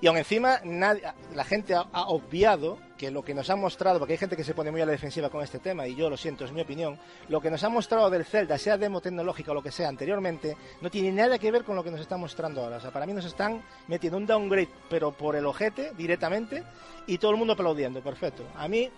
Y 0.00 0.06
aún 0.06 0.18
encima, 0.18 0.60
nadie, 0.64 1.02
la 1.34 1.44
gente 1.44 1.74
ha, 1.74 1.86
ha, 1.92 2.08
obviado 2.08 2.78
que 2.98 3.10
lo 3.10 3.22
que 3.22 3.34
nos 3.34 3.48
han 3.50 3.60
mostrado, 3.60 3.98
porque 3.98 4.14
hay 4.14 4.18
gente 4.18 4.36
que 4.36 4.44
se 4.44 4.54
pone 4.54 4.70
muy 4.70 4.80
a 4.80 4.86
la 4.86 4.92
defensiva 4.92 5.30
con 5.30 5.42
este 5.42 5.58
tema, 5.58 5.86
y 5.86 5.94
yo 5.94 6.10
lo 6.10 6.16
siento, 6.16 6.44
es 6.44 6.52
mi 6.52 6.60
opinión, 6.60 6.98
lo 7.28 7.40
que 7.40 7.50
nos 7.50 7.62
han 7.64 7.72
mostrado 7.72 8.10
del 8.10 8.24
Zelda, 8.24 8.58
sea 8.58 8.76
demo 8.76 9.00
tecnológica 9.00 9.52
o 9.52 9.54
lo 9.54 9.62
que 9.62 9.70
sea 9.70 9.88
anteriormente, 9.88 10.56
no 10.80 10.90
tiene 10.90 11.12
nada 11.12 11.38
que 11.38 11.50
ver 11.50 11.64
con 11.64 11.76
lo 11.76 11.84
que 11.84 11.90
nos 11.90 12.00
están 12.00 12.20
mostrando 12.20 12.62
ahora. 12.62 12.76
O 12.76 12.80
sea, 12.80 12.90
para 12.90 13.06
mí 13.06 13.12
nos 13.12 13.24
están 13.24 13.62
metiendo 13.88 14.18
un 14.18 14.26
downgrade, 14.26 14.68
pero 14.90 15.12
por 15.12 15.36
el 15.36 15.46
ojete, 15.46 15.92
directamente, 15.96 16.62
y 17.06 17.18
todo 17.18 17.30
el 17.30 17.36
mundo 17.38 17.54
aplaudiendo, 17.54 18.02
perfecto. 18.02 18.44
A 18.56 18.68
mí, 18.68 18.90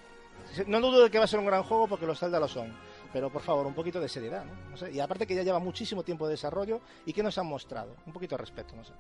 no 0.66 0.80
dudo 0.80 1.04
de 1.04 1.10
que 1.10 1.18
va 1.18 1.24
a 1.24 1.28
ser 1.28 1.38
un 1.38 1.46
gran 1.46 1.62
juego 1.62 1.86
porque 1.86 2.06
los 2.06 2.18
Zelda 2.18 2.40
lo 2.40 2.48
son 2.48 2.74
pero 3.12 3.30
por 3.30 3.42
favor, 3.42 3.66
un 3.66 3.74
poquito 3.74 4.00
de 4.00 4.08
seriedad, 4.08 4.44
¿no? 4.44 4.52
no 4.70 4.76
sé, 4.76 4.92
y 4.92 5.00
aparte 5.00 5.26
que 5.26 5.34
ya 5.34 5.42
lleva 5.42 5.58
muchísimo 5.58 6.02
tiempo 6.02 6.26
de 6.26 6.32
desarrollo 6.32 6.80
y 7.06 7.12
que 7.12 7.22
nos 7.22 7.38
han 7.38 7.46
mostrado, 7.46 7.96
un 8.06 8.12
poquito 8.12 8.36
de 8.36 8.42
respeto, 8.42 8.74
no 8.76 8.84
sé. 8.84 8.92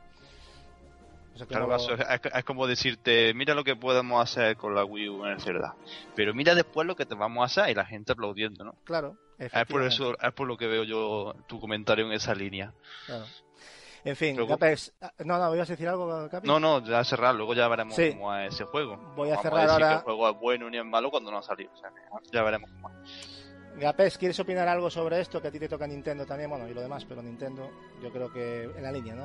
Es, 1.44 2.20
es, 2.34 2.44
como 2.44 2.66
decirte, 2.66 3.32
mira 3.34 3.54
lo 3.54 3.64
que 3.64 3.76
podemos 3.76 4.22
hacer 4.22 4.56
con 4.56 4.74
la 4.74 4.84
Wii 4.84 5.08
U 5.08 5.24
en 5.26 5.32
el 5.32 5.40
Zelda, 5.40 5.74
pero 6.14 6.34
mira 6.34 6.54
después 6.54 6.86
lo 6.86 6.96
que 6.96 7.06
te 7.06 7.14
vamos 7.14 7.42
a 7.42 7.44
hacer 7.46 7.70
y 7.70 7.74
la 7.74 7.84
gente 7.84 8.12
aplaudiendo, 8.12 8.64
¿no? 8.64 8.74
Claro. 8.84 9.16
Es 9.38 9.50
por 9.68 9.82
eso, 9.84 10.16
es 10.20 10.32
por 10.32 10.48
lo 10.48 10.56
que 10.56 10.66
veo 10.66 10.82
yo 10.84 11.34
tu 11.46 11.60
comentario 11.60 12.06
en 12.06 12.12
esa 12.12 12.34
línea. 12.34 12.72
Claro. 13.06 13.24
En 14.04 14.16
fin, 14.16 14.36
Luego... 14.36 14.50
Capex, 14.56 14.92
no, 15.24 15.38
no, 15.38 15.48
¿voy 15.48 15.58
a 15.58 15.64
decir 15.64 15.88
algo? 15.88 16.28
No, 16.44 16.58
no, 16.60 16.84
ya 16.84 17.02
cerrar, 17.04 17.34
luego 17.34 17.52
ya 17.54 17.68
veremos 17.68 17.94
Sí. 17.94 18.10
cómo 18.12 18.34
es 18.34 18.54
ese 18.54 18.64
juego. 18.64 18.96
Voy 19.16 19.28
a 19.28 19.36
Vamos 19.36 19.42
cerrar 19.42 19.60
decir 19.62 19.72
ahora- 19.72 19.88
que 19.88 19.94
el 19.96 20.00
juego 20.02 20.30
es 20.30 20.36
bueno 20.40 20.70
ni 20.70 20.78
es 20.78 20.84
malo 20.84 21.10
cuando 21.10 21.30
no 21.30 21.38
ha 21.38 21.42
salido. 21.42 21.70
O 21.72 21.76
sea, 21.76 21.90
ya 22.32 22.42
veremos 22.42 22.70
cómo 22.70 22.90
es. 22.90 23.34
Gapes, 23.76 24.18
¿quieres 24.18 24.38
opinar 24.40 24.66
algo 24.66 24.88
sobre 24.90 25.20
esto? 25.20 25.40
Que 25.42 25.48
a 25.48 25.50
ti 25.52 25.58
te 25.60 25.68
toca 25.68 25.86
Nintendo 25.86 26.24
también, 26.26 26.48
bueno, 26.50 26.66
y 26.68 26.74
lo 26.74 26.80
demás, 26.80 27.04
pero 27.04 27.22
Nintendo, 27.22 27.70
yo 28.02 28.10
creo 28.10 28.32
que 28.32 28.64
en 28.64 28.82
la 28.82 28.90
línea, 28.90 29.14
¿no? 29.14 29.24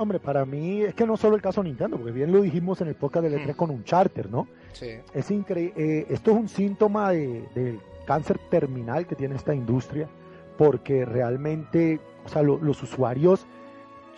Hombre, 0.00 0.18
para 0.18 0.46
mí 0.46 0.80
es 0.80 0.94
que 0.94 1.06
no 1.06 1.18
solo 1.18 1.36
el 1.36 1.42
caso 1.42 1.62
Nintendo, 1.62 1.98
porque 1.98 2.10
bien 2.12 2.32
lo 2.32 2.40
dijimos 2.40 2.80
en 2.80 2.88
el 2.88 2.94
podcast 2.94 3.22
del 3.26 3.34
E3 3.34 3.54
con 3.54 3.70
un 3.70 3.84
charter, 3.84 4.30
¿no? 4.30 4.48
Sí. 4.72 4.88
Es 5.12 5.30
increíble. 5.30 6.06
esto 6.08 6.30
es 6.30 6.36
un 6.38 6.48
síntoma 6.48 7.10
de- 7.10 7.44
del 7.54 7.80
cáncer 8.06 8.38
terminal 8.48 9.06
que 9.06 9.14
tiene 9.14 9.34
esta 9.36 9.54
industria, 9.54 10.08
porque 10.56 11.04
realmente, 11.04 12.00
o 12.24 12.28
sea, 12.30 12.42
lo- 12.42 12.56
los 12.58 12.82
usuarios 12.82 13.46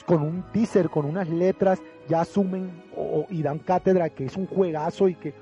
con 0.07 0.23
un 0.23 0.45
teaser, 0.53 0.89
con 0.89 1.05
unas 1.05 1.29
letras, 1.29 1.83
ya 2.09 2.21
asumen 2.21 2.85
o- 2.97 3.27
y 3.29 3.43
dan 3.43 3.59
cátedra 3.59 4.09
que 4.11 4.27
es 4.27 4.37
un 4.37 4.47
juegazo 4.47 5.09
y 5.09 5.17
que 5.17 5.35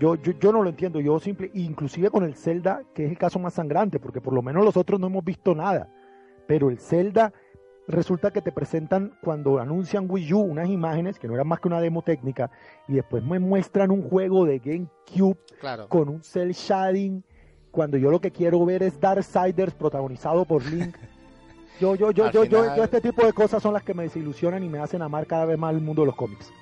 yo, 0.00 0.14
yo, 0.14 0.32
yo 0.40 0.52
no 0.52 0.62
lo 0.62 0.70
entiendo. 0.70 1.00
Yo 1.00 1.18
simple, 1.20 1.50
inclusive 1.52 2.08
con 2.08 2.24
el 2.24 2.34
Zelda, 2.34 2.82
que 2.94 3.04
es 3.04 3.10
el 3.10 3.18
caso 3.18 3.38
más 3.38 3.52
sangrante, 3.52 4.00
porque 4.00 4.22
por 4.22 4.32
lo 4.32 4.40
menos 4.40 4.64
los 4.64 4.76
otros 4.78 4.98
no 4.98 5.08
hemos 5.08 5.22
visto 5.22 5.54
nada, 5.54 5.88
pero 6.46 6.70
el 6.70 6.78
Zelda 6.78 7.30
resulta 7.88 8.30
que 8.30 8.40
te 8.42 8.52
presentan 8.52 9.12
cuando 9.22 9.58
anuncian 9.58 10.06
Wii 10.08 10.32
U 10.34 10.38
unas 10.40 10.68
imágenes 10.68 11.18
que 11.18 11.26
no 11.28 11.34
eran 11.34 11.48
más 11.48 11.60
que 11.60 11.68
una 11.68 11.80
demo 11.80 12.02
técnica 12.02 12.50
y 12.88 12.94
después 12.94 13.22
me 13.24 13.38
muestran 13.38 13.90
un 13.90 14.02
juego 14.08 14.44
de 14.44 14.58
GameCube 14.60 15.36
Claro. 15.60 15.88
con 15.88 16.08
un 16.08 16.22
cel 16.22 16.52
shading 16.52 17.22
cuando 17.70 17.96
yo 17.96 18.10
lo 18.10 18.20
que 18.20 18.30
quiero 18.30 18.64
ver 18.64 18.82
es 18.82 19.00
Darksiders 19.00 19.74
protagonizado 19.74 20.44
por 20.44 20.64
Link. 20.66 20.96
Yo, 21.80 21.94
yo, 21.96 22.10
yo, 22.12 22.30
yo, 22.30 22.44
yo, 22.44 22.62
final- 22.62 22.76
yo, 22.76 22.84
este 22.84 23.00
tipo 23.00 23.24
de 23.24 23.32
cosas 23.32 23.60
son 23.62 23.72
las 23.72 23.82
que 23.82 23.94
me 23.94 24.04
desilusionan 24.04 24.62
y 24.62 24.68
me 24.68 24.78
hacen 24.78 25.00
amar 25.02 25.26
cada 25.26 25.46
vez 25.46 25.58
más 25.58 25.74
el 25.74 25.80
mundo 25.80 26.02
de 26.02 26.06
los 26.06 26.14
cómics. 26.14 26.52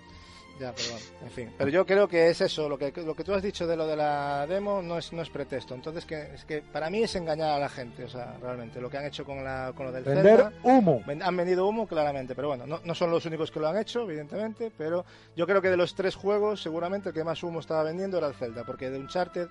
Ya, 0.61 0.75
pero 0.75 0.91
bueno, 0.91 1.07
en 1.23 1.31
fin. 1.31 1.55
Pero 1.57 1.71
yo 1.71 1.87
creo 1.87 2.07
que 2.07 2.29
es 2.29 2.39
eso, 2.43 2.69
lo 2.69 2.77
que, 2.77 2.93
lo 3.03 3.15
que 3.15 3.25
tú 3.25 3.33
has 3.33 3.43
dicho 3.43 3.67
de 3.67 3.77
lo 3.77 3.87
de 3.87 3.97
la 3.97 4.47
demo 4.47 4.83
no 4.83 4.99
es, 4.99 5.11
no 5.11 5.23
es 5.23 5.31
pretexto. 5.31 5.75
Entonces, 5.75 6.05
que, 6.05 6.35
es 6.35 6.45
que 6.45 6.61
para 6.61 6.91
mí 6.91 7.03
es 7.03 7.17
engañar 7.17 7.53
a 7.53 7.59
la 7.59 7.71
gente, 7.71 8.05
o 8.05 8.09
sea, 8.09 8.37
realmente, 8.43 8.79
lo 8.79 8.91
que 8.91 8.99
han 8.99 9.07
hecho 9.07 9.25
con, 9.25 9.43
la, 9.43 9.73
con 9.75 9.87
lo 9.87 9.93
del 9.93 10.05
Vender 10.05 10.37
Zelda. 10.37 10.53
humo. 10.63 11.03
Han 11.23 11.37
vendido 11.37 11.67
humo, 11.67 11.87
claramente, 11.87 12.35
pero 12.35 12.49
bueno, 12.49 12.67
no, 12.67 12.79
no 12.85 12.95
son 12.95 13.11
los 13.11 13.25
únicos 13.25 13.51
que 13.51 13.59
lo 13.59 13.69
han 13.69 13.79
hecho, 13.79 14.03
evidentemente, 14.03 14.71
pero 14.77 15.07
yo 15.35 15.47
creo 15.47 15.63
que 15.63 15.71
de 15.71 15.79
los 15.79 15.95
tres 15.95 16.15
juegos, 16.15 16.63
seguramente 16.63 17.09
el 17.09 17.15
que 17.15 17.25
más 17.25 17.43
humo 17.43 17.61
estaba 17.61 17.83
vendiendo 17.83 18.19
era 18.19 18.27
el 18.27 18.35
Zelda, 18.35 18.63
porque 18.65 18.91
de 18.91 18.99
Uncharted 18.99 19.49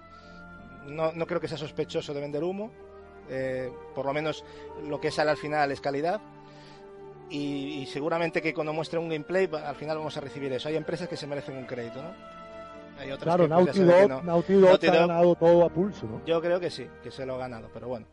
no, 0.85 1.11
no 1.11 1.25
creo 1.25 1.41
que 1.41 1.47
sea 1.47 1.57
sospechoso 1.57 2.13
de 2.13 2.21
vender 2.21 2.43
humo, 2.43 2.71
eh, 3.29 3.71
por 3.95 4.05
lo 4.05 4.13
menos 4.13 4.45
lo 4.87 5.01
que 5.01 5.09
sale 5.09 5.31
al 5.31 5.37
final 5.37 5.71
es 5.71 5.81
calidad, 5.81 6.21
y, 7.29 7.81
y 7.81 7.85
seguramente 7.85 8.41
que 8.41 8.53
cuando 8.53 8.73
muestre 8.73 8.99
un 8.99 9.09
gameplay, 9.09 9.49
al 9.51 9.75
final 9.75 9.97
vamos 9.97 10.15
a 10.17 10.21
recibir 10.21 10.51
eso. 10.53 10.69
Hay 10.69 10.75
empresas 10.75 11.07
que 11.07 11.17
se 11.17 11.27
merecen 11.27 11.57
un 11.57 11.65
crédito, 11.65 12.01
¿no? 12.01 12.13
Hay 12.99 13.11
otras 13.11 13.23
Claro, 13.23 13.43
que, 13.45 13.49
Naughty 13.49 13.79
Dog, 13.79 14.09
no. 14.09 14.21
Naughty 14.21 14.53
Dog 14.55 14.69
Naughty 14.69 14.87
se 14.87 14.91
ha 14.91 14.99
ganado 14.99 15.35
todo 15.35 15.65
a 15.65 15.69
pulso, 15.69 16.05
¿no? 16.05 16.21
Yo 16.25 16.41
creo 16.41 16.59
que 16.59 16.69
sí, 16.69 16.85
que 17.01 17.11
se 17.11 17.25
lo 17.25 17.35
ha 17.35 17.37
ganado, 17.37 17.69
pero 17.73 17.87
bueno. 17.87 18.07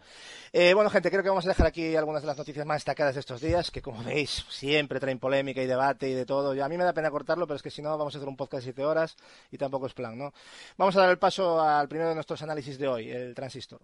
Eh, 0.53 0.75
bueno, 0.75 0.89
gente, 0.91 1.11
creo 1.11 1.25
que 1.25 1.29
vamos 1.29 1.45
a 1.45 1.49
dejar 1.49 1.67
aquí 1.67 1.97
algunas 1.97 2.23
de 2.23 2.29
las 2.29 2.39
noticias 2.39 2.65
más 2.65 2.77
destacadas 2.77 3.15
de 3.15 3.21
estos 3.21 3.41
días, 3.41 3.71
que 3.73 3.83
como 3.83 4.03
veis, 4.05 4.47
siempre 4.49 5.01
traen 5.01 5.19
polémica 5.19 5.61
y 5.61 5.67
debate 5.67 6.09
y 6.09 6.15
de 6.15 6.25
todo. 6.25 6.55
Y 6.55 6.61
a 6.61 6.69
mí 6.69 6.79
me 6.79 6.85
da 6.85 6.93
pena 6.93 7.11
cortarlo, 7.11 7.47
pero 7.49 7.57
es 7.57 7.63
que 7.63 7.71
si 7.71 7.83
no, 7.83 7.99
vamos 7.99 8.15
a 8.15 8.19
hacer 8.19 8.29
un 8.29 8.37
podcast 8.37 8.65
de 8.65 8.73
7 8.73 8.85
horas 8.85 9.17
y 9.51 9.59
tampoco 9.59 9.87
es 9.87 9.93
plan, 9.93 10.17
¿no? 10.17 10.33
Vamos 10.77 10.97
a 10.97 11.01
dar 11.01 11.11
el 11.11 11.19
paso 11.19 11.61
al 11.61 11.89
primero 11.89 12.11
de 12.11 12.15
nuestros 12.15 12.41
análisis 12.43 12.79
de 12.79 12.87
hoy, 12.87 13.11
el 13.11 13.35
transistor. 13.35 13.81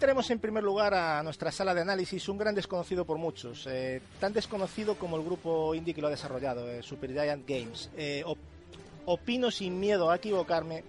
Tenemos 0.00 0.30
en 0.30 0.38
primer 0.38 0.64
lugar 0.64 0.94
a 0.94 1.22
nuestra 1.22 1.52
sala 1.52 1.74
de 1.74 1.82
análisis 1.82 2.28
un 2.28 2.38
gran 2.38 2.54
desconocido 2.54 3.04
por 3.04 3.18
muchos, 3.18 3.66
eh, 3.70 4.00
tan 4.18 4.32
desconocido 4.32 4.94
como 4.96 5.16
el 5.16 5.22
grupo 5.22 5.74
indie 5.74 5.92
que 5.94 6.00
lo 6.00 6.06
ha 6.06 6.10
desarrollado, 6.10 6.68
eh, 6.70 6.82
Supergiant 6.82 7.46
Games. 7.46 7.90
Eh, 7.96 8.22
op- 8.24 8.38
opino 9.06 9.50
sin 9.50 9.78
miedo 9.78 10.10
a 10.10 10.16
equivocarme 10.16 10.84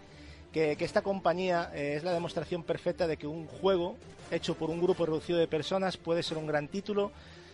que, 0.54 0.76
que 0.78 0.86
esta 0.86 1.02
compañía 1.02 1.72
eh, 1.74 1.96
es 1.98 2.04
la 2.04 2.14
demostración 2.14 2.64
perfecta 2.64 3.06
de 3.06 3.18
que 3.18 3.28
un 3.28 3.48
juego 3.48 3.98
hecho 4.32 4.56
por 4.56 4.70
un 4.70 4.82
grupo 4.82 5.06
reducido 5.06 5.40
de 5.40 5.48
personas 5.48 5.98
puede 5.98 6.24
ser 6.24 6.38
un 6.38 6.48
gran 6.48 6.68
título 6.70 7.12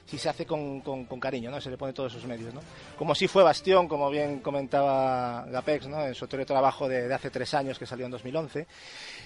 si 0.08 0.18
se 0.18 0.30
hace 0.30 0.46
con, 0.46 0.82
con- 0.82 1.06
cariño, 1.20 1.52
¿no? 1.52 1.60
Se 1.62 1.70
le 1.70 1.78
pone 1.78 1.94
todos 1.94 2.14
sus 2.14 2.26
medios, 2.26 2.54
¿no? 2.54 2.62
Como 2.98 3.14
si 3.14 3.28
fue 3.28 3.44
Bastión, 3.44 3.88
como 3.88 4.10
bien 4.10 4.40
comentaba 4.40 5.46
Gapex, 5.50 5.88
¿no? 5.88 6.06
En 6.06 6.16
su 6.16 6.26
anterior 6.26 6.46
trabajo 6.48 6.88
de, 6.88 7.08
de 7.08 7.14
hace 7.14 7.30
tres 7.30 7.54
años 7.54 7.78
que 7.78 7.86
salió 7.86 8.06
en 8.06 8.12
2011. 8.12 8.68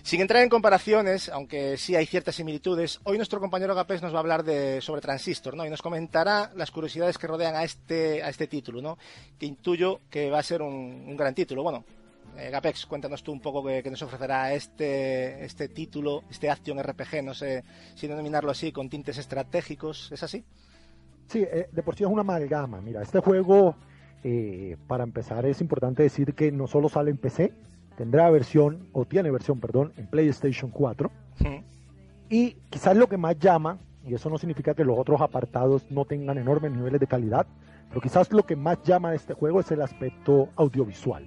Sin 0.01 0.21
entrar 0.21 0.41
en 0.41 0.49
comparaciones, 0.49 1.29
aunque 1.29 1.77
sí 1.77 1.95
hay 1.95 2.05
ciertas 2.07 2.35
similitudes, 2.35 2.99
hoy 3.03 3.17
nuestro 3.17 3.39
compañero 3.39 3.75
Gapex 3.75 4.01
nos 4.01 4.11
va 4.13 4.17
a 4.17 4.21
hablar 4.21 4.43
de, 4.43 4.81
sobre 4.81 5.01
Transistor, 5.01 5.55
¿no? 5.55 5.65
Y 5.65 5.69
nos 5.69 5.81
comentará 5.81 6.51
las 6.55 6.71
curiosidades 6.71 7.17
que 7.17 7.27
rodean 7.27 7.55
a 7.55 7.63
este, 7.63 8.23
a 8.23 8.29
este 8.29 8.47
título, 8.47 8.81
¿no? 8.81 8.97
Que 9.39 9.45
intuyo 9.45 10.01
que 10.09 10.29
va 10.31 10.39
a 10.39 10.43
ser 10.43 10.61
un, 10.63 10.73
un 11.07 11.15
gran 11.15 11.35
título. 11.35 11.61
Bueno, 11.61 11.85
eh, 12.37 12.49
Gapex, 12.49 12.85
cuéntanos 12.87 13.21
tú 13.23 13.31
un 13.33 13.41
poco 13.41 13.63
qué 13.63 13.83
nos 13.91 14.01
ofrecerá 14.01 14.53
este, 14.53 15.43
este 15.45 15.67
título, 15.67 16.23
este 16.31 16.49
Action 16.49 16.81
RPG, 16.81 17.21
no 17.23 17.33
sé 17.35 17.63
si 17.95 18.07
denominarlo 18.07 18.49
así, 18.51 18.71
con 18.71 18.89
tintes 18.89 19.17
estratégicos, 19.17 20.11
¿es 20.11 20.23
así? 20.23 20.43
Sí, 21.31 21.43
eh, 21.43 21.69
de 21.71 21.81
por 21.81 21.95
sí 21.95 22.03
es 22.03 22.09
una 22.09 22.21
amalgama. 22.21 22.81
Mira, 22.81 23.01
este 23.01 23.21
juego, 23.21 23.75
eh, 24.21 24.75
para 24.85 25.05
empezar, 25.05 25.45
es 25.45 25.61
importante 25.61 26.03
decir 26.03 26.33
que 26.33 26.51
no 26.51 26.67
solo 26.67 26.89
sale 26.89 27.09
en 27.09 27.15
PC, 27.15 27.53
tendrá 27.95 28.29
versión, 28.29 28.89
o 28.91 29.05
tiene 29.05 29.31
versión, 29.31 29.61
perdón, 29.61 29.93
en 29.95 30.07
PlayStation 30.07 30.71
4. 30.71 31.09
Y 32.29 32.57
quizás 32.69 32.97
lo 32.97 33.07
que 33.07 33.15
más 33.15 33.39
llama, 33.39 33.77
y 34.05 34.13
eso 34.13 34.29
no 34.29 34.37
significa 34.37 34.73
que 34.73 34.83
los 34.83 34.99
otros 34.99 35.21
apartados 35.21 35.89
no 35.89 36.03
tengan 36.03 36.37
enormes 36.37 36.73
niveles 36.73 36.99
de 36.99 37.07
calidad, 37.07 37.47
pero 37.87 38.01
quizás 38.01 38.33
lo 38.33 38.45
que 38.45 38.57
más 38.57 38.83
llama 38.83 39.11
de 39.11 39.15
este 39.15 39.33
juego 39.33 39.61
es 39.61 39.71
el 39.71 39.81
aspecto 39.81 40.49
audiovisual. 40.57 41.25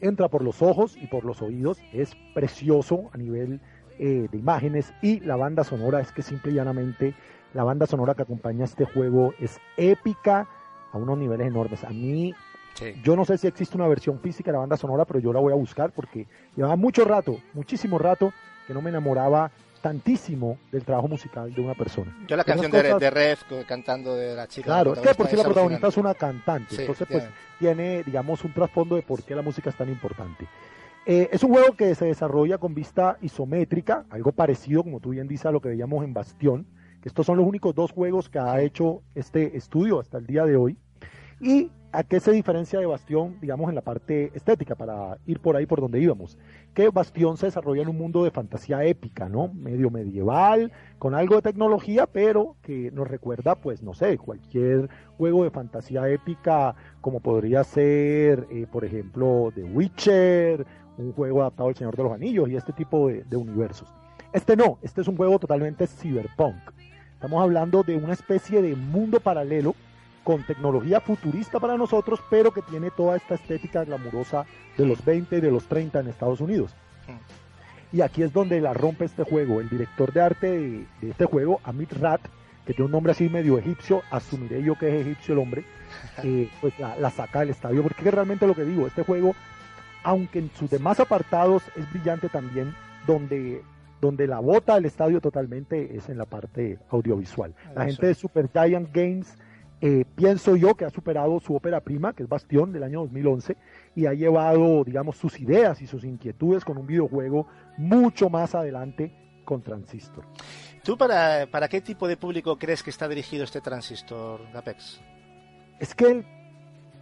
Entra 0.00 0.28
por 0.28 0.42
los 0.42 0.62
ojos 0.62 0.96
y 0.96 1.06
por 1.06 1.26
los 1.26 1.42
oídos, 1.42 1.82
es 1.92 2.16
precioso 2.32 3.10
a 3.12 3.18
nivel 3.18 3.60
eh, 3.98 4.26
de 4.32 4.38
imágenes 4.38 4.92
y 5.02 5.20
la 5.20 5.36
banda 5.36 5.64
sonora 5.64 6.00
es 6.00 6.12
que 6.12 6.22
simple 6.22 6.50
y 6.50 6.54
llanamente 6.54 7.14
la 7.54 7.64
banda 7.64 7.86
sonora 7.86 8.14
que 8.14 8.22
acompaña 8.22 8.64
este 8.64 8.84
juego 8.84 9.32
es 9.40 9.58
épica 9.76 10.48
a 10.92 10.98
unos 10.98 11.16
niveles 11.16 11.46
enormes. 11.46 11.84
A 11.84 11.90
mí, 11.90 12.34
yo 13.02 13.16
no 13.16 13.24
sé 13.24 13.38
si 13.38 13.46
existe 13.46 13.76
una 13.76 13.86
versión 13.86 14.18
física 14.20 14.50
de 14.50 14.54
la 14.54 14.60
banda 14.60 14.76
sonora, 14.76 15.04
pero 15.04 15.20
yo 15.20 15.32
la 15.32 15.40
voy 15.40 15.52
a 15.52 15.56
buscar 15.56 15.92
porque 15.92 16.26
llevaba 16.56 16.76
mucho 16.76 17.04
rato, 17.04 17.38
muchísimo 17.54 17.98
rato, 17.98 18.32
que 18.66 18.74
no 18.74 18.82
me 18.82 18.90
enamoraba 18.90 19.50
tantísimo 19.80 20.58
del 20.72 20.82
trabajo 20.82 21.08
musical 21.08 21.52
de 21.54 21.60
una 21.60 21.74
persona. 21.74 22.16
Yo 22.26 22.36
la 22.36 22.44
canción 22.44 22.72
de, 22.72 22.94
de 22.94 23.10
Red 23.10 23.38
cantando 23.68 24.16
de 24.16 24.34
la 24.34 24.48
chica. 24.48 24.64
Claro, 24.64 24.94
es 24.94 25.00
que 25.00 25.14
por 25.14 25.28
si 25.28 25.36
la 25.36 25.44
protagonista 25.44 25.88
es 25.88 25.96
una 25.96 26.14
cantante, 26.14 26.74
entonces 26.80 27.06
pues 27.08 27.24
tiene, 27.58 28.02
digamos, 28.02 28.42
un 28.44 28.52
trasfondo 28.52 28.96
de 28.96 29.02
por 29.02 29.22
qué 29.22 29.34
la 29.34 29.42
música 29.42 29.70
es 29.70 29.76
tan 29.76 29.88
importante. 29.90 30.48
Eh, 31.06 31.28
es 31.30 31.44
un 31.44 31.52
juego 31.52 31.74
que 31.76 31.94
se 31.94 32.06
desarrolla 32.06 32.56
con 32.56 32.74
vista 32.74 33.18
isométrica, 33.20 34.06
algo 34.08 34.32
parecido, 34.32 34.82
como 34.82 35.00
tú 35.00 35.10
bien 35.10 35.28
dices, 35.28 35.46
a 35.46 35.52
lo 35.52 35.60
que 35.60 35.68
veíamos 35.68 36.02
en 36.02 36.14
Bastión, 36.14 36.66
estos 37.08 37.26
son 37.26 37.38
los 37.38 37.46
únicos 37.46 37.74
dos 37.74 37.92
juegos 37.92 38.28
que 38.28 38.38
ha 38.38 38.60
hecho 38.60 39.02
este 39.14 39.56
estudio 39.56 40.00
hasta 40.00 40.18
el 40.18 40.26
día 40.26 40.44
de 40.44 40.56
hoy. 40.56 40.78
¿Y 41.40 41.70
a 41.92 42.02
qué 42.02 42.20
se 42.20 42.32
diferencia 42.32 42.80
de 42.80 42.86
Bastión, 42.86 43.38
digamos, 43.40 43.68
en 43.68 43.74
la 43.74 43.82
parte 43.82 44.30
estética, 44.34 44.74
para 44.74 45.18
ir 45.26 45.40
por 45.40 45.56
ahí 45.56 45.66
por 45.66 45.80
donde 45.80 46.00
íbamos? 46.00 46.38
Que 46.72 46.88
Bastión 46.88 47.36
se 47.36 47.46
desarrolla 47.46 47.82
en 47.82 47.88
un 47.88 47.98
mundo 47.98 48.24
de 48.24 48.30
fantasía 48.30 48.84
épica, 48.84 49.28
¿no? 49.28 49.52
Medio 49.52 49.90
medieval, 49.90 50.72
con 50.98 51.14
algo 51.14 51.36
de 51.36 51.42
tecnología, 51.42 52.06
pero 52.06 52.56
que 52.62 52.90
nos 52.92 53.06
recuerda, 53.08 53.56
pues, 53.56 53.82
no 53.82 53.94
sé, 53.94 54.16
cualquier 54.16 54.88
juego 55.16 55.44
de 55.44 55.50
fantasía 55.50 56.08
épica, 56.08 56.74
como 57.00 57.20
podría 57.20 57.62
ser, 57.64 58.46
eh, 58.50 58.66
por 58.70 58.84
ejemplo, 58.84 59.52
The 59.54 59.62
Witcher 59.62 60.66
un 60.96 61.12
juego 61.12 61.42
adaptado 61.42 61.68
al 61.68 61.76
Señor 61.76 61.96
de 61.96 62.02
los 62.02 62.12
Anillos 62.12 62.48
y 62.48 62.56
este 62.56 62.72
tipo 62.72 63.08
de, 63.08 63.36
universos. 63.36 63.88
Este 64.32 64.56
no, 64.56 64.78
este 64.82 65.00
es 65.00 65.08
un 65.08 65.16
juego 65.16 65.38
totalmente 65.38 65.86
cyberpunk. 65.86 66.56
Estamos 67.24 67.42
hablando 67.42 67.82
de 67.82 67.96
una 67.96 68.12
especie 68.12 68.60
de 68.60 68.76
mundo 68.76 69.18
paralelo 69.18 69.74
con 70.22 70.42
tecnología 70.42 71.00
futurista 71.00 71.58
para 71.58 71.78
nosotros, 71.78 72.20
pero 72.28 72.52
que 72.52 72.60
tiene 72.60 72.90
toda 72.90 73.16
esta 73.16 73.36
estética 73.36 73.82
glamurosa 73.82 74.44
de 74.76 74.84
los 74.84 75.02
20 75.02 75.38
y 75.38 75.40
de 75.40 75.50
los 75.50 75.64
30 75.64 76.00
en 76.00 76.08
Estados 76.08 76.42
Unidos. 76.42 76.74
Y 77.94 78.02
aquí 78.02 78.22
es 78.22 78.30
donde 78.30 78.60
la 78.60 78.74
rompe 78.74 79.06
este 79.06 79.24
juego. 79.24 79.62
El 79.62 79.70
director 79.70 80.12
de 80.12 80.20
arte 80.20 80.46
de, 80.50 80.86
este 81.00 81.24
juego, 81.24 81.60
Amit 81.64 81.94
Rat, 81.94 82.20
que 82.66 82.74
tiene 82.74 82.84
un 82.84 82.92
nombre 82.92 83.12
así 83.12 83.30
medio 83.30 83.56
egipcio, 83.56 84.02
asumiré 84.10 84.62
yo 84.62 84.76
que 84.78 84.88
es 84.88 85.06
egipcio 85.06 85.32
el 85.32 85.40
hombre, 85.40 85.64
eh, 86.22 86.50
pues 86.60 86.78
la, 86.78 86.94
la, 86.98 87.08
saca 87.08 87.40
del 87.40 87.48
estadio, 87.48 87.82
porque 87.82 88.10
realmente 88.10 88.46
lo 88.46 88.54
que 88.54 88.64
digo, 88.64 88.86
este 88.86 89.02
juego 89.02 89.34
aunque 90.02 90.40
en 90.40 90.50
sus 90.58 90.68
demás 90.68 91.00
apartados 91.00 91.62
es 91.74 91.90
brillante 91.90 92.28
también, 92.28 92.74
donde, 93.06 93.62
donde 94.04 94.26
la 94.26 94.38
bota 94.38 94.74
del 94.74 94.84
estadio 94.84 95.20
totalmente 95.20 95.96
es 95.96 96.08
en 96.08 96.18
la 96.18 96.26
parte 96.26 96.78
audiovisual. 96.90 97.54
La 97.74 97.86
gente 97.86 98.06
de 98.06 98.14
Super 98.14 98.50
Giant 98.52 98.90
Games, 98.92 99.34
eh, 99.80 100.04
pienso 100.14 100.56
yo 100.56 100.74
que 100.74 100.84
ha 100.84 100.90
superado 100.90 101.40
su 101.40 101.54
ópera 101.54 101.80
prima, 101.80 102.12
que 102.12 102.22
es 102.22 102.28
Bastión 102.28 102.70
del 102.70 102.82
año 102.82 103.00
2011, 103.00 103.56
y 103.96 104.06
ha 104.06 104.12
llevado, 104.12 104.84
digamos, 104.84 105.16
sus 105.16 105.40
ideas 105.40 105.80
y 105.80 105.86
sus 105.86 106.04
inquietudes 106.04 106.64
con 106.64 106.76
un 106.76 106.86
videojuego 106.86 107.46
mucho 107.78 108.28
más 108.28 108.54
adelante 108.54 109.10
con 109.44 109.62
Transistor. 109.62 110.24
¿Tú 110.82 110.98
para, 110.98 111.46
para 111.50 111.68
qué 111.68 111.80
tipo 111.80 112.06
de 112.06 112.18
público 112.18 112.58
crees 112.58 112.82
que 112.82 112.90
está 112.90 113.08
dirigido 113.08 113.44
este 113.44 113.62
Transistor, 113.62 114.42
Apex? 114.54 115.00
Es 115.80 115.94
que 115.94 116.24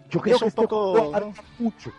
yo 0.09 0.21
creo 0.21 0.39
que 0.39 0.45
un 0.45 0.49
este 0.49 0.63
poco... 0.63 1.13
mucho 1.59 1.93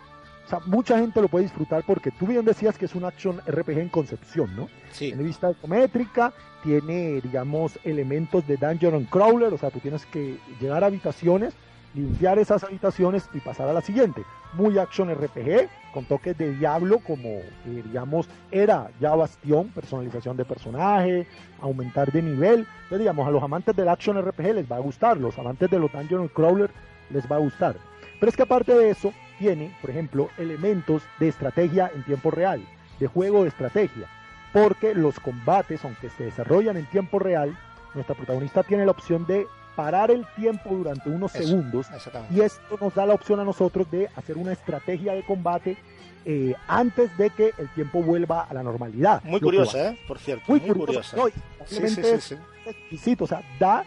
o 0.44 0.48
sea, 0.48 0.60
mucha 0.66 0.98
gente 0.98 1.22
lo 1.22 1.28
puede 1.28 1.44
disfrutar 1.44 1.84
porque 1.86 2.10
tú 2.10 2.26
bien 2.26 2.44
decías 2.44 2.76
que 2.76 2.84
es 2.84 2.94
un 2.94 3.04
action 3.04 3.40
RPG 3.46 3.78
en 3.78 3.88
concepción, 3.88 4.54
¿no? 4.54 4.68
Sí. 4.92 5.06
Tiene 5.06 5.22
vista 5.22 5.50
isométrica, 5.50 6.32
tiene, 6.62 7.20
digamos, 7.22 7.78
elementos 7.84 8.46
de 8.46 8.56
dungeon 8.56 9.04
crawler, 9.04 9.52
o 9.54 9.58
sea, 9.58 9.70
tú 9.70 9.80
tienes 9.80 10.04
que 10.06 10.38
llegar 10.60 10.84
a 10.84 10.88
habitaciones, 10.88 11.54
limpiar 11.94 12.38
esas 12.38 12.62
habitaciones 12.62 13.28
y 13.32 13.40
pasar 13.40 13.68
a 13.68 13.72
la 13.72 13.80
siguiente. 13.80 14.22
Muy 14.52 14.78
action 14.78 15.12
RPG, 15.14 15.68
con 15.94 16.04
toques 16.04 16.36
de 16.36 16.54
diablo, 16.56 16.98
como, 16.98 17.28
eh, 17.28 17.82
digamos, 17.84 18.28
era 18.50 18.90
ya 19.00 19.14
Bastión, 19.14 19.68
personalización 19.68 20.36
de 20.36 20.44
personaje, 20.44 21.26
aumentar 21.60 22.12
de 22.12 22.20
nivel. 22.20 22.66
Entonces, 22.84 22.98
digamos, 22.98 23.26
a 23.26 23.30
los 23.30 23.42
amantes 23.42 23.74
del 23.74 23.88
action 23.88 24.20
RPG 24.20 24.54
les 24.54 24.70
va 24.70 24.76
a 24.76 24.80
gustar, 24.80 25.16
los 25.16 25.38
amantes 25.38 25.70
de 25.70 25.78
los 25.78 25.90
dungeon 25.90 26.28
crawler 26.28 26.70
les 27.10 27.30
va 27.30 27.36
a 27.36 27.40
gustar. 27.40 27.76
Pero 28.20 28.30
es 28.30 28.36
que 28.36 28.42
aparte 28.42 28.74
de 28.74 28.90
eso, 28.90 29.12
tiene, 29.44 29.76
por 29.82 29.90
ejemplo, 29.90 30.30
elementos 30.38 31.02
de 31.20 31.28
estrategia 31.28 31.90
en 31.94 32.02
tiempo 32.02 32.30
real, 32.30 32.62
de 32.98 33.06
juego 33.06 33.42
de 33.42 33.50
estrategia, 33.50 34.08
porque 34.54 34.94
los 34.94 35.20
combates, 35.20 35.84
aunque 35.84 36.08
se 36.08 36.24
desarrollan 36.24 36.78
en 36.78 36.86
tiempo 36.86 37.18
real, 37.18 37.54
nuestra 37.92 38.14
protagonista 38.14 38.62
tiene 38.62 38.86
la 38.86 38.92
opción 38.92 39.26
de 39.26 39.46
parar 39.76 40.10
el 40.10 40.24
tiempo 40.34 40.70
durante 40.70 41.10
unos 41.10 41.32
segundos 41.32 41.88
y 42.30 42.40
esto 42.40 42.78
nos 42.80 42.94
da 42.94 43.04
la 43.04 43.12
opción 43.12 43.38
a 43.38 43.44
nosotros 43.44 43.90
de 43.90 44.08
hacer 44.16 44.38
una 44.38 44.52
estrategia 44.52 45.12
de 45.12 45.22
combate 45.24 45.76
eh, 46.24 46.54
antes 46.66 47.14
de 47.18 47.28
que 47.28 47.52
el 47.58 47.68
tiempo 47.74 48.02
vuelva 48.02 48.44
a 48.44 48.54
la 48.54 48.62
normalidad. 48.62 49.22
Muy 49.24 49.40
curiosa, 49.40 49.90
¿eh? 49.90 49.98
Por 50.08 50.18
cierto. 50.20 50.44
Muy, 50.48 50.60
curiosa. 50.60 51.18
sí, 51.66 51.86
sí, 51.86 52.02
sí, 52.18 52.36
exquisito, 52.64 53.24
o 53.24 53.26
sea, 53.26 53.42
da, 53.58 53.84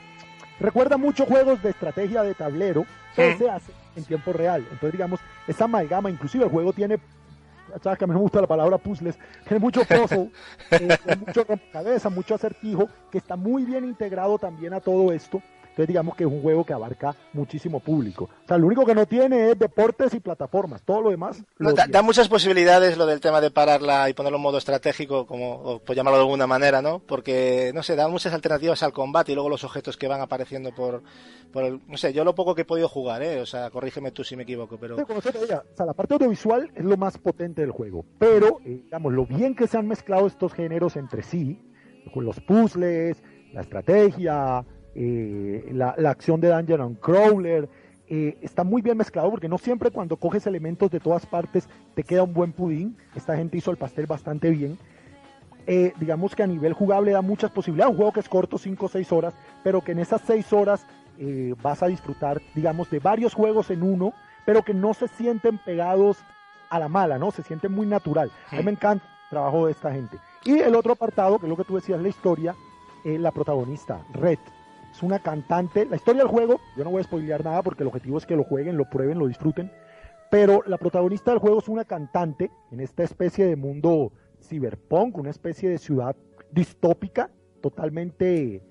recuerda 0.59 0.97
muchos 0.97 1.27
juegos 1.27 1.63
de 1.63 1.71
estrategia 1.71 2.21
de 2.21 2.35
tablero 2.35 2.85
que 3.15 3.35
se 3.37 3.49
hace 3.49 3.71
en 3.97 4.05
tiempo 4.05 4.31
real. 4.33 4.61
Entonces, 4.61 4.91
digamos, 4.91 5.19
esa 5.47 5.65
amalgama, 5.65 6.09
inclusive 6.09 6.45
el 6.45 6.51
juego 6.51 6.71
tiene, 6.73 6.99
sabes 7.81 7.97
que 7.97 8.05
a 8.05 8.07
mí 8.07 8.13
me 8.13 8.19
gusta 8.19 8.41
la 8.41 8.47
palabra 8.47 8.77
puzzles, 8.77 9.17
tiene 9.47 9.59
mucho 9.59 9.81
puzzle, 9.83 10.31
eh, 10.71 10.97
mucho 11.25 11.43
rompecabezas, 11.43 12.11
mucho 12.11 12.35
acertijo, 12.35 12.87
que 13.11 13.17
está 13.17 13.35
muy 13.35 13.65
bien 13.65 13.83
integrado 13.83 14.37
también 14.37 14.73
a 14.73 14.79
todo 14.79 15.11
esto. 15.11 15.41
Entonces 15.77 15.89
digamos 15.89 16.15
que 16.15 16.23
es 16.23 16.29
un 16.29 16.41
juego 16.41 16.65
que 16.65 16.73
abarca 16.73 17.15
muchísimo 17.33 17.79
público. 17.79 18.23
O 18.23 18.47
sea, 18.47 18.57
lo 18.57 18.65
único 18.65 18.83
que 18.83 18.95
no 18.95 19.05
tiene 19.05 19.51
es 19.51 19.59
deportes 19.59 20.11
y 20.15 20.19
plataformas, 20.19 20.81
todo 20.81 21.03
lo 21.03 21.11
demás. 21.11 21.43
da, 21.59 22.01
muchas 22.01 22.27
posibilidades 22.27 22.97
lo 22.97 23.05
del 23.05 23.19
tema 23.19 23.39
de 23.41 23.51
pararla 23.51 24.09
y 24.09 24.15
ponerlo 24.15 24.37
en 24.37 24.41
modo 24.41 24.57
estratégico, 24.57 25.27
como 25.27 25.77
por 25.85 25.95
llamarlo 25.95 26.17
de 26.17 26.23
alguna 26.23 26.47
manera, 26.47 26.81
¿no? 26.81 26.97
Porque, 26.97 27.69
no 27.75 27.83
sé, 27.83 27.95
da 27.95 28.07
muchas 28.07 28.33
alternativas 28.33 28.81
al 28.81 28.91
combate 28.91 29.33
y 29.33 29.35
luego 29.35 29.49
los 29.49 29.63
objetos 29.63 29.97
que 29.97 30.07
van 30.07 30.19
apareciendo 30.19 30.73
por, 30.73 31.03
por 31.53 31.63
el, 31.63 31.79
no 31.87 31.95
sé, 31.95 32.11
yo 32.11 32.23
lo 32.23 32.33
poco 32.33 32.55
que 32.55 32.63
he 32.63 32.65
podido 32.65 32.89
jugar, 32.89 33.21
¿eh? 33.21 33.39
O 33.39 33.45
sea, 33.45 33.69
corrígeme 33.69 34.09
tú 34.09 34.23
si 34.23 34.35
me 34.35 34.43
equivoco, 34.43 34.79
pero... 34.79 35.05
como 35.05 35.21
se 35.21 35.31
te 35.31 35.39
diga, 35.39 35.63
o 35.71 35.77
sea, 35.77 35.85
la 35.85 35.93
parte 35.93 36.15
audiovisual 36.15 36.71
es 36.73 36.83
lo 36.83 36.97
más 36.97 37.19
potente 37.19 37.61
del 37.61 37.69
juego, 37.69 38.03
pero, 38.17 38.61
eh, 38.65 38.81
digamos, 38.83 39.13
lo 39.13 39.27
bien 39.27 39.55
que 39.55 39.67
se 39.67 39.77
han 39.77 39.87
mezclado 39.87 40.25
estos 40.25 40.53
géneros 40.53 40.95
entre 40.95 41.21
sí, 41.21 41.61
con 42.11 42.25
los 42.25 42.39
puzzles, 42.39 43.21
la 43.53 43.61
estrategia, 43.61 44.65
eh, 44.99 45.69
la, 45.73 45.89
acción 46.09 46.41
de 46.41 46.49
Dungeon 46.49 46.95
Crawler, 46.95 47.69
eh, 48.09 48.35
está 48.41 48.63
muy 48.63 48.81
bien 48.81 48.97
mezclado 48.97 49.29
porque 49.29 49.47
no 49.47 49.59
siempre 49.59 49.91
cuando 49.91 50.17
coges 50.17 50.47
elementos 50.47 50.89
de 50.89 50.99
todas 50.99 51.27
partes 51.27 51.69
te 51.93 52.03
queda 52.03 52.23
un 52.23 52.33
buen 52.33 52.51
pudín. 52.51 52.97
Esta 53.15 53.37
gente 53.37 53.57
hizo 53.57 53.69
el 53.69 53.77
pastel 53.77 54.07
bastante 54.07 54.49
bien. 54.49 54.75
Eh, 55.67 55.93
digamos 55.99 56.35
que 56.35 56.41
a 56.41 56.47
nivel 56.47 56.73
jugable 56.73 57.11
da 57.11 57.21
muchas 57.21 57.51
posibilidades. 57.51 57.91
Un 57.91 57.97
juego 57.97 58.11
que 58.11 58.21
es 58.21 58.29
corto, 58.29 58.57
5 58.57 58.87
o 58.87 58.89
6 58.89 59.11
horas, 59.11 59.35
pero 59.63 59.81
que 59.81 59.91
en 59.91 59.99
esas 59.99 60.21
6 60.25 60.51
horas 60.53 60.85
vas 61.63 61.81
a 61.81 61.87
disfrutar, 61.87 62.39
digamos, 62.53 62.91
de 62.91 62.99
varios 62.99 63.33
juegos 63.33 63.71
en 63.71 63.81
uno, 63.81 64.13
pero 64.45 64.61
que 64.61 64.75
no 64.75 64.93
se 64.93 65.07
sienten 65.07 65.57
pegados 65.57 66.17
a 66.69 66.77
la 66.77 66.87
mala, 66.87 67.17
¿no? 67.17 67.31
Se 67.31 67.41
siente 67.41 67.69
muy 67.69 67.87
natural. 67.87 68.31
A 68.51 68.57
mí 68.57 68.63
me 68.63 68.71
encanta 68.71 69.03
el 69.03 69.29
trabajo 69.31 69.65
de 69.65 69.71
esta 69.71 69.91
gente. 69.91 70.19
Y 70.43 70.59
el 70.59 70.75
otro 70.75 70.93
apartado, 70.93 71.39
que 71.39 71.47
es 71.47 71.49
lo 71.49 71.57
que 71.57 71.63
tú 71.63 71.75
decías, 71.75 71.99
la 71.99 72.09
historia, 72.09 72.55
la 73.03 73.31
protagonista, 73.31 73.99
Red 74.13 74.37
es 74.97 75.03
una 75.03 75.19
cantante. 75.19 75.85
La 75.85 75.95
historia 75.95 76.23
del 76.23 76.31
juego, 76.31 76.59
yo 76.75 76.83
no 76.83 76.89
voy 76.89 77.01
a 77.01 77.03
spoilear 77.03 77.45
nada 77.45 77.61
porque 77.61 77.83
el 77.83 77.87
objetivo 77.87 78.17
es 78.17 78.25
que 78.25 78.35
lo 78.35 78.43
jueguen, 78.43 78.77
lo 78.77 78.89
prueben, 78.89 79.19
lo 79.19 79.27
disfruten. 79.27 79.71
Pero 80.31 80.63
la 80.65 80.77
protagonista 80.77 81.31
del 81.31 81.39
juego 81.39 81.59
es 81.59 81.67
una 81.67 81.85
cantante 81.85 82.49
en 82.71 82.79
esta 82.79 83.03
especie 83.03 83.45
de 83.45 83.55
mundo 83.55 84.11
cyberpunk, 84.41 85.17
una 85.17 85.29
especie 85.29 85.69
de 85.69 85.77
ciudad 85.77 86.15
distópica, 86.51 87.29
totalmente 87.61 88.63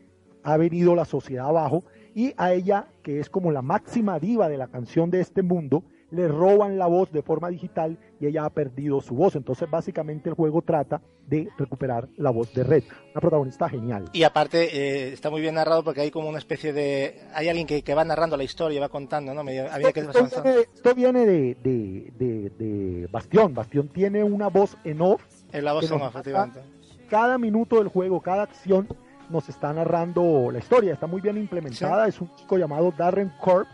ha 0.43 0.57
venido 0.57 0.95
la 0.95 1.05
sociedad 1.05 1.47
abajo 1.47 1.85
y 2.15 2.35
a 2.37 2.53
ella, 2.53 2.89
que 3.03 3.21
es 3.21 3.31
como 3.31 3.53
la 3.53 3.63
máxima 3.63 4.19
diva 4.19 4.49
de 4.49 4.59
la 4.59 4.69
canción 4.69 5.11
de 5.11 5.21
este 5.21 5.43
mundo, 5.43 5.85
le 6.11 6.29
roban 6.29 6.79
la 6.79 6.87
voz 6.87 7.11
de 7.11 7.23
forma 7.23 7.49
digital 7.49 7.99
y 8.21 8.27
ella 8.27 8.45
ha 8.45 8.51
perdido 8.51 9.01
su 9.01 9.15
voz. 9.15 9.37
Entonces, 9.37 9.69
básicamente, 9.69 10.29
el 10.29 10.35
juego 10.35 10.63
trata 10.63 11.01
de 11.27 11.49
recuperar 11.59 12.09
la 12.17 12.31
voz 12.31 12.53
de 12.55 12.63
Red. 12.63 12.85
Una 13.13 13.21
protagonista 13.21 13.69
genial. 13.69 14.05
Y 14.13 14.23
aparte, 14.23 14.77
eh, 14.77 15.13
está 15.13 15.31
muy 15.31 15.41
bien 15.41 15.57
narrado 15.57 15.83
porque 15.83 16.01
hay 16.03 16.11
como 16.11 16.29
una 16.29 16.39
especie 16.39 16.73
de. 16.73 17.21
Hay 17.35 17.49
alguien 17.49 17.67
que, 17.67 17.95
va 17.95 18.05
narrando 18.05 18.37
la 18.37 18.45
historia, 18.45 18.81
va 18.81 18.89
contando, 18.89 19.35
¿no? 19.35 19.43
esto, 19.49 20.95
viene, 20.95 21.27
de, 21.27 21.57
de, 21.63 22.51
de, 22.59 23.09
Bastión. 23.11 23.55
Bastión 23.55 23.89
tiene 23.89 24.23
una 24.23 24.49
voz 24.49 24.77
en 24.85 25.01
off. 25.01 25.23
En 25.53 25.65
la 25.65 25.73
voz 25.73 25.91
en 25.91 26.01
off, 26.01 26.15
efectivamente. 26.15 26.61
Cada 27.09 27.39
minuto 27.39 27.77
del 27.77 27.89
juego, 27.89 28.21
cada 28.21 28.43
acción 28.43 28.89
nos 29.31 29.49
está 29.49 29.73
narrando 29.73 30.51
la 30.51 30.59
historia. 30.59 30.93
Está 30.93 31.07
muy 31.07 31.21
bien 31.21 31.37
implementada. 31.37 32.07
Es 32.07 32.21
un 32.21 32.35
chico 32.37 32.59
llamado 32.59 32.93
Darren 32.97 33.33
Corp 33.41 33.67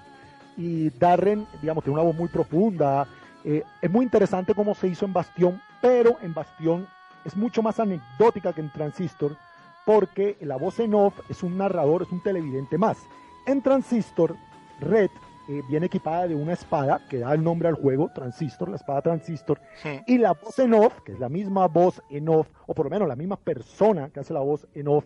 y 0.57 0.91
Darren, 0.91 1.47
digamos, 1.61 1.85
tiene 1.85 1.99
una 1.99 2.09
voz 2.09 2.16
muy 2.16 2.29
profunda. 2.29 3.07
Eh, 3.45 3.62
es 3.81 3.91
muy 3.91 4.05
interesante 4.05 4.55
cómo 4.55 4.74
se 4.74 4.89
hizo 4.89 5.05
en 5.05 5.12
Bastión, 5.12 5.61
pero 5.81 6.16
en 6.23 6.35
Bastión 6.35 6.87
es 7.24 7.37
mucho 7.37 7.62
más 7.62 7.81
anecdótica 7.81 8.53
que 8.53 8.61
en 8.61 8.73
Transistor, 8.73 9.37
porque 9.85 10.37
la 10.41 10.57
voz 10.57 10.79
en 10.81 10.95
off 10.95 11.19
es 11.29 11.43
un 11.43 11.59
narrador, 11.59 12.03
es 12.03 12.12
un 12.12 12.23
televidente 12.23 12.79
más. 12.79 12.99
En 13.47 13.62
Transistor, 13.62 14.37
Red 14.81 15.11
eh, 15.49 15.62
viene 15.69 15.87
equipada 15.87 16.29
de 16.29 16.35
una 16.37 16.53
espada 16.53 17.01
que 17.09 17.19
da 17.19 17.35
el 17.35 17.43
nombre 17.43 17.69
al 17.69 17.74
juego, 17.74 18.11
Transistor, 18.15 18.69
la 18.69 18.77
espada 18.77 19.03
Transistor, 19.03 19.61
y 20.07 20.19
la 20.19 20.33
voz 20.35 20.59
en 20.61 20.74
off, 20.74 21.01
que 21.01 21.12
es 21.12 21.19
la 21.19 21.29
misma 21.29 21.66
voz 21.66 22.01
en 22.11 22.29
off, 22.29 22.49
o 22.66 22.74
por 22.74 22.87
lo 22.87 22.91
menos 22.91 23.09
la 23.09 23.16
misma 23.16 23.37
persona 23.37 24.11
que 24.11 24.20
hace 24.20 24.33
la 24.33 24.41
voz 24.41 24.66
en 24.74 24.87
off 24.87 25.05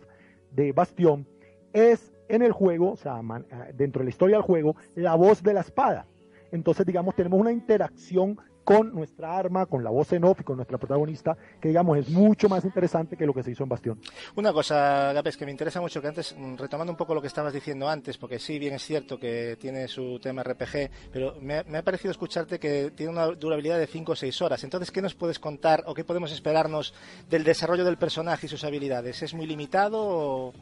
de 0.50 0.72
Bastión, 0.72 1.26
es 1.72 2.12
en 2.28 2.42
el 2.42 2.52
juego, 2.52 2.92
o 2.92 2.96
sea, 2.96 3.20
eh, 3.20 3.72
dentro 3.74 4.00
de 4.00 4.04
la 4.04 4.10
historia 4.10 4.36
del 4.36 4.42
juego, 4.42 4.76
la 4.94 5.14
voz 5.14 5.42
de 5.42 5.54
la 5.54 5.60
espada. 5.60 6.06
Entonces, 6.52 6.86
digamos, 6.86 7.14
tenemos 7.14 7.40
una 7.40 7.52
interacción 7.52 8.38
con 8.66 8.92
nuestra 8.92 9.38
arma, 9.38 9.66
con 9.66 9.84
la 9.84 9.90
voz 9.90 10.12
en 10.12 10.24
off 10.24 10.40
y 10.40 10.42
con 10.42 10.56
nuestra 10.56 10.76
protagonista, 10.76 11.36
que 11.60 11.68
digamos 11.68 11.98
es 11.98 12.08
mucho 12.08 12.48
más 12.48 12.64
interesante 12.64 13.16
que 13.16 13.24
lo 13.24 13.32
que 13.32 13.44
se 13.44 13.52
hizo 13.52 13.62
en 13.62 13.68
Bastión. 13.68 14.00
Una 14.34 14.52
cosa, 14.52 15.12
Gapes, 15.12 15.36
que 15.36 15.44
me 15.44 15.52
interesa 15.52 15.80
mucho, 15.80 16.02
que 16.02 16.08
antes, 16.08 16.34
mm, 16.36 16.56
retomando 16.56 16.92
un 16.92 16.96
poco 16.96 17.14
lo 17.14 17.20
que 17.20 17.28
estabas 17.28 17.52
diciendo 17.52 17.88
antes, 17.88 18.18
porque 18.18 18.40
sí, 18.40 18.58
bien 18.58 18.74
es 18.74 18.82
cierto 18.82 19.20
que 19.20 19.56
tiene 19.60 19.86
su 19.86 20.18
tema 20.18 20.42
RPG, 20.42 20.90
pero 21.12 21.36
me, 21.40 21.58
ha 21.58 21.82
parecido 21.84 22.10
escucharte 22.10 22.58
que 22.58 22.90
tiene 22.90 23.12
una 23.12 23.26
durabilidad 23.26 23.78
de 23.78 23.86
5 23.86 24.10
o 24.10 24.16
6 24.16 24.42
horas. 24.42 24.64
Entonces, 24.64 24.90
¿qué 24.90 25.00
nos 25.00 25.14
puedes 25.14 25.38
contar 25.38 25.84
o 25.86 25.94
qué 25.94 26.02
podemos 26.02 26.32
esperarnos 26.32 26.92
del 27.30 27.44
desarrollo 27.44 27.84
del 27.84 27.98
personaje 27.98 28.46
y 28.46 28.48
sus 28.48 28.64
habilidades? 28.64 29.22
¿Es 29.22 29.32
muy 29.32 29.46
limitado 29.46 30.00
o 30.02 30.52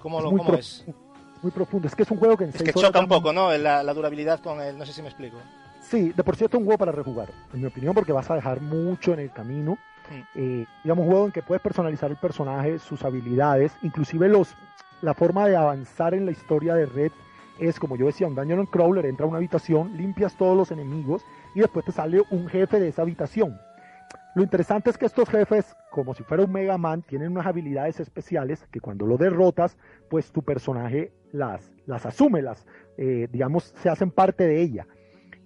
cómo, 0.00 0.20
lo, 0.20 0.30
cómo 0.30 0.54
es? 0.54 0.84
Muy 1.42 1.52
profundo. 1.52 1.86
Es 1.86 1.94
que 1.94 2.02
es 2.02 2.10
un 2.10 2.18
juego 2.18 2.36
que 2.36 2.44
en 2.44 2.50
Es 2.50 2.62
que 2.62 2.72
choca 2.72 3.00
un 3.00 3.08
poco, 3.08 3.32
¿no? 3.32 3.56
La, 3.56 3.82
la 3.82 3.94
durabilidad 3.94 4.40
con 4.40 4.60
el... 4.60 4.76
No 4.76 4.84
sé 4.84 4.92
si 4.92 5.02
me 5.02 5.08
explico. 5.08 5.38
Sí, 5.80 6.12
de 6.12 6.22
por 6.22 6.36
cierto 6.36 6.56
es 6.56 6.60
un 6.60 6.66
juego 6.66 6.78
para 6.78 6.92
rejugar, 6.92 7.30
en 7.52 7.60
mi 7.60 7.66
opinión, 7.66 7.94
porque 7.94 8.12
vas 8.12 8.30
a 8.30 8.34
dejar 8.34 8.60
mucho 8.60 9.12
en 9.12 9.20
el 9.20 9.32
camino. 9.32 9.78
Mm. 10.10 10.38
Eh, 10.38 10.66
digamos, 10.84 11.04
un 11.04 11.10
juego 11.10 11.26
en 11.26 11.32
que 11.32 11.42
puedes 11.42 11.62
personalizar 11.62 12.10
el 12.10 12.16
personaje, 12.16 12.78
sus 12.78 13.04
habilidades, 13.04 13.72
inclusive 13.82 14.28
los, 14.28 14.54
la 15.02 15.14
forma 15.14 15.46
de 15.48 15.56
avanzar 15.56 16.14
en 16.14 16.26
la 16.26 16.32
historia 16.32 16.74
de 16.74 16.86
Red 16.86 17.12
es, 17.58 17.78
como 17.78 17.96
yo 17.96 18.06
decía, 18.06 18.26
un 18.26 18.34
dungeon 18.34 18.66
crawler, 18.66 19.06
entra 19.06 19.26
a 19.26 19.28
una 19.28 19.38
habitación, 19.38 19.96
limpias 19.96 20.34
todos 20.34 20.56
los 20.56 20.70
enemigos 20.70 21.22
y 21.54 21.60
después 21.60 21.84
te 21.84 21.92
sale 21.92 22.22
un 22.30 22.48
jefe 22.48 22.80
de 22.80 22.88
esa 22.88 23.02
habitación. 23.02 23.58
Lo 24.34 24.44
interesante 24.44 24.90
es 24.90 24.98
que 24.98 25.06
estos 25.06 25.28
jefes, 25.28 25.76
como 25.90 26.14
si 26.14 26.22
fuera 26.22 26.44
un 26.44 26.52
Mega 26.52 26.78
Man, 26.78 27.02
tienen 27.02 27.32
unas 27.32 27.46
habilidades 27.46 27.98
especiales 27.98 28.64
que 28.70 28.80
cuando 28.80 29.04
lo 29.04 29.16
derrotas, 29.16 29.76
pues 30.08 30.30
tu 30.30 30.42
personaje 30.42 31.12
las, 31.32 31.72
las 31.86 32.06
asume, 32.06 32.40
las, 32.40 32.64
eh, 32.96 33.26
digamos, 33.32 33.74
se 33.76 33.88
hacen 33.88 34.12
parte 34.12 34.46
de 34.46 34.62
ella. 34.62 34.86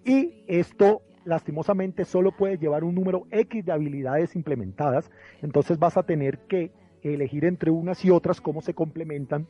Y 0.04 0.44
esto 0.46 1.00
lastimosamente 1.24 2.04
solo 2.04 2.32
puede 2.32 2.58
llevar 2.58 2.84
un 2.84 2.94
número 2.94 3.26
X 3.30 3.64
de 3.64 3.72
habilidades 3.72 4.36
implementadas, 4.36 5.10
entonces 5.40 5.78
vas 5.78 5.96
a 5.96 6.02
tener 6.02 6.40
que 6.40 6.70
elegir 7.02 7.46
entre 7.46 7.70
unas 7.70 8.04
y 8.04 8.10
otras 8.10 8.42
cómo 8.42 8.60
se 8.60 8.74
complementan. 8.74 9.46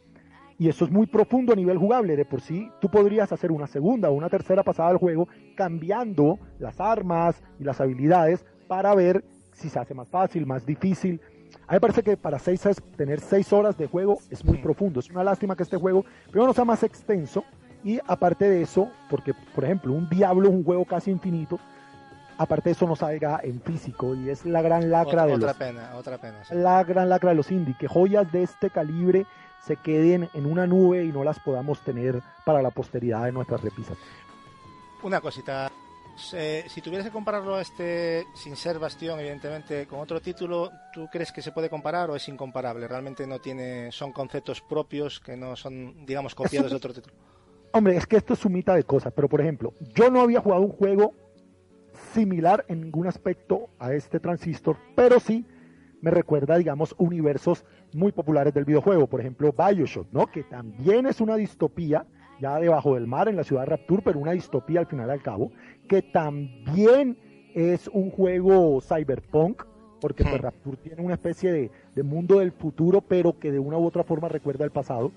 Y 0.57 0.69
eso 0.69 0.85
es 0.85 0.93
muy 0.93 1.09
profundo 1.09 1.53
a 1.53 1.57
nivel 1.57 1.79
jugable. 1.79 2.15
De 2.15 2.25
por 2.25 2.41
sí, 2.41 2.71
tú 2.81 2.89
podrías 2.89 3.33
hacer 3.33 3.51
una 3.51 3.67
segunda 3.67 4.11
o 4.11 4.13
una 4.13 4.29
tercera 4.29 4.63
pasada 4.63 4.91
al 4.91 4.99
juego 4.99 5.27
cambiando 5.57 6.39
las 6.61 6.81
armas 6.81 7.43
y 7.59 7.65
las 7.65 7.81
habilidades 7.81 8.47
para 8.75 8.93
ver 8.93 9.25
si 9.53 9.71
se 9.71 9.79
hace 9.79 9.95
más 9.95 10.09
fácil, 10.09 10.47
más 10.47 10.67
difícil. 10.67 11.21
A 11.69 11.73
mí 11.73 11.77
me 11.77 11.81
parece 11.81 12.03
que 12.03 12.17
para 12.17 12.41
seis, 12.41 12.61
tener 12.97 13.21
seis 13.21 13.53
horas 13.53 13.79
de 13.79 13.87
juego 13.87 14.19
es 14.31 14.45
muy 14.45 14.59
profundo. 14.59 14.99
Es 14.99 15.09
una 15.11 15.23
lástima 15.23 15.55
que 15.55 15.63
este 15.63 15.77
juego 15.77 16.05
primero 16.25 16.49
no 16.49 16.55
sea 16.55 16.65
más 16.65 16.83
extenso, 16.83 17.45
y 17.85 18.01
aparte 18.05 18.51
de 18.51 18.63
eso, 18.63 18.91
porque 19.09 19.33
por 19.55 19.65
ejemplo 19.65 19.93
un 19.93 20.09
Diablo 20.09 20.49
es 20.49 20.55
un 20.55 20.65
juego 20.65 20.85
casi 20.87 21.13
infinito, 21.13 21.61
aparte 22.37 22.71
de 22.71 22.73
eso 22.73 22.89
no 22.89 22.97
salga 22.97 23.39
en 23.45 23.61
físico 23.61 24.17
y 24.17 24.31
es 24.31 24.45
la 24.45 24.61
gran 24.61 24.91
lacra 24.91 25.25
de 25.25 25.35
otra 25.35 25.49
los 25.49 25.57
pena, 25.57 25.91
otra 25.95 26.19
pena, 26.19 26.43
la 26.51 26.83
gran 26.83 27.09
lacra 27.09 27.31
de 27.31 27.37
los 27.37 27.53
indie, 27.53 27.77
que 27.79 27.87
joyas 27.87 28.33
de 28.33 28.43
este 28.43 28.71
calibre 28.71 29.25
se 29.65 29.77
queden 29.77 30.29
en 30.35 30.47
una 30.47 30.67
nube 30.67 31.05
y 31.05 31.13
no 31.13 31.23
las 31.23 31.39
podamos 31.39 31.79
tener 31.83 32.21
para 32.45 32.61
la 32.61 32.71
posteridad 32.71 33.25
de 33.25 33.31
nuestras 33.31 33.63
repisas. 33.63 33.97
Una 35.03 35.21
cosita, 35.21 35.71
si 36.17 36.81
tuvieras 36.81 37.07
que 37.07 37.13
compararlo 37.13 37.57
a 37.57 37.63
este, 37.63 38.27
sin 38.35 38.57
ser 38.57 38.79
Bastión, 38.79 39.19
evidentemente, 39.21 39.87
con 39.87 40.01
otro 40.01 40.21
título, 40.21 40.71
¿tú 40.93 41.09
crees 41.11 41.33
que 41.33 41.43
se 41.43 41.53
puede 41.53 41.69
comparar 41.69 42.11
o 42.11 42.17
es 42.17 42.29
incomparable? 42.29 42.89
Realmente 42.89 43.27
no 43.27 43.41
tiene, 43.41 43.91
son 43.93 44.13
conceptos 44.13 44.61
propios 44.61 45.21
que 45.21 45.37
no 45.37 45.57
son, 45.57 46.07
digamos, 46.07 46.35
copiados 46.35 46.71
de 46.71 46.77
otro 46.77 46.93
título. 46.95 47.15
Hombre, 47.73 47.97
es 47.97 48.07
que 48.07 48.17
esto 48.17 48.35
es 48.35 48.39
sumita 48.39 48.75
de 48.75 48.85
cosas, 48.85 49.13
pero 49.15 49.29
por 49.29 49.41
ejemplo, 49.41 49.75
yo 49.95 50.11
no 50.11 50.21
había 50.21 50.41
jugado 50.41 50.63
un 50.63 50.71
juego 50.71 51.13
similar 52.13 52.65
en 52.69 52.83
ningún 52.83 53.07
aspecto 53.07 53.71
a 53.79 53.93
este 53.93 54.21
transistor, 54.21 54.77
pero 54.95 55.19
sí 55.19 55.45
me 56.01 56.11
recuerda, 56.11 56.59
digamos, 56.59 56.95
universos 56.99 57.65
muy 57.95 58.13
populares 58.13 58.53
del 58.53 58.65
videojuego, 58.65 59.07
por 59.07 59.21
ejemplo, 59.21 59.53
Bioshock, 59.53 60.07
¿no? 60.13 60.27
Que 60.27 60.43
también 60.43 61.07
es 61.07 61.21
una 61.21 61.35
distopía, 61.37 62.07
ya 62.45 62.61
debajo 62.61 62.95
del 62.95 63.07
mar 63.07 63.29
en 63.29 63.37
la 63.37 63.45
ciudad 63.45 63.63
de 63.63 63.71
Rapture, 63.71 64.03
pero 64.05 64.19
una 64.19 64.33
distopía 64.33 64.81
al 64.81 64.87
final 64.87 65.11
al 65.11 65.23
cabo, 65.23 65.51
que 65.89 66.03
también 66.03 67.17
es 67.55 67.89
un 67.89 68.11
juego 68.11 68.83
cyberpunk, 68.83 69.63
porque 69.99 70.25
pues. 70.25 70.43
Rapture 70.43 70.77
tiene 70.77 71.01
una 71.01 71.15
especie 71.15 71.51
de, 71.51 71.71
de 71.95 72.03
mundo 72.03 72.41
del 72.41 72.53
futuro, 72.53 73.01
pero 73.01 73.39
que 73.39 73.51
de 73.51 73.59
una 73.59 73.79
u 73.79 73.87
otra 73.87 74.05
forma 74.05 74.29
recuerda 74.29 74.67
el 74.67 74.71
pasado. 74.71 75.11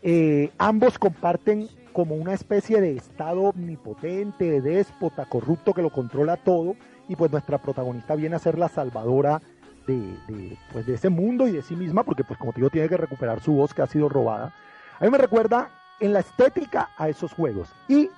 Eh, 0.00 0.50
ambos 0.56 0.98
comparten 0.98 1.68
como 1.92 2.14
una 2.14 2.32
especie 2.32 2.80
de 2.80 2.96
estado 2.96 3.42
omnipotente, 3.42 4.62
déspota, 4.62 5.26
corrupto 5.26 5.74
que 5.74 5.82
lo 5.82 5.90
controla 5.90 6.38
todo 6.38 6.76
y 7.08 7.16
pues 7.16 7.30
nuestra 7.30 7.58
protagonista 7.58 8.14
viene 8.14 8.36
a 8.36 8.38
ser 8.38 8.56
la 8.58 8.68
salvadora 8.68 9.42
de, 9.86 10.56
pues 10.72 10.86
de 10.86 10.94
ese 10.94 11.08
mundo 11.08 11.46
y 11.48 11.52
de 11.52 11.62
sí 11.62 11.74
misma 11.74 12.04
porque 12.04 12.24
pues 12.24 12.38
como 12.38 12.52
te 12.52 12.60
digo 12.60 12.70
tiene 12.70 12.88
que 12.88 12.96
recuperar 12.96 13.40
su 13.40 13.52
voz 13.52 13.74
que 13.74 13.82
ha 13.82 13.86
sido 13.86 14.08
robada. 14.08 14.54
A 14.98 15.04
mí 15.04 15.10
me 15.10 15.18
recuerda 15.18 15.70
en 16.00 16.12
la 16.12 16.20
estética 16.20 16.90
a 16.96 17.08
esos 17.08 17.32
juegos 17.32 17.68
y, 17.88 18.10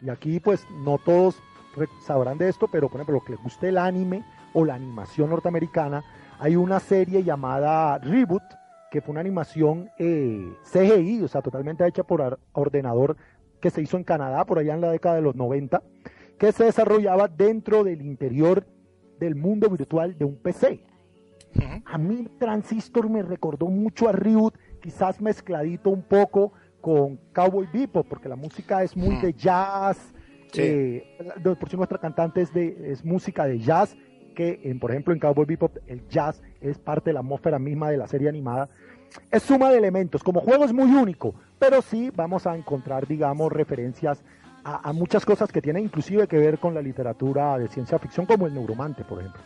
y 0.00 0.10
aquí 0.10 0.40
pues 0.40 0.66
no 0.70 0.98
todos 0.98 1.36
sabrán 2.06 2.38
de 2.38 2.48
esto, 2.48 2.68
pero 2.70 2.88
por 2.88 2.98
ejemplo 2.98 3.14
lo 3.14 3.24
que 3.24 3.32
les 3.32 3.42
guste 3.42 3.68
el 3.68 3.78
anime 3.78 4.24
o 4.52 4.64
la 4.64 4.74
animación 4.74 5.30
norteamericana, 5.30 6.04
hay 6.38 6.56
una 6.56 6.80
serie 6.80 7.22
llamada 7.22 7.98
Reboot 7.98 8.42
que 8.92 9.00
fue 9.00 9.12
una 9.12 9.20
animación 9.20 9.90
eh, 9.98 10.52
CGI, 10.70 11.22
o 11.22 11.28
sea, 11.28 11.40
totalmente 11.40 11.86
hecha 11.86 12.02
por 12.02 12.38
ordenador, 12.52 13.16
que 13.58 13.70
se 13.70 13.80
hizo 13.80 13.96
en 13.96 14.04
Canadá 14.04 14.44
por 14.44 14.58
allá 14.58 14.74
en 14.74 14.82
la 14.82 14.90
década 14.90 15.14
de 15.14 15.22
los 15.22 15.34
90, 15.34 15.82
que 16.38 16.52
se 16.52 16.64
desarrollaba 16.64 17.26
dentro 17.26 17.84
del 17.84 18.02
interior 18.02 18.66
del 19.18 19.34
mundo 19.34 19.70
virtual 19.70 20.18
de 20.18 20.26
un 20.26 20.36
PC. 20.36 20.84
A 21.86 21.96
mí 21.96 22.28
Transistor 22.38 23.08
me 23.08 23.22
recordó 23.22 23.66
mucho 23.66 24.10
a 24.10 24.12
Riot, 24.12 24.52
quizás 24.82 25.22
mezcladito 25.22 25.88
un 25.88 26.02
poco 26.02 26.52
con 26.82 27.16
Cowboy 27.32 27.66
Bebop, 27.72 28.06
porque 28.06 28.28
la 28.28 28.36
música 28.36 28.82
es 28.82 28.94
muy 28.94 29.16
de 29.16 29.32
jazz. 29.32 30.12
Eh, 30.54 31.16
por 31.58 31.70
si 31.70 31.78
nuestra 31.78 31.96
cantante 31.96 32.42
es, 32.42 32.52
de, 32.52 32.92
es 32.92 33.02
música 33.02 33.46
de 33.46 33.58
jazz, 33.58 33.96
que 34.34 34.60
en, 34.64 34.78
por 34.78 34.90
ejemplo 34.90 35.14
en 35.14 35.20
Cowboy 35.20 35.46
Bebop 35.46 35.78
el 35.86 36.06
jazz 36.08 36.42
es 36.60 36.78
parte 36.78 37.08
de 37.08 37.14
la 37.14 37.20
atmósfera 37.20 37.58
misma 37.58 37.90
de 37.90 37.96
la 37.96 38.06
serie 38.06 38.28
animada 38.28 38.68
es 39.30 39.42
suma 39.42 39.70
de 39.70 39.78
elementos. 39.78 40.22
Como 40.22 40.40
juego 40.40 40.64
es 40.64 40.72
muy 40.72 40.90
único, 40.90 41.34
pero 41.58 41.82
sí 41.82 42.10
vamos 42.14 42.46
a 42.46 42.56
encontrar, 42.56 43.06
digamos, 43.06 43.52
referencias 43.52 44.22
a, 44.64 44.92
muchas 44.92 45.24
cosas 45.24 45.50
que 45.50 45.60
tienen 45.60 45.84
inclusive 45.84 46.28
que 46.28 46.38
ver 46.38 46.58
con 46.58 46.72
la 46.72 46.80
literatura 46.80 47.58
de 47.58 47.66
ciencia 47.68 47.98
ficción, 47.98 48.26
como 48.26 48.46
el 48.46 48.54
Neuromante, 48.54 49.02
por 49.02 49.18
ejemplo. 49.18 49.42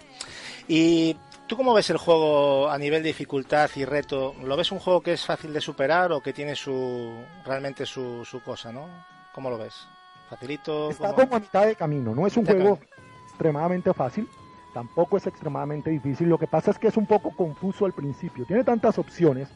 ¿Y 0.69 1.17
tú 1.47 1.57
cómo 1.57 1.75
ves 1.75 1.91
el 1.91 1.97
juego 1.97 2.69
a 2.69 2.79
nivel 2.79 3.03
de 3.03 3.09
dificultad 3.09 3.71
y 3.77 3.85
reto? 3.85 4.35
¿Lo 4.43 4.57
ves 4.57 4.73
un 4.73 4.79
juego 4.79 5.01
que 5.01 5.13
es 5.13 5.25
fácil 5.25 5.53
de 5.53 5.61
superar 5.61 6.13
o 6.13 6.21
que 6.21 6.33
tiene 6.33 6.57
su 6.57 7.13
realmente 7.45 7.87
su, 7.87 8.25
su 8.25 8.43
cosa, 8.43 8.73
no? 8.73 8.89
¿Cómo 9.33 9.51
lo 9.51 9.59
ves? 9.59 9.87
¿Facilito? 10.29 10.91
Está 10.91 11.13
como 11.13 11.37
a 11.37 11.41
mitad 11.41 11.67
de 11.67 11.77
camino, 11.77 12.15
no 12.15 12.27
es 12.27 12.37
un 12.37 12.45
juego 12.45 12.81
extremadamente 13.29 13.93
fácil, 13.95 14.29
tampoco 14.75 15.17
es 15.17 15.27
extremadamente 15.27 15.91
difícil. 15.91 16.29
Lo 16.29 16.39
que 16.39 16.49
pasa 16.49 16.73
es 16.73 16.79
que 16.79 16.89
es 16.89 16.97
un 16.97 17.07
poco 17.07 17.31
confuso 17.31 17.87
al 17.87 17.93
principio. 17.93 18.45
Tiene 18.47 18.65
tantas 18.65 18.99
opciones 18.99 19.49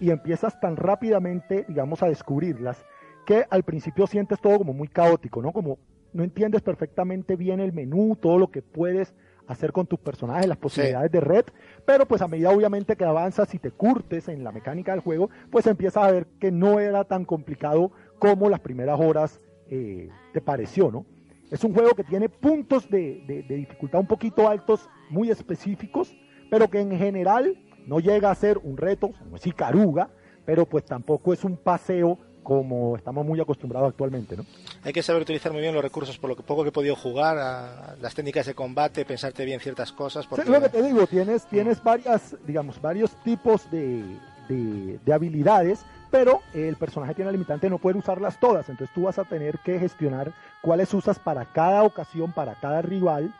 y 0.00 0.10
empiezas 0.10 0.60
tan 0.60 0.76
rápidamente, 0.76 1.64
digamos, 1.68 2.02
a 2.02 2.08
descubrirlas, 2.08 2.84
que 3.26 3.46
al 3.48 3.62
principio 3.62 4.06
sientes 4.06 4.40
todo 4.40 4.58
como 4.58 4.74
muy 4.74 4.88
caótico, 4.88 5.40
¿no? 5.40 5.52
Como 5.52 5.78
no 6.12 6.24
entiendes 6.24 6.62
perfectamente 6.62 7.36
bien 7.36 7.60
el 7.60 7.72
menú, 7.72 8.16
todo 8.20 8.38
lo 8.38 8.50
que 8.50 8.62
puedes 8.62 9.14
hacer 9.48 9.72
con 9.72 9.86
tus 9.86 9.98
personajes, 9.98 10.46
las 10.46 10.58
posibilidades 10.58 11.10
de 11.10 11.20
red, 11.20 11.44
pero 11.84 12.06
pues 12.06 12.22
a 12.22 12.28
medida 12.28 12.50
obviamente 12.50 12.96
que 12.96 13.04
avanzas 13.04 13.52
y 13.54 13.58
te 13.58 13.70
curtes 13.70 14.28
en 14.28 14.44
la 14.44 14.52
mecánica 14.52 14.92
del 14.92 15.00
juego, 15.00 15.30
pues 15.50 15.66
empiezas 15.66 16.04
a 16.04 16.12
ver 16.12 16.26
que 16.38 16.52
no 16.52 16.78
era 16.78 17.04
tan 17.04 17.24
complicado 17.24 17.90
como 18.18 18.50
las 18.50 18.60
primeras 18.60 19.00
horas 19.00 19.40
eh, 19.70 20.10
te 20.32 20.40
pareció, 20.40 20.92
¿no? 20.92 21.06
Es 21.50 21.64
un 21.64 21.72
juego 21.72 21.94
que 21.94 22.04
tiene 22.04 22.28
puntos 22.28 22.90
de, 22.90 23.44
dificultad 23.48 24.00
un 24.00 24.06
poquito 24.06 24.48
altos, 24.48 24.86
muy 25.08 25.30
específicos, 25.30 26.14
pero 26.50 26.68
que 26.68 26.80
en 26.80 26.96
general 26.98 27.56
no 27.86 28.00
llega 28.00 28.30
a 28.30 28.34
ser 28.34 28.58
un 28.58 28.76
reto, 28.76 29.12
no 29.30 29.36
es 29.36 29.46
Icaruga, 29.46 30.10
pero 30.44 30.66
pues 30.66 30.84
tampoco 30.84 31.32
es 31.32 31.44
un 31.44 31.56
paseo 31.56 32.18
como 32.48 32.96
estamos 32.96 33.26
muy 33.26 33.38
acostumbrados 33.38 33.90
actualmente, 33.90 34.34
¿no? 34.34 34.46
Hay 34.82 34.94
que 34.94 35.02
saber 35.02 35.20
utilizar 35.20 35.52
muy 35.52 35.60
bien 35.60 35.74
los 35.74 35.82
recursos, 35.82 36.16
por 36.16 36.30
lo 36.30 36.34
que 36.36 36.42
poco 36.42 36.62
que 36.62 36.70
he 36.70 36.72
podido 36.72 36.96
jugar, 36.96 37.36
a 37.36 37.94
las 38.00 38.14
técnicas 38.14 38.46
de 38.46 38.54
combate, 38.54 39.04
pensarte 39.04 39.44
bien 39.44 39.60
ciertas 39.60 39.92
cosas. 39.92 40.26
Porque... 40.26 40.46
Sí, 40.46 40.50
lo 40.50 40.62
que 40.62 40.70
te 40.70 40.82
digo, 40.82 41.06
tienes, 41.06 41.44
tienes 41.44 41.84
varias, 41.84 42.36
digamos, 42.46 42.80
varios 42.80 43.10
tipos 43.22 43.70
de, 43.70 44.02
de, 44.48 44.98
de 45.04 45.12
habilidades, 45.12 45.84
pero 46.10 46.40
el 46.54 46.76
personaje 46.76 47.12
tiene 47.12 47.26
la 47.26 47.32
limitante 47.32 47.68
no 47.68 47.76
poder 47.76 47.98
usarlas 47.98 48.40
todas, 48.40 48.66
entonces 48.70 48.94
tú 48.94 49.02
vas 49.02 49.18
a 49.18 49.24
tener 49.24 49.58
que 49.58 49.78
gestionar 49.78 50.32
cuáles 50.62 50.94
usas 50.94 51.18
para 51.18 51.44
cada 51.44 51.82
ocasión, 51.82 52.32
para 52.32 52.54
cada 52.54 52.80
rival, 52.80 53.30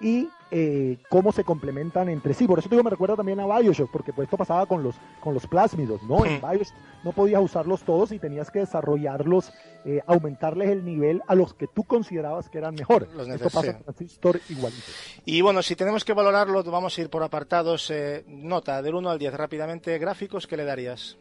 y 0.00 0.28
eh, 0.50 0.98
cómo 1.08 1.32
se 1.32 1.44
complementan 1.44 2.08
entre 2.08 2.34
sí. 2.34 2.46
Por 2.46 2.58
eso 2.58 2.68
digo, 2.68 2.82
me 2.82 2.90
recuerda 2.90 3.16
también 3.16 3.40
a 3.40 3.46
Bioshock, 3.46 3.90
porque 3.90 4.12
pues 4.12 4.26
esto 4.26 4.36
pasaba 4.36 4.66
con 4.66 4.82
los, 4.82 4.94
con 5.20 5.34
los 5.34 5.46
plásmidos, 5.46 6.02
¿no? 6.04 6.24
En 6.24 6.40
Bioshock 6.40 6.74
no 7.02 7.12
podías 7.12 7.42
usarlos 7.42 7.82
todos 7.82 8.12
y 8.12 8.18
tenías 8.18 8.50
que 8.50 8.60
desarrollarlos, 8.60 9.52
eh, 9.84 10.00
aumentarles 10.06 10.70
el 10.70 10.84
nivel 10.84 11.22
a 11.26 11.34
los 11.34 11.54
que 11.54 11.66
tú 11.66 11.84
considerabas 11.84 12.48
que 12.48 12.58
eran 12.58 12.74
mejores. 12.74 13.08
Esto 13.10 13.50
pasa 13.50 13.62
sí. 13.62 13.72
con 13.72 13.82
Transistor 13.82 14.40
igualito. 14.48 14.82
Y 15.24 15.40
bueno, 15.40 15.62
si 15.62 15.76
tenemos 15.76 16.04
que 16.04 16.12
valorarlo, 16.12 16.62
vamos 16.64 16.96
a 16.96 17.00
ir 17.00 17.10
por 17.10 17.22
apartados. 17.22 17.90
Eh, 17.90 18.24
nota, 18.28 18.80
del 18.82 18.94
1 18.94 19.10
al 19.10 19.18
10 19.18 19.34
rápidamente, 19.34 19.98
gráficos, 19.98 20.46
¿qué 20.46 20.56
le 20.56 20.64
darías? 20.64 21.18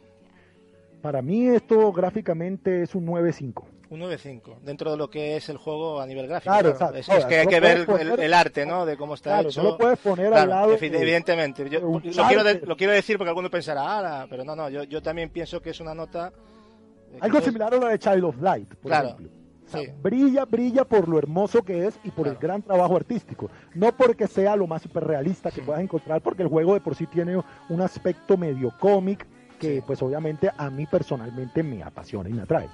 Para 1.01 1.21
mí 1.21 1.47
esto 1.47 1.91
gráficamente 1.91 2.83
es 2.83 2.95
un 2.95 3.07
9.5. 3.07 3.72
Un 3.93 3.99
9.5, 3.99 4.59
dentro 4.61 4.89
de 4.91 4.97
lo 4.97 5.07
que 5.07 5.35
es 5.37 5.49
el 5.49 5.57
juego 5.57 6.01
a 6.01 6.07
nivel 6.07 6.25
gráfico. 6.25 6.51
Claro. 6.51 6.69
Es, 6.95 7.07
Ahora, 7.09 7.19
es 7.21 7.25
que 7.27 7.37
hay 7.39 7.45
que 7.47 7.59
ver 7.59 7.77
el, 7.77 7.85
poner- 7.85 8.19
el 8.19 8.33
arte, 8.33 8.65
¿no? 8.65 8.87
De 8.87 8.97
cómo 8.97 9.13
está 9.13 9.31
Claro, 9.33 9.49
hecho. 9.49 9.61
no 9.61 9.69
lo 9.71 9.77
puedes 9.77 9.99
poner 9.99 10.29
Claro, 10.29 10.41
al 10.41 10.49
lado 10.49 10.75
evi- 10.77 10.89
de- 10.89 10.99
evidentemente. 11.01 11.69
Yo 11.69 11.79
lo, 11.79 11.99
quiero 12.01 12.43
de- 12.43 12.61
lo 12.65 12.75
quiero 12.75 12.91
decir 12.93 13.17
porque 13.19 13.29
alguno 13.29 13.51
pensará, 13.51 13.99
"Ala", 13.99 14.25
pero 14.27 14.43
no, 14.43 14.55
no, 14.55 14.67
yo, 14.69 14.83
yo 14.83 15.01
también 15.03 15.29
pienso 15.29 15.61
que 15.61 15.69
es 15.69 15.79
una 15.79 15.93
nota... 15.93 16.33
eh, 17.13 17.17
Algo 17.21 17.39
similar 17.41 17.71
a 17.73 17.77
lo 17.77 17.85
de 17.85 17.99
Child 17.99 18.23
of 18.23 18.41
Light, 18.41 18.69
por 18.75 18.89
Claro, 18.89 19.09
ejemplo. 19.09 19.29
O 19.65 19.69
sea, 19.69 19.81
sí. 19.81 19.87
Brilla, 20.01 20.45
brilla 20.45 20.85
por 20.85 21.07
lo 21.07 21.19
hermoso 21.19 21.61
que 21.61 21.85
es 21.85 21.99
y 22.03 22.09
por 22.09 22.27
el 22.27 22.35
gran 22.35 22.63
trabajo 22.63 22.95
artístico. 22.95 23.51
No 23.75 23.95
porque 23.95 24.25
sea 24.27 24.55
lo 24.55 24.65
más 24.65 24.83
hiperrealista 24.85 25.51
que 25.51 25.61
puedas 25.61 25.81
encontrar, 25.83 26.19
porque 26.21 26.41
el 26.41 26.49
juego 26.49 26.73
de 26.73 26.81
por 26.81 26.95
sí 26.95 27.05
tiene 27.05 27.39
un 27.69 27.81
aspecto 27.81 28.37
medio 28.37 28.71
cómic 28.79 29.25
que 29.59 29.75
Sí. 29.77 29.83
pues 29.85 30.01
obviamente 30.01 30.49
a 30.57 30.69
mí 30.71 30.85
personalmente 30.87 31.61
me 31.63 31.81
apasiona 31.83 32.27
y 32.27 32.33
me 32.33 32.41
atrae. 32.41 32.67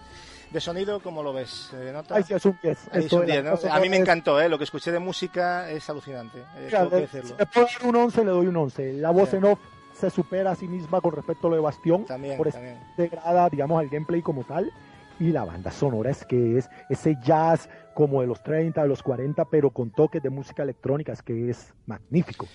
De 0.51 0.59
sonido, 0.59 0.99
¿cómo 0.99 1.21
lo 1.21 1.31
ves? 1.31 1.71
¿nota? 1.93 2.15
Ahí 2.15 2.23
sí 2.23 2.33
es 2.33 2.43
un 2.45 2.57
10. 2.61 2.89
Ahí 2.91 3.05
es 3.05 3.13
un 3.13 3.21
de 3.21 3.27
la 3.27 3.41
10, 3.51 3.63
¿no? 3.65 3.71
A 3.73 3.79
mí 3.79 3.87
me 3.89 3.97
encantó, 3.97 4.41
¿eh? 4.41 4.49
Lo 4.49 4.57
que 4.57 4.63
escuché 4.63 4.91
de 4.91 4.97
música 4.99 5.69
es 5.69 5.87
alucinante. 5.89 6.39
eh, 6.57 6.67
tengo 6.71 6.89
que 6.89 6.95
decirlo. 7.01 7.29
si 7.29 7.35
le 7.37 7.45
puedo 7.45 7.67
dar 7.67 7.87
un 7.87 7.95
11, 7.95 8.25
le 8.25 8.31
doy 8.31 8.47
un 8.47 8.57
11. 8.57 8.93
La 8.93 9.11
voz 9.11 9.29
Sí. 9.29 9.35
en 9.35 9.45
off 9.45 9.59
se 9.93 10.09
supera 10.09 10.51
a 10.51 10.55
sí 10.55 10.67
misma 10.67 11.01
con 11.01 11.13
respecto 11.13 11.47
a 11.47 11.49
lo 11.51 11.55
de 11.57 11.61
Bastión. 11.61 12.05
También, 12.05 12.37
por 12.37 12.51
también. 12.51 12.79
integrada, 12.97 13.47
digamos, 13.49 13.79
al 13.79 13.89
gameplay 13.89 14.21
como 14.23 14.43
tal. 14.43 14.71
Y 15.19 15.31
la 15.33 15.43
banda 15.43 15.69
sonora 15.69 16.09
es 16.09 16.25
que 16.25 16.57
es 16.57 16.69
ese 16.89 17.17
jazz 17.21 17.69
como 17.93 18.21
de 18.21 18.27
los 18.27 18.41
30, 18.41 18.81
de 18.81 18.87
los 18.87 19.03
40, 19.03 19.43
pero 19.45 19.69
con 19.69 19.91
toques 19.91 20.23
de 20.23 20.29
música 20.29 20.63
electrónica, 20.63 21.11
es 21.11 21.21
que 21.21 21.49
es 21.49 21.73
magnífico. 21.85 22.47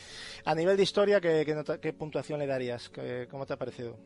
A 0.47 0.55
nivel 0.55 0.77
de 0.77 0.83
historia, 0.83 1.21
¿qué, 1.21 1.45
qué 1.45 1.55
nota- 1.55 1.79
qué 1.79 1.93
puntuación 1.93 2.39
le 2.41 2.47
darías? 2.47 2.89
¿Qué- 2.89 3.29
¿Cómo 3.31 3.45
te 3.45 3.53
ha 3.53 3.57
parecido? 3.59 3.99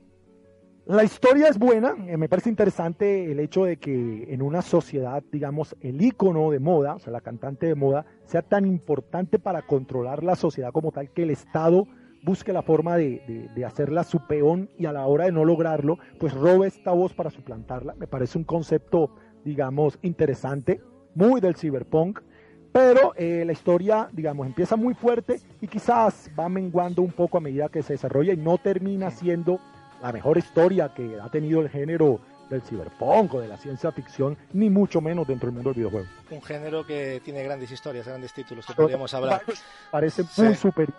La 0.89 1.05
historia 1.05 1.49
es 1.49 1.59
buena, 1.59 1.95
eh, 2.07 2.17
me 2.17 2.31
parece 2.31 2.49
interesante 2.49 3.31
el 3.31 3.41
hecho 3.41 3.65
de 3.65 3.77
que 3.77 4.33
en 4.33 4.41
una 4.41 4.63
sociedad, 4.63 5.23
digamos, 5.31 5.77
el 5.83 6.01
ícono 6.01 6.51
de 6.51 6.61
moda, 6.61 6.95
o 6.95 6.99
sea, 6.99 7.13
la 7.13 7.21
cantante 7.21 7.67
de 7.67 7.75
moda, 7.75 8.07
sea 8.25 8.41
tan 8.41 8.65
importante 8.65 9.39
para 9.39 9.61
controlar 9.61 10.25
la 10.25 10.35
sociedad 10.35 10.73
como 10.73 10.91
tal 10.91 11.11
que 11.11 11.25
el 11.25 11.31
Estado 11.31 11.87
busque 12.23 12.55
la 12.55 12.63
forma 12.63 12.97
de, 12.97 13.51
de- 13.55 13.65
hacerla 13.67 14.03
su 14.03 14.27
peón 14.27 14.71
y 14.79 14.87
a 14.87 14.93
la 14.93 15.07
hora 15.07 15.27
de 15.27 15.33
no 15.33 15.45
lograrlo, 15.45 15.99
pues 16.19 16.33
robe 16.33 16.67
esta 16.69 16.93
voz 16.93 17.13
para 17.13 17.29
suplantarla. 17.29 17.95
Me 17.99 18.07
parece 18.07 18.39
un 18.39 18.45
concepto, 18.45 19.11
digamos, 19.45 19.99
interesante, 20.01 20.81
muy 21.15 21.43
del 21.43 21.55
cyberpunk, 21.55 22.21
pero 22.73 23.13
eh, 23.17 23.45
la 23.45 23.53
historia, 23.53 24.09
digamos, 24.15 24.47
empieza 24.47 24.75
muy 24.77 24.95
fuerte 24.95 25.39
y 25.61 25.67
quizás 25.67 26.31
va 26.39 26.49
menguando 26.49 27.03
un 27.03 27.13
poco 27.13 27.37
a 27.37 27.43
medida 27.43 27.69
que 27.69 27.83
se 27.83 27.93
desarrolla 27.93 28.33
y 28.33 28.39
no 28.39 28.57
termina 28.57 29.11
siendo 29.11 29.61
la 30.03 30.13
mejor 30.13 30.39
historia 30.39 30.93
que 30.95 31.19
ha 31.21 31.29
tenido 31.29 31.61
el 31.61 31.69
género 31.69 32.21
del 32.49 32.63
cyberpunk 32.63 33.35
o 33.35 33.41
de 33.41 33.49
la 33.49 33.57
ciencia 33.57 33.93
ficción, 33.93 34.37
ni 34.53 34.71
mucho 34.71 35.01
menos 35.01 35.27
dentro 35.27 35.49
del 35.49 35.55
mundo 35.55 35.71
del 35.71 35.77
videojuego. 35.77 36.07
Un 36.31 36.43
género 36.43 36.87
que 36.87 37.21
tiene 37.25 37.43
grandes 37.43 37.71
historias, 37.71 38.07
grandes 38.07 38.33
títulos 38.33 38.65
que 38.67 38.73
podríamos 38.75 39.13
hablar. 39.15 39.43
Parece 39.91 40.25
Sí, 40.25 40.43
muy 40.43 40.55
superior 40.55 40.95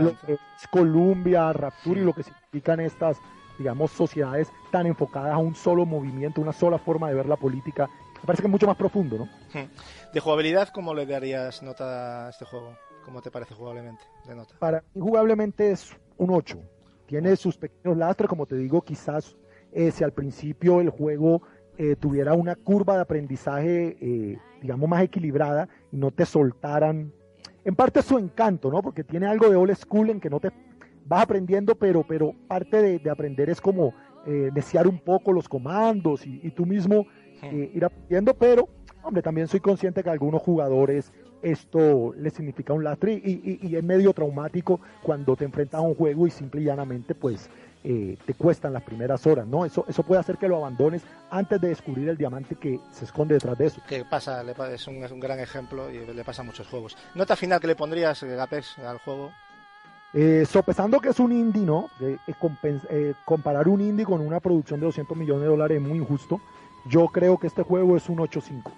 lo 0.00 0.18
que 0.18 0.32
es 0.32 0.68
Columbia, 0.70 1.52
Rapture 1.52 2.00
y 2.00 2.04
lo 2.04 2.12
que 2.12 2.24
significan 2.24 2.80
estas, 2.80 3.18
digamos, 3.58 3.92
sociedades 3.92 4.48
tan 4.72 4.86
enfocadas 4.86 5.32
a 5.32 5.38
un 5.38 5.54
solo 5.54 5.86
movimiento, 5.86 6.40
una 6.40 6.52
sola 6.52 6.78
forma 6.78 7.08
de 7.08 7.14
ver 7.14 7.26
la 7.26 7.36
política. 7.36 7.88
Me 8.20 8.26
parece 8.26 8.42
que 8.42 8.48
es 8.48 8.52
mucho 8.52 8.66
más 8.66 8.76
profundo, 8.76 9.18
¿no? 9.18 9.28
De 10.12 10.20
jugabilidad, 10.20 10.68
¿cómo 10.70 10.94
le 10.94 11.06
darías 11.06 11.62
nota 11.62 12.26
a 12.26 12.30
este 12.30 12.44
juego? 12.44 12.76
¿Cómo 13.04 13.22
te 13.22 13.30
parece 13.30 13.54
jugablemente 13.54 14.02
de 14.26 14.34
nota? 14.34 14.56
Para 14.58 14.82
mí 14.94 15.00
jugablemente 15.00 15.70
es 15.70 15.96
un 16.16 16.30
8. 16.30 16.58
Tiene 17.08 17.34
sus 17.36 17.56
pequeños 17.56 17.96
lastres, 17.96 18.28
como 18.28 18.44
te 18.44 18.54
digo, 18.54 18.82
quizás 18.82 19.34
eh, 19.72 19.90
si 19.90 20.04
al 20.04 20.12
principio 20.12 20.82
el 20.82 20.90
juego 20.90 21.40
eh, 21.78 21.96
tuviera 21.96 22.34
una 22.34 22.54
curva 22.54 22.96
de 22.96 23.00
aprendizaje, 23.00 23.96
eh, 23.98 24.38
digamos, 24.60 24.86
más 24.90 25.02
equilibrada 25.02 25.70
y 25.90 25.96
no 25.96 26.10
te 26.10 26.26
soltaran. 26.26 27.10
En 27.64 27.74
parte 27.74 28.02
su 28.02 28.18
encanto, 28.18 28.70
¿no? 28.70 28.82
Porque 28.82 29.04
tiene 29.04 29.26
algo 29.26 29.48
de 29.48 29.56
old 29.56 29.74
school 29.74 30.10
en 30.10 30.20
que 30.20 30.28
no 30.28 30.38
te 30.38 30.50
vas 31.06 31.22
aprendiendo, 31.22 31.74
pero, 31.76 32.04
pero 32.06 32.34
parte 32.46 32.82
de, 32.82 32.98
de 32.98 33.10
aprender 33.10 33.48
es 33.48 33.62
como 33.62 33.94
eh, 34.26 34.50
desear 34.52 34.86
un 34.86 34.98
poco 34.98 35.32
los 35.32 35.48
comandos 35.48 36.26
y, 36.26 36.40
y 36.42 36.50
tú 36.50 36.66
mismo 36.66 37.06
eh, 37.42 37.70
ir 37.72 37.86
aprendiendo, 37.86 38.34
pero, 38.34 38.68
hombre, 39.02 39.22
también 39.22 39.48
soy 39.48 39.60
consciente 39.60 40.02
que 40.02 40.10
algunos 40.10 40.42
jugadores 40.42 41.10
esto 41.42 42.12
les 42.16 42.32
significa 42.32 42.72
un 42.72 42.84
lastre 42.84 43.12
y, 43.12 43.58
y- 43.62 43.68
y 43.68 43.76
es 43.76 43.84
medio 43.84 44.12
traumático 44.12 44.80
cuando 45.02 45.36
te 45.36 45.44
enfrentas 45.44 45.78
a 45.78 45.82
un 45.82 45.94
juego 45.94 46.26
y 46.26 46.30
simple 46.30 46.60
y 46.60 46.64
llanamente 46.64 47.14
pues 47.14 47.48
eh, 47.84 48.16
te 48.26 48.34
cuestan 48.34 48.72
las 48.72 48.82
primeras 48.82 49.24
horas, 49.26 49.46
¿no? 49.46 49.64
Eso, 49.64 49.84
eso 49.88 50.02
puede 50.02 50.20
hacer 50.20 50.36
que 50.36 50.48
lo 50.48 50.56
abandones 50.56 51.02
antes 51.30 51.60
de 51.60 51.68
descubrir 51.68 52.08
el 52.08 52.16
diamante 52.16 52.56
que 52.56 52.80
se 52.90 53.04
esconde 53.04 53.34
detrás 53.34 53.56
de 53.56 53.66
eso. 53.66 53.80
Que 53.88 54.04
pasa, 54.04 54.42
le 54.42 54.54
pa- 54.54 54.70
es 54.72 54.86
un, 54.88 54.96
es 55.04 55.12
un 55.12 55.20
gran 55.20 55.38
ejemplo 55.38 55.88
y 55.90 56.04
le 56.04 56.24
pasa 56.24 56.42
a 56.42 56.44
muchos 56.44 56.66
juegos. 56.66 56.96
Nota 57.14 57.36
final 57.36 57.60
que 57.60 57.68
le 57.68 57.76
pondrías, 57.76 58.20
eh, 58.24 58.38
Apex, 58.38 58.78
al 58.80 58.98
juego. 58.98 59.30
Eh, 60.12 60.44
sopesando 60.50 61.00
que 61.00 61.10
es 61.10 61.20
un 61.20 61.32
indie, 61.32 61.62
¿no? 61.62 61.88
Eh, 62.00 62.16
eh, 62.26 62.34
eh, 62.90 63.14
comparar 63.24 63.68
un 63.68 63.80
indie 63.80 64.04
con 64.06 64.20
una 64.22 64.40
producción 64.40 64.80
de 64.80 64.86
200 64.86 65.16
millones 65.16 65.42
de 65.42 65.48
dólares 65.48 65.80
es 65.80 65.86
muy 65.88 65.98
injusto. 65.98 66.40
Yo 66.86 67.06
creo 67.08 67.38
que 67.38 67.46
este 67.46 67.62
juego 67.62 67.96
es 67.96 68.08
un 68.08 68.16
8.5. 68.18 68.72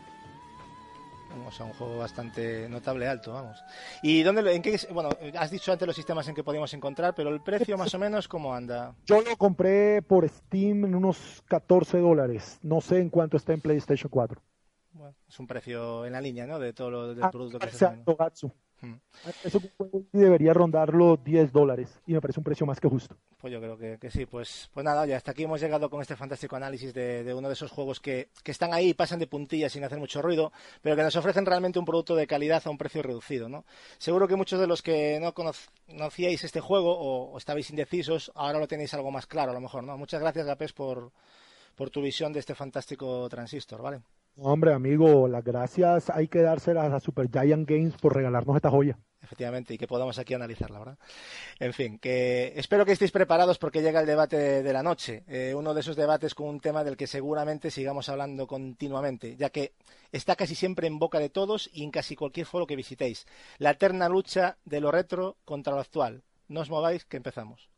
O 1.47 1.53
sea, 1.53 1.67
un 1.67 1.73
juego 1.73 1.99
bastante 1.99 2.69
notable 2.69 3.07
alto, 3.09 3.33
vamos. 3.33 3.63
¿Y 4.03 4.23
dónde, 4.23 4.43
lo- 4.43 4.51
en 4.51 4.63
qué, 4.63 4.79
bueno, 4.93 5.11
has 5.39 5.51
dicho 5.51 5.73
antes 5.73 5.87
los 5.87 5.97
sistemas 5.97 6.27
en 6.29 6.35
que 6.35 6.43
podíamos 6.45 6.73
encontrar, 6.75 7.15
pero 7.15 7.31
el 7.31 7.41
precio 7.41 7.77
más 7.79 7.95
o 7.95 7.99
menos, 7.99 8.29
¿cómo 8.29 8.55
anda? 8.55 8.95
Yo 9.07 9.21
lo 9.21 9.37
compré 9.37 10.03
por 10.03 10.29
Steam 10.29 10.85
en 10.85 10.95
unos 10.95 11.43
14 11.47 11.99
dólares. 11.99 12.59
No 12.63 12.81
sé 12.81 12.99
en 12.99 13.11
cuánto 13.11 13.37
está 13.37 13.53
en 13.53 13.61
PlayStation 13.61 14.11
4. 14.11 14.41
Bueno, 14.93 15.15
es 15.29 15.39
un 15.39 15.47
precio 15.47 16.05
en 16.05 16.13
la 16.13 16.21
línea, 16.21 16.47
¿no? 16.47 16.59
De 16.59 16.73
todo 16.73 16.91
lo 16.91 17.15
del 17.15 17.23
Ah, 17.25 17.31
producto 17.31 17.59
que 17.59 17.69
se 17.69 17.75
está 17.77 17.89
Hmm. 18.83 18.95
Un 19.45 19.71
juego 19.77 19.99
indie 20.13 20.25
debería 20.25 20.55
rondar 20.55 20.95
los 20.95 21.23
10 21.23 21.53
dólares 21.53 22.01
y 22.07 22.15
me 22.15 22.21
parece 22.21 22.41
un 22.41 22.45
precio 22.45 22.65
más 22.65 22.81
que 22.81 22.89
justo. 22.89 23.15
Pues 23.39 23.53
yo 23.53 23.61
creo 23.61 23.77
que, 23.77 23.99
que 23.99 24.11
sí, 24.11 24.25
pues, 24.25 24.71
pues 24.73 24.85
nada, 24.85 25.03
oye, 25.03 25.15
hasta 25.15 25.33
aquí 25.33 25.43
hemos 25.45 25.61
llegado 25.61 25.91
con 25.91 26.01
este 26.01 26.17
fantástico 26.17 26.57
análisis 26.57 26.95
de, 26.95 27.23
de 27.23 27.35
uno 27.35 27.49
de 27.49 27.55
esos 27.55 27.71
juegos 27.71 28.01
que, 28.01 28.29
que 28.43 28.51
están 28.53 28.73
ahí 28.73 28.89
y 28.91 28.95
pasan 28.95 29.19
de 29.19 29.27
puntillas 29.27 29.73
sin 29.73 29.85
hacer 29.85 29.99
mucho 29.99 30.23
ruido, 30.23 30.51
pero 30.81 30.97
que 30.97 31.03
nos 31.03 31.15
ofrecen 31.17 31.45
realmente 31.45 31.79
un 31.79 31.85
producto 31.85 32.15
de 32.17 32.27
calidad 32.27 32.63
a 32.65 32.71
un 32.71 32.79
precio 32.79 33.03
reducido, 33.03 33.49
¿no? 33.51 33.65
Seguro 33.99 34.27
que 34.27 34.37
muchos 34.37 34.59
de 34.59 34.67
los 34.67 34.81
que 34.81 35.19
no 35.21 35.35
conoc- 35.35 35.69
conocíais 35.87 36.43
este 36.45 36.61
juego 36.61 36.97
o, 36.99 37.33
o 37.33 37.37
estabais 37.39 37.69
indecisos, 37.69 38.33
ahora 38.35 38.59
lo 38.59 38.67
tenéis 38.69 38.95
algo 38.95 39.11
más 39.11 39.27
claro 39.27 39.51
a 39.51 39.55
lo 39.55 39.61
mejor, 39.61 39.85
¿no? 39.85 39.99
Muchas 39.99 40.21
gracias, 40.23 40.47
Gapes, 40.47 40.73
por, 40.73 41.13
por 41.75 41.91
tu 41.91 42.01
visión 42.01 42.33
de 42.33 42.41
este 42.41 42.55
fantástico 42.55 43.29
transistor, 43.29 43.83
¿vale? 43.83 44.01
Hombre, 44.37 44.73
amigo, 44.73 45.29
las 45.29 45.45
gracias 45.45 46.11
hay 46.11 46.29
que 46.29 46.41
dárselas 46.41 46.93
a 46.93 47.01
Super 47.01 47.29
Giant 47.31 47.69
Games 47.69 47.95
por 47.97 48.15
regalarnos 48.15 48.57
esta 48.57 48.71
joya. 48.71 48.99
Efectivamente, 49.23 49.75
y 49.75 49.79
que 49.79 49.87
podamos 49.87 50.19
aquí 50.19 50.33
analizarla, 50.35 50.79
¿verdad? 50.79 50.99
En 51.59 51.75
fin, 51.75 51.99
que 51.99 52.55
espero 52.57 52.87
que 52.87 52.93
estéis 52.93 53.13
preparados 53.13 53.59
porque 53.59 53.83
llega 53.83 54.01
el 54.01 54.07
debate 54.07 54.63
de 54.63 54.73
la 54.73 54.83
noche. 54.83 55.25
Eh, 55.29 55.55
uno 55.55 55.75
de 55.75 55.81
esos 55.81 55.95
debates 55.95 56.35
con 56.35 56.49
un 56.49 56.61
tema 56.61 56.85
del 56.85 56.97
que 56.97 57.07
seguramente 57.07 57.71
sigamos 57.71 58.09
hablando 58.09 58.47
continuamente, 58.47 59.37
ya 59.37 59.51
que 59.51 59.75
está 60.11 60.37
casi 60.37 60.55
siempre 60.55 60.87
en 60.87 60.99
boca 60.99 61.19
de 61.19 61.29
todos 61.29 61.69
y 61.73 61.85
en 61.85 61.91
casi 61.91 62.17
cualquier 62.17 62.47
foro 62.47 62.67
que 62.67 62.77
visitéis. 62.77 63.27
La 63.59 63.73
eterna 63.73 64.09
lucha 64.09 64.57
de 64.65 64.81
lo 64.81 64.91
retro 64.91 65.37
contra 65.45 65.75
lo 65.75 65.81
actual. 65.81 66.23
No 66.49 66.61
os 66.61 66.71
mováis, 66.71 67.05
que 67.05 67.19
empezamos. 67.19 67.71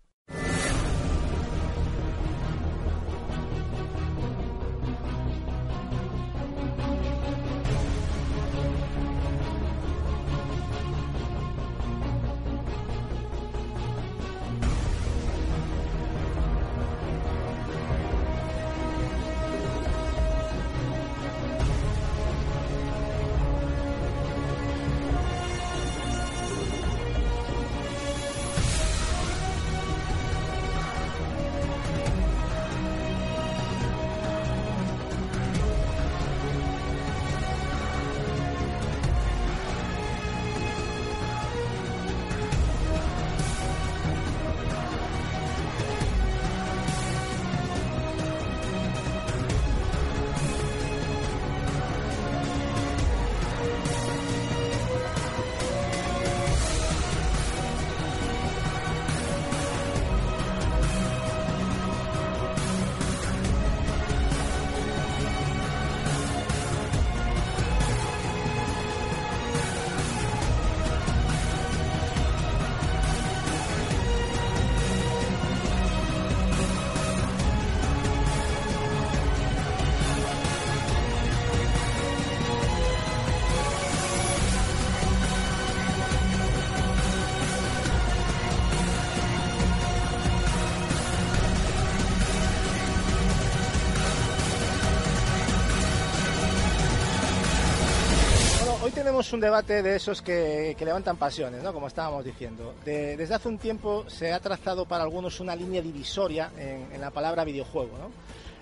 Tenemos 99.03 99.33
un 99.33 99.41
debate 99.41 99.83
de 99.83 99.97
esos 99.97 100.23
que, 100.23 100.77
levantan 100.79 101.17
pasiones, 101.17 101.61
¿no? 101.61 101.73
Como 101.73 101.89
estábamos 101.89 102.25
diciendo. 102.25 102.73
desde 102.85 103.35
hace 103.35 103.49
un 103.49 103.59
tiempo 103.59 104.05
se 104.09 104.33
ha 104.33 104.39
trazado 104.39 104.87
para 104.87 105.03
algunos 105.03 105.41
una 105.41 105.57
línea 105.57 105.83
divisoria 105.83 106.53
en, 106.57 107.01
la 107.01 107.11
palabra 107.11 107.43
videojuego, 107.43 107.99
¿no? 107.99 108.11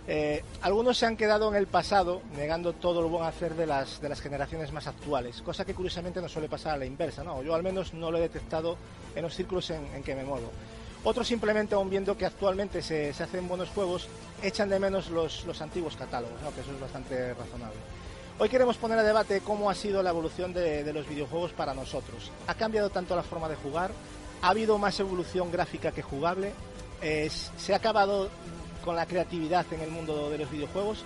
Eh, 0.08 0.42
algunos 0.62 0.96
se 0.96 1.04
han 1.04 1.18
quedado 1.18 1.50
en 1.50 1.56
el 1.56 1.66
pasado 1.66 2.22
negando 2.38 2.72
todo 2.72 3.00
el 3.00 3.10
buen 3.10 3.24
hacer 3.24 3.54
de 3.54 3.66
las, 3.66 4.00
de 4.00 4.08
las 4.08 4.22
generaciones 4.22 4.72
más 4.72 4.86
actuales, 4.86 5.42
cosa 5.42 5.66
que 5.66 5.74
curiosamente 5.74 6.22
no 6.22 6.28
suele 6.30 6.48
pasar 6.48 6.72
a 6.72 6.78
la 6.78 6.86
inversa, 6.86 7.22
¿no? 7.22 7.42
Yo 7.42 7.54
al 7.54 7.62
menos 7.62 7.92
no 7.92 8.10
lo 8.10 8.16
he 8.16 8.22
detectado 8.22 8.78
en 9.14 9.22
los 9.22 9.34
círculos 9.34 9.68
en, 9.68 10.02
que 10.02 10.14
me 10.14 10.24
muevo. 10.24 10.50
Otros 11.04 11.28
simplemente, 11.28 11.74
aún 11.74 11.90
viendo 11.90 12.16
que 12.16 12.24
actualmente 12.24 12.80
se, 12.80 13.10
hacen 13.10 13.46
buenos 13.46 13.68
juegos, 13.68 14.08
echan 14.42 14.70
de 14.70 14.78
menos 14.78 15.10
los, 15.10 15.44
los 15.44 15.60
antiguos 15.60 15.96
catálogos, 15.96 16.40
¿no? 16.42 16.50
que 16.54 16.62
eso 16.62 16.72
es 16.72 16.80
bastante 16.80 17.34
razonable. 17.34 17.99
Hoy 18.42 18.48
queremos 18.48 18.78
poner 18.78 18.98
a 18.98 19.02
debate 19.02 19.42
cómo 19.42 19.68
ha 19.68 19.74
sido 19.74 20.02
la 20.02 20.08
evolución 20.08 20.54
de, 20.54 20.90
los 20.94 21.06
videojuegos 21.06 21.52
para 21.52 21.74
nosotros. 21.74 22.32
¿Ha 22.46 22.54
cambiado 22.54 22.88
tanto 22.88 23.14
la 23.14 23.22
forma 23.22 23.50
de 23.50 23.56
jugar? 23.56 23.90
¿Ha 24.40 24.48
habido 24.48 24.78
más 24.78 24.98
evolución 24.98 25.52
gráfica 25.52 25.92
que 25.92 26.00
jugable? 26.00 26.54
¿Se 27.58 27.74
ha 27.74 27.76
acabado 27.76 28.30
con 28.82 28.96
la 28.96 29.04
creatividad 29.04 29.66
en 29.72 29.82
el 29.82 29.90
mundo 29.90 30.30
de 30.30 30.38
los 30.38 30.50
videojuegos? 30.50 31.04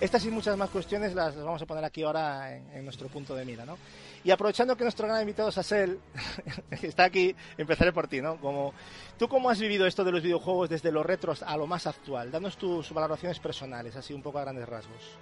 Estas 0.00 0.24
y 0.24 0.32
muchas 0.32 0.56
más 0.56 0.70
cuestiones 0.70 1.14
las 1.14 1.36
vamos 1.36 1.62
a 1.62 1.66
poner 1.66 1.84
aquí 1.84 2.02
ahora 2.02 2.52
en, 2.52 2.84
nuestro 2.84 3.06
punto 3.06 3.36
de 3.36 3.44
mira, 3.44 3.64
¿no? 3.64 3.78
Y 4.24 4.32
aprovechando 4.32 4.76
que 4.76 4.82
nuestro 4.82 5.06
gran 5.06 5.20
invitado 5.20 5.50
es 5.50 5.58
Asel, 5.58 6.00
que 6.80 6.88
está 6.88 7.04
aquí, 7.04 7.32
empezaré 7.58 7.92
por 7.92 8.08
ti, 8.08 8.20
¿no? 8.20 8.40
Como, 8.40 8.74
¿Tú 9.16 9.28
cómo 9.28 9.50
has 9.50 9.60
vivido 9.60 9.86
esto 9.86 10.02
de 10.02 10.10
los 10.10 10.22
videojuegos 10.24 10.68
desde 10.68 10.90
los 10.90 11.06
retros 11.06 11.44
a 11.44 11.56
lo 11.56 11.68
más 11.68 11.86
actual? 11.86 12.32
Danos 12.32 12.56
tus 12.56 12.92
valoraciones 12.92 13.38
personales, 13.38 13.94
así 13.94 14.12
un 14.12 14.22
poco 14.22 14.40
a 14.40 14.42
grandes 14.42 14.68
rasgos. 14.68 15.16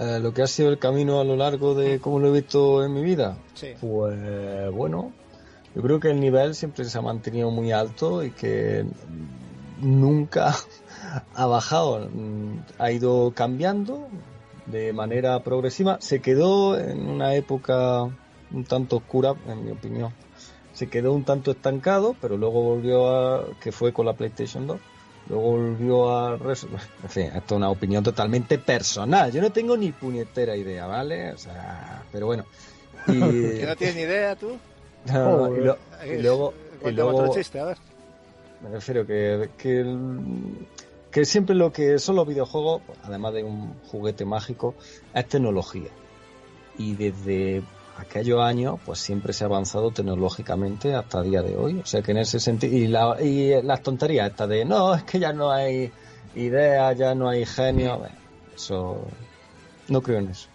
Eh, 0.00 0.20
lo 0.20 0.32
que 0.32 0.42
ha 0.42 0.46
sido 0.46 0.68
el 0.68 0.78
camino 0.78 1.20
a 1.20 1.24
lo 1.24 1.34
largo 1.34 1.74
de 1.74 1.98
cómo 1.98 2.20
lo 2.20 2.28
he 2.28 2.40
visto 2.40 2.84
en 2.84 2.94
mi 2.94 3.02
vida, 3.02 3.36
pues 3.80 4.72
bueno, 4.72 5.12
yo 5.74 5.82
creo 5.82 5.98
que 5.98 6.10
el 6.10 6.20
nivel 6.20 6.54
siempre 6.54 6.84
se 6.84 6.96
ha 6.98 7.02
mantenido 7.02 7.50
muy 7.50 7.72
alto 7.72 8.22
y 8.22 8.30
que 8.30 8.86
nunca 9.80 10.54
ha 11.34 11.46
bajado, 11.46 12.08
ha 12.78 12.92
ido 12.92 13.32
cambiando 13.34 14.06
de 14.66 14.92
manera 14.92 15.42
progresiva, 15.42 15.98
se 16.00 16.20
quedó 16.20 16.78
en 16.78 17.08
una 17.08 17.34
época 17.34 18.04
un 18.52 18.64
tanto 18.68 18.98
oscura, 18.98 19.34
en 19.48 19.64
mi 19.64 19.72
opinión, 19.72 20.12
se 20.74 20.88
quedó 20.88 21.12
un 21.12 21.24
tanto 21.24 21.50
estancado, 21.50 22.14
pero 22.20 22.36
luego 22.36 22.62
volvió 22.62 23.08
a, 23.08 23.46
que 23.60 23.72
fue 23.72 23.92
con 23.92 24.06
la 24.06 24.12
PlayStation 24.12 24.68
2, 24.68 24.78
Luego 25.28 25.42
volvió 25.42 26.10
a... 26.10 26.34
En 27.02 27.08
fin, 27.08 27.24
esto 27.26 27.38
es 27.38 27.52
una 27.52 27.70
opinión 27.70 28.02
totalmente 28.02 28.58
personal. 28.58 29.30
Yo 29.30 29.40
no 29.42 29.50
tengo 29.50 29.76
ni 29.76 29.92
puñetera 29.92 30.56
idea, 30.56 30.86
¿vale? 30.86 31.32
O 31.32 31.38
sea, 31.38 32.02
pero 32.10 32.26
bueno. 32.26 32.44
Y... 33.06 33.12
no 33.66 33.76
tienes 33.76 33.96
ni 33.96 34.02
idea 34.02 34.36
tú? 34.36 34.56
No, 35.06 35.54
y, 35.54 35.60
luego... 36.22 36.54
Y 36.84 36.90
luego 36.92 37.34
chiste, 37.34 37.60
a 37.60 37.64
ver. 37.66 37.78
Me 38.62 38.70
refiero 38.70 39.06
que, 39.06 39.50
que, 39.56 39.96
que 41.10 41.24
siempre 41.24 41.54
lo 41.54 41.72
que 41.72 41.98
son 41.98 42.16
los 42.16 42.26
videojuegos, 42.26 42.82
además 43.04 43.34
de 43.34 43.44
un 43.44 43.74
juguete 43.90 44.24
mágico, 44.24 44.74
es 45.14 45.26
tecnología. 45.28 45.90
Y 46.76 46.94
desde 46.94 47.62
aquellos 47.98 48.40
años, 48.40 48.78
pues 48.84 48.98
siempre 48.98 49.32
se 49.32 49.44
ha 49.44 49.46
avanzado 49.46 49.90
tecnológicamente 49.90 50.94
hasta 50.94 51.20
el 51.20 51.30
día 51.30 51.42
de 51.42 51.56
hoy. 51.56 51.80
O 51.80 51.86
sea 51.86 52.02
que 52.02 52.12
en 52.12 52.18
ese 52.18 52.40
sentido, 52.40 52.74
y, 52.74 52.86
la, 52.86 53.16
y 53.20 53.62
las 53.62 53.82
tonterías 53.82 54.30
estas 54.30 54.48
de, 54.48 54.64
no, 54.64 54.94
es 54.94 55.02
que 55.04 55.18
ya 55.18 55.32
no 55.32 55.50
hay 55.50 55.92
ideas, 56.34 56.96
ya 56.96 57.14
no 57.14 57.28
hay 57.28 57.44
genio, 57.44 58.02
eso, 58.54 59.06
no 59.88 60.02
creo 60.02 60.18
en 60.18 60.30
eso. 60.30 60.48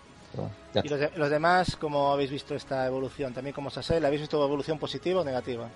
¿Y 0.81 0.89
los, 0.89 1.29
demás, 1.29 1.75
cómo 1.75 2.11
habéis 2.11 2.31
visto 2.31 2.55
esta 2.55 2.87
evolución? 2.87 3.33
También 3.33 3.53
como 3.53 3.69
Sasel, 3.69 4.03
¿habéis 4.05 4.21
visto 4.21 4.43
evolución 4.43 4.79
positiva 4.79 5.21
o 5.21 5.23
negativa? 5.23 5.69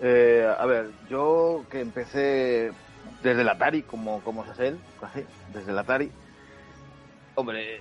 Eh, 0.00 0.52
a 0.58 0.66
ver, 0.66 0.90
yo 1.08 1.64
que 1.70 1.80
empecé 1.80 2.72
desde 3.22 3.42
el 3.42 3.48
Atari, 3.48 3.82
como, 3.82 4.20
como 4.22 4.44
Sasel, 4.44 4.78
desde 5.54 5.70
el 5.70 5.78
Atari, 5.78 6.10
hombre, 7.36 7.80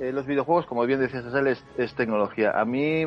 eh, 0.00 0.12
los 0.12 0.26
videojuegos, 0.26 0.66
como 0.66 0.84
bien 0.86 1.00
decías, 1.00 1.24
es, 1.24 1.64
es 1.76 1.94
tecnología. 1.94 2.52
A 2.58 2.64
mí, 2.64 3.04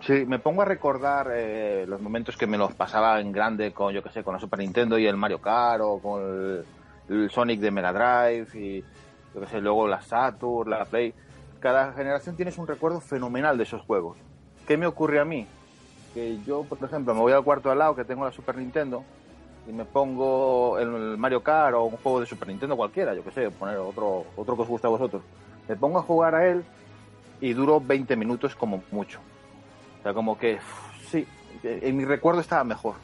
si 0.00 0.24
me 0.26 0.38
pongo 0.38 0.62
a 0.62 0.64
recordar 0.64 1.30
eh, 1.32 1.84
los 1.86 2.00
momentos 2.00 2.36
que 2.36 2.46
me 2.46 2.58
los 2.58 2.74
pasaba 2.74 3.20
en 3.20 3.32
grande 3.32 3.72
con, 3.72 3.92
yo 3.92 4.02
que 4.02 4.10
sé, 4.10 4.22
con 4.22 4.34
la 4.34 4.40
Super 4.40 4.58
Nintendo 4.58 4.98
y 4.98 5.06
el 5.06 5.16
Mario 5.16 5.40
Kart 5.40 5.82
o 5.82 5.98
con 5.98 6.64
el, 7.08 7.30
Sonic 7.30 7.60
de 7.60 7.70
Mega 7.70 7.92
Drive 7.92 8.58
y, 8.58 8.82
yo 9.34 9.40
que 9.40 9.46
sé, 9.46 9.60
luego 9.60 9.86
la 9.86 10.00
Saturn, 10.00 10.70
la 10.70 10.84
Play. 10.86 11.12
Cada 11.60 11.92
generación 11.92 12.36
tienes 12.36 12.56
un 12.58 12.66
recuerdo 12.66 13.00
fenomenal 13.00 13.56
de 13.56 13.64
esos 13.64 13.82
juegos. 13.82 14.16
¿Qué 14.66 14.76
me 14.76 14.86
ocurre 14.86 15.20
a 15.20 15.24
mí? 15.24 15.46
Que 16.14 16.38
yo, 16.46 16.64
por 16.64 16.82
ejemplo, 16.82 17.14
me 17.14 17.20
voy 17.20 17.32
al 17.32 17.44
cuarto 17.44 17.70
al 17.70 17.78
lado 17.78 17.94
que 17.94 18.04
tengo 18.04 18.24
la 18.24 18.32
Super 18.32 18.56
Nintendo 18.56 19.04
y 19.66 19.72
me 19.72 19.84
pongo 19.84 20.78
el 20.78 21.18
Mario 21.18 21.42
Kart 21.42 21.74
o 21.74 21.84
un 21.84 21.96
juego 21.96 22.20
de 22.20 22.26
Super 22.26 22.48
Nintendo 22.48 22.76
cualquiera, 22.76 23.14
yo 23.14 23.24
que 23.24 23.30
sé, 23.30 23.50
poner 23.50 23.78
otro, 23.78 24.24
otro 24.36 24.56
que 24.56 24.62
os 24.62 24.68
guste 24.68 24.86
a 24.86 24.90
vosotros 24.90 25.22
me 25.68 25.76
pongo 25.76 25.98
a 25.98 26.02
jugar 26.02 26.34
a 26.34 26.46
él 26.46 26.64
y 27.40 27.52
duro 27.52 27.80
20 27.80 28.16
minutos 28.16 28.54
como 28.54 28.82
mucho. 28.90 29.20
O 30.00 30.02
sea, 30.02 30.14
como 30.14 30.38
que, 30.38 30.58
sí, 31.10 31.26
en 31.62 31.96
mi 31.96 32.04
recuerdo 32.04 32.40
estaba 32.40 32.64
mejor. 32.64 32.94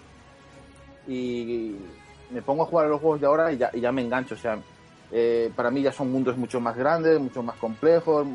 Y 1.07 1.77
me 2.31 2.43
pongo 2.43 2.63
a 2.63 2.67
jugar 2.67 2.87
a 2.87 2.89
los 2.91 3.01
juegos 3.01 3.21
de 3.21 3.27
ahora 3.27 3.53
y 3.53 3.59
ya, 3.59 3.73
ya 3.73 3.93
me 3.93 4.03
engancho. 4.03 4.35
O 4.35 4.39
sea, 4.39 4.59
eh, 5.13 5.51
para 5.57 5.71
mí 5.71 5.83
ya 5.83 5.93
son 5.93 6.13
mundos 6.13 6.37
mucho 6.37 6.61
más 6.61 6.77
grandes, 6.77 7.19
mucho 7.19 7.43
más 7.43 7.57
complejos, 7.57 8.27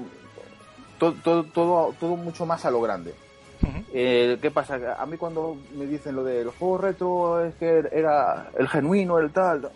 todo, 1.00 1.14
todo, 1.24 1.44
todo, 1.44 1.96
todo 2.00 2.16
mucho 2.16 2.46
más 2.46 2.66
a 2.66 2.72
lo 2.72 2.82
grande. 2.82 3.14
Eh, 3.94 4.38
¿Qué 4.42 4.52
pasa? 4.52 4.96
A 5.00 5.06
mí 5.06 5.18
cuando 5.18 5.58
me 5.76 5.86
dicen 5.86 6.16
lo 6.16 6.24
de 6.24 6.44
los 6.44 6.54
juegos 6.56 6.82
retro 6.82 7.46
es 7.46 7.56
que 7.56 7.84
era 7.92 8.50
el 8.58 8.68
genuino, 8.68 9.18
el 9.18 9.32
tal, 9.32 9.70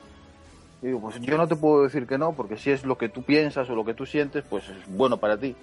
digo, 0.82 1.00
pues 1.02 1.20
yo 1.22 1.38
no 1.38 1.48
te 1.48 1.56
puedo 1.56 1.84
decir 1.84 2.08
que 2.08 2.18
no, 2.18 2.34
porque 2.34 2.58
si 2.58 2.72
es 2.72 2.86
lo 2.86 2.98
que 2.98 3.10
tú 3.10 3.24
piensas 3.24 3.70
o 3.70 3.76
lo 3.76 3.86
que 3.86 3.94
tú 3.94 4.06
sientes, 4.06 4.44
pues 4.50 4.68
es 4.70 4.78
bueno 4.88 5.18
para 5.18 5.38
ti. 5.38 5.56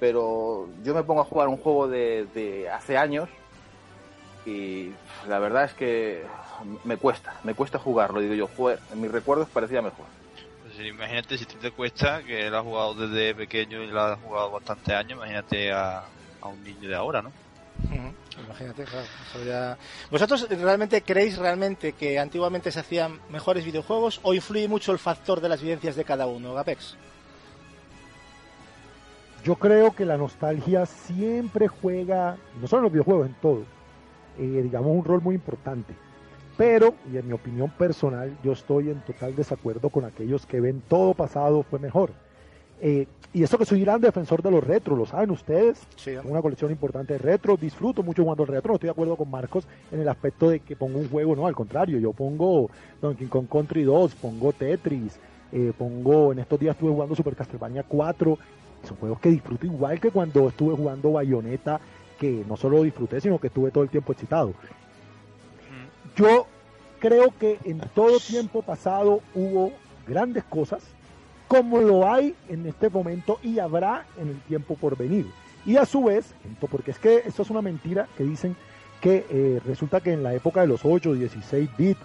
Pero 0.00 0.68
yo 0.84 0.94
me 0.94 1.02
pongo 1.02 1.20
a 1.20 1.24
jugar 1.24 1.48
un 1.48 1.56
juego 1.56 1.88
de, 1.88 2.68
hace 2.72 2.96
años 2.96 3.28
y 4.46 4.90
la 5.28 5.38
verdad 5.38 5.64
es 5.64 5.74
que 5.74 6.22
me 6.84 6.96
cuesta, 6.96 7.34
me 7.44 7.54
cuesta 7.54 7.78
jugarlo. 7.78 8.20
Digo 8.20 8.34
yo, 8.34 8.48
joder, 8.56 8.78
en 8.92 9.00
mis 9.00 9.10
recuerdos 9.10 9.48
parecía 9.48 9.82
mejor. 9.82 10.06
Pues 10.62 10.86
imagínate 10.86 11.36
si 11.36 11.44
te 11.44 11.70
cuesta, 11.72 12.22
que 12.22 12.48
lo 12.48 12.58
has 12.58 12.64
jugado 12.64 12.94
desde 12.94 13.34
pequeño 13.34 13.82
y 13.82 13.88
lo 13.88 14.00
has 14.00 14.20
jugado 14.20 14.52
bastante 14.52 14.94
años, 14.94 15.12
imagínate 15.12 15.72
a, 15.72 16.04
a 16.40 16.48
un 16.48 16.62
niño 16.62 16.88
de 16.88 16.94
ahora, 16.94 17.22
¿no? 17.22 17.32
Imagínate, 18.44 18.84
claro. 18.84 19.76
¿Vosotros 20.10 20.48
realmente 20.48 21.02
creéis 21.02 21.38
realmente 21.38 21.92
que 21.92 22.18
antiguamente 22.18 22.70
se 22.70 22.80
hacían 22.80 23.20
mejores 23.30 23.64
videojuegos 23.64 24.20
o 24.22 24.34
influye 24.34 24.68
mucho 24.68 24.92
el 24.92 24.98
factor 24.98 25.40
de 25.40 25.48
las 25.48 25.60
vivencias 25.60 25.96
de 25.96 26.04
cada 26.04 26.26
uno, 26.26 26.54
Gapex? 26.54 26.96
Yo 29.44 29.56
creo 29.56 29.94
que 29.94 30.04
la 30.04 30.16
nostalgia 30.16 30.86
siempre 30.86 31.68
juega, 31.68 32.36
no 32.60 32.66
solo 32.66 32.80
en 32.80 32.84
los 32.84 32.92
videojuegos, 32.92 33.26
en 33.26 33.34
todo, 33.34 33.62
eh, 34.38 34.60
digamos 34.62 34.96
un 34.96 35.04
rol 35.04 35.22
muy 35.22 35.34
importante. 35.34 35.94
Pero, 36.56 36.94
y 37.12 37.16
en 37.16 37.28
mi 37.28 37.32
opinión 37.32 37.70
personal, 37.70 38.36
yo 38.42 38.52
estoy 38.52 38.90
en 38.90 39.00
total 39.02 39.36
desacuerdo 39.36 39.90
con 39.90 40.04
aquellos 40.04 40.44
que 40.44 40.60
ven 40.60 40.82
todo 40.88 41.14
pasado 41.14 41.62
fue 41.62 41.78
mejor. 41.78 42.10
Eh, 42.80 43.06
y 43.32 43.42
eso 43.42 43.58
que 43.58 43.66
soy 43.66 43.80
gran 43.80 44.00
defensor 44.00 44.42
de 44.42 44.50
los 44.50 44.64
retros, 44.64 44.98
lo 44.98 45.04
saben 45.04 45.30
ustedes. 45.30 45.78
Sí. 45.96 46.12
una 46.24 46.40
colección 46.40 46.70
importante 46.70 47.14
de 47.14 47.18
retros, 47.18 47.60
disfruto 47.60 48.02
mucho 48.02 48.22
jugando 48.22 48.44
el 48.44 48.48
retro. 48.48 48.70
No 48.70 48.74
estoy 48.76 48.88
de 48.88 48.92
acuerdo 48.92 49.16
con 49.16 49.30
Marcos 49.30 49.66
en 49.92 50.00
el 50.00 50.08
aspecto 50.08 50.48
de 50.48 50.60
que 50.60 50.76
pongo 50.76 50.98
un 50.98 51.08
juego, 51.08 51.36
no, 51.36 51.46
al 51.46 51.54
contrario, 51.54 51.98
yo 51.98 52.12
pongo 52.12 52.70
Donkey 53.02 53.26
Kong 53.26 53.46
Country 53.50 53.82
2, 53.82 54.14
pongo 54.14 54.52
Tetris, 54.52 55.18
eh, 55.52 55.72
pongo, 55.76 56.32
en 56.32 56.38
estos 56.38 56.58
días 56.58 56.74
estuve 56.74 56.92
jugando 56.92 57.14
Super 57.14 57.36
Castlevania 57.36 57.82
4. 57.82 58.38
Son 58.86 58.96
juegos 58.96 59.20
que 59.20 59.28
disfruto 59.30 59.66
igual 59.66 60.00
que 60.00 60.10
cuando 60.10 60.48
estuve 60.48 60.74
jugando 60.74 61.12
Bayonetta, 61.12 61.80
que 62.18 62.44
no 62.48 62.56
solo 62.56 62.82
disfruté, 62.82 63.20
sino 63.20 63.38
que 63.38 63.48
estuve 63.48 63.70
todo 63.70 63.84
el 63.84 63.90
tiempo 63.90 64.12
excitado. 64.12 64.54
Yo 66.16 66.46
creo 66.98 67.32
que 67.38 67.58
en 67.64 67.80
todo 67.94 68.18
tiempo 68.18 68.62
pasado 68.62 69.20
hubo 69.34 69.72
grandes 70.06 70.44
cosas 70.44 70.82
como 71.48 71.80
lo 71.80 72.10
hay 72.10 72.34
en 72.48 72.66
este 72.66 72.90
momento 72.90 73.40
y 73.42 73.58
habrá 73.58 74.04
en 74.20 74.28
el 74.28 74.40
tiempo 74.42 74.76
por 74.76 74.96
venir. 74.96 75.26
Y 75.66 75.76
a 75.76 75.86
su 75.86 76.04
vez, 76.04 76.34
porque 76.70 76.92
es 76.92 76.98
que 76.98 77.22
esto 77.26 77.42
es 77.42 77.50
una 77.50 77.62
mentira 77.62 78.06
que 78.16 78.24
dicen 78.24 78.54
que 79.00 79.26
eh, 79.30 79.60
resulta 79.64 80.00
que 80.00 80.12
en 80.12 80.22
la 80.22 80.34
época 80.34 80.60
de 80.60 80.66
los 80.66 80.80
8, 80.84 81.14
16 81.14 81.70
bits, 81.76 82.00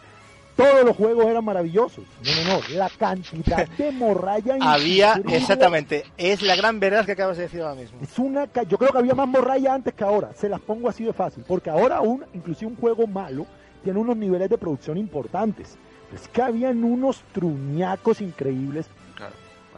todos 0.56 0.86
los 0.86 0.96
juegos 0.96 1.26
eran 1.26 1.44
maravillosos. 1.44 2.06
No, 2.24 2.44
no, 2.44 2.60
no, 2.60 2.76
la 2.76 2.90
cantidad 2.90 3.68
de 3.78 3.92
morralla 3.92 4.58
Había, 4.62 5.22
exactamente, 5.30 6.06
es 6.18 6.42
la 6.42 6.56
gran 6.56 6.80
verdad 6.80 7.06
que 7.06 7.14
acabas 7.14 7.38
de 7.38 7.44
decir 7.44 7.62
ahora 7.62 7.76
mismo. 7.76 8.00
Es 8.02 8.18
una, 8.20 8.46
yo 8.46 8.78
creo 8.78 8.92
que 8.92 8.98
había 8.98 9.16
más 9.16 9.28
morralla 9.28 9.74
antes 9.74 9.94
que 9.94 10.04
ahora, 10.04 10.32
se 10.34 10.50
las 10.50 10.62
pongo 10.62 10.90
así 10.90 11.04
de 11.04 11.14
fácil, 11.14 11.44
porque 11.48 11.70
ahora 11.70 11.98
aún, 11.98 12.24
inclusive 12.34 12.70
un 12.70 12.78
juego 12.78 13.08
malo, 13.08 13.46
tiene 13.84 14.00
unos 14.00 14.16
niveles 14.16 14.50
de 14.50 14.58
producción 14.58 14.98
importantes. 14.98 15.78
Es 16.14 16.28
que 16.28 16.44
habían 16.44 16.84
unos 16.84 17.24
truñacos 17.34 18.22
increíbles 18.22 18.86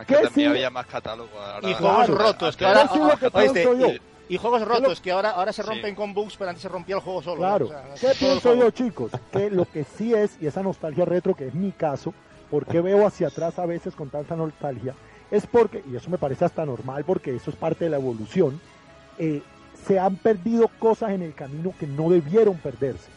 Es 0.01 0.07
¿Qué 0.07 0.15
que 0.15 0.23
también 0.23 0.33
sí? 0.33 0.45
había 0.45 0.69
más 0.69 0.85
catálogo. 0.87 1.29
ahora- 1.39 1.69
Y 1.69 1.73
juegos 1.73 2.09
rotos, 2.09 2.57
que 2.57 2.65
ahora, 2.65 2.89
oíste, 3.33 4.01
y, 4.29 4.33
y 4.35 4.37
juegos 4.37 4.67
rotos 4.67 4.99
que 5.01 5.11
ahora, 5.11 5.31
ahora 5.31 5.53
se 5.53 5.63
Sí. 5.63 5.69
rompen 5.69 5.95
con 5.95 6.13
bugs, 6.13 6.35
pero 6.37 6.49
antes 6.49 6.61
se 6.63 6.69
rompía 6.69 6.95
el 6.95 7.01
juego 7.01 7.21
solo. 7.21 7.37
Claro. 7.37 7.65
O 7.65 7.69
sea, 7.97 8.11
¿Qué 8.11 8.17
pienso 8.17 8.53
yo, 8.55 8.69
chicos? 8.71 9.11
Que 9.31 9.49
lo 9.49 9.65
que 9.65 9.83
sí 9.83 10.13
es, 10.13 10.37
y 10.41 10.47
esa 10.47 10.61
nostalgia 10.63 11.05
retro, 11.05 11.33
que 11.35 11.47
es 11.47 11.53
mi 11.53 11.71
caso, 11.71 12.13
porque 12.51 12.81
veo 12.81 13.05
hacia 13.07 13.27
atrás 13.27 13.57
a 13.59 13.65
veces 13.65 13.95
con 13.95 14.09
tanta 14.09 14.35
nostalgia, 14.35 14.93
es 15.31 15.47
porque, 15.47 15.83
y 15.91 15.95
eso 15.95 16.09
me 16.09 16.17
parece 16.17 16.45
hasta 16.45 16.65
normal, 16.65 17.03
porque 17.05 17.35
eso 17.35 17.49
es 17.49 17.55
parte 17.55 17.85
de 17.85 17.89
la 17.91 17.97
evolución, 17.97 18.59
eh, 19.17 19.41
se 19.87 19.99
han 19.99 20.15
perdido 20.17 20.67
cosas 20.79 21.11
en 21.11 21.21
el 21.21 21.33
camino 21.33 21.73
que 21.79 21.87
no 21.87 22.09
debieron 22.09 22.57
perderse. 22.57 23.09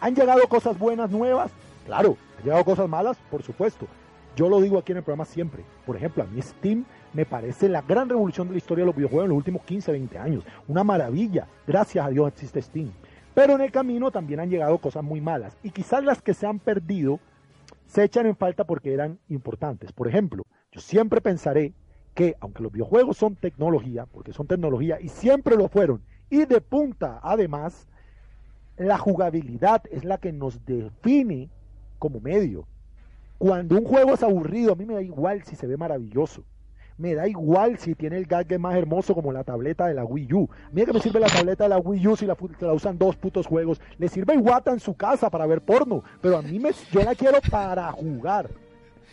¿Han 0.00 0.14
llegado 0.14 0.46
cosas 0.48 0.78
buenas, 0.78 1.10
nuevas? 1.10 1.50
Claro. 1.86 2.16
¿Han 2.38 2.44
llegado 2.44 2.64
cosas 2.64 2.88
malas? 2.88 3.16
Por 3.30 3.42
supuesto. 3.42 3.86
Yo 4.38 4.48
lo 4.48 4.60
digo 4.60 4.78
aquí 4.78 4.92
en 4.92 4.98
el 4.98 5.02
programa 5.02 5.24
siempre. 5.24 5.64
Por 5.84 5.96
ejemplo, 5.96 6.22
a 6.22 6.26
mí 6.26 6.40
Steam 6.40 6.84
me 7.12 7.26
parece 7.26 7.68
la 7.68 7.82
gran 7.82 8.08
revolución 8.08 8.46
de 8.46 8.52
la 8.52 8.58
historia 8.58 8.82
de 8.82 8.86
los 8.86 8.94
videojuegos 8.94 9.24
en 9.24 9.30
los 9.30 9.36
últimos 9.36 9.64
15, 9.64 9.90
20 9.90 10.16
años. 10.16 10.44
Una 10.68 10.84
maravilla. 10.84 11.48
Gracias 11.66 12.06
a 12.06 12.08
Dios 12.08 12.28
existe 12.28 12.62
Steam. 12.62 12.92
Pero 13.34 13.56
en 13.56 13.62
el 13.62 13.72
camino 13.72 14.12
también 14.12 14.38
han 14.38 14.48
llegado 14.48 14.78
cosas 14.78 15.02
muy 15.02 15.20
malas. 15.20 15.56
Y 15.64 15.70
quizás 15.70 16.04
las 16.04 16.22
que 16.22 16.34
se 16.34 16.46
han 16.46 16.60
perdido 16.60 17.18
se 17.88 18.04
echan 18.04 18.26
en 18.26 18.36
falta 18.36 18.62
porque 18.62 18.94
eran 18.94 19.18
importantes. 19.28 19.90
Por 19.90 20.06
ejemplo, 20.06 20.46
yo 20.70 20.80
siempre 20.80 21.20
pensaré 21.20 21.72
que, 22.14 22.36
aunque 22.38 22.62
los 22.62 22.70
videojuegos 22.70 23.16
son 23.16 23.34
tecnología, 23.34 24.06
porque 24.06 24.32
son 24.32 24.46
tecnología 24.46 25.00
y 25.00 25.08
siempre 25.08 25.56
lo 25.56 25.66
fueron, 25.66 26.00
y 26.30 26.44
de 26.44 26.60
punta 26.60 27.18
además, 27.24 27.88
la 28.76 28.98
jugabilidad 28.98 29.82
es 29.90 30.04
la 30.04 30.18
que 30.18 30.32
nos 30.32 30.64
define 30.64 31.50
como 31.98 32.20
medio. 32.20 32.68
Cuando 33.38 33.76
un 33.76 33.84
juego 33.84 34.14
es 34.14 34.22
aburrido, 34.22 34.72
a 34.72 34.76
mí 34.76 34.84
me 34.84 34.94
da 34.94 35.02
igual 35.02 35.44
si 35.44 35.54
se 35.54 35.66
ve 35.66 35.76
maravilloso. 35.76 36.42
Me 36.96 37.14
da 37.14 37.28
igual 37.28 37.78
si 37.78 37.94
tiene 37.94 38.16
el 38.16 38.26
gadget 38.26 38.58
más 38.58 38.74
hermoso 38.74 39.14
como 39.14 39.30
la 39.30 39.44
tableta 39.44 39.86
de 39.86 39.94
la 39.94 40.04
Wii 40.04 40.34
U. 40.34 40.50
Mira 40.72 40.86
que 40.86 40.92
me 40.92 41.00
sirve 41.00 41.20
la 41.20 41.28
tableta 41.28 41.62
de 41.62 41.70
la 41.70 41.78
Wii 41.78 42.08
U 42.08 42.16
si 42.16 42.26
la, 42.26 42.36
usan 42.72 42.98
dos 42.98 43.14
putos 43.14 43.46
juegos. 43.46 43.80
Le 43.98 44.08
sirve 44.08 44.34
Iwata 44.34 44.72
en 44.72 44.80
su 44.80 44.94
casa 44.94 45.30
para 45.30 45.46
ver 45.46 45.60
porno. 45.60 46.02
Pero 46.20 46.38
a 46.38 46.42
mí 46.42 46.58
me, 46.58 46.72
yo 46.90 47.04
la 47.04 47.14
quiero 47.14 47.38
para 47.48 47.92
jugar. 47.92 48.50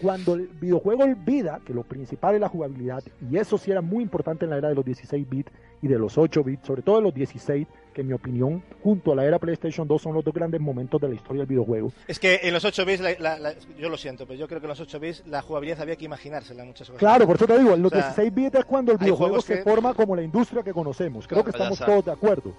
Cuando 0.01 0.33
el 0.33 0.47
videojuego 0.47 1.03
olvida 1.03 1.61
que 1.65 1.73
lo 1.73 1.83
principal 1.83 2.35
es 2.35 2.41
la 2.41 2.49
jugabilidad, 2.49 3.03
y 3.31 3.37
eso 3.37 3.57
sí 3.57 3.71
era 3.71 3.81
muy 3.81 4.03
importante 4.03 4.43
en 4.45 4.51
la 4.51 4.57
era 4.57 4.69
de 4.69 4.75
los 4.75 4.83
16 4.85 5.29
bits 5.29 5.51
y 5.81 5.87
de 5.87 5.97
los 5.97 6.17
8 6.17 6.43
bits, 6.43 6.65
sobre 6.67 6.81
todo 6.81 6.97
de 6.97 7.03
los 7.03 7.13
16, 7.13 7.65
que 7.93 8.01
en 8.01 8.07
mi 8.07 8.13
opinión, 8.13 8.61
junto 8.83 9.13
a 9.13 9.15
la 9.15 9.23
era 9.25 9.39
PlayStation 9.39 9.87
2, 9.87 10.01
son 10.01 10.13
los 10.13 10.23
dos 10.25 10.33
grandes 10.33 10.59
momentos 10.59 10.99
de 10.99 11.07
la 11.07 11.15
historia 11.15 11.41
del 11.41 11.47
videojuego. 11.47 11.93
Es 12.07 12.19
que 12.19 12.41
en 12.43 12.53
los 12.53 12.65
8 12.65 12.83
bits, 12.85 12.99
la- 12.99 13.15
la- 13.19 13.39
la- 13.39 13.53
yo 13.79 13.87
lo 13.87 13.95
siento, 13.95 14.25
pero 14.27 14.37
yo 14.37 14.47
creo 14.49 14.59
que 14.59 14.65
en 14.65 14.69
los 14.69 14.79
8 14.81 14.99
bits 14.99 15.23
la 15.27 15.41
jugabilidad 15.41 15.81
había 15.81 15.95
que 15.95 16.05
imaginársela 16.05 16.63
en 16.63 16.67
muchas 16.67 16.87
cosas. 16.89 16.99
Claro, 16.99 17.25
por 17.25 17.37
eso 17.37 17.47
te 17.47 17.57
digo, 17.57 17.73
en 17.73 17.81
los 17.81 17.91
O 17.91 17.95
sea, 17.95 18.03
16 18.07 18.35
bits 18.35 18.55
es 18.55 18.65
cuando 18.65 18.91
el 18.91 18.97
videojuego 18.97 19.39
se 19.41 19.57
que- 19.57 19.63
forma 19.63 19.93
como 19.93 20.15
la 20.15 20.23
industria 20.23 20.61
que 20.61 20.73
conocemos. 20.73 21.25
Creo 21.25 21.43
que 21.43 21.51
Claro, 21.51 21.73
estamos 21.73 21.85
todos 21.93 22.05
de 22.05 22.11
acuerdo. 22.11 22.53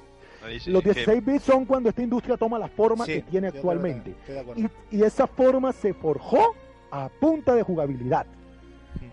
Sí, 0.61 0.71
Los 0.71 0.83
que- 0.83 0.93
16 0.95 1.25
bits 1.27 1.43
son 1.43 1.65
cuando 1.65 1.89
esta 1.89 2.03
industria 2.03 2.37
toma 2.37 2.59
la 2.59 2.69
forma 2.69 3.05
Sí, 3.05 3.15
que 3.15 3.23
tiene 3.23 3.49
actualmente. 3.49 4.13
que- 4.13 4.21
estoy 4.21 4.35
de 4.37 4.41
acuerdo. 4.41 4.63
Y, 4.91 4.97
y 4.97 5.03
esa 5.03 5.27
forma 5.27 5.73
se 5.73 5.93
forjó 5.93 6.55
a 6.91 7.09
punta 7.09 7.55
de 7.55 7.63
jugabilidad. 7.63 8.27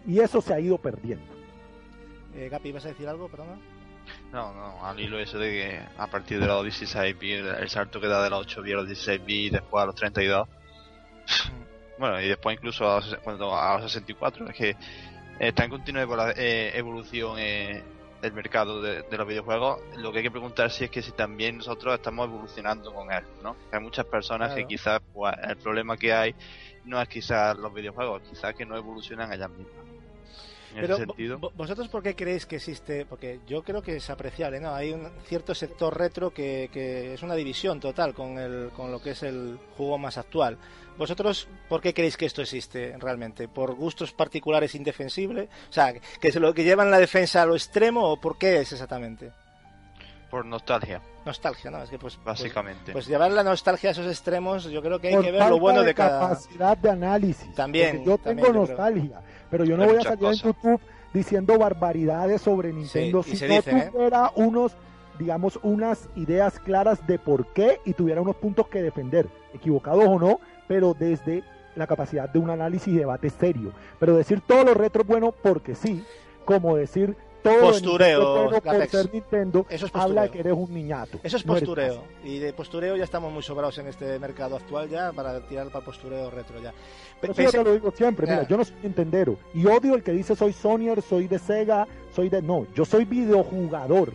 Y 0.05 0.19
eso 0.19 0.41
se 0.41 0.53
ha 0.53 0.59
ido 0.59 0.77
perdiendo. 0.77 1.25
Eh, 2.35 2.49
Gapi, 2.49 2.71
¿vas 2.71 2.85
a 2.85 2.89
decir 2.89 3.07
algo? 3.07 3.27
Perdona. 3.29 3.59
No, 4.31 4.53
no, 4.53 4.85
al 4.85 4.99
hilo 4.99 5.19
eso 5.19 5.37
de 5.37 5.49
que 5.49 5.81
a 5.97 6.07
partir 6.07 6.39
de 6.39 6.47
los 6.47 6.63
16 6.63 7.17
bits, 7.19 7.39
el, 7.39 7.47
el 7.55 7.69
salto 7.69 8.01
que 8.01 8.07
da 8.07 8.23
de 8.23 8.29
los 8.29 8.41
8 8.41 8.61
bits 8.61 8.73
a 8.73 8.77
los 8.77 8.87
16 8.87 9.25
bits 9.25 9.47
y 9.47 9.49
después 9.51 9.83
a 9.83 9.85
los 9.85 9.95
32. 9.95 10.47
bueno, 11.99 12.19
y 12.21 12.27
después 12.27 12.57
incluso 12.57 12.89
a, 12.89 13.01
cuando, 13.23 13.55
a 13.55 13.73
los 13.79 13.91
64. 13.91 14.49
Es 14.49 14.55
que 14.55 14.75
está 15.39 15.63
en 15.63 15.69
continua 15.69 16.03
evolu- 16.03 16.33
eh, 16.35 16.71
evolución 16.75 17.35
eh, 17.37 17.83
el 18.21 18.33
mercado 18.33 18.81
de, 18.81 19.03
de 19.03 19.17
los 19.17 19.27
videojuegos. 19.27 19.79
Lo 19.97 20.11
que 20.11 20.17
hay 20.19 20.23
que 20.23 20.31
preguntarse 20.31 20.85
es 20.85 20.91
que 20.91 21.01
si 21.01 21.11
también 21.11 21.57
nosotros 21.57 21.93
estamos 21.93 22.27
evolucionando 22.27 22.93
con 22.93 23.11
él, 23.11 23.23
¿no? 23.43 23.55
Hay 23.71 23.79
muchas 23.79 24.05
personas 24.05 24.49
Claro. 24.53 24.61
que 24.61 24.73
quizás 24.73 25.01
pues, 25.13 25.33
el 25.47 25.57
problema 25.57 25.95
que 25.97 26.13
hay 26.13 26.35
no 26.85 27.01
es 27.01 27.07
quizás 27.09 27.57
los 27.57 27.73
videojuegos, 27.73 28.21
quizás 28.29 28.53
que 28.55 28.65
no 28.65 28.75
evolucionan 28.77 29.31
ellas 29.33 29.49
mismas. 29.51 29.85
En 30.75 30.81
Pero 30.81 30.95
ese 30.95 31.03
vo- 31.03 31.07
sentido. 31.07 31.39
vo- 31.39 31.51
¿vosotros 31.55 31.87
por 31.87 32.01
qué 32.01 32.15
creéis 32.15 32.47
que 32.47 32.55
existe? 32.55 33.05
Porque 33.05 33.39
yo 33.45 33.61
creo 33.63 33.83
que 33.83 33.97
es 33.97 34.09
apreciable, 34.09 34.59
¿no? 34.59 34.73
Hay 34.73 34.91
un 34.91 35.07
cierto 35.25 35.53
sector 35.53 35.95
retro 35.95 36.31
que, 36.33 36.69
que 36.73 37.13
es 37.13 37.21
una 37.21 37.35
división 37.35 37.79
total 37.79 38.13
con, 38.15 38.39
el, 38.39 38.71
con 38.75 38.91
lo 38.91 38.99
que 38.99 39.11
es 39.11 39.21
el 39.21 39.59
juego 39.77 39.99
más 39.99 40.17
actual. 40.17 40.57
¿Vosotros 40.97 41.47
por 41.69 41.79
qué 41.79 41.93
creéis 41.93 42.17
que 42.17 42.25
esto 42.25 42.41
existe 42.41 42.95
realmente? 42.99 43.47
¿Por 43.47 43.75
gustos 43.75 44.13
particulares 44.13 44.73
indefensibles? 44.73 45.47
O 45.69 45.73
sea, 45.73 45.93
¿que 45.93 46.27
es 46.27 46.35
lo 46.37 46.53
que 46.55 46.63
llevan 46.63 46.89
la 46.89 46.99
defensa 46.99 47.43
a 47.43 47.45
lo 47.45 47.55
extremo 47.55 48.09
o 48.09 48.19
por 48.19 48.37
qué 48.39 48.57
es 48.61 48.71
exactamente? 48.73 49.31
Por 50.31 50.43
nostalgia, 50.45 51.01
Nostalgia, 51.25 51.71
¿no? 51.71 51.81
Es 51.81 51.89
que 51.89 51.97
pues... 51.99 52.15
pues- 52.15 52.25
básicamente. 52.25 52.91
Pues, 52.91 53.07
llevar 53.07 53.31
la 53.31 53.43
nostalgia 53.43 53.89
a 53.89 53.91
esos 53.91 54.07
extremos, 54.07 54.65
yo 54.65 54.81
creo 54.81 54.99
que 54.99 55.07
hay 55.09 55.15
Por 55.15 55.23
que 55.23 55.31
ver 55.31 55.49
lo 55.49 55.59
bueno 55.59 55.81
de 55.83 55.93
cada... 55.93 56.19
capacidad 56.21 56.77
de 56.77 56.89
análisis. 56.89 57.53
También, 57.55 57.97
Porque 57.97 58.05
yo 58.09 58.17
también, 58.17 58.47
tengo 58.47 58.59
yo 58.59 58.63
creo. 58.65 58.77
nostalgia, 58.77 59.21
pero 59.49 59.63
yo 59.63 59.77
no 59.77 59.83
Hay 59.83 59.89
voy 59.89 59.97
a 59.99 60.01
salir 60.01 60.25
en. 60.25 60.33
YouTube 60.33 60.81
diciendo 61.13 61.57
barbaridades 61.59 62.41
sobre 62.41 62.73
Nintendo 62.73 63.21
si 63.23 63.35
se 63.37 63.47
no 63.47 63.55
dicen, 63.55 63.77
¿eh? 63.77 63.89
tuviera 63.91 64.31
unos, 64.35 64.75
digamos, 65.19 65.59
unas 65.63 66.09
ideas 66.15 66.59
claras 66.59 67.05
de 67.05 67.19
por 67.19 67.53
qué 67.53 67.79
y 67.85 67.93
tuviera 67.93 68.19
unos 68.21 68.35
puntos 68.35 68.67
que 68.67 68.81
defender, 68.81 69.27
equivocados 69.53 70.05
o 70.05 70.17
no, 70.19 70.39
pero 70.67 70.93
desde 70.97 71.43
la 71.75 71.87
capacidad 71.87 72.27
de 72.29 72.39
un 72.39 72.49
análisis 72.49 72.93
y 72.93 72.97
debate 72.97 73.29
serio. 73.29 73.71
Pero 73.99 74.15
decir 74.15 74.41
todo 74.41 74.63
lo 74.63 74.73
retro 74.73 75.03
es 75.03 75.07
bueno 75.07 75.31
porque 75.31 75.75
sí, 75.75 76.03
como 76.45 76.75
decir 76.75 77.15
todo 77.43 77.59
Postureo, 77.59 78.49
Nintendo 78.51 78.61
por 78.61 78.87
ser 78.89 79.13
Nintendo, 79.13 79.65
Eso 79.69 79.85
es 79.85 79.91
habla 79.93 80.03
postureo. 80.05 80.23
de 80.23 80.29
que 80.31 80.39
eres 80.39 80.53
un 80.53 80.73
niñato. 80.73 81.19
Eso 81.21 81.37
es 81.37 81.45
No 81.45 81.53
postureo. 81.53 82.01
fácil. 82.01 82.31
Y 82.31 82.39
de 82.39 82.53
postureo 82.53 82.95
ya 82.95 83.03
estamos 83.03 83.31
muy 83.31 83.43
sobrados 83.43 83.77
en 83.77 83.87
este 83.87 84.17
mercado 84.19 84.55
actual 84.55 84.89
ya 84.89 85.11
para 85.11 85.39
tirar 85.41 85.69
para 85.69 85.83
postureo 85.85 86.29
retro 86.31 86.61
ya. 86.61 86.71
Pe- 87.21 87.31
Eso 87.31 87.41
yo 87.41 87.49
pensé- 87.49 87.57
te 87.59 87.63
lo 87.63 87.73
digo 87.73 87.91
siempre, 87.91 88.25
mira, 88.27 88.47
yo 88.47 88.57
no 88.57 88.65
soy 88.65 88.75
Nintendero 88.81 89.37
y 89.53 89.65
odio 89.65 89.95
el 89.95 90.03
que 90.03 90.11
dice 90.13 90.35
soy 90.35 90.53
Sonyer, 90.53 91.01
soy 91.01 91.27
de 91.27 91.37
Sega, 91.39 91.87
soy 92.15 92.29
de... 92.29 92.41
No, 92.41 92.65
yo 92.73 92.85
soy 92.85 93.05
videojugador. 93.05 94.11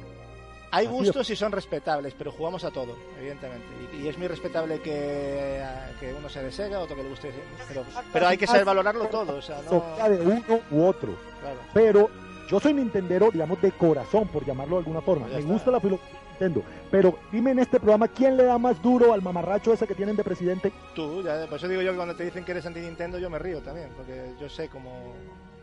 Hay 0.71 0.85
Así 0.87 0.95
gustos 0.95 1.31
y 1.31 1.37
son 1.37 1.51
respetables, 1.51 2.13
pero 2.17 2.31
jugamos 2.31 2.63
a 2.63 2.71
todo, 2.71 2.95
evidentemente. 3.19 3.65
Y, 3.95 4.03
y 4.05 4.09
es 4.09 4.19
muy 4.19 4.27
respetable 4.29 4.81
que, 4.83 5.63
que 5.99 6.13
uno 6.13 6.29
sea 6.29 6.43
de 6.43 6.53
Sega, 6.53 6.81
otro 6.81 6.95
que 6.95 7.03
le 7.05 7.09
guste... 7.09 7.33
Pero, 7.69 7.85
pero 8.13 8.27
hay 8.29 8.37
que 8.37 8.47
saber 8.47 8.67
valorarlo 8.67 9.07
todo, 9.07 9.37
o 9.37 9.41
sea, 9.43 9.63
no... 9.71 9.83
De 10.11 10.21
uno 10.21 10.61
u 10.71 10.85
otro. 10.85 11.15
Claro. 11.41 11.59
Pero 11.73 12.11
yo 12.49 12.59
soy 12.61 12.75
Nintendero, 12.75 13.31
digamos, 13.31 13.61
de 13.63 13.73
corazón, 13.73 14.27
por 14.29 14.45
llamarlo 14.45 14.77
de 14.77 14.81
alguna 14.81 15.01
forma. 15.03 15.27
Ya 15.29 15.35
Me 15.35 15.41
está. 15.41 15.53
gusta 15.53 15.71
la 15.71 15.81
filosofía 15.81 16.19
Nintendo. 16.31 16.63
Pero 16.91 17.19
dime 17.33 17.51
en 17.51 17.59
este 17.59 17.79
programa, 17.79 18.09
¿quién 18.09 18.37
le 18.37 18.45
da 18.45 18.59
más 18.59 18.81
duro 18.81 19.13
al 19.13 19.23
mamarracho 19.23 19.73
ese 19.73 19.87
que 19.87 19.95
tienen 19.95 20.17
de 20.17 20.25
presidente? 20.25 20.73
Tú, 20.95 21.23
ya, 21.23 21.47
por 21.47 21.57
eso 21.59 21.69
digo 21.69 21.83
yo 21.83 21.91
que 21.91 21.97
cuando 21.97 22.15
te 22.17 22.25
dicen 22.25 22.45
que 22.45 22.53
eres 22.53 22.65
anti-Nintendo 22.67 23.19
yo 23.19 23.29
me 23.29 23.39
río 23.39 23.61
también, 23.61 23.89
porque 23.97 24.33
yo 24.41 24.49
sé 24.49 24.69
cómo, 24.69 25.13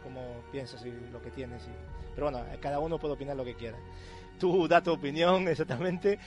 cómo 0.03 0.21
piensas 0.51 0.85
y 0.85 0.91
lo 1.11 1.21
que 1.21 1.31
tienes. 1.31 1.63
y- 1.63 2.13
Pero 2.15 2.29
bueno, 2.29 2.45
cada 2.61 2.79
uno 2.79 2.99
puede 2.99 3.13
opinar 3.15 3.35
lo 3.35 3.45
que 3.45 3.55
quiera. 3.55 3.77
Tú 4.39 4.67
da 4.67 4.81
tu 4.83 4.91
opinión 4.91 5.47
exactamente. 5.47 6.19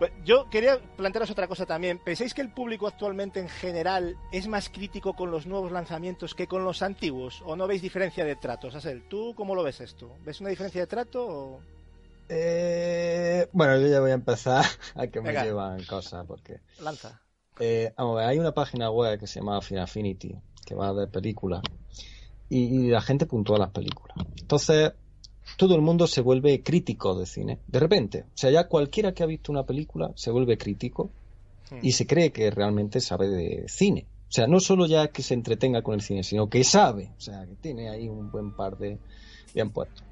Pues 0.00 0.12
yo 0.24 0.48
quería 0.48 0.80
plantearos 0.96 1.30
otra 1.30 1.46
cosa 1.46 1.66
también. 1.66 1.98
¿Pensáis 1.98 2.32
que 2.32 2.40
el 2.40 2.50
público 2.50 2.86
actualmente 2.86 3.38
en 3.38 3.50
general 3.50 4.16
es 4.32 4.48
más 4.48 4.70
crítico 4.70 5.12
con 5.12 5.30
los 5.30 5.46
nuevos 5.46 5.70
lanzamientos 5.72 6.34
que 6.34 6.46
con 6.46 6.64
los 6.64 6.80
antiguos? 6.80 7.42
¿O 7.44 7.54
no 7.54 7.66
veis 7.66 7.82
diferencia 7.82 8.24
de 8.24 8.34
trato? 8.34 8.70
Sasel, 8.70 9.06
¿tú 9.10 9.34
cómo 9.36 9.54
lo 9.54 9.62
ves 9.62 9.82
esto? 9.82 10.16
¿Ves 10.24 10.40
una 10.40 10.48
diferencia 10.48 10.80
de 10.80 10.86
trato 10.86 11.26
o...? 11.28 11.60
Eh, 12.30 13.46
bueno, 13.52 13.78
yo 13.78 13.88
ya 13.88 14.00
voy 14.00 14.12
a 14.12 14.14
empezar 14.14 14.64
a 14.94 15.06
que 15.08 15.20
me 15.20 15.34
llevan 15.34 15.84
cosas, 15.84 16.24
porque 16.26 16.60
Lanza. 16.80 17.20
eh, 17.58 17.92
vamos 17.98 18.14
a 18.16 18.20
ver, 18.20 18.28
hay 18.30 18.38
una 18.38 18.54
página 18.54 18.90
web 18.90 19.20
que 19.20 19.26
se 19.26 19.40
llama 19.40 19.58
Affinity, 19.58 20.34
que 20.64 20.74
va 20.74 20.94
de 20.94 21.08
películas, 21.08 21.60
y, 22.48 22.86
y 22.86 22.88
la 22.88 23.02
gente 23.02 23.26
puntúa 23.26 23.58
las 23.58 23.70
películas. 23.70 24.16
Entonces, 24.40 24.94
todo 25.60 25.74
el 25.74 25.82
mundo 25.82 26.06
se 26.06 26.22
vuelve 26.22 26.62
crítico 26.62 27.14
de 27.18 27.26
cine. 27.26 27.58
De 27.66 27.78
repente, 27.78 28.22
o 28.22 28.30
sea, 28.34 28.50
ya 28.50 28.66
cualquiera 28.66 29.12
que 29.12 29.22
ha 29.22 29.26
visto 29.26 29.52
una 29.52 29.64
película 29.64 30.10
se 30.14 30.30
vuelve 30.30 30.56
crítico 30.56 31.10
y 31.82 31.92
se 31.92 32.06
cree 32.06 32.32
que 32.32 32.50
realmente 32.50 32.98
sabe 33.02 33.28
de 33.28 33.68
cine. 33.68 34.06
O 34.22 34.32
sea, 34.32 34.46
no 34.46 34.58
solo 34.58 34.86
ya 34.86 35.08
que 35.08 35.22
se 35.22 35.34
entretenga 35.34 35.82
con 35.82 35.92
el 35.92 36.00
cine, 36.00 36.22
sino 36.22 36.48
que 36.48 36.64
sabe, 36.64 37.10
o 37.14 37.20
sea, 37.20 37.44
que 37.44 37.56
tiene 37.56 37.90
ahí 37.90 38.08
un 38.08 38.30
buen 38.30 38.52
par 38.56 38.78
de 38.78 38.96
bien 39.52 39.68
puestos. 39.70 40.02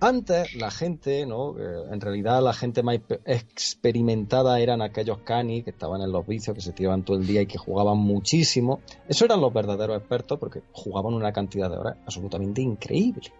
Antes 0.00 0.56
la 0.56 0.72
gente, 0.72 1.26
¿no? 1.26 1.56
Eh, 1.56 1.84
en 1.92 2.00
realidad 2.00 2.42
la 2.42 2.52
gente 2.52 2.82
más 2.82 2.96
expe- 2.96 3.20
experimentada 3.24 4.58
eran 4.58 4.82
aquellos 4.82 5.18
canis 5.18 5.62
que 5.62 5.70
estaban 5.70 6.00
en 6.02 6.10
los 6.10 6.26
vicios, 6.26 6.56
que 6.56 6.60
se 6.60 6.72
tiraban 6.72 7.04
todo 7.04 7.18
el 7.18 7.24
día 7.24 7.42
y 7.42 7.46
que 7.46 7.56
jugaban 7.56 7.98
muchísimo. 7.98 8.80
Esos 9.08 9.22
eran 9.22 9.40
los 9.40 9.52
verdaderos 9.54 9.96
expertos 9.96 10.40
porque 10.40 10.62
jugaban 10.72 11.14
una 11.14 11.32
cantidad 11.32 11.70
de 11.70 11.76
horas 11.76 11.96
absolutamente 12.04 12.60
increíble. 12.60 13.30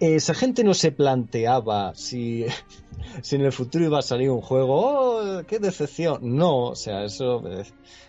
Esa 0.00 0.34
gente 0.34 0.62
no 0.62 0.74
se 0.74 0.92
planteaba 0.92 1.94
si 1.94 2.44
si 3.22 3.36
en 3.36 3.42
el 3.42 3.52
futuro 3.52 3.84
iba 3.84 3.98
a 3.98 4.02
salir 4.02 4.30
un 4.30 4.40
juego, 4.40 4.74
¡oh, 4.76 5.42
qué 5.46 5.58
decepción! 5.58 6.36
No, 6.36 6.66
o 6.66 6.74
sea, 6.74 7.04
eso, 7.04 7.42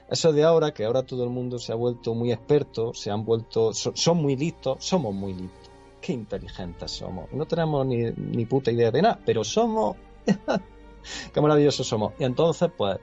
eso 0.09 0.33
de 0.33 0.43
ahora, 0.43 0.73
que 0.73 0.85
ahora 0.85 1.03
todo 1.03 1.23
el 1.23 1.29
mundo 1.29 1.59
se 1.59 1.71
ha 1.71 1.75
vuelto 1.75 2.13
muy 2.13 2.31
experto, 2.31 2.93
se 2.93 3.11
han 3.11 3.25
vuelto, 3.25 3.73
son, 3.73 4.17
muy 4.17 4.35
listos, 4.35 4.83
somos 4.83 5.13
muy 5.13 5.33
listos. 5.33 5.71
Qué 6.01 6.13
inteligentes 6.13 6.91
somos. 6.91 7.31
No 7.33 7.45
tenemos 7.45 7.85
ni, 7.85 8.11
ni 8.11 8.45
puta 8.45 8.71
idea 8.71 8.91
de 8.91 9.01
nada, 9.01 9.19
pero 9.25 9.43
somos, 9.43 9.95
qué 11.33 11.41
maravillosos 11.41 11.87
somos. 11.87 12.13
Y 12.19 12.23
entonces, 12.23 12.69
pues, 12.75 12.97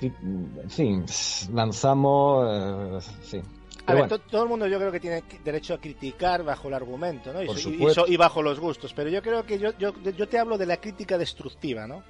en 0.00 0.70
fin, 0.70 1.04
lanzamos, 1.52 3.02
eh, 3.32 3.42
a 3.86 3.94
ver, 3.94 4.08
todo 4.08 4.42
el 4.42 4.48
mundo 4.48 4.66
yo 4.66 4.78
creo 4.78 4.92
que 4.92 5.00
tiene 5.00 5.22
derecho 5.44 5.74
a 5.74 5.78
criticar 5.78 6.42
bajo 6.42 6.68
el 6.68 6.74
argumento, 6.74 7.32
¿no? 7.32 7.42
Y, 7.42 8.16
bajo 8.16 8.42
los 8.42 8.60
gustos. 8.60 8.92
Pero 8.94 9.10
yo 9.10 9.22
creo 9.22 9.44
que 9.44 9.58
yo, 9.58 9.76
yo, 9.78 9.92
yo, 10.02 10.28
te 10.28 10.38
hablo 10.38 10.58
de 10.58 10.66
la 10.66 10.78
crítica 10.78 11.18
destructiva, 11.18 11.86
¿no? 11.86 12.02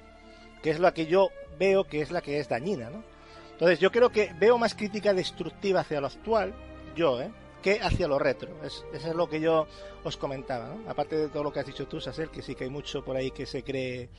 Que 0.61 0.71
es 0.71 0.79
la 0.79 0.93
que 0.93 1.07
yo 1.07 1.29
veo 1.57 1.85
que 1.85 2.01
es 2.01 2.11
la 2.11 2.21
que 2.21 2.39
es 2.39 2.49
dañina, 2.49 2.89
¿no? 2.89 3.03
Entonces 3.53 3.79
yo 3.79 3.91
creo 3.91 4.09
que 4.09 4.33
veo 4.39 4.57
más 4.57 4.73
crítica 4.73 5.13
destructiva 5.13 5.81
hacia 5.81 6.01
lo 6.01 6.07
actual, 6.07 6.53
yo, 6.95 7.21
¿eh? 7.21 7.31
Que 7.61 7.79
hacia 7.79 8.07
lo 8.07 8.17
retro. 8.17 8.49
Es, 8.63 8.83
eso 8.93 9.09
es 9.09 9.15
lo 9.15 9.29
que 9.29 9.39
yo 9.39 9.67
os 10.03 10.17
comentaba, 10.17 10.67
¿no? 10.67 10.89
Aparte 10.89 11.15
de 11.15 11.29
todo 11.29 11.43
lo 11.43 11.53
que 11.53 11.59
has 11.59 11.67
dicho 11.67 11.87
tú, 11.87 12.01
Sacer, 12.01 12.29
que 12.29 12.41
sí 12.41 12.55
que 12.55 12.63
hay 12.65 12.69
mucho 12.69 13.03
por 13.03 13.15
ahí 13.15 13.31
que 13.31 13.45
se 13.45 13.63
cree 13.63 14.09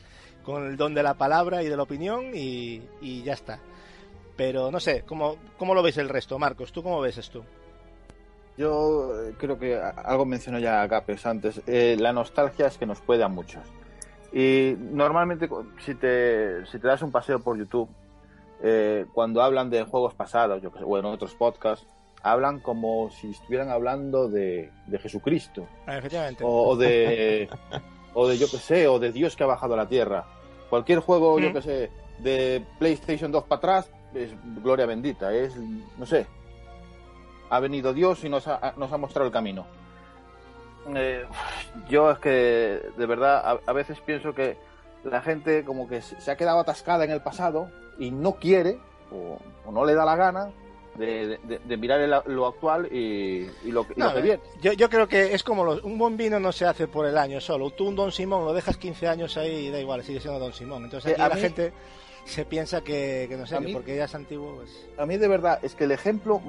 con 0.45 0.67
el 0.67 0.77
don 0.77 0.95
de 0.95 1.03
la 1.03 1.15
palabra 1.15 1.63
y 1.63 1.69
de 1.69 1.77
la 1.77 1.83
opinión 1.83 2.31
y, 2.35 2.83
y 3.01 3.23
ya 3.23 3.35
está. 3.35 3.61
Pero 4.37 4.71
no 4.71 4.81
sé, 4.81 5.03
¿cómo, 5.03 5.37
¿cómo 5.59 5.75
lo 5.75 5.83
ves 5.83 5.99
el 5.99 6.09
resto, 6.09 6.39
Marcos? 6.39 6.73
¿Tú 6.73 6.83
cómo 6.83 7.01
ves 7.01 7.19
esto? 7.19 7.45
Yo 8.57 9.13
eh, 9.29 9.35
creo 9.39 9.59
que 9.59 9.77
algo 9.77 10.25
mencionó 10.25 10.59
ya 10.59 10.87
Capes 10.89 11.27
antes. 11.27 11.61
Eh, 11.67 11.97
la 11.99 12.13
nostalgia 12.13 12.67
es 12.67 12.79
que 12.79 12.87
nos 12.87 13.01
puede 13.01 13.23
a 13.23 13.29
muchos. 13.29 13.63
Y 14.33 14.75
normalmente, 14.79 15.49
si 15.79 15.95
te, 15.95 16.65
si 16.67 16.79
te 16.79 16.87
das 16.87 17.03
un 17.03 17.13
paseo 17.13 17.41
por 17.41 17.59
YouTube, 17.59 17.89
eh, 18.63 19.07
cuando 19.13 19.43
hablan 19.43 19.69
de 19.71 19.85
juegos 19.85 20.15
pasados, 20.15 20.63
yo 20.63 20.73
que 20.73 20.79
sé, 20.79 20.85
o 20.87 20.99
en 20.99 21.05
otros 21.05 21.35
podcasts, 21.35 21.87
hablan 22.23 22.61
como 22.61 23.11
si 23.11 23.31
estuvieran 23.31 23.69
hablando 23.69 24.29
de, 24.29 24.71
Jesucristo. 25.03 25.67
Ah, 25.87 25.99
efectivamente. 25.99 26.45
O, 26.47 26.77
de, 26.77 27.49
o 28.15 28.29
de, 28.29 28.39
yo 28.39 28.51
que 28.51 28.59
sé, 28.59 28.89
o 28.89 28.99
de 28.99 29.13
Dios 29.13 29.37
que 29.37 29.45
ha 29.45 29.49
bajado 29.49 29.75
a 29.75 29.79
la 29.79 29.89
tierra. 29.89 30.25
Cualquier 30.71 31.01
juego, 31.01 31.39
yo 31.39 31.53
que 31.53 31.61
sé, 31.61 31.91
de 32.21 32.65
PlayStation 32.79 33.31
2 33.31 33.45
para 33.45 33.59
atrás, 33.59 33.91
es 34.15 34.33
gloria 34.63 34.87
bendita, 34.87 35.33
es, 35.33 35.57
no 35.57 36.07
sé, 36.07 36.27
ha 37.51 37.61
venido 37.61 37.93
Dios 37.93 38.25
y 38.25 38.29
nos 38.29 38.49
ha, 38.49 38.75
nos 38.77 38.93
ha 38.93 38.97
mostrado 38.97 39.27
el 39.27 39.33
camino. 39.33 39.67
Eh, 40.95 41.25
yo 41.89 42.11
es 42.11 42.19
que 42.19 42.81
de 42.97 43.07
verdad 43.07 43.61
a, 43.65 43.73
veces 43.73 44.01
pienso 44.01 44.35
que 44.35 44.57
la 45.05 45.21
gente 45.21 45.65
como 45.65 45.89
que 45.89 46.03
se 46.03 46.31
ha 46.31 46.37
quedado 46.37 46.61
atascada 46.61 47.05
en 47.05 47.11
el 47.11 47.21
pasado 47.21 47.69
y 47.99 48.11
no 48.11 48.33
quiere 48.35 48.79
o, 49.13 49.39
no 49.71 49.85
le 49.85 49.95
da 49.95 50.05
la 50.05 50.17
gana 50.17 50.51
de, 50.97 51.39
mirar 51.79 52.25
lo 52.27 52.47
actual 52.47 52.89
y, 52.93 53.47
lo, 53.65 53.87
que 53.87 53.95
viene. 53.95 54.41
Yo, 54.61 54.73
yo, 54.73 54.91
creo 54.91 55.07
que 55.07 55.33
es 55.33 55.43
como 55.43 55.63
un 55.63 55.99
buen 55.99 56.17
vino 56.17 56.41
no 56.41 56.53
se 56.53 56.67
hace 56.67 56.89
por 56.89 57.07
el 57.07 57.17
año 57.17 57.41
solo. 57.41 57.71
Tú 57.71 57.89
un 57.89 57.97
Don 57.97 58.13
Simón 58.13 58.45
lo 58.45 58.53
dejas 58.53 58.77
15 58.77 59.09
años 59.09 59.37
ahí 59.37 59.67
y 59.67 59.71
da 59.71 59.79
igual, 59.79 60.03
sigue 60.03 60.21
siendo 60.21 60.41
Don 60.41 60.53
Simón. 60.53 60.85
Entonces 60.85 61.13
aquí 61.13 61.21
la 61.21 61.37
gente 61.37 61.73
se 62.25 62.45
piensa 62.45 62.83
que, 62.83 63.29
no 63.39 63.47
sé, 63.47 63.59
porque 63.73 63.97
ya 63.97 64.05
es 64.05 64.15
antiguo. 64.15 64.57
Pues... 64.57 64.89
A 64.99 65.07
mí 65.07 65.17
de 65.17 65.29
verdad 65.29 65.59
es 65.63 65.75
que 65.75 65.85
el 65.85 65.93
ejemplo 65.93 66.41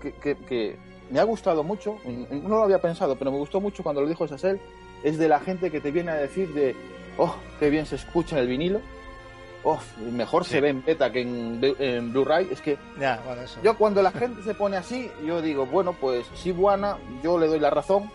que, 0.00 0.36
que, 0.36 0.76
me 1.10 1.20
ha 1.20 1.24
gustado 1.24 1.62
mucho, 1.62 1.96
no 2.04 2.48
lo 2.48 2.62
había 2.62 2.80
pensado, 2.80 3.16
pero 3.16 3.30
me 3.32 3.38
gustó 3.38 3.60
mucho 3.60 3.82
cuando 3.82 4.02
lo 4.02 4.08
dijo 4.08 4.28
Sassel, 4.28 4.60
es 5.02 5.18
de 5.18 5.28
la 5.28 5.40
gente 5.40 5.70
que 5.70 5.80
te 5.80 5.90
viene 5.90 6.10
a 6.10 6.16
decir 6.16 6.52
de, 6.52 6.76
oh, 7.16 7.34
qué 7.58 7.70
bien 7.70 7.86
se 7.86 7.96
escucha 7.96 8.36
en 8.36 8.42
el 8.42 8.48
vinilo, 8.48 8.80
oh, 9.64 9.80
mejor 10.12 10.44
se 10.44 10.60
ve 10.60 10.70
en 10.70 10.84
beta 10.84 11.10
que 11.10 11.22
en, 11.22 12.12
Blu-ray. 12.12 12.48
Es 12.50 12.60
que 12.60 12.78
yo 13.62 13.76
cuando 13.76 14.02
la 14.02 14.10
gente 14.10 14.42
se 14.42 14.54
pone 14.54 14.76
así, 14.76 15.10
yo 15.24 15.42
digo, 15.42 15.66
bueno, 15.66 15.94
pues 15.94 16.26
si 16.34 16.52
buena, 16.52 16.98
yo 17.22 17.38
le 17.38 17.46
doy 17.46 17.60
la 17.60 17.70
razón, 17.70 18.10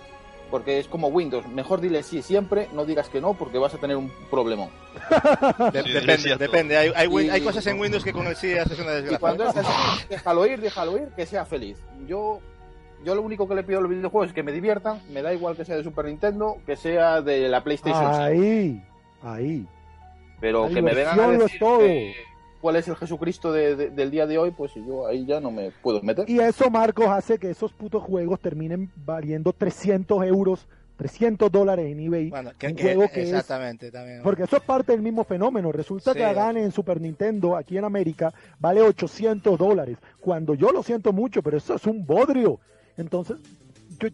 porque 0.50 0.80
es 0.80 0.88
como 0.88 1.08
Windows. 1.08 1.48
Mejor 1.48 1.82
dile 1.82 2.04
sí 2.04 2.22
siempre, 2.22 2.68
no 2.74 2.86
digas 2.86 3.10
que 3.10 3.22
no, 3.22 3.34
porque 3.34 3.58
vas 3.58 3.74
a 3.74 3.78
tener 3.78 3.98
un 3.98 4.12
problemón. 4.30 4.70
depende, 5.74 6.36
depende. 6.38 6.78
Hay, 6.78 6.92
hay, 6.96 7.42
cosas 7.42 7.66
en 7.68 7.80
Windows 7.80 8.04
que 8.04 8.14
con 8.14 8.28
el 8.28 8.36
sí 8.36 8.58
haces 8.58 8.80
una 8.80 8.92
desgracia. 8.92 9.18
Y 9.18 9.20
cuando 9.20 9.50
es 9.50 9.58
así, 9.58 10.06
déjalo 10.10 10.46
ir, 10.46 10.62
déjalo 10.62 10.98
ir, 10.98 11.10
que 11.16 11.26
sea 11.26 11.46
feliz. 11.46 11.78
Yo, 12.08 12.40
yo 13.04 13.16
lo 13.16 13.22
único 13.22 13.48
que 13.48 13.56
le 13.56 13.64
pido 13.64 13.80
a 13.80 13.82
los 13.82 13.90
videojuegos 13.90 14.28
es 14.28 14.34
que 14.34 14.44
me 14.44 14.52
diviertan. 14.52 15.02
Me 15.10 15.22
da 15.22 15.34
igual 15.34 15.56
que 15.56 15.66
sea 15.66 15.76
de 15.76 15.84
Super 15.84 16.06
Nintendo, 16.06 16.58
que 16.66 16.76
sea 16.76 17.22
de 17.22 17.48
la 17.48 17.64
PlayStation. 17.64 18.14
Ahí, 18.14 18.84
ahí. 19.22 19.68
Pero 20.40 20.68
que 20.68 20.82
me 20.82 20.94
vengan 20.94 21.20
a 21.20 21.28
decir 21.30 21.60
que, 21.60 22.16
cuál 22.64 22.78
es 22.78 22.88
el 22.88 22.96
Jesucristo 22.96 23.52
del 23.52 24.10
día 24.10 24.26
de 24.26 24.38
hoy, 24.38 24.52
pues 24.52 24.74
yo 24.76 25.06
ahí 25.06 25.26
ya 25.26 25.42
no 25.42 25.52
me 25.52 25.72
puedo 25.82 26.02
meter. 26.02 26.30
Y 26.30 26.40
eso, 26.40 26.70
Marcos, 26.70 27.08
hace 27.10 27.38
que 27.38 27.50
esos 27.50 27.74
putos 27.74 28.02
juegos 28.02 28.40
terminen 28.40 28.90
valiendo 28.96 29.52
300 29.52 30.24
euros 30.24 30.66
300 30.96 31.52
dólares 31.52 31.92
en 31.92 32.00
eBay. 32.00 32.30
Bueno, 32.30 32.52
que, 32.58 32.68
un 32.68 32.78
juego 32.78 33.10
que 33.10 33.24
exactamente, 33.24 33.92
también. 33.92 34.22
Porque 34.24 34.44
eso 34.44 34.56
es 34.56 34.64
parte 34.64 34.94
del 34.94 35.02
mismo 35.02 35.26
fenómeno. 35.26 35.74
Resulta 35.74 36.14
que 36.14 36.22
Gane 36.34 36.64
en 36.64 36.72
Super 36.72 37.02
Nintendo, 37.02 37.58
aquí 37.58 37.78
en 37.78 37.84
América, 37.84 38.34
vale 38.60 38.82
800 38.82 39.58
dólares. 39.58 39.98
Cuando 40.22 40.54
yo 40.54 40.72
lo 40.72 40.84
siento 40.84 41.12
mucho, 41.12 41.44
pero 41.44 41.58
eso 41.58 41.76
es 41.76 41.86
un 41.86 42.06
bodrio. 42.06 42.60
Entonces, 42.96 43.38
yo, 44.00 44.10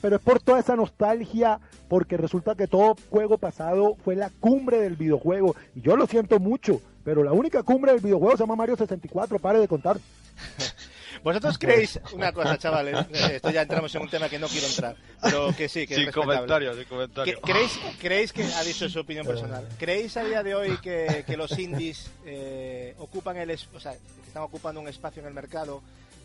pero 0.00 0.16
es 0.16 0.22
por 0.22 0.40
toda 0.40 0.60
esa 0.60 0.76
nostalgia, 0.76 1.60
porque 1.88 2.16
resulta 2.16 2.54
que 2.54 2.66
todo 2.66 2.96
juego 3.10 3.38
pasado 3.38 3.96
fue 4.04 4.16
la 4.16 4.30
cumbre 4.40 4.80
del 4.80 4.96
videojuego. 4.96 5.56
Y 5.74 5.82
yo 5.82 5.96
lo 5.96 6.06
siento 6.06 6.38
mucho, 6.38 6.80
pero 7.04 7.22
la 7.22 7.32
única 7.32 7.62
cumbre 7.62 7.92
del 7.92 8.00
videojuego 8.00 8.36
se 8.36 8.42
llama 8.42 8.56
Mario 8.56 8.76
64, 8.76 9.38
pare 9.38 9.58
de 9.58 9.68
contar. 9.68 9.98
¿Vosotros 11.24 11.56
creéis 11.56 11.98
una 12.12 12.32
cosa, 12.32 12.58
chavales? 12.58 12.98
Eh, 13.10 13.36
esto 13.36 13.50
ya 13.50 13.62
entramos 13.62 13.94
en 13.94 14.02
un 14.02 14.10
tema 14.10 14.28
que 14.28 14.38
no 14.38 14.46
quiero 14.46 14.66
entrar, 14.66 14.94
pero 15.22 15.56
que 15.56 15.70
sí, 15.70 15.86
que 15.86 15.94
sin 15.94 16.10
comentarios, 16.10 16.76
sin 16.76 16.84
comentarios. 16.84 17.40
¿Creéis, 17.42 17.80
¿Creéis 17.98 18.32
que, 18.32 18.44
ha 18.44 18.62
dicho 18.62 18.88
su 18.90 19.00
opinión 19.00 19.26
personal, 19.26 19.66
¿creéis 19.78 20.18
a 20.18 20.24
día 20.24 20.42
de 20.42 20.54
hoy 20.54 20.76
que, 20.82 21.24
que 21.26 21.38
los 21.38 21.58
indies 21.58 22.10
eh, 22.26 22.94
ocupan 22.98 23.38
el, 23.38 23.50
o 23.50 23.80
sea, 23.80 23.94
están 24.26 24.42
ocupando 24.42 24.82
un 24.82 24.88
espacio 24.88 25.22
en 25.22 25.28
el 25.28 25.34
mercado, 25.34 25.82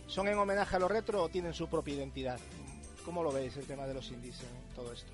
son 0.08 0.28
en 0.28 0.38
homenaje 0.38 0.76
a 0.76 0.80
lo 0.80 0.90
retro 0.90 1.24
o 1.24 1.30
tienen 1.30 1.54
su 1.54 1.70
propia 1.70 1.94
identidad? 1.96 2.38
¿Cómo 3.10 3.24
lo 3.24 3.32
veis 3.32 3.58
el 3.58 3.66
tema 3.66 3.88
de 3.88 3.96
los 3.96 4.08
indies 4.12 4.36
en 4.42 4.76
todo 4.76 4.94
esto? 4.94 5.08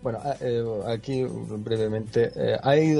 Bueno, 0.00 0.20
ah, 0.22 0.36
eh, 0.40 0.64
aquí 0.86 1.24
brevemente, 1.24 2.30
eh, 2.32 2.56
hay 2.62 2.94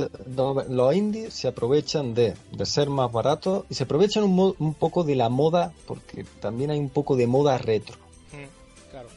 los 0.68 0.94
indies 0.96 1.34
se 1.34 1.46
aprovechan 1.46 2.14
de, 2.14 2.34
ser 2.64 2.90
más 2.90 3.12
baratos 3.12 3.64
y 3.70 3.74
se 3.74 3.84
aprovechan 3.84 4.24
un, 4.24 4.74
poco 4.74 5.04
de 5.04 5.14
la 5.14 5.28
moda, 5.28 5.72
porque 5.86 6.26
también 6.40 6.72
hay 6.72 6.80
un 6.80 6.88
poco 6.88 7.14
de 7.14 7.28
moda 7.28 7.56
retro. 7.56 7.96
claro. 8.90 9.08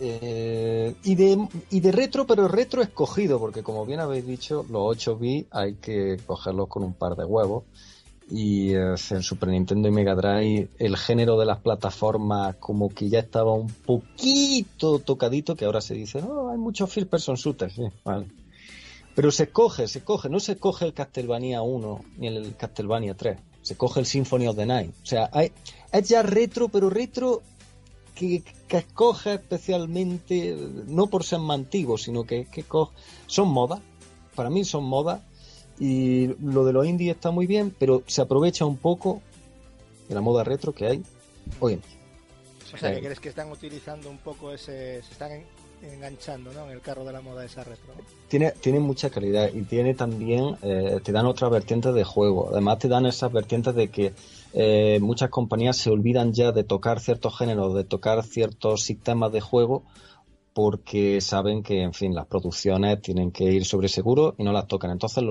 Eh, 0.00 0.96
y, 1.04 1.14
de, 1.14 1.48
y 1.70 1.78
de 1.78 1.92
retro, 1.92 2.26
pero 2.26 2.48
retro 2.48 2.82
escogido, 2.82 3.38
porque 3.38 3.62
como 3.62 3.86
bien 3.86 4.00
habéis 4.00 4.26
dicho, 4.26 4.66
los 4.68 4.82
8 4.86 5.18
bits 5.18 5.48
hay 5.52 5.74
que 5.74 6.16
cogerlos 6.26 6.66
con 6.66 6.82
un 6.82 6.94
par 6.94 7.14
de 7.14 7.24
huevos 7.24 7.62
y 8.30 8.74
en 8.74 9.22
Super 9.22 9.48
Nintendo 9.48 9.88
y 9.88 9.90
Mega 9.90 10.14
Drive 10.14 10.68
el 10.78 10.96
género 10.96 11.38
de 11.38 11.46
las 11.46 11.58
plataformas 11.58 12.56
como 12.56 12.90
que 12.90 13.08
ya 13.08 13.20
estaba 13.20 13.54
un 13.54 13.68
poquito 13.68 14.98
tocadito 14.98 15.56
que 15.56 15.64
ahora 15.64 15.80
se 15.80 15.94
dice 15.94 16.20
no 16.20 16.50
hay 16.50 16.58
muchos 16.58 16.92
first 16.92 17.08
person 17.08 17.36
shooters 17.36 17.80
pero 19.14 19.30
se 19.30 19.48
coge 19.50 19.88
se 19.88 20.04
coge 20.04 20.28
no 20.28 20.40
se 20.40 20.58
coge 20.58 20.84
el 20.84 20.92
Castlevania 20.92 21.62
1 21.62 22.04
ni 22.18 22.26
el 22.26 22.54
Castlevania 22.56 23.14
3 23.14 23.38
se 23.62 23.76
coge 23.76 24.00
el 24.00 24.06
Symphony 24.06 24.46
of 24.46 24.56
the 24.56 24.64
Night. 24.66 24.94
O 25.02 25.06
sea 25.06 25.30
hay, 25.32 25.52
es 25.92 26.08
ya 26.08 26.22
retro 26.22 26.68
pero 26.68 26.90
retro 26.90 27.42
que, 28.14 28.42
que 28.66 28.76
escoge 28.78 29.34
especialmente 29.34 30.56
no 30.86 31.06
por 31.06 31.24
ser 31.24 31.38
más 31.38 31.58
antiguo 31.58 31.96
sino 31.96 32.24
que, 32.24 32.44
que 32.46 32.64
son 33.26 33.48
moda 33.48 33.80
para 34.34 34.50
mí 34.50 34.64
son 34.64 34.84
moda 34.84 35.22
y 35.78 36.34
lo 36.42 36.64
de 36.64 36.72
los 36.72 36.86
indies 36.86 37.14
está 37.14 37.30
muy 37.30 37.46
bien, 37.46 37.74
pero 37.78 38.02
se 38.06 38.22
aprovecha 38.22 38.64
un 38.64 38.76
poco 38.76 39.22
de 40.08 40.14
la 40.14 40.20
moda 40.20 40.44
retro 40.44 40.72
que 40.72 40.86
hay 40.86 41.02
hoy 41.60 41.74
en 41.74 41.80
día. 41.80 41.98
O 42.74 42.76
sea, 42.76 42.94
que 42.94 43.00
crees 43.00 43.20
que 43.20 43.28
están 43.30 43.50
utilizando 43.50 44.10
un 44.10 44.18
poco 44.18 44.52
ese. 44.52 45.02
Se 45.02 45.12
están 45.12 45.30
enganchando 45.82 46.52
¿no? 46.52 46.64
en 46.66 46.72
el 46.72 46.80
carro 46.80 47.04
de 47.04 47.12
la 47.12 47.20
moda 47.20 47.44
esa 47.44 47.64
retro. 47.64 47.94
Tiene, 48.28 48.50
tiene 48.50 48.80
mucha 48.80 49.10
calidad 49.10 49.50
y 49.52 49.62
tiene 49.62 49.94
también. 49.94 50.56
Eh, 50.62 51.00
te 51.02 51.12
dan 51.12 51.26
otras 51.26 51.50
vertientes 51.50 51.94
de 51.94 52.04
juego. 52.04 52.50
Además, 52.50 52.78
te 52.78 52.88
dan 52.88 53.06
esas 53.06 53.32
vertientes 53.32 53.74
de 53.74 53.88
que 53.88 54.12
eh, 54.52 54.98
muchas 55.00 55.30
compañías 55.30 55.76
se 55.76 55.90
olvidan 55.90 56.32
ya 56.32 56.52
de 56.52 56.64
tocar 56.64 57.00
ciertos 57.00 57.38
géneros, 57.38 57.74
de 57.74 57.84
tocar 57.84 58.22
ciertos 58.24 58.82
sistemas 58.82 59.32
de 59.32 59.40
juego 59.40 59.82
porque 60.58 61.20
saben 61.20 61.62
que, 61.62 61.82
en 61.82 61.94
fin, 61.94 62.12
las 62.12 62.26
producciones 62.26 63.00
tienen 63.00 63.30
que 63.30 63.44
ir 63.44 63.64
sobre 63.64 63.86
seguro 63.86 64.34
y 64.38 64.42
no 64.42 64.50
las 64.50 64.66
tocan. 64.66 64.90
Entonces, 64.90 65.22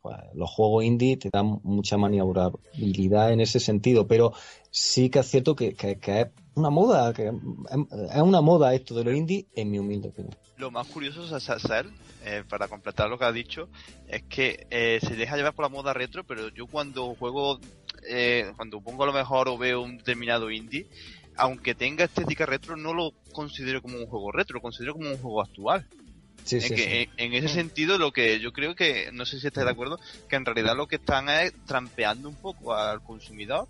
pues, 0.00 0.16
los 0.32 0.48
juegos 0.48 0.82
indie 0.82 1.18
te 1.18 1.28
dan 1.28 1.60
mucha 1.62 1.98
maniobrabilidad 1.98 3.32
en 3.32 3.40
ese 3.42 3.60
sentido, 3.60 4.06
pero 4.06 4.32
sí 4.70 5.10
que 5.10 5.18
es 5.18 5.26
cierto 5.26 5.54
que, 5.54 5.76
es 5.78 6.26
una 6.54 6.70
moda, 6.70 7.12
que 7.12 7.26
es 7.26 8.22
una 8.22 8.40
moda 8.40 8.72
esto 8.72 8.94
de 8.94 9.04
lo 9.04 9.12
indie, 9.12 9.46
en 9.54 9.70
mi 9.70 9.78
humilde 9.78 10.08
opinión. 10.08 10.34
Lo 10.56 10.70
más 10.70 10.86
curioso 10.86 11.22
es 11.36 11.50
hacer, 11.50 11.90
eh, 12.24 12.42
para 12.48 12.66
completar 12.66 13.10
lo 13.10 13.18
que 13.18 13.26
ha 13.26 13.32
dicho, 13.32 13.68
es 14.08 14.22
que 14.22 14.66
eh, 14.70 15.00
se 15.02 15.16
deja 15.16 15.36
llevar 15.36 15.52
por 15.52 15.66
la 15.66 15.68
moda 15.68 15.92
retro, 15.92 16.24
pero 16.24 16.48
yo 16.48 16.66
cuando 16.66 17.14
juego, 17.14 17.60
eh, 18.08 18.50
cuando 18.56 18.80
pongo 18.80 19.02
a 19.02 19.06
lo 19.06 19.12
mejor 19.12 19.50
o 19.50 19.58
veo 19.58 19.82
un 19.82 19.98
determinado 19.98 20.50
indie, 20.50 20.88
aunque 21.36 21.74
tenga 21.74 22.04
estética 22.04 22.46
retro, 22.46 22.76
no 22.76 22.94
lo 22.94 23.12
considero 23.32 23.82
como 23.82 23.98
un 23.98 24.06
juego 24.06 24.32
retro, 24.32 24.54
lo 24.54 24.62
considero 24.62 24.94
como 24.94 25.10
un 25.10 25.18
juego 25.18 25.42
actual. 25.42 25.86
Sí, 26.44 26.60
sí, 26.60 26.74
en, 26.76 27.10
en, 27.16 27.34
ese 27.34 27.48
sentido, 27.48 27.98
lo 27.98 28.12
que 28.12 28.38
yo 28.38 28.52
creo 28.52 28.76
que, 28.76 29.10
no 29.12 29.26
sé 29.26 29.40
si 29.40 29.48
estáis 29.48 29.64
de 29.64 29.72
acuerdo, 29.72 29.98
que 30.28 30.36
en 30.36 30.44
realidad 30.44 30.76
lo 30.76 30.86
que 30.86 30.96
están 30.96 31.28
es 31.28 31.52
trampeando 31.66 32.28
un 32.28 32.36
poco 32.36 32.72
al 32.72 33.02
consumidor 33.02 33.66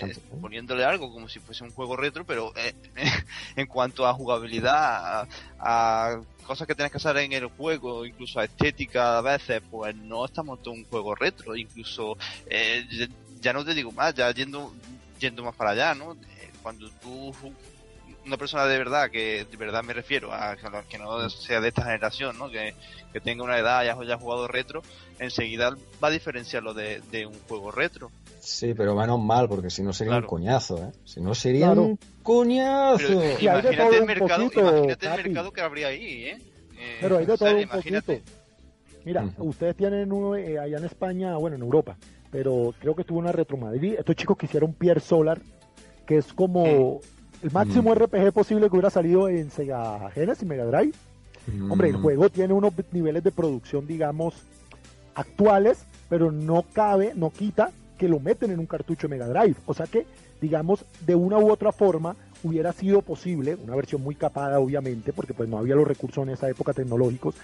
eh, 0.00 0.14
poniéndole 0.40 0.84
algo 0.84 1.12
como 1.12 1.28
si 1.28 1.40
fuese 1.40 1.62
un 1.62 1.70
juego 1.70 1.96
retro, 1.96 2.24
pero 2.24 2.52
eh, 2.56 2.74
en 3.56 3.66
cuanto 3.66 4.06
a 4.06 4.14
jugabilidad, 4.14 5.28
a, 5.58 6.20
cosas 6.44 6.66
que 6.66 6.74
tienes 6.74 6.90
que 6.90 6.98
hacer 6.98 7.16
en 7.18 7.32
el 7.32 7.46
juego, 7.46 8.06
incluso 8.06 8.40
a 8.40 8.44
estética 8.44 9.18
a 9.18 9.20
veces, 9.20 9.60
pues 9.70 9.94
no 9.94 10.24
estamos 10.24 10.62
todo 10.62 10.74
un 10.74 10.84
juego 10.84 11.14
retro, 11.14 11.54
incluso 11.54 12.16
eh, 12.46 12.86
ya 13.40 13.52
no 13.52 13.64
te 13.64 13.74
digo 13.74 13.92
más, 13.92 14.14
ya 14.14 14.30
yendo, 14.32 14.72
yendo 15.20 15.44
más 15.44 15.54
para 15.54 15.70
allá, 15.70 15.94
¿no? 15.94 16.16
Cuando 16.68 16.90
tú 17.00 17.32
una 18.26 18.36
persona 18.36 18.66
de 18.66 18.76
verdad, 18.76 19.10
que 19.10 19.46
de 19.50 19.56
verdad 19.56 19.82
me 19.82 19.94
refiero 19.94 20.34
a 20.34 20.54
que 20.86 20.98
no 20.98 21.30
sea 21.30 21.62
de 21.62 21.68
esta 21.68 21.82
generación, 21.82 22.36
¿no? 22.36 22.50
que, 22.50 22.74
tenga 23.24 23.42
una 23.42 23.56
edad 23.56 23.84
y 23.84 23.88
haya 23.88 24.18
jugado 24.18 24.46
retro, 24.46 24.82
enseguida 25.18 25.74
va 26.04 26.08
a 26.08 26.10
diferenciarlo 26.10 26.74
de, 26.74 27.00
de 27.10 27.24
un 27.24 27.32
juego 27.48 27.70
retro. 27.70 28.10
Sí, 28.40 28.74
pero 28.74 28.94
menos 28.94 29.18
mal, 29.18 29.48
porque 29.48 29.70
si 29.70 29.82
no 29.82 29.94
sería 29.94 30.18
un 30.18 30.24
coñazo, 30.24 30.76
¿eh? 30.76 30.92
Si 31.06 31.22
no 31.22 31.34
sería 31.34 31.70
un 31.70 31.98
coñazo. 32.22 33.14
imagínate 33.14 33.96
el 33.96 34.04
mercado, 34.04 34.50
imagínate 34.54 35.06
el 35.06 35.24
mercado 35.24 35.50
que 35.50 35.60
habría 35.62 35.86
ahí, 35.86 36.24
¿eh? 36.24 36.38
eh 36.78 36.98
pero 37.00 37.16
hay 37.16 37.24
de 37.24 37.38
todo 37.38 37.56
un 37.56 37.66
poquito. 37.66 38.12
Mira, 39.06 39.26
ustedes 39.38 39.74
tienen 39.74 40.12
uno 40.12 40.36
eh, 40.36 40.58
allá 40.58 40.76
en 40.76 40.84
España, 40.84 41.34
bueno, 41.38 41.56
en 41.56 41.62
Europa, 41.62 41.96
pero 42.30 42.74
creo 42.78 42.94
que 42.94 43.04
tuvo 43.04 43.20
una 43.20 43.32
Retro 43.32 43.56
Madrid. 43.56 43.94
Estos 43.98 44.16
chicos 44.16 44.36
que 44.36 44.44
hicieron 44.44 44.74
Pierre 44.74 45.00
Solar, 45.00 45.40
que 46.08 46.16
es 46.16 46.32
como 46.32 47.00
el 47.42 47.50
máximo 47.52 47.94
RPG 47.94 48.32
posible 48.32 48.68
que 48.68 48.72
hubiera 48.72 48.88
salido 48.88 49.28
en 49.28 49.50
Sega 49.50 50.10
Genesis 50.10 50.42
y 50.42 50.46
Mega 50.46 50.64
Drive. 50.64 50.94
Hombre, 51.68 51.90
el 51.90 51.96
juego 51.96 52.30
tiene 52.30 52.54
unos 52.54 52.72
niveles 52.92 53.22
de 53.22 53.30
producción, 53.30 53.86
digamos, 53.86 54.34
actuales, 55.14 55.84
pero 56.08 56.32
no 56.32 56.64
cabe, 56.72 57.12
no 57.14 57.28
quita 57.28 57.72
que 57.98 58.08
lo 58.08 58.20
meten 58.20 58.50
en 58.50 58.58
un 58.58 58.64
cartucho 58.64 59.06
Mega 59.06 59.28
Drive. 59.28 59.56
O 59.66 59.74
sea 59.74 59.86
que, 59.86 60.06
digamos, 60.40 60.86
de 61.04 61.14
una 61.14 61.36
u 61.36 61.50
otra 61.50 61.72
forma 61.72 62.16
hubiera 62.42 62.72
sido 62.72 63.02
posible, 63.02 63.56
una 63.62 63.76
versión 63.76 64.02
muy 64.02 64.14
capada 64.14 64.60
obviamente, 64.60 65.12
porque 65.12 65.34
pues 65.34 65.46
no 65.46 65.58
había 65.58 65.74
los 65.74 65.86
recursos 65.86 66.26
en 66.26 66.32
esa 66.32 66.48
época 66.48 66.72
tecnológicos, 66.72 67.34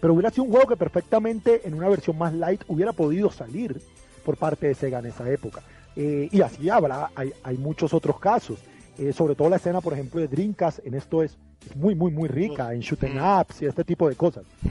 pero 0.00 0.14
hubiera 0.14 0.30
sido 0.30 0.44
un 0.44 0.52
juego 0.52 0.68
que 0.68 0.76
perfectamente 0.76 1.68
en 1.68 1.74
una 1.74 1.88
versión 1.90 2.16
más 2.16 2.32
light 2.32 2.62
hubiera 2.68 2.92
podido 2.92 3.30
salir 3.30 3.78
por 4.24 4.38
parte 4.38 4.68
de 4.68 4.74
Sega 4.74 5.00
en 5.00 5.06
esa 5.06 5.30
época. 5.30 5.62
Eh, 5.96 6.28
y 6.30 6.40
así 6.42 6.68
habrá, 6.68 7.10
hay, 7.14 7.32
hay 7.42 7.56
muchos 7.56 7.94
otros 7.94 8.20
casos. 8.20 8.58
Eh, 8.98 9.12
sobre 9.12 9.34
todo 9.34 9.50
la 9.50 9.56
escena, 9.56 9.80
por 9.80 9.92
ejemplo, 9.92 10.20
de 10.20 10.28
Dreamcast, 10.28 10.86
en 10.86 10.94
esto 10.94 11.22
es, 11.22 11.36
muy, 11.74 11.94
muy, 11.94 12.12
muy 12.12 12.28
rica, 12.28 12.72
en 12.72 12.80
shooting 12.80 13.16
mm. 13.16 13.40
ups 13.40 13.62
y 13.62 13.66
este 13.66 13.84
tipo 13.84 14.08
de 14.08 14.14
cosas. 14.14 14.44
Mm. 14.62 14.68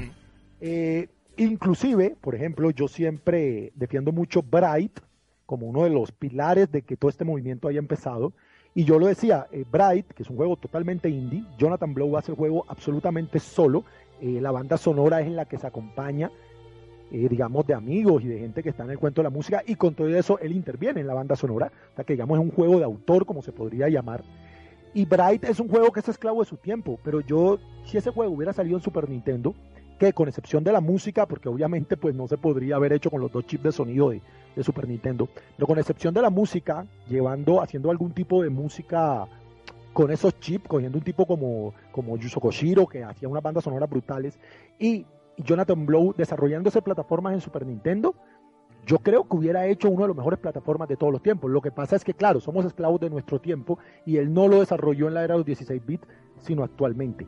Eh, 0.61 1.09
inclusive, 1.37 2.15
por 2.21 2.35
ejemplo, 2.35 2.71
yo 2.71 2.87
siempre 2.87 3.71
defiendo 3.75 4.11
mucho 4.11 4.41
Bright 4.41 4.99
como 5.45 5.67
uno 5.67 5.83
de 5.83 5.89
los 5.91 6.11
pilares 6.11 6.71
de 6.71 6.81
que 6.81 6.97
todo 6.97 7.09
este 7.09 7.25
movimiento 7.25 7.67
haya 7.67 7.79
empezado. 7.79 8.33
Y 8.73 8.83
yo 8.83 8.97
lo 8.97 9.07
decía, 9.07 9.47
eh, 9.51 9.63
Bright, 9.69 10.07
que 10.07 10.23
es 10.23 10.29
un 10.29 10.37
juego 10.37 10.55
totalmente 10.55 11.09
indie, 11.09 11.43
Jonathan 11.57 11.93
Blow 11.93 12.17
hace 12.17 12.31
el 12.31 12.37
juego 12.37 12.65
absolutamente 12.67 13.39
solo, 13.39 13.83
la 14.21 14.49
banda 14.49 14.77
sonora 14.77 15.19
es 15.19 15.27
en 15.27 15.35
la 15.35 15.45
que 15.45 15.57
se 15.57 15.67
acompaña, 15.67 16.31
digamos, 17.11 17.65
de 17.65 17.73
amigos 17.73 18.23
y 18.23 18.27
de 18.27 18.39
gente 18.39 18.63
que 18.63 18.69
está 18.69 18.83
en 18.83 18.91
el 18.91 18.99
cuento 18.99 19.21
de 19.21 19.23
la 19.23 19.29
música, 19.29 19.63
y 19.65 19.75
con 19.75 19.93
todo 19.93 20.07
eso 20.09 20.39
él 20.39 20.51
interviene 20.51 21.01
en 21.01 21.07
la 21.07 21.13
banda 21.13 21.35
sonora, 21.35 21.71
o 21.93 21.95
sea 21.95 22.05
que 22.05 22.13
digamos 22.13 22.37
es 22.39 22.43
un 22.43 22.51
juego 22.51 22.77
de 22.79 22.85
autor, 22.85 23.25
como 23.25 23.41
se 23.41 23.51
podría 23.51 23.89
llamar. 23.89 24.23
Y 24.93 25.05
Bright 25.05 25.43
es 25.43 25.59
un 25.59 25.67
juego 25.67 25.91
que 25.91 25.99
es 25.99 26.07
esclavo 26.07 26.41
de 26.41 26.49
su 26.49 26.55
tiempo, 26.57 26.99
pero 27.03 27.19
yo, 27.19 27.59
si 27.83 27.97
ese 27.97 28.11
juego 28.11 28.33
hubiera 28.33 28.53
salido 28.53 28.77
en 28.77 28.83
Super 28.83 29.09
Nintendo, 29.09 29.53
que 29.99 30.13
con 30.13 30.27
excepción 30.27 30.63
de 30.63 30.71
la 30.71 30.81
música, 30.81 31.25
porque 31.25 31.49
obviamente 31.49 31.97
pues 31.97 32.15
no 32.15 32.27
se 32.27 32.37
podría 32.37 32.75
haber 32.75 32.93
hecho 32.93 33.09
con 33.09 33.21
los 33.21 33.31
dos 33.31 33.45
chips 33.45 33.63
de 33.63 33.71
sonido 33.71 34.09
de, 34.09 34.21
Super 34.63 34.87
Nintendo, 34.87 35.27
pero 35.57 35.67
con 35.67 35.77
excepción 35.77 36.13
de 36.13 36.21
la 36.21 36.29
música, 36.29 36.85
llevando, 37.09 37.61
haciendo 37.61 37.91
algún 37.91 38.13
tipo 38.13 38.41
de 38.41 38.49
música 38.49 39.27
con 39.91 40.11
esos 40.11 40.39
chips, 40.39 40.65
cogiendo 40.65 40.97
un 40.97 41.03
tipo 41.03 41.25
como, 41.25 41.73
como 41.91 42.15
Yuzo 42.15 42.39
que 42.87 43.03
hacía 43.03 43.27
unas 43.27 43.43
bandas 43.43 43.65
sonoras 43.65 43.89
brutales, 43.89 44.39
y 44.79 45.05
Jonathan 45.37 45.85
Blow 45.85 46.13
desarrollándose 46.15 46.81
plataformas 46.81 47.33
en 47.33 47.41
Super 47.41 47.65
Nintendo, 47.65 48.15
yo 48.85 48.99
creo 48.99 49.27
que 49.27 49.35
hubiera 49.35 49.65
hecho 49.65 49.89
una 49.89 50.03
de 50.03 50.09
las 50.09 50.17
mejores 50.17 50.39
plataformas 50.39 50.87
de 50.87 50.95
todos 50.95 51.11
los 51.11 51.21
tiempos. 51.21 51.49
Lo 51.49 51.61
que 51.61 51.71
pasa 51.71 51.95
es 51.95 52.03
que, 52.03 52.13
claro, 52.13 52.39
somos 52.39 52.65
esclavos 52.65 52.99
de 52.99 53.09
nuestro 53.09 53.41
tiempo 53.41 53.79
y 54.05 54.17
él 54.17 54.31
no 54.31 54.47
lo 54.47 54.59
desarrolló 54.59 55.07
en 55.07 55.15
la 55.15 55.23
era 55.23 55.33
de 55.33 55.39
los 55.39 55.45
16 55.45 55.85
bits, 55.85 56.07
sino 56.37 56.63
actualmente. 56.63 57.27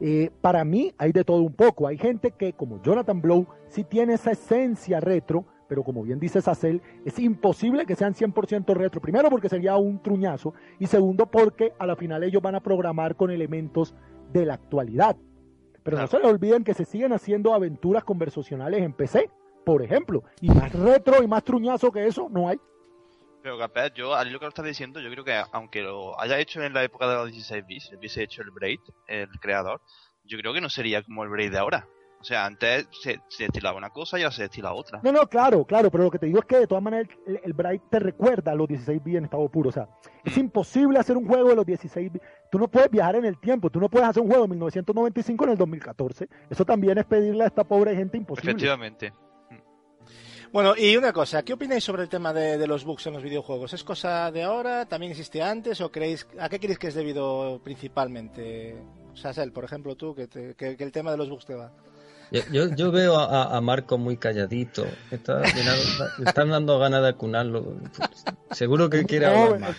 Eh, 0.00 0.30
para 0.40 0.64
mí 0.64 0.92
hay 0.98 1.12
de 1.12 1.24
todo 1.24 1.42
un 1.42 1.54
poco. 1.54 1.86
Hay 1.86 1.96
gente 1.96 2.32
que, 2.32 2.52
como 2.52 2.82
Jonathan 2.82 3.22
Blow, 3.22 3.46
sí 3.68 3.84
tiene 3.84 4.14
esa 4.14 4.32
esencia 4.32 5.00
retro, 5.00 5.46
pero 5.66 5.82
como 5.82 6.02
bien 6.02 6.20
dice 6.20 6.42
Sacel, 6.42 6.82
es 7.04 7.18
imposible 7.18 7.86
que 7.86 7.96
sean 7.96 8.14
100% 8.14 8.74
retro. 8.74 9.00
Primero 9.00 9.30
porque 9.30 9.48
sería 9.48 9.76
un 9.76 10.02
truñazo 10.02 10.54
y 10.78 10.86
segundo 10.86 11.26
porque 11.26 11.72
a 11.78 11.86
la 11.86 11.96
final 11.96 12.22
ellos 12.22 12.42
van 12.42 12.54
a 12.54 12.60
programar 12.60 13.16
con 13.16 13.30
elementos 13.30 13.94
de 14.32 14.46
la 14.46 14.54
actualidad. 14.54 15.16
Pero 15.88 16.02
no 16.02 16.06
se 16.06 16.18
les 16.18 16.26
olviden 16.26 16.64
que 16.64 16.74
se 16.74 16.84
siguen 16.84 17.14
haciendo 17.14 17.54
aventuras 17.54 18.04
conversacionales 18.04 18.82
en 18.82 18.92
PC, 18.92 19.30
por 19.64 19.82
ejemplo. 19.82 20.22
Y 20.42 20.50
más 20.50 20.70
retro 20.70 21.22
y 21.22 21.26
más 21.26 21.42
truñazo 21.42 21.90
que 21.90 22.06
eso 22.06 22.28
no 22.30 22.46
hay. 22.46 22.60
Pero 23.42 23.56
capaz, 23.56 23.94
yo, 23.94 24.14
al 24.14 24.30
lo 24.30 24.38
que 24.38 24.44
lo 24.44 24.50
estás 24.50 24.66
diciendo, 24.66 25.00
yo 25.00 25.10
creo 25.10 25.24
que 25.24 25.42
aunque 25.50 25.80
lo 25.80 26.20
haya 26.20 26.38
hecho 26.38 26.62
en 26.62 26.74
la 26.74 26.84
época 26.84 27.08
de 27.08 27.14
los 27.14 27.32
16 27.32 27.66
bits, 27.66 27.92
hubiese 27.96 28.22
hecho 28.22 28.42
el 28.42 28.50
Braid, 28.50 28.80
el 29.06 29.30
creador, 29.40 29.80
yo 30.24 30.36
creo 30.36 30.52
que 30.52 30.60
no 30.60 30.68
sería 30.68 31.02
como 31.02 31.24
el 31.24 31.30
Braid 31.30 31.52
de 31.52 31.58
ahora. 31.58 31.88
O 32.20 32.24
sea, 32.24 32.46
antes 32.46 32.88
se, 33.00 33.20
se, 33.28 33.44
destilaba 33.44 33.78
una 33.78 33.90
cosa 33.90 34.18
y 34.18 34.22
ahora 34.22 34.34
se 34.34 34.42
destila 34.42 34.72
otra. 34.72 35.00
No, 35.04 35.12
no, 35.12 35.28
claro, 35.28 35.64
claro, 35.64 35.88
pero 35.90 36.04
lo 36.04 36.10
que 36.10 36.18
te 36.18 36.26
digo 36.26 36.40
es 36.40 36.46
que 36.46 36.58
de 36.58 36.66
todas 36.66 36.82
maneras 36.82 37.08
el, 37.26 37.40
el 37.44 37.52
Bright 37.52 37.82
te 37.88 38.00
recuerda 38.00 38.52
a 38.52 38.54
los 38.56 38.66
16 38.66 39.02
bits 39.04 39.18
en 39.18 39.24
estado 39.24 39.48
puro. 39.48 39.68
O 39.68 39.72
sea, 39.72 39.88
es 40.24 40.36
mm. 40.36 40.40
imposible 40.40 40.98
hacer 40.98 41.16
un 41.16 41.28
juego 41.28 41.50
de 41.50 41.56
los 41.56 41.66
16 41.66 42.12
bits. 42.12 42.24
Tú 42.50 42.58
no 42.58 42.68
puedes 42.68 42.90
viajar 42.90 43.16
en 43.16 43.24
el 43.24 43.38
tiempo, 43.38 43.70
tú 43.70 43.78
no 43.78 43.88
puedes 43.88 44.08
hacer 44.08 44.22
un 44.22 44.28
juego 44.28 44.42
de 44.42 44.48
1995 44.48 45.44
en 45.44 45.50
el 45.50 45.56
2014. 45.56 46.28
Eso 46.50 46.64
también 46.64 46.98
es 46.98 47.04
pedirle 47.04 47.44
a 47.44 47.46
esta 47.46 47.62
pobre 47.62 47.94
gente 47.94 48.16
imposible. 48.16 48.50
Efectivamente. 48.50 49.12
Mm. 49.12 49.54
Bueno, 50.52 50.74
y 50.76 50.96
una 50.96 51.12
cosa, 51.12 51.44
¿qué 51.44 51.52
opináis 51.52 51.84
sobre 51.84 52.02
el 52.02 52.08
tema 52.08 52.32
de, 52.32 52.66
los 52.66 52.84
bugs 52.84 53.06
en 53.06 53.12
los 53.12 53.22
videojuegos? 53.22 53.74
¿Es 53.74 53.84
cosa 53.84 54.32
de 54.32 54.42
ahora? 54.42 54.86
¿También 54.86 55.12
existe 55.12 55.40
antes? 55.40 55.80
¿O 55.80 55.92
creéis, 55.92 56.26
a 56.40 56.48
qué 56.48 56.58
creéis 56.58 56.80
que 56.80 56.88
es 56.88 56.94
debido 56.94 57.60
principalmente? 57.62 58.76
Sasel, 59.14 59.52
por 59.52 59.64
ejemplo, 59.64 59.94
tú, 59.96 60.14
que, 60.14 60.28
que 60.56 60.76
el 60.82 60.92
tema 60.92 61.12
de 61.12 61.16
los 61.16 61.28
bugs 61.28 61.44
te 61.44 61.54
va. 61.54 61.72
Yo, 62.30 62.68
yo, 62.74 62.92
veo 62.92 63.18
a, 63.18 63.60
Marco 63.60 63.96
muy 63.98 64.16
calladito. 64.16 64.86
Está, 65.10 65.40
le 65.40 66.24
están 66.26 66.50
dando 66.50 66.78
ganas 66.78 67.02
de 67.02 67.08
acunarlo. 67.08 67.76
Seguro 68.50 68.90
que 68.90 69.04
quiere 69.04 69.26
hablar 69.26 69.60
más. 69.60 69.76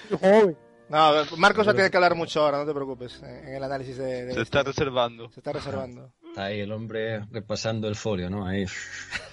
No, 0.89 1.11
Marcos 1.37 1.67
va 1.67 1.71
a 1.71 1.75
tener 1.75 1.91
que 1.91 1.97
hablar 1.97 2.15
mucho 2.15 2.41
ahora, 2.41 2.57
no 2.57 2.65
te 2.65 2.73
preocupes, 2.73 3.21
en 3.21 3.53
el 3.53 3.63
análisis 3.63 3.95
de... 3.97 4.33
se 4.33 4.41
está 4.41 4.63
reservando. 4.63 5.29
Se 5.29 5.39
está 5.39 5.53
reservando. 5.53 6.11
Está 6.29 6.45
ahí 6.45 6.61
el 6.61 6.71
hombre 6.71 7.25
repasando 7.31 7.87
el 7.87 7.95
folio, 7.95 8.27
¿no? 8.31 8.47
Ahí. 8.47 8.65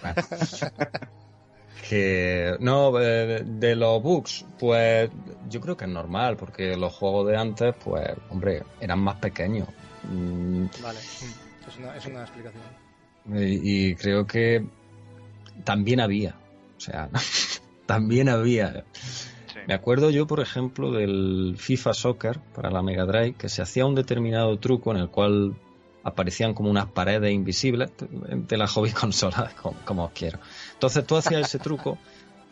que 1.88 2.56
no, 2.60 2.92
de, 2.92 3.74
los 3.74 4.02
bugs, 4.02 4.44
pues 4.58 5.10
yo 5.48 5.62
creo 5.62 5.78
que 5.78 5.86
es 5.86 5.90
normal, 5.90 6.36
porque 6.36 6.76
los 6.76 6.92
juegos 6.92 7.26
de 7.28 7.38
antes, 7.38 7.74
pues, 7.82 8.06
hombre, 8.28 8.62
eran 8.78 8.98
más 8.98 9.16
pequeños. 9.16 9.66
Mm. 10.02 10.66
Vale, 10.82 10.98
es 10.98 11.76
una, 11.78 11.96
es 11.96 12.04
una 12.04 12.20
explicación. 12.20 12.85
Y, 13.34 13.94
creo 13.96 14.26
que 14.26 14.64
también 15.64 16.00
había, 16.00 16.36
o 16.76 16.80
sea, 16.80 17.10
también 17.86 18.28
había. 18.28 18.84
Me 19.66 19.74
acuerdo 19.74 20.10
yo, 20.10 20.26
por 20.26 20.40
ejemplo, 20.40 20.92
del 20.92 21.56
FIFA 21.58 21.94
Soccer 21.94 22.40
para 22.54 22.70
la 22.70 22.82
Mega 22.82 23.04
Drive, 23.04 23.34
que 23.34 23.48
se 23.48 23.62
hacía 23.62 23.84
un 23.84 23.96
determinado 23.96 24.56
truco 24.58 24.92
en 24.92 24.98
el 24.98 25.08
cual 25.08 25.56
aparecían 26.04 26.54
como 26.54 26.70
unas 26.70 26.86
paredes 26.86 27.32
invisibles 27.32 27.90
de 27.98 28.56
la 28.56 28.68
hobby 28.68 28.90
consola, 28.92 29.50
como, 29.84 30.04
os 30.04 30.12
quiero. 30.12 30.38
Entonces 30.74 31.04
tú 31.04 31.16
hacías 31.16 31.40
ese 31.40 31.58
truco, 31.58 31.98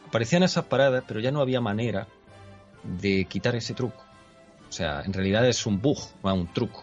aparecían 0.08 0.42
esas 0.42 0.64
paredes, 0.64 1.04
pero 1.06 1.20
ya 1.20 1.30
no 1.30 1.40
había 1.40 1.60
manera 1.60 2.08
de 2.82 3.26
quitar 3.26 3.54
ese 3.54 3.74
truco. 3.74 4.04
O 4.68 4.72
sea, 4.72 5.02
en 5.02 5.12
realidad 5.12 5.46
es 5.46 5.66
un 5.66 5.80
bug, 5.80 5.98
no 6.24 6.34
un 6.34 6.52
truco 6.52 6.82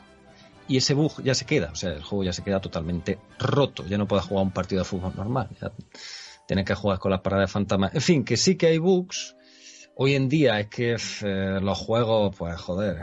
y 0.67 0.77
ese 0.77 0.93
bug 0.93 1.21
ya 1.23 1.35
se 1.35 1.45
queda, 1.45 1.69
o 1.71 1.75
sea, 1.75 1.91
el 1.91 2.03
juego 2.03 2.23
ya 2.23 2.33
se 2.33 2.43
queda 2.43 2.59
totalmente 2.61 3.19
roto, 3.39 3.85
ya 3.85 3.97
no 3.97 4.07
puedes 4.07 4.25
jugar 4.25 4.45
un 4.45 4.51
partido 4.51 4.81
de 4.81 4.85
fútbol 4.85 5.13
normal, 5.15 5.49
ya 5.61 5.71
tienes 6.45 6.65
que 6.65 6.75
jugar 6.75 6.99
con 6.99 7.11
las 7.11 7.21
paradas 7.21 7.51
fantasmas. 7.51 7.95
En 7.95 8.01
fin, 8.01 8.25
que 8.25 8.37
sí 8.37 8.55
que 8.55 8.67
hay 8.67 8.77
bugs, 8.77 9.35
hoy 9.95 10.15
en 10.15 10.29
día 10.29 10.59
es 10.59 10.67
que 10.67 10.97
eh, 11.23 11.59
los 11.61 11.77
juegos, 11.77 12.35
pues 12.35 12.59
joder, 12.59 12.97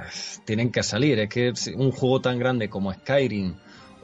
tienen 0.45 0.71
que 0.71 0.83
salir. 0.83 1.19
Es 1.21 1.29
que 1.29 1.53
un 1.77 1.93
juego 1.93 2.21
tan 2.21 2.39
grande 2.39 2.69
como 2.69 2.93
Skyrim 2.93 3.55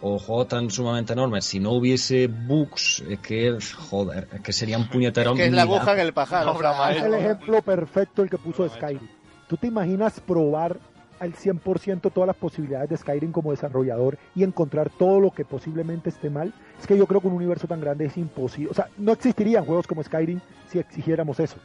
o 0.00 0.18
juegos 0.18 0.48
tan 0.48 0.70
sumamente 0.70 1.12
enormes, 1.12 1.44
si 1.44 1.60
no 1.60 1.72
hubiese 1.72 2.26
bugs, 2.26 3.02
es 3.08 3.18
que, 3.20 3.58
joder, 3.88 4.28
es 4.32 4.40
que 4.40 4.52
serían 4.52 4.88
puñeteros. 4.88 5.34
Es 5.34 5.40
que 5.40 5.46
es 5.46 5.52
la 5.52 5.62
aguja 5.62 5.92
en 5.92 6.00
el 6.00 6.12
pajar. 6.12 6.46
es 6.96 7.02
el 7.02 7.14
ejemplo 7.14 7.62
perfecto 7.62 8.22
el 8.22 8.30
que 8.30 8.38
puso 8.38 8.68
Skyrim. 8.68 9.08
¿Tú 9.48 9.56
te 9.56 9.66
imaginas 9.66 10.20
probar 10.20 10.78
al 11.24 11.34
100% 11.34 12.12
todas 12.12 12.26
las 12.26 12.36
posibilidades 12.36 12.90
de 12.90 12.96
Skyrim 12.96 13.32
como 13.32 13.50
desarrollador 13.50 14.18
y 14.34 14.44
encontrar 14.44 14.90
todo 14.90 15.20
lo 15.20 15.30
que 15.30 15.44
posiblemente 15.44 16.10
esté 16.10 16.30
mal? 16.30 16.52
Es 16.78 16.86
que 16.86 16.96
yo 16.96 17.06
creo 17.06 17.20
que 17.20 17.28
un 17.28 17.34
universo 17.34 17.66
tan 17.66 17.80
grande 17.80 18.06
es 18.06 18.16
imposible. 18.16 18.70
O 18.70 18.74
sea, 18.74 18.88
no 18.96 19.12
existirían 19.12 19.64
juegos 19.64 19.86
como 19.86 20.02
Skyrim 20.02 20.40
si 20.68 20.78
exigiéramos 20.78 21.40
eso 21.40 21.56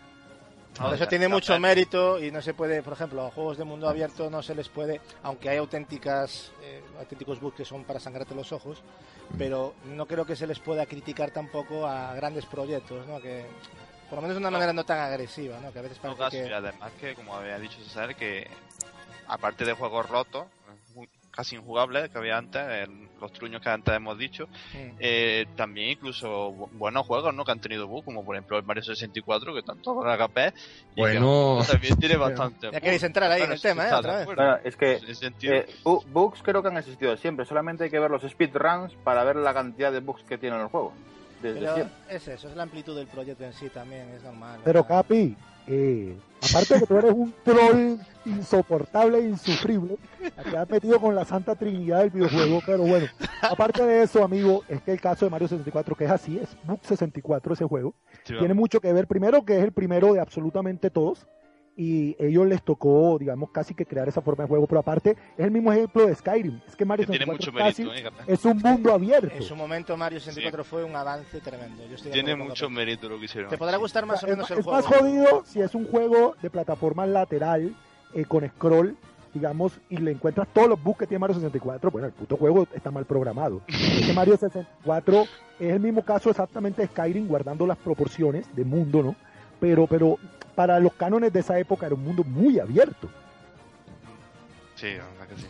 eso 0.93 1.07
tiene 1.07 1.27
mucho 1.27 1.57
mérito 1.59 2.23
y 2.23 2.31
no 2.31 2.41
se 2.41 2.53
puede, 2.53 2.81
por 2.81 2.93
ejemplo, 2.93 3.25
a 3.25 3.31
juegos 3.31 3.57
de 3.57 3.63
mundo 3.63 3.89
abierto 3.89 4.29
no 4.29 4.41
se 4.41 4.55
les 4.55 4.69
puede, 4.69 5.01
aunque 5.23 5.49
hay 5.49 5.57
auténticas, 5.57 6.51
eh, 6.63 6.81
auténticos 6.97 7.39
bugs 7.39 7.57
que 7.57 7.65
son 7.65 7.83
para 7.83 7.99
sangrarte 7.99 8.33
los 8.33 8.51
ojos, 8.51 8.81
mm. 9.31 9.37
pero 9.37 9.73
no 9.85 10.05
creo 10.05 10.25
que 10.25 10.35
se 10.35 10.47
les 10.47 10.59
pueda 10.59 10.85
criticar 10.85 11.31
tampoco 11.31 11.85
a 11.85 12.13
grandes 12.15 12.45
proyectos, 12.45 13.05
¿no? 13.07 13.19
Que 13.19 13.45
por 14.09 14.17
lo 14.17 14.21
menos 14.21 14.35
de 14.35 14.39
una 14.39 14.51
manera 14.51 14.73
no 14.73 14.85
tan 14.85 14.99
agresiva, 14.99 15.59
¿no? 15.59 15.71
Que 15.71 15.79
a 15.79 15.81
veces 15.83 15.99
parece 15.99 16.47
que... 16.47 16.53
además 16.53 16.91
que, 16.99 17.13
como 17.13 17.35
había 17.35 17.59
dicho 17.59 17.77
César, 17.83 18.15
que 18.15 18.47
aparte 19.29 19.65
de 19.65 19.73
juegos 19.73 20.09
rotos, 20.09 20.45
casi 21.39 21.55
injugables 21.55 22.09
que 22.09 22.17
había 22.17 22.37
antes, 22.37 22.61
los 23.21 23.31
truños 23.31 23.61
que 23.61 23.69
antes 23.69 23.95
hemos 23.95 24.17
dicho. 24.17 24.49
Eh, 24.99 25.45
también 25.55 25.91
incluso 25.91 26.51
buenos 26.73 27.05
juegos 27.07 27.33
¿no? 27.33 27.45
que 27.45 27.51
han 27.51 27.61
tenido 27.61 27.87
bugs, 27.87 28.03
como 28.03 28.25
por 28.25 28.35
ejemplo 28.35 28.57
el 28.57 28.65
Mario 28.65 28.83
64, 28.83 29.53
que 29.53 29.61
tanto 29.61 29.95
con 29.95 30.09
HP. 30.09 30.53
Y 30.95 30.99
bueno, 30.99 31.59
también 31.69 31.95
tiene 31.97 32.17
bastante. 32.17 32.69
ya 32.71 32.81
queréis 32.81 33.03
entrar 33.03 33.31
ahí 33.31 33.43
en 33.43 33.53
el 33.53 33.61
tema, 33.61 33.87
¿eh? 33.87 33.93
Otra 33.93 34.17
vez. 34.17 34.61
es 34.65 34.75
que 34.75 34.99
eh, 35.43 35.65
bugs 35.83 36.41
creo 36.43 36.61
que 36.61 36.67
han 36.67 36.77
existido 36.77 37.15
siempre, 37.15 37.45
solamente 37.45 37.85
hay 37.85 37.89
que 37.89 37.99
ver 37.99 38.11
los 38.11 38.23
speedruns 38.23 38.93
para 39.03 39.23
ver 39.23 39.37
la 39.37 39.53
cantidad 39.53 39.91
de 39.91 40.01
bugs 40.01 40.23
que 40.23 40.37
tienen 40.37 40.59
el 40.59 40.67
juego. 40.67 40.93
es 42.09 42.27
eso, 42.27 42.49
es 42.49 42.55
la 42.55 42.63
amplitud 42.63 42.97
del 42.97 43.07
proyecto 43.07 43.45
en 43.45 43.53
sí 43.53 43.69
también, 43.69 44.09
es 44.09 44.23
normal. 44.23 44.59
Pero 44.65 44.85
Capi, 44.85 45.37
eh, 45.69 46.17
aparte 46.49 46.73
de 46.73 46.79
que 46.79 46.85
tú 46.87 46.97
eres 46.97 47.13
un 47.13 47.33
troll 47.43 47.97
insoportable 48.25 49.19
e 49.19 49.29
insufrible, 49.29 49.97
te 50.49 50.57
has 50.57 50.69
metido 50.69 50.99
con 50.99 51.15
la 51.15 51.25
santa 51.25 51.55
trinidad 51.55 51.99
del 51.99 52.09
videojuego, 52.09 52.61
pero 52.65 52.79
bueno, 52.79 53.05
aparte 53.41 53.85
de 53.85 54.03
eso, 54.03 54.23
amigo, 54.23 54.63
es 54.67 54.81
que 54.81 54.91
el 54.91 54.99
caso 54.99 55.25
de 55.25 55.31
Mario 55.31 55.47
64, 55.47 55.95
que 55.95 56.05
es 56.05 56.11
así, 56.11 56.37
es 56.37 56.49
Book 56.63 56.79
64 56.83 57.53
ese 57.53 57.65
juego, 57.65 57.93
tiene 58.25 58.53
mucho 58.53 58.81
que 58.81 58.91
ver, 58.91 59.07
primero 59.07 59.45
que 59.45 59.57
es 59.57 59.63
el 59.63 59.71
primero 59.71 60.13
de 60.13 60.19
absolutamente 60.19 60.89
todos, 60.89 61.27
y 61.79 62.13
ellos 62.19 62.45
les 62.45 62.61
tocó, 62.61 63.17
digamos, 63.17 63.51
casi 63.51 63.73
que 63.73 63.85
crear 63.85 64.05
esa 64.09 64.21
forma 64.21 64.43
de 64.43 64.49
juego. 64.49 64.67
Pero 64.67 64.81
aparte, 64.81 65.11
es 65.37 65.45
el 65.45 65.49
mismo 65.49 65.71
ejemplo 65.71 66.05
de 66.05 66.13
Skyrim. 66.13 66.59
Es 66.67 66.75
que 66.75 66.83
Mario 66.83 67.05
64 67.05 67.53
casi 67.53 67.83
¿eh? 67.83 68.11
es 68.27 68.43
un 68.43 68.57
mundo 68.57 68.91
abierto. 68.93 69.33
En 69.33 69.43
su 69.43 69.55
momento 69.55 69.95
Mario 69.95 70.19
64 70.19 70.65
fue 70.65 70.83
un 70.83 70.93
avance 70.93 71.39
tremendo. 71.39 71.81
tiene 72.11 72.35
mucho 72.35 72.69
mérito 72.69 73.07
lo 73.07 73.17
que 73.17 73.25
hicieron. 73.25 73.49
Te 73.49 73.57
podrá 73.57 73.77
gustar 73.77 74.05
más 74.05 74.21
o, 74.25 74.27
menos 74.27 74.51
el 74.51 74.59
es 74.59 74.65
juego. 74.65 74.79
Es 74.79 74.89
más 74.89 74.99
jodido 74.99 75.43
si 75.45 75.61
es 75.61 75.73
un 75.73 75.87
juego 75.87 76.35
de 76.41 76.49
plataforma 76.49 77.05
lateral 77.05 77.73
eh, 78.13 78.25
con 78.25 78.45
scroll 78.45 78.97
digamos, 79.33 79.79
y 79.89 79.97
le 79.97 80.11
encuentras 80.11 80.47
todos 80.51 80.67
los 80.67 80.83
bugs 80.83 80.99
que 80.99 81.07
tiene 81.07 81.19
Mario 81.19 81.35
64, 81.35 81.91
bueno, 81.91 82.07
el 82.07 82.13
puto 82.13 82.35
juego 82.35 82.67
está 82.73 82.89
mal 82.89 83.05
programado. 83.05 83.61
Este 83.67 84.11
Mario 84.11 84.35
64 84.35 85.21
es 85.59 85.71
el 85.71 85.79
mismo 85.79 86.03
caso 86.03 86.31
exactamente 86.31 86.81
de 86.81 86.87
Skyrim, 86.87 87.27
guardando 87.27 87.67
las 87.67 87.77
proporciones 87.77 88.53
de 88.55 88.65
mundo, 88.65 89.03
¿no? 89.03 89.15
Pero, 89.59 89.85
pero 89.85 90.17
para 90.59 90.77
los 90.77 90.91
cánones 90.91 91.31
de 91.31 91.39
esa 91.39 91.57
época 91.57 91.85
era 91.85 91.95
un 91.95 92.03
mundo 92.03 92.21
muy 92.25 92.59
abierto. 92.59 93.07
Sí, 94.75 94.87
verdad 94.87 95.27
que 95.29 95.37
sí. 95.37 95.47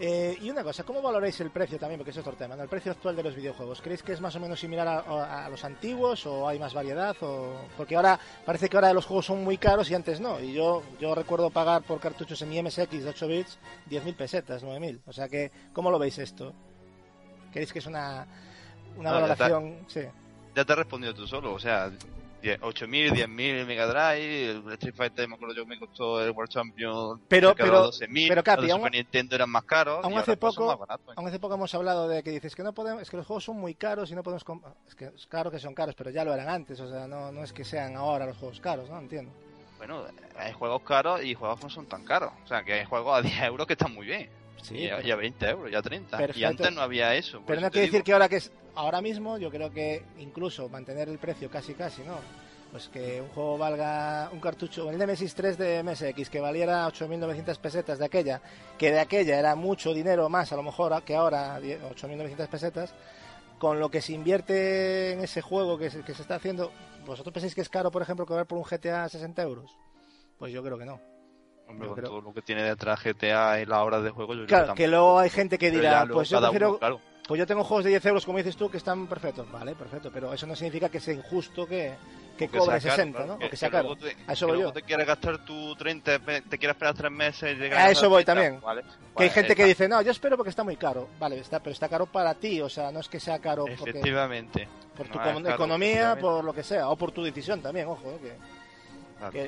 Eh, 0.00 0.38
y 0.40 0.50
una 0.50 0.64
cosa, 0.64 0.82
¿cómo 0.82 1.00
valoráis 1.00 1.40
el 1.40 1.52
precio 1.52 1.78
también? 1.78 2.00
Porque 2.00 2.10
es 2.10 2.18
otro 2.18 2.32
tema, 2.32 2.56
¿no? 2.56 2.64
El 2.64 2.68
precio 2.68 2.90
actual 2.90 3.14
de 3.14 3.22
los 3.22 3.36
videojuegos. 3.36 3.80
¿Creéis 3.80 4.02
que 4.02 4.12
es 4.12 4.20
más 4.20 4.34
o 4.34 4.40
menos 4.40 4.58
similar 4.58 5.04
a, 5.06 5.48
los 5.48 5.62
antiguos 5.62 6.26
o 6.26 6.48
hay 6.48 6.58
más 6.58 6.74
variedad? 6.74 7.14
O... 7.20 7.60
Porque 7.76 7.94
ahora 7.94 8.18
parece 8.44 8.68
que 8.68 8.76
ahora 8.76 8.92
los 8.92 9.06
juegos 9.06 9.26
son 9.26 9.44
muy 9.44 9.56
caros 9.56 9.88
y 9.88 9.94
antes 9.94 10.20
no. 10.20 10.40
Y 10.40 10.52
yo 10.52 10.82
yo 10.98 11.14
recuerdo 11.14 11.50
pagar 11.50 11.82
por 11.82 12.00
cartuchos 12.00 12.42
en 12.42 12.48
mi 12.48 12.60
MSX 12.60 12.90
de 12.90 13.08
8 13.08 13.28
bits 13.28 13.58
10.000 13.88 14.16
pesetas, 14.16 14.64
9.000. 14.64 14.98
O 15.06 15.12
sea 15.12 15.28
que, 15.28 15.52
¿cómo 15.72 15.92
lo 15.92 16.00
veis 16.00 16.18
esto? 16.18 16.52
¿Creéis 17.52 17.72
que 17.72 17.78
es 17.78 17.86
una, 17.86 18.26
una 18.96 19.12
valoración? 19.12 19.84
sí. 19.86 20.00
Ya 20.56 20.64
te 20.64 20.72
he 20.72 20.76
respondido 20.76 21.14
tú 21.14 21.28
solo, 21.28 21.54
o 21.54 21.60
sea, 21.60 21.92
8.000, 22.42 23.12
10.000 23.12 23.66
Mega 23.66 23.86
Drive, 23.86 24.50
el 24.50 24.72
Street 24.72 24.94
Fighter 24.94 25.28
me 25.28 25.34
acuerdo 25.34 25.54
yo 25.54 25.66
me 25.66 25.78
costó 25.78 26.22
el 26.24 26.30
World 26.30 26.50
Champion 26.50 27.20
pero, 27.28 27.54
pero, 27.54 27.90
12.000, 27.90 28.28
pero 28.28 28.42
Capi, 28.42 28.66
los 28.66 28.76
Super 28.76 28.92
Nintendo 28.92 29.34
eran 29.36 29.50
más 29.50 29.64
caros 29.64 30.04
aún 30.04 30.18
hace 30.18 30.36
poco, 30.36 30.86
aún 31.16 31.28
hace 31.28 31.38
poco 31.38 31.54
hemos 31.54 31.74
hablado 31.74 32.08
de 32.08 32.22
que 32.22 32.30
dices 32.30 32.54
que 32.54 32.62
no 32.62 32.72
podemos, 32.72 33.02
es 33.02 33.10
que 33.10 33.16
los 33.16 33.26
juegos 33.26 33.44
son 33.44 33.56
muy 33.58 33.74
caros 33.74 34.10
y 34.10 34.14
no 34.14 34.22
podemos 34.22 34.44
es 34.86 34.94
que 34.94 35.06
es 35.06 35.26
claro 35.26 35.50
que 35.50 35.58
son 35.58 35.74
caros, 35.74 35.94
pero 35.94 36.10
ya 36.10 36.24
lo 36.24 36.32
eran 36.32 36.48
antes, 36.48 36.80
o 36.80 36.88
sea, 36.88 37.06
no, 37.06 37.30
no 37.30 37.44
es 37.44 37.52
que 37.52 37.64
sean 37.64 37.96
ahora 37.96 38.26
los 38.26 38.36
juegos 38.36 38.60
caros, 38.60 38.88
¿no? 38.88 38.98
Entiendo. 38.98 39.32
Bueno, 39.78 40.04
hay 40.36 40.52
juegos 40.52 40.82
caros 40.82 41.22
y 41.22 41.34
juegos 41.34 41.62
no 41.62 41.70
son 41.70 41.86
tan 41.86 42.04
caros, 42.04 42.32
o 42.44 42.46
sea, 42.46 42.62
que 42.62 42.74
hay 42.74 42.84
juegos 42.84 43.18
a 43.18 43.22
10 43.22 43.42
euros 43.44 43.66
que 43.66 43.74
están 43.74 43.94
muy 43.94 44.06
bien. 44.06 44.28
Sí, 44.62 44.88
ya, 45.04 45.16
20 45.16 45.48
euros, 45.48 45.70
ya 45.70 45.82
30. 45.82 46.18
Y 46.34 46.44
antes 46.44 46.72
no 46.72 46.82
había 46.82 47.14
eso. 47.14 47.42
Pero 47.46 47.60
no 47.60 47.70
quiere 47.70 47.86
decir 47.86 48.02
que 48.02 48.12
ahora 48.12 48.28
que 48.28 48.36
es 48.36 48.52
ahora 48.74 49.00
mismo, 49.00 49.38
yo 49.38 49.50
creo 49.50 49.70
que 49.70 50.04
incluso 50.18 50.68
mantener 50.68 51.08
el 51.08 51.18
precio 51.18 51.50
casi 51.50 51.74
casi, 51.74 52.02
¿no? 52.02 52.18
pues 52.70 52.88
que 52.88 53.20
un 53.20 53.28
juego 53.28 53.58
valga 53.58 54.30
un 54.32 54.40
cartucho, 54.40 54.90
el 54.90 54.98
Nemesis 54.98 55.34
3 55.34 55.58
de 55.58 55.82
MSX, 55.82 56.30
que 56.30 56.40
valiera 56.40 56.86
8.900 56.86 57.58
pesetas 57.58 57.98
de 57.98 58.04
aquella, 58.04 58.40
que 58.78 58.92
de 58.92 59.00
aquella 59.00 59.38
era 59.38 59.54
mucho 59.54 59.92
dinero 59.92 60.28
más 60.28 60.52
a 60.52 60.56
lo 60.56 60.62
mejor 60.62 61.02
que 61.02 61.16
ahora, 61.16 61.58
8.900 61.60 62.48
pesetas, 62.48 62.94
con 63.58 63.80
lo 63.80 63.90
que 63.90 64.00
se 64.00 64.12
invierte 64.12 65.12
en 65.12 65.20
ese 65.20 65.42
juego 65.42 65.78
que 65.78 65.90
se, 65.90 66.02
que 66.02 66.14
se 66.14 66.22
está 66.22 66.36
haciendo, 66.36 66.72
¿vosotros 67.04 67.32
pensáis 67.32 67.54
que 67.54 67.60
es 67.60 67.68
caro, 67.68 67.90
por 67.90 68.02
ejemplo, 68.02 68.24
cobrar 68.24 68.46
por 68.46 68.58
un 68.58 68.64
GTA 68.64 69.08
60 69.08 69.42
euros? 69.42 69.76
Pues 70.38 70.52
yo 70.52 70.62
creo 70.62 70.78
que 70.78 70.86
no. 70.86 71.00
Hombre, 71.70 72.02
todo 72.02 72.20
lo 72.20 72.32
que 72.32 72.42
tiene 72.42 72.62
detrás 72.62 73.02
GTA 73.02 73.60
y 73.60 73.66
la 73.66 73.82
hora 73.82 74.00
de 74.00 74.10
juego, 74.10 74.34
yo 74.34 74.46
claro, 74.46 74.64
creo 74.66 74.74
que, 74.74 74.88
luego 74.88 75.18
hay 75.18 75.30
gente 75.30 75.58
que 75.58 75.70
dirá, 75.70 76.06
pues 76.10 76.28
yo 76.28 76.40
prefiero... 76.40 76.78
Pues 77.30 77.38
yo 77.38 77.46
tengo 77.46 77.62
juegos 77.62 77.84
de 77.84 77.90
10 77.90 78.06
euros, 78.06 78.26
como 78.26 78.38
dices 78.38 78.56
tú, 78.56 78.68
que 78.68 78.78
están 78.78 79.06
perfectos. 79.06 79.48
Vale, 79.52 79.76
perfecto. 79.76 80.10
Pero 80.12 80.32
eso 80.32 80.48
no 80.48 80.56
significa 80.56 80.88
que 80.88 80.98
sea 80.98 81.14
injusto 81.14 81.64
que, 81.64 81.94
que 82.36 82.48
cobre 82.48 82.80
60, 82.80 83.24
¿no? 83.24 83.34
O 83.34 83.38
que 83.38 83.56
sea 83.56 83.70
caro. 83.70 83.96
a 84.26 84.32
eso 84.32 84.48
voy 84.48 84.62
yo. 84.62 84.72
te 84.72 84.82
quieres 84.82 85.06
gastar 85.06 85.44
tu 85.44 85.76
30, 85.76 86.18
te 86.18 86.58
quieres 86.58 86.74
esperar 86.74 86.94
3 86.94 87.12
meses 87.12 87.56
y 87.56 87.62
A 87.72 87.92
eso 87.92 88.10
voy 88.10 88.24
también. 88.24 88.60
que 89.16 89.22
hay 89.22 89.30
gente 89.30 89.54
que 89.54 89.64
dice, 89.64 89.88
no, 89.88 90.02
yo 90.02 90.10
espero 90.10 90.36
porque 90.36 90.50
está 90.50 90.64
muy 90.64 90.74
caro. 90.74 91.06
Vale, 91.20 91.38
está, 91.38 91.60
pero 91.60 91.72
está 91.72 91.88
caro 91.88 92.06
para 92.06 92.34
ti, 92.34 92.60
o 92.60 92.68
sea, 92.68 92.90
no 92.90 92.98
es 92.98 93.08
que 93.08 93.20
sea 93.20 93.38
caro 93.38 93.64
porque... 93.64 93.90
Efectivamente. 93.90 94.66
Por 94.96 95.06
tu 95.06 95.20
economía, 95.48 96.16
por 96.20 96.42
lo 96.42 96.52
que 96.52 96.64
sea, 96.64 96.88
o 96.88 96.96
por 96.96 97.12
tu 97.12 97.22
decisión 97.22 97.62
también, 97.62 97.86
ojo, 97.86 98.18
que... 98.20 98.59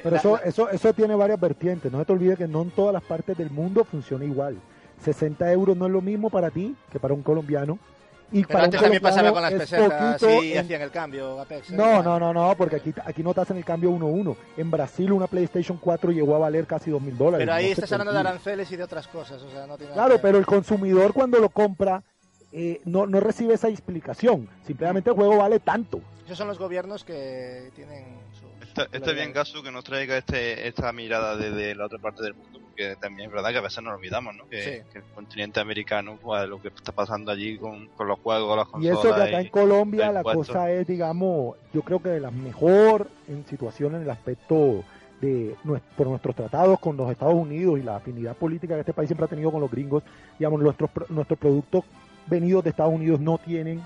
pero 0.03 0.17
eso, 0.17 0.41
eso, 0.43 0.71
eso 0.71 0.93
tiene 0.93 1.15
varias 1.15 1.41
vertientes. 1.41 1.91
No 1.91 2.05
te 2.05 2.13
olvides 2.13 2.39
que 2.39 2.49
no 2.49 2.63
en 2.63 2.71
todas 2.71 2.93
las 2.93 3.03
partes 3.03 3.37
del 3.37 3.51
mundo 3.51 3.85
funciona 3.85 4.25
igual. 4.25 4.57
60 5.03 5.51
euros 5.53 5.77
no 5.77 5.87
es 5.87 5.93
lo 5.93 6.01
mismo 6.01 6.31
para 6.31 6.51
ti 6.51 6.77
que 6.91 7.01
para 7.01 7.15
un 7.15 7.23
colombiano 7.23 7.79
y 8.33 8.45
Pero 8.45 8.61
antes 8.61 8.81
también 8.81 9.03
pasaba 9.03 9.31
con 9.31 9.43
las 9.43 9.53
pesetas, 9.53 10.21
sí, 10.21 10.57
hacían 10.57 10.81
el 10.81 10.91
cambio 10.91 11.39
Apex. 11.39 11.71
¿eh? 11.71 11.75
No, 11.77 12.03
no, 12.03 12.19
no, 12.19 12.33
no, 12.33 12.55
porque 12.57 12.77
aquí, 12.77 12.95
aquí 13.05 13.23
no 13.23 13.35
te 13.35 13.43
hacen 13.43 13.59
el 13.59 13.65
cambio 13.65 13.91
1-1. 13.91 14.35
En 14.57 14.71
Brasil 14.71 15.13
una 15.13 15.27
PlayStation 15.27 15.77
4 15.79 16.13
llegó 16.13 16.35
a 16.35 16.39
valer 16.39 16.67
casi 16.67 16.91
2 16.91 17.03
mil 17.03 17.17
dólares. 17.17 17.45
Pero 17.45 17.53
ahí 17.53 17.71
estás 17.71 17.93
hablando 17.93 18.13
de 18.13 18.21
aranceles 18.21 18.73
y 18.73 18.77
de 18.77 18.85
otras 18.85 19.07
cosas. 19.07 19.43
O 19.43 19.51
sea, 19.51 19.67
no 19.67 19.77
tiene 19.77 19.93
claro, 19.93 20.19
pero 20.21 20.39
el 20.39 20.47
consumidor 20.47 21.13
cuando 21.13 21.39
lo 21.39 21.51
compra 21.51 22.03
eh, 22.53 22.81
no, 22.87 23.07
no 23.07 23.21
recibe 23.21 23.55
esa 23.55 23.69
explicación. 23.69 24.49
Simplemente 24.67 25.11
el 25.11 25.17
juego 25.17 25.37
vale 25.37 25.61
tanto. 25.61 26.01
Esos 26.25 26.39
son 26.39 26.49
los 26.49 26.59
gobiernos 26.59 27.05
que 27.05 27.71
tienen 27.75 28.17
Está, 28.93 29.13
bien, 29.13 29.33
Gasu, 29.33 29.63
que 29.63 29.71
nos 29.71 29.85
traiga 29.85 30.17
este, 30.17 30.67
esta 30.67 30.93
mirada 30.93 31.37
desde 31.37 31.75
la 31.75 31.87
otra 31.87 31.99
parte 31.99 32.23
del 32.23 32.35
mundo, 32.35 32.61
porque 32.67 32.97
también 32.97 33.29
es 33.29 33.35
verdad 33.35 33.51
que 33.51 33.59
a 33.59 33.63
veces 33.63 33.83
nos 33.83 33.95
olvidamos, 33.95 34.35
¿no? 34.35 34.49
Que, 34.49 34.85
el 34.95 35.03
continente 35.15 35.61
americano, 35.61 36.19
pues, 36.23 36.49
lo 36.49 36.61
que 36.61 36.69
está 36.69 36.93
pasando 36.93 37.31
allí 37.31 37.59
con, 37.59 37.91
los 37.99 38.19
juegos, 38.21 38.57
las 38.57 38.69
consolas. 38.69 39.05
Y 39.05 39.09
eso 39.09 39.15
que 39.15 39.23
acá 39.23 39.41
en 39.41 39.49
Colombia 39.49 40.13
la 40.13 40.23
cosa 40.23 40.71
es, 40.71 40.87
digamos, 40.87 41.57
yo 41.75 41.83
creo 41.83 42.03
que 42.03 42.09
de 42.09 42.21
la 42.21 42.31
mejor 42.31 43.09
en 43.29 43.45
situación 43.47 43.95
en 43.95 44.03
el 44.03 44.11
aspecto 44.11 44.85
de 45.21 45.55
por 45.97 46.09
nuestros 46.09 46.35
tratados 46.35 46.81
con 46.81 46.97
los 46.97 47.11
Estados 47.11 47.35
Unidos 47.35 47.79
y 47.79 47.83
la 47.83 47.97
afinidad 47.97 48.37
política 48.37 48.75
que 48.75 48.81
este 48.81 48.93
país 48.93 49.09
siempre 49.09 49.27
ha 49.27 49.29
tenido 49.29 49.53
con 49.53 49.61
los 49.61 49.71
gringos, 49.71 50.03
digamos, 50.39 50.61
nuestros, 50.61 50.91
nuestros 51.11 51.39
productos 51.39 51.85
venidos 52.27 52.65
de 52.65 52.71
Estados 52.71 52.93
Unidos 52.93 53.21
no 53.21 53.39
tienen 53.39 53.83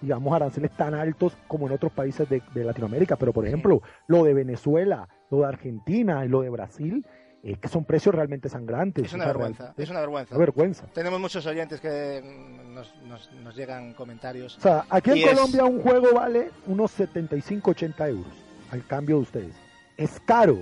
digamos, 0.00 0.34
aranceles 0.34 0.70
tan 0.72 0.94
altos 0.94 1.36
como 1.46 1.66
en 1.66 1.74
otros 1.74 1.92
países 1.92 2.28
de, 2.28 2.42
Latinoamérica. 2.54 3.16
Pero, 3.16 3.32
por 3.32 3.46
ejemplo, 3.46 3.82
lo 4.06 4.24
de 4.24 4.34
Venezuela, 4.34 5.08
lo 5.30 5.40
de 5.40 5.46
Argentina 5.46 6.24
y 6.24 6.28
lo 6.28 6.42
de 6.42 6.50
Brasil, 6.50 7.04
es 7.42 7.58
que 7.58 7.68
son 7.68 7.84
precios 7.84 8.14
realmente 8.14 8.48
sangrantes. 8.48 9.06
Es 9.06 9.12
una 9.12 9.26
vergüenza, 9.26 9.74
es 9.76 9.90
una 9.90 10.00
vergüenza. 10.00 10.36
vergüenza. 10.36 10.86
Tenemos 10.92 11.20
muchos 11.20 11.46
oyentes 11.46 11.80
que 11.80 12.22
nos, 12.68 12.94
nos, 13.42 13.56
llegan 13.56 13.94
comentarios. 13.94 14.58
O 14.58 14.60
sea, 14.60 14.84
aquí 14.90 15.10
en 15.12 15.34
Colombia 15.34 15.64
un 15.64 15.80
juego 15.80 16.14
vale 16.14 16.50
unos 16.66 16.90
75, 16.92 17.70
80 17.70 18.08
euros 18.08 18.32
al 18.70 18.86
cambio 18.86 19.16
de 19.16 19.22
ustedes. 19.22 19.54
Es 19.96 20.20
caro. 20.20 20.58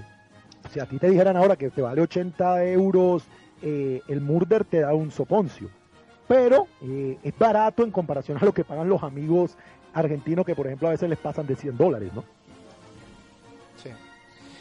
si 0.71 0.81
a 0.81 0.87
ti 0.87 0.99
te 0.99 1.09
dijeran 1.09 1.37
ahora 1.37 1.57
que 1.57 1.71
te 1.71 1.83
vale 1.83 2.01
80 2.01 2.65
euros, 2.67 3.25
eh, 3.63 4.01
el 4.09 4.21
Murder 4.21 4.65
te 4.65 4.81
da 4.81 4.95
un 4.95 5.11
soponcio. 5.11 5.71
Pero 6.29 6.67
eh, 6.83 7.19
es 7.23 7.37
barato 7.39 7.83
en 7.83 7.91
comparación 7.91 8.39
a 8.39 8.45
lo 8.45 8.53
que 8.53 8.63
pagan 8.65 8.89
los 8.89 9.03
amigos 9.03 9.57
argentinos 9.95 10.45
que, 10.45 10.55
por 10.55 10.67
ejemplo, 10.67 10.89
a 10.89 10.91
veces 10.93 11.09
les 11.09 11.19
pasan 11.19 11.47
de 11.47 11.57
100 11.57 11.77
dólares, 11.77 12.13
¿no? 12.15 12.23
Sí. 13.83 13.91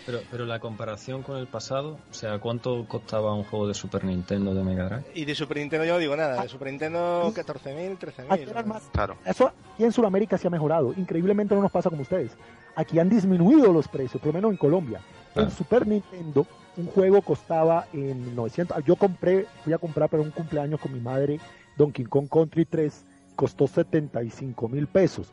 Pero, 0.05 0.19
pero 0.31 0.45
la 0.45 0.59
comparación 0.59 1.21
con 1.21 1.35
el 1.37 1.47
pasado, 1.47 1.97
o 2.09 2.13
sea, 2.13 2.39
¿cuánto 2.39 2.85
costaba 2.87 3.33
un 3.33 3.43
juego 3.43 3.67
de 3.67 3.73
Super 3.73 4.05
Nintendo 4.05 4.53
de 4.53 4.63
Mega 4.63 4.85
Drive? 4.85 5.03
Y 5.13 5.25
de 5.25 5.35
Super 5.35 5.57
Nintendo 5.57 5.85
yo 5.85 5.93
no 5.95 5.99
digo 5.99 6.15
nada. 6.15 6.41
De 6.41 6.47
Super 6.47 6.69
Nintendo 6.69 7.29
14.000, 7.35 7.97
Aquí 8.29 8.43
13.000. 8.45 8.49
eran 8.49 8.67
¿no? 8.67 8.73
más- 8.75 8.89
Claro. 8.93 9.17
Eso 9.25 9.47
aquí 9.73 9.83
en 9.83 9.91
Sudamérica 9.91 10.37
se 10.37 10.47
ha 10.47 10.49
mejorado. 10.49 10.93
Increíblemente 10.95 11.53
no 11.55 11.61
nos 11.61 11.71
pasa 11.71 11.89
como 11.89 12.03
ustedes. 12.03 12.31
Aquí 12.75 12.99
han 12.99 13.09
disminuido 13.09 13.73
los 13.73 13.89
precios, 13.89 14.21
por 14.21 14.27
lo 14.27 14.33
menos 14.33 14.51
en 14.51 14.57
Colombia. 14.57 15.01
Claro. 15.33 15.49
En 15.49 15.53
Super 15.55 15.85
Nintendo, 15.85 16.47
un 16.77 16.85
juego 16.87 17.21
costaba 17.21 17.87
en 17.93 18.35
900. 18.35 18.83
Yo 18.85 18.95
compré, 18.95 19.45
fui 19.63 19.73
a 19.73 19.77
comprar 19.77 20.09
para 20.09 20.23
un 20.23 20.31
cumpleaños 20.31 20.79
con 20.79 20.93
mi 20.93 20.99
madre 20.99 21.39
Donkey 21.77 22.05
Kong 22.05 22.27
Country 22.29 22.65
3, 22.65 23.05
costó 23.35 23.67
75 23.67 24.67
mil 24.69 24.87
pesos. 24.87 25.31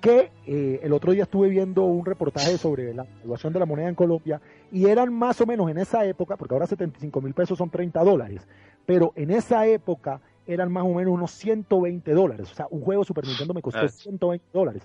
Que 0.00 0.30
eh, 0.46 0.80
el 0.82 0.92
otro 0.92 1.12
día 1.12 1.22
estuve 1.22 1.48
viendo 1.48 1.84
un 1.84 2.04
reportaje 2.04 2.58
sobre 2.58 2.92
la 2.92 3.06
evaluación 3.20 3.52
de 3.52 3.60
la 3.60 3.66
moneda 3.66 3.88
en 3.88 3.94
Colombia 3.94 4.40
y 4.72 4.86
eran 4.86 5.12
más 5.14 5.40
o 5.40 5.46
menos 5.46 5.70
en 5.70 5.78
esa 5.78 6.04
época, 6.04 6.36
porque 6.36 6.54
ahora 6.54 6.66
75 6.66 7.20
mil 7.20 7.34
pesos 7.34 7.56
son 7.56 7.70
30 7.70 8.02
dólares, 8.02 8.46
pero 8.84 9.12
en 9.14 9.30
esa 9.30 9.64
época 9.66 10.20
eran 10.44 10.72
más 10.72 10.82
o 10.82 10.88
menos 10.92 11.14
unos 11.14 11.30
120 11.30 12.12
dólares. 12.14 12.50
O 12.50 12.54
sea, 12.54 12.66
un 12.70 12.80
juego 12.80 13.04
Super 13.04 13.24
Nintendo 13.26 13.54
me 13.54 13.62
costó 13.62 13.78
Ah. 13.84 13.88
120 13.88 14.44
dólares. 14.52 14.82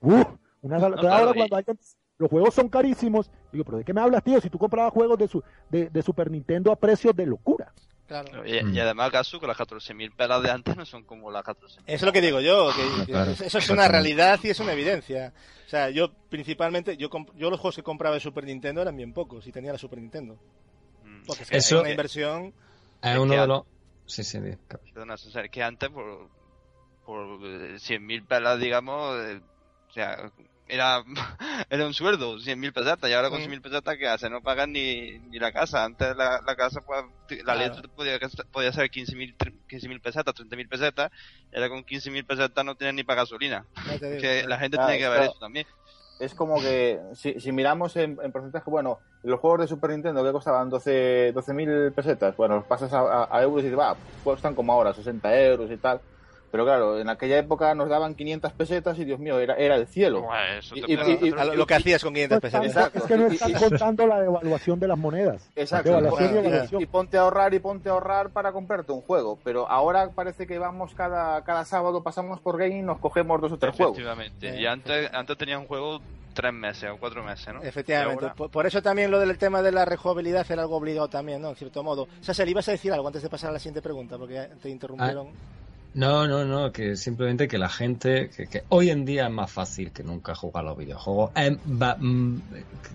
Uf, 0.00 0.24
una 0.60 0.76
ahora 0.76 1.32
cuando 1.34 1.56
alguien- 1.56 1.78
los 2.18 2.28
juegos 2.30 2.54
son 2.54 2.68
carísimos, 2.68 3.30
digo, 3.52 3.64
pero 3.64 3.78
¿de 3.78 3.84
qué 3.84 3.92
me 3.94 4.00
hablas, 4.00 4.22
tío? 4.24 4.40
Si 4.40 4.50
tú 4.50 4.58
comprabas 4.58 4.92
juegos 4.92 5.18
de, 5.18 5.28
su, 5.28 5.42
de, 5.70 5.88
de 5.88 6.02
Super 6.02 6.30
Nintendo 6.30 6.72
a 6.72 6.76
precios 6.76 7.14
de 7.14 7.26
locura. 7.26 7.72
Claro. 8.08 8.44
Y, 8.46 8.62
Mm. 8.64 8.74
y 8.74 8.80
además, 8.80 9.12
Gasu, 9.12 9.38
que 9.38 9.46
las 9.46 9.56
14.000 9.58 10.14
pelas 10.16 10.42
de 10.42 10.50
antes 10.50 10.74
no 10.76 10.84
son 10.86 11.04
como 11.04 11.30
las 11.30 11.44
14.000. 11.44 11.66
Eso 11.66 11.80
es 11.86 12.02
lo 12.02 12.12
que 12.12 12.20
digo 12.22 12.40
yo, 12.40 12.70
que, 12.74 13.04
que 13.06 13.12
Claro, 13.12 13.30
eso 13.32 13.58
es 13.58 13.70
una 13.70 13.86
realidad 13.86 14.40
y 14.42 14.48
es 14.48 14.58
una 14.60 14.72
evidencia. 14.72 15.32
O 15.66 15.68
sea, 15.68 15.90
yo 15.90 16.10
principalmente, 16.30 16.96
yo, 16.96 17.10
yo 17.36 17.50
los 17.50 17.60
juegos 17.60 17.76
que 17.76 17.82
compraba 17.82 18.14
de 18.14 18.20
Super 18.20 18.44
Nintendo 18.44 18.80
eran 18.82 18.96
bien 18.96 19.12
pocos 19.12 19.46
y 19.46 19.52
tenía 19.52 19.72
la 19.72 19.78
Super 19.78 20.00
Nintendo. 20.00 20.38
Mm. 21.04 21.24
Porque 21.26 21.42
es 21.42 21.50
que 21.50 21.56
Eso- 21.58 21.74
era 21.76 21.82
una 21.82 21.90
inversión. 21.90 22.54
Es 23.02 23.18
uno 23.18 23.34
de 23.34 23.46
los... 23.46 23.62
Sí, 24.06 24.24
sí. 24.24 24.38
Perdona, 24.94 25.14
o 25.14 25.18
sea, 25.18 25.46
que 25.48 25.62
antes 25.62 25.90
por, 25.90 26.28
por 27.04 27.24
eh, 27.44 27.76
100.000 27.76 28.26
pelas, 28.26 28.58
digamos, 28.58 29.16
eh, 29.20 29.40
o 29.88 29.92
sea, 29.92 30.32
era, 30.68 31.02
era 31.70 31.86
un 31.86 31.94
sueldo, 31.94 32.38
100.000 32.38 32.72
pesetas, 32.72 33.08
y 33.10 33.12
ahora 33.14 33.30
con 33.30 33.40
Mm. 33.40 33.44
100.000 33.44 33.60
pesetas, 33.62 33.96
¿qué 33.96 34.06
hace? 34.08 34.30
No 34.30 34.42
pagan 34.42 34.72
ni, 34.72 35.18
ni 35.18 35.38
la 35.38 35.50
casa. 35.52 35.84
Antes 35.84 36.14
la, 36.16 36.40
la 36.46 36.56
casa, 36.56 36.80
pues, 36.82 37.04
la 37.44 37.54
Claro. 37.54 37.60
letra 37.74 37.82
podía, 37.94 38.18
podía 38.52 38.72
ser 38.72 38.90
15.000 38.90 39.36
tre- 39.36 39.54
15.000 39.68 40.00
pesetas, 40.00 40.34
30.000 40.34 40.68
pesetas, 40.68 41.10
y 41.52 41.56
ahora 41.56 41.68
con 41.70 41.84
15.000 41.84 42.24
pesetas 42.26 42.64
no 42.64 42.74
tienen 42.74 42.96
ni 42.96 43.04
para 43.04 43.22
gasolina. 43.22 43.64
Que 44.20 44.44
la 44.46 44.58
gente 44.58 44.76
tiene 44.78 44.98
que 44.98 45.08
ver 45.08 45.22
eso 45.22 45.36
también. 45.40 45.66
Es 46.20 46.34
como 46.34 46.60
que, 46.60 46.98
si, 47.14 47.38
si 47.40 47.52
miramos 47.52 47.94
en, 47.96 48.18
en 48.22 48.32
porcentaje, 48.32 48.68
bueno, 48.68 48.98
los 49.22 49.38
juegos 49.38 49.60
de 49.60 49.68
Super 49.68 49.90
Nintendo 49.90 50.24
que 50.24 50.32
costaban 50.32 50.68
12 50.68 51.32
12.000 51.32 51.92
pesetas, 51.94 52.36
bueno, 52.36 52.56
los 52.56 52.64
pasas 52.64 52.92
a, 52.92 53.00
a- 53.00 53.28
a 53.30 53.42
euros 53.42 53.60
y 53.62 53.66
dices, 53.66 53.78
va, 53.78 53.96
cuestan 54.24 54.54
como 54.56 54.72
ahora, 54.72 54.92
60 54.92 55.40
euros 55.40 55.70
y 55.70 55.76
tal. 55.76 56.00
Pero 56.50 56.64
claro, 56.64 56.98
en 56.98 57.08
aquella 57.10 57.38
época 57.38 57.74
nos 57.74 57.88
daban 57.88 58.14
500 58.14 58.52
pesetas 58.52 58.98
y 58.98 59.04
Dios 59.04 59.18
mío, 59.18 59.38
era, 59.38 59.54
era 59.56 59.76
el 59.76 59.86
cielo. 59.86 60.26
Eso 60.58 60.74
Y- 60.76 60.96
lo, 61.56 61.66
que 61.66 61.74
hacías 61.74 62.02
con 62.02 62.14
500 62.14 62.42
No 62.42 62.46
están- 62.46 62.62
pesetas. 62.62 62.86
Exacto. 62.86 62.98
es 62.98 63.04
que 63.04 63.16
no 63.16 63.50
y- 63.58 63.68
contando 63.68 64.06
la 64.06 64.20
devaluación 64.20 64.80
de 64.80 64.88
las 64.88 64.98
monedas. 64.98 65.48
Exacto. 65.56 65.90
Claro, 65.90 66.16
devaluación. 66.16 66.80
Y 66.80 66.86
ponte 66.86 67.18
a 67.18 67.22
ahorrar 67.22 67.52
y 67.54 67.58
ponte 67.58 67.88
a 67.88 67.92
ahorrar 67.92 68.30
para 68.30 68.52
comprarte 68.52 68.92
un 68.92 69.02
juego. 69.02 69.38
Pero 69.44 69.68
ahora 69.70 70.10
parece 70.14 70.46
que 70.46 70.58
vamos 70.58 70.94
cada, 70.94 71.42
cada 71.44 71.64
sábado, 71.64 72.02
pasamos 72.02 72.40
por 72.40 72.56
game 72.58 72.78
y 72.78 72.82
nos 72.82 72.98
cogemos 72.98 73.40
dos 73.40 73.52
o 73.52 73.58
tres 73.58 73.76
juegos. 73.76 73.98
Efectivamente. 73.98 74.48
Eh, 74.48 74.60
y 74.62 74.66
antes, 74.66 75.10
antes 75.12 75.36
tenías 75.36 75.60
un 75.60 75.66
juego 75.66 76.00
tres 76.34 76.52
meses 76.52 76.88
o 76.90 76.96
cuatro 76.98 77.22
meses, 77.24 77.52
¿no? 77.52 77.62
Efectivamente. 77.62 78.24
Ahora- 78.24 78.34
Por, 78.34 78.50
por 78.50 78.64
eso 78.66 78.80
también 78.80 79.10
lo 79.10 79.18
del 79.18 79.36
tema 79.38 79.60
de 79.60 79.72
la 79.72 79.84
rejugabilidad 79.84 80.46
era 80.50 80.62
algo 80.62 80.76
obligado 80.76 81.08
también, 81.08 81.42
¿no? 81.42 81.48
En 81.50 81.56
cierto 81.56 81.82
modo. 81.82 82.02
O 82.04 82.32
sea, 82.32 82.44
le 82.44 82.50
ibas 82.52 82.68
a 82.68 82.72
decir 82.72 82.92
algo 82.92 83.06
antes 83.08 83.22
de 83.22 83.28
pasar 83.28 83.50
a 83.50 83.54
la 83.54 83.58
siguiente 83.58 83.82
pregunta, 83.82 84.16
porque 84.16 84.48
te 84.62 84.68
interrumpieron. 84.70 85.28
No, 85.94 86.28
no, 86.28 86.44
no, 86.44 86.70
que 86.70 86.96
simplemente 86.96 87.48
que 87.48 87.58
la 87.58 87.68
gente, 87.68 88.30
que, 88.36 88.46
que 88.46 88.62
hoy 88.68 88.90
en 88.90 89.04
día 89.04 89.26
es 89.26 89.32
más 89.32 89.50
fácil 89.50 89.90
que 89.90 90.02
nunca 90.04 90.34
jugar 90.34 90.64
a 90.64 90.68
los 90.68 90.78
videojuegos. 90.78 91.30
Es, 91.34 91.56
mm, 91.66 92.36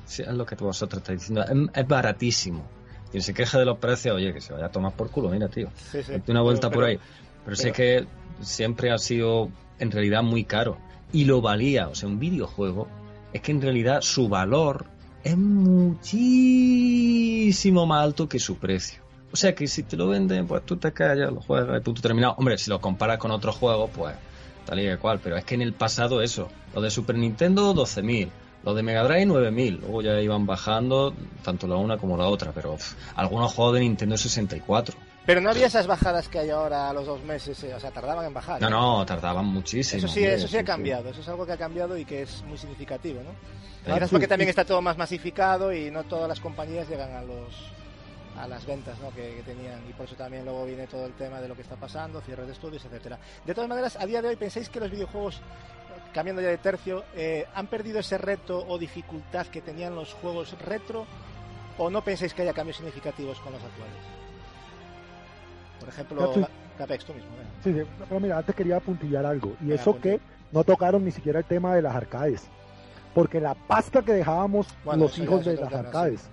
es 0.07 0.27
lo 0.27 0.45
que 0.45 0.55
vosotros 0.55 1.01
estáis 1.01 1.19
diciendo, 1.19 1.43
es, 1.43 1.51
es 1.81 1.87
baratísimo. 1.87 2.63
Quien 3.11 3.21
se 3.23 3.33
queje 3.33 3.57
de 3.59 3.65
los 3.65 3.77
precios, 3.77 4.15
oye, 4.15 4.33
que 4.33 4.41
se 4.41 4.53
vaya 4.53 4.67
a 4.67 4.71
tomar 4.71 4.93
por 4.93 5.09
culo, 5.11 5.29
mira, 5.29 5.47
tío. 5.49 5.69
Sí, 5.91 5.99
una 6.27 6.41
vuelta 6.41 6.69
Pero- 6.69 6.79
por 6.81 6.89
ahí. 6.89 6.99
Pero 7.43 7.55
sé 7.57 7.71
que 7.73 8.07
siempre 8.41 8.91
ha 8.91 8.97
sido 8.97 9.49
en 9.79 9.91
realidad 9.91 10.23
muy 10.23 10.45
caro. 10.45 10.77
Y 11.11 11.25
lo 11.25 11.41
valía, 11.41 11.89
o 11.89 11.95
sea, 11.95 12.07
un 12.09 12.17
videojuego, 12.19 12.87
es 13.33 13.41
que 13.41 13.51
en 13.51 13.61
realidad 13.61 13.99
su 14.01 14.29
valor 14.29 14.85
es 15.23 15.37
muchísimo 16.53 17.85
más 17.85 18.03
alto 18.03 18.27
que 18.29 18.39
su 18.39 18.57
precio. 18.57 19.02
O 19.33 19.35
sea 19.35 19.55
que 19.55 19.67
si 19.67 19.81
te 19.81 19.97
lo 19.97 20.07
venden, 20.07 20.45
pues 20.45 20.63
tú 20.63 20.77
te 20.77 20.93
callas, 20.93 21.33
lo 21.33 21.41
juegas 21.41 21.75
y 21.75 21.81
punto 21.81 22.03
terminado. 22.03 22.35
Hombre, 22.37 22.55
si 22.59 22.69
lo 22.69 22.79
comparas 22.79 23.17
con 23.17 23.31
otros 23.31 23.55
juegos, 23.55 23.89
pues 23.91 24.15
tal 24.63 24.79
y 24.79 24.95
cual. 24.97 25.19
Pero 25.23 25.35
es 25.37 25.43
que 25.43 25.55
en 25.55 25.63
el 25.63 25.73
pasado 25.73 26.21
eso, 26.21 26.49
lo 26.75 26.81
de 26.81 26.91
Super 26.91 27.17
Nintendo 27.17 27.73
12.000, 27.73 28.29
lo 28.63 28.75
de 28.75 28.83
Mega 28.83 29.03
Drive 29.03 29.25
9.000. 29.25 29.79
Luego 29.79 30.03
ya 30.03 30.21
iban 30.21 30.45
bajando 30.45 31.15
tanto 31.43 31.65
la 31.65 31.77
una 31.77 31.97
como 31.97 32.15
la 32.15 32.27
otra. 32.27 32.51
Pero 32.51 32.75
pff, 32.75 32.93
algunos 33.15 33.51
juegos 33.51 33.73
de 33.73 33.79
Nintendo 33.79 34.17
64. 34.17 34.95
Pero 35.25 35.41
no 35.41 35.49
había 35.49 35.65
esas 35.65 35.87
bajadas 35.87 36.29
que 36.29 36.37
hay 36.37 36.51
ahora 36.51 36.89
a 36.89 36.93
los 36.93 37.07
dos 37.07 37.23
meses, 37.23 37.63
eh, 37.63 37.73
o 37.73 37.79
sea, 37.79 37.89
tardaban 37.89 38.25
en 38.25 38.35
bajar. 38.35 38.61
No, 38.61 38.67
¿eh? 38.67 38.69
no, 38.69 39.05
tardaban 39.07 39.45
muchísimo. 39.47 39.97
Eso 39.97 40.07
sí, 40.07 40.19
hombre, 40.19 40.35
eso 40.35 40.47
sí 40.47 40.57
ha 40.57 40.59
sí. 40.59 40.65
cambiado, 40.65 41.09
eso 41.09 41.21
es 41.21 41.27
algo 41.27 41.43
que 41.43 41.53
ha 41.53 41.57
cambiado 41.57 41.97
y 41.97 42.05
que 42.05 42.21
es 42.21 42.43
muy 42.43 42.57
significativo, 42.57 43.21
¿no? 43.23 43.31
Ah, 43.91 43.99
sí, 44.01 44.07
porque 44.11 44.27
también 44.27 44.49
está 44.49 44.63
todo 44.63 44.81
más 44.81 44.97
masificado 44.97 45.73
y 45.73 45.89
no 45.89 46.03
todas 46.03 46.27
las 46.27 46.39
compañías 46.39 46.87
llegan 46.87 47.13
a 47.13 47.21
los 47.21 47.73
a 48.39 48.47
las 48.47 48.65
ventas 48.65 48.99
¿no? 48.99 49.11
que, 49.11 49.35
que 49.35 49.43
tenían 49.43 49.79
y 49.89 49.93
por 49.93 50.05
eso 50.05 50.15
también 50.15 50.45
luego 50.45 50.65
viene 50.65 50.87
todo 50.87 51.05
el 51.05 51.13
tema 51.13 51.39
de 51.41 51.47
lo 51.47 51.55
que 51.55 51.61
está 51.61 51.75
pasando, 51.75 52.21
cierres 52.21 52.47
de 52.47 52.53
estudios, 52.53 52.83
etcétera. 52.85 53.19
De 53.45 53.53
todas 53.53 53.69
maneras, 53.69 53.97
a 53.99 54.05
día 54.05 54.21
de 54.21 54.29
hoy 54.29 54.35
pensáis 54.35 54.69
que 54.69 54.79
los 54.79 54.91
videojuegos, 54.91 55.41
cambiando 56.13 56.41
ya 56.41 56.49
de 56.49 56.57
tercio, 56.57 57.03
eh, 57.15 57.45
han 57.53 57.67
perdido 57.67 57.99
ese 57.99 58.17
reto 58.17 58.65
o 58.67 58.77
dificultad 58.77 59.47
que 59.47 59.61
tenían 59.61 59.95
los 59.95 60.13
juegos 60.13 60.57
retro 60.59 61.05
o 61.77 61.89
no 61.89 62.03
pensáis 62.03 62.33
que 62.33 62.43
haya 62.43 62.53
cambios 62.53 62.77
significativos 62.77 63.39
con 63.39 63.53
los 63.53 63.63
actuales. 63.63 63.95
Por 65.79 65.89
ejemplo, 65.89 66.47
Capex, 66.77 67.05
tú 67.05 67.13
mismo. 67.13 67.29
Sí, 67.63 67.73
sí, 67.73 67.81
pero 68.07 68.19
mira, 68.19 68.37
antes 68.37 68.55
quería 68.55 68.77
apuntillar 68.77 69.25
algo. 69.25 69.55
Y 69.61 69.71
eso 69.71 69.99
que 69.99 70.19
no 70.51 70.63
tocaron 70.63 71.03
ni 71.03 71.11
siquiera 71.11 71.39
el 71.39 71.45
tema 71.45 71.75
de 71.75 71.81
las 71.81 71.95
arcades. 71.95 72.47
Porque 73.13 73.39
la 73.39 73.53
pasta 73.53 74.01
que 74.01 74.13
dejábamos 74.13 74.67
Bueno, 74.83 75.03
los 75.03 75.17
hijos 75.17 75.45
de 75.45 75.55
las 75.55 75.73
arcades. 75.73 76.29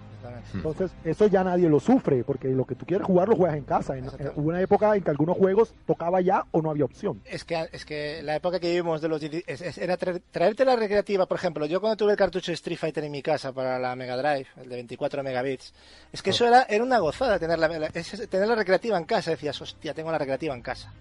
Entonces, 0.54 0.90
eso 1.04 1.26
ya 1.26 1.42
nadie 1.44 1.68
lo 1.68 1.80
sufre, 1.80 2.24
porque 2.24 2.48
lo 2.48 2.64
que 2.64 2.74
tú 2.74 2.84
quieres 2.86 3.06
jugar 3.06 3.28
lo 3.28 3.36
juegas 3.36 3.56
en 3.56 3.64
casa. 3.64 3.96
En- 3.96 4.06
eh, 4.06 4.30
hubo 4.36 4.48
una 4.48 4.60
época 4.60 4.94
en 4.96 5.02
que 5.02 5.10
algunos 5.10 5.36
juegos 5.36 5.74
tocaba 5.86 6.20
ya 6.20 6.44
o 6.50 6.60
no 6.62 6.70
había 6.70 6.84
opción. 6.84 7.20
Es 7.24 7.44
que, 7.44 7.68
es 7.72 7.84
que 7.84 8.22
la 8.22 8.36
época 8.36 8.58
que 8.60 8.68
vivimos 8.70 9.00
de 9.00 9.08
los 9.08 9.20
10 9.20 9.42
es- 9.46 9.60
es- 9.60 9.78
era 9.78 9.96
traer- 9.96 10.20
traerte 10.30 10.64
la 10.64 10.76
recreativa, 10.76 11.26
por 11.26 11.36
ejemplo, 11.38 11.66
yo 11.66 11.80
cuando 11.80 11.96
tuve 11.96 12.12
el 12.12 12.18
cartucho 12.18 12.50
de 12.50 12.54
Street 12.54 12.78
Fighter 12.78 13.04
en 13.04 13.12
mi 13.12 13.22
casa 13.22 13.52
para 13.52 13.78
la 13.78 13.94
Mega 13.96 14.16
Drive, 14.16 14.46
el 14.62 14.68
de 14.68 14.76
24 14.76 15.22
megabits, 15.22 15.72
es 16.12 16.22
que 16.22 16.30
eso 16.30 16.46
era, 16.46 16.62
era 16.68 16.82
una 16.84 16.98
gozada 16.98 17.38
tener 17.38 17.58
la, 17.58 17.68
la- 17.68 17.88
tener 17.90 18.48
la 18.48 18.54
recreativa 18.54 18.98
en 18.98 19.04
casa, 19.04 19.30
decías, 19.30 19.60
hostia, 19.60 19.94
tengo 19.94 20.10
la 20.10 20.18
recreativa 20.18 20.54
en 20.54 20.62
casa. 20.62 20.92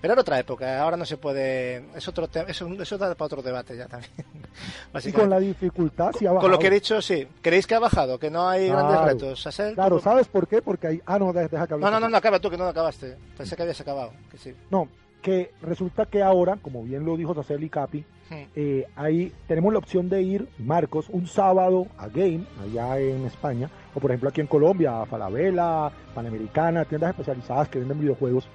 Pero 0.00 0.12
era 0.12 0.20
otra 0.22 0.38
época, 0.38 0.80
ahora 0.80 0.96
no 0.96 1.04
se 1.04 1.16
puede, 1.16 1.84
es 1.96 2.06
otro 2.06 2.28
tema, 2.28 2.48
eso, 2.48 2.68
eso 2.80 2.96
da 2.98 3.14
para 3.14 3.26
otro 3.26 3.42
debate 3.42 3.76
ya 3.76 3.86
también. 3.86 4.12
Y 5.04 5.12
con 5.12 5.28
la 5.30 5.38
dificultad 5.38 6.12
sí 6.18 6.24
ha 6.26 6.30
Con 6.30 6.36
lo 6.36 6.42
bajado. 6.42 6.58
que 6.60 6.66
he 6.66 6.70
dicho, 6.70 7.02
sí. 7.02 7.26
¿Creéis 7.42 7.66
que 7.66 7.74
ha 7.74 7.78
bajado? 7.78 8.18
Que 8.18 8.30
no 8.30 8.48
hay 8.48 8.68
grandes 8.68 8.96
Claro. 8.96 9.06
retos. 9.12 9.46
Asel, 9.46 9.74
Claro, 9.74 10.00
¿sabes 10.00 10.26
por 10.28 10.48
qué? 10.48 10.62
Porque 10.62 10.86
hay... 10.86 11.02
Ah, 11.06 11.18
no, 11.18 11.32
deja, 11.32 11.48
deja 11.48 11.66
que 11.66 11.74
hable. 11.74 11.84
No, 11.84 11.90
no, 11.90 12.00
no, 12.00 12.08
no, 12.08 12.16
acaba 12.16 12.38
tú, 12.40 12.48
que 12.50 12.56
no 12.56 12.64
lo 12.64 12.70
acabaste. 12.70 13.16
Pensé 13.36 13.54
que 13.56 13.62
habías 13.62 13.80
acabado. 13.80 14.12
Que 14.30 14.38
sí. 14.38 14.54
No, 14.70 14.88
que 15.22 15.52
resulta 15.62 16.06
que 16.06 16.22
ahora, 16.22 16.56
como 16.62 16.82
bien 16.82 17.04
lo 17.04 17.16
dijo 17.16 17.34
Sacel 17.34 17.62
y 17.64 17.68
Capi, 17.68 18.04
Hmm. 18.30 18.42
eh, 18.56 18.86
ahí 18.94 19.32
tenemos 19.46 19.72
la 19.72 19.78
opción 19.78 20.10
de 20.10 20.20
ir, 20.20 20.48
Marcos, 20.58 21.06
un 21.08 21.26
sábado 21.26 21.86
a 21.96 22.08
Game, 22.08 22.44
allá 22.62 22.98
en 22.98 23.24
España, 23.24 23.70
o 23.94 24.00
por 24.00 24.10
ejemplo 24.10 24.28
aquí 24.28 24.42
en 24.42 24.46
Colombia, 24.46 25.00
a 25.00 25.06
Falabella, 25.06 25.90
Panamericana, 26.14 26.84
tiendas 26.84 27.10
especializadas 27.12 27.70
que 27.70 27.78
venden 27.78 27.98
videojuegos. 28.00 28.46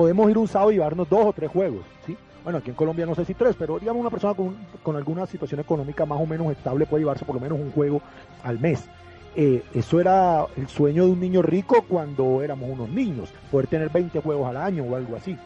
Podemos 0.00 0.30
ir 0.30 0.38
un 0.38 0.48
sábado 0.48 0.70
y 0.70 0.76
llevarnos 0.76 1.10
dos 1.10 1.26
o 1.26 1.32
tres 1.34 1.50
juegos, 1.50 1.82
¿sí? 2.06 2.16
Bueno, 2.42 2.58
aquí 2.58 2.70
en 2.70 2.74
Colombia 2.74 3.04
no 3.04 3.14
sé 3.14 3.26
si 3.26 3.34
tres, 3.34 3.54
pero 3.58 3.78
digamos 3.78 4.00
una 4.00 4.08
persona 4.08 4.32
con, 4.32 4.56
con 4.82 4.96
alguna 4.96 5.26
situación 5.26 5.60
económica 5.60 6.06
más 6.06 6.18
o 6.18 6.24
menos 6.24 6.50
estable 6.50 6.86
puede 6.86 7.02
llevarse 7.02 7.26
por 7.26 7.34
lo 7.34 7.40
menos 7.42 7.60
un 7.60 7.70
juego 7.70 8.00
al 8.42 8.58
mes. 8.58 8.88
Eh, 9.36 9.62
eso 9.74 10.00
era 10.00 10.46
el 10.56 10.68
sueño 10.68 11.04
de 11.04 11.12
un 11.12 11.20
niño 11.20 11.42
rico 11.42 11.84
cuando 11.86 12.40
éramos 12.40 12.70
unos 12.70 12.88
niños, 12.88 13.28
poder 13.50 13.66
tener 13.66 13.90
20 13.90 14.22
juegos 14.22 14.48
al 14.48 14.56
año 14.56 14.84
o 14.84 14.96
algo 14.96 15.16
así. 15.16 15.36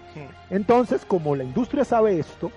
Entonces, 0.51 1.05
como 1.05 1.35
la 1.35 1.43
industria 1.43 1.85
sabe 1.85 2.21
esto, 2.21 2.53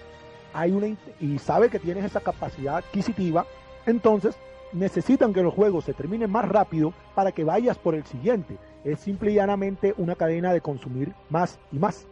hay 0.54 0.74
una 0.74 0.96
y 1.20 1.40
sabe 1.40 1.72
que 1.72 1.80
tienes 1.80 2.06
esa 2.06 2.20
capacidad 2.20 2.78
adquisitiva, 2.78 3.48
entonces 3.88 4.38
necesitan 4.74 5.34
que 5.34 5.42
los 5.42 5.54
juegos 5.54 5.86
se 5.86 5.94
terminen 5.94 6.30
más 6.32 6.48
rápido 6.48 6.94
para 7.16 7.32
que 7.32 7.44
vayas 7.44 7.78
por 7.78 7.96
el 7.96 8.06
siguiente. 8.06 8.58
Es 8.84 9.00
simple 9.00 9.32
y 9.32 9.36
llanamente 9.36 9.94
una 9.98 10.16
cadena 10.16 10.54
de 10.54 10.62
consumir 10.62 11.14
más 11.30 11.60
y 11.72 11.80
más. 11.80 12.06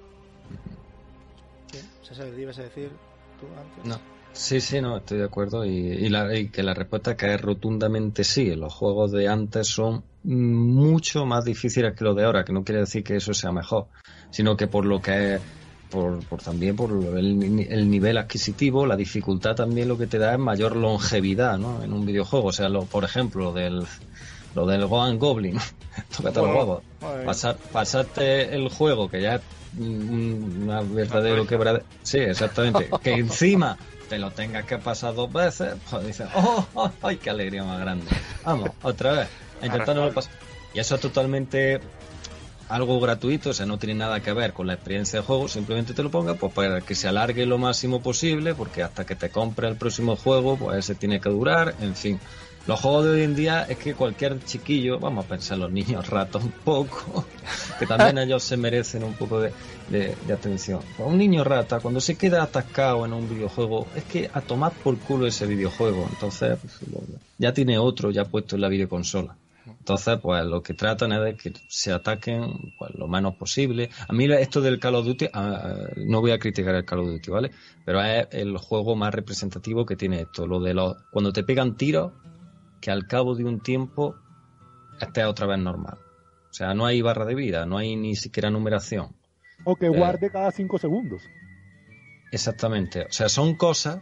Sí, 1.71 1.79
César, 2.03 2.27
¿ibas 2.37 2.59
a 2.59 2.63
decir 2.63 2.91
tú 3.39 3.47
antes? 3.57 3.85
No. 3.85 3.99
Sí, 4.33 4.59
sí, 4.59 4.81
no, 4.81 4.97
estoy 4.97 5.19
de 5.19 5.23
acuerdo 5.25 5.63
y, 5.65 5.69
y 5.71 6.09
la- 6.09 6.37
y 6.37 6.49
que 6.49 6.61
la 6.61 6.73
respuesta 6.73 7.11
es 7.17 7.41
rotundamente 7.41 8.25
sí. 8.25 8.53
Los 8.55 8.73
juegos 8.73 9.13
de 9.13 9.29
antes 9.29 9.67
son 9.67 10.03
mucho 10.23 11.25
más 11.25 11.45
difíciles 11.45 11.95
que 11.95 12.03
los 12.03 12.15
de 12.17 12.25
ahora, 12.25 12.43
que 12.43 12.51
no 12.51 12.63
quiere 12.65 12.81
decir 12.81 13.01
que 13.03 13.15
eso 13.15 13.33
sea 13.33 13.53
mejor, 13.53 13.87
sino 14.31 14.57
que 14.57 14.67
por 14.67 14.85
lo 14.85 15.01
que 15.01 15.35
es, 15.35 15.41
por, 15.89 16.23
por 16.25 16.41
también 16.41 16.75
por 16.75 16.91
el, 16.91 17.67
el 17.69 17.89
nivel 17.89 18.17
adquisitivo, 18.17 18.85
la 18.85 18.95
dificultad 18.95 19.55
también 19.55 19.87
lo 19.87 19.97
que 19.97 20.07
te 20.07 20.17
da 20.17 20.33
es 20.33 20.39
mayor 20.39 20.75
longevidad, 20.75 21.57
¿no? 21.57 21.83
En 21.83 21.93
un 21.93 22.05
videojuego, 22.05 22.47
o 22.47 22.53
sea, 22.53 22.69
lo, 22.69 22.85
por 22.85 23.03
ejemplo, 23.03 23.53
del 23.53 23.85
lo 24.55 24.65
del 24.65 24.85
Gohan 24.87 25.19
Goblin, 25.19 25.59
tócate 26.17 26.39
los 26.39 26.55
huevos. 26.55 26.83
Pasar, 27.25 27.57
pasarte 27.71 28.55
el 28.55 28.69
juego 28.69 29.09
que 29.09 29.21
ya 29.21 29.35
es 29.35 29.41
un 29.77 30.61
una 30.63 30.81
verdadero 30.81 31.45
quebradero. 31.45 31.83
Sí, 32.03 32.19
exactamente. 32.19 32.89
que 33.03 33.13
encima 33.13 33.77
te 34.09 34.17
lo 34.17 34.31
tengas 34.31 34.65
que 34.65 34.77
pasar 34.77 35.13
dos 35.13 35.31
veces, 35.31 35.75
pues 35.89 36.05
dices, 36.05 36.27
¡oh, 36.35 36.65
oh, 36.75 36.91
ay, 37.01 37.17
qué 37.17 37.29
alegría 37.29 37.63
más 37.63 37.79
grande! 37.79 38.05
Vamos, 38.45 38.69
otra 38.81 39.11
vez, 39.11 39.27
a 39.61 39.65
intentarlo 39.65 40.13
pasar. 40.13 40.31
Y 40.73 40.79
eso 40.79 40.95
es 40.95 41.01
totalmente 41.01 41.79
algo 42.69 42.99
gratuito, 42.99 43.51
o 43.51 43.53
sea, 43.53 43.65
no 43.65 43.77
tiene 43.77 43.95
nada 43.95 44.19
que 44.21 44.33
ver 44.33 44.53
con 44.53 44.67
la 44.67 44.73
experiencia 44.73 45.19
de 45.19 45.25
juego, 45.25 45.47
simplemente 45.47 45.93
te 45.93 46.03
lo 46.03 46.09
ponga 46.09 46.33
pues 46.33 46.51
para 46.53 46.81
que 46.81 46.95
se 46.95 47.07
alargue 47.07 47.45
lo 47.45 47.57
máximo 47.57 48.01
posible, 48.01 48.55
porque 48.55 48.83
hasta 48.83 49.05
que 49.05 49.15
te 49.15 49.29
compre 49.29 49.67
el 49.67 49.75
próximo 49.75 50.15
juego, 50.15 50.57
pues 50.57 50.79
ese 50.79 50.95
tiene 50.95 51.19
que 51.19 51.29
durar, 51.29 51.75
en 51.79 51.95
fin. 51.95 52.19
Los 52.67 52.79
juegos 52.79 53.05
de 53.05 53.11
hoy 53.11 53.21
en 53.21 53.35
día 53.35 53.63
es 53.69 53.77
que 53.77 53.93
cualquier 53.93 54.43
chiquillo, 54.43 54.97
vamos 54.99 55.25
a 55.25 55.27
pensar 55.27 55.55
en 55.55 55.61
los 55.61 55.71
niños 55.71 56.09
ratos 56.09 56.43
un 56.43 56.51
poco, 56.51 57.25
que 57.77 57.85
también 57.85 58.17
ellos 58.17 58.43
se 58.43 58.57
merecen 58.57 59.03
un 59.03 59.13
poco 59.13 59.39
de, 59.39 59.53
atención. 60.33 60.79
Un 60.97 61.19
niño 61.19 61.43
rata, 61.43 61.79
cuando 61.79 62.01
se 62.01 62.15
queda 62.15 62.41
atascado 62.41 63.05
en 63.05 63.13
un 63.13 63.29
videojuego, 63.29 63.85
es 63.95 64.03
que 64.05 64.31
a 64.33 64.41
tomar 64.41 64.71
por 64.71 64.97
culo 64.97 65.27
ese 65.27 65.45
videojuego, 65.45 66.07
entonces 66.11 66.57
pues, 66.59 66.79
ya 67.37 67.53
tiene 67.53 67.77
otro 67.77 68.09
ya 68.09 68.25
puesto 68.25 68.55
en 68.55 68.61
la 68.61 68.69
videoconsola. 68.69 69.35
Entonces, 69.65 70.19
pues 70.21 70.45
lo 70.45 70.61
que 70.61 70.73
tratan 70.73 71.11
es 71.11 71.21
de 71.23 71.35
que 71.35 71.53
se 71.67 71.91
ataquen 71.91 72.73
pues, 72.77 72.93
lo 72.95 73.07
menos 73.07 73.35
posible. 73.35 73.89
A 74.07 74.13
mí 74.13 74.25
esto 74.25 74.61
del 74.61 74.79
Call 74.79 74.95
of 74.95 75.05
Duty, 75.05 75.27
ah, 75.33 75.73
no 75.97 76.21
voy 76.21 76.31
a 76.31 76.39
criticar 76.39 76.75
el 76.75 76.85
Call 76.85 76.99
of 76.99 77.07
Duty, 77.07 77.31
¿vale? 77.31 77.51
Pero 77.83 78.03
es 78.03 78.27
el 78.31 78.57
juego 78.57 78.95
más 78.95 79.13
representativo 79.13 79.85
que 79.85 79.95
tiene 79.95 80.21
esto. 80.21 80.45
Lo 80.45 80.59
de 80.59 80.73
los, 80.73 80.95
cuando 81.11 81.33
te 81.33 81.43
pegan 81.43 81.75
tiros, 81.77 82.13
que 82.81 82.91
al 82.91 83.07
cabo 83.07 83.35
de 83.35 83.43
un 83.43 83.61
tiempo 83.61 84.15
estés 84.99 85.25
otra 85.25 85.47
vez 85.47 85.59
normal. 85.59 85.97
O 86.49 86.53
sea, 86.53 86.73
no 86.73 86.85
hay 86.85 87.01
barra 87.01 87.25
de 87.25 87.35
vida, 87.35 87.65
no 87.65 87.77
hay 87.77 87.95
ni 87.95 88.15
siquiera 88.15 88.49
numeración. 88.49 89.15
O 89.63 89.75
que 89.75 89.89
guarde 89.89 90.29
cada 90.29 90.51
cinco 90.51 90.77
segundos. 90.77 91.21
Exactamente. 92.31 93.05
O 93.05 93.11
sea, 93.11 93.29
son 93.29 93.55
cosas 93.55 94.01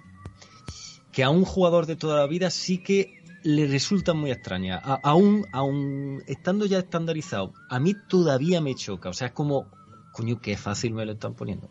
que 1.12 1.24
a 1.24 1.30
un 1.30 1.46
jugador 1.46 1.86
de 1.86 1.96
toda 1.96 2.18
la 2.18 2.28
vida 2.28 2.50
sí 2.50 2.80
que 2.80 3.23
le 3.44 3.68
resultan 3.68 4.18
muy 4.18 4.32
extrañas. 4.32 4.82
A- 4.84 5.00
aún, 5.04 5.46
aún 5.52 6.24
estando 6.28 6.66
ya 6.66 6.80
estandarizado, 6.80 7.54
a 7.70 7.80
mí 7.80 7.94
todavía 8.08 8.62
me 8.62 8.76
choca. 8.76 9.10
O 9.10 9.14
sea, 9.14 9.28
es 9.28 9.34
como, 9.34 9.68
coño, 10.12 10.40
qué 10.42 10.56
fácil 10.58 10.94
me 10.94 11.06
lo 11.06 11.14
están 11.14 11.34
poniendo. 11.34 11.68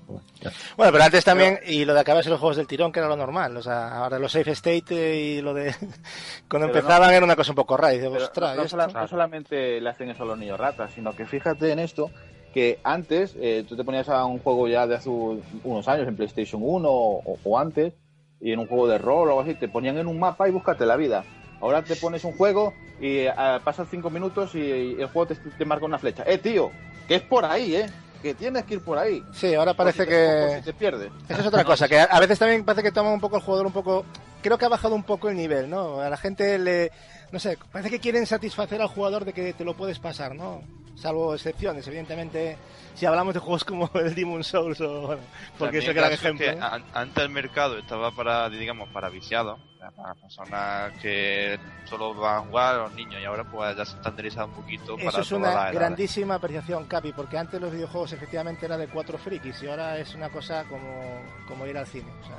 Bueno, 0.77 0.93
pero 0.93 1.03
antes 1.05 1.25
también, 1.25 1.59
y 1.67 1.85
lo 1.85 1.95
de 1.95 2.01
acabarse 2.01 2.29
los 2.31 2.41
juegos 2.41 2.57
del 2.57 2.67
tirón, 2.67 2.93
que 2.93 2.99
era 3.01 3.09
lo 3.09 3.17
normal. 3.17 3.57
O 3.57 3.63
sea, 3.63 3.97
ahora 3.97 4.19
los 4.19 4.33
safe 4.33 4.51
state 4.53 5.17
y 5.17 5.41
lo 5.43 5.55
de. 5.55 5.73
Cuando 6.49 6.69
Pero 6.69 6.79
empezaban 6.81 7.13
era 7.15 7.25
una 7.25 7.37
cosa 7.37 7.53
un 7.53 7.57
poco 7.57 7.77
rara. 7.77 7.95
Y 7.95 7.99
Pero 7.99 8.17
ostras, 8.17 8.57
no, 8.57 8.93
no 8.93 9.09
solamente 9.09 9.81
le 9.81 9.89
hacen 9.89 10.11
eso 10.11 10.25
a 10.25 10.27
los 10.27 10.39
niños 10.39 10.59
ratas, 10.59 10.93
sino 10.95 11.15
que 11.15 11.25
fíjate 11.27 11.71
en 11.73 11.79
esto, 11.79 12.11
que 12.53 12.81
antes 12.85 13.35
eh, 13.41 13.65
tú 13.69 13.77
te 13.77 13.85
ponías 13.85 14.09
a 14.09 14.25
un 14.27 14.39
juego 14.41 14.69
ya 14.69 14.87
de 14.87 14.97
hace 14.97 15.09
unos 15.09 15.89
años, 15.89 16.07
en 16.07 16.17
PlayStation 16.17 16.61
1 16.63 16.89
o, 16.91 17.39
o 17.45 17.59
antes, 17.59 17.95
y 18.41 18.53
en 18.53 18.59
un 18.59 18.67
juego 18.67 18.89
de 18.89 18.99
rol 18.99 19.29
o 19.29 19.31
algo 19.31 19.41
así, 19.43 19.55
te 19.55 19.69
ponían 19.69 19.97
en 19.99 20.07
un 20.09 20.19
mapa 20.19 20.49
y 20.49 20.53
búscate 20.53 20.85
la 20.85 20.97
vida. 20.97 21.25
Ahora 21.63 21.83
te 21.83 21.97
pones 21.97 22.25
un 22.25 22.33
juego 22.33 22.75
y 23.01 23.25
ah, 23.27 23.61
pasan 23.65 23.87
cinco 23.91 24.11
minutos 24.11 24.55
y, 24.55 24.59
y 24.59 25.01
el 25.01 25.07
juego 25.07 25.29
te, 25.29 25.37
te 25.37 25.65
marca 25.65 25.87
una 25.87 25.99
flecha. 25.99 26.25
Eh, 26.27 26.37
tío, 26.37 26.71
que 27.09 27.15
es 27.15 27.23
por 27.23 27.45
ahí, 27.45 27.77
eh, 27.77 27.87
que 28.21 28.35
tienes 28.35 28.65
que 28.65 28.75
ir 28.75 28.81
por 28.85 28.99
ahí. 28.99 29.23
Sí, 29.33 29.55
ahora 29.55 29.73
parece 29.73 30.03
si 30.05 30.09
te- 30.09 30.11
que. 30.11 30.57
si 30.59 30.63
te 30.65 30.73
pierdes. 30.75 31.11
Esa 31.29 31.41
es 31.41 31.47
otra 31.47 31.65
cosa, 31.65 31.89
que 31.89 31.99
a 31.99 32.05
a 32.05 32.21
veces 32.21 32.39
también 32.39 32.65
parece 32.65 32.83
que 32.83 32.93
toma 32.93 33.11
un 33.13 33.21
poco 33.21 33.37
el 33.37 33.43
jugador 33.43 33.67
un 33.67 33.73
poco... 33.73 34.05
Creo 34.43 34.59
que 34.59 34.65
ha 34.65 34.69
bajado 34.69 34.95
un 34.97 35.05
poco 35.05 35.29
el 35.29 35.37
nivel, 35.37 35.71
¿no? 35.71 36.01
A 36.01 36.11
la 36.11 36.17
gente 36.17 36.59
le... 36.59 36.91
No 37.31 37.39
sé, 37.39 37.57
parece 37.71 37.91
que 37.91 38.01
quieren 38.01 38.27
satisfacer 38.27 38.83
al 38.83 38.89
jugador 38.89 39.25
de 39.25 39.33
que 39.33 39.53
te 39.53 39.65
lo 39.65 39.75
puedes 39.75 39.99
pasar, 40.01 40.35
¿no? 40.35 40.63
Salvo 40.95 41.35
excepciones, 41.35 41.87
evidentemente, 41.89 42.57
si 42.95 43.07
hablamos 43.07 43.35
de 43.35 43.41
juegos 43.41 43.65
como 43.65 43.91
el 43.95 44.15
Demon 44.15 44.45
Souls 44.45 44.81
o... 44.81 45.07
Bueno, 45.07 45.23
porque 45.59 45.79
es 45.79 45.89
el 45.89 45.95
También 45.95 45.97
gran 45.97 46.11
caso 46.11 46.15
es 46.15 46.21
ejemplo. 46.21 46.81
que 46.91 46.99
antes 46.99 47.25
el 47.25 47.31
mercado 47.31 47.79
estaba 47.79 48.11
para, 48.13 48.49
digamos, 48.51 48.89
para 48.91 49.09
viciados, 49.09 49.59
para 49.97 50.15
personas 50.15 50.93
que 51.01 51.59
solo 51.87 52.15
van 52.15 52.37
a 52.37 52.41
jugar 52.41 52.77
los 52.77 52.93
niños 52.95 53.21
y 53.21 53.25
ahora 53.25 53.43
pues 53.45 53.77
ya 53.77 53.85
se 53.85 53.97
estandarizado 53.97 54.47
un 54.47 54.55
poquito 54.55 54.97
para 54.97 55.09
Eso 55.09 55.21
es 55.23 55.29
todas 55.29 55.55
una 55.55 55.71
grandísima 55.73 56.35
apreciación, 56.37 56.87
Capi, 56.87 57.13
porque 57.13 57.37
antes 57.37 57.61
los 57.61 57.73
videojuegos 57.73 58.13
efectivamente 58.13 58.67
era 58.67 58.77
de 58.77 58.87
cuatro 58.87 59.19
frikis 59.19 59.63
y 59.63 59.67
ahora 59.67 59.99
es 59.99 60.15
una 60.15 60.29
cosa 60.29 60.65
como, 60.65 61.23
como 61.49 61.67
ir 61.67 61.77
al 61.77 61.87
cine. 61.87 62.13
O 62.23 62.27
sea, 62.27 62.37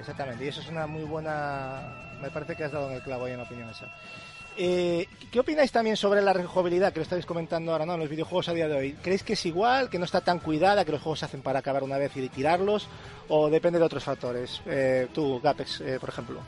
exactamente. 0.00 0.44
Y 0.44 0.48
eso 0.48 0.60
es 0.60 0.68
una 0.68 0.86
muy 0.86 1.02
buena. 1.04 2.16
Me 2.22 2.30
parece 2.30 2.56
que 2.56 2.64
has 2.64 2.72
dado 2.72 2.88
en 2.88 2.96
el 2.96 3.02
clavo 3.02 3.26
ahí 3.26 3.32
en 3.32 3.38
la 3.38 3.44
opinión 3.44 3.68
esa. 3.68 3.86
Eh, 4.56 5.06
¿Qué 5.30 5.40
opináis 5.40 5.72
también 5.72 5.96
sobre 5.96 6.20
la 6.20 6.34
rejugabilidad 6.34 6.92
que 6.92 6.98
lo 6.98 7.04
estáis 7.04 7.24
comentando 7.24 7.72
ahora, 7.72 7.86
¿no? 7.86 7.94
En 7.94 8.00
los 8.00 8.10
videojuegos 8.10 8.48
a 8.50 8.52
día 8.52 8.68
de 8.68 8.74
hoy. 8.74 8.92
¿Creéis 9.02 9.22
que 9.22 9.32
es 9.32 9.46
igual, 9.46 9.88
que 9.88 9.98
no 9.98 10.04
está 10.04 10.20
tan 10.20 10.40
cuidada, 10.40 10.84
que 10.84 10.92
los 10.92 11.00
juegos 11.00 11.20
se 11.20 11.24
hacen 11.24 11.40
para 11.40 11.60
acabar 11.60 11.82
una 11.82 11.96
vez 11.96 12.14
y 12.16 12.28
tirarlos? 12.28 12.88
¿O 13.28 13.48
depende 13.48 13.78
de 13.78 13.84
otros 13.86 14.04
factores? 14.04 14.60
Eh, 14.66 15.08
tú, 15.14 15.40
Gapex, 15.40 15.80
eh, 15.80 15.98
por 15.98 16.10
ejemplo. 16.10 16.40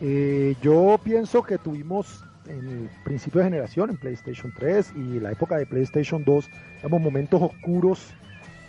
Eh, 0.00 0.54
yo 0.62 0.98
pienso 1.04 1.42
que 1.42 1.58
tuvimos 1.58 2.24
en 2.46 2.68
el 2.68 2.90
principio 3.04 3.40
de 3.40 3.48
generación, 3.48 3.90
en 3.90 3.98
PlayStation 3.98 4.52
3 4.56 4.92
y 4.96 5.20
la 5.20 5.32
época 5.32 5.58
de 5.58 5.66
PlayStation 5.66 6.24
2, 6.24 6.48
digamos, 6.76 7.00
momentos 7.02 7.42
oscuros 7.42 8.14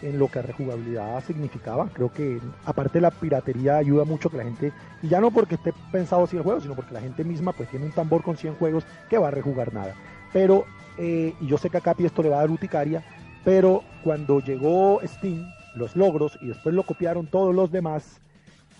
en 0.02 0.20
lo 0.20 0.28
que 0.28 0.40
a 0.40 0.42
rejugabilidad 0.42 1.24
significaba. 1.26 1.90
Creo 1.94 2.12
que 2.12 2.40
aparte 2.66 3.02
la 3.02 3.12
piratería 3.12 3.78
ayuda 3.78 4.04
mucho 4.04 4.30
que 4.30 4.38
la 4.38 4.44
gente, 4.44 4.72
y 5.02 5.08
ya 5.08 5.20
no 5.20 5.32
porque 5.32 5.56
esté 5.56 5.74
pensado 5.92 6.24
así 6.24 6.38
el 6.38 6.44
juego, 6.44 6.60
sino 6.60 6.76
porque 6.76 6.94
la 6.94 7.02
gente 7.02 7.24
misma 7.24 7.54
pues 7.54 7.70
tiene 7.70 7.86
un 7.86 7.92
tambor 7.92 8.24
con 8.24 8.38
100 8.38 8.56
juegos 8.56 8.86
que 9.10 9.18
va 9.18 9.30
a 9.30 9.32
rejugar 9.32 9.74
nada. 9.74 9.96
Pero, 10.34 10.66
eh, 10.98 11.34
y 11.40 11.48
yo 11.48 11.58
sé 11.58 11.70
que 11.70 11.78
a 11.78 11.82
Capi 11.82 12.06
esto 12.06 12.24
le 12.24 12.30
va 12.30 12.38
a 12.38 12.42
dar 12.42 12.52
urticaria, 12.52 13.04
pero 13.44 13.84
cuando 14.04 14.40
llegó 14.40 15.00
Steam, 15.06 15.46
los 15.76 15.96
logros, 15.96 16.38
y 16.42 16.48
después 16.48 16.76
lo 16.76 16.84
copiaron 16.84 17.28
todos 17.28 17.56
los 17.56 17.72
demás, 17.72 18.20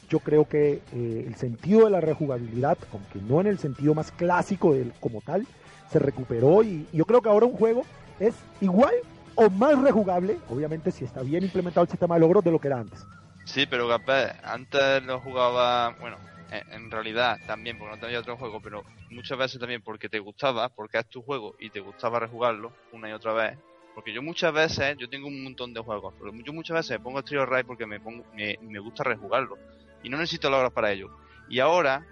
yo 0.10 0.20
creo 0.20 0.48
que 0.48 0.82
eh, 0.94 1.24
el 1.26 1.36
sentido 1.36 1.86
de 1.86 1.92
la 1.92 2.02
rejugabilidad, 2.02 2.78
aunque 2.92 3.20
no 3.22 3.40
en 3.40 3.48
el 3.48 3.60
sentido 3.60 3.94
más 3.94 4.12
clásico 4.12 4.74
del, 4.74 4.92
como 5.00 5.22
tal, 5.22 5.48
se 5.90 6.00
recuperó 6.00 6.64
y, 6.64 6.88
y 6.92 6.98
yo 6.98 7.06
creo 7.06 7.22
que 7.22 7.30
ahora 7.30 7.46
un 7.46 7.56
juego 7.56 7.84
es 8.20 8.36
igual 8.60 8.94
o 9.36 9.50
más 9.50 9.82
rejugable, 9.82 10.38
obviamente 10.50 10.92
si 10.92 11.06
está 11.06 11.22
bien 11.22 11.44
implementado 11.44 11.84
el 11.84 11.90
sistema 11.90 12.16
de 12.16 12.22
logros 12.22 12.44
de 12.44 12.52
lo 12.52 12.60
que 12.60 12.68
era 12.68 12.80
antes. 12.80 13.08
Sí, 13.46 13.66
pero 13.66 13.88
capaz, 13.88 14.36
antes 14.44 15.04
lo 15.04 15.20
jugaba, 15.20 15.96
bueno, 16.00 16.18
en, 16.52 16.92
realidad 16.92 17.40
también 17.46 17.78
porque 17.78 17.96
no 17.96 18.00
tenía 18.00 18.20
otro 18.20 18.38
juego, 18.38 18.60
pero 18.62 18.84
muchas 19.10 19.38
veces 19.38 19.60
también 19.60 19.82
porque 19.82 20.10
te 20.10 20.20
gustaba, 20.20 20.70
porque 20.70 21.00
es 21.00 21.08
tu 21.08 21.22
juego 21.22 21.56
y 21.60 21.70
te 21.70 21.80
gustaba 21.80 22.20
rejugarlo 22.20 22.74
una 22.92 23.10
y 23.10 23.14
otra 23.14 23.34
vez. 23.34 23.58
Porque 23.94 24.14
yo 24.14 24.22
muchas 24.22 24.54
veces, 24.54 24.96
yo 24.98 25.10
tengo 25.10 25.28
un 25.28 25.44
montón 25.44 25.74
de 25.74 25.82
juegos, 25.82 26.14
pero 26.18 26.32
yo 26.46 26.54
muchas 26.54 26.76
veces 26.76 26.92
me 26.92 27.00
pongo 27.00 27.20
el 27.20 27.26
Trio 27.26 27.46
Ride 27.46 27.66
porque 27.66 27.86
me, 27.86 28.00
pongo, 28.00 28.24
me, 28.34 28.58
me 28.62 28.80
gusta 28.80 29.04
rejugarlo. 29.04 29.58
Y 30.04 30.10
no 30.10 30.18
necesito 30.18 30.50
logros 30.50 30.72
para 30.72 30.92
ello. 30.92 31.08
Y 31.50 31.60
ahora, 31.60 32.06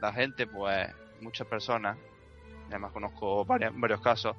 la 0.00 0.12
gente, 0.12 0.46
pues, 0.46 0.86
muchas 1.20 1.46
personas, 1.48 1.98
además 2.68 2.92
conozco 2.92 3.44
varias- 3.44 3.72
varios 3.74 4.00
casos, 4.00 4.36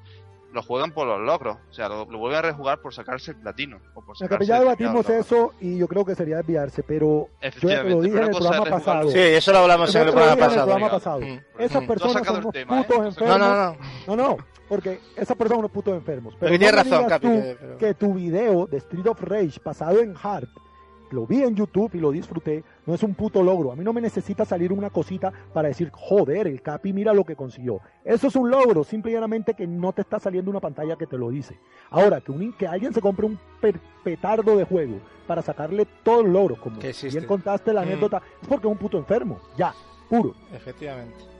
lo 0.56 0.64
juegan 0.64 0.92
por 0.93 1.06
los 1.06 1.19
logros. 1.19 1.58
O 1.69 1.74
sea, 1.74 1.90
lo, 1.90 2.06
lo 2.06 2.17
vuelven 2.17 2.40
a 2.40 2.42
rejugar 2.43 2.80
por 2.82 2.93
sacarse 2.93 3.32
el 3.32 3.38
platino. 3.38 3.77
O 3.93 4.01
por 4.01 4.17
sacarse 4.17 4.40
que 4.40 4.45
ya 4.48 4.59
debatimos 4.59 5.08
eso 5.09 5.53
y 5.59 5.77
yo 5.77 5.88
creo 5.88 6.06
que 6.06 6.16
sería 6.16 6.38
desviarse, 6.38 6.82
pero 6.82 7.27
yo 7.61 7.69
ya 7.69 7.84
te 7.84 7.90
lo 7.90 8.01
dije 8.01 8.14
pero 8.16 8.27
en 8.27 8.34
el 8.34 8.40
programa 8.40 8.66
pasado. 8.66 9.11
Sí, 9.11 9.19
eso 9.19 9.51
lo 9.51 9.58
hablamos 9.59 9.93
en 9.93 10.01
el 10.01 10.08
programa 10.14 10.32
en 10.34 10.40
el 10.40 10.45
pasado. 10.45 10.66
programa 10.66 10.90
pasado. 10.92 11.19
Mm. 11.19 11.40
Esas 11.59 11.82
No 11.82 11.88
personas 11.88 12.14
sacado 12.14 12.35
son 12.35 12.43
unos 12.45 12.53
tema, 12.53 12.80
¿eh? 12.80 12.84
putos 12.84 12.98
No 12.98 13.03
has 13.03 13.09
enfermos. 13.09 13.40
No, 13.40 13.48
no, 13.48 13.56
no. 13.56 13.77
No, 14.08 14.16
no, 14.16 14.38
porque 14.69 15.00
esas 15.17 15.35
personas 15.38 15.50
son 15.50 15.59
unos 15.59 15.72
putos 15.72 15.93
enfermos. 15.93 16.34
Pero 16.40 16.40
Pero 16.40 16.53
no 16.53 16.59
tienes 16.59 16.75
razón, 16.92 17.09
Capi, 17.09 17.27
pero- 17.59 17.77
que 17.77 17.93
tu 17.93 18.14
video 18.14 18.66
de 18.67 18.77
Street 18.77 19.08
of 19.08 19.22
Rage 19.22 19.59
pasado 19.61 20.00
en 20.00 20.16
Hard, 20.24 20.48
lo 21.11 21.25
vi 21.27 21.43
en 21.43 21.56
YouTube 21.56 21.92
y 21.93 22.00
lo 22.00 22.11
disfruté, 22.11 22.64
no 22.85 22.93
es 22.93 23.03
un 23.03 23.14
puto 23.16 23.43
logro. 23.43 23.72
A 23.72 23.75
mí 23.75 23.84
no 23.84 23.93
me 23.93 24.01
necesita 24.01 24.45
salir 24.45 24.72
una 24.74 24.90
cosita 24.90 25.32
para 25.53 25.67
decir, 25.67 25.90
joder, 25.92 26.48
el 26.48 26.61
Capi 26.61 26.93
mira 26.93 27.14
lo 27.14 27.24
que 27.24 27.35
consiguió. 27.35 27.80
Eso 28.03 28.27
es 28.27 28.35
un 28.35 28.50
logro, 28.50 28.84
simple 28.84 29.11
y 29.11 29.14
llanamente 29.16 29.53
que 29.53 29.67
no 29.67 29.93
te 29.93 30.01
está 30.01 30.19
saliendo 30.19 30.51
una 30.51 30.59
pantalla 30.59 30.95
que 30.95 31.08
te 31.08 31.17
lo 31.17 31.30
dice. 31.30 31.58
Ahora, 31.90 32.22
que, 32.22 32.32
un, 32.32 32.53
que 32.53 32.67
alguien 32.67 32.93
se 32.93 33.01
compre 33.01 33.25
un 33.25 33.40
petardo 34.03 34.58
de 34.58 34.64
juego 34.66 35.00
para 35.27 35.42
sacarle 35.42 35.85
todos 36.03 36.24
los 36.24 36.34
logros, 36.34 36.59
como 36.59 36.80
bien 36.80 37.25
contaste 37.25 37.74
la 37.74 37.82
Mm. 37.82 37.88
anécdota, 37.88 38.22
es 38.42 38.48
porque 38.48 38.67
es 38.67 38.72
un 38.72 38.77
puto 38.77 38.98
enfermo, 38.98 39.40
ya, 39.58 39.74
puro. 40.09 40.34
Efectivamente. 40.53 41.34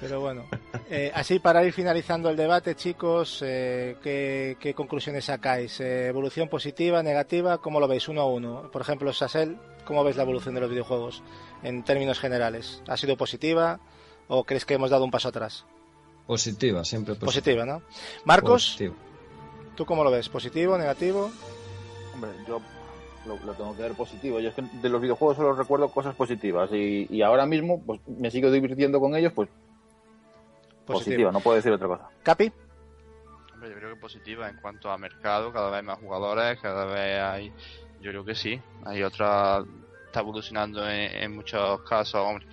Pero 0.00 0.20
bueno, 0.20 0.44
eh, 0.90 1.12
así 1.14 1.38
para 1.38 1.64
ir 1.64 1.72
finalizando 1.72 2.28
el 2.28 2.36
debate, 2.36 2.74
chicos, 2.74 3.40
eh, 3.44 3.96
¿qué, 4.02 4.56
qué 4.58 4.74
conclusiones 4.74 5.26
sacáis? 5.26 5.80
Eh, 5.80 6.08
¿Evolución 6.08 6.48
positiva, 6.48 7.02
negativa? 7.02 7.58
¿Cómo 7.58 7.78
lo 7.78 7.86
veis 7.86 8.08
uno 8.08 8.22
a 8.22 8.26
uno? 8.26 8.68
Por 8.72 8.82
ejemplo, 8.82 9.12
Sasel, 9.12 9.58
¿cómo 9.84 10.02
ves 10.02 10.16
la 10.16 10.24
evolución 10.24 10.54
de 10.54 10.60
los 10.60 10.70
videojuegos 10.70 11.22
en 11.62 11.84
términos 11.84 12.18
generales? 12.18 12.82
¿Ha 12.88 12.96
sido 12.96 13.16
positiva 13.16 13.78
o 14.28 14.44
crees 14.44 14.64
que 14.64 14.74
hemos 14.74 14.90
dado 14.90 15.04
un 15.04 15.10
paso 15.10 15.28
atrás? 15.28 15.66
Positiva, 16.26 16.84
siempre 16.84 17.14
positiva. 17.14 17.26
Positiva, 17.26 17.66
¿no? 17.66 17.82
Marcos, 18.24 18.64
Positivo. 18.72 18.94
¿tú 19.76 19.86
cómo 19.86 20.02
lo 20.02 20.10
ves? 20.10 20.28
¿Positivo, 20.28 20.78
negativo? 20.78 21.30
Hombre, 22.14 22.30
yo 22.48 22.60
lo, 23.26 23.36
lo 23.44 23.52
tengo 23.54 23.76
que 23.76 23.82
ver 23.82 23.92
positivo. 23.92 24.40
Yo 24.40 24.48
es 24.48 24.54
que 24.54 24.62
de 24.62 24.88
los 24.88 25.00
videojuegos 25.00 25.36
solo 25.36 25.54
recuerdo 25.54 25.88
cosas 25.88 26.14
positivas 26.16 26.70
y, 26.72 27.06
y 27.08 27.22
ahora 27.22 27.46
mismo 27.46 27.82
pues 27.84 28.00
me 28.06 28.30
sigo 28.30 28.50
divirtiendo 28.50 28.98
con 29.00 29.14
ellos, 29.14 29.32
pues 29.32 29.48
positiva, 30.92 31.32
no 31.32 31.40
puedo 31.40 31.56
decir 31.56 31.72
otra 31.72 31.88
cosa. 31.88 32.08
¿Capi? 32.22 32.52
Hombre, 33.54 33.70
yo 33.70 33.76
creo 33.76 33.94
que 33.94 34.00
positiva 34.00 34.48
en 34.48 34.56
cuanto 34.56 34.90
a 34.90 34.98
mercado, 34.98 35.52
cada 35.52 35.70
vez 35.70 35.78
hay 35.80 35.86
más 35.86 35.98
jugadores, 35.98 36.58
cada 36.60 36.84
vez 36.86 37.20
hay, 37.20 37.52
yo 38.00 38.10
creo 38.10 38.24
que 38.24 38.34
sí, 38.34 38.60
hay 38.84 39.02
otra, 39.02 39.62
está 40.06 40.20
evolucionando 40.20 40.88
en, 40.88 41.14
en 41.22 41.34
muchos 41.36 41.80
casos, 41.82 42.20
hombre, 42.20 42.46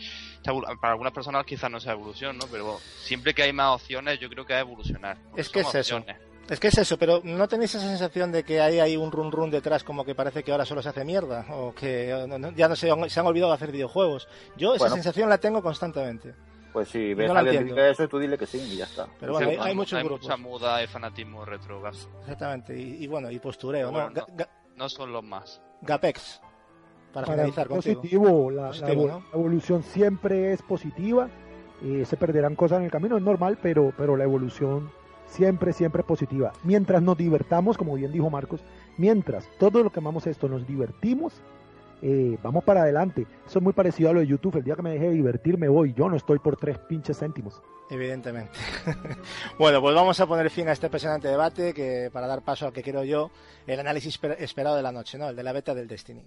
para 0.80 0.94
algunas 0.94 1.14
personas 1.14 1.46
quizás 1.46 1.70
no 1.72 1.80
sea 1.80 1.94
evolución, 1.94 2.38
¿no? 2.38 2.46
Pero 2.52 2.64
bueno, 2.66 2.80
siempre 2.80 3.34
que 3.34 3.44
hay 3.44 3.54
más 3.54 3.76
opciones, 3.76 4.20
yo 4.20 4.30
creo 4.30 4.46
que 4.46 4.54
es 4.54 4.62
evolucionar. 4.62 5.18
Es 5.36 5.50
que 5.50 5.62
es 5.62 5.76
eso. 5.76 5.98
opciones. 5.98 6.22
Es 6.50 6.60
que 6.60 6.70
es 6.70 6.78
eso, 6.80 6.98
pero 6.98 7.22
¿no 7.24 7.48
tenéis 7.48 7.76
esa 7.76 7.86
sensación 7.88 8.32
de 8.32 8.44
que 8.44 8.60
hay, 8.60 8.80
hay 8.80 8.98
un 8.98 9.12
run 9.12 9.32
run 9.32 9.52
detrás 9.52 9.84
como 9.84 10.04
que 10.04 10.16
parece 10.16 10.42
que 10.44 10.52
ahora 10.52 10.66
solo 10.66 10.82
se 10.82 10.90
hace 10.90 11.06
mierda? 11.06 11.46
O 11.52 11.76
que 11.76 12.08
ya 12.56 12.68
no 12.68 12.76
se, 12.76 12.90
han- 12.90 13.08
se 13.08 13.20
han 13.20 13.28
olvidado 13.28 13.52
de 13.52 13.56
hacer 13.56 13.72
videojuegos. 13.72 14.28
Yo 14.58 14.74
esa 14.74 14.86
Bueno. 14.86 14.96
sensación 14.96 15.30
la 15.30 15.38
tengo 15.38 15.62
constantemente. 15.62 16.34
Pues 16.74 16.90
si 16.90 17.14
ves 17.16 17.28
No 17.28 17.32
a 17.32 17.42
la 17.42 17.50
alguien 17.50 17.66
diga 17.66 17.90
eso, 17.90 18.08
tú 18.08 18.20
dile 18.20 18.38
que 18.38 18.46
sí 18.46 18.58
y 18.60 18.78
ya 18.78 18.86
está. 18.86 19.08
Pero 19.20 19.34
bueno, 19.34 19.50
hay, 19.50 19.56
Sí, 19.56 19.62
hay 19.64 19.76
muchos 19.76 19.98
hay 20.00 20.04
grupos. 20.06 20.24
mucha 20.24 20.38
muda 20.38 20.84
y 20.84 20.88
fanatismo 20.88 21.44
retro, 21.46 21.82
gas. 21.82 22.08
Exactamente. 22.22 22.78
Y, 22.80 23.04
y 23.04 23.08
bueno, 23.08 23.32
y 23.32 23.40
postureo, 23.40 23.88
¿no? 23.88 23.92
bueno, 23.94 24.12
Ga- 24.12 24.28
ga- 24.36 24.50
No 24.76 24.88
son 24.90 25.12
los 25.12 25.24
más. 25.24 25.62
Gapex. 25.82 26.42
Para, 27.14 27.26
Para 27.26 27.38
finalizar 27.38 27.68
contigo. 27.68 28.02
positivo, 28.02 28.52
la, 28.52 28.62
la 28.62 28.68
Positivo, 28.70 29.08
¿no? 29.08 29.20
la 29.32 29.40
evolución 29.40 29.82
siempre 29.82 30.54
es 30.54 30.62
positiva, 30.62 31.28
eh, 31.82 32.04
se 32.06 32.18
perderán 32.18 32.56
cosas 32.56 32.78
en 32.80 32.86
el 32.86 32.92
camino, 32.92 33.18
es 33.18 33.24
normal, 33.24 33.58
pero, 33.60 33.92
pero 33.98 34.16
la 34.16 34.26
evolución 34.26 34.92
siempre, 35.26 35.74
siempre 35.74 36.02
es 36.02 36.06
positiva. 36.06 36.52
Mientras 36.64 37.02
nos 37.02 37.18
divertamos, 37.18 37.80
como 37.80 37.96
bien 37.96 38.12
dijo 38.12 38.30
Marcos, 38.30 38.62
mientras 38.98 39.50
todo 39.58 39.82
lo 39.82 39.90
que 39.90 40.00
amamos 40.02 40.28
esto 40.28 40.48
nos 40.48 40.68
divertimos, 40.68 41.34
eh, 42.02 42.38
vamos 42.44 42.64
para 42.64 42.82
adelante. 42.84 43.26
Eso 43.46 43.60
es 43.60 43.64
muy 43.64 43.74
parecido 43.74 44.10
a 44.10 44.14
lo 44.14 44.20
de 44.20 44.28
YouTube, 44.28 44.58
el 44.58 44.64
día 44.64 44.76
que 44.76 44.82
me 44.82 44.92
deje 44.92 45.06
de 45.08 45.14
divertir 45.14 45.58
me 45.58 45.68
voy, 45.70 45.94
yo 45.94 46.10
no 46.10 46.16
estoy 46.16 46.40
por 46.40 46.56
tres 46.58 46.78
pinches 46.80 47.18
céntimos. 47.20 47.62
Evidentemente. 47.90 48.52
bueno, 49.58 49.82
pues 49.82 49.96
vamos 49.96 50.20
a 50.20 50.28
poner 50.28 50.50
fin 50.50 50.68
a 50.68 50.74
este 50.74 50.88
apasionante 50.88 51.28
debate 51.28 51.74
que 51.74 52.10
para 52.14 52.28
dar 52.28 52.44
paso 52.44 52.68
al 52.68 52.74
que 52.74 52.84
quiero 52.84 53.04
yo, 53.04 53.32
el 53.66 53.80
análisis 53.80 54.22
esper- 54.22 54.36
esperado 54.40 54.76
de 54.76 54.84
la 54.84 54.92
noche, 54.92 55.18
¿no? 55.18 55.30
El 55.30 55.36
de 55.36 55.44
la 55.44 55.52
beta 55.54 55.74
del 55.74 55.88
Destiny. 55.88 56.24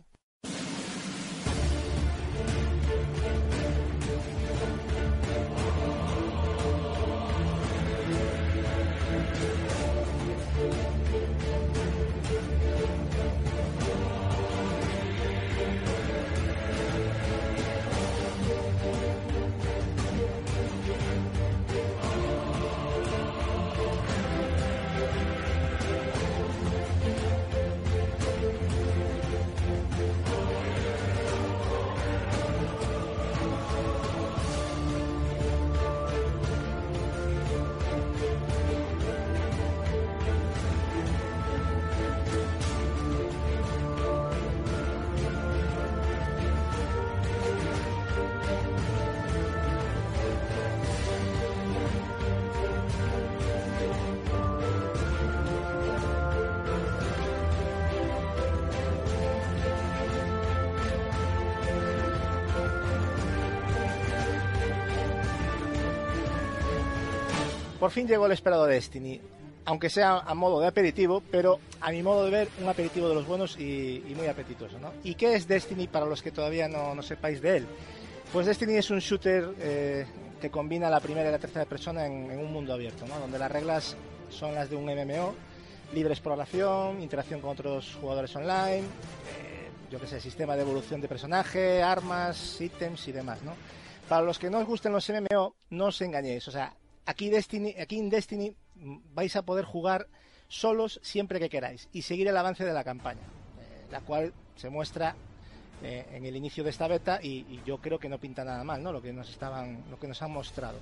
Por 67.83 67.91
fin 67.91 68.07
llegó 68.07 68.27
el 68.27 68.33
esperado 68.33 68.65
Destiny, 68.67 69.20
aunque 69.65 69.91
sea 69.91 70.19
a 70.19 70.35
modo 70.35 70.61
de 70.61 70.69
aperitivo, 70.69 71.20
pero 71.33 71.59
a 71.81 71.91
mi 71.91 72.01
modo 72.01 72.25
de 72.25 72.31
ver, 72.31 72.49
un 72.62 72.69
aperitivo 72.69 73.09
de 73.09 73.17
los 73.17 73.27
buenos 73.27 73.59
y, 73.59 74.05
y 74.07 74.15
muy 74.15 74.28
apetitoso. 74.28 74.78
¿no? 74.78 74.93
¿Y 75.02 75.17
qué 75.17 75.35
es 75.35 75.49
Destiny 75.49 75.89
para 75.89 76.07
los 76.07 76.23
que 76.23 76.31
todavía 76.31 76.69
no, 76.69 76.94
no 76.94 77.02
sepáis 77.02 77.43
de 77.43 77.57
él? 77.57 77.67
Pues 78.33 78.47
Destiny 78.47 78.75
es 78.75 78.89
un 78.91 79.01
shooter 79.01 79.49
eh, 79.59 80.07
que 80.41 80.49
combina 80.49 80.89
la 80.89 81.01
primera 81.01 81.28
y 81.28 81.33
la 81.33 81.41
tercera 81.41 81.65
persona 81.65 82.07
en, 82.07 82.31
en 82.31 82.39
un 82.39 82.52
mundo 82.52 82.73
abierto, 82.73 83.05
¿no? 83.05 83.19
donde 83.19 83.36
las 83.36 83.51
reglas 83.51 83.97
son 84.31 84.55
las 84.55 84.70
de 84.70 84.77
un 84.77 84.85
MMO, 84.85 85.35
libre 85.93 86.15
exploración, 86.15 87.02
interacción 87.02 87.41
con 87.41 87.51
otros 87.51 87.99
jugadores 88.01 88.36
online, 88.36 88.85
eh, 88.85 89.70
yo 89.91 89.99
qué 89.99 90.07
sé, 90.07 90.20
sistema 90.20 90.55
de 90.55 90.62
evolución 90.62 91.01
de 91.01 91.09
personaje, 91.09 91.83
armas, 91.83 92.61
ítems 92.61 93.09
y 93.09 93.11
demás. 93.11 93.43
¿no? 93.43 93.55
Para 94.09 94.23
los 94.23 94.39
que 94.39 94.51
no 94.51 94.59
os 94.59 94.67
gusten 94.67 94.93
los 94.93 95.11
MMO, 95.11 95.57
no 95.70 95.86
os 95.86 96.01
engañéis. 96.01 96.47
O 96.47 96.52
sea, 96.52 96.77
aquí, 97.06 97.31
Destiny, 97.31 97.74
aquí 97.81 97.98
en 97.98 98.10
Destiny 98.10 98.55
vais 99.14 99.34
a 99.36 99.42
poder 99.42 99.64
jugar 99.64 100.08
solos 100.48 101.00
siempre 101.02 101.40
que 101.40 101.48
queráis 101.48 101.89
y 101.92 102.02
seguir 102.02 102.28
el 102.28 102.36
avance 102.36 102.64
de 102.64 102.72
la 102.72 102.84
campaña, 102.84 103.20
eh, 103.20 103.86
la 103.90 104.00
cual 104.00 104.32
se 104.56 104.68
muestra 104.68 105.16
eh, 105.82 106.06
en 106.12 106.24
el 106.26 106.36
inicio 106.36 106.62
de 106.62 106.70
esta 106.70 106.86
beta 106.86 107.18
y, 107.22 107.60
yo 107.66 107.78
creo 107.78 107.98
que 107.98 108.08
no 108.08 108.18
pinta 108.18 108.44
nada 108.44 108.62
mal, 108.62 108.82
¿no? 108.82 108.92
Lo 108.92 109.02
que 109.02 109.12
nos 109.12 109.28
estaban, 109.28 109.82
lo 109.90 109.98
que 109.98 110.06
nos 110.06 110.20
han 110.22 110.31
mostrado. 110.31 110.78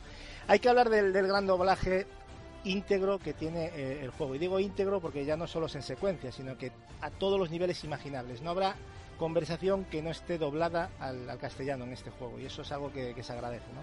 Hay 0.46 0.58
que 0.58 0.68
hablar 0.68 0.90
del, 0.90 1.12
gran 1.12 1.46
doblaje 1.46 2.06
íntegro 2.64 3.18
que 3.18 3.32
tiene 3.32 3.66
eh, 3.74 4.00
el 4.02 4.10
juego. 4.10 4.34
Y 4.34 4.38
digo 4.38 4.60
íntegro 4.60 5.00
porque 5.00 5.24
ya 5.24 5.36
no 5.36 5.46
solo 5.46 5.66
es 5.66 5.74
en 5.74 5.82
secuencia, 5.82 6.30
sino 6.32 6.58
que 6.58 6.72
a 7.00 7.10
todos 7.10 7.38
los 7.38 7.50
niveles 7.50 7.82
imaginables. 7.84 8.42
No 8.42 8.50
habrá 8.50 8.74
conversación 9.18 9.84
que 9.86 10.02
no 10.02 10.10
esté 10.10 10.36
doblada 10.36 10.90
al, 10.98 11.30
al 11.30 11.38
castellano 11.38 11.84
en 11.84 11.92
este 11.92 12.10
juego 12.10 12.38
y 12.38 12.44
eso 12.44 12.62
es 12.62 12.72
algo 12.72 12.92
que, 12.92 13.14
que 13.14 13.22
se 13.22 13.32
agradece. 13.32 13.72
¿no? 13.74 13.82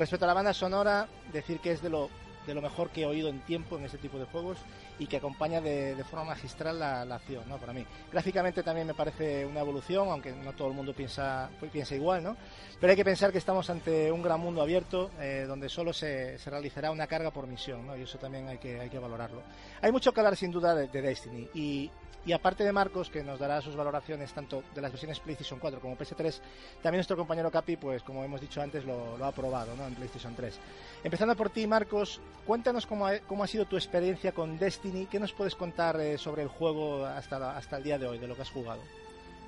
Respecto 0.00 0.24
a 0.24 0.28
la 0.28 0.32
banda 0.32 0.54
sonora, 0.54 1.06
decir 1.30 1.60
que 1.60 1.72
es 1.72 1.82
de 1.82 1.90
lo, 1.90 2.08
de 2.46 2.54
lo 2.54 2.62
mejor 2.62 2.88
que 2.88 3.02
he 3.02 3.04
oído 3.04 3.28
en 3.28 3.40
tiempo 3.40 3.76
en 3.76 3.84
este 3.84 3.98
tipo 3.98 4.18
de 4.18 4.24
juegos 4.24 4.56
y 4.98 5.06
que 5.06 5.18
acompaña 5.18 5.60
de, 5.60 5.94
de 5.94 6.04
forma 6.04 6.24
magistral 6.24 6.78
la, 6.78 7.04
la 7.04 7.16
acción, 7.16 7.46
¿no? 7.46 7.58
Para 7.58 7.74
mí. 7.74 7.84
Gráficamente 8.10 8.62
también 8.62 8.86
me 8.86 8.94
parece 8.94 9.44
una 9.44 9.60
evolución, 9.60 10.08
aunque 10.08 10.32
no 10.32 10.54
todo 10.54 10.68
el 10.68 10.74
mundo 10.74 10.94
piensa, 10.94 11.50
pues, 11.60 11.70
piensa 11.70 11.94
igual, 11.94 12.22
¿no? 12.22 12.34
Pero 12.80 12.92
hay 12.92 12.96
que 12.96 13.04
pensar 13.04 13.30
que 13.30 13.36
estamos 13.36 13.68
ante 13.68 14.10
un 14.10 14.22
gran 14.22 14.40
mundo 14.40 14.62
abierto 14.62 15.10
eh, 15.20 15.44
donde 15.46 15.68
solo 15.68 15.92
se, 15.92 16.38
se, 16.38 16.48
realizará 16.48 16.90
una 16.90 17.06
carga 17.06 17.30
por 17.30 17.46
misión, 17.46 17.86
¿no? 17.86 17.94
Y 17.94 18.00
eso 18.00 18.16
también 18.16 18.48
hay 18.48 18.56
que, 18.56 18.80
hay 18.80 18.88
que 18.88 18.98
valorarlo. 18.98 19.42
Hay 19.82 19.92
mucho 19.92 20.14
que 20.14 20.20
hablar 20.20 20.34
sin 20.34 20.50
duda 20.50 20.74
de, 20.74 20.88
de 20.88 21.02
Destiny 21.02 21.46
y, 21.52 21.90
y 22.26 22.32
aparte 22.32 22.64
de 22.64 22.72
Marcos, 22.72 23.08
que 23.08 23.22
nos 23.22 23.38
dará 23.38 23.60
sus 23.62 23.74
valoraciones 23.74 24.32
tanto 24.32 24.62
de 24.74 24.80
las 24.80 24.90
versiones 24.90 25.20
PlayStation 25.20 25.58
4 25.58 25.80
como 25.80 25.96
PS3, 25.96 26.40
también 26.82 26.98
nuestro 26.98 27.16
compañero 27.16 27.50
Capi, 27.50 27.76
pues 27.76 28.02
como 28.02 28.22
hemos 28.24 28.40
dicho 28.40 28.60
antes, 28.60 28.84
lo, 28.84 29.16
lo 29.16 29.24
ha 29.24 29.32
probado 29.32 29.74
¿no? 29.76 29.86
en 29.86 29.94
PlayStation 29.94 30.34
3. 30.34 30.58
Empezando 31.04 31.34
por 31.34 31.50
ti, 31.50 31.66
Marcos, 31.66 32.20
cuéntanos 32.46 32.86
cómo 32.86 33.06
ha, 33.06 33.18
cómo 33.20 33.44
ha 33.44 33.46
sido 33.46 33.64
tu 33.64 33.76
experiencia 33.76 34.32
con 34.32 34.58
Destiny. 34.58 35.06
¿Qué 35.06 35.18
nos 35.18 35.32
puedes 35.32 35.54
contar 35.54 35.98
eh, 36.00 36.18
sobre 36.18 36.42
el 36.42 36.48
juego 36.48 37.06
hasta, 37.06 37.56
hasta 37.56 37.78
el 37.78 37.82
día 37.82 37.98
de 37.98 38.06
hoy, 38.06 38.18
de 38.18 38.26
lo 38.26 38.36
que 38.36 38.42
has 38.42 38.50
jugado? 38.50 38.80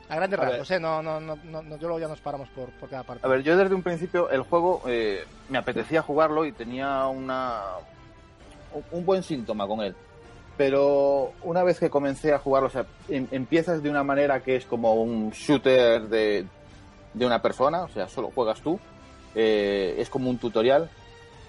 A 0.09 0.17
grandes 0.17 0.41
a 0.41 0.43
rasgos, 0.43 0.71
¿eh? 0.71 0.81
No, 0.81 1.03
no, 1.03 1.21
no, 1.21 1.37
no, 1.37 1.63
yo 1.77 1.89
luego 1.89 1.99
ya 1.99 2.09
nos 2.09 2.21
paramos 2.21 2.49
por, 2.51 2.71
por 2.71 2.89
cada 2.89 3.03
parte. 3.03 3.27
A 3.27 3.29
ver, 3.29 3.43
yo 3.43 3.57
desde 3.57 3.75
un 3.75 3.83
principio 3.83 4.31
el 4.31 4.43
juego 4.43 4.83
eh, 4.87 5.25
me 5.49 5.59
apetecía 5.59 6.03
jugarlo 6.03 6.45
y 6.45 6.53
tenía 6.53 7.07
una 7.07 7.63
un 8.91 9.05
buen 9.05 9.23
síntoma 9.23 9.67
con 9.67 9.81
él. 9.81 9.95
Pero 10.57 11.33
una 11.43 11.63
vez 11.63 11.79
que 11.79 11.91
comencé 11.91 12.33
a 12.33 12.39
jugarlo, 12.39 12.69
o 12.69 12.71
sea, 12.71 12.87
em, 13.09 13.27
empiezas 13.31 13.83
de 13.83 13.91
una 13.91 14.05
manera 14.05 14.43
que 14.43 14.57
es 14.57 14.67
como 14.67 14.95
un 14.95 15.31
shooter 15.31 16.09
de, 16.09 16.47
de 17.15 17.27
una 17.27 17.41
persona, 17.41 17.83
o 17.83 17.89
sea, 17.89 18.09
solo 18.09 18.31
juegas 18.35 18.61
tú, 18.61 18.79
eh, 19.35 19.95
es 19.99 20.11
como 20.11 20.29
un 20.29 20.39
tutorial. 20.39 20.91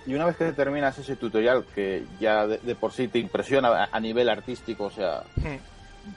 Y 0.05 0.13
una 0.15 0.25
vez 0.25 0.35
que 0.37 0.51
terminas 0.51 0.97
ese 0.97 1.15
tutorial, 1.15 1.65
que 1.73 2.05
ya 2.19 2.47
de, 2.47 2.57
de 2.57 2.75
por 2.75 2.91
sí 2.91 3.07
te 3.07 3.19
impresiona 3.19 3.69
a, 3.69 3.89
a, 3.91 3.99
nivel 3.99 4.29
artístico, 4.29 4.85
o 4.85 4.91
sea, 4.91 5.23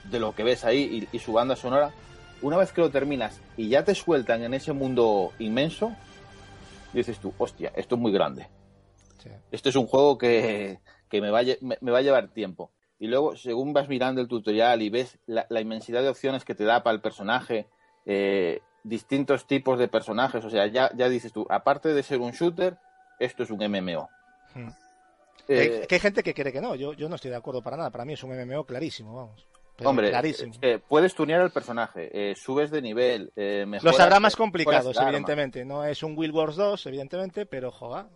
de 0.05 0.19
lo 0.19 0.35
que 0.35 0.43
ves 0.43 0.65
ahí 0.65 1.07
y, 1.11 1.15
y 1.15 1.19
su 1.19 1.33
banda 1.33 1.55
sonora, 1.55 1.91
una 2.41 2.57
vez 2.57 2.71
que 2.71 2.81
lo 2.81 2.89
terminas 2.89 3.39
y 3.55 3.69
ya 3.69 3.83
te 3.83 3.95
sueltan 3.95 4.43
en 4.43 4.53
ese 4.53 4.73
mundo 4.73 5.31
inmenso, 5.39 5.93
dices 6.93 7.19
tú, 7.19 7.33
hostia, 7.37 7.71
esto 7.75 7.95
es 7.95 8.01
muy 8.01 8.11
grande. 8.11 8.47
Esto 9.51 9.69
es 9.69 9.75
un 9.75 9.87
juego 9.87 10.17
que, 10.17 10.79
que 11.09 11.21
me, 11.21 11.29
va 11.29 11.41
me, 11.61 11.77
me 11.81 11.91
va 11.91 11.97
a 11.99 12.01
llevar 12.01 12.29
tiempo. 12.29 12.71
Y 12.99 13.07
luego, 13.07 13.35
según 13.35 13.73
vas 13.73 13.87
mirando 13.89 14.21
el 14.21 14.27
tutorial 14.27 14.81
y 14.81 14.89
ves 14.89 15.19
la, 15.27 15.45
la 15.49 15.61
inmensidad 15.61 16.01
de 16.01 16.09
opciones 16.09 16.43
que 16.45 16.55
te 16.55 16.63
da 16.63 16.81
para 16.83 16.95
el 16.95 17.01
personaje, 17.01 17.67
eh, 18.05 18.61
distintos 18.83 19.45
tipos 19.45 19.77
de 19.77 19.87
personajes, 19.87 20.43
o 20.43 20.49
sea, 20.49 20.65
ya, 20.67 20.89
ya 20.95 21.07
dices 21.09 21.31
tú, 21.33 21.45
aparte 21.49 21.93
de 21.93 22.01
ser 22.03 22.19
un 22.19 22.31
shooter, 22.31 22.77
esto 23.19 23.43
es 23.43 23.51
un 23.51 23.59
MMO. 23.59 24.09
Hmm. 24.55 24.69
Eh, 25.47 25.79
Hay- 25.81 25.87
que 25.87 25.95
hay 25.95 26.01
gente 26.01 26.23
que 26.23 26.33
cree 26.33 26.51
que 26.51 26.59
no, 26.61 26.73
yo, 26.75 26.93
yo 26.93 27.07
no 27.07 27.15
estoy 27.15 27.31
de 27.31 27.37
acuerdo 27.37 27.61
para 27.61 27.77
nada. 27.77 27.89
Para 27.91 28.03
mí 28.05 28.13
es 28.13 28.23
un 28.23 28.31
MMO 28.31 28.65
clarísimo, 28.65 29.15
vamos. 29.15 29.47
Pero 29.77 29.91
Hombre, 29.91 30.09
clarísimo. 30.09 30.53
eh, 30.63 30.79
puedes 30.85 31.13
tunear 31.13 31.39
el 31.41 31.51
personaje, 31.51 32.33
subes 32.35 32.71
de 32.71 32.81
nivel, 32.81 33.31
eh, 33.35 33.59
Los 33.59 33.69
mejoras- 33.83 33.99
habrá 33.99 34.15
más 34.19 34.33
mejoras 34.33 34.35
complicados, 34.35 34.97
arma. 34.97 35.09
evidentemente. 35.09 35.63
No 35.65 35.85
es 35.85 36.01
un 36.01 36.17
Will 36.17 36.31
Wars 36.31 36.55
2, 36.55 36.83
evidentemente, 36.87 37.45
pero 37.45 37.69
joga, 37.71 38.09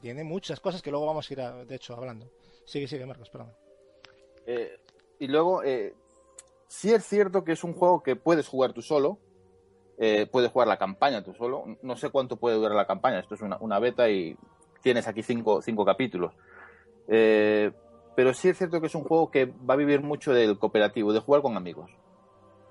tiene 0.00 0.22
muchas 0.22 0.60
cosas 0.60 0.82
que 0.82 0.92
luego 0.92 1.06
vamos 1.06 1.28
a 1.28 1.32
ir, 1.32 1.40
a- 1.40 1.64
de 1.64 1.74
hecho, 1.74 1.96
hablando. 1.96 2.30
Sigue, 2.66 2.86
sigue, 2.86 3.04
Marcos, 3.04 3.28
perdón. 3.30 3.52
Eh, 4.46 4.78
y 5.18 5.26
luego, 5.28 5.62
eh, 5.62 5.94
sí 6.68 6.92
es 6.92 7.04
cierto 7.04 7.44
que 7.44 7.52
es 7.52 7.64
un 7.64 7.72
juego 7.74 8.02
que 8.02 8.16
puedes 8.16 8.48
jugar 8.48 8.72
tú 8.72 8.82
solo, 8.82 9.18
eh, 9.98 10.26
puedes 10.30 10.50
jugar 10.52 10.68
la 10.68 10.76
campaña 10.78 11.22
tú 11.22 11.34
solo. 11.34 11.64
No 11.82 11.96
sé 11.96 12.10
cuánto 12.10 12.36
puede 12.36 12.56
durar 12.56 12.74
la 12.76 12.86
campaña, 12.86 13.18
esto 13.18 13.34
es 13.34 13.40
una, 13.42 13.56
una 13.60 13.78
beta 13.78 14.08
y 14.08 14.36
tienes 14.82 15.06
aquí 15.08 15.22
cinco, 15.22 15.62
cinco 15.62 15.84
capítulos. 15.84 16.32
Eh, 17.08 17.70
pero 18.14 18.32
sí 18.34 18.48
es 18.48 18.56
cierto 18.58 18.80
que 18.80 18.86
es 18.86 18.94
un 18.94 19.04
juego 19.04 19.30
que 19.30 19.46
va 19.46 19.74
a 19.74 19.76
vivir 19.76 20.02
mucho 20.02 20.32
del 20.32 20.58
cooperativo, 20.58 21.12
de 21.12 21.20
jugar 21.20 21.42
con 21.42 21.56
amigos. 21.56 21.90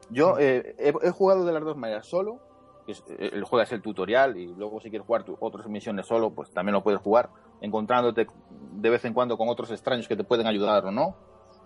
Yo 0.10 0.38
eh, 0.40 0.76
he, 0.78 0.94
he 1.02 1.12
jugado 1.12 1.45
de 1.45 1.54
las 1.54 1.64
dos 1.64 1.78
maneras 1.78 2.08
solo, 2.08 2.40
que 2.86 2.92
es- 2.94 3.04
eh, 3.10 3.32
el 3.34 3.44
juego 3.44 3.64
es 3.64 3.72
el 3.72 3.82
tutorial 3.82 4.38
y 4.38 4.48
luego 4.54 4.80
si 4.80 4.90
quieres 4.90 5.06
jugar 5.06 5.24
tu- 5.24 5.38
otras 5.40 5.68
misiones 5.68 6.06
solo, 6.06 6.32
pues 6.32 6.52
también 6.52 6.74
lo 6.74 6.84
puedes 6.84 7.02
jugar, 7.02 7.30
encontrándote 7.62 8.28
de 8.50 8.90
vez 8.90 9.04
en 9.06 9.14
cuando 9.14 9.38
con 9.38 9.50
otros 9.50 9.72
extraños 9.72 10.08
que 10.08 10.16
te 10.16 10.24
pueden 10.24 10.45
ayudar 10.48 10.86
o 10.86 10.92
no. 10.92 11.16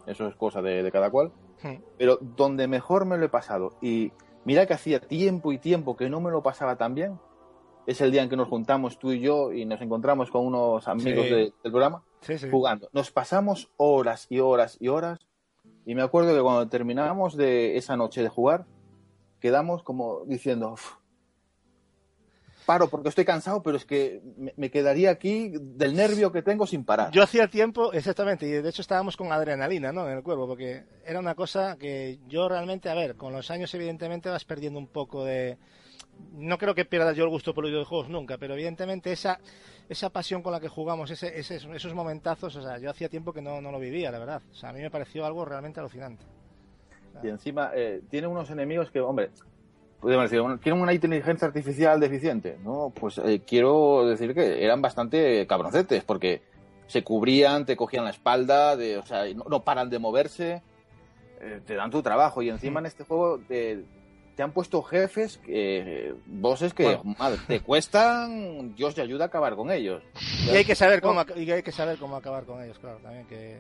Eso 0.10 0.28
es 0.28 0.36
cosa 0.36 0.62
de, 0.62 0.84
de 0.84 0.92
cada 0.92 1.10
cual. 1.10 1.32
Hmm. 1.64 1.76
Pero 1.98 2.18
donde 2.22 2.68
mejor 2.68 3.06
me 3.06 3.18
lo 3.18 3.26
he 3.26 3.30
pasado, 3.30 3.74
y 3.82 4.12
mira 4.46 4.66
que 4.66 4.74
hacía 4.74 5.00
tiempo 5.00 5.52
y 5.52 5.58
tiempo 5.60 5.96
que 5.96 6.10
no 6.10 6.20
me 6.22 6.32
lo 6.32 6.42
pasaba 6.44 6.78
tan 6.78 6.96
bien, 6.96 7.20
es 7.86 8.02
el 8.02 8.12
día 8.12 8.22
en 8.24 8.30
que 8.30 8.36
nos 8.38 8.48
juntamos 8.48 9.00
tú 9.00 9.12
y 9.12 9.20
yo 9.20 9.52
y 9.52 9.66
nos 9.66 9.82
encontramos 9.82 10.30
con 10.32 10.46
unos 10.46 10.88
amigos 10.88 11.26
Sí. 11.26 11.30
de- 11.32 11.54
del 11.64 11.72
programa 11.72 12.04
sí. 12.22 12.36
jugando. 12.52 12.90
Nos 12.94 13.12
pasamos 13.12 13.72
horas 13.78 14.28
y 14.30 14.40
horas 14.40 14.78
y 14.80 14.88
horas. 14.90 15.20
Y 15.86 15.96
me 15.96 16.02
acuerdo 16.04 16.36
que 16.36 16.42
cuando 16.42 16.68
terminábamos 16.68 17.36
de 17.36 17.78
esa 17.78 17.98
noche 17.98 18.22
de 18.22 18.30
jugar, 18.30 18.66
quedamos 19.40 19.82
como 19.84 20.22
diciendo, 20.26 20.74
"Uf, 20.74 20.98
paro 22.70 22.88
porque 22.88 23.10
estoy 23.10 23.26
cansado, 23.26 23.64
pero 23.64 23.78
es 23.78 23.86
que 23.86 24.22
me, 24.38 24.54
me 24.56 24.70
quedaría 24.70 25.10
aquí 25.10 25.52
del 25.60 25.96
nervio 25.96 26.32
que 26.32 26.44
tengo 26.44 26.68
sin 26.68 26.86
parar. 26.86 27.10
Yo 27.10 27.24
hacía 27.24 27.48
tiempo, 27.48 27.92
exactamente, 27.94 28.46
y 28.48 28.52
de 28.52 28.70
hecho 28.70 28.84
estábamos 28.84 29.18
con 29.18 29.32
adrenalina, 29.32 29.92
¿no? 29.92 30.08
En 30.08 30.18
el 30.18 30.22
cuerpo, 30.22 30.46
porque 30.46 30.84
era 31.04 31.20
una 31.20 31.34
cosa 31.34 31.78
que 31.80 32.20
yo 32.28 32.48
realmente, 32.48 32.88
a 32.88 32.94
ver, 32.94 33.16
con 33.16 33.34
los 33.34 33.50
años 33.50 33.74
evidentemente 33.74 34.30
vas 34.30 34.46
perdiendo 34.46 34.78
un 34.78 34.86
poco 34.86 35.26
de... 35.26 35.58
No 36.34 36.60
creo 36.60 36.76
que 36.76 36.86
pierdas 36.86 37.18
yo 37.18 37.24
el 37.24 37.32
gusto 37.32 37.56
por 37.56 37.64
los 37.64 37.72
videojuegos 37.72 38.08
nunca, 38.08 38.38
pero 38.38 38.54
evidentemente 38.54 39.12
esa, 39.12 39.40
esa 39.90 40.12
pasión 40.12 40.44
con 40.44 40.52
la 40.52 40.60
que 40.60 40.68
jugamos, 40.68 41.10
ese, 41.10 41.40
ese- 41.40 41.56
esos 41.56 41.94
momentazos, 41.96 42.56
o 42.56 42.62
sea, 42.62 42.78
yo 42.78 42.92
hacía 42.92 43.10
tiempo 43.10 43.34
que 43.34 43.42
no, 43.42 43.62
no 43.62 43.72
lo 43.72 43.80
vivía, 43.80 44.12
la 44.12 44.20
verdad. 44.20 44.44
O 44.52 44.54
sea, 44.54 44.70
a 44.70 44.74
mí 44.74 44.80
me 44.82 44.92
pareció 44.92 45.26
algo 45.26 45.44
realmente 45.44 45.80
alucinante. 45.80 46.24
Y 47.24 47.30
encima 47.30 47.72
eh, 47.74 48.02
tiene 48.12 48.28
unos 48.28 48.52
enemigos 48.52 48.92
que, 48.92 49.00
hombre, 49.02 49.32
podemos 50.00 50.24
decir, 50.24 50.42
bueno, 50.42 50.58
tienen 50.58 50.82
una 50.82 50.94
inteligencia 50.94 51.48
artificial 51.48 52.00
deficiente. 52.00 52.58
No, 52.64 52.92
pues 52.94 53.18
eh, 53.20 53.42
quiero 53.46 54.06
decir 54.08 54.34
que 54.34 54.64
eran 54.64 54.82
bastante 54.82 55.46
cabroncetes, 55.48 56.04
porque 56.04 56.42
se 56.88 57.04
cubrían, 57.04 57.66
te 57.66 57.76
cogían 57.76 58.06
la 58.06 58.12
espalda, 58.12 58.76
de, 58.76 58.98
o 58.98 59.06
sea, 59.06 59.26
no, 59.34 59.46
no 59.50 59.64
paran 59.64 59.90
de 59.90 60.00
moverse, 60.00 60.62
eh, 61.42 61.62
te 61.66 61.76
dan 61.76 61.92
tu 61.92 62.02
trabajo. 62.02 62.42
Y 62.42 62.50
encima 62.50 62.80
en 62.80 62.88
este 62.88 63.04
juego 63.04 63.40
te, 63.48 63.84
te 64.40 64.44
han 64.44 64.54
puesto 64.54 64.82
jefes, 64.82 65.38
que, 65.40 66.14
bosses 66.26 66.74
que 66.74 66.84
Bueno. 66.86 67.16
madre, 67.20 67.40
te 67.46 67.60
cuestan, 67.60 68.74
Dios 68.74 68.96
te 68.96 69.02
ayuda 69.02 69.26
a 69.26 69.28
acabar 69.28 69.58
con 69.58 69.70
ellos. 69.70 70.02
Y 70.46 70.50
hay 70.52 70.64
que 70.64 70.76
saber 70.76 71.02
cómo, 71.02 71.26
y 71.36 71.52
hay 71.52 71.62
que 71.62 71.74
saber 71.74 71.98
cómo 71.98 72.16
acabar 72.16 72.46
con 72.46 72.64
ellos, 72.64 72.80
claro, 72.80 73.00
también, 73.04 73.26
que 73.28 73.58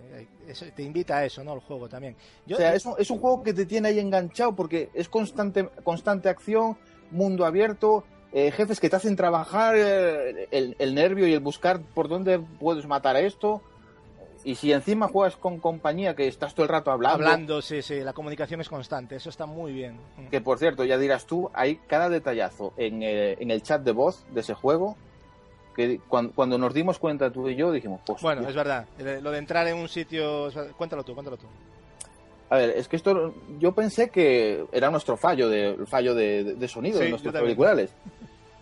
eso- 0.48 0.66
te 0.74 0.82
invita 0.84 1.18
a 1.18 1.26
eso, 1.26 1.44
¿no? 1.44 1.54
El 1.54 1.60
juego 1.60 1.90
también. 1.90 2.16
Yo, 2.46 2.56
O 2.56 2.60
sea, 2.60 2.74
es 2.74 2.86
un, 2.86 2.94
es 2.98 3.12
un 3.12 3.20
juego 3.20 3.44
que 3.44 3.54
te 3.54 3.66
tiene 3.66 3.90
ahí 3.90 4.00
enganchado 4.00 4.56
porque 4.56 4.88
es 4.94 5.10
constante, 5.10 5.68
constante 5.84 6.30
acción, 6.30 6.78
mundo 7.12 7.46
abierto, 7.46 8.06
eh, 8.32 8.50
jefes 8.52 8.80
que 8.80 8.90
te 8.90 8.96
hacen 8.96 9.18
trabajar 9.18 9.76
eh, 9.78 10.48
el, 10.50 10.78
el 10.80 10.96
nervio 10.96 11.28
y 11.28 11.34
el 11.34 11.42
buscar 11.42 11.82
por 11.94 12.08
dónde 12.08 12.40
puedes 12.40 12.86
matar 12.88 13.18
a 13.18 13.20
esto. 13.20 13.62
Y 14.50 14.56
si 14.56 14.72
encima 14.74 15.08
juegas 15.08 15.36
con 15.36 15.60
compañía 15.60 16.16
que 16.16 16.28
estás 16.28 16.56
todo 16.56 16.64
el 16.64 16.70
rato 16.70 16.90
hablando, 16.90 17.16
hablando, 17.18 17.62
sí, 17.62 17.84
sí, 17.84 18.00
la 18.00 18.14
comunicación 18.14 18.60
es 18.62 18.68
constante, 18.68 19.16
eso 19.16 19.30
está 19.30 19.46
muy 19.46 19.72
bien. 19.72 20.00
que 20.32 20.42
por 20.42 20.58
cierto, 20.58 20.84
ya 20.84 20.98
dirás 20.98 21.28
tú, 21.28 21.52
hay 21.54 21.76
cada 21.86 22.10
detallazo 22.10 22.74
en, 22.76 23.04
eh, 23.04 23.38
en 23.40 23.52
el 23.52 23.62
chat 23.62 23.84
de 23.84 23.92
voz 23.92 24.26
de 24.34 24.40
ese 24.42 24.56
juego 24.56 24.98
que 25.76 26.00
cuando, 26.08 26.34
cuando 26.34 26.58
nos 26.58 26.74
dimos 26.74 26.98
cuenta 26.98 27.30
tú 27.32 27.48
y 27.48 27.56
yo 27.56 27.72
dijimos, 27.72 28.02
pues 28.04 28.24
Bueno, 28.24 28.48
es 28.50 28.56
verdad, 28.56 28.88
lo 29.22 29.30
de 29.30 29.38
entrar 29.38 29.68
en 29.68 29.78
un 29.78 29.88
sitio... 29.88 30.50
Cuéntalo 30.76 31.04
tú, 31.04 31.14
cuéntalo 31.14 31.38
tú. 31.38 31.46
A 32.50 32.58
ver, 32.58 32.72
es 32.72 32.88
que 32.88 32.96
esto 32.96 33.36
yo 33.60 33.74
pensé 33.74 34.10
que 34.10 34.66
era 34.72 34.90
nuestro 34.90 35.16
fallo 35.16 35.48
de 35.48 35.68
el 35.76 35.86
fallo 35.86 36.16
de, 36.16 36.44
de- 36.44 36.56
de 36.56 36.68
sonido 36.68 36.98
Sí, 36.98 37.04
de 37.04 37.10
nuestros 37.12 37.36
auriculares. 37.36 37.92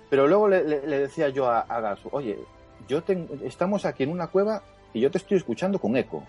Pero 0.10 0.28
luego 0.28 0.50
le, 0.50 0.66
le- 0.66 0.86
le 0.86 1.00
decía 1.00 1.30
yo 1.30 1.50
a, 1.50 1.62
a 1.62 1.80
Gasu, 1.80 2.10
oye, 2.12 2.38
yo 2.90 3.02
ten- 3.04 3.30
estamos 3.46 3.86
aquí 3.86 4.04
en 4.04 4.12
una 4.12 4.28
cueva 4.28 4.62
y 4.94 5.02
yo 5.02 5.12
te 5.12 5.18
estoy 5.18 5.38
escuchando 5.38 5.80
con 5.80 5.96
eco. 5.96 6.24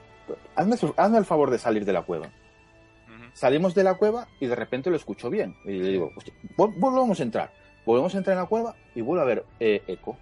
Hazme, 0.54 0.76
hazme 0.96 1.18
el 1.18 1.24
favor 1.24 1.50
de 1.50 1.58
salir 1.58 1.84
de 1.84 1.92
la 1.92 2.02
cueva. 2.02 2.26
Ujú. 2.26 3.24
Salimos 3.32 3.74
de 3.74 3.84
la 3.84 3.94
cueva 3.94 4.28
y 4.40 4.46
de 4.46 4.54
repente 4.54 4.90
lo 4.90 4.96
escucho 4.96 5.30
bien. 5.30 5.56
Y 5.64 5.72
le 5.78 5.88
digo, 5.90 6.10
"Hostia, 6.16 6.34
vol- 6.56 6.74
volvemos 6.76 7.18
a 7.20 7.22
entrar. 7.22 7.50
Volvemos 7.86 8.14
a 8.14 8.18
entrar 8.18 8.34
en 8.36 8.42
la 8.42 8.48
cueva 8.48 8.74
y 8.94 9.00
vuelve 9.00 9.20
a 9.22 9.24
haber 9.24 9.44
eh, 9.60 9.82
eco. 9.86 10.16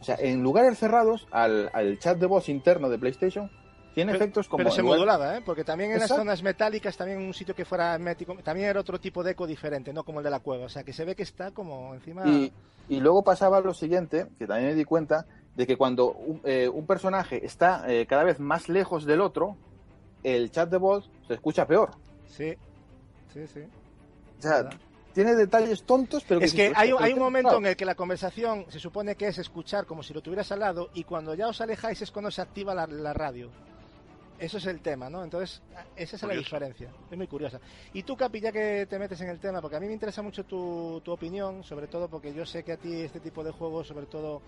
O 0.00 0.04
sea, 0.04 0.16
en 0.18 0.42
lugares 0.42 0.78
cerrados, 0.78 1.26
al, 1.30 1.70
al 1.72 1.98
chat 1.98 2.18
de 2.18 2.26
voz 2.26 2.48
interno 2.48 2.88
de 2.90 2.98
PlayStation, 2.98 3.50
tiene 3.94 4.12
Pero- 4.12 4.24
efectos 4.24 4.48
como... 4.48 4.58
Pero 4.58 4.70
se 4.70 4.82
modulaba, 4.82 5.36
¿eh? 5.36 5.42
Porque 5.44 5.64
también 5.64 5.90
en 5.92 5.98
las 5.98 6.08
zonas 6.08 6.42
metálicas, 6.42 6.96
también 6.96 7.18
un 7.18 7.34
sitio 7.34 7.54
que 7.54 7.64
fuera 7.64 7.94
hermético, 7.94 8.34
también 8.42 8.68
era 8.68 8.80
otro 8.80 9.00
tipo 9.00 9.22
de 9.24 9.32
eco 9.32 9.46
diferente, 9.46 9.92
no 9.92 10.04
como 10.04 10.20
el 10.20 10.24
de 10.24 10.30
la 10.30 10.40
cueva. 10.40 10.66
O 10.66 10.68
sea, 10.68 10.84
que 10.84 10.92
se 10.92 11.04
ve 11.04 11.14
que 11.16 11.22
está 11.22 11.50
como 11.50 11.94
encima... 11.94 12.26
Y, 12.26 12.52
y 12.88 13.00
luego 13.00 13.22
pasaba 13.24 13.60
lo 13.60 13.74
siguiente, 13.74 14.26
que 14.38 14.46
también 14.46 14.70
me 14.70 14.74
di 14.74 14.84
cuenta, 14.84 15.26
de 15.54 15.66
que 15.66 15.76
cuando 15.76 16.12
un, 16.12 16.40
eh, 16.44 16.68
un 16.68 16.86
personaje 16.86 17.44
está 17.44 17.84
eh, 17.92 18.06
cada 18.06 18.24
vez 18.24 18.38
más 18.40 18.68
lejos 18.68 19.04
del 19.04 19.20
otro, 19.20 19.56
el 20.22 20.50
chat 20.50 20.70
de 20.70 20.76
voz 20.78 21.10
se 21.26 21.34
escucha 21.34 21.66
peor. 21.66 21.90
Sí, 22.28 22.54
sí, 23.32 23.46
sí. 23.46 23.60
O 24.38 24.42
sea, 24.42 24.62
¿verdad? 24.62 24.72
tiene 25.12 25.34
detalles 25.34 25.82
tontos, 25.82 26.24
pero 26.26 26.40
Es 26.40 26.54
que 26.54 26.72
hay, 26.74 26.88
un- 26.92 26.94
"Hostia, 26.94 27.06
hay 27.06 27.12
un 27.12 27.16
pero 27.18 27.24
momento 27.24 27.48
claro". 27.48 27.58
en 27.58 27.66
el 27.66 27.76
que 27.76 27.84
la 27.84 27.94
conversación 27.94 28.64
se 28.68 28.78
supone 28.78 29.16
que 29.16 29.26
es 29.28 29.38
escuchar 29.38 29.86
como 29.86 30.02
si 30.02 30.14
lo 30.14 30.22
tuvieras 30.22 30.50
al 30.52 30.60
lado 30.60 30.88
y 30.94 31.04
cuando 31.04 31.34
ya 31.34 31.48
os 31.48 31.60
alejáis 31.60 32.00
es 32.02 32.10
cuando 32.10 32.30
se 32.30 32.40
activa 32.42 32.74
la, 32.74 32.86
la 32.86 33.12
radio. 33.12 33.50
Eso 34.40 34.56
es 34.56 34.64
el 34.66 34.80
tema, 34.80 35.10
¿no? 35.10 35.22
Entonces, 35.22 35.60
esa 35.94 36.16
es 36.16 36.22
la 36.22 36.28
diferencia. 36.38 36.90
Es 37.10 37.16
muy 37.16 37.26
curiosa. 37.26 37.60
Y 37.92 38.02
tú, 38.02 38.16
Capi, 38.16 38.40
ya 38.40 38.50
que 38.50 38.86
te 38.88 38.98
metes 38.98 39.20
en 39.20 39.28
el 39.28 39.38
tema, 39.38 39.60
porque 39.60 39.76
a 39.76 39.80
mí 39.80 39.86
me 39.86 39.92
interesa 39.92 40.22
mucho 40.22 40.44
tu, 40.44 41.00
tu 41.04 41.12
opinión, 41.12 41.62
sobre 41.62 41.88
todo 41.88 42.08
porque 42.08 42.32
yo 42.32 42.46
sé 42.46 42.62
que 42.62 42.72
a 42.72 42.76
ti 42.78 43.02
este 43.02 43.20
tipo 43.20 43.44
de 43.44 43.50
juegos, 43.50 43.86
sobre 43.86 44.06
todo 44.06 44.40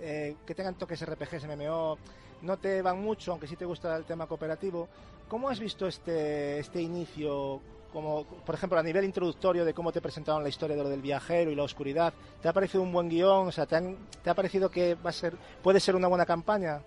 eh, 0.00 0.36
que 0.46 0.54
tengan 0.54 0.74
toques 0.76 1.00
RPGs, 1.00 1.44
MMO, 1.44 1.96
no 2.42 2.56
te 2.58 2.82
van 2.82 3.00
mucho, 3.00 3.32
aunque 3.32 3.46
sí 3.46 3.56
te 3.56 3.64
gusta 3.64 3.96
el 3.96 4.04
tema 4.04 4.26
cooperativo. 4.26 4.86
¿Cómo 5.28 5.48
has 5.48 5.58
visto 5.58 5.86
este, 5.86 6.58
este 6.58 6.82
inicio? 6.82 7.60
Como, 7.92 8.24
por 8.44 8.54
ejemplo, 8.54 8.78
a 8.78 8.82
nivel 8.82 9.06
introductorio 9.06 9.64
de 9.64 9.72
cómo 9.72 9.92
te 9.92 10.02
presentaron 10.02 10.42
la 10.42 10.50
historia 10.50 10.76
de 10.76 10.82
lo 10.82 10.90
del 10.90 11.00
viajero 11.00 11.50
y 11.50 11.54
la 11.54 11.62
oscuridad, 11.62 12.12
¿te 12.42 12.48
ha 12.48 12.52
parecido 12.52 12.82
un 12.82 12.92
buen 12.92 13.08
guion? 13.08 13.48
O 13.48 13.52
sea, 13.52 13.64
¿te, 13.64 13.76
han- 13.76 13.96
te 14.22 14.28
ha 14.28 14.34
parecido 14.34 14.70
que 14.70 14.94
va 14.94 15.08
a 15.08 15.12
ser, 15.14 15.34
puede 15.62 15.80
ser 15.80 15.96
una 15.96 16.06
buena 16.06 16.26
campaña? 16.26 16.82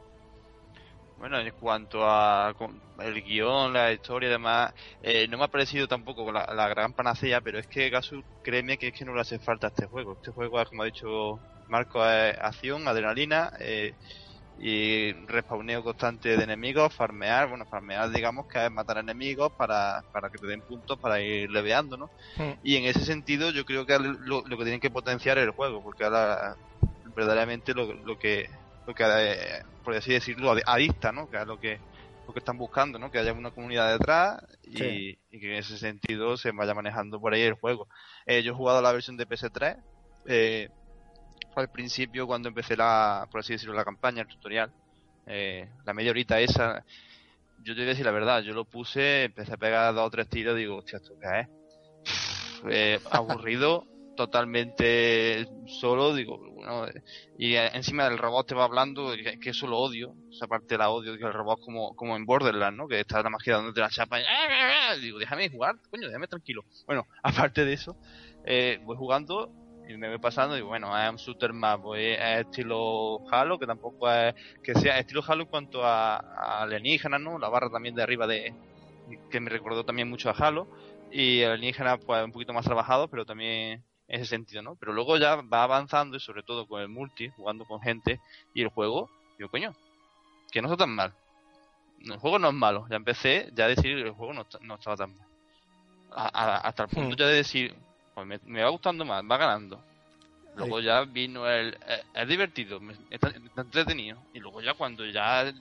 Bueno, 1.22 1.40
en 1.40 1.51
cuanto 1.53 2.00
a 2.03 2.51
el 2.98 3.22
guion, 3.22 3.74
la 3.74 3.93
historia 3.93 4.27
y 4.27 4.32
demás, 4.32 4.74
eh, 5.01 5.27
no 5.27 5.38
me 5.38 5.43
ha 5.43 5.48
parecido 5.50 5.88
tampoco 5.88 6.32
la, 6.32 6.48
la 6.56 6.67
gran 6.67 6.93
panacea, 6.95 7.41
pero 7.41 7.59
es 7.59 7.67
que 7.67 7.91
Gasu, 7.91 8.24
créeme 8.41 8.80
que 8.80 8.88
es 8.88 8.93
que 8.98 9.06
no 9.06 9.14
le 9.14 9.22
hace 9.22 9.38
falta 9.40 9.67
a 9.67 9.69
este 9.69 9.85
juego. 9.85 10.16
Este 10.16 10.32
juego, 10.32 10.59
es, 10.59 10.67
como 10.67 10.82
ha 10.82 10.85
dicho 10.88 11.43
Marco, 11.67 12.03
es 12.09 12.35
acción, 12.40 12.88
adrenalina 12.88 13.51
eh, 13.59 13.93
y 14.58 15.14
respawneo 15.27 15.83
constante 15.83 16.35
de 16.38 16.43
enemigos, 16.43 16.95
farmear, 16.95 17.50
bueno, 17.50 17.66
farmear 17.67 18.09
digamos 18.11 18.48
que 18.48 18.66
es 18.66 18.72
matar 18.72 18.98
enemigos 18.98 19.51
para, 19.56 20.03
para 20.11 20.30
que 20.32 20.40
te 20.40 20.48
den 20.48 20.64
puntos 20.64 20.98
para 21.00 21.22
ir 21.22 21.51
leveando, 21.51 21.98
¿no? 21.98 22.11
Y 22.64 22.77
en 22.77 22.85
ese 22.85 23.06
sentido 23.06 23.51
yo 23.51 23.64
creo 23.66 23.85
que 23.85 24.00
lo, 24.00 24.41
lo 24.45 24.58
que 24.58 24.64
tienen 24.64 24.80
que 24.82 24.90
potenciar 24.91 25.38
es 25.38 25.43
el 25.45 25.51
juego, 25.51 25.83
porque 25.83 26.03
ahora 26.06 26.58
verdaderamente 27.16 27.74
lo, 27.75 27.93
lo 27.93 28.17
que, 28.17 28.48
lo 28.85 28.93
que 28.95 29.03
eh, 29.06 29.61
por 29.84 29.93
así 29.95 30.11
decirlo, 30.14 30.51
adi- 30.53 30.64
adicta, 30.66 31.11
¿no? 31.11 31.27
Que 31.27 31.38
es 31.42 31.48
lo 31.48 31.58
que, 31.58 31.80
lo 32.27 32.34
que 32.34 32.40
están 32.40 32.58
buscando, 32.58 33.00
¿no? 33.00 33.10
Que 33.10 33.19
haya 33.19 33.34
una 33.34 33.51
comunidad 33.51 33.92
detrás 33.92 34.42
y, 34.64 34.77
Sí. 34.77 35.19
y 35.32 35.40
que 35.40 35.48
en 35.51 35.56
ese 35.58 35.77
sentido 35.77 36.38
se 36.38 36.51
vaya 36.51 36.74
manejando 36.74 37.19
por 37.19 37.34
ahí 37.34 37.42
el 37.42 37.53
juego. 37.53 37.88
Eh, 38.26 38.43
yo 38.43 38.51
he 38.51 38.56
jugado 38.56 38.82
la 38.82 38.92
versión 38.92 39.18
de 39.18 39.26
PS3 39.27 39.77
eh, 40.26 40.69
al 41.56 41.69
principio 41.69 42.27
cuando 42.27 42.48
empecé 42.50 42.77
la, 42.77 43.27
por 43.32 43.40
así 43.42 43.53
decirlo, 43.53 43.74
la 43.74 43.84
campaña, 43.84 44.22
el 44.22 44.27
tutorial, 44.27 44.72
eh, 45.26 45.69
la 45.84 45.93
media 45.93 46.11
horita 46.11 46.40
esa, 46.40 46.85
yo 47.58 47.74
te 47.74 47.82
voy 47.82 47.85
a 47.88 47.90
decir 47.90 48.06
la 48.06 48.11
verdad, 48.11 48.42
yo 48.42 48.53
lo 48.53 48.66
puse, 48.66 49.26
empecé 49.26 49.53
a 49.53 49.58
pegar 49.58 49.93
dos 49.93 50.08
o 50.08 50.10
tres 50.11 50.30
tiros, 50.30 50.56
digo, 50.56 50.77
hostia, 50.77 50.98
¿esto 50.98 51.14
qué 51.19 51.40
es? 51.42 51.48
Eh, 52.69 53.00
aburrido, 53.10 53.85
totalmente 54.25 55.48
solo, 55.66 56.14
digo, 56.14 56.38
bueno, 56.38 56.85
y 57.38 57.56
encima 57.56 58.03
del 58.03 58.19
robot 58.19 58.48
te 58.48 58.56
va 58.56 58.66
hablando, 58.66 59.14
que, 59.16 59.40
que 59.40 59.50
eso 59.50 59.66
lo 59.66 59.80
odio, 59.80 60.14
esa 60.32 60.48
parte 60.48 60.77
la 60.77 60.91
odio, 60.91 61.17
que 61.17 61.24
el 61.24 61.33
robot 61.33 61.59
como, 61.59 61.95
como 61.95 62.16
en 62.16 62.25
Borderlands, 62.25 62.77
¿no? 62.77 62.88
Que 62.88 63.00
está 63.00 63.24
la 63.24 63.30
magia 63.32 63.56
dándote 63.56 63.82
la 63.82 63.90
chapa 63.90 64.19
y, 64.19 65.01
digo, 65.01 65.17
déjame 65.17 65.50
jugar, 65.50 65.75
coño, 65.90 66.08
déjame 66.08 66.27
tranquilo. 66.27 66.64
Bueno, 66.85 67.08
aparte 67.24 67.66
de 67.66 67.74
eso, 67.74 67.95
eh, 68.45 68.80
voy 68.83 68.95
jugando 68.95 69.51
y 69.90 69.98
me 69.98 70.09
voy 70.09 70.19
pasando 70.19 70.56
y 70.58 70.61
bueno, 70.61 70.95
es 70.98 71.09
un 71.09 71.16
shooter 71.16 71.51
más, 71.53 71.80
pues 71.82 72.19
es 72.19 72.45
estilo 72.45 73.19
Halo, 73.32 73.58
que 73.58 73.66
tampoco 73.66 74.11
es 74.11 74.35
que 74.64 74.75
sea 74.75 75.00
estilo 75.00 75.24
Halo 75.27 75.43
en 75.43 75.50
cuanto 75.50 75.83
a, 75.83 76.17
a 76.17 76.61
alienígenas, 76.61 77.19
¿no? 77.19 77.40
La 77.40 77.50
barra 77.50 77.72
también 77.72 77.95
de 77.95 78.03
arriba 78.03 78.27
de 78.27 78.53
que 79.30 79.40
me 79.40 79.50
recordó 79.50 79.83
también 79.83 80.09
mucho 80.09 80.30
a 80.30 80.33
Halo 80.33 80.67
y 81.11 81.43
alienígenas 81.43 82.00
pues 82.06 82.24
un 82.24 82.32
poquito 82.32 82.53
más 82.53 82.66
trabajado, 82.66 83.08
pero 83.08 83.25
también 83.25 83.83
ese 84.16 84.26
sentido, 84.26 84.62
¿no? 84.62 84.76
Pero 84.76 84.94
luego 84.94 85.18
ya 85.18 85.36
va 85.38 85.64
avanzando 85.64 86.18
y 86.18 86.20
sobre 86.20 86.44
todo 86.44 86.68
con 86.68 86.82
el 86.82 86.88
multi, 86.90 87.30
jugando 87.30 87.66
con 87.66 87.82
gente 87.82 88.20
y 88.54 88.62
el 88.62 88.70
juego, 88.70 89.10
digo, 89.38 89.50
coño, 89.50 89.74
que 90.52 90.62
no 90.62 90.68
está 90.68 90.86
tan 90.86 90.96
mal. 90.96 91.14
El 92.04 92.18
juego 92.18 92.40
no 92.40 92.50
es 92.50 92.54
malo, 92.54 92.88
ya 92.90 92.96
empecé 92.96 93.50
ya 93.54 93.66
a 93.66 93.68
decir 93.70 93.96
que 93.96 94.02
el 94.02 94.12
juego 94.12 94.34
no, 94.34 94.46
no 94.62 94.76
estaba 94.76 94.98
tan 94.98 95.16
mal. 95.16 95.28
A, 96.14 96.28
a, 96.28 96.58
hasta 96.58 96.84
el 96.84 96.90
punto 96.90 97.16
Hmm. 97.16 97.20
ya 97.20 97.28
de 97.28 97.36
decir, 97.36 97.76
pues 98.14 98.28
me, 98.28 98.40
me 98.44 98.64
va 98.64 98.70
gustando 98.70 99.06
más, 99.06 99.24
va 99.24 99.38
ganando. 99.38 99.82
Luego 100.56 100.80
Sí. 100.80 100.86
ya 100.86 101.02
vino 101.06 101.48
el, 101.50 101.78
eh, 101.88 102.04
es 102.14 102.28
divertido, 102.28 102.80
me- 102.82 102.96
está, 103.10 103.30
está 103.30 103.62
entretenido. 103.62 104.22
Y 104.34 104.40
luego 104.40 104.62
ya 104.62 104.74
cuando 104.74 105.06
ya 105.06 105.54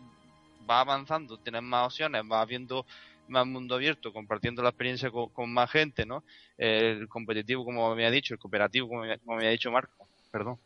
va 0.68 0.80
avanzando, 0.80 1.36
tienes 1.38 1.62
más 1.62 1.86
opciones, 1.86 2.26
vas 2.26 2.46
viendo 2.48 2.84
más 3.30 3.46
mundo 3.46 3.74
abierto, 3.76 4.12
compartiendo 4.12 4.62
la 4.62 4.70
experiencia 4.70 5.10
con, 5.10 5.52
más 5.52 5.70
gente, 5.70 6.06
¿no? 6.06 6.24
El 6.58 7.08
competitivo, 7.08 7.64
como 7.64 7.94
me 7.94 8.06
ha 8.06 8.10
dicho, 8.10 8.34
el 8.34 8.40
cooperativo, 8.40 8.88
como 8.88 9.02
me, 9.02 9.18
como 9.20 9.36
me 9.38 9.46
ha 9.46 9.50
dicho 9.50 9.70
Marco, 9.72 10.10
perdón, 10.30 10.60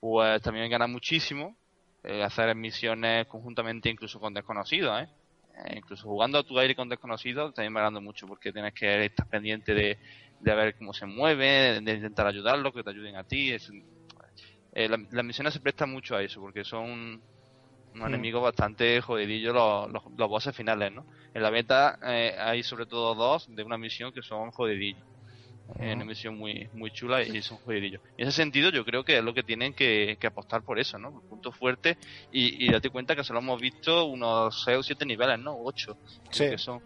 pues 0.00 0.42
también 0.42 0.70
gana 0.70 0.86
muchísimo 0.86 1.58
eh, 2.04 2.22
hacer 2.22 2.54
misiones 2.56 3.26
conjuntamente 3.28 3.88
incluso 3.90 4.20
con 4.20 4.34
desconocidos, 4.34 5.02
¿eh? 5.02 5.08
Eh, 5.66 5.76
incluso 5.78 6.08
jugando 6.08 6.38
a 6.38 6.44
tu 6.44 6.58
aire 6.58 6.74
con 6.74 6.88
desconocidos 6.88 7.52
también 7.54 7.74
va 7.76 7.80
ganando 7.80 8.00
mucho 8.00 8.26
porque 8.26 8.52
tienes 8.52 8.72
que 8.74 9.04
estar 9.06 9.28
pendiente 9.28 9.74
de, 9.74 9.98
de 10.38 10.54
ver 10.54 10.74
cómo 10.76 10.92
se 10.94 11.06
mueve, 11.06 11.80
de 11.82 11.92
intentar 11.94 12.26
ayudarlo, 12.26 12.72
que 12.72 12.82
te 12.82 12.90
ayuden 12.90 13.16
a 13.16 13.24
ti. 13.24 13.52
Eh, 14.72 14.88
la- 14.88 15.04
las 15.10 15.24
misiones 15.24 15.54
se 15.54 15.60
prestan 15.60 15.90
mucho 15.90 16.16
a 16.16 16.22
eso 16.22 16.40
porque 16.40 16.64
son 16.64 17.22
unos 17.94 18.08
Mm. 18.08 18.14
enemigos 18.14 18.42
bastante 18.42 19.00
jodidillos 19.00 19.54
los, 19.54 19.90
los, 19.90 20.02
los 20.16 20.28
bosses 20.28 20.54
finales, 20.56 20.92
¿no? 20.92 21.06
En 21.34 21.42
la 21.42 21.50
beta 21.50 21.98
eh, 22.02 22.34
hay 22.38 22.62
sobre 22.62 22.86
todo 22.86 23.14
dos 23.14 23.44
de 23.48 23.62
una 23.62 23.78
misión 23.78 24.12
que 24.12 24.22
son 24.22 24.50
jodidillos. 24.50 25.04
Es 25.78 25.94
una 25.94 26.04
misión 26.04 26.36
muy, 26.36 26.68
muy 26.72 26.90
chula 26.90 27.22
y 27.22 27.40
son 27.40 27.56
jodidillos. 27.58 28.02
En 28.16 28.28
ese 28.28 28.36
sentido 28.36 28.70
yo 28.70 28.84
creo 28.84 29.04
que 29.04 29.18
es 29.18 29.24
lo 29.24 29.32
que 29.32 29.42
tienen 29.42 29.72
que, 29.74 30.16
que 30.20 30.26
apostar 30.26 30.62
por 30.64 30.78
eso, 30.78 30.98
¿no? 30.98 31.12
Por 31.12 31.22
puntos 31.24 31.56
fuertes 31.56 31.96
y, 32.30 32.66
y 32.66 32.70
date 32.70 32.90
cuenta 32.90 33.16
que 33.16 33.24
solo 33.24 33.38
hemos 33.38 33.60
visto 33.60 34.04
unos 34.06 34.62
6 34.64 34.78
o 34.78 34.82
7 34.82 35.06
niveles, 35.06 35.38
¿no? 35.38 35.54
8 35.56 35.98
Sí. 36.30 36.50
que 36.50 36.58
son. 36.58 36.80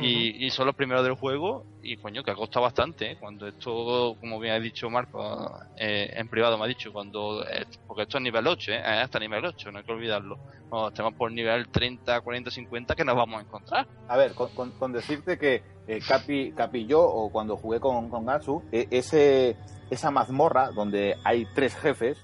Y, 0.00 0.46
y 0.46 0.50
son 0.50 0.66
los 0.66 0.76
primeros 0.76 1.02
del 1.02 1.14
juego 1.14 1.66
y 1.82 1.96
coño 1.96 2.22
que 2.22 2.30
ha 2.30 2.34
costado 2.34 2.64
bastante 2.64 3.12
¿eh? 3.12 3.16
cuando 3.18 3.48
esto 3.48 4.16
como 4.20 4.38
bien 4.38 4.54
ha 4.54 4.60
dicho 4.60 4.88
Marco 4.88 5.58
eh, 5.76 6.12
en 6.14 6.28
privado 6.28 6.56
me 6.56 6.64
ha 6.64 6.68
dicho 6.68 6.92
cuando 6.92 7.44
eh, 7.44 7.66
porque 7.86 8.02
esto 8.02 8.18
es 8.18 8.22
nivel 8.22 8.46
8 8.46 8.72
¿eh? 8.72 8.78
Hasta 8.78 9.18
nivel 9.18 9.44
8 9.44 9.72
no 9.72 9.78
hay 9.78 9.84
que 9.84 9.92
olvidarlo 9.92 10.38
cuando 10.68 10.88
estemos 10.88 11.14
por 11.14 11.32
nivel 11.32 11.68
30 11.68 12.20
40 12.20 12.50
50 12.50 12.94
que 12.94 13.04
nos 13.04 13.16
vamos 13.16 13.40
a 13.40 13.44
encontrar 13.44 13.88
A 14.06 14.16
ver, 14.16 14.34
con, 14.34 14.92
decirte 14.92 15.38
que 15.38 15.62
eh, 15.88 16.00
Capi, 16.06 16.52
Capi 16.52 16.80
y 16.80 16.86
yo, 16.86 17.02
o 17.02 17.32
cuando 17.32 17.56
jugué 17.56 17.80
con, 17.80 18.10
con 18.10 18.26
Gatsu, 18.26 18.62
eh, 18.72 18.86
ese, 18.90 19.56
esa 19.88 20.10
mazmorra 20.10 20.70
donde 20.70 21.16
hay 21.24 21.46
tres 21.54 21.74
jefes 21.74 22.22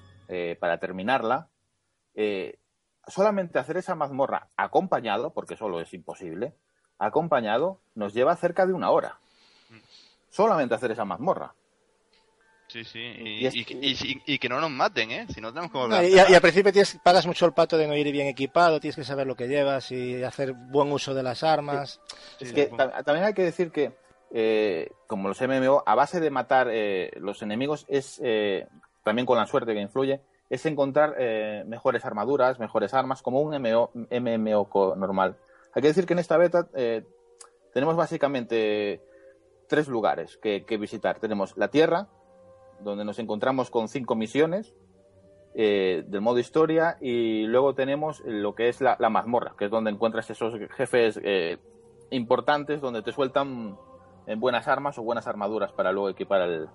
para 0.59 0.79
terminarla, 0.79 1.49
solamente 3.07 3.59
hacer 3.59 3.77
esa 3.77 3.93
mazmorra 3.93 4.49
acompañado, 4.57 5.33
porque 5.33 5.55
solo 5.55 5.79
es 5.79 5.93
imposible, 5.93 6.55
acompañado, 6.99 7.79
nos 7.95 8.13
lleva 8.13 8.35
cerca 8.35 8.65
de 8.65 8.73
una 8.73 8.89
hora. 8.91 9.17
Solamente 10.29 10.75
hacer 10.75 10.91
esa 10.91 11.05
mazmorra. 11.05 11.53
sí 12.67 12.83
sí 12.83 12.99
y, 12.99 13.29
Y 13.43 13.45
es- 13.45 13.55
y- 13.55 13.59
y- 13.69 13.91
y- 13.91 14.23
y 14.33 14.39
que 14.39 14.49
no 14.49 14.59
nos 14.59 14.71
maten 14.71 15.11
¿eh? 15.11 15.27
si 15.33 15.39
no 15.39 15.49
tenemos 15.49 15.71
como 15.71 15.87
No, 15.87 16.03
y, 16.03 16.07
y 16.15 16.19
al 16.19 16.41
principio 16.41 16.73
tienes, 16.73 16.99
pagas 17.03 17.25
mucho 17.27 17.45
el 17.45 17.53
pato 17.53 17.77
de 17.77 17.87
no 17.87 17.95
ir 17.95 18.11
bien 18.11 18.27
equipado, 18.27 18.79
tienes 18.79 18.95
que 18.95 19.03
saber 19.03 19.27
lo 19.27 19.35
que 19.35 19.47
llevas 19.47 19.91
y 19.91 20.23
hacer 20.23 20.53
buen 20.53 20.91
uso 20.91 21.13
de 21.13 21.23
las 21.23 21.43
armas. 21.43 22.01
Es 22.39 22.51
que 22.51 22.65
también 23.05 23.23
hay 23.27 23.33
que 23.33 23.43
decir 23.43 23.71
que, 23.71 23.93
eh, 24.31 24.91
como 25.07 25.29
los 25.29 25.39
MMO, 25.41 25.83
a 25.85 25.95
base 25.95 26.19
de 26.19 26.29
matar 26.31 26.67
eh, 26.71 27.11
los 27.17 27.41
enemigos, 27.43 27.85
es 27.87 28.19
eh, 28.23 28.67
también 29.03 29.25
con 29.25 29.37
la 29.37 29.45
suerte 29.45 29.73
que 29.73 29.79
influye, 29.81 30.19
es 30.49 30.65
encontrar 30.65 31.15
eh, 31.17 31.63
mejores 31.67 32.03
armaduras, 32.03 32.59
mejores 32.59 32.93
armas, 32.93 33.21
como 33.21 33.39
un 33.41 33.55
MMO, 33.55 33.91
MMO 34.11 34.95
normal. 34.97 35.37
Hay 35.75 35.81
que 35.81 35.89
decir 35.89 36.05
que 36.05 36.13
en 36.13 36.19
esta 36.19 36.37
beta 36.37 36.69
eh, 36.73 37.03
tenemos 37.73 37.97
básicamente 37.97 39.01
tres 39.67 39.89
lugares 39.89 40.37
que, 40.37 40.63
visitar. 40.77 41.19
Tenemos 41.19 41.57
la 41.57 41.67
Tierra, 41.67 42.07
donde 42.79 43.03
nos 43.03 43.19
encontramos 43.19 43.69
con 43.69 43.89
cinco 43.89 44.15
misiones 44.15 44.73
eh, 45.53 46.05
del 46.07 46.21
modo 46.21 46.39
historia, 46.39 46.97
y 47.01 47.43
luego 47.47 47.75
tenemos 47.75 48.21
lo 48.25 48.55
que 48.55 48.69
es 48.69 48.79
la, 48.79 48.97
mazmorra, 49.09 49.55
que 49.57 49.65
es 49.65 49.71
donde 49.71 49.91
encuentras 49.91 50.29
esos 50.29 50.53
jefes 50.71 51.19
eh, 51.23 51.57
importantes, 52.09 52.79
donde 52.79 53.01
te 53.01 53.11
sueltan 53.11 53.77
eh, 54.27 54.35
buenas 54.35 54.69
armas 54.69 54.97
o 54.97 55.03
buenas 55.03 55.27
armaduras 55.27 55.73
para 55.73 55.91
luego 55.91 56.09
equipar 56.09 56.41
al, 56.41 56.69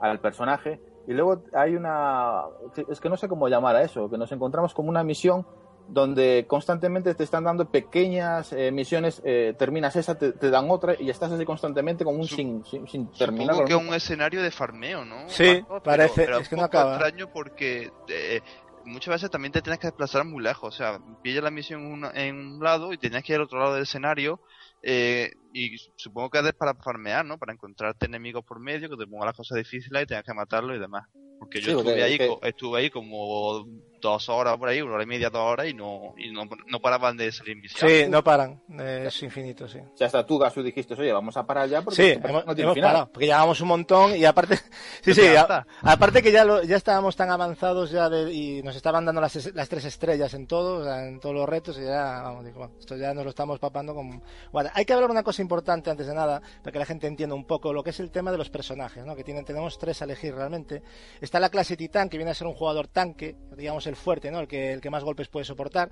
al 0.00 0.20
personaje. 0.20 0.80
Y 1.06 1.12
luego 1.12 1.42
hay 1.52 1.76
una. 1.76 2.44
Es 2.88 3.00
que 3.00 3.08
no 3.08 3.16
sé 3.16 3.28
cómo 3.28 3.48
llamar 3.48 3.76
a 3.76 3.82
eso, 3.82 4.08
que 4.08 4.18
nos 4.18 4.32
encontramos 4.32 4.74
como 4.74 4.88
una 4.88 5.02
misión 5.02 5.46
donde 5.92 6.44
constantemente 6.48 7.14
te 7.14 7.24
están 7.24 7.44
dando 7.44 7.64
pequeñas 7.66 8.52
eh, 8.52 8.70
misiones, 8.70 9.20
eh, 9.24 9.54
terminas 9.58 9.96
esa, 9.96 10.18
te, 10.18 10.32
te 10.32 10.50
dan 10.50 10.70
otra 10.70 10.94
y 10.98 11.10
estás 11.10 11.32
así 11.32 11.44
constantemente 11.44 12.04
como 12.04 12.18
un 12.18 12.26
Sup- 12.26 12.36
sin, 12.36 12.64
sin, 12.64 12.86
sin 12.88 13.10
terminar. 13.12 13.54
Supongo 13.56 13.66
que 13.66 13.72
es 13.74 13.88
un 13.88 13.94
escenario 13.94 14.42
de 14.42 14.50
farmeo, 14.50 15.04
¿no? 15.04 15.28
Sí, 15.28 15.62
parece, 15.82 16.24
pero 16.24 16.38
es 16.38 16.48
que 16.48 16.56
no 16.56 16.62
acaba. 16.64 16.94
extraño 16.94 17.26
porque 17.32 17.90
eh, 18.08 18.40
muchas 18.84 19.14
veces 19.14 19.30
también 19.30 19.52
te 19.52 19.62
tienes 19.62 19.78
que 19.80 19.88
desplazar 19.88 20.24
muy 20.24 20.42
lejos. 20.42 20.74
O 20.74 20.76
sea, 20.76 20.98
pillas 21.22 21.42
la 21.42 21.50
misión 21.50 21.80
en 21.82 21.92
un, 21.92 22.16
en 22.16 22.36
un 22.36 22.60
lado 22.64 22.92
y 22.92 22.98
tienes 22.98 23.22
que 23.24 23.32
ir 23.32 23.36
al 23.36 23.44
otro 23.44 23.58
lado 23.58 23.74
del 23.74 23.82
escenario. 23.82 24.40
eh, 24.82 25.30
y 25.52 25.76
supongo 25.96 26.30
que 26.30 26.38
es 26.40 26.52
para 26.54 26.74
farmear, 26.74 27.24
¿no? 27.24 27.38
Para 27.38 27.52
encontrarte 27.52 28.06
enemigos 28.06 28.44
por 28.44 28.60
medio, 28.60 28.88
que 28.88 28.96
te 28.96 29.06
pongan 29.06 29.26
las 29.26 29.36
cosas 29.36 29.58
difíciles 29.58 30.02
y 30.02 30.06
tengas 30.06 30.24
que 30.24 30.34
matarlos 30.34 30.76
y 30.76 30.80
demás. 30.80 31.06
Porque 31.38 31.60
yo 31.62 31.70
Sí, 31.70 31.74
porque 31.74 31.90
estuve, 31.90 32.02
ahí, 32.04 32.12
es 32.12 32.18
que- 32.18 32.26
co- 32.28 32.40
estuve 32.42 32.78
ahí 32.80 32.90
como 32.90 33.64
dos 34.02 34.28
horas 34.28 34.56
por 34.58 34.68
ahí, 34.68 34.80
una 34.82 34.94
hora 34.94 35.02
y 35.02 35.06
media, 35.06 35.28
dos 35.30 35.40
horas, 35.42 35.66
y 35.68 35.74
no, 35.74 36.14
y 36.18 36.30
no, 36.30 36.44
no 36.66 36.80
paraban 36.80 37.16
de 37.18 37.30
salir 37.32 37.56
misiones. 37.56 38.04
Sí, 38.04 38.10
no 38.10 38.22
paran, 38.24 38.62
es 38.78 39.22
infinito, 39.22 39.66
sí. 39.68 39.78
O 39.78 39.96
sea, 39.96 40.06
hasta 40.06 40.24
tú, 40.24 40.38
Gasu, 40.38 40.62
dijiste, 40.62 40.94
oye, 40.94 41.12
vamos 41.12 41.36
a 41.36 41.46
parar 41.46 41.68
ya 41.68 41.82
porque 41.82 41.96
Sí, 42.02 42.20
hemos, 42.22 42.46
no 42.46 42.54
tiene 42.54 42.62
hemos 42.62 42.74
final. 42.74 42.90
parado, 42.92 43.10
porque 43.12 43.26
llevábamos 43.26 43.60
un 43.60 43.68
montón 43.68 44.16
y 44.16 44.24
aparte, 44.24 44.56
sí, 45.02 45.12
sí, 45.14 45.26
a- 45.36 45.66
aparte 45.82 46.22
que 46.22 46.32
ya 46.32 46.44
lo, 46.46 46.62
ya 46.62 46.76
estábamos 46.76 47.14
tan 47.16 47.30
avanzados 47.30 47.90
ya 47.90 48.08
de- 48.08 48.32
y 48.32 48.62
nos 48.62 48.76
estaban 48.76 49.04
dando 49.04 49.20
las, 49.20 49.54
las 49.54 49.68
tres 49.68 49.84
estrellas 49.86 50.32
en 50.34 50.46
todo, 50.46 50.78
o 50.80 50.84
sea, 50.84 51.06
en 51.06 51.20
todos 51.20 51.34
los 51.34 51.48
retos 51.48 51.78
y 51.78 51.84
ya, 51.84 52.22
vamos, 52.22 52.44
digo, 52.46 52.58
bueno, 52.58 52.74
esto 52.78 52.96
ya 52.96 53.12
nos 53.14 53.24
lo 53.24 53.30
estamos 53.30 53.58
papando 53.58 53.94
con... 53.94 54.22
Bueno, 54.52 54.70
hay 54.74 54.84
que 54.86 54.92
hablar 54.94 55.10
una 55.10 55.22
cosa 55.22 55.39
importante 55.40 55.90
antes 55.90 56.06
de 56.06 56.14
nada, 56.14 56.40
para 56.62 56.72
que 56.72 56.78
la 56.78 56.86
gente 56.86 57.06
entienda 57.06 57.34
un 57.34 57.44
poco 57.44 57.72
lo 57.72 57.82
que 57.82 57.90
es 57.90 58.00
el 58.00 58.10
tema 58.10 58.30
de 58.30 58.38
los 58.38 58.50
personajes, 58.50 59.04
¿no? 59.04 59.16
Que 59.16 59.24
tienen, 59.24 59.44
tenemos 59.44 59.78
tres 59.78 60.00
a 60.02 60.04
elegir 60.04 60.34
realmente. 60.34 60.82
Está 61.20 61.40
la 61.40 61.48
clase 61.48 61.76
titán, 61.76 62.08
que 62.08 62.16
viene 62.16 62.30
a 62.30 62.34
ser 62.34 62.46
un 62.46 62.54
jugador 62.54 62.88
tanque, 62.88 63.36
digamos 63.56 63.86
el 63.86 63.96
fuerte, 63.96 64.30
¿no? 64.30 64.40
El 64.40 64.48
que, 64.48 64.72
el 64.72 64.80
que 64.80 64.90
más 64.90 65.04
golpes 65.04 65.28
puede 65.28 65.44
soportar. 65.44 65.90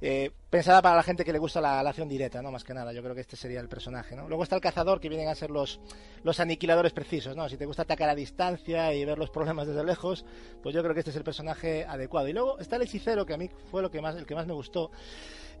Eh, 0.00 0.30
pensada 0.50 0.82
para 0.82 0.96
la 0.96 1.02
gente 1.02 1.24
que 1.24 1.32
le 1.32 1.38
gusta 1.38 1.60
la, 1.60 1.82
la 1.82 1.90
acción 1.90 2.08
directa, 2.08 2.42
¿no? 2.42 2.50
Más 2.50 2.64
que 2.64 2.74
nada, 2.74 2.92
yo 2.92 3.02
creo 3.02 3.14
que 3.14 3.20
este 3.20 3.36
sería 3.36 3.60
el 3.60 3.68
personaje, 3.68 4.16
¿no? 4.16 4.28
Luego 4.28 4.42
está 4.42 4.56
el 4.56 4.62
cazador, 4.62 5.00
que 5.00 5.08
vienen 5.08 5.28
a 5.28 5.34
ser 5.34 5.50
los, 5.50 5.80
los 6.22 6.40
aniquiladores 6.40 6.92
precisos, 6.92 7.36
¿no? 7.36 7.48
Si 7.48 7.56
te 7.56 7.66
gusta 7.66 7.82
atacar 7.82 8.08
a 8.08 8.14
distancia 8.14 8.92
y 8.94 9.04
ver 9.04 9.18
los 9.18 9.30
problemas 9.30 9.66
desde 9.66 9.84
lejos, 9.84 10.24
pues 10.62 10.74
yo 10.74 10.82
creo 10.82 10.94
que 10.94 11.00
este 11.00 11.10
es 11.10 11.16
el 11.16 11.24
personaje 11.24 11.84
adecuado. 11.84 12.28
Y 12.28 12.32
luego 12.32 12.58
está 12.58 12.76
el 12.76 12.82
hechicero, 12.82 13.24
que 13.24 13.34
a 13.34 13.36
mí 13.36 13.48
fue 13.70 13.82
lo 13.82 13.90
que 13.90 14.00
más, 14.00 14.16
el 14.16 14.26
que 14.26 14.34
más 14.34 14.46
me 14.46 14.54
gustó. 14.54 14.90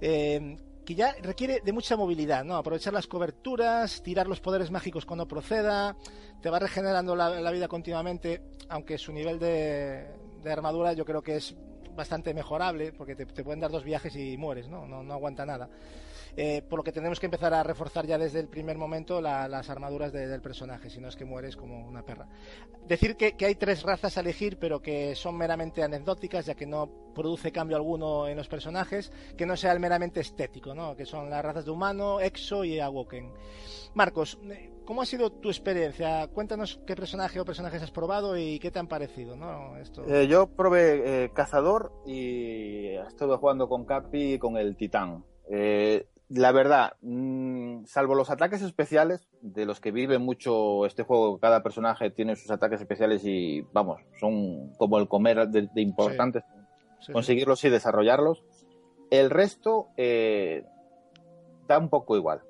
Eh, 0.00 0.56
que 0.84 0.94
ya 0.94 1.14
requiere 1.22 1.60
de 1.64 1.72
mucha 1.72 1.96
movilidad, 1.96 2.44
¿no? 2.44 2.56
Aprovechar 2.56 2.92
las 2.92 3.06
coberturas, 3.06 4.02
tirar 4.02 4.26
los 4.26 4.40
poderes 4.40 4.70
mágicos 4.70 5.06
cuando 5.06 5.28
proceda, 5.28 5.96
te 6.40 6.50
va 6.50 6.58
regenerando 6.58 7.14
la, 7.14 7.50
vida 7.50 7.68
continuamente, 7.68 8.42
aunque 8.68 8.98
su 8.98 9.12
nivel 9.12 9.38
de, 9.38 10.08
de 10.42 10.52
armadura 10.52 10.92
yo 10.92 11.04
creo 11.04 11.22
que 11.22 11.36
es 11.36 11.54
bastante 11.94 12.34
mejorable, 12.34 12.92
porque 12.92 13.14
te, 13.14 13.26
pueden 13.26 13.60
dar 13.60 13.70
dos 13.70 13.84
viajes 13.84 14.16
y 14.16 14.36
mueres. 14.36 14.68
No, 14.68 14.86
no 14.86 15.12
aguanta 15.12 15.46
nada. 15.46 15.68
Eh, 16.36 16.62
por 16.62 16.78
lo 16.78 16.82
que 16.82 16.92
tenemos 16.92 17.20
que 17.20 17.26
empezar 17.26 17.52
a 17.52 17.62
reforzar 17.62 18.06
ya 18.06 18.16
desde 18.16 18.40
el 18.40 18.48
primer 18.48 18.78
momento 18.78 19.20
las 19.20 19.68
armaduras 19.68 20.12
del 20.12 20.40
personaje, 20.40 20.88
si 20.88 21.00
no 21.00 21.08
es 21.08 21.16
que 21.16 21.24
mueres 21.24 21.56
como 21.56 21.86
una 21.86 22.02
perra. 22.04 22.28
Decir 22.86 23.16
que, 23.16 23.34
hay 23.44 23.54
tres 23.54 23.82
razas 23.82 24.16
a 24.16 24.20
elegir, 24.20 24.58
pero 24.58 24.80
que 24.80 25.14
son 25.14 25.36
meramente 25.36 25.82
anecdóticas, 25.82 26.46
ya 26.46 26.54
que 26.54 26.66
no 26.66 26.90
produce 27.14 27.52
cambio 27.52 27.76
alguno 27.76 28.26
en 28.28 28.36
los 28.36 28.48
personajes, 28.48 29.12
que 29.36 29.46
no 29.46 29.56
sea 29.56 29.72
el 29.72 29.80
meramente 29.80 30.20
estético, 30.20 30.74
¿no? 30.74 30.96
que 30.96 31.04
son 31.04 31.28
las 31.28 31.44
razas 31.44 31.64
de 31.64 31.70
humano, 31.70 32.20
exo 32.20 32.64
y 32.64 32.80
awoken. 32.80 33.30
Marcos, 33.94 34.38
¿cómo 34.86 35.02
ha 35.02 35.06
sido 35.06 35.30
tu 35.30 35.48
experiencia? 35.50 36.26
Cuéntanos 36.28 36.80
qué 36.86 36.96
personaje 36.96 37.40
o 37.40 37.44
personajes 37.44 37.82
has 37.82 37.90
probado 37.90 38.38
y 38.38 38.58
qué 38.58 38.70
te 38.70 38.78
han 38.78 38.88
parecido. 38.88 39.36
¿no? 39.36 39.74
Eh, 40.08 40.26
yo 40.28 40.46
probé 40.46 41.24
eh, 41.24 41.30
Cazador 41.34 41.92
y 42.06 42.86
estuve 43.06 43.36
jugando 43.36 43.68
con 43.68 43.84
Capi 43.84 44.34
y 44.34 44.38
con 44.38 44.56
el 44.56 44.76
Titán. 44.76 45.24
Eh, 45.50 46.06
la 46.34 46.52
verdad, 46.52 46.94
mm, 47.02 47.84
salvo 47.84 48.14
los 48.14 48.30
ataques 48.30 48.62
especiales, 48.62 49.28
de 49.40 49.66
los 49.66 49.80
que 49.80 49.90
vive 49.90 50.18
mucho 50.18 50.86
este 50.86 51.02
juego, 51.02 51.38
cada 51.38 51.62
personaje 51.62 52.10
tiene 52.10 52.36
sus 52.36 52.50
ataques 52.50 52.80
especiales 52.80 53.22
y, 53.24 53.62
vamos, 53.72 54.00
son 54.18 54.72
como 54.78 54.98
el 54.98 55.08
comer 55.08 55.48
de, 55.48 55.68
importantes, 55.76 56.44
conseguirlos 57.12 57.64
y 57.64 57.70
desarrollarlos. 57.70 58.44
El 59.10 59.30
resto 59.30 59.88
eh, 59.96 60.64
da 61.68 61.78
un 61.78 61.90
poco 61.90 62.16
igual, 62.16 62.42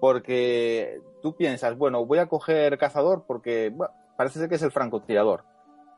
porque 0.00 1.00
tú 1.22 1.36
piensas, 1.36 1.76
bueno, 1.76 2.06
voy 2.06 2.18
a 2.18 2.26
coger 2.26 2.78
cazador 2.78 3.24
porque 3.26 3.74
parece 4.16 4.38
ser 4.38 4.48
que 4.48 4.54
es 4.54 4.62
el 4.62 4.72
francotirador, 4.72 5.44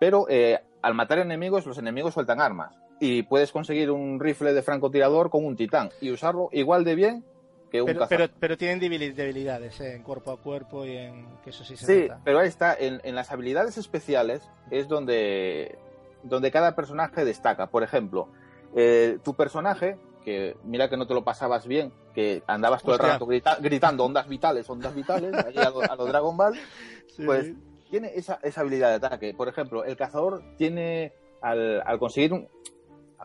pero 0.01 0.27
eh, 0.29 0.61
al 0.83 0.95
matar 0.95 1.19
enemigos, 1.19 1.67
los 1.67 1.79
enemigos 1.79 2.15
sueltan 2.15 2.41
armas 2.41 2.75
y 3.01 3.23
puedes 3.23 3.53
conseguir 3.53 3.91
un 3.91 4.19
rifle 4.21 4.53
de 4.53 4.63
francotirador 4.63 5.31
con 5.31 5.45
un 5.45 5.57
titán 5.57 5.91
y 6.01 6.11
usarlo 6.11 6.49
igual 6.53 6.85
de 6.85 6.95
bien 6.95 7.25
que 7.71 7.83
un 7.83 7.87
pero, 7.87 8.01
cazador. 8.01 8.31
Pero, 8.41 8.57
tienen 8.57 8.81
debilidades 8.81 9.81
¿eh? 9.81 9.95
en 9.95 10.03
cuerpo 10.03 10.33
a 10.33 10.39
cuerpo 10.39 10.85
y 10.85 10.97
en 10.97 11.27
que 11.45 11.51
eso 11.51 11.65
sí 11.65 11.77
se 11.77 11.87
Sí, 11.87 12.09
pero 12.25 12.41
ahí 12.41 12.49
está, 12.49 12.75
en, 12.79 13.15
las 13.15 13.31
habilidades 13.31 13.77
especiales 13.79 14.49
es 14.71 14.89
donde, 14.89 15.79
donde 16.23 16.51
cada 16.51 16.75
personaje 16.75 17.25
destaca. 17.25 17.67
Por 17.69 17.83
ejemplo, 17.83 18.29
eh, 18.75 19.19
tu 19.23 19.35
personaje, 19.35 19.99
que 20.25 20.57
mira 20.65 20.89
que 20.89 20.97
no 20.97 21.07
te 21.07 21.15
lo 21.15 21.25
pasabas 21.25 21.67
bien, 21.67 21.93
que 22.15 22.43
andabas 22.47 22.83
todo 22.83 22.95
el 22.95 23.01
rato 23.01 23.27
gritando 23.27 24.05
ondas 24.05 24.29
vitales, 24.29 24.69
ondas 24.69 24.95
vitales, 24.95 25.35
a, 25.35 25.97
los 25.97 26.09
Dragon 26.09 26.37
Ball, 26.37 26.59
pues 27.25 27.53
tiene 27.91 28.13
esa, 28.15 28.39
esa 28.43 28.63
habilidad 28.63 28.89
de 28.89 29.07
ataque. 29.07 29.35
Por 29.35 29.49
ejemplo, 29.49 29.85
el 29.85 29.97
cazador 29.97 30.43
tiene, 30.57 31.13
al, 31.43 31.83
al 31.85 31.99
conseguir 31.99 32.33
un, 32.33 32.49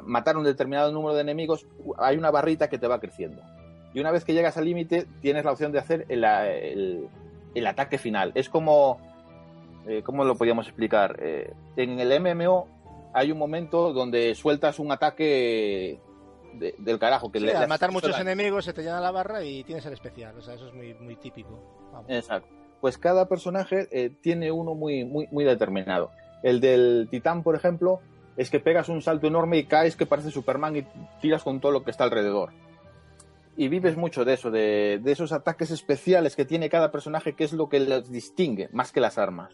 matar 0.01 0.37
un 0.37 0.43
determinado 0.43 0.91
número 0.91 1.13
de 1.13 1.21
enemigos, 1.21 1.67
hay 1.97 2.17
una 2.17 2.31
barrita 2.31 2.69
que 2.69 2.77
te 2.77 2.87
va 2.87 2.99
creciendo. 2.99 3.41
Y 3.93 3.99
una 3.99 4.11
vez 4.11 4.25
que 4.25 4.33
llegas 4.33 4.57
al 4.57 4.65
límite, 4.65 5.07
tienes 5.21 5.45
la 5.45 5.51
opción 5.51 5.71
de 5.71 5.79
hacer 5.79 6.05
el, 6.09 7.07
el, 7.53 7.67
ataque 7.67 7.97
final. 7.97 8.31
Es 8.35 8.49
como. 8.49 8.99
Eh, 9.87 10.01
¿Cómo 10.03 10.23
lo 10.23 10.35
podríamos 10.35 10.67
explicar? 10.67 11.17
Eh, 11.21 11.53
en 11.75 11.99
el 11.99 12.19
MMO 12.19 12.67
hay 13.13 13.31
un 13.31 13.37
momento 13.37 13.93
donde 13.93 14.33
sueltas 14.33 14.79
un 14.79 14.91
ataque 14.91 15.99
del 16.53 16.99
carajo. 16.99 17.31
Que 17.31 17.39
al 17.51 17.67
matar 17.67 17.91
muchos 17.91 18.19
enemigos 18.19 18.65
se 18.65 18.73
te 18.73 18.81
llena 18.81 18.99
la 18.99 19.11
barra 19.11 19.43
y 19.43 19.63
tienes 19.63 19.85
el 19.85 19.93
especial. 19.93 20.37
O 20.37 20.41
sea, 20.41 20.55
eso 20.55 20.67
es 20.67 20.73
muy, 20.73 20.93
muy 20.95 21.15
típico. 21.15 21.59
Exacto. 22.07 22.49
Pues 22.81 22.97
cada 22.97 23.27
personaje 23.27 23.87
eh, 23.91 24.09
tiene 24.21 24.51
uno 24.51 24.73
muy, 24.73 25.05
muy, 25.05 25.27
muy 25.31 25.43
determinado. 25.45 26.11
El 26.41 26.59
del 26.59 27.07
titán, 27.09 27.43
por 27.43 27.55
ejemplo, 27.55 28.01
es 28.37 28.49
que 28.49 28.59
pegas 28.59 28.89
un 28.89 29.01
salto 29.01 29.27
enorme 29.27 29.57
y 29.57 29.65
caes 29.65 29.95
que 29.95 30.05
parece 30.05 30.31
Superman 30.31 30.75
y 30.75 30.85
tiras 31.21 31.43
con 31.43 31.59
todo 31.59 31.71
lo 31.71 31.83
que 31.83 31.91
está 31.91 32.03
alrededor. 32.03 32.51
Y 33.55 33.67
vives 33.67 33.95
mucho 33.95 34.25
de 34.25 34.33
eso, 34.33 34.49
de, 34.49 34.99
esos 35.05 35.31
ataques 35.31 35.69
especiales 35.69 36.35
que 36.35 36.45
tiene 36.45 36.69
cada 36.69 36.91
personaje, 36.91 37.33
que 37.33 37.43
es 37.43 37.53
lo 37.53 37.69
que 37.69 37.79
los 37.79 38.11
distingue, 38.11 38.69
más 38.71 38.91
que 38.91 38.99
las 38.99 39.19
armas. 39.19 39.53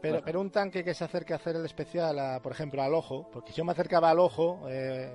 pero, 0.00 0.40
un 0.40 0.50
tanque 0.50 0.84
que 0.84 0.94
se 0.94 1.04
acerque 1.04 1.32
a 1.32 1.36
hacer 1.36 1.56
el 1.56 1.64
especial, 1.64 2.40
por 2.40 2.52
ejemplo, 2.52 2.82
al 2.82 2.94
ojo, 2.94 3.28
porque 3.32 3.50
si 3.50 3.58
yo 3.58 3.64
me 3.64 3.72
acercaba 3.72 4.10
al 4.10 4.20
ojo, 4.20 4.62
eh, 4.68 5.12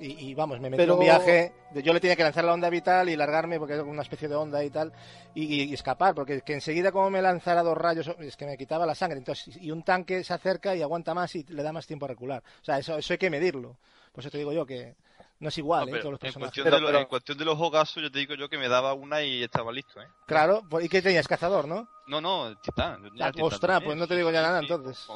y, 0.00 0.34
vamos, 0.34 0.60
me 0.60 0.70
metí 0.70 0.82
en 0.82 0.90
un 0.90 1.00
viaje, 1.00 1.52
yo 1.74 1.92
le 1.92 2.00
tenía 2.00 2.16
que 2.16 2.22
lanzar 2.22 2.44
la 2.44 2.54
onda 2.54 2.70
vital 2.70 3.08
y 3.08 3.16
largarme 3.16 3.58
porque 3.58 3.74
es 3.74 3.80
una 3.80 4.02
especie 4.02 4.28
de 4.28 4.34
onda 4.34 4.64
y 4.64 4.70
tal, 4.70 4.92
y, 5.34 5.72
escapar, 5.74 6.14
porque 6.14 6.40
que 6.40 6.54
enseguida 6.54 6.90
como 6.90 7.10
me 7.10 7.20
lanzara 7.20 7.62
dos 7.62 7.76
rayos 7.76 8.10
es 8.18 8.36
que 8.36 8.46
me 8.46 8.56
quitaba 8.56 8.86
la 8.86 8.94
sangre, 8.94 9.18
entonces, 9.18 9.56
y 9.60 9.70
un 9.70 9.82
tanque 9.82 10.24
se 10.24 10.32
acerca 10.32 10.74
y 10.74 10.82
aguanta 10.82 11.12
más 11.12 11.34
y 11.34 11.44
le 11.44 11.62
da 11.62 11.72
más 11.72 11.86
tiempo 11.86 12.06
a 12.06 12.08
recular. 12.08 12.42
O 12.60 12.64
sea, 12.64 12.78
eso, 12.78 12.96
eso 12.96 13.12
hay 13.12 13.18
que 13.18 13.30
medirlo. 13.30 13.76
Por 14.12 14.22
eso 14.22 14.30
te 14.30 14.38
digo 14.38 14.52
yo 14.52 14.66
que 14.66 14.94
no 15.40 15.48
es 15.48 15.58
igual, 15.58 15.88
¿eh? 15.88 15.98
Todos 15.98 16.12
los 16.12 16.20
personajes. 16.20 16.58
En 16.58 16.62
cuestión, 16.64 16.92
de 16.92 16.98
en 17.00 17.06
cuestión 17.06 17.38
de 17.38 17.44
los 17.46 17.58
hogazos, 17.58 18.02
yo 18.02 18.10
te 18.10 18.18
digo 18.18 18.34
yo 18.34 18.48
que 18.50 18.58
me 18.58 18.68
daba 18.68 18.92
una 18.92 19.22
y 19.22 19.42
estaba 19.42 19.72
listo, 19.72 20.00
¿eh? 20.00 20.08
Claro, 20.26 20.62
pues, 20.68 20.84
¿y 20.84 20.88
qué 20.88 21.00
tenías? 21.00 21.26
Cazador, 21.26 21.66
¿no? 21.66 21.88
No, 22.06 22.20
no, 22.20 22.54
titán. 22.58 23.10
Ostras, 23.40 23.82
pues 23.82 23.96
no 23.96 24.06
te 24.06 24.16
digo 24.16 24.30
ya 24.30 24.42
nada 24.42 24.60
entonces. 24.60 25.06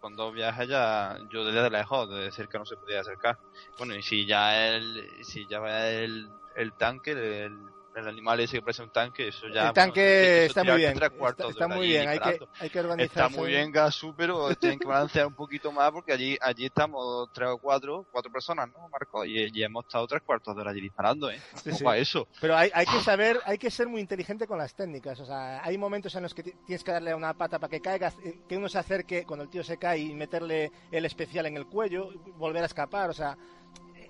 Con, 0.00 0.14
dos 0.14 0.34
viajes 0.34 0.68
ya, 0.68 1.18
yo 1.30 1.44
desde 1.44 1.70
lejos, 1.70 2.10
de 2.10 2.30
cerca 2.32 2.58
no 2.58 2.66
se 2.66 2.76
podía 2.76 3.00
acercar. 3.00 3.38
Bueno, 3.78 3.94
y 3.94 4.02
si 4.02 4.26
ya 4.26 4.68
el, 4.68 5.08
si 5.24 5.46
ya 5.46 5.58
el, 5.88 6.28
el 6.54 6.72
tanque, 6.74 7.12
el 7.12 7.56
el 7.96 8.08
animal 8.08 8.40
ese 8.40 8.58
que 8.58 8.62
parece 8.62 8.82
un 8.82 8.90
tanque, 8.90 9.28
eso 9.28 9.48
ya... 9.48 9.68
El 9.68 9.72
tanque 9.72 10.46
está, 10.46 10.62
muy 10.64 10.76
bien, 10.76 10.92
está, 10.92 11.68
muy 11.68 11.86
bien, 11.88 12.08
hay 12.08 12.18
que, 12.18 12.38
hay 12.60 12.70
que 12.70 12.80
organizarse. 12.80 13.26
Está 13.26 13.40
muy 13.40 13.50
bien 13.50 13.72
Gasu, 13.72 14.14
pero 14.16 14.54
tienen 14.54 14.78
que 14.78 14.86
balancear 14.86 15.26
un 15.26 15.34
poquito 15.34 15.72
más 15.72 15.90
porque 15.90 16.12
allí 16.12 16.36
allí 16.40 16.66
estamos 16.66 17.30
tres 17.32 17.48
o 17.48 17.58
cuatro, 17.58 18.06
cuatro 18.12 18.30
personas, 18.30 18.68
¿no, 18.68 18.88
Marco? 18.88 19.24
Y, 19.24 19.50
ya 19.50 19.66
hemos 19.66 19.86
estado 19.86 20.06
tres 20.06 20.22
cuartos 20.22 20.54
de 20.54 20.60
hora 20.60 20.70
allí 20.70 20.80
disparando, 20.80 21.30
¿eh? 21.30 21.40
Sí, 21.54 21.72
sí. 21.72 21.84
eso. 21.96 22.28
Pero 22.40 22.56
hay, 22.56 22.70
hay 22.74 22.86
que 22.86 23.00
saber, 23.00 23.40
hay 23.44 23.58
que 23.58 23.70
ser 23.70 23.88
muy 23.88 24.00
inteligente 24.00 24.46
con 24.46 24.58
las 24.58 24.74
técnicas, 24.74 25.18
o 25.20 25.26
sea, 25.26 25.64
hay 25.64 25.78
momentos 25.78 26.14
en 26.14 26.22
los 26.22 26.34
que 26.34 26.42
tienes 26.42 26.84
que 26.84 26.92
darle 26.92 27.14
una 27.14 27.34
pata 27.34 27.58
para 27.58 27.70
que 27.70 27.80
caiga, 27.80 28.12
eh, 28.24 28.40
que 28.48 28.56
uno 28.56 28.68
se 28.68 28.78
acerque 28.78 29.24
cuando 29.24 29.44
el 29.44 29.50
tío 29.50 29.64
se 29.64 29.78
cae 29.78 30.00
y 30.00 30.14
meterle 30.14 30.70
el 30.90 31.04
especial 31.04 31.46
en 31.46 31.56
el 31.56 31.66
cuello, 31.66 32.10
volver 32.36 32.62
a 32.62 32.66
escapar, 32.66 33.10
o 33.10 33.14
sea, 33.14 33.36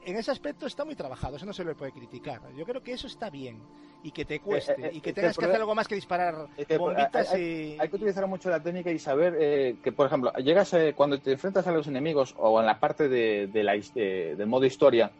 en 0.06 0.16
ese 0.16 0.30
aspecto 0.30 0.66
está 0.66 0.84
muy 0.84 0.94
trabajado, 0.94 1.36
eso 1.36 1.44
no 1.44 1.52
se 1.52 1.64
le 1.64 1.74
puede 1.74 1.90
criticar. 1.90 2.40
Yo 2.56 2.64
creo 2.64 2.80
que 2.80 2.92
eso 2.92 3.08
está 3.08 3.28
bien 3.28 3.58
y 4.04 4.12
que 4.12 4.24
te 4.24 4.38
cueste 4.38 4.72
eh, 4.74 4.86
eh, 4.86 4.90
y 4.94 5.00
que 5.00 5.12
tengas 5.12 5.36
que 5.36 5.44
hacer 5.44 5.56
algo 5.56 5.74
más 5.74 5.88
que 5.88 5.96
disparar 5.96 6.46
bombitas 6.78 7.32
hay, 7.32 7.42
y... 7.42 7.80
Hay 7.80 7.88
que 7.88 7.96
utilizar 7.96 8.24
mucho 8.28 8.48
la 8.48 8.62
técnica 8.62 8.92
y 8.92 9.00
saber 9.00 9.36
eh, 9.40 9.76
que, 9.82 9.90
por 9.90 10.06
ejemplo, 10.06 10.32
llegas 10.34 10.72
cuando 10.94 11.18
te 11.18 11.32
enfrentas 11.32 11.66
a 11.66 11.72
los 11.72 11.88
enemigos 11.88 12.36
o 12.38 12.60
en 12.60 12.66
la 12.66 12.78
parte 12.78 13.08
de, 13.08 13.50
la, 13.64 13.72
del 13.74 14.46
modo 14.46 14.64
historia, 14.64 15.10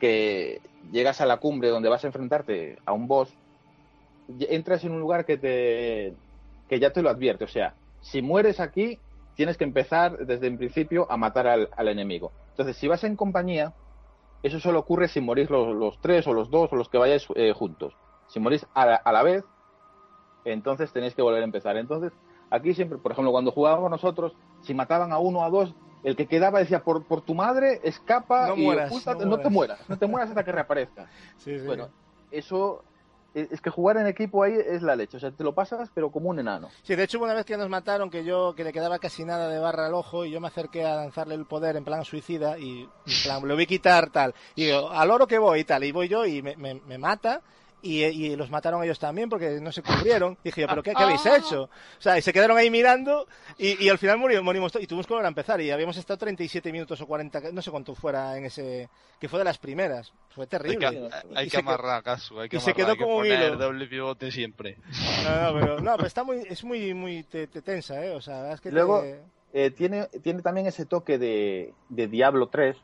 que 0.00 0.60
llegas 0.90 1.20
a 1.20 1.26
la 1.26 1.36
cumbre 1.36 1.68
donde 1.68 1.88
vas 1.88 2.02
a 2.02 2.08
enfrentarte 2.08 2.78
a 2.84 2.92
un 2.92 3.06
boss, 3.06 3.32
entras 4.40 4.82
en 4.82 4.90
un 4.90 5.00
lugar 5.00 5.24
que 5.24 5.36
te 5.36 6.12
que 6.68 6.80
ya 6.80 6.90
te 6.90 7.02
lo 7.02 7.10
advierte. 7.10 7.44
O 7.44 7.48
sea, 7.48 7.74
si 8.00 8.20
mueres 8.20 8.58
aquí, 8.58 8.98
tienes 9.36 9.56
que 9.56 9.64
empezar 9.64 10.26
desde 10.26 10.48
el 10.48 10.56
principio 10.58 11.06
a 11.08 11.16
matar 11.16 11.46
al, 11.46 11.68
al 11.76 11.86
enemigo. 11.86 12.32
Entonces, 12.50 12.76
si 12.76 12.88
vas 12.88 13.04
en 13.04 13.14
compañía, 13.14 13.72
eso 14.44 14.60
solo 14.60 14.78
ocurre 14.78 15.08
si 15.08 15.22
morís 15.22 15.48
los, 15.48 15.98
tres 16.02 16.26
o 16.26 16.34
los 16.34 16.50
dos 16.50 16.70
o 16.70 16.76
los 16.76 16.90
que 16.90 16.98
vayáis 16.98 17.26
eh, 17.34 17.54
juntos. 17.54 17.96
Si 18.26 18.38
morís 18.38 18.66
a 18.74 19.00
la, 19.10 19.22
vez, 19.22 19.42
entonces 20.44 20.92
tenéis 20.92 21.14
que 21.14 21.22
volver 21.22 21.40
a 21.40 21.44
empezar. 21.44 21.78
Entonces, 21.78 22.12
aquí 22.50 22.74
siempre, 22.74 22.98
por 22.98 23.12
ejemplo, 23.12 23.32
cuando 23.32 23.52
jugábamos 23.52 23.90
nosotros, 23.90 24.34
si 24.60 24.74
mataban 24.74 25.12
a 25.12 25.18
uno 25.18 25.38
o 25.38 25.44
a 25.44 25.48
dos, 25.48 25.74
el 26.02 26.14
que 26.14 26.26
quedaba 26.26 26.58
decía, 26.58 26.84
por, 26.84 27.06
por 27.06 27.22
tu 27.22 27.34
madre, 27.34 27.80
escapa 27.84 28.48
no 28.48 28.56
y 28.56 28.64
mueras, 28.64 28.92
no, 29.24 29.38
te 29.38 29.48
mueras, 29.48 29.88
no 29.88 29.96
te 29.96 30.06
mueras 30.06 30.28
hasta 30.28 30.44
que 30.44 30.52
reaparezca. 30.52 31.08
Bueno, 31.64 31.88
eso 32.30 32.84
es 33.34 33.60
que 33.60 33.70
jugar 33.70 33.96
en 33.96 34.06
equipo 34.06 34.42
ahí 34.42 34.54
es 34.54 34.82
la 34.82 34.96
leche, 34.96 35.16
o 35.16 35.20
sea, 35.20 35.30
te 35.30 35.44
lo 35.44 35.54
pasas 35.54 35.90
pero 35.94 36.10
como 36.10 36.30
un 36.30 36.38
enano. 36.38 36.70
Sí, 36.82 36.94
de 36.94 37.04
hecho 37.04 37.20
una 37.20 37.34
vez 37.34 37.44
que 37.44 37.56
nos 37.56 37.68
mataron 37.68 38.10
que 38.10 38.24
yo 38.24 38.54
que 38.54 38.64
le 38.64 38.72
quedaba 38.72 38.98
casi 38.98 39.24
nada 39.24 39.48
de 39.48 39.58
barra 39.58 39.86
al 39.86 39.94
ojo 39.94 40.24
y 40.24 40.30
yo 40.30 40.40
me 40.40 40.48
acerqué 40.48 40.84
a 40.84 40.96
lanzarle 40.96 41.34
el 41.34 41.46
poder 41.46 41.76
en 41.76 41.84
plan 41.84 42.04
suicida 42.04 42.58
y 42.58 42.82
en 42.82 43.22
plan 43.22 43.46
lo 43.46 43.56
vi 43.56 43.66
quitar 43.66 44.10
tal 44.10 44.34
y 44.54 44.66
digo, 44.66 44.90
al 44.90 45.10
oro 45.10 45.26
que 45.26 45.38
voy 45.38 45.60
y 45.60 45.64
tal 45.64 45.84
y 45.84 45.92
voy 45.92 46.08
yo 46.08 46.26
y 46.26 46.42
me, 46.42 46.56
me, 46.56 46.74
me 46.74 46.98
mata 46.98 47.42
y, 47.84 48.34
los 48.36 48.50
mataron 48.50 48.82
ellos 48.82 48.98
también 48.98 49.28
porque 49.28 49.60
no 49.60 49.70
se 49.70 49.82
cubrieron. 49.82 50.38
Dije 50.42 50.62
yo, 50.62 50.66
¿pero 50.68 50.82
qué, 50.82 50.92
habéis 50.96 51.24
ah. 51.26 51.36
hecho? 51.36 51.62
O 51.64 52.00
sea, 52.00 52.16
y 52.16 52.22
se 52.22 52.32
quedaron 52.32 52.56
ahí 52.56 52.70
mirando 52.70 53.26
y, 53.58 53.88
al 53.88 53.98
final 53.98 54.18
morimos, 54.18 54.42
morimos 54.44 54.72
y 54.80 54.86
tuvimos 54.86 55.06
que 55.06 55.12
volver 55.12 55.26
a 55.26 55.28
empezar 55.28 55.60
y 55.60 55.70
habíamos 55.70 55.96
estado 55.98 56.18
37 56.18 56.72
minutos 56.72 57.00
o 57.00 57.06
40, 57.06 57.52
no 57.52 57.60
sé 57.60 57.70
cuánto 57.70 57.94
fuera 57.94 58.36
en 58.38 58.46
ese, 58.46 58.88
que 59.20 59.28
fue 59.28 59.38
de 59.38 59.44
las 59.44 59.58
primeras. 59.58 60.12
Fue 60.30 60.46
terrible. 60.46 61.10
Hay 61.34 61.48
que, 61.48 61.58
amarrar 61.58 62.02
caso, 62.02 62.40
hay 62.40 62.48
que 62.48 62.56
y 62.56 62.60
se 62.60 62.72
quedó 62.72 62.96
como 62.96 63.18
un 63.18 63.26
hilo. 63.26 63.56
doble 63.56 63.86
pivote 63.86 64.30
siempre. 64.30 64.78
No, 65.22 65.52
no, 65.52 65.60
pero, 65.60 65.80
no, 65.80 65.96
pero 65.96 66.06
está 66.06 66.24
muy, 66.24 66.42
es 66.48 66.64
muy, 66.64 66.94
muy 66.94 67.22
te, 67.24 67.46
tensa, 67.46 68.04
¿eh? 68.04 68.10
O 68.10 68.20
sea, 68.20 68.52
es 68.52 68.60
que 68.60 68.70
Luego, 68.70 69.04
eh, 69.52 69.70
tiene, 69.70 70.06
tiene 70.22 70.42
también 70.42 70.66
ese 70.66 70.86
toque 70.86 71.18
de, 71.18 71.74
de 71.90 72.08
Diablo 72.08 72.48
3 72.48 72.76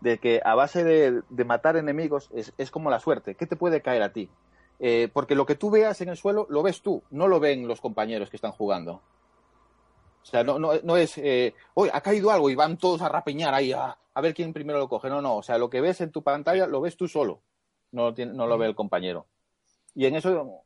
de 0.00 0.18
que 0.18 0.40
a 0.44 0.54
base 0.54 0.84
de, 0.84 1.44
matar 1.44 1.76
enemigos 1.76 2.30
es, 2.32 2.70
como 2.70 2.90
la 2.90 3.00
suerte. 3.00 3.34
¿Qué 3.34 3.46
te 3.46 3.56
puede 3.56 3.82
caer 3.82 4.02
a 4.02 4.12
ti? 4.12 4.30
Eh, 4.78 5.08
porque 5.12 5.34
lo 5.34 5.44
que 5.44 5.56
tú 5.56 5.70
veas 5.70 6.00
en 6.00 6.08
el 6.08 6.16
suelo 6.16 6.46
lo 6.48 6.62
ves 6.62 6.80
tú, 6.80 7.02
no 7.10 7.28
lo 7.28 7.38
ven 7.38 7.68
los 7.68 7.80
compañeros 7.80 8.30
que 8.30 8.36
están 8.36 8.52
jugando. 8.52 9.02
O 10.22 10.26
sea, 10.26 10.42
no, 10.42 10.58
no, 10.58 10.72
no 10.82 10.96
es, 10.96 11.16
eh, 11.18 11.54
hoy 11.74 11.90
ha 11.92 12.00
caído 12.00 12.30
algo 12.30 12.50
y 12.50 12.54
van 12.54 12.78
todos 12.78 13.02
a 13.02 13.08
rapeñar 13.08 13.54
ahí 13.54 13.72
a, 13.72 13.96
ver 14.22 14.34
quién 14.34 14.52
primero 14.52 14.78
lo 14.78 14.88
coge. 14.88 15.08
No, 15.08 15.20
no, 15.22 15.36
o 15.36 15.42
sea, 15.42 15.58
lo 15.58 15.70
que 15.70 15.80
ves 15.80 16.00
en 16.00 16.12
tu 16.12 16.22
pantalla 16.22 16.66
lo 16.66 16.80
ves 16.80 16.96
tú 16.96 17.08
solo. 17.08 17.42
no 17.92 18.12
no 18.12 18.46
lo 18.46 18.58
ve 18.58 18.66
el 18.66 18.74
compañero. 18.74 19.26
Y 19.94 20.06
en 20.06 20.16
eso 20.16 20.62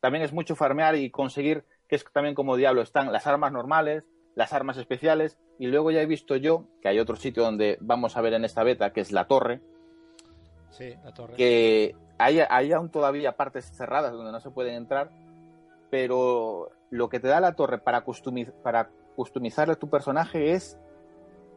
también 0.00 0.24
es 0.24 0.32
mucho 0.32 0.56
farmear 0.56 0.96
y 0.96 1.10
conseguir, 1.10 1.64
que 1.88 1.96
es 1.96 2.04
también 2.12 2.34
como 2.34 2.56
Diablo, 2.56 2.82
están 2.82 3.12
las 3.12 3.26
armas 3.26 3.52
normales, 3.52 4.04
las 4.38 4.52
armas 4.52 4.76
especiales, 4.76 5.36
y 5.58 5.66
luego 5.66 5.90
ya 5.90 6.00
he 6.00 6.06
visto 6.06 6.36
yo 6.36 6.64
que 6.80 6.88
hay 6.88 7.00
otro 7.00 7.16
sitio 7.16 7.42
donde 7.42 7.76
vamos 7.80 8.16
a 8.16 8.20
ver 8.20 8.34
en 8.34 8.44
esta 8.44 8.62
beta, 8.62 8.92
que 8.92 9.00
es 9.00 9.10
la 9.10 9.26
torre, 9.26 9.60
Sí, 10.70 10.94
la 11.04 11.12
torre. 11.12 11.34
que 11.34 11.96
hay, 12.18 12.38
hay 12.48 12.72
aún 12.72 12.88
todavía 12.90 13.32
partes 13.36 13.64
cerradas 13.72 14.12
donde 14.12 14.30
no 14.30 14.38
se 14.38 14.50
pueden 14.50 14.74
entrar, 14.74 15.10
pero 15.90 16.70
lo 16.90 17.08
que 17.08 17.18
te 17.20 17.28
da 17.28 17.40
la 17.40 17.54
torre 17.54 17.78
para, 17.78 18.04
customiz- 18.04 18.52
para 18.62 18.90
customizar 19.16 19.70
a 19.70 19.74
tu 19.74 19.88
personaje 19.90 20.52
es 20.52 20.78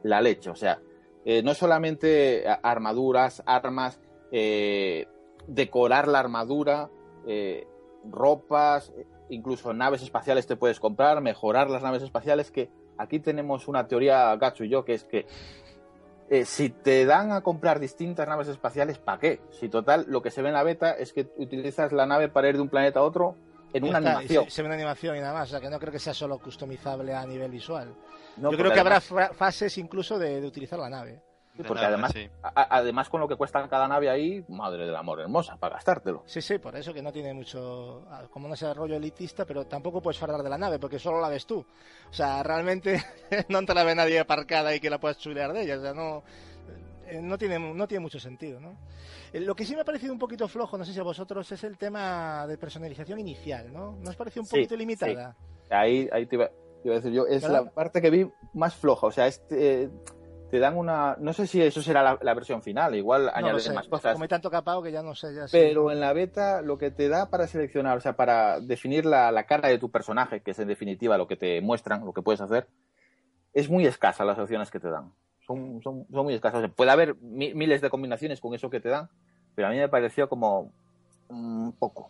la 0.03 0.19
leche. 0.21 0.49
O 0.49 0.55
sea, 0.55 0.79
eh, 1.25 1.43
no 1.43 1.53
solamente 1.53 2.45
armaduras, 2.63 3.43
armas, 3.45 3.99
eh, 4.31 5.07
decorar 5.47 6.07
la 6.07 6.19
armadura, 6.19 6.89
eh, 7.27 7.67
ropas, 8.09 8.91
incluso 9.31 9.73
naves 9.73 10.01
espaciales 10.03 10.45
te 10.45 10.55
puedes 10.55 10.79
comprar, 10.79 11.21
mejorar 11.21 11.69
las 11.69 11.81
naves 11.81 12.03
espaciales, 12.03 12.51
que 12.51 12.69
aquí 12.97 13.19
tenemos 13.19 13.67
una 13.67 13.87
teoría, 13.87 14.35
Gatsu 14.35 14.65
y 14.65 14.69
yo, 14.69 14.85
que 14.85 14.93
es 14.93 15.03
que 15.03 15.25
eh, 16.29 16.45
si 16.45 16.69
te 16.69 17.05
dan 17.05 17.31
a 17.31 17.41
comprar 17.41 17.79
distintas 17.79 18.27
naves 18.27 18.47
espaciales, 18.47 18.97
¿para 18.99 19.19
qué? 19.19 19.41
Si 19.51 19.67
total, 19.67 20.05
lo 20.07 20.21
que 20.21 20.31
se 20.31 20.41
ve 20.41 20.49
en 20.49 20.53
la 20.53 20.63
beta 20.63 20.91
es 20.91 21.11
que 21.13 21.27
utilizas 21.37 21.91
la 21.91 22.05
nave 22.05 22.29
para 22.29 22.47
ir 22.49 22.55
de 22.55 22.61
un 22.61 22.69
planeta 22.69 22.99
a 22.99 23.03
otro 23.03 23.35
en 23.73 23.83
una 23.83 23.97
está, 23.99 24.11
animación. 24.11 24.45
Se, 24.45 24.51
se 24.51 24.61
ve 24.61 24.67
una 24.67 24.75
animación 24.75 25.17
y 25.17 25.19
nada 25.19 25.33
más, 25.33 25.49
o 25.49 25.51
sea 25.51 25.59
que 25.59 25.69
no 25.69 25.79
creo 25.79 25.91
que 25.91 25.99
sea 25.99 26.13
solo 26.13 26.37
customizable 26.39 27.13
a 27.13 27.25
nivel 27.25 27.51
visual. 27.51 27.93
No, 28.37 28.51
Yo 28.51 28.57
creo 28.57 28.71
que 28.71 28.79
habrá 28.79 28.97
además- 28.97 29.31
fases 29.35 29.77
incluso 29.77 30.17
de, 30.19 30.39
de 30.39 30.47
utilizar 30.47 30.79
la 30.79 30.89
nave. 30.89 31.21
De 31.53 31.63
porque 31.65 31.81
nada, 31.83 31.93
además, 31.95 32.11
sí. 32.13 32.29
a- 32.41 32.47
a- 32.61 32.77
además 32.77 33.09
con 33.09 33.19
lo 33.19 33.27
que 33.27 33.35
cuesta 33.35 33.67
cada 33.67 33.87
nave 33.87 34.09
ahí, 34.09 34.43
madre 34.47 34.85
del 34.85 34.95
amor 34.95 35.19
hermosa, 35.19 35.57
para 35.57 35.75
gastártelo. 35.75 36.23
Sí, 36.25 36.41
sí, 36.41 36.57
por 36.59 36.75
eso 36.75 36.93
que 36.93 37.01
no 37.01 37.11
tiene 37.11 37.33
mucho, 37.33 38.05
como 38.31 38.47
no 38.47 38.55
sea 38.55 38.73
rollo 38.73 38.95
elitista, 38.95 39.45
pero 39.45 39.65
tampoco 39.67 40.01
puedes 40.01 40.17
fardar 40.17 40.41
de 40.43 40.49
la 40.49 40.57
nave, 40.57 40.79
porque 40.79 40.97
solo 40.97 41.19
la 41.19 41.27
ves 41.29 41.45
tú. 41.45 41.59
O 42.09 42.13
sea, 42.13 42.41
realmente 42.41 43.03
no 43.49 43.63
te 43.65 43.73
la 43.73 43.83
ve 43.83 43.93
nadie 43.95 44.19
aparcada 44.19 44.73
y 44.73 44.79
que 44.79 44.89
la 44.89 44.99
puedas 44.99 45.17
chulear 45.17 45.51
de 45.53 45.63
ella. 45.63 45.77
O 45.77 45.81
sea, 45.81 45.93
no, 45.93 46.23
eh, 47.07 47.19
no, 47.21 47.37
tiene, 47.37 47.59
no 47.59 47.85
tiene 47.87 48.01
mucho 48.01 48.19
sentido, 48.19 48.59
¿no? 48.61 48.77
Eh, 49.33 49.41
Lo 49.41 49.53
que 49.53 49.65
sí 49.65 49.75
me 49.75 49.81
ha 49.81 49.85
parecido 49.85 50.13
un 50.13 50.19
poquito 50.19 50.47
flojo, 50.47 50.77
no 50.77 50.85
sé 50.85 50.93
si 50.93 50.99
a 50.99 51.03
vosotros, 51.03 51.51
es 51.51 51.63
el 51.65 51.77
tema 51.77 52.47
de 52.47 52.57
personalización 52.57 53.19
inicial, 53.19 53.71
¿no? 53.73 53.97
¿No 54.01 54.09
os 54.09 54.15
pareció 54.15 54.41
un 54.41 54.47
Sí, 54.47 54.55
poquito 54.55 54.75
limitada? 54.77 55.35
Ahí, 55.69 56.07
ahí 56.13 56.25
te, 56.25 56.35
iba, 56.37 56.47
te 56.47 56.53
iba 56.85 56.93
a 56.95 56.99
decir 56.99 57.11
yo, 57.11 57.27
es 57.27 57.43
la 57.43 57.65
parte 57.69 58.01
que 58.01 58.09
vi 58.09 58.29
más 58.53 58.73
floja. 58.75 59.07
O 59.07 59.11
sea, 59.11 59.27
este, 59.27 59.83
eh, 59.83 59.89
te 60.51 60.59
dan 60.59 60.77
una. 60.77 61.15
No 61.19 61.33
sé 61.33 61.47
si 61.47 61.61
eso 61.61 61.81
será 61.81 62.03
la, 62.03 62.19
la 62.21 62.33
versión 62.35 62.61
final, 62.61 62.93
igual 62.93 63.31
No 63.41 63.57
sé. 63.57 63.73
más 63.73 63.87
cosas. 63.87 64.13
Como 64.13 64.23
hay 64.23 64.29
tanto 64.29 64.51
capao 64.51 64.83
que 64.83 64.91
ya 64.91 65.01
no 65.01 65.15
sé. 65.15 65.33
Ya 65.33 65.47
sí. 65.47 65.57
Pero 65.57 65.91
en 65.91 65.99
la 65.99 66.13
beta 66.13 66.61
lo 66.61 66.77
que 66.77 66.91
te 66.91 67.09
da 67.09 67.29
para 67.29 67.47
seleccionar, 67.47 67.97
o 67.97 68.01
sea, 68.01 68.15
para 68.15 68.59
definir 68.59 69.05
la, 69.05 69.31
la 69.31 69.45
cara 69.45 69.69
de 69.69 69.79
tu 69.79 69.89
personaje, 69.89 70.41
que 70.41 70.51
es 70.51 70.59
en 70.59 70.67
definitiva 70.67 71.17
lo 71.17 71.27
que 71.27 71.37
te 71.37 71.61
muestran, 71.61 72.05
lo 72.05 72.13
que 72.13 72.21
puedes 72.21 72.41
hacer, 72.41 72.67
es 73.53 73.69
muy 73.69 73.85
escasa 73.87 74.23
las 74.25 74.37
opciones 74.37 74.69
que 74.69 74.79
te 74.79 74.89
dan. 74.89 75.11
Son, 75.47 75.81
son, 75.81 76.05
son 76.11 76.23
muy 76.25 76.33
escasas. 76.35 76.59
O 76.59 76.61
sea, 76.61 76.69
puede 76.69 76.91
haber 76.91 77.15
mi- 77.15 77.53
miles 77.55 77.81
de 77.81 77.89
combinaciones 77.89 78.39
con 78.39 78.53
eso 78.53 78.69
que 78.69 78.79
te 78.79 78.89
dan, 78.89 79.09
pero 79.55 79.67
a 79.69 79.71
mí 79.71 79.77
me 79.77 79.89
pareció 79.89 80.29
como 80.29 80.71
un 81.29 81.73
poco. 81.79 82.09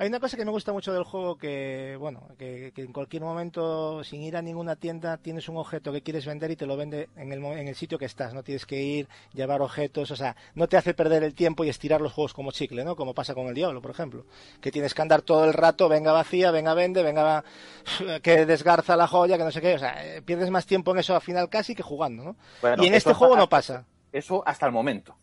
Hay 0.00 0.08
una 0.08 0.18
cosa 0.18 0.38
que 0.38 0.46
me 0.46 0.50
gusta 0.50 0.72
mucho 0.72 0.94
del 0.94 1.04
juego 1.04 1.36
que, 1.36 1.94
bueno, 2.00 2.26
que, 2.38 2.72
que 2.74 2.80
en 2.80 2.90
cualquier 2.90 3.22
momento, 3.22 4.02
sin 4.02 4.22
ir 4.22 4.34
a 4.34 4.40
ninguna 4.40 4.74
tienda, 4.74 5.18
tienes 5.18 5.46
un 5.50 5.58
objeto 5.58 5.92
que 5.92 6.00
quieres 6.00 6.24
vender 6.24 6.50
y 6.50 6.56
te 6.56 6.64
lo 6.64 6.74
vende 6.74 7.10
en 7.16 7.30
el, 7.32 7.44
en 7.44 7.68
el 7.68 7.74
sitio 7.74 7.98
que 7.98 8.06
estás. 8.06 8.32
No 8.32 8.42
tienes 8.42 8.64
que 8.64 8.80
ir, 8.80 9.08
llevar 9.34 9.60
objetos, 9.60 10.10
o 10.10 10.16
sea, 10.16 10.36
no 10.54 10.68
te 10.68 10.78
hace 10.78 10.94
perder 10.94 11.22
el 11.22 11.34
tiempo 11.34 11.64
y 11.64 11.68
estirar 11.68 12.00
los 12.00 12.14
juegos 12.14 12.32
como 12.32 12.50
chicle, 12.50 12.82
¿no? 12.82 12.96
Como 12.96 13.12
pasa 13.12 13.34
con 13.34 13.48
el 13.48 13.54
Diablo, 13.54 13.82
por 13.82 13.90
ejemplo. 13.90 14.24
Que 14.62 14.70
tienes 14.72 14.94
que 14.94 15.02
andar 15.02 15.20
todo 15.20 15.44
el 15.44 15.52
rato, 15.52 15.86
venga 15.90 16.12
vacía, 16.12 16.50
venga 16.50 16.72
vende, 16.72 17.02
venga 17.02 17.22
va- 17.22 17.44
que 18.22 18.46
desgarza 18.46 18.96
la 18.96 19.06
joya, 19.06 19.36
que 19.36 19.44
no 19.44 19.50
sé 19.50 19.60
qué. 19.60 19.74
O 19.74 19.78
sea, 19.78 20.02
eh, 20.16 20.22
pierdes 20.22 20.48
más 20.48 20.64
tiempo 20.64 20.92
en 20.92 21.00
eso 21.00 21.14
al 21.14 21.20
final 21.20 21.50
casi 21.50 21.74
que 21.74 21.82
jugando, 21.82 22.24
¿no? 22.24 22.36
Bueno, 22.62 22.82
y 22.82 22.86
en 22.86 22.94
este 22.94 23.12
juego 23.12 23.34
hasta- 23.34 23.42
no 23.42 23.48
pasa. 23.50 23.84
Eso 24.12 24.42
hasta 24.46 24.64
el 24.64 24.72
momento. 24.72 25.14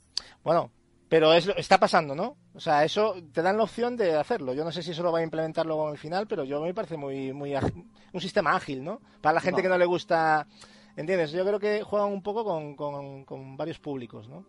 Bueno, 0.44 0.70
pero 1.10 1.34
es, 1.34 1.48
está 1.58 1.78
pasando, 1.80 2.16
¿no? 2.16 2.36
O 2.54 2.60
sea, 2.60 2.84
eso 2.84 3.16
te 3.32 3.42
dan 3.42 3.58
la 3.58 3.64
opción 3.64 3.96
de 3.96 4.16
hacerlo. 4.16 4.54
Yo 4.54 4.64
no 4.66 4.72
sé 4.72 4.84
si 4.84 4.92
eso 4.92 5.04
lo 5.04 5.12
va 5.12 5.20
a 5.20 5.24
implementar 5.24 5.66
luego 5.66 5.86
en 5.88 5.94
el 5.94 5.98
final, 5.98 6.28
pero 6.28 6.44
yo 6.44 6.62
me 6.62 6.74
parece 6.74 6.98
muy, 6.98 7.32
muy 7.34 7.54
un 7.56 8.22
sistema 8.22 8.56
ágil, 8.56 8.84
¿no? 8.84 9.02
Para 9.22 9.36
la 9.36 9.42
gente 9.42 9.62
No. 9.62 9.64
que 9.64 9.70
no 9.70 9.78
le 9.78 9.86
gusta, 9.86 10.48
¿entiendes? 10.96 11.32
Yo 11.32 11.46
creo 11.46 11.60
que 11.60 11.84
juegan 11.84 12.12
un 12.12 12.22
poco 12.22 12.44
con, 12.44 12.76
con- 12.76 13.24
con 13.26 13.56
varios 13.58 13.80
públicos, 13.80 14.28
¿no? 14.28 14.46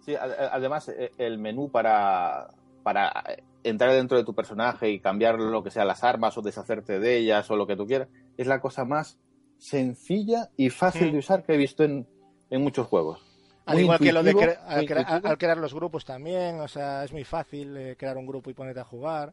Sí, 0.00 0.14
además 0.16 0.88
eh, 0.90 1.12
el 1.16 1.38
menú 1.38 1.70
para, 1.70 2.48
para 2.82 3.24
entrar 3.62 3.92
dentro 3.92 4.18
de 4.18 4.24
tu 4.24 4.34
personaje 4.34 4.90
y 4.90 5.00
cambiar 5.00 5.38
lo 5.38 5.62
que 5.62 5.70
sea 5.70 5.84
las 5.86 6.04
armas 6.04 6.36
o 6.36 6.42
deshacerte 6.42 6.98
de 6.98 7.16
ellas 7.16 7.50
o 7.50 7.56
lo 7.56 7.66
que 7.66 7.76
tú 7.76 7.86
quieras, 7.86 8.08
es 8.36 8.46
la 8.46 8.60
cosa 8.60 8.84
más 8.84 9.18
sencilla 9.58 10.50
y 10.58 10.68
fácil 10.70 11.08
Mm. 11.08 11.12
de 11.12 11.18
usar 11.18 11.42
que 11.44 11.54
he 11.54 11.56
visto 11.56 11.84
en, 11.84 12.06
en 12.50 12.62
muchos 12.62 12.86
juegos. 12.86 13.22
Al 13.66 13.80
igual 13.80 13.98
que 13.98 14.12
lo 14.12 14.22
de 14.22 14.34
cre- 14.34 14.58
al, 14.66 14.82
intuitivo. 14.82 15.28
al 15.28 15.38
crear 15.38 15.56
los 15.58 15.74
grupos 15.74 16.04
también, 16.04 16.60
o 16.60 16.68
sea, 16.68 17.04
es 17.04 17.12
muy 17.12 17.24
fácil 17.24 17.76
eh, 17.76 17.96
crear 17.96 18.16
un 18.16 18.26
grupo 18.26 18.50
y 18.50 18.54
ponerte 18.54 18.80
a 18.80 18.84
jugar. 18.84 19.32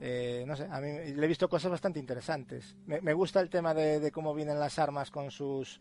Eh, 0.00 0.44
no 0.46 0.54
sé, 0.54 0.66
a 0.70 0.80
mí 0.80 1.12
le 1.14 1.24
he 1.24 1.28
visto 1.28 1.48
cosas 1.48 1.70
bastante 1.70 1.98
interesantes. 1.98 2.76
Me, 2.86 3.00
me 3.00 3.12
gusta 3.14 3.40
el 3.40 3.50
tema 3.50 3.74
de, 3.74 3.98
de 4.00 4.12
cómo 4.12 4.32
vienen 4.34 4.60
las 4.60 4.78
armas 4.78 5.10
con 5.10 5.30
sus 5.30 5.80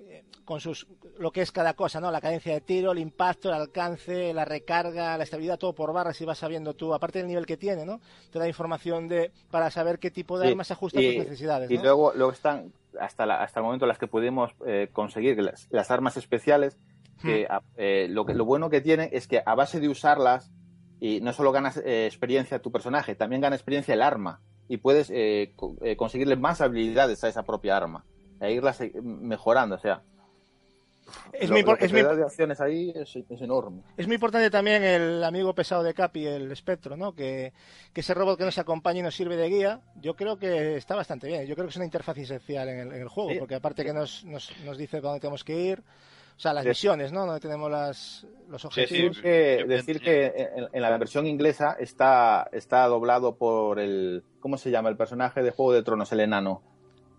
eh, 0.00 0.24
con 0.44 0.58
sus 0.60 0.86
lo 1.18 1.30
que 1.30 1.42
es 1.42 1.52
cada 1.52 1.74
cosa, 1.74 2.00
¿no? 2.00 2.10
La 2.10 2.20
cadencia 2.20 2.54
de 2.54 2.60
tiro, 2.60 2.90
el 2.90 2.98
impacto, 2.98 3.50
el 3.50 3.54
alcance, 3.54 4.32
la 4.34 4.44
recarga, 4.44 5.16
la 5.16 5.22
estabilidad, 5.22 5.58
todo 5.58 5.74
por 5.74 5.92
barras 5.92 6.20
y 6.20 6.24
vas 6.24 6.38
sabiendo 6.38 6.74
tú, 6.74 6.92
aparte 6.92 7.18
del 7.20 7.28
nivel 7.28 7.46
que 7.46 7.56
tiene, 7.56 7.84
¿no? 7.86 8.00
Te 8.32 8.40
da 8.40 8.48
información 8.48 9.06
de 9.06 9.30
para 9.50 9.70
saber 9.70 10.00
qué 10.00 10.10
tipo 10.10 10.38
de 10.38 10.46
Sí, 10.46 10.50
armas 10.52 10.66
se 10.66 10.72
ajusta 10.72 10.98
a 10.98 11.02
y- 11.02 11.06
tus 11.14 11.24
necesidades, 11.24 11.70
Y 11.70 11.76
¿no? 11.76 11.82
luego, 11.82 12.12
luego 12.14 12.32
están 12.32 12.72
hasta, 12.98 13.26
la- 13.26 13.42
hasta 13.42 13.60
el 13.60 13.64
momento 13.64 13.86
las 13.86 13.98
que 13.98 14.08
pudimos 14.08 14.50
eh, 14.66 14.88
conseguir, 14.92 15.38
las 15.70 15.90
armas 15.92 16.16
especiales, 16.16 16.76
que 17.20 17.46
a- 17.48 17.62
eh, 17.76 18.06
lo, 18.08 18.24
que 18.24 18.34
lo 18.34 18.44
bueno 18.44 18.70
que 18.70 18.80
tiene 18.80 19.10
es 19.12 19.26
que 19.26 19.42
a 19.44 19.54
base 19.54 19.80
de 19.80 19.88
usarlas, 19.88 20.50
y 21.00 21.20
no 21.20 21.32
solo 21.32 21.50
ganas 21.52 21.76
eh, 21.78 22.06
experiencia 22.06 22.60
tu 22.60 22.70
personaje, 22.70 23.14
también 23.14 23.42
gana 23.42 23.56
experiencia 23.56 23.94
el 23.94 24.02
arma. 24.02 24.40
Y 24.68 24.76
puedes 24.78 25.10
eh, 25.12 25.52
co- 25.56 25.76
eh, 25.82 25.96
conseguirle 25.96 26.36
más 26.36 26.60
habilidades 26.60 27.22
a 27.24 27.28
esa 27.28 27.42
propia 27.42 27.76
arma. 27.76 28.04
E 28.40 28.52
irlas 28.52 28.80
eh, 28.80 28.92
mejorando, 29.02 29.74
o 29.74 29.78
sea. 29.78 30.02
Es 31.32 31.48
lo- 31.50 31.54
muy, 31.56 31.62
lo 31.62 31.76
que 31.76 31.86
es 31.86 31.92
muy 31.92 32.02
de 32.02 32.22
opciones 32.24 32.60
ahí 32.60 32.92
es, 32.94 33.16
es 33.16 33.40
enorme. 33.42 33.82
Es 33.96 34.06
muy 34.06 34.14
importante 34.14 34.48
también 34.50 34.82
el 34.84 35.22
amigo 35.24 35.52
pesado 35.54 35.82
de 35.82 35.92
Capi, 35.92 36.24
el 36.26 36.50
espectro, 36.52 36.96
¿no? 36.96 37.12
Que, 37.14 37.52
que 37.92 38.00
ese 38.00 38.14
robot 38.14 38.38
que 38.38 38.44
nos 38.44 38.56
acompaña 38.58 39.00
y 39.00 39.02
nos 39.02 39.14
sirve 39.14 39.36
de 39.36 39.48
guía, 39.48 39.80
yo 40.00 40.14
creo 40.14 40.38
que 40.38 40.76
está 40.76 40.94
bastante 40.94 41.26
bien. 41.26 41.44
Yo 41.46 41.54
creo 41.54 41.66
que 41.66 41.70
es 41.70 41.76
una 41.76 41.84
interfaz 41.84 42.16
esencial 42.18 42.68
en 42.68 42.78
el, 42.78 42.92
en 42.92 43.02
el 43.02 43.08
juego, 43.08 43.30
Sí. 43.30 43.38
porque 43.40 43.56
aparte 43.56 43.84
que 43.84 43.92
nos, 43.92 44.24
nos, 44.24 44.52
nos 44.64 44.78
dice 44.78 45.00
dónde 45.00 45.20
tenemos 45.20 45.42
que 45.44 45.60
ir, 45.60 45.82
o 46.36 46.40
sea, 46.40 46.52
las 46.52 46.64
misiones, 46.66 47.12
¿no? 47.12 47.26
Donde 47.26 47.40
tenemos 47.40 47.70
las, 47.70 48.26
los 48.48 48.60
sí. 48.62 48.66
objetivos. 48.66 49.16
Decir 49.16 49.22
que, 49.22 49.64
decir 49.66 50.00
que 50.00 50.26
en, 50.56 50.68
en 50.72 50.82
la 50.82 50.96
versión 50.98 51.26
inglesa 51.26 51.76
está, 51.78 52.48
está 52.52 52.86
doblado 52.86 53.36
por 53.36 53.78
el. 53.78 54.24
¿Cómo 54.40 54.56
se 54.58 54.70
llama? 54.70 54.88
El 54.88 54.96
personaje 54.96 55.42
de 55.42 55.50
Juego 55.50 55.72
de 55.72 55.82
Tronos, 55.82 56.10
el 56.12 56.20
enano. 56.20 56.62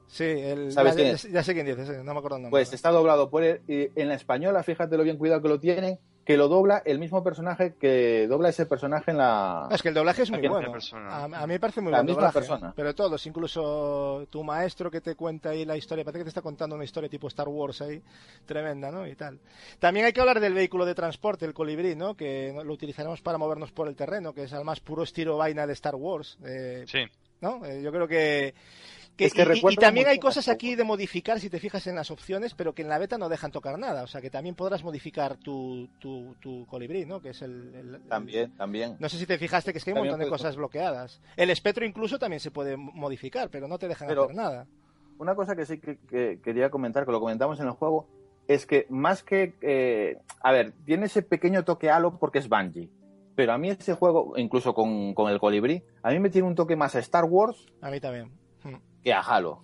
Sí, 0.07 0.25
el, 0.25 0.71
¿Sabes 0.71 0.95
ya, 0.95 1.01
quién 1.03 1.15
ya- 1.15 1.29
ya 1.29 1.43
sé 1.43 1.53
quién 1.53 1.65
dices, 1.65 2.03
no 2.03 2.13
me 2.13 2.19
acuerdo 2.19 2.35
el 2.37 2.43
nombre. 2.43 2.51
Pues 2.51 2.73
está 2.73 2.91
doblado 2.91 3.29
por 3.29 3.43
él. 3.43 3.61
Y 3.67 3.89
en 3.99 4.09
la 4.09 4.15
española, 4.15 4.61
fíjate 4.61 4.97
lo 4.97 5.03
bien 5.03 5.17
cuidado 5.17 5.41
que 5.41 5.47
lo 5.49 5.59
tienen, 5.59 5.97
que 6.25 6.37
lo 6.37 6.47
dobla 6.47 6.81
el 6.85 6.99
mismo 6.99 7.21
personaje 7.23 7.75
que 7.75 8.27
dobla 8.27 8.49
ese 8.49 8.65
personaje 8.65 9.11
en 9.11 9.17
la. 9.17 9.67
Es 9.71 9.81
que 9.81 9.89
el 9.89 9.93
doblaje 9.93 10.21
es 10.23 10.31
muy 10.31 10.47
bueno. 10.47 10.71
A, 11.09 11.23
a 11.25 11.27
mí 11.47 11.53
me 11.53 11.59
parece 11.59 11.81
muy 11.81 11.91
La 11.91 11.97
buen 11.99 12.05
misma 12.07 12.21
doblaje. 12.21 12.39
persona. 12.39 12.73
Pero 12.75 12.95
todos, 12.95 13.25
incluso 13.27 14.25
tu 14.29 14.43
maestro 14.43 14.89
que 14.89 15.01
te 15.01 15.15
cuenta 15.15 15.49
ahí 15.49 15.65
la 15.65 15.75
historia, 15.77 16.03
parece 16.03 16.19
que 16.19 16.23
te 16.25 16.29
está 16.29 16.41
contando 16.41 16.75
una 16.75 16.85
historia 16.85 17.09
tipo 17.09 17.27
Star 17.27 17.47
Wars 17.49 17.81
ahí, 17.81 18.01
tremenda, 18.45 18.91
¿no? 18.91 19.05
Y 19.07 19.15
tal. 19.15 19.39
También 19.79 20.05
hay 20.05 20.13
que 20.13 20.21
hablar 20.21 20.39
del 20.39 20.53
vehículo 20.53 20.85
de 20.85 20.95
transporte, 20.95 21.45
el 21.45 21.53
colibrí, 21.53 21.95
¿no? 21.95 22.15
Que 22.15 22.53
lo 22.63 22.73
utilizaremos 22.73 23.21
para 23.21 23.37
movernos 23.37 23.71
por 23.71 23.87
el 23.87 23.95
terreno, 23.95 24.33
que 24.33 24.43
es 24.43 24.53
al 24.53 24.63
más 24.63 24.79
puro 24.79 25.03
estilo 25.03 25.37
vaina 25.37 25.67
de 25.67 25.73
Star 25.73 25.95
Wars. 25.95 26.37
eh, 26.45 26.85
Sí, 26.87 26.99
¿no? 27.41 27.65
Eh, 27.65 27.81
yo 27.81 27.91
creo 27.91 28.07
que... 28.07 28.53
que- 29.17 29.25
Es 29.25 29.33
que 29.33 29.43
y- 29.43 29.75
también 29.75 30.07
hay 30.07 30.17
cosas 30.19 30.47
aquí 30.47 30.75
de 30.75 30.83
modificar 30.83 31.39
si 31.39 31.49
te 31.49 31.59
fijas 31.59 31.85
en 31.87 31.95
las 31.95 32.09
opciones, 32.11 32.53
pero 32.55 32.73
que 32.73 32.81
en 32.81 32.89
la 32.89 32.97
beta 32.97 33.17
no 33.17 33.29
dejan 33.29 33.51
tocar 33.51 33.77
nada. 33.77 34.03
O 34.03 34.07
sea 34.07 34.21
que 34.21 34.29
también 34.29 34.55
podrás 34.55 34.83
modificar 34.83 35.37
tu, 35.37 35.87
tu, 35.99 36.35
tu 36.41 36.65
colibrí, 36.65 37.05
¿no? 37.05 37.21
Que 37.21 37.29
es 37.29 37.41
el- 37.41 37.73
el- 37.75 37.95
el, 37.95 38.01
También, 38.07 38.51
también. 38.57 38.95
no 38.99 39.09
sé 39.09 39.17
si 39.19 39.25
te 39.25 39.37
fijaste 39.37 39.71
que 39.71 39.77
es 39.77 39.83
que 39.83 39.91
hay 39.91 39.95
un 39.97 39.99
montón 40.03 40.19
de 40.19 40.25
puedes- 40.25 40.41
cosas 40.41 40.55
bloqueadas. 40.55 41.21
El 41.37 41.49
espectro 41.49 41.85
incluso 41.85 42.17
también 42.17 42.39
se 42.39 42.51
puede 42.51 42.75
modificar, 42.77 43.49
pero 43.49 43.67
no 43.67 43.77
te 43.77 43.87
dejan 43.87 44.07
Pero- 44.07 44.23
hacer 44.23 44.35
nada. 44.35 44.67
Una 45.19 45.35
cosa 45.35 45.55
que 45.55 45.65
sí 45.65 45.77
que, 45.79 45.97
que 46.09 46.39
quería 46.43 46.69
comentar, 46.71 47.05
que 47.05 47.11
lo 47.11 47.19
comentamos 47.19 47.59
en 47.59 47.67
el 47.67 47.73
juego, 47.73 48.07
es 48.47 48.65
que 48.65 48.87
más 48.89 49.21
que. 49.23 49.53
eh, 49.61 50.17
a 50.41 50.51
ver, 50.51 50.73
tiene 50.85 51.05
ese 51.05 51.21
pequeño 51.21 51.63
toque 51.63 51.89
halo 51.91 52.17
porque 52.19 52.39
es 52.39 52.49
Bungie. 52.49 52.89
Pero 53.35 53.53
a 53.53 53.57
mí 53.57 53.69
ese 53.69 53.93
juego, 53.93 54.33
incluso 54.37 54.73
con, 54.73 55.13
con 55.13 55.31
el 55.31 55.39
colibrí, 55.39 55.83
a 56.01 56.11
mí 56.11 56.19
me 56.19 56.29
tiene 56.29 56.47
un 56.47 56.55
toque 56.55 56.75
más 56.75 56.95
a 56.95 56.99
Star 56.99 57.25
Wars 57.25 57.65
A 57.81 57.89
mí 57.89 57.99
también. 57.99 58.31
Que 59.03 59.13
a 59.13 59.19
Halo. 59.21 59.61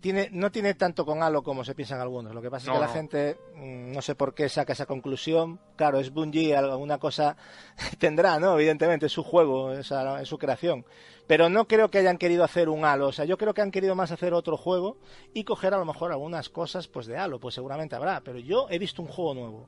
tiene, 0.00 0.28
no 0.32 0.50
tiene 0.52 0.74
tanto 0.74 1.04
con 1.04 1.22
Halo 1.22 1.42
como 1.42 1.64
se 1.64 1.74
piensan 1.74 2.00
algunos. 2.00 2.34
Lo 2.34 2.40
que 2.42 2.50
pasa 2.50 2.70
es 2.70 2.74
que 2.76 2.80
la 2.80 2.86
no. 2.86 2.92
gente, 2.92 3.36
mm, 3.56 3.92
no 3.92 4.00
sé 4.02 4.14
por 4.14 4.32
qué 4.34 4.48
saca 4.48 4.72
esa 4.72 4.86
conclusión. 4.86 5.58
Claro, 5.76 5.98
es 5.98 6.12
Bungie, 6.12 6.56
alguna 6.56 6.98
cosa 6.98 7.36
tendrá, 7.98 8.38
¿no? 8.38 8.54
Evidentemente, 8.54 9.06
es 9.06 9.12
su 9.12 9.22
juego, 9.24 9.72
es, 9.72 9.90
a- 9.92 10.20
es 10.22 10.28
su 10.28 10.38
creación. 10.38 10.84
Pero 11.26 11.48
no 11.50 11.66
creo 11.68 11.90
que 11.90 11.98
hayan 11.98 12.16
querido 12.16 12.42
hacer 12.44 12.68
un 12.68 12.84
Halo. 12.84 13.08
O 13.08 13.12
sea, 13.12 13.24
yo 13.24 13.36
creo 13.38 13.54
que 13.54 13.60
han 13.60 13.70
querido 13.70 13.94
más 13.94 14.10
hacer 14.12 14.32
otro 14.34 14.56
juego 14.56 14.96
y 15.34 15.44
coger 15.44 15.74
a 15.74 15.78
lo 15.78 15.84
mejor 15.84 16.10
algunas 16.12 16.48
cosas 16.48 16.88
pues 16.88 17.06
de 17.06 17.18
Halo. 17.18 17.38
Pues 17.40 17.54
seguramente 17.54 17.96
habrá. 17.96 18.20
Pero 18.22 18.38
yo 18.38 18.66
he 18.70 18.78
visto 18.78 19.02
un 19.02 19.08
juego 19.08 19.34
nuevo. 19.34 19.66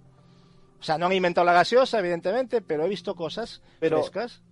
O 0.78 0.83
sea, 0.83 0.97
no 0.97 1.07
han 1.07 1.12
inventado 1.12 1.44
la 1.44 1.52
gaseosa, 1.52 1.99
evidentemente, 1.99 2.62
pero 2.62 2.85
he 2.85 2.89
visto 2.89 3.15
cosas 3.15 3.60
Pero- 3.81 3.99
frescas. 3.99 4.43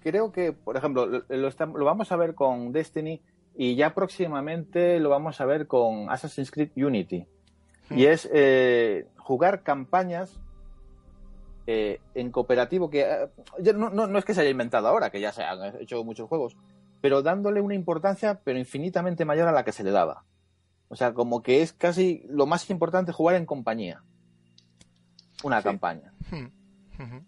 creo 0.00 0.32
que, 0.32 0.52
por 0.52 0.76
ejemplo, 0.76 1.06
lo, 1.06 1.22
lo 1.28 1.48
estam- 1.48 1.76
lo 1.76 1.84
vamos 1.84 2.10
a 2.10 2.16
ver 2.16 2.34
con 2.34 2.72
Destiny 2.72 3.20
y 3.56 3.74
ya 3.74 3.94
próximamente 3.94 5.00
lo 5.00 5.08
vamos 5.08 5.40
a 5.40 5.46
ver 5.46 5.66
con 5.66 6.10
Assassin's 6.10 6.50
Creed 6.50 6.70
Unity. 6.76 7.26
Y 7.90 8.06
es 8.06 8.28
eh, 8.32 9.06
jugar 9.16 9.62
campañas 9.62 10.38
eh, 11.66 12.00
en 12.14 12.30
cooperativo 12.30 12.90
que 12.90 13.02
eh, 13.02 13.72
no, 13.74 13.90
no- 13.90 14.06
no 14.06 14.18
es 14.18 14.24
que 14.24 14.34
se 14.34 14.40
haya 14.42 14.50
inventado 14.50 14.88
ahora, 14.88 15.10
que 15.10 15.20
ya 15.20 15.32
se 15.32 15.42
han 15.42 15.80
hecho 15.80 16.02
muchos 16.04 16.28
juegos, 16.28 16.56
pero 17.00 17.22
dándole 17.22 17.60
una 17.60 17.74
importancia 17.74 18.40
pero 18.44 18.58
infinitamente 18.58 19.24
mayor 19.24 19.48
a 19.48 19.52
la 19.52 19.64
que 19.64 19.72
se 19.72 19.84
le 19.84 19.90
daba. 19.90 20.24
O 20.88 20.94
sea, 20.96 21.14
como 21.14 21.42
que 21.42 21.62
es 21.62 21.72
casi 21.72 22.22
lo 22.28 22.46
más 22.46 22.68
importante 22.70 23.10
jugar 23.12 23.36
en 23.36 23.46
compañía. 23.46 24.02
Una 25.42 25.58
Sí. 25.60 25.64
campaña. 25.64 26.12
Hmm. 26.30 27.18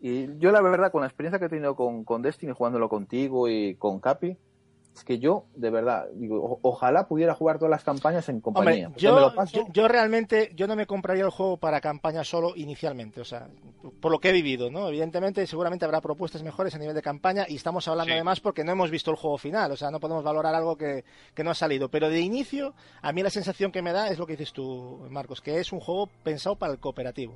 Y 0.00 0.38
yo 0.38 0.52
la 0.52 0.60
verdad, 0.60 0.92
con 0.92 1.00
la 1.00 1.06
experiencia 1.08 1.38
que 1.38 1.46
he 1.46 1.48
tenido 1.48 1.74
con, 1.76 2.04
con 2.04 2.22
Destiny, 2.22 2.52
jugándolo 2.56 2.88
contigo 2.88 3.48
y 3.48 3.74
con 3.76 4.00
Capi, 4.00 4.36
es 4.98 5.04
que 5.04 5.18
yo, 5.18 5.44
de 5.54 5.70
verdad, 5.70 6.06
digo, 6.14 6.42
o- 6.44 6.58
ojalá 6.62 7.08
pudiera 7.08 7.34
jugar 7.34 7.58
todas 7.58 7.70
las 7.70 7.84
campañas 7.84 8.28
en 8.28 8.40
compañía. 8.40 8.88
Hombre, 8.88 8.90
Porque 8.94 9.06
me 9.06 9.12
yo, 9.12 9.20
lo 9.20 9.34
paso- 9.34 9.56
yo, 9.56 9.66
yo 9.72 9.88
realmente 9.88 10.52
yo 10.54 10.66
no 10.66 10.76
me 10.76 10.86
compraría 10.86 11.24
el 11.24 11.30
juego 11.30 11.56
para 11.56 11.80
campaña 11.80 12.24
solo 12.24 12.52
inicialmente, 12.56 13.20
o 13.20 13.24
sea, 13.24 13.48
por 14.00 14.12
lo 14.12 14.18
que 14.18 14.30
he 14.30 14.32
vivido, 14.32 14.70
¿no? 14.70 14.88
Evidentemente, 14.88 15.46
seguramente 15.46 15.84
habrá 15.84 16.00
propuestas 16.00 16.42
mejores 16.42 16.74
a 16.74 16.78
nivel 16.78 16.94
de 16.94 17.02
campaña 17.02 17.46
y 17.48 17.56
estamos 17.56 17.86
hablando 17.88 18.08
Sí. 18.10 18.14
además 18.14 18.40
porque 18.40 18.64
no 18.64 18.72
hemos 18.72 18.90
visto 18.90 19.10
el 19.10 19.16
juego 19.16 19.38
final, 19.38 19.70
o 19.72 19.76
sea, 19.76 19.90
no 19.90 20.00
podemos 20.00 20.24
valorar 20.24 20.54
algo 20.54 20.76
que, 20.76 21.04
que 21.34 21.44
no 21.44 21.50
ha 21.50 21.54
salido. 21.54 21.88
Pero 21.88 22.08
de 22.08 22.20
inicio, 22.20 22.74
a 23.02 23.12
mí 23.12 23.22
la 23.22 23.30
sensación 23.30 23.72
que 23.72 23.82
me 23.82 23.92
da 23.92 24.08
es 24.08 24.18
lo 24.18 24.26
que 24.26 24.32
dices 24.36 24.52
tú, 24.52 25.06
Marcos, 25.10 25.40
que 25.40 25.58
es 25.60 25.72
un 25.72 25.80
juego 25.80 26.08
pensado 26.24 26.56
para 26.56 26.72
el 26.72 26.78
cooperativo. 26.78 27.34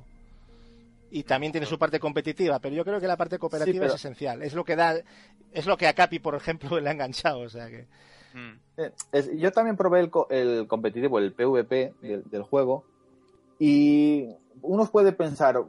Y 1.15 1.23
también 1.25 1.51
tiene 1.51 1.67
su 1.67 1.77
parte 1.77 1.99
competitiva, 1.99 2.57
pero 2.57 2.73
yo 2.73 2.83
creo 2.83 2.99
que 2.99 3.05
la 3.05 3.15
parte 3.17 3.37
cooperativa 3.37 3.81
pero- 3.81 3.93
es 3.93 3.99
esencial. 3.99 4.41
Es 4.41 4.55
lo 4.55 4.63
que 4.65 4.75
da, 4.75 4.95
es 5.51 5.67
lo 5.67 5.77
que 5.77 5.85
a 5.87 5.93
Capi, 5.93 6.17
por 6.17 6.33
ejemplo, 6.33 6.69
le 6.79 6.89
ha 6.89 6.91
enganchado, 6.91 7.41
o 7.41 7.49
sea 7.49 7.69
que. 7.69 7.85
Mm. 8.33 8.59
Eh, 8.77 8.91
es- 9.11 9.29
yo 9.37 9.51
también 9.51 9.77
probé 9.77 9.99
el, 9.99 10.11
el 10.31 10.67
competitivo, 10.67 11.19
el 11.19 11.31
PvP 11.33 11.93
del, 12.01 12.23
del 12.31 12.41
juego, 12.41 12.83
y 13.59 14.27
uno 14.63 14.85
puede 14.87 15.11
pensar, 15.13 15.63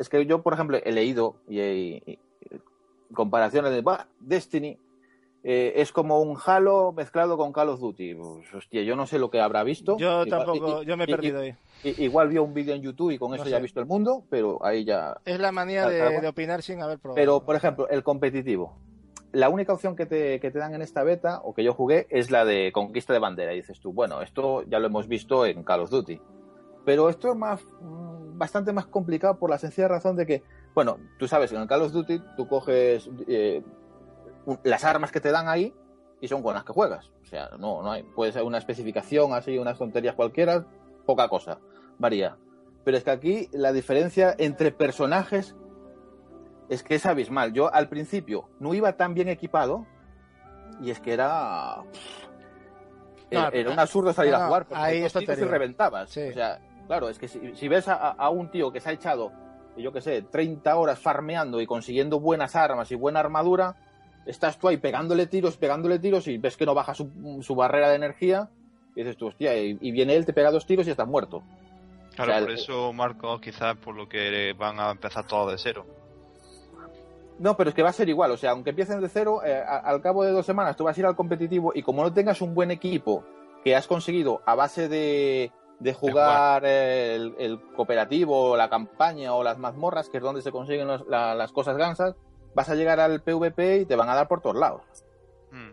es 0.00 0.08
que 0.08 0.26
yo, 0.26 0.42
por 0.42 0.54
ejemplo, 0.54 0.78
he 0.82 0.90
leído 0.90 1.36
y, 1.48 1.60
y- 1.60 2.02
y 2.08 2.18
comparaciones 3.14 3.70
de 3.70 3.82
"Bah, 3.82 4.08
Destiny. 4.18 4.78
Eh, 5.48 5.74
es 5.80 5.92
como 5.92 6.20
un 6.20 6.36
Halo 6.44 6.90
mezclado 6.92 7.36
con 7.36 7.52
Call 7.52 7.68
of 7.68 7.78
Duty. 7.78 8.14
Pues, 8.16 8.52
hostia, 8.52 8.82
yo 8.82 8.96
no 8.96 9.06
sé 9.06 9.18
lo 9.20 9.30
que 9.30 9.40
habrá 9.40 9.62
visto. 9.62 9.96
Yo 9.96 10.24
Igual- 10.24 10.28
tampoco, 10.28 10.82
y- 10.82 10.86
yo 10.86 10.96
me 10.96 11.04
he 11.04 11.06
y- 11.08 11.12
perdido 11.12 11.40
ahí. 11.40 11.54
I- 11.84 12.02
Igual 12.04 12.28
vio 12.30 12.42
un 12.42 12.52
vídeo 12.52 12.74
en 12.74 12.82
YouTube 12.82 13.12
y 13.12 13.18
con 13.18 13.28
No 13.30 13.36
eso 13.36 13.44
sé. 13.44 13.50
ya 13.50 13.58
ha 13.58 13.60
visto 13.60 13.78
el 13.78 13.86
mundo, 13.86 14.24
pero 14.28 14.58
ahí 14.64 14.84
ya. 14.84 15.18
Es 15.24 15.38
la 15.38 15.52
manía 15.52 15.88
de, 15.88 15.98
Claro. 16.00 16.20
de 16.20 16.26
opinar 16.26 16.62
sin 16.62 16.82
haber 16.82 16.98
probado. 16.98 17.14
Pero, 17.14 17.44
por 17.44 17.54
ejemplo, 17.54 17.88
el 17.88 18.02
competitivo. 18.02 18.76
La 19.30 19.48
única 19.48 19.72
opción 19.72 19.94
que 19.94 20.06
te, 20.06 20.40
que 20.40 20.50
te 20.50 20.58
dan 20.58 20.74
en 20.74 20.82
esta 20.82 21.04
beta, 21.04 21.40
o 21.44 21.54
que 21.54 21.62
yo 21.62 21.74
jugué, 21.74 22.06
es 22.10 22.30
la 22.32 22.44
de 22.44 22.72
conquista 22.72 23.12
de 23.12 23.18
bandera. 23.20 23.52
Y 23.52 23.56
dices 23.56 23.78
tú, 23.78 23.92
bueno, 23.92 24.22
esto 24.22 24.64
ya 24.64 24.80
lo 24.80 24.86
hemos 24.88 25.06
visto 25.06 25.46
en 25.46 25.62
Call 25.62 25.82
of 25.82 25.90
Duty. 25.90 26.20
Pero 26.84 27.08
esto 27.08 27.30
es 27.30 27.36
más, 27.36 27.62
mm, 27.80 28.36
bastante 28.38 28.72
más 28.72 28.86
complicado 28.86 29.38
por 29.38 29.50
la 29.50 29.58
sencilla 29.58 29.86
razón 29.88 30.16
de 30.16 30.26
que, 30.26 30.42
bueno, 30.74 30.98
tú 31.18 31.28
sabes, 31.28 31.52
en 31.52 31.60
el 31.60 31.68
Call 31.68 31.82
of 31.82 31.92
Duty 31.92 32.20
tú 32.36 32.48
coges 32.48 33.08
eh, 33.28 33.62
las 34.64 34.84
armas 34.84 35.12
que 35.12 35.20
te 35.20 35.30
dan 35.30 35.48
ahí 35.48 35.74
y 36.20 36.28
son 36.28 36.42
con 36.42 36.54
las 36.54 36.64
que 36.64 36.72
juegas. 36.72 37.12
O 37.22 37.26
sea, 37.26 37.50
no, 37.58 37.82
no 37.82 37.92
hay. 37.92 38.02
Puede 38.02 38.32
ser 38.32 38.42
una 38.42 38.58
especificación 38.58 39.32
así, 39.34 39.58
unas 39.58 39.78
tonterías 39.78 40.14
cualquiera, 40.14 40.64
poca 41.04 41.28
cosa, 41.28 41.58
varía. 41.98 42.36
Pero 42.84 42.96
es 42.96 43.04
que 43.04 43.10
aquí 43.10 43.48
la 43.52 43.72
diferencia 43.72 44.34
entre 44.38 44.70
personajes 44.70 45.56
es 46.68 46.82
que 46.82 46.94
es 46.94 47.06
abismal. 47.06 47.52
Yo 47.52 47.72
al 47.72 47.88
principio 47.88 48.48
no 48.60 48.74
iba 48.74 48.96
tan 48.96 49.14
bien 49.14 49.28
equipado 49.28 49.86
y 50.80 50.90
es 50.90 51.00
que 51.00 51.12
era. 51.12 51.82
Era, 53.30 53.50
No, 53.50 53.56
era 53.56 53.70
un 53.70 53.78
absurdo 53.78 54.12
salir 54.12 54.32
no, 54.32 54.38
a 54.38 54.46
jugar 54.46 54.66
porque 54.66 54.82
ahí 54.82 55.00
dos 55.00 55.06
es 55.06 55.12
tiros 55.12 55.22
y 55.22 55.26
tontería. 55.26 55.50
reventabas. 55.50 56.10
Sí. 56.10 56.28
O 56.28 56.32
sea, 56.32 56.60
claro, 56.86 57.08
es 57.08 57.18
que 57.18 57.26
si, 57.28 57.54
si 57.56 57.68
ves 57.68 57.88
a, 57.88 57.94
a 57.96 58.30
un 58.30 58.50
tío 58.50 58.70
que 58.72 58.80
se 58.80 58.90
ha 58.90 58.92
echado, 58.92 59.32
yo 59.76 59.92
qué 59.92 60.00
sé, 60.00 60.22
30 60.22 60.76
horas 60.76 60.98
farmeando 61.00 61.60
y 61.60 61.66
consiguiendo 61.66 62.20
buenas 62.20 62.54
armas 62.54 62.90
y 62.92 62.94
buena 62.94 63.18
armadura, 63.20 63.74
estás 64.26 64.58
tú 64.58 64.68
ahí 64.68 64.76
pegándole 64.76 65.26
tiros, 65.26 65.56
pegándole 65.56 65.98
tiros 65.98 66.26
y 66.28 66.36
ves 66.38 66.56
que 66.56 66.66
no 66.66 66.74
baja 66.74 66.94
su, 66.94 67.10
su 67.42 67.54
barrera 67.54 67.88
de 67.90 67.96
energía 67.96 68.48
y 68.94 69.00
dices 69.00 69.16
tú, 69.16 69.26
hostia, 69.28 69.56
y, 69.56 69.78
y 69.80 69.90
viene 69.92 70.14
él, 70.16 70.26
te 70.26 70.32
pega 70.32 70.50
dos 70.50 70.66
tiros 70.66 70.86
y 70.86 70.90
estás 70.90 71.06
muerto. 71.08 71.42
Claro, 72.14 72.30
O 72.32 72.34
sea, 72.34 72.40
por 72.42 72.50
el- 72.50 72.58
eso, 72.58 72.92
Marcos, 72.92 73.40
quizás 73.40 73.76
por 73.76 73.94
lo 73.94 74.08
que 74.08 74.54
van 74.58 74.80
a 74.80 74.90
empezar 74.90 75.26
todo 75.26 75.50
de 75.50 75.58
cero. 75.58 75.84
No, 77.38 77.56
pero 77.56 77.68
es 77.70 77.76
que 77.76 77.82
va 77.82 77.90
a 77.90 77.92
ser 77.92 78.08
igual. 78.08 78.30
O 78.30 78.36
sea, 78.38 78.52
aunque 78.52 78.70
empiecen 78.70 79.00
de 79.00 79.08
cero, 79.10 79.42
eh, 79.44 79.62
a- 79.66 79.78
al 79.78 80.00
cabo 80.00 80.24
de 80.24 80.32
dos 80.32 80.46
semanas 80.46 80.76
tú 80.76 80.84
vas 80.84 80.96
a 80.96 81.00
ir 81.00 81.06
al 81.06 81.16
competitivo 81.16 81.72
y 81.74 81.82
como 81.82 82.02
no 82.02 82.12
tengas 82.12 82.40
un 82.40 82.54
buen 82.54 82.70
equipo 82.70 83.24
que 83.62 83.76
has 83.76 83.86
conseguido 83.86 84.40
a 84.46 84.54
base 84.54 84.88
de, 84.88 85.52
de 85.78 85.92
jugar 85.92 86.64
el, 86.64 87.34
el 87.38 87.60
cooperativo, 87.74 88.56
la 88.56 88.70
campaña 88.70 89.34
o 89.34 89.42
las 89.44 89.58
mazmorras, 89.58 90.08
que 90.08 90.16
es 90.16 90.22
donde 90.22 90.40
se 90.40 90.50
consiguen 90.52 90.86
los- 90.86 91.06
la- 91.08 91.34
las 91.34 91.52
cosas 91.52 91.76
gansas, 91.76 92.14
vas 92.56 92.68
a 92.70 92.74
llegar 92.74 92.98
al 92.98 93.22
PvP 93.22 93.80
y 93.82 93.84
te 93.86 93.94
van 93.96 94.08
a 94.08 94.14
dar 94.14 94.26
por 94.26 94.40
todos 94.40 94.56
lados. 94.56 94.82
Mm. 95.52 95.70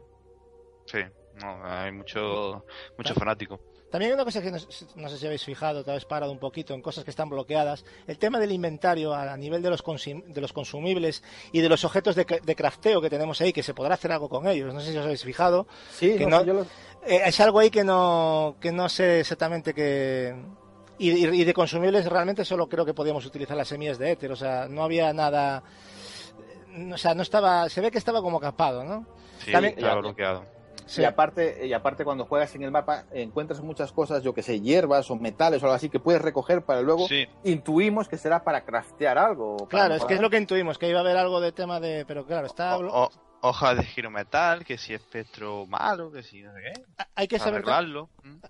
Sí, 0.86 1.00
no, 1.42 1.66
hay 1.66 1.92
mucho, 1.94 2.66
mucho 2.98 3.14
fanático. 3.16 3.60
También 3.90 4.10
hay 4.12 4.16
una 4.16 4.26
cosa 4.26 4.42
que 4.42 4.50
no, 4.52 4.58
sé- 4.58 4.88
no 4.96 5.08
sé 5.08 5.18
si 5.20 5.26
habéis 5.28 5.46
fijado, 5.46 5.84
tal 5.84 5.94
vez 5.96 6.06
parado 6.06 6.32
un 6.32 6.40
poquito 6.40 6.74
en 6.74 6.82
cosas 6.82 7.04
que 7.04 7.12
están 7.12 7.30
bloqueadas. 7.30 7.86
El 8.08 8.18
tema 8.18 8.40
del 8.40 8.52
inventario 8.52 9.14
a, 9.14 9.32
a 9.32 9.38
nivel 9.38 9.62
de 9.62 9.70
los, 9.70 9.84
de 9.84 10.42
los 10.42 10.52
consumibles 10.52 11.24
y 11.52 11.62
de 11.62 11.70
los 11.70 11.86
objetos 11.86 12.16
de, 12.16 12.26
de 12.44 12.56
crafteo 12.56 13.00
que 13.02 13.10
tenemos 13.12 13.40
ahí, 13.40 13.54
que 13.54 13.62
se 13.64 13.74
podrá 13.76 13.94
hacer 13.94 14.12
algo 14.12 14.30
con 14.30 14.48
ellos. 14.48 14.74
No 14.74 14.80
sé 14.82 14.92
si 14.92 14.98
os 14.98 15.06
habéis 15.06 15.24
fijado. 15.24 15.68
Sí, 15.92 16.18
Que 16.18 16.26
no, 16.26 16.40
no- 16.40 16.44
yo 16.44 16.54
lo- 16.54 16.66
Eh, 17.06 17.22
es 17.26 17.40
algo 17.40 17.60
ahí 17.60 17.70
que 17.70 17.84
no, 17.84 18.56
que 18.60 18.72
no 18.72 18.90
sé 18.90 19.20
exactamente 19.20 19.74
qué. 19.76 20.36
Y, 20.98 21.12
y- 21.12 21.42
y 21.42 21.44
de 21.44 21.54
consumibles 21.54 22.06
realmente 22.08 22.46
solo 22.46 22.68
creo 22.68 22.86
que 22.86 22.94
podíamos 22.96 23.26
utilizar 23.28 23.56
las 23.58 23.68
semillas 23.68 23.98
de 24.00 24.12
éter. 24.12 24.32
O 24.32 24.36
sea, 24.36 24.68
no 24.70 24.84
había 24.84 25.14
nada. 25.14 25.62
O 26.94 26.98
sea, 26.98 27.14
no 27.14 27.22
estaba. 27.22 27.70
Se 27.70 27.82
ve 27.82 27.92
que 27.92 27.98
estaba 27.98 28.22
como 28.22 28.40
capado, 28.40 28.84
¿no? 28.84 29.06
Sí, 29.40 29.52
También- 29.52 29.76
estaba 29.76 29.94
Ya, 29.96 30.00
bloqueado. 30.00 30.46
Sí. 30.86 31.02
Y 31.02 31.06
aparte, 31.06 31.66
y 31.66 31.72
aparte 31.72 32.04
cuando 32.04 32.26
juegas 32.26 32.54
en 32.56 32.64
el 32.64 32.72
mapa 32.72 33.06
encuentras 33.14 33.62
muchas 33.62 33.94
cosas, 33.94 34.22
yo 34.22 34.34
que 34.34 34.42
sé, 34.44 34.60
hierbas 34.60 35.10
o 35.10 35.16
metales 35.16 35.64
o 35.64 35.66
algo 35.68 35.76
así 35.76 35.90
que 35.90 36.00
puedes 36.00 36.22
recoger 36.22 36.64
para 36.64 36.82
luego 36.82 37.08
Sí, 37.08 37.26
intuimos 37.46 38.10
que 38.10 38.18
será 38.18 38.44
para 38.44 38.66
craftear 38.66 39.18
algo. 39.18 39.56
para 39.58 39.68
Claro, 39.70 39.96
es 39.96 40.04
que 40.06 40.16
es 40.16 40.20
lo 40.22 40.30
que 40.30 40.38
intuimos, 40.38 40.78
que 40.78 40.90
iba 40.90 41.00
a 41.00 41.02
haber 41.02 41.16
algo 41.16 41.40
de 41.40 41.54
tema 41.54 41.80
de. 41.80 42.06
Pero 42.06 42.26
claro, 42.26 42.48
está. 42.48 42.78
O- 42.78 43.04
o- 43.06 43.10
hojas 43.46 43.78
de 43.78 43.84
giro 43.84 44.10
metal, 44.12 44.66
que 44.66 44.78
si 44.78 44.94
espectro 44.94 45.66
malo, 45.68 46.12
que 46.12 46.22
si 46.22 46.42
no 46.42 46.54
sé 46.54 46.60
qué. 46.62 46.84
Hay 47.16 47.28
que 47.30 47.40
saber. 47.40 47.64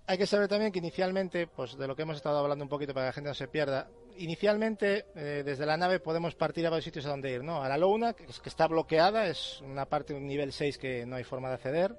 Hay 0.08 0.18
que 0.18 0.26
saber 0.26 0.48
también 0.48 0.72
que 0.72 0.80
inicialmente, 0.80 1.46
pues 1.48 1.78
de 1.78 1.88
lo 1.88 1.96
que 1.96 2.02
hemos 2.02 2.16
estado 2.16 2.40
hablando 2.40 2.64
un 2.66 2.70
poquito 2.70 2.94
para 2.96 3.06
que 3.06 3.10
la 3.10 3.14
gente 3.14 3.30
no 3.30 3.36
se 3.36 3.48
pierda, 3.48 3.88
inicialmente 4.18 5.06
eh, 5.16 5.44
desde 5.46 5.66
la 5.66 5.78
nave 5.78 6.00
podemos 6.00 6.36
partir 6.36 6.66
a 6.68 6.70
varios 6.70 6.86
sitios 6.86 7.06
a 7.06 7.10
donde 7.10 7.32
ir, 7.32 7.44
¿no? 7.44 7.64
A 7.64 7.70
la 7.70 7.78
Luna, 7.78 8.14
que, 8.14 8.24
es- 8.26 8.40
que 8.40 8.50
está 8.50 8.68
bloqueada, 8.68 9.28
es 9.28 9.62
una 9.62 9.86
parte 9.86 10.14
de 10.14 10.20
un 10.20 10.28
nivel 10.28 10.52
6 10.52 10.78
que 10.78 11.06
no 11.06 11.16
hay 11.16 11.24
forma 11.24 11.50
de 11.50 11.56
acceder. 11.56 11.96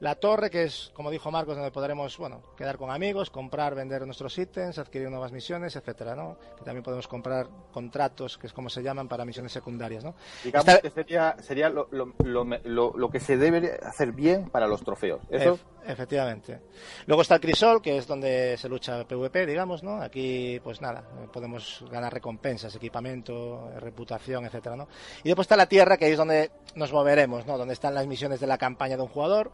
La 0.00 0.16
torre, 0.16 0.50
que 0.50 0.64
es, 0.64 0.90
como 0.94 1.12
dijo 1.12 1.30
Marcos, 1.30 1.54
donde 1.54 1.70
podremos, 1.70 2.18
bueno, 2.18 2.42
quedar 2.56 2.76
con 2.76 2.90
amigos, 2.90 3.30
comprar, 3.30 3.76
vender 3.76 4.04
nuestros 4.04 4.36
ítems, 4.36 4.76
adquirir 4.78 5.08
nuevas 5.08 5.30
misiones, 5.30 5.76
etcétera, 5.76 6.16
¿no? 6.16 6.36
Que 6.58 6.64
también 6.64 6.82
podemos 6.82 7.06
comprar 7.06 7.46
contratos, 7.72 8.36
que 8.36 8.48
es 8.48 8.52
como 8.52 8.68
se 8.68 8.82
llaman, 8.82 9.06
para 9.06 9.24
misiones 9.24 9.52
secundarias, 9.52 10.02
¿no? 10.02 10.16
Digamos 10.42 10.80
que 10.80 10.90
sería, 10.90 11.36
sería 11.40 11.68
lo, 11.68 11.86
lo- 11.92 12.12
lo- 12.96 13.10
que 13.10 13.20
se 13.20 13.36
debe 13.36 13.78
hacer 13.80 14.10
bien 14.10 14.50
para 14.50 14.66
los 14.66 14.82
trofeos. 14.82 15.20
Eso, 15.30 15.58
efectivamente. 15.86 16.60
Luego 17.06 17.22
está 17.22 17.34
el 17.34 17.40
Crisol, 17.40 17.82
que 17.82 17.96
es 17.96 18.06
donde 18.06 18.56
se 18.56 18.68
lucha 18.68 19.04
PvP, 19.04 19.46
digamos, 19.46 19.82
¿no? 19.82 20.00
Aquí, 20.00 20.60
pues 20.62 20.80
nada, 20.80 21.02
podemos 21.32 21.84
ganar 21.90 22.12
recompensas, 22.12 22.74
equipamiento, 22.74 23.70
reputación, 23.78 24.44
etcétera, 24.44 24.76
¿no? 24.76 24.88
Y 25.22 25.28
después 25.28 25.44
está 25.44 25.56
la 25.56 25.66
Tierra, 25.66 25.96
que 25.96 26.10
es 26.10 26.16
donde 26.16 26.50
nos 26.74 26.92
moveremos, 26.92 27.46
¿no? 27.46 27.58
Donde 27.58 27.74
están 27.74 27.94
las 27.94 28.06
misiones 28.06 28.40
de 28.40 28.46
la 28.46 28.58
campaña 28.58 28.96
de 28.96 29.02
un 29.02 29.08
jugador. 29.08 29.52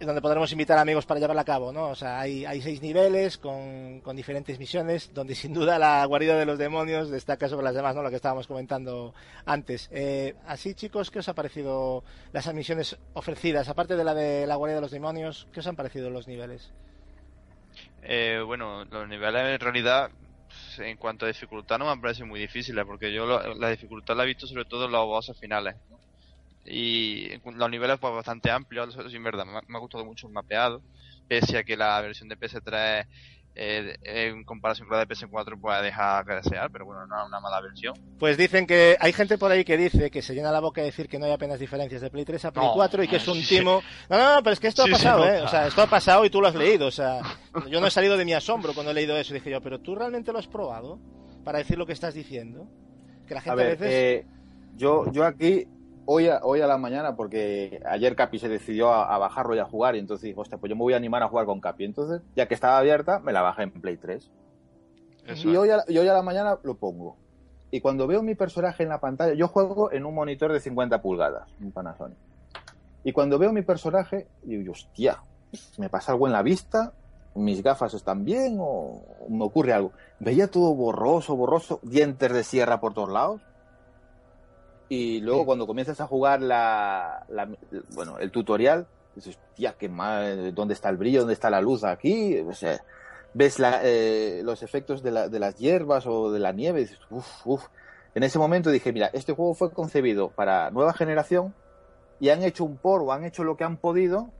Donde 0.00 0.20
podremos 0.20 0.52
invitar 0.52 0.78
amigos 0.78 1.06
para 1.06 1.20
llevarla 1.20 1.42
a 1.42 1.46
cabo, 1.46 1.72
¿no? 1.72 1.88
O 1.88 1.94
sea, 1.94 2.20
hay, 2.20 2.44
hay 2.44 2.60
seis 2.60 2.82
niveles 2.82 3.38
con, 3.38 4.00
con, 4.00 4.16
diferentes 4.16 4.58
misiones, 4.58 5.12
donde 5.14 5.34
sin 5.34 5.54
duda 5.54 5.78
la 5.78 6.04
guarida 6.04 6.36
de 6.36 6.44
los 6.44 6.58
demonios 6.58 7.10
destaca 7.10 7.48
sobre 7.48 7.64
las 7.64 7.74
demás, 7.74 7.94
¿no? 7.94 8.02
Lo 8.02 8.10
que 8.10 8.16
estábamos 8.16 8.46
comentando 8.46 9.14
antes. 9.46 9.88
Eh, 9.92 10.34
así, 10.46 10.74
chicos, 10.74 11.10
¿qué 11.10 11.20
os 11.20 11.28
ha 11.28 11.34
parecido 11.34 12.04
las 12.32 12.52
misiones 12.52 12.98
ofrecidas? 13.14 13.68
Aparte 13.68 13.96
de 13.96 14.04
la 14.04 14.14
de 14.14 14.46
la 14.46 14.56
guarida 14.56 14.76
de 14.76 14.82
los 14.82 14.90
demonios, 14.90 15.48
¿qué 15.52 15.60
os 15.60 15.66
han 15.66 15.76
parecido 15.76 16.10
los 16.10 16.28
niveles? 16.28 16.72
Eh, 18.02 18.40
bueno, 18.44 18.84
los 18.84 19.08
niveles 19.08 19.42
en 19.42 19.60
realidad 19.60 20.10
en 20.78 20.96
cuanto 20.96 21.24
a 21.24 21.28
dificultad 21.28 21.78
no 21.78 21.86
me 21.86 21.90
han 21.92 22.00
parecido 22.00 22.26
muy 22.26 22.40
difíciles 22.40 22.84
porque 22.84 23.12
yo 23.12 23.26
la 23.26 23.70
dificultad 23.70 24.16
la 24.16 24.22
he 24.24 24.26
visto 24.26 24.46
sobre 24.46 24.64
todo 24.64 24.86
en 24.86 24.92
los 24.92 25.04
bosses 25.06 25.38
finales 25.38 25.74
y 26.66 27.38
los 27.44 27.70
niveles 27.70 27.98
pues 27.98 28.14
bastante 28.14 28.50
amplios, 28.50 28.96
eso 28.96 29.08
sí, 29.08 29.18
verdad, 29.18 29.46
me, 29.46 29.76
ha 29.76 29.80
gustado 29.80 30.04
mucho 30.04 30.26
el 30.26 30.32
mapeado, 30.32 30.82
pese 31.28 31.58
a 31.58 31.64
que 31.64 31.76
la 31.76 32.00
versión 32.00 32.28
de 32.28 32.38
PS3 32.38 33.06
eh, 33.58 33.96
en 34.02 34.44
comparación 34.44 34.86
con 34.86 34.98
la 34.98 35.06
de 35.06 35.14
PS4 35.14 35.58
pues 35.58 35.82
deja 35.82 36.22
que 36.26 36.34
desear, 36.34 36.70
pero 36.70 36.84
bueno, 36.84 37.06
no 37.06 37.22
es 37.22 37.26
una 37.26 37.40
mala 37.40 37.60
versión. 37.62 37.94
Pues 38.18 38.36
dicen 38.36 38.66
que 38.66 38.98
hay 39.00 39.14
gente 39.14 39.38
por 39.38 39.50
ahí 39.50 39.64
que 39.64 39.78
dice 39.78 40.10
que 40.10 40.20
se 40.20 40.34
llena 40.34 40.52
la 40.52 40.60
boca 40.60 40.82
de 40.82 40.88
decir 40.88 41.08
que 41.08 41.18
no 41.18 41.24
hay 41.24 41.32
apenas 41.32 41.58
diferencias 41.58 42.02
de 42.02 42.10
Play 42.10 42.26
3 42.26 42.44
a 42.44 42.52
Play 42.52 42.68
4 42.74 43.02
y 43.04 43.08
que 43.08 43.16
es 43.16 43.28
un 43.28 43.42
timo. 43.48 43.82
No, 44.10 44.18
no, 44.18 44.34
no, 44.34 44.42
pero 44.42 44.52
es 44.52 44.60
que 44.60 44.68
esto 44.68 44.82
ha 44.82 44.88
pasado, 44.88 45.26
¿eh? 45.26 45.40
O 45.40 45.48
sea, 45.48 45.68
esto 45.68 45.80
ha 45.80 45.86
pasado 45.86 46.26
y 46.26 46.30
tú 46.30 46.42
lo 46.42 46.48
has 46.48 46.54
leído, 46.66 46.86
o 46.86 46.90
sea, 46.90 47.20
yo 47.70 47.80
no 47.80 47.86
he 47.86 47.90
salido 47.90 48.18
de 48.18 48.26
mi 48.26 48.34
asombro 48.34 48.74
cuando 48.74 48.90
he 48.90 48.94
leído 48.94 49.16
eso. 49.16 49.32
Dije 49.32 49.50
yo, 49.50 49.62
pero 49.62 49.80
tú 49.80 49.94
realmente 49.94 50.32
lo 50.32 50.38
has 50.38 50.48
probado 50.48 50.98
para 51.42 51.58
decir 51.58 51.78
lo 51.78 51.86
que 51.86 51.94
estás 51.94 52.12
diciendo. 52.12 52.68
Que 53.26 53.34
la 53.34 53.40
gente 53.40 53.62
a, 53.62 53.66
veces. 53.66 53.88
Eh, 53.90 54.26
yo, 54.76 55.10
yo 55.10 55.24
aquí 55.24 55.66
hoy 56.06 56.28
a, 56.28 56.40
hoy 56.42 56.60
a 56.60 56.66
la 56.66 56.78
mañana, 56.78 57.16
porque 57.16 57.82
ayer 57.86 58.16
Capi 58.16 58.38
se 58.38 58.48
decidió 58.48 58.92
a, 58.92 59.18
bajarlo 59.18 59.54
y 59.54 59.58
a 59.58 59.64
jugar, 59.64 59.96
y 59.96 59.98
entonces 59.98 60.32
hostia, 60.36 60.58
pues 60.58 60.70
yo 60.70 60.76
me 60.76 60.82
voy 60.82 60.94
a 60.94 60.96
animar 60.96 61.22
a 61.22 61.28
jugar 61.28 61.46
con 61.46 61.60
Capi. 61.60 61.84
Entonces, 61.84 62.22
ya 62.34 62.46
que 62.46 62.54
estaba 62.54 62.78
abierta, 62.78 63.18
me 63.20 63.32
la 63.32 63.42
bajé 63.42 63.64
en 63.64 63.72
Play 63.72 63.96
3. 63.96 64.30
y, 65.44 65.56
hoy 65.56 65.70
a, 65.70 65.84
y 65.88 65.98
hoy 65.98 66.08
a 66.08 66.14
la 66.14 66.22
mañana 66.22 66.58
lo 66.62 66.76
pongo. 66.76 67.16
Y 67.70 67.80
cuando 67.80 68.06
veo 68.06 68.22
mi 68.22 68.34
personaje 68.34 68.84
en 68.84 68.88
la 68.88 69.00
pantalla, 69.00 69.34
yo 69.34 69.48
juego 69.48 69.92
en 69.92 70.06
un 70.06 70.14
monitor 70.14 70.52
de 70.52 70.60
50 70.60 71.02
pulgadas, 71.02 71.48
un 71.60 71.72
Panasonic. 71.72 72.16
Y 73.04 73.12
cuando 73.12 73.38
veo 73.38 73.52
mi 73.52 73.62
personaje, 73.62 74.26
digo, 74.42 74.72
hostia, 74.72 75.18
me 75.78 75.88
pasa 75.88 76.12
algo 76.12 76.26
en 76.26 76.32
la 76.32 76.42
vista, 76.42 76.92
mis 77.34 77.62
gafas 77.62 77.94
están 77.94 78.24
bien 78.24 78.56
o 78.60 79.02
me 79.28 79.44
ocurre 79.44 79.72
algo. 79.72 79.92
Veía 80.18 80.48
todo 80.50 80.74
borroso, 80.74 81.36
borroso, 81.36 81.80
dientes 81.82 82.32
de 82.32 82.44
sierra 82.44 82.80
por 82.80 82.94
todos 82.94 83.10
lados. 83.10 83.40
Y 84.88 85.20
luego 85.20 85.46
cuando 85.46 85.66
comienzas 85.66 86.00
a 86.00 86.06
jugar 86.06 86.40
la, 86.40 87.26
bueno, 87.94 88.18
el 88.18 88.30
tutorial, 88.30 88.86
dices, 89.14 89.38
tía, 89.54 89.74
qué 89.78 89.88
mal, 89.88 90.54
¿dónde 90.54 90.74
está 90.74 90.88
el 90.88 90.96
brillo? 90.96 91.20
¿Dónde 91.20 91.34
está 91.34 91.50
la 91.50 91.60
luz 91.60 91.82
aquí? 91.82 92.38
O 92.38 92.52
sea, 92.52 92.80
ves 93.34 93.56
eh, 93.60 94.42
los 94.44 94.62
efectos 94.62 95.02
de, 95.02 95.10
la, 95.10 95.28
de, 95.28 95.38
las 95.40 95.56
hierbas 95.56 96.06
o 96.06 96.30
de 96.30 96.38
la 96.38 96.52
nieve 96.52 96.80
y 96.80 96.84
dices, 96.84 97.00
uff, 97.10 97.46
uff. 97.46 97.66
En 98.14 98.22
ese 98.22 98.38
momento 98.38 98.70
dije, 98.70 98.92
mira, 98.92 99.10
este 99.12 99.32
juego 99.32 99.54
fue 99.54 99.72
concebido 99.72 100.30
para 100.30 100.70
nueva 100.70 100.94
generación 100.94 101.54
y 102.18 102.30
han 102.30 102.42
hecho 102.42 102.64
un 102.64 102.78
por 102.78 103.02
o 103.02 103.12
han 103.12 103.24
hecho 103.24 103.44
lo 103.44 103.56
que 103.56 103.64
han 103.64 103.76
podido 103.76 104.30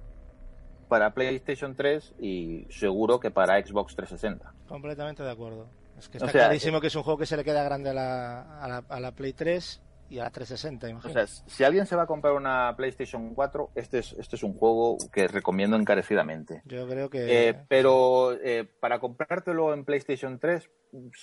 para 0.88 1.12
PlayStation 1.12 1.74
3 1.74 2.14
y 2.20 2.66
seguro 2.70 3.20
que 3.20 3.30
para 3.30 3.60
Xbox 3.60 3.96
360. 3.96 4.54
Completamente 4.68 5.22
de 5.22 5.30
acuerdo. 5.30 5.66
Es 5.98 6.08
que 6.08 6.18
está 6.18 6.30
clarísimo 6.30 6.80
que 6.80 6.86
es 6.86 6.94
un 6.94 7.02
juego 7.02 7.18
que 7.18 7.26
se 7.26 7.36
le 7.36 7.44
queda 7.44 7.64
grande 7.64 7.90
a 7.90 7.94
la, 7.94 8.60
a 8.60 8.68
la, 8.68 8.84
a 8.88 9.00
la 9.00 9.12
Play 9.12 9.32
3 9.32 9.82
y 10.08 10.18
a 10.18 10.30
360, 10.30 10.88
imagino. 10.88 11.10
O 11.10 11.12
sea, 11.12 11.26
si 11.26 11.64
alguien 11.64 11.86
se 11.86 11.96
va 11.96 12.02
a 12.02 12.06
comprar 12.06 12.34
una 12.34 12.74
PlayStation 12.76 13.34
4, 13.34 13.70
este 13.74 13.98
es, 13.98 14.12
este 14.18 14.36
es 14.36 14.42
un 14.42 14.54
juego 14.54 14.96
que 15.12 15.28
recomiendo 15.28 15.76
encarecidamente. 15.76 16.62
Yo 16.64 16.86
creo 16.88 17.10
que... 17.10 17.48
Eh, 17.48 17.54
pero 17.68 18.32
eh, 18.32 18.64
para 18.80 18.98
comprártelo 18.98 19.74
en 19.74 19.84
PlayStation 19.84 20.38
3, 20.38 20.70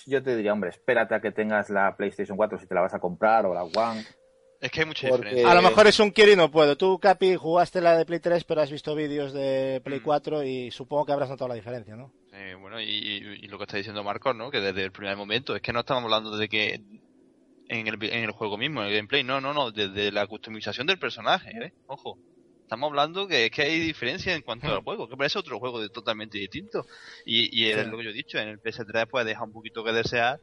yo 0.06 0.22
te 0.22 0.36
diría, 0.36 0.52
hombre, 0.52 0.70
espérate 0.70 1.14
a 1.14 1.20
que 1.20 1.32
tengas 1.32 1.70
la 1.70 1.96
PlayStation 1.96 2.36
4 2.36 2.58
si 2.58 2.66
te 2.66 2.74
la 2.74 2.82
vas 2.82 2.94
a 2.94 3.00
comprar 3.00 3.46
o 3.46 3.54
la 3.54 3.64
One. 3.64 4.04
Es 4.60 4.70
que 4.70 4.80
hay 4.80 4.86
mucha 4.86 5.08
diferencia. 5.08 5.50
A 5.50 5.54
lo 5.54 5.62
mejor 5.62 5.86
es 5.86 6.00
un 6.00 6.10
quiero 6.10 6.32
y 6.32 6.36
no 6.36 6.50
puedo. 6.50 6.76
Tú, 6.76 6.98
Capi, 6.98 7.36
jugaste 7.36 7.82
la 7.82 7.98
de 7.98 8.06
Play 8.06 8.20
3, 8.20 8.44
pero 8.44 8.62
has 8.62 8.70
visto 8.70 8.94
vídeos 8.94 9.32
de 9.34 9.82
Play 9.84 10.00
4 10.00 10.38
mm. 10.38 10.46
y 10.46 10.70
supongo 10.70 11.04
que 11.04 11.12
habrás 11.12 11.28
notado 11.28 11.48
la 11.48 11.54
diferencia, 11.54 11.96
¿no? 11.96 12.12
Sí, 12.30 12.54
bueno, 12.58 12.80
y, 12.80 12.86
y, 12.86 13.46
lo 13.48 13.58
que 13.58 13.64
está 13.64 13.76
diciendo 13.76 14.02
Marcos, 14.02 14.34
¿no? 14.34 14.50
Que 14.50 14.60
desde 14.60 14.82
el 14.82 14.90
primer 14.90 15.16
momento, 15.16 15.54
es 15.54 15.60
que 15.60 15.72
no 15.72 15.80
estamos 15.80 16.04
hablando 16.04 16.36
de 16.36 16.48
que 16.48 16.80
en 17.68 17.86
el, 17.86 18.02
en 18.02 18.24
el 18.24 18.30
juego 18.30 18.56
mismo, 18.58 18.82
en 18.82 18.88
el 18.88 18.94
gameplay. 18.94 19.24
No, 19.24 19.40
no, 19.40 19.54
no, 19.54 19.70
desde 19.70 20.12
la 20.12 20.26
customización 20.26 20.86
del 20.86 20.98
personaje, 20.98 21.50
¿eh? 21.50 21.72
Ojo. 21.86 22.18
Estamos 22.62 22.88
hablando 22.88 23.28
que 23.28 23.44
es 23.44 23.50
que 23.50 23.62
hay 23.62 23.78
diferencia 23.78 24.34
en 24.34 24.40
cuanto 24.40 24.66
al 24.68 24.82
juego, 24.84 25.08
que 25.08 25.16
parece 25.16 25.38
otro 25.38 25.58
juego 25.58 25.80
de, 25.80 25.90
totalmente 25.90 26.38
distinto. 26.38 26.86
Y, 27.26 27.58
y 27.58 27.68
es 27.68 27.86
lo 27.86 27.98
que 27.98 28.04
yo 28.04 28.10
he 28.10 28.14
dicho, 28.14 28.38
en 28.38 28.48
el 28.48 28.60
PS3 28.60 29.06
pues 29.10 29.26
deja 29.26 29.44
un 29.44 29.52
poquito 29.52 29.84
que 29.84 29.92
desear, 29.92 30.40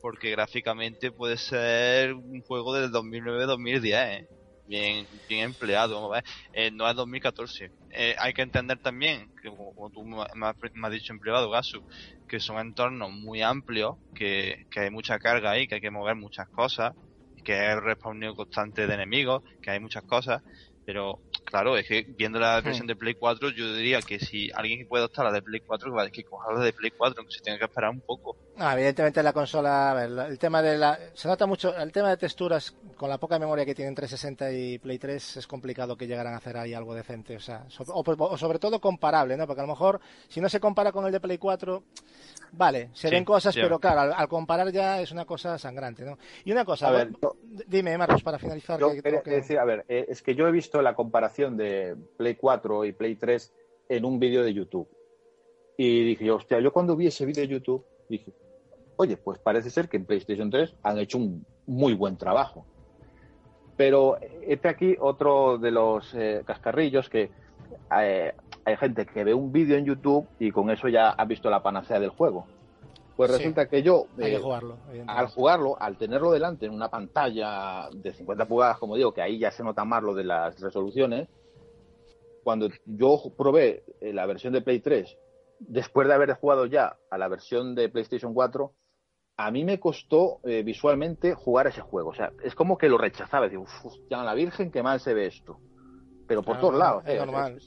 porque 0.00 0.30
gráficamente 0.30 1.12
puede 1.12 1.38
ser 1.38 2.12
un 2.12 2.42
juego 2.42 2.74
del 2.74 2.90
2009-2010, 2.90 4.20
¿eh? 4.20 4.28
Bien, 4.72 5.06
bien 5.28 5.44
empleado. 5.50 6.12
Eh, 6.52 6.70
no 6.72 6.88
es 6.88 6.96
2014. 6.96 7.70
Eh, 7.90 8.14
hay 8.18 8.32
que 8.32 8.42
entender 8.42 8.78
también, 8.80 9.30
que 9.42 9.50
como, 9.50 9.90
tú 9.90 10.04
me 10.04 10.22
has, 10.46 10.92
dicho 10.92 11.12
en 11.12 11.20
privado, 11.20 11.50
Gasu, 11.50 11.84
que 12.26 12.40
son 12.40 12.58
entornos 12.58 13.10
muy 13.10 13.42
amplios, 13.42 13.96
que, 14.14 14.56
que 14.70 14.80
hay 14.80 14.90
mucha 14.90 15.18
carga 15.18 15.50
ahí, 15.50 15.66
que 15.68 15.76
hay 15.76 15.80
que 15.82 15.90
mover 15.90 16.16
muchas 16.16 16.48
cosas, 16.48 16.92
que 17.44 17.54
hay 17.54 17.78
respawneo 17.80 18.34
constante 18.34 18.86
de 18.86 18.94
enemigos, 18.94 19.42
que 19.60 19.72
hay 19.72 19.80
muchas 19.80 20.04
cosas, 20.04 20.42
pero 20.84 21.22
claro, 21.52 21.76
es 21.76 21.86
que 21.86 22.02
viendo 22.16 22.40
la 22.40 22.60
hmm. 22.60 22.64
versión 22.64 22.86
de 22.86 22.96
Play 22.96 23.14
4, 23.14 23.50
yo 23.50 23.74
diría 23.74 24.00
que 24.00 24.18
si 24.18 24.50
alguien 24.54 24.88
puede 24.88 25.04
optar 25.04 25.26
a 25.26 25.28
la 25.28 25.34
de 25.34 25.42
Play 25.42 25.60
4, 25.60 25.94
que, 26.06 26.10
que 26.10 26.24
coja 26.24 26.50
la 26.50 26.64
de 26.64 26.72
Play 26.72 26.90
4, 26.90 27.20
aunque 27.20 27.34
se 27.34 27.42
tenga 27.42 27.58
que 27.58 27.66
esperar 27.66 27.90
un 27.90 28.00
poco. 28.00 28.36
Ah, 28.56 28.72
evidentemente 28.72 29.22
la 29.22 29.34
consola, 29.34 30.02
el 30.02 30.38
tema 30.38 30.62
de 30.62 30.78
la, 30.78 30.98
se 31.12 31.28
nota 31.28 31.46
mucho, 31.46 31.76
el 31.76 31.92
tema 31.92 32.08
de 32.08 32.16
texturas, 32.16 32.74
con 32.96 33.10
la 33.10 33.18
poca 33.18 33.38
memoria 33.38 33.66
que 33.66 33.74
tienen 33.74 33.94
360 33.94 34.50
y 34.50 34.78
Play 34.78 34.98
3, 34.98 35.36
es 35.36 35.46
complicado 35.46 35.94
que 35.94 36.06
llegaran 36.06 36.32
a 36.32 36.38
hacer 36.38 36.56
ahí 36.56 36.72
algo 36.72 36.94
decente, 36.94 37.36
o 37.36 37.40
sea, 37.40 37.66
o, 37.86 38.36
sobre 38.38 38.58
todo 38.58 38.80
comparable, 38.80 39.36
¿no? 39.36 39.46
Porque 39.46 39.60
a 39.60 39.64
lo 39.64 39.72
mejor, 39.72 40.00
si 40.28 40.40
no 40.40 40.48
se 40.48 40.58
compara 40.58 40.90
con 40.90 41.04
el 41.04 41.12
de 41.12 41.20
Play 41.20 41.36
4, 41.36 41.82
vale, 42.52 42.90
se 42.92 43.10
ven 43.10 43.24
cosas, 43.24 43.54
pero 43.54 43.78
claro, 43.78 44.14
al, 44.14 44.28
comparar 44.28 44.70
ya 44.70 45.00
es 45.00 45.10
una 45.12 45.24
cosa 45.24 45.58
sangrante, 45.58 46.04
¿no? 46.04 46.18
Y 46.44 46.52
una 46.52 46.64
cosa, 46.64 46.88
a 46.88 46.92
ver, 46.92 47.10
dime, 47.66 47.96
Marcos, 47.98 48.22
para 48.22 48.38
finalizar. 48.38 48.78
Yo 48.78 48.92
decir, 48.92 49.58
a 49.58 49.64
ver, 49.64 49.84
eh, 49.88 50.06
es 50.08 50.22
que 50.22 50.34
yo 50.34 50.46
he 50.46 50.52
visto 50.52 50.80
la 50.82 50.94
comparación 50.94 51.56
de 51.56 51.96
Play 52.16 52.36
4 52.36 52.84
y 52.84 52.92
Play 52.92 53.16
3 53.16 53.52
en 53.88 54.04
un 54.04 54.18
vídeo 54.18 54.42
de 54.42 54.54
YouTube. 54.54 54.88
Y 55.76 56.04
dije, 56.04 56.30
hostia, 56.30 56.60
yo 56.60 56.72
cuando 56.72 56.96
vi 56.96 57.06
ese 57.06 57.26
vídeo 57.26 57.42
de 57.42 57.48
YouTube, 57.48 57.84
dije, 58.08 58.32
oye, 58.96 59.16
pues 59.16 59.38
parece 59.38 59.70
ser 59.70 59.88
que 59.88 59.96
en 59.96 60.04
PlayStation 60.04 60.50
3 60.50 60.74
han 60.82 60.98
hecho 60.98 61.18
un 61.18 61.44
muy 61.66 61.94
buen 61.94 62.16
trabajo. 62.16 62.66
Pero 63.76 64.18
este 64.42 64.68
aquí 64.68 64.96
otro 65.00 65.58
de 65.58 65.70
los 65.70 66.14
eh, 66.14 66.42
cascarrillos 66.44 67.08
que 67.08 67.30
eh, 68.00 68.34
hay 68.64 68.76
gente 68.76 69.06
que 69.06 69.24
ve 69.24 69.34
un 69.34 69.52
vídeo 69.52 69.76
en 69.76 69.84
YouTube 69.84 70.26
y 70.38 70.50
con 70.50 70.70
eso 70.70 70.88
ya 70.88 71.10
ha 71.10 71.24
visto 71.24 71.50
la 71.50 71.62
panacea 71.62 71.98
del 72.00 72.10
juego. 72.10 72.46
Pues 73.16 73.30
resulta 73.30 73.68
que 73.68 73.82
yo, 73.82 74.06
eh, 74.18 74.40
al 75.06 75.26
jugarlo, 75.28 75.76
al 75.78 75.96
tenerlo 75.98 76.32
delante 76.32 76.66
en 76.66 76.72
una 76.72 76.88
pantalla 76.88 77.88
de 77.92 78.12
50 78.12 78.46
pulgadas, 78.46 78.78
como 78.78 78.96
digo, 78.96 79.12
que 79.12 79.20
ahí 79.20 79.38
ya 79.38 79.50
se 79.50 79.62
nota 79.62 79.84
más 79.84 80.02
lo 80.02 80.14
de 80.14 80.24
las 80.24 80.58
resoluciones, 80.60 81.28
cuando 82.42 82.68
yo 82.86 83.20
probé 83.36 83.84
la 84.00 84.26
versión 84.26 84.52
de 84.54 84.62
Play 84.62 84.80
3, 84.80 85.16
después 85.60 86.08
de 86.08 86.14
haber 86.14 86.32
jugado 86.34 86.66
ya 86.66 86.96
a 87.10 87.18
la 87.18 87.28
versión 87.28 87.74
de 87.74 87.90
PlayStation 87.90 88.32
4, 88.32 88.72
a 89.36 89.50
mí 89.50 89.64
me 89.64 89.78
costó 89.78 90.40
eh, 90.44 90.62
visualmente 90.62 91.34
jugar 91.34 91.66
ese 91.66 91.80
juego. 91.82 92.10
O 92.10 92.14
sea, 92.14 92.32
es 92.42 92.54
como 92.54 92.78
que 92.78 92.88
lo 92.88 92.98
rechazaba. 92.98 93.48
Digo, 93.48 93.62
uff, 93.62 93.94
ya 94.10 94.24
la 94.24 94.34
Virgen, 94.34 94.70
que 94.70 94.82
mal 94.82 95.00
se 95.00 95.14
ve 95.14 95.26
esto 95.26 95.58
pero 96.26 96.42
por 96.42 96.58
todos 96.58 96.74
lados. 96.74 97.02
Es, 97.06 97.18
normal. 97.18 97.60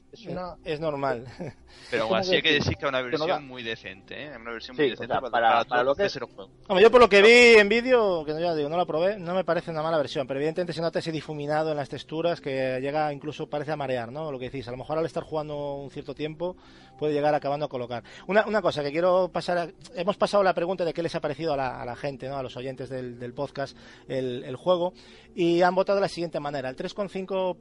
Es, 0.64 0.80
normal. 0.80 1.26
Pero 1.92 2.04
aún 2.04 2.16
así 2.16 2.36
hay 2.36 2.42
que 2.42 2.54
decir 2.54 2.76
que 2.78 2.86
es 2.86 2.90
una 2.90 3.02
versión 3.02 3.48
muy 3.48 3.62
decente, 3.62 4.24
¿eh? 4.24 4.38
Una 4.40 4.52
versión 4.52 4.76
muy 4.76 4.90
decente 4.90 5.14
para, 5.30 5.64
para, 5.66 5.84
lo 5.84 5.94
que 5.94 6.06
es 6.06 6.16
el 6.16 6.24
juego. 6.24 6.50
yo 6.80 6.90
por 6.90 7.02
lo 7.02 7.10
que 7.10 7.22
vi 7.22 7.60
en 7.60 7.70
vídeo, 7.70 8.24
que 8.26 8.32
ya 8.40 8.56
digo, 8.56 8.70
no 8.70 8.78
la 8.78 8.86
probé, 8.86 9.20
no 9.20 9.36
me 9.36 9.44
parece 9.44 9.72
una 9.72 9.84
mala 9.84 9.98
versión, 9.98 10.26
pero 10.26 10.40
evidentemente 10.40 10.74
se 10.74 10.82
nota 10.82 11.00
ese 11.00 11.12
difuminado 11.12 11.72
en 11.72 11.78
las 11.78 11.90
texturas 11.90 12.42
que 12.42 12.80
llega 12.82 13.12
incluso 13.14 13.48
parece 13.48 13.72
a 13.72 13.76
marear, 13.76 14.12
¿no? 14.12 14.32
Lo 14.32 14.40
que 14.40 14.46
decís, 14.46 14.68
a 14.68 14.72
lo 14.72 14.78
mejor 14.78 14.98
al 14.98 15.06
estar 15.06 15.24
jugando 15.24 15.76
un 15.76 15.92
cierto 15.92 16.16
tiempo 16.16 16.56
puede 16.98 17.14
llegar 17.14 17.36
acabando 17.36 17.66
a 17.66 17.70
colocar. 17.70 18.04
Una, 18.28 18.46
una 18.46 18.62
cosa 18.62 18.82
que 18.82 18.92
quiero 18.92 19.30
pasar, 19.32 19.74
hemos 19.96 20.18
pasado 20.18 20.44
la 20.44 20.54
pregunta 20.54 20.86
de 20.86 20.94
qué 20.94 21.04
les 21.04 21.14
ha 21.16 21.22
parecido 21.22 21.54
a 21.54 21.58
la, 21.58 21.82
a 21.82 21.86
la 21.86 21.96
gente, 21.96 22.28
¿no? 22.30 22.38
A 22.38 22.44
los 22.44 22.56
oyentes 22.56 22.90
del, 22.90 23.20
del 23.20 23.34
podcast 23.34 23.78
el, 24.08 24.44
el 24.44 24.56
juego 24.56 24.94
y 25.36 25.62
han 25.62 25.76
votado 25.76 25.98
de 25.98 26.02
la 26.02 26.08
siguiente 26.08 26.40
manera. 26.40 26.70
El 26.70 26.76
3,5 26.76 27.58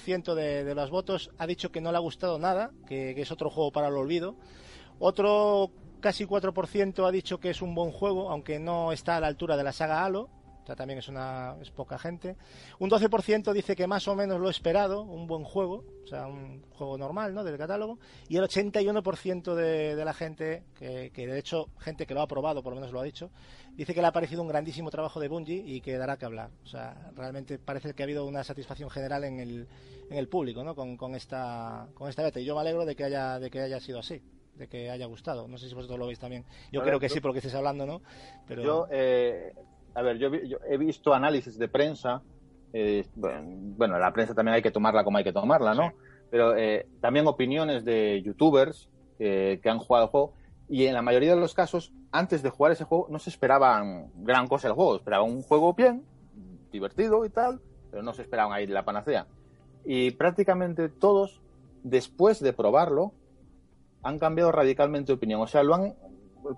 ciento 0.00 0.34
de, 0.36 0.62
de 0.62 0.74
los 0.74 0.90
votos 0.90 1.30
ha 1.38 1.46
dicho 1.46 1.72
que 1.72 1.80
no 1.80 1.90
le 1.90 1.96
ha 1.96 2.00
gustado 2.00 2.38
nada, 2.38 2.70
que, 2.86 3.20
es 3.20 3.32
otro 3.32 3.50
juego 3.50 3.72
para 3.72 3.88
el 3.88 3.94
olvido. 3.94 4.36
Otro 4.98 5.72
casi 6.00 6.24
4% 6.26 7.06
ha 7.06 7.10
dicho 7.10 7.40
que 7.40 7.50
es 7.50 7.62
un 7.62 7.74
buen 7.74 7.90
juego, 7.90 8.30
aunque 8.30 8.60
no 8.60 8.92
está 8.92 9.16
a 9.16 9.20
la 9.20 9.26
altura 9.26 9.56
de 9.56 9.64
la 9.64 9.72
saga 9.72 10.04
Halo. 10.04 10.28
O 10.66 10.68
sea, 10.68 10.74
también 10.74 10.98
es 10.98 11.06
una 11.06 11.54
es 11.62 11.70
poca 11.70 11.96
gente. 11.96 12.34
Un 12.80 12.90
12% 12.90 13.52
dice 13.52 13.76
que 13.76 13.86
más 13.86 14.08
o 14.08 14.16
menos 14.16 14.40
lo 14.40 14.50
esperado, 14.50 15.02
un 15.02 15.28
buen 15.28 15.44
juego, 15.44 15.84
o 16.02 16.06
sea, 16.08 16.26
un 16.26 16.60
juego 16.72 16.98
normal, 16.98 17.32
¿no? 17.32 17.44
Del 17.44 17.56
catálogo. 17.56 18.00
Y 18.28 18.36
el 18.36 18.42
81% 18.42 19.54
de, 19.54 19.94
de 19.94 20.04
la 20.04 20.12
gente, 20.12 20.64
que, 20.76 21.12
que 21.14 21.28
de 21.28 21.38
hecho, 21.38 21.68
gente 21.78 22.04
que 22.04 22.14
lo 22.14 22.20
ha 22.20 22.26
probado, 22.26 22.64
por 22.64 22.72
lo 22.72 22.80
menos 22.80 22.92
lo 22.92 22.98
ha 22.98 23.04
dicho, 23.04 23.30
dice 23.76 23.94
que 23.94 24.00
le 24.00 24.08
ha 24.08 24.12
parecido 24.12 24.42
un 24.42 24.48
grandísimo 24.48 24.90
trabajo 24.90 25.20
de 25.20 25.28
Bungie 25.28 25.62
y 25.64 25.80
que 25.80 25.96
dará 25.98 26.16
que 26.16 26.24
hablar. 26.24 26.50
O 26.64 26.66
sea, 26.66 27.12
realmente 27.14 27.60
parece 27.60 27.94
que 27.94 28.02
ha 28.02 28.06
habido 28.06 28.26
una 28.26 28.42
satisfacción 28.42 28.90
general 28.90 29.22
en 29.22 29.38
el, 29.38 29.68
en 30.10 30.18
el 30.18 30.26
público, 30.26 30.64
¿no? 30.64 30.74
Con, 30.74 30.96
con 30.96 31.14
esta 31.14 31.86
con 31.94 32.08
esta 32.08 32.24
beta. 32.24 32.40
Y 32.40 32.44
yo 32.44 32.56
me 32.56 32.62
alegro 32.62 32.84
de 32.84 32.96
que 32.96 33.04
haya 33.04 33.38
de 33.38 33.50
que 33.50 33.60
haya 33.60 33.78
sido 33.78 34.00
así 34.00 34.20
de 34.56 34.68
que 34.68 34.90
haya 34.90 35.06
gustado. 35.06 35.46
No 35.48 35.58
sé 35.58 35.68
si 35.68 35.74
vosotros 35.74 35.98
lo 35.98 36.06
veis 36.06 36.18
también. 36.18 36.44
Yo 36.72 36.82
creo 36.82 36.98
que 36.98 37.08
sí, 37.08 37.20
porque 37.20 37.38
estáis 37.38 37.54
hablando, 37.54 37.86
¿no? 37.86 38.02
Pero 38.46 38.62
Yo, 38.62 38.88
eh, 38.90 39.52
a 39.96 40.02
ver, 40.02 40.18
yo, 40.18 40.28
yo 40.34 40.58
he 40.68 40.76
visto 40.76 41.14
análisis 41.14 41.58
de 41.58 41.68
prensa. 41.68 42.22
eh, 42.72 43.04
bueno, 43.14 43.98
la 43.98 44.12
prensa 44.12 44.34
también 44.34 44.54
hay 44.54 44.62
que 44.62 44.70
tomarla 44.70 45.02
como 45.02 45.16
hay 45.16 45.24
que 45.24 45.32
tomarla, 45.32 45.74
¿no? 45.74 45.92
Pero 46.30 46.54
eh, 46.54 46.86
también 47.00 47.26
opiniones 47.26 47.84
de 47.84 48.20
youtubers 48.22 48.90
eh, 49.18 49.58
que 49.62 49.70
han 49.70 49.78
jugado 49.78 50.04
el 50.04 50.10
juego. 50.10 50.32
Y 50.68 50.84
en 50.84 50.94
la 50.94 51.00
mayoría 51.00 51.34
de 51.34 51.40
los 51.40 51.54
casos, 51.54 51.92
antes 52.12 52.42
de 52.42 52.50
jugar 52.50 52.72
ese 52.72 52.84
juego, 52.84 53.06
no 53.08 53.18
se 53.18 53.30
esperaban 53.30 54.10
gran 54.16 54.48
cosa 54.48 54.68
del 54.68 54.74
juego. 54.74 54.96
Esperaban 54.96 55.30
un 55.30 55.42
juego 55.42 55.72
bien, 55.72 56.04
divertido 56.70 57.24
y 57.24 57.30
tal, 57.30 57.60
pero 57.90 58.02
no 58.02 58.12
se 58.12 58.22
esperaban 58.22 58.52
ahí 58.52 58.66
la 58.66 58.84
panacea. 58.84 59.26
Y 59.86 60.10
prácticamente 60.10 60.90
todos, 60.90 61.40
después 61.84 62.40
de 62.40 62.52
probarlo, 62.52 63.12
han 64.02 64.18
cambiado 64.18 64.52
radicalmente 64.52 65.12
de 65.12 65.16
opinión. 65.16 65.40
O 65.40 65.46
sea, 65.46 65.62
lo 65.62 65.74
han 65.74 65.94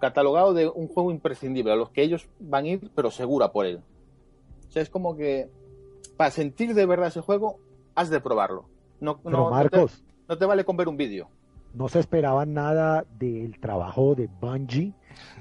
catalogado 0.01 0.53
de 0.55 0.69
un 0.69 0.89
juego 0.89 1.11
imprescindible, 1.11 1.73
a 1.73 1.77
los 1.77 1.91
que 1.91 2.03
ellos 2.03 2.29
van 2.41 2.65
a 2.65 2.69
ir, 2.69 2.91
pero 2.95 3.11
segura 3.11 3.53
por 3.53 3.67
él. 3.67 3.81
O 4.69 4.71
sea, 4.71 4.83
es 4.83 4.91
como 4.91 5.17
que 5.17 5.49
para 6.17 6.31
sentir 6.31 6.75
de 6.75 6.85
verdad 6.87 7.09
ese 7.09 7.21
juego, 7.21 7.59
has 7.95 8.11
de 8.11 8.21
probarlo. 8.21 8.67
No, 9.01 9.19
Pero 9.23 9.37
no- 9.39 9.45
no 9.45 9.51
Marcos, 9.51 10.03
te, 10.07 10.13
no 10.29 10.39
te 10.39 10.45
vale 10.45 10.65
con 10.65 10.77
ver 10.77 10.89
un 10.89 10.97
vídeo. 10.97 11.29
no 11.75 11.89
se 11.89 12.01
esperaba 12.01 12.45
nada 12.47 13.05
del 13.19 13.59
trabajo 13.61 14.15
de 14.15 14.29
Bungie 14.41 14.93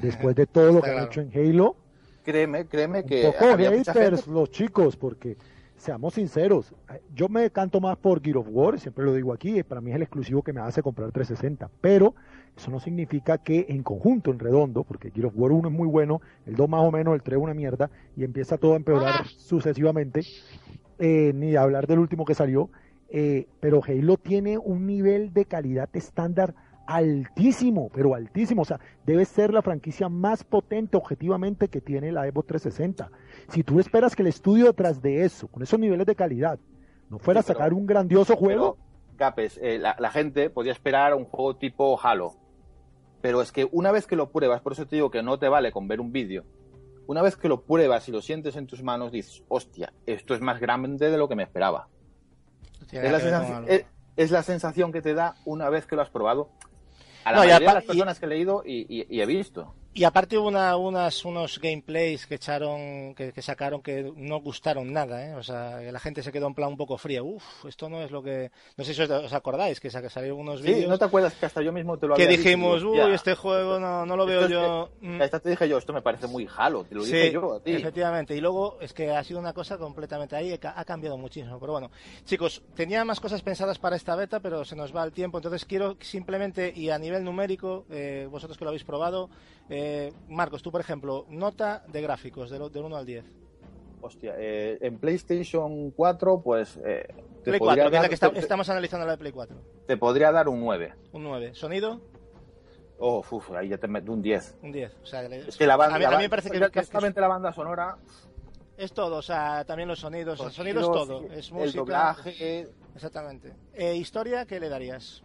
después 0.02 0.36
de 0.36 0.46
todo 0.48 0.72
lo 0.74 0.82
que 0.82 0.92
han 0.92 1.06
hecho 1.06 1.22
en 1.22 1.32
Halo. 1.34 1.76
Créeme, 2.24 2.68
créeme 2.68 3.00
Un 3.02 3.06
que 3.08 3.24
poco 3.32 3.46
había 3.54 3.72
mucha 3.72 3.94
haters 3.94 4.22
gente- 4.22 4.32
los 4.40 4.52
chicos, 4.52 4.96
porque 4.98 5.38
seamos 5.78 6.16
sinceros, 6.16 6.74
yo 7.16 7.30
me 7.30 7.50
canto 7.52 7.80
más 7.80 7.98
por 7.98 8.22
Gear 8.22 8.38
of 8.38 8.48
War, 8.50 8.80
siempre 8.80 9.06
lo 9.06 9.14
digo 9.14 9.32
aquí, 9.32 9.64
para 9.64 9.80
mí 9.80 9.92
es 9.92 9.96
el 9.96 10.02
exclusivo 10.02 10.42
que 10.42 10.52
me 10.52 10.60
hace 10.60 10.82
comprar 10.82 11.12
360, 11.12 11.70
pero 11.80 12.16
eso 12.56 12.72
no 12.72 12.80
significa 12.80 13.38
que 13.38 13.68
en 13.70 13.84
conjunto, 13.84 14.32
en 14.32 14.40
redondo, 14.40 14.84
porque 14.84 15.12
Gear 15.12 15.28
of 15.28 15.34
War 15.36 15.52
1 15.52 15.70
es 15.70 15.74
muy 15.74 15.88
bueno, 15.88 16.22
el 16.46 16.56
2 16.56 16.68
más 16.68 16.82
o 16.82 16.92
menos, 16.92 17.14
el 17.14 17.22
3 17.22 17.40
una 17.40 17.54
mierda, 17.54 17.90
y 18.16 18.24
empieza 18.24 18.58
todo 18.58 18.74
a 18.74 18.78
empeorar 18.78 19.28
sucesivamente, 19.28 20.22
eh, 21.00 21.32
ni 21.36 21.56
hablar 21.56 21.86
del 21.86 22.00
último 22.00 22.26
que 22.26 22.34
salió, 22.34 22.70
eh, 23.10 23.48
pero 23.60 23.82
Halo 23.88 24.18
tiene 24.18 24.58
un 24.58 24.88
nivel 24.88 25.32
de 25.34 25.46
calidad 25.46 25.90
estándar 25.94 26.56
altísimo, 26.88 27.90
pero 27.94 28.16
altísimo, 28.16 28.64
o 28.64 28.66
sea, 28.66 28.80
debe 29.06 29.26
ser 29.26 29.54
la 29.54 29.62
franquicia 29.62 30.10
más 30.10 30.44
potente 30.44 30.98
objetivamente 30.98 31.68
que 31.68 31.82
tiene 31.82 32.12
la 32.12 32.26
Evo 32.28 32.44
360. 32.44 33.12
Si 33.50 33.64
tú 33.64 33.80
esperas 33.80 34.16
que 34.16 34.24
el 34.24 34.30
estudio 34.30 34.66
detrás 34.66 35.02
de 35.02 35.24
eso, 35.24 35.48
con 35.50 35.62
esos 35.64 35.80
niveles 35.80 36.08
de 36.08 36.16
calidad, 36.16 36.58
no 37.10 37.20
fuera 37.20 37.42
a 37.42 37.44
Sí, 37.44 37.48
pero- 37.48 37.60
sacar 37.60 37.74
un 37.74 37.86
grandioso 37.86 38.36
juego, 38.36 38.76
Pero, 38.76 38.88
Gapes, 39.18 39.60
eh, 39.62 39.80
la, 39.80 39.96
la 40.00 40.12
gente 40.12 40.50
podía 40.50 40.72
esperar 40.72 41.14
un 41.14 41.26
juego 41.26 41.56
tipo 41.58 42.00
Halo. 42.02 42.34
Pero 43.22 43.42
es 43.42 43.52
que 43.52 43.68
una 43.72 43.92
vez 43.92 44.06
que 44.08 44.16
lo 44.16 44.30
pruebas, 44.32 44.62
por 44.62 44.74
eso 44.74 44.86
te 44.86 44.96
digo 44.96 45.10
que 45.12 45.24
no 45.24 45.40
te 45.40 45.50
vale 45.50 45.72
con 45.72 45.88
ver 45.88 46.00
un 46.00 46.12
vídeo. 46.12 46.44
Una 47.08 47.22
vez 47.22 47.36
que 47.36 47.48
lo 47.50 47.62
pruebas 47.62 48.08
y 48.10 48.12
lo 48.12 48.22
sientes 48.22 48.56
en 48.58 48.68
tus 48.68 48.84
manos, 48.84 49.12
dices, 49.12 49.44
hostia, 49.48 49.92
esto 50.06 50.36
es 50.36 50.42
más 50.42 50.60
grande 50.60 51.10
de 51.10 51.18
lo 51.18 51.28
que 51.28 51.36
me 51.36 51.44
esperaba. 51.44 51.88
Es 52.92 53.12
la, 53.12 53.64
es, 53.68 53.86
es 54.18 54.32
la 54.32 54.44
sensación 54.44 54.92
que 54.92 55.02
te 55.02 55.14
da 55.14 55.36
una 55.46 55.70
vez 55.70 55.88
que 55.88 55.96
lo 55.96 56.02
has 56.04 56.10
probado. 56.10 56.50
A 57.28 57.32
la 57.32 57.38
No, 57.38 57.44
mayoría 57.44 57.68
de 57.70 57.74
las 57.76 57.84
personas 57.84 58.20
que 58.20 58.26
he 58.26 58.30
leído 58.30 58.64
y, 58.66 58.86
y- 59.02 59.06
y 59.10 59.22
he 59.22 59.26
visto. 59.26 59.74
Y 59.98 60.04
aparte 60.04 60.38
hubo 60.38 60.48
una, 60.48 60.78
unas, 60.78 61.26
unos 61.26 61.60
gameplays 61.60 62.28
que 62.28 62.36
echaron, 62.36 63.16
que, 63.16 63.34
que 63.34 63.42
sacaron 63.42 63.82
que 63.82 64.14
no 64.16 64.40
gustaron 64.42 64.94
nada, 64.94 65.26
¿eh? 65.26 65.34
O 65.34 65.42
sea, 65.42 65.80
que 65.80 65.92
la 65.92 66.00
gente 66.00 66.22
se 66.22 66.32
quedó 66.32 66.46
en 66.46 66.54
plan 66.54 66.70
un 66.70 66.78
poco 66.78 67.00
fría. 67.00 67.24
Uf, 67.24 67.66
esto 67.66 67.90
no 67.90 68.04
es 68.04 68.12
lo 68.12 68.22
que... 68.22 68.52
No 68.78 68.84
sé 68.84 68.94
si 68.94 69.02
os, 69.02 69.10
os 69.10 69.34
acordáis, 69.34 69.80
que, 69.80 69.90
sa- 69.90 70.04
que 70.04 70.12
salieron 70.12 70.38
unos 70.42 70.62
Sí, 70.62 70.68
vídeos 70.72 70.88
¿no 70.92 71.00
te 71.00 71.06
acuerdas 71.06 71.34
que 71.34 71.48
hasta 71.48 71.64
yo 71.64 71.74
mismo 71.74 71.98
te 71.98 72.06
lo 72.06 72.14
que 72.14 72.22
había 72.26 72.38
dicho? 72.38 72.48
dijimos, 72.48 72.82
Digo, 72.82 72.92
uy, 72.92 73.00
"Hostia, 73.00 73.16
este 73.16 73.34
juego 73.34 73.80
no, 73.80 74.06
no 74.06 74.16
lo 74.16 74.28
veo 74.28 74.42
es 74.46 74.52
yo... 74.52 74.90
que- 75.02 75.08
mm". 75.08 75.22
Esta 75.24 75.40
te 75.40 75.50
dije 75.50 75.68
yo, 75.68 75.80
esto 75.80 75.94
me 75.94 76.04
parece 76.04 76.28
muy 76.28 76.48
Halo, 76.56 76.84
te 76.84 76.94
lo 76.94 77.04
dije 77.04 77.32
yo 77.32 77.54
a 77.56 77.60
ti. 77.60 77.72
efectivamente. 77.74 78.36
Y 78.36 78.40
luego 78.40 78.78
es 78.80 78.94
que 78.94 79.10
ha 79.10 79.24
sido 79.24 79.40
una 79.40 79.54
cosa 79.54 79.80
completamente 79.80 80.36
ahí, 80.36 80.54
ha 80.62 80.80
ha 80.80 80.86
cambiado 80.86 81.18
muchísimo. 81.18 81.60
Pero 81.60 81.72
bueno, 81.72 81.90
chicos, 82.24 82.62
tenía 82.76 83.04
más 83.04 83.20
cosas 83.20 83.42
pensadas 83.42 83.80
para 83.80 83.96
esta 83.96 84.16
beta, 84.16 84.40
pero 84.42 84.64
se 84.64 84.76
nos 84.76 84.96
va 84.96 85.04
el 85.04 85.12
tiempo. 85.12 85.40
Entonces 85.40 85.66
quiero 85.66 85.98
simplemente, 86.02 86.72
y 86.76 86.92
a 86.92 87.00
nivel 87.00 87.24
numérico, 87.24 87.88
eh, 87.90 88.28
vosotros 88.30 88.60
que 88.60 88.64
lo 88.64 88.70
habéis 88.70 88.84
probado, 88.84 89.32
eh, 89.70 89.87
Marcos, 90.30 90.62
tú 90.62 90.72
por 90.72 90.82
ejemplo, 90.82 91.26
nota 91.30 91.84
de 91.88 92.02
gráficos 92.02 92.50
del, 92.50 92.72
del 92.72 92.84
1 92.84 92.96
al 92.98 93.06
10. 93.06 93.26
Hostia, 94.02 94.36
eh, 94.38 94.78
en 94.82 95.00
PlayStation 95.00 95.92
4, 95.92 96.42
pues. 96.44 96.78
eh, 96.86 97.06
te, 97.44 97.52
Play 97.52 97.60
4, 97.60 97.60
podría 97.60 97.84
que 97.84 97.88
es 97.88 97.92
la 97.94 98.00
dar, 98.02 98.10
que 98.10 98.14
está- 98.16 98.32
te- 98.32 98.40
estamos 98.40 98.70
analizando 98.70 99.06
la 99.06 99.14
de 99.14 99.18
Play 99.18 99.32
4. 99.32 99.58
te 99.88 99.98
podría 99.98 100.32
dar 100.32 100.48
un 100.50 100.60
9. 100.62 100.94
Un 101.14 101.24
9. 101.24 101.54
¿Sonido? 101.56 102.00
Oh, 103.00 103.24
uf, 103.30 103.52
ahí 103.52 103.70
ya 103.70 103.78
te 103.78 103.88
meto 103.88 104.12
un 104.12 104.22
10. 104.22 104.58
Un 104.64 104.72
10. 104.72 104.96
O 105.04 105.06
sea, 105.06 105.22
Es 105.24 105.56
que 105.58 105.68
la 105.68 105.76
banda. 105.78 105.96
a, 105.96 106.00
mí, 106.00 106.06
a 106.06 106.10
mí 106.12 106.24
me 106.24 106.30
parece 106.30 106.50
que, 106.50 106.60
que- 106.60 106.70
que 106.72 106.84
solamente 106.84 107.22
la 107.22 107.28
banda 107.28 107.52
sonora. 107.54 107.98
es 108.78 108.92
todo. 108.94 109.18
O 109.18 109.22
sea, 109.22 109.66
también 109.66 109.88
los 109.90 110.00
sonidos. 110.00 110.40
El 110.40 110.46
los 110.48 110.54
sonido 110.56 110.82
es 110.82 110.88
todo. 110.88 111.22
Es 111.32 111.48
el 111.50 111.54
música. 111.56 111.80
doblaje. 111.80 112.68
Exactamente. 112.96 113.54
Eh, 113.74 113.96
¿Historia 113.96 114.46
qué 114.46 114.60
le 114.60 114.70
darías? 114.70 115.24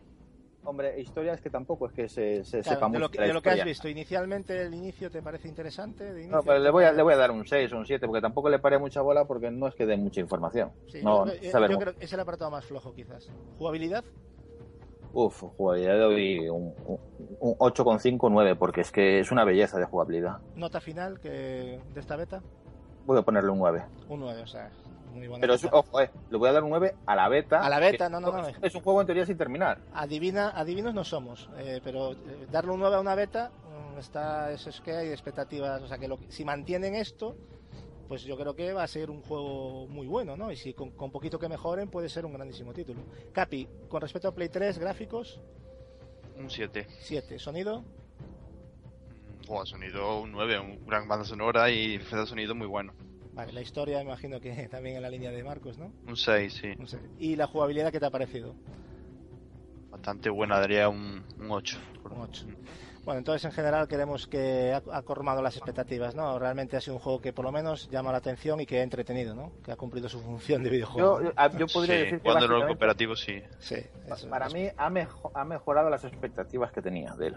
Hombre, 0.65 1.01
historia 1.01 1.35
es 1.35 1.41
que 1.41 1.51
tampoco 1.51 1.87
es 1.87 1.93
que 1.93 2.09
se, 2.09 2.45
se 2.45 2.61
Claro, 2.63 2.77
sepa 2.77 2.87
de 2.87 2.89
mucho 2.91 3.01
lo, 3.01 3.11
que, 3.11 3.21
de 3.21 3.33
lo 3.33 3.43
que 3.43 3.51
has 3.51 3.65
visto, 3.65 3.89
inicialmente 3.89 4.63
el 4.63 4.73
inicio 4.73 5.11
te 5.11 5.21
parece 5.21 5.49
interesante. 5.49 6.05
De 6.13 6.21
inicio, 6.21 6.37
No, 6.37 6.43
pero 6.45 6.61
le 6.61 6.71
voy, 6.71 6.85
a, 6.85 6.93
le 6.93 7.03
voy 7.03 7.15
a 7.15 7.17
dar 7.17 7.33
un 7.33 7.45
6 7.45 7.73
o 7.73 7.79
un 7.79 7.87
7, 7.87 8.07
porque 8.07 8.21
tampoco 8.21 8.49
le 8.49 8.61
paré 8.61 8.79
mucha 8.79 9.01
bola 9.01 9.25
porque 9.25 9.51
no 9.51 9.67
es 9.67 9.75
que 9.75 9.87
dé 9.87 9.97
mucha 9.97 10.21
información. 10.21 10.71
Sí, 10.87 11.01
no, 11.03 11.27
yo, 11.27 11.67
yo 11.69 11.79
creo 11.79 11.95
que 11.97 12.05
es 12.05 12.13
el 12.13 12.21
apartado 12.21 12.51
más 12.51 12.65
flojo, 12.65 12.95
quizás. 12.95 13.29
¿Jugabilidad? 13.59 14.05
Uf, 15.15 15.43
jugabilidad 15.57 15.95
le 15.95 16.01
doy 16.01 16.49
un, 16.49 16.73
un, 16.87 16.99
un 17.41 17.55
8,5 17.59 18.31
9, 18.31 18.57
porque 18.57 18.83
es 18.83 18.93
que 18.93 19.19
es 19.19 19.33
una 19.33 19.45
belleza 19.45 19.79
de 19.79 19.85
jugabilidad. 19.85 20.39
¿Nota 20.55 20.81
final 20.81 21.19
que 21.21 21.81
de 21.93 22.01
esta 22.01 22.17
beta? 22.17 22.41
Voy 23.05 23.19
a 23.19 23.23
ponerle 23.23 23.51
un 23.51 23.59
9. 23.59 23.85
Un 24.09 24.21
9, 24.21 24.43
o 24.43 24.47
sea, 24.47 24.71
muy 25.13 25.27
buena. 25.29 25.41
Pero, 25.41 25.55
es- 25.55 25.65
ojo, 25.71 26.01
eh, 26.01 26.11
le 26.31 26.39
voy 26.39 26.49
a 26.49 26.53
dar 26.53 26.63
un 26.65 26.71
9 26.71 26.95
a 27.07 27.15
la 27.17 27.29
beta. 27.29 27.61
A 27.65 27.69
la 27.69 27.79
beta, 27.79 28.09
no, 28.09 28.21
no, 28.21 28.33
no. 28.33 28.49
Es 28.63 28.75
un 28.75 28.81
juego 28.83 29.01
en 29.01 29.07
teoría 29.07 29.27
sin 29.27 29.37
terminar. 29.37 29.79
Adivina, 29.93 30.51
adivinos 30.51 30.95
no 30.95 31.05
somos, 31.05 31.49
eh, 31.59 31.81
pero 31.85 32.13
eh, 32.13 32.47
darle 32.51 32.73
un 32.73 32.81
9 32.81 32.97
a 32.97 33.01
una 33.01 33.15
beta, 33.15 33.51
mm, 33.95 33.99
está, 33.99 34.51
eso 34.53 34.71
es 34.71 34.81
que 34.81 34.93
hay 34.93 35.09
expectativas, 35.09 35.83
o 35.83 35.87
sea 35.89 35.99
que 35.99 36.09
lo 36.09 36.19
que- 36.19 36.31
si 36.33 36.45
mantienen 36.45 36.95
esto, 36.95 37.37
pues 38.09 38.25
yo 38.25 38.37
creo 38.37 38.55
que 38.55 38.73
va 38.75 38.83
a 38.83 38.89
ser 38.89 39.11
un 39.11 39.23
juego 39.23 39.87
muy 39.89 40.07
bueno, 40.07 40.37
¿no? 40.37 40.53
Y 40.53 40.57
si 40.57 40.75
con, 40.75 40.91
con 40.91 41.11
poquito 41.11 41.39
que 41.39 41.49
mejoren 41.49 41.89
puede 41.89 42.09
ser 42.11 42.27
un 42.27 42.35
grandísimo 42.35 42.73
título. 42.75 43.01
Capi, 43.33 43.67
con 43.89 44.01
respecto 44.03 44.29
a 44.29 44.35
Play 44.35 44.49
3, 44.51 44.79
gráficos, 44.79 45.41
Un 46.39 46.51
7. 46.51 46.87
7, 47.01 47.39
sonido, 47.39 47.83
Buah, 49.49 49.67
sonido 49.67 50.21
un 50.21 50.33
9, 50.33 50.59
un 50.61 50.87
gran 50.87 51.09
banda 51.09 51.25
sonora 51.25 51.69
y 51.71 51.97
efecto 51.97 52.21
de 52.21 52.27
sonido 52.27 52.55
muy 52.55 52.67
bueno. 52.67 52.93
Vale, 53.35 53.53
la 53.53 53.61
historia 53.61 54.01
imagino 54.03 54.41
que 54.41 54.53
también 54.71 54.97
en 54.97 55.03
la 55.03 55.11
línea 55.11 55.31
de 55.31 55.43
Marcos, 55.45 55.79
¿no? 55.79 55.93
Un 56.07 56.17
6, 56.17 56.53
sí. 56.61 56.75
No 56.79 56.87
sé. 56.87 56.99
Y 57.19 57.37
la 57.37 57.47
jugabilidad, 57.47 57.91
¿qué 57.93 58.01
te 58.01 58.07
ha 58.07 58.11
parecido? 58.11 58.55
Bastante 59.91 60.31
buena, 60.31 60.59
daría 60.59 60.89
un, 60.89 61.23
un 61.39 61.51
8. 61.51 61.79
Un 62.11 62.21
8. 62.23 62.47
Bueno, 63.05 63.19
entonces 63.19 63.45
en 63.45 63.53
general 63.53 63.89
queremos 63.89 64.27
que 64.27 64.73
ha, 64.73 64.83
ha 64.97 65.03
colmado 65.03 65.43
las 65.43 65.57
expectativas, 65.57 66.15
¿no? 66.15 66.39
Realmente 66.39 66.77
ha 66.77 66.81
sido 66.81 66.95
un 66.97 67.01
juego 67.01 67.21
que 67.21 67.33
por 67.33 67.45
lo 67.45 67.53
menos 67.53 67.89
llama 67.91 68.11
la 68.13 68.19
atención 68.19 68.61
y 68.61 68.67
que 68.67 68.79
ha 68.79 68.83
entretenido, 68.83 69.35
¿no? 69.35 69.53
Que 69.65 69.73
ha 69.73 69.77
cumplido 69.77 70.09
su 70.09 70.21
función 70.21 70.63
de 70.63 70.71
videojuego. 70.71 71.21
Yo, 71.21 71.33
a- 71.37 71.49
yo 71.51 71.67
podría 71.67 71.95
sí, 71.97 72.01
decir 72.05 72.19
que 72.19 72.25
cuando 72.25 72.47
lo 72.49 72.67
cooperativo 72.67 73.17
sí. 73.17 73.43
Sí, 73.59 73.77
pa- 74.09 74.15
eso 74.15 74.31
para 74.31 74.47
es. 74.47 74.55
mí 74.55 74.69
ha, 74.77 74.89
mejo- 74.89 75.31
ha 75.35 75.45
mejorado 75.45 75.91
las 75.91 76.05
expectativas 76.05 76.73
que 76.73 76.81
tenía 76.81 77.15
de 77.17 77.27
él. 77.29 77.37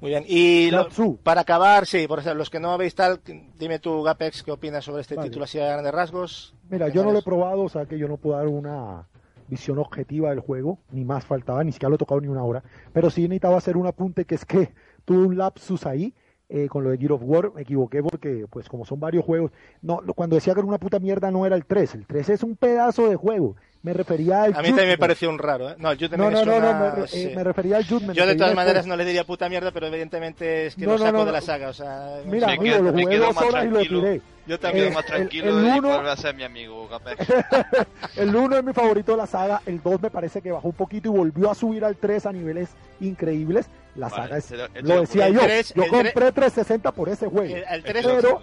Muy 0.00 0.10
bien. 0.10 0.24
Y 0.26 0.70
lo- 0.70 0.88
para 1.22 1.40
acabar, 1.40 1.86
sí, 1.86 2.06
por 2.06 2.18
ejemplo, 2.18 2.38
los 2.38 2.50
que 2.50 2.60
no 2.60 2.70
habéis 2.72 2.94
tal, 2.94 3.20
dime 3.58 3.78
tú, 3.78 4.02
Gapex, 4.02 4.42
¿qué 4.42 4.52
opinas 4.52 4.84
sobre 4.84 5.00
este 5.02 5.14
Vale. 5.14 5.28
título 5.28 5.44
así 5.44 5.58
a 5.58 5.66
grandes 5.72 5.92
rasgos? 5.94 6.54
Mira, 6.68 6.86
¿Qué 6.86 6.92
yo 6.92 7.04
no 7.04 7.12
lo 7.12 7.20
he 7.20 7.22
probado, 7.22 7.62
o 7.62 7.68
sea 7.68 7.86
que 7.86 7.98
yo 7.98 8.06
no 8.08 8.16
puedo 8.18 8.36
dar 8.36 8.46
una 8.48 9.06
visión 9.48 9.78
objetiva 9.78 10.30
del 10.30 10.40
juego, 10.40 10.78
ni 10.90 11.04
más 11.04 11.24
faltaba, 11.24 11.62
ni 11.64 11.72
siquiera 11.72 11.90
lo 11.90 11.94
he 11.94 11.98
tocado 11.98 12.20
ni 12.20 12.28
una 12.28 12.42
hora, 12.44 12.62
pero 12.92 13.10
sí 13.10 13.22
necesitaba 13.22 13.56
hacer 13.56 13.76
un 13.76 13.86
apunte 13.86 14.24
que 14.24 14.34
es 14.34 14.44
que 14.44 14.72
tuve 15.04 15.18
un 15.24 15.38
lapsus 15.38 15.86
ahí 15.86 16.12
eh, 16.48 16.68
con 16.68 16.84
lo 16.84 16.90
de 16.90 16.98
Gear 16.98 17.12
of 17.12 17.22
War, 17.24 17.52
me 17.54 17.62
equivoqué 17.62 18.02
porque 18.02 18.46
pues 18.50 18.68
como 18.68 18.84
son 18.84 19.00
varios 19.00 19.24
juegos, 19.24 19.50
no, 19.82 20.00
cuando 20.14 20.34
decía 20.36 20.52
que 20.54 20.60
era 20.60 20.68
una 20.68 20.78
puta 20.78 20.98
mierda 20.98 21.30
no 21.30 21.46
era 21.46 21.56
el 21.56 21.64
3, 21.64 21.94
el 21.94 22.06
3 22.06 22.28
es 22.30 22.42
un 22.42 22.54
pedazo 22.56 23.08
de 23.08 23.16
juego 23.16 23.56
Me 23.86 23.92
refería 23.92 24.42
al 24.42 24.52
A 24.56 24.62
mí 24.62 24.68
también 24.70 24.88
me 24.88 24.98
pareció 24.98 25.30
un 25.30 25.38
raro, 25.38 25.70
¿eh? 25.70 25.74
No, 25.78 25.92
el 25.92 25.96
No, 26.00 26.06
Judgment 26.08 26.32
no, 26.32 26.40
es 26.40 26.46
no, 26.46 26.52
no, 26.52 26.58
una- 26.58 26.72
me, 26.80 26.90
re- 26.90 27.06
sí. 27.06 27.22
eh, 27.22 27.32
me 27.36 27.44
refería 27.44 27.76
al 27.76 27.86
Judgment. 27.86 28.14
Yo 28.18 28.26
de 28.26 28.34
todas 28.34 28.52
maneras 28.56 28.74
después. 28.84 28.88
no 28.88 28.96
le 28.96 29.04
diría 29.04 29.22
puta 29.22 29.48
mierda, 29.48 29.70
pero 29.70 29.86
evidentemente 29.86 30.66
es 30.66 30.74
que 30.74 30.86
No, 30.86 30.94
lo 30.94 30.98
no, 30.98 31.04
saco 31.04 31.18
no, 31.18 31.24
de 31.26 31.30
la 31.32 31.38
no. 31.38 31.46
saga, 31.46 31.68
o 31.68 31.72
sea... 31.72 32.18
Mira, 32.26 32.48
Me 32.48 32.52
amigo, 32.54 32.74
quedo- 32.74 32.82
lo 32.82 32.92
me 32.92 33.02
jugué 33.04 33.14
quedo 33.14 33.26
dos 33.26 33.34
más 33.36 33.44
horas 33.44 33.64
y 33.64 33.68
lo 33.68 33.74
tranquilo. 33.74 34.00
tiré. 34.00 34.16
Yo 34.48 34.54
Me 34.54 34.58
también. 34.58 34.84
quedo 34.86 34.94
más 34.94 35.04
el- 35.04 35.10
tranquilo 35.12 35.46
el 35.60 35.64
y 35.66 35.78
uno- 35.78 35.88
vuelve 35.88 36.10
a 36.10 36.16
ser 36.16 36.34
mi 36.34 36.42
amigo. 36.42 36.88
El 38.16 38.34
1 38.34 38.56
es 38.58 38.64
mi 38.64 38.72
favorito 38.72 39.12
de 39.12 39.18
la 39.18 39.26
saga, 39.26 39.62
el 39.66 39.80
2 39.82 40.02
me 40.02 40.10
parece 40.10 40.40
que 40.42 40.50
bajó 40.50 40.66
un 40.68 40.74
poquito 40.74 41.08
y 41.08 41.12
volvió 41.16 41.48
a 41.50 41.54
subir 41.54 41.84
al 41.84 41.94
3 41.96 42.26
a 42.26 42.32
niveles 42.32 42.70
increíbles. 43.00 43.66
La 43.94 44.08
Vale, 44.08 44.22
saga 44.24 44.36
es, 44.38 44.50
lo- 44.82 44.94
lo 44.94 45.00
decía 45.02 45.26
el 45.28 45.34
yo, 45.34 45.40
tres- 45.42 45.72
yo 45.74 45.84
el 45.84 45.90
tres- 45.90 46.02
compré 46.12 46.32
360 46.32 46.90
por 46.92 47.08
ese 47.08 47.26
juego. 47.28 47.54
El, 47.54 47.62
el 47.62 47.78
Es 47.78 47.84
3, 47.84 47.94
que 48.06 48.12
lo- 48.12 48.16
Pero- 48.16 48.42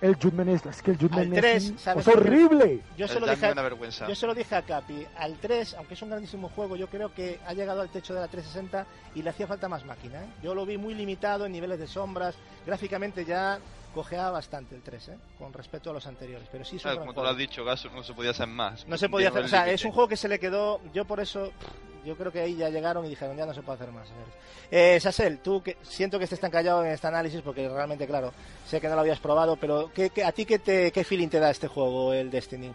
El 0.00 0.16
Judgment 0.16 0.50
es, 0.50 0.66
es 0.66 0.82
que 0.82 0.90
el 0.90 0.98
tres, 0.98 1.64
es, 1.64 1.70
un- 1.70 1.78
¿sabes 1.78 2.06
es 2.06 2.14
horrible. 2.14 2.80
yo 2.96 3.08
se 3.08 3.18
lo 3.20 3.26
dije... 3.26 3.52
una 3.52 3.62
vergüenza. 3.62 4.06
Yo 4.06 4.14
se 4.14 4.26
lo 4.26 4.34
dije 4.34 4.54
a 4.54 4.62
Capi, 4.62 5.06
al 5.16 5.36
3, 5.38 5.74
aunque 5.74 5.94
es 5.94 6.02
un 6.02 6.10
grandísimo 6.10 6.48
juego, 6.50 6.76
yo 6.76 6.88
creo 6.88 7.12
que 7.14 7.40
ha 7.46 7.52
llegado 7.54 7.80
al 7.80 7.88
techo 7.88 8.12
de 8.14 8.20
la 8.20 8.28
360 8.28 8.86
y 9.14 9.22
le 9.22 9.30
hacía 9.30 9.46
falta 9.46 9.68
más 9.68 9.84
máquina. 9.84 10.22
¿eh? 10.22 10.26
Yo 10.42 10.54
lo 10.54 10.66
vi 10.66 10.76
muy 10.76 10.94
limitado 10.94 11.46
en 11.46 11.52
niveles 11.52 11.78
de 11.78 11.86
sombras, 11.86 12.34
gráficamente 12.66 13.24
ya 13.24 13.58
cojeaba 13.94 14.32
bastante 14.32 14.74
el 14.74 14.82
3, 14.82 15.08
¿eh? 15.08 15.16
con 15.38 15.52
respecto 15.52 15.90
a 15.90 15.92
los 15.92 16.06
anteriores, 16.06 16.48
pero 16.50 16.64
sí 16.64 16.76
es 16.76 16.82
un 16.84 16.90
Claro, 16.90 16.98
como 17.00 17.12
tú 17.12 17.16
lo 17.16 17.22
juego. 17.22 17.30
has 17.32 17.38
dicho, 17.38 17.64
Gaso, 17.64 17.88
no 17.90 18.02
se 18.02 18.12
podía 18.12 18.32
hacer 18.32 18.48
más. 18.48 18.86
No 18.88 18.98
se 18.98 19.08
podía 19.08 19.28
hacer, 19.28 19.44
o 19.44 19.48
sea, 19.48 19.60
límite. 19.60 19.74
es 19.76 19.84
un 19.84 19.92
juego 19.92 20.08
que 20.08 20.16
se 20.16 20.28
le 20.28 20.38
quedó, 20.40 20.80
yo 20.92 21.04
por 21.04 21.20
eso, 21.20 21.52
pff, 21.58 21.68
yo 22.04 22.16
creo 22.16 22.30
que 22.32 22.40
ahí 22.40 22.56
ya 22.56 22.68
llegaron 22.70 23.04
y 23.06 23.10
dijeron, 23.10 23.36
ya 23.36 23.46
no 23.46 23.54
se 23.54 23.62
puede 23.62 23.76
hacer 23.80 23.92
más. 23.92 24.08
ver. 24.08 24.26
Eh, 24.70 25.00
Sasel, 25.00 25.38
tú 25.38 25.62
que 25.62 25.76
siento 25.82 26.18
que 26.18 26.24
estés 26.24 26.40
tan 26.40 26.50
callado 26.50 26.84
en 26.84 26.92
este 26.92 27.06
análisis 27.06 27.40
porque 27.42 27.68
realmente, 27.68 28.06
claro, 28.06 28.32
sé 28.68 28.80
que 28.80 28.88
no 28.88 28.94
lo 28.94 29.00
habías 29.00 29.20
probado, 29.20 29.56
pero 29.56 29.90
¿qué, 29.94 30.10
qué- 30.10 30.24
a 30.24 30.32
ti 30.32 30.44
qué, 30.44 30.58
te, 30.58 30.90
qué 30.92 31.04
feeling 31.04 31.28
te 31.28 31.40
da 31.40 31.50
este 31.50 31.68
juego, 31.68 32.12
el 32.12 32.30
Destiny? 32.30 32.72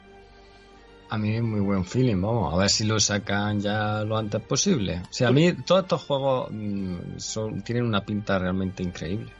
A 1.11 1.17
mí 1.17 1.41
muy 1.41 1.59
buen 1.61 1.85
feeling, 1.85 2.21
vamos, 2.21 2.53
a 2.53 2.57
ver 2.57 2.69
si 2.69 2.83
lo 2.83 2.99
sacan 2.99 3.59
ya 3.59 4.03
lo 4.03 4.15
antes 4.15 4.41
posible. 4.41 5.01
O 5.09 5.11
sea, 5.13 5.29
a 5.29 5.31
mí 5.31 5.53
todos 5.65 5.81
estos 5.81 6.03
juegos 6.03 6.49
mm, 6.51 7.61
tienen 7.63 7.83
una 7.85 8.05
pinta 8.05 8.37
realmente 8.37 8.83
increíble. 8.83 9.31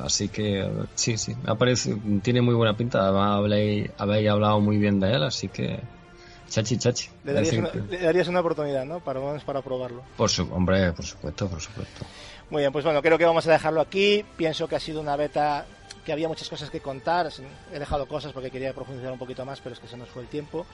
Así 0.00 0.28
que 0.28 0.64
sí, 0.94 1.18
sí, 1.18 1.34
me 1.44 1.56
parece, 1.56 1.96
tiene 2.22 2.40
muy 2.40 2.54
buena 2.54 2.76
pinta. 2.76 3.00
Además, 3.02 3.40
habléis- 3.40 3.90
habéis 3.98 4.30
hablado 4.30 4.60
muy 4.60 4.78
bien 4.78 5.00
de 5.00 5.12
él, 5.12 5.22
así 5.24 5.48
que 5.48 5.80
chachi, 6.48 6.76
chachi. 6.78 7.08
Le 7.24 7.32
darías, 7.32 7.54
una, 7.54 7.70
le 7.72 7.98
darías 7.98 8.28
una 8.28 8.40
oportunidad, 8.40 8.84
¿no? 8.84 9.00
Para, 9.00 9.20
para 9.40 9.62
probarlo. 9.62 10.02
Por 10.16 10.30
su, 10.30 10.42
hombre, 10.52 10.92
por 10.92 11.04
supuesto, 11.04 11.48
por 11.48 11.60
supuesto. 11.60 12.04
Muy 12.50 12.62
bien, 12.62 12.72
pues 12.72 12.84
bueno, 12.84 13.02
creo 13.02 13.18
que 13.18 13.24
vamos 13.24 13.46
a 13.46 13.52
dejarlo 13.52 13.80
aquí. 13.80 14.24
Pienso 14.36 14.68
que 14.68 14.76
ha 14.76 14.80
sido 14.80 15.00
una 15.00 15.16
beta 15.16 15.66
que 16.04 16.12
había 16.12 16.28
muchas 16.28 16.48
cosas 16.48 16.70
que 16.70 16.80
contar. 16.80 17.28
He 17.72 17.78
dejado 17.78 18.06
cosas 18.06 18.32
porque 18.32 18.50
quería 18.50 18.72
profundizar 18.72 19.12
un 19.12 19.18
poquito 19.18 19.44
más, 19.44 19.60
pero 19.60 19.74
es 19.74 19.80
que 19.80 19.88
se 19.88 19.96
nos 19.96 20.08
fue 20.08 20.22
el 20.22 20.28
tiempo. 20.28 20.64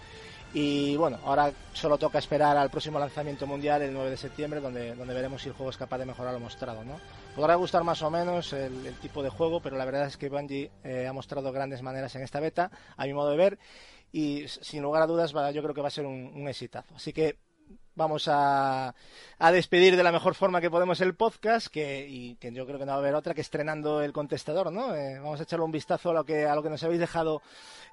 Y 0.54 0.96
bueno, 0.96 1.18
ahora 1.24 1.50
solo 1.72 1.96
toca 1.96 2.18
esperar 2.18 2.58
al 2.58 2.68
próximo 2.68 2.98
lanzamiento 2.98 3.46
mundial 3.46 3.80
el 3.80 3.94
9 3.94 4.10
de 4.10 4.16
septiembre, 4.18 4.60
donde, 4.60 4.94
donde 4.94 5.14
veremos 5.14 5.40
si 5.40 5.48
el 5.48 5.54
juego 5.54 5.70
es 5.70 5.78
capaz 5.78 5.96
de 5.96 6.04
mejorar 6.04 6.34
lo 6.34 6.40
mostrado. 6.40 6.84
¿no? 6.84 7.00
Podrá 7.34 7.54
gustar 7.54 7.84
más 7.84 8.02
o 8.02 8.10
menos 8.10 8.52
el, 8.52 8.86
el 8.86 8.94
tipo 8.96 9.22
de 9.22 9.30
juego, 9.30 9.60
pero 9.60 9.78
la 9.78 9.86
verdad 9.86 10.06
es 10.06 10.18
que 10.18 10.28
Bungie 10.28 10.70
eh, 10.84 11.06
ha 11.08 11.12
mostrado 11.14 11.50
grandes 11.52 11.80
maneras 11.80 12.14
en 12.16 12.22
esta 12.22 12.38
beta, 12.38 12.70
a 12.98 13.06
mi 13.06 13.14
modo 13.14 13.30
de 13.30 13.36
ver, 13.38 13.58
y 14.12 14.46
sin 14.48 14.82
lugar 14.82 15.02
a 15.02 15.06
dudas 15.06 15.34
va- 15.34 15.50
yo 15.50 15.62
creo 15.62 15.74
que 15.74 15.80
va 15.80 15.88
a 15.88 15.90
ser 15.90 16.06
un, 16.06 16.32
un 16.34 16.48
exitazo. 16.48 16.94
Así 16.94 17.12
que 17.12 17.38
vamos 17.94 18.28
a, 18.28 18.94
a 19.38 19.52
despedir 19.52 19.96
de 19.96 20.02
la 20.02 20.12
mejor 20.12 20.34
forma 20.34 20.60
que 20.60 20.70
podemos 20.70 21.00
el 21.00 21.14
podcast, 21.14 21.66
que, 21.66 22.06
y 22.08 22.36
que 22.36 22.52
yo 22.52 22.66
creo 22.66 22.78
que 22.78 22.86
no 22.86 22.92
va 22.92 22.96
a 22.96 23.00
haber 23.00 23.14
otra 23.14 23.34
que 23.34 23.40
estrenando 23.40 24.02
el 24.02 24.12
contestador, 24.12 24.72
¿no? 24.72 24.94
Eh, 24.94 25.18
vamos 25.18 25.40
a 25.40 25.42
echarle 25.42 25.64
un 25.64 25.72
vistazo 25.72 26.10
a 26.10 26.14
lo 26.14 26.24
que 26.24 26.46
a 26.46 26.54
lo 26.54 26.62
que 26.62 26.70
nos 26.70 26.82
habéis 26.82 27.00
dejado 27.00 27.42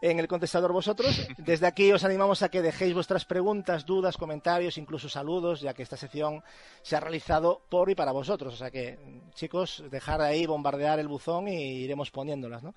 en 0.02 0.20
el 0.20 0.28
contestador 0.28 0.72
vosotros. 0.72 1.28
Desde 1.38 1.68
aquí 1.68 1.92
os 1.92 2.04
animamos 2.04 2.42
a 2.44 2.50
que 2.50 2.62
dejéis 2.62 2.94
vuestras 2.94 3.26
preguntas, 3.26 3.86
dudas, 3.86 4.18
comentarios, 4.18 4.78
incluso 4.78 5.10
saludos, 5.10 5.62
ya 5.62 5.74
que 5.74 5.84
esta 5.84 5.98
sección 5.98 6.44
se 6.82 6.96
ha 6.96 7.00
realizado 7.00 7.62
por 7.70 7.90
y 7.90 7.96
para 7.96 8.12
vosotros. 8.12 8.54
O 8.54 8.58
sea 8.58 8.72
que, 8.72 8.98
chicos, 9.34 9.84
dejar 9.90 10.22
ahí, 10.22 10.46
bombardear 10.46 11.00
el 11.00 11.08
buzón 11.08 11.48
y 11.48 11.84
iremos 11.84 12.12
poniéndolas, 12.12 12.64
¿no? 12.64 12.74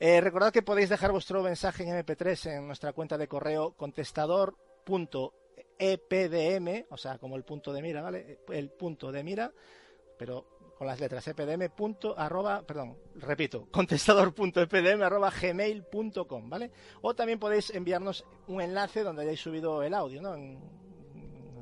Eh, 0.00 0.20
recordad 0.20 0.52
que 0.52 0.62
podéis 0.62 0.88
dejar 0.88 1.10
vuestro 1.10 1.42
mensaje 1.42 1.82
en 1.82 2.04
MP3 2.04 2.58
en 2.58 2.66
nuestra 2.66 2.92
cuenta 2.92 3.18
de 3.18 3.26
correo 3.26 3.72
contestador.epdm, 5.78 6.86
o 6.90 6.96
sea, 6.96 7.18
como 7.18 7.36
el 7.36 7.44
punto 7.44 7.72
de 7.72 7.82
mira, 7.82 8.02
¿vale? 8.02 8.40
El 8.48 8.70
punto 8.70 9.12
de 9.12 9.22
mira, 9.22 9.52
pero 10.16 10.58
con 10.76 10.86
las 10.86 11.00
letras 11.00 11.26
epdm. 11.26 11.70
Punto, 11.70 12.18
arroba, 12.18 12.62
perdón, 12.62 12.96
repito, 13.16 13.66
contestador.epdm 13.72 15.02
arroba 15.02 15.30
gmail.com, 15.30 16.50
¿vale? 16.50 16.70
O 17.02 17.14
también 17.14 17.38
podéis 17.38 17.70
enviarnos 17.70 18.24
un 18.48 18.60
enlace 18.60 19.02
donde 19.02 19.22
hayáis 19.22 19.40
subido 19.40 19.82
el 19.82 19.94
audio, 19.94 20.20
¿no? 20.22 20.34
En, 20.34 20.78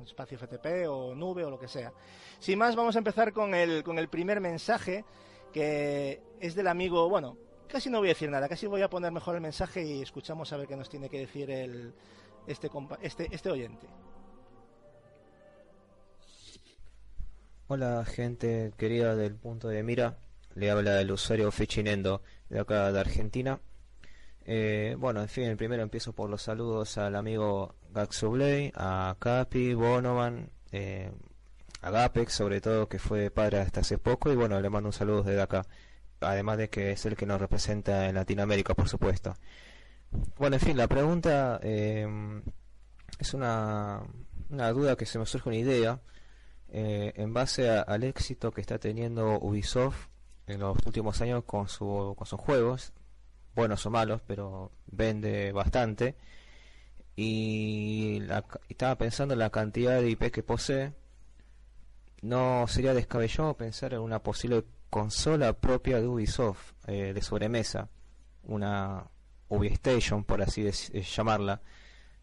espacio 0.07 0.39
FTP 0.39 0.89
o 0.89 1.17
nube 1.17 1.45
o 1.45 1.51
lo 1.51 1.59
que 1.59 1.67
sea. 1.67 1.93
Sin 2.39 2.61
más, 2.61 2.77
vamos 2.77 2.95
a 2.95 2.99
empezar 2.99 3.33
con 3.33 3.57
el, 3.57 3.83
con 3.83 3.99
el 3.99 4.09
primer 4.09 4.41
mensaje 4.41 5.05
que 5.53 6.23
es 6.39 6.55
del 6.55 6.69
amigo, 6.69 7.09
bueno, 7.09 7.37
casi 7.67 7.91
no 7.91 7.99
voy 7.99 8.09
a 8.09 8.11
decir 8.11 8.31
nada, 8.31 8.49
casi 8.49 8.69
voy 8.69 8.83
a 8.83 8.89
poner 8.89 9.11
mejor 9.11 9.35
el 9.35 9.41
mensaje 9.41 9.83
y 9.83 10.03
escuchamos 10.03 10.53
a 10.53 10.59
ver 10.59 10.69
qué 10.69 10.77
nos 10.77 10.89
tiene 10.89 11.09
que 11.09 11.19
decir 11.19 11.51
el, 11.51 11.93
este, 12.47 12.71
este, 13.03 13.29
este 13.35 13.51
oyente. 13.51 13.89
Hola 17.69 18.05
gente 18.05 18.73
querida 18.77 19.17
del 19.17 19.35
punto 19.35 19.67
de 19.67 19.83
mira, 19.83 20.19
le 20.55 20.71
habla 20.71 21.01
el 21.01 21.11
usuario 21.11 21.51
Fichinendo 21.51 22.23
de 22.49 22.61
acá 22.61 22.93
de 22.93 23.01
Argentina. 23.01 23.59
Eh, 24.45 24.95
bueno, 24.97 25.21
en 25.21 25.29
fin, 25.29 25.57
primero 25.57 25.83
empiezo 25.83 26.13
por 26.13 26.31
los 26.31 26.43
saludos 26.43 26.97
al 26.97 27.17
amigo 27.17 27.75
Gaxoblay, 27.93 28.71
a 28.77 29.17
Capi, 29.19 29.75
Bonoman, 29.75 30.49
eh, 30.71 31.11
a 31.83 31.91
Gapex 31.91 32.35
sobre 32.35 32.61
todo 32.61 32.89
que 32.89 33.01
fue 33.01 33.33
padre 33.33 33.59
hasta 33.59 33.81
hace 33.81 33.99
poco 33.99 34.31
y 34.31 34.37
bueno, 34.37 34.61
le 34.61 34.71
mando 34.71 34.91
un 34.91 34.93
saludo 34.93 35.25
desde 35.25 35.43
acá. 35.43 35.67
Además 36.21 36.59
de 36.59 36.71
que 36.71 36.93
es 36.93 37.05
el 37.05 37.17
que 37.17 37.27
nos 37.27 37.41
representa 37.41 38.09
en 38.09 38.15
Latinoamérica, 38.15 38.75
por 38.75 38.89
supuesto. 38.89 39.35
Bueno, 40.39 40.55
en 40.55 40.61
fin, 40.61 40.77
la 40.77 40.87
pregunta 40.87 41.59
eh, 41.65 42.07
es 43.19 43.35
una, 43.35 44.03
una 44.51 44.71
duda 44.71 44.95
que 44.95 45.05
se 45.05 45.19
me 45.19 45.27
surge 45.27 45.49
una 45.49 45.59
idea 45.59 46.01
eh, 46.69 47.13
en 47.17 47.33
base 47.33 47.71
a- 47.71 47.83
al 47.83 48.05
éxito 48.05 48.51
que 48.53 48.61
está 48.61 48.79
teniendo 48.79 49.39
Ubisoft 49.41 50.09
en 50.47 50.61
los 50.61 50.77
últimos 50.87 51.21
años 51.21 51.45
con, 51.45 51.69
su, 51.69 52.15
con 52.17 52.27
sus 52.27 52.39
juegos, 52.41 52.93
buenos 53.55 53.85
o 53.87 53.91
malos, 53.91 54.21
pero 54.27 54.71
vende 54.87 55.53
bastante. 55.53 56.17
Y 57.17 58.21
la 58.21 58.45
estaba 58.69 58.97
pensando 58.99 59.35
en 59.35 59.41
la 59.41 59.51
cantidad 59.51 60.01
de 60.01 60.11
IP 60.11 60.31
que 60.31 60.43
posee. 60.43 60.93
No 62.23 62.67
sería 62.69 62.95
descabellado 62.95 63.55
pensar 63.57 63.95
en 63.95 64.01
una 64.01 64.23
posible 64.23 64.65
consola 64.91 65.53
propia 65.55 66.01
de 66.01 66.07
Ubisoft, 66.07 66.73
eh, 66.87 67.13
de 67.15 67.23
sobremesa, 67.23 67.89
una 68.45 69.05
Ubistation, 69.49 70.25
por 70.25 70.43
así 70.43 70.67
eh, 70.67 71.03
llamarla. 71.03 71.61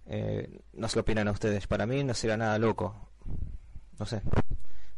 Eh, 0.05 0.59
no 0.73 0.87
se 0.89 0.97
lo 0.97 1.01
opinan 1.01 1.27
a 1.27 1.31
ustedes, 1.31 1.67
para 1.67 1.85
mí 1.85 2.03
no 2.03 2.13
sería 2.13 2.35
nada 2.37 2.57
loco 2.59 3.09
no 3.99 4.05
sé. 4.05 4.21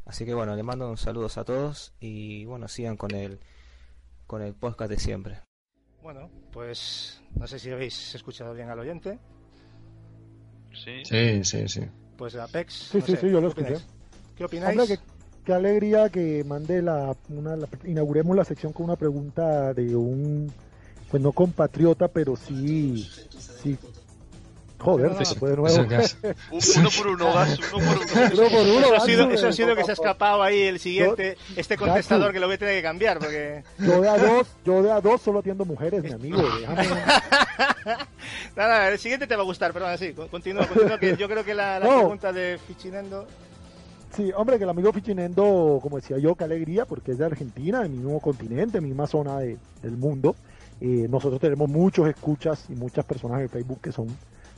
Así 0.05 0.25
que 0.25 0.33
bueno, 0.33 0.55
le 0.55 0.63
mando 0.63 0.89
un 0.89 0.97
saludos 0.97 1.37
a 1.37 1.43
todos 1.45 1.93
y 1.99 2.45
bueno, 2.45 2.67
sigan 2.67 2.95
con 2.97 3.11
el 3.11 3.39
con 4.27 4.41
el 4.41 4.53
podcast 4.53 4.89
de 4.91 4.99
siempre. 4.99 5.39
Bueno, 6.01 6.29
pues 6.51 7.21
no 7.35 7.47
sé 7.47 7.57
si 7.59 7.71
habéis 7.71 8.13
escuchado 8.15 8.53
bien 8.53 8.69
al 8.69 8.79
oyente. 8.79 9.17
Sí. 10.73 11.03
Sí, 11.05 11.43
sí, 11.43 11.67
sí. 11.67 11.81
Pues 12.17 12.35
Apex. 12.35 12.73
Sí, 12.73 12.97
no 12.99 13.05
sí, 13.05 13.11
sé, 13.15 13.21
sí, 13.21 13.31
yo 13.31 13.41
lo 13.41 13.47
escuché. 13.49 13.77
¿Qué 14.35 14.45
opináis? 14.45 14.77
Hombre, 14.79 14.97
qué, 14.97 15.03
qué 15.45 15.53
alegría 15.53 16.09
que 16.09 16.43
mande 16.43 16.81
la, 16.81 17.15
una, 17.29 17.55
la- 17.55 17.67
inauguremos 17.85 18.35
la 18.35 18.43
sección 18.45 18.73
con 18.73 18.85
una 18.85 18.95
pregunta 18.95 19.73
de 19.73 19.95
un, 19.95 20.51
pues 21.09 21.21
no 21.23 21.31
compatriota, 21.31 22.07
pero 22.07 22.35
sí, 22.35 23.09
sí. 23.61 23.77
Joder, 24.77 25.11
No, 25.13 25.19
no, 25.19 25.25
se 25.25 25.35
fue 25.35 25.49
de 25.51 25.55
nuevo. 25.57 25.77
Uno 26.51 26.89
por 26.97 27.07
uno, 27.07 27.33
Gas, 27.33 27.57
uno 27.73 27.85
por 27.85 27.97
uno. 27.97 28.05
Uno 28.33 28.49
por 28.49 28.59
uno, 28.67 28.79
Eso 28.85 28.95
ha, 28.95 28.99
sido, 28.99 29.31
eso 29.31 29.47
ha 29.47 29.51
sido 29.53 29.75
que 29.75 29.83
se 29.83 29.91
ha 29.91 29.93
escapado 29.93 30.43
ahí 30.43 30.61
el 30.63 30.79
siguiente, 30.79 31.37
este 31.55 31.77
contestador 31.77 32.33
que 32.33 32.39
lo 32.39 32.47
voy 32.47 32.55
a 32.55 32.59
tener 32.59 32.75
que 32.75 32.83
cambiar, 32.83 33.19
porque... 33.19 33.63
Yo 33.79 34.01
de 34.01 34.09
a 34.09 34.17
dos, 34.17 34.47
yo 34.65 34.83
de 34.83 34.91
a 34.91 34.99
dos 35.01 35.21
solo 35.21 35.39
atiendo 35.39 35.63
mujeres, 35.65 36.03
mi 36.03 36.11
amigo. 36.11 36.37
Déjame. 36.59 36.87
Nada, 38.55 38.89
el 38.89 38.99
siguiente 38.99 39.27
te 39.27 39.35
va 39.35 39.41
a 39.41 39.45
gustar, 39.45 39.71
pero 39.73 39.85
bueno, 39.85 39.97
sí, 39.97 40.13
con- 40.13 40.27
continúa, 40.27 40.67
continúa, 40.67 40.99
que 40.99 41.15
yo 41.15 41.27
creo 41.27 41.43
que 41.43 41.53
la, 41.53 41.79
la 41.79 41.85
No. 41.87 41.97
pregunta 41.99 42.31
de 42.33 42.59
Fichinendo... 42.67 43.27
Sí, 44.15 44.31
hombre, 44.35 44.57
que 44.57 44.63
el 44.63 44.69
amigo 44.69 44.93
Fichinendo, 44.93 45.79
como 45.81 45.97
decía 45.97 46.17
yo, 46.17 46.35
qué 46.35 46.45
alegría, 46.45 46.85
porque 46.85 47.11
es 47.11 47.17
de 47.17 47.25
Argentina, 47.25 47.81
del 47.81 47.89
mismo 47.89 48.19
continente, 48.21 48.79
misma 48.79 49.07
zona 49.07 49.39
de- 49.39 49.57
del 49.81 49.97
mundo. 49.97 50.35
Eh, 50.79 51.07
nosotros 51.09 51.39
tenemos 51.41 51.69
muchos 51.69 52.07
escuchas 52.07 52.65
y 52.69 52.73
muchas 52.73 53.03
personas 53.05 53.41
en 53.41 53.49
Facebook 53.49 53.79
que 53.81 53.91
son 53.91 54.07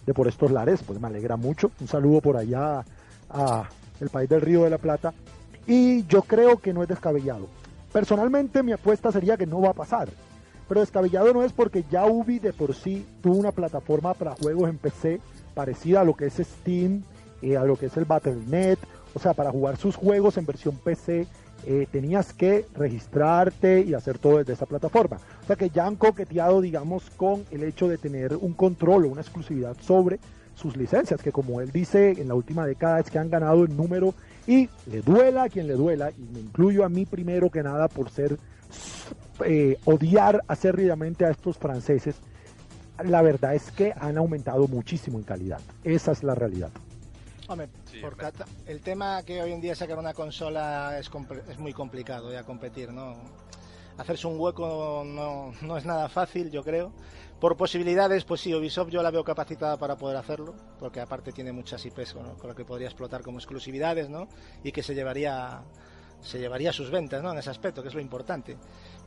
de 0.08 0.14
por 0.14 0.28
estos 0.28 0.50
lares, 0.50 0.82
pues 0.82 1.00
me 1.00 1.08
alegra 1.08 1.36
mucho. 1.36 1.70
Un 1.82 1.88
saludo 1.88 2.22
por 2.22 2.38
allá 2.38 2.84
a 3.30 3.70
el 4.00 4.10
país 4.10 4.30
del 4.30 4.42
Río 4.42 4.64
de 4.64 4.70
la 4.70 4.78
Plata. 4.78 5.14
Y 5.68 6.06
yo 6.08 6.22
creo 6.22 6.58
que 6.58 6.74
no 6.74 6.82
es 6.82 6.88
descabellado. 6.88 7.48
Personalmente 7.92 8.64
mi 8.64 8.72
apuesta 8.72 9.12
sería 9.12 9.36
que 9.36 9.46
no 9.46 9.62
va 9.62 9.70
a 9.70 9.74
pasar. 9.74 10.10
Pero 10.68 10.80
descabellado 10.80 11.34
no 11.34 11.44
es 11.44 11.52
porque 11.52 11.84
ya 11.92 12.06
Ubi 12.06 12.40
de 12.40 12.54
por 12.54 12.74
sí 12.74 13.06
tuvo 13.22 13.36
una 13.36 13.52
plataforma 13.52 14.14
para 14.14 14.36
juegos 14.36 14.70
en 14.70 14.78
PC 14.78 15.20
parecida 15.54 16.02
a 16.02 16.04
lo 16.06 16.16
que 16.16 16.28
es 16.28 16.36
Steam, 16.36 17.04
eh, 17.42 17.58
a 17.58 17.64
lo 17.64 17.76
que 17.76 17.88
es 17.88 17.98
el 17.98 18.06
Battle.net, 18.06 18.78
o 19.14 19.20
sea, 19.20 19.34
para 19.34 19.52
jugar 19.52 19.78
sus 19.78 19.96
juegos 19.96 20.38
en 20.38 20.46
versión 20.46 20.78
PC 20.78 21.28
eh, 21.66 21.88
tenías 21.92 22.34
que 22.34 22.66
registrarte 22.76 23.82
y 23.82 23.94
hacer 23.94 24.20
todo 24.20 24.38
desde 24.38 24.54
esa 24.54 24.66
plataforma. 24.66 25.18
O 25.44 25.48
sea 25.48 25.56
que 25.56 25.70
ya 25.70 25.86
han 25.86 25.96
coqueteado, 25.96 26.62
digamos, 26.62 27.10
con 27.12 27.44
el 27.52 27.64
hecho 27.64 27.88
de 27.88 27.98
tener 27.98 28.36
un 28.36 28.54
control 28.54 29.06
o 29.06 29.10
una 29.10 29.22
exclusividad 29.22 29.76
sobre 29.82 30.20
sus 30.56 30.76
licencias, 30.76 31.22
que 31.22 31.32
como 31.32 31.62
él 31.62 31.72
dice, 31.72 32.12
en 32.20 32.28
la 32.28 32.34
última 32.34 32.66
década 32.66 33.00
es 33.00 33.12
que 33.12 33.20
han 33.20 33.30
ganado 33.30 33.64
el 33.64 33.76
número 33.76 34.14
y 34.48 34.70
le 34.90 35.02
duela 35.02 35.44
a 35.44 35.50
quien 35.50 35.68
le 35.68 35.74
duela, 35.74 36.12
y 36.12 36.34
me 36.34 36.40
incluyo 36.40 36.84
a 36.84 36.90
mí 36.90 37.06
primero 37.06 37.50
que 37.52 37.62
nada 37.62 37.88
por 37.88 38.10
ser, 38.10 38.40
eh, 39.46 39.78
odiar 39.86 40.44
acérridamente 40.48 41.26
a 41.26 41.30
estos 41.30 41.58
franceses, 41.58 42.16
la 43.04 43.22
verdad 43.22 43.54
es 43.54 43.72
que 43.72 43.94
han 44.00 44.18
aumentado 44.18 44.68
muchísimo 44.68 45.20
en 45.20 45.24
calidad. 45.24 45.60
Esa 45.84 46.12
es 46.12 46.24
la 46.24 46.34
realidad. 46.34 46.72
Hombre, 47.48 47.70
el 48.66 48.82
tema 48.82 49.24
que 49.24 49.42
hoy 49.42 49.54
en 49.54 49.62
día 49.62 49.74
sacar 49.74 49.98
una 49.98 50.14
consola 50.14 51.00
es, 51.00 51.10
es 51.50 51.58
muy 51.58 51.72
complicado 51.72 52.32
ya 52.32 52.44
competir, 52.44 52.92
¿no? 52.92 53.16
Hacerse 53.98 54.28
un 54.28 54.38
hueco 54.38 55.04
no, 55.06 55.54
no 55.62 55.78
es 55.78 55.86
nada 55.86 56.10
fácil, 56.10 56.52
yo 56.52 56.64
creo. 56.64 56.92
Por 57.40 57.56
posibilidades, 57.56 58.26
pues 58.26 58.42
sí, 58.42 58.54
Ubisoft 58.54 58.90
yo 58.90 59.02
la 59.02 59.12
veo 59.12 59.24
capacitada 59.24 59.78
para 59.78 59.96
poder 59.96 60.18
hacerlo, 60.18 60.56
porque 60.80 61.00
aparte 61.00 61.32
tiene 61.32 61.52
muchas 61.52 61.86
IPs 61.86 62.14
con 62.14 62.50
lo 62.50 62.56
que 62.56 62.66
podría 62.66 62.88
explotar 62.88 63.22
como 63.22 63.38
exclusividades, 63.38 64.10
¿no? 64.10 64.28
Y 64.64 64.72
que 64.72 64.84
se 64.84 64.94
llevaría 64.94 65.62
se 66.22 66.40
llevaría 66.40 66.74
sus 66.74 66.90
ventas, 66.90 67.22
¿no? 67.24 67.32
En 67.32 67.38
ese 67.38 67.50
aspecto, 67.50 67.82
que 67.82 67.90
es 67.90 67.94
lo 67.94 68.02
importante. 68.02 68.58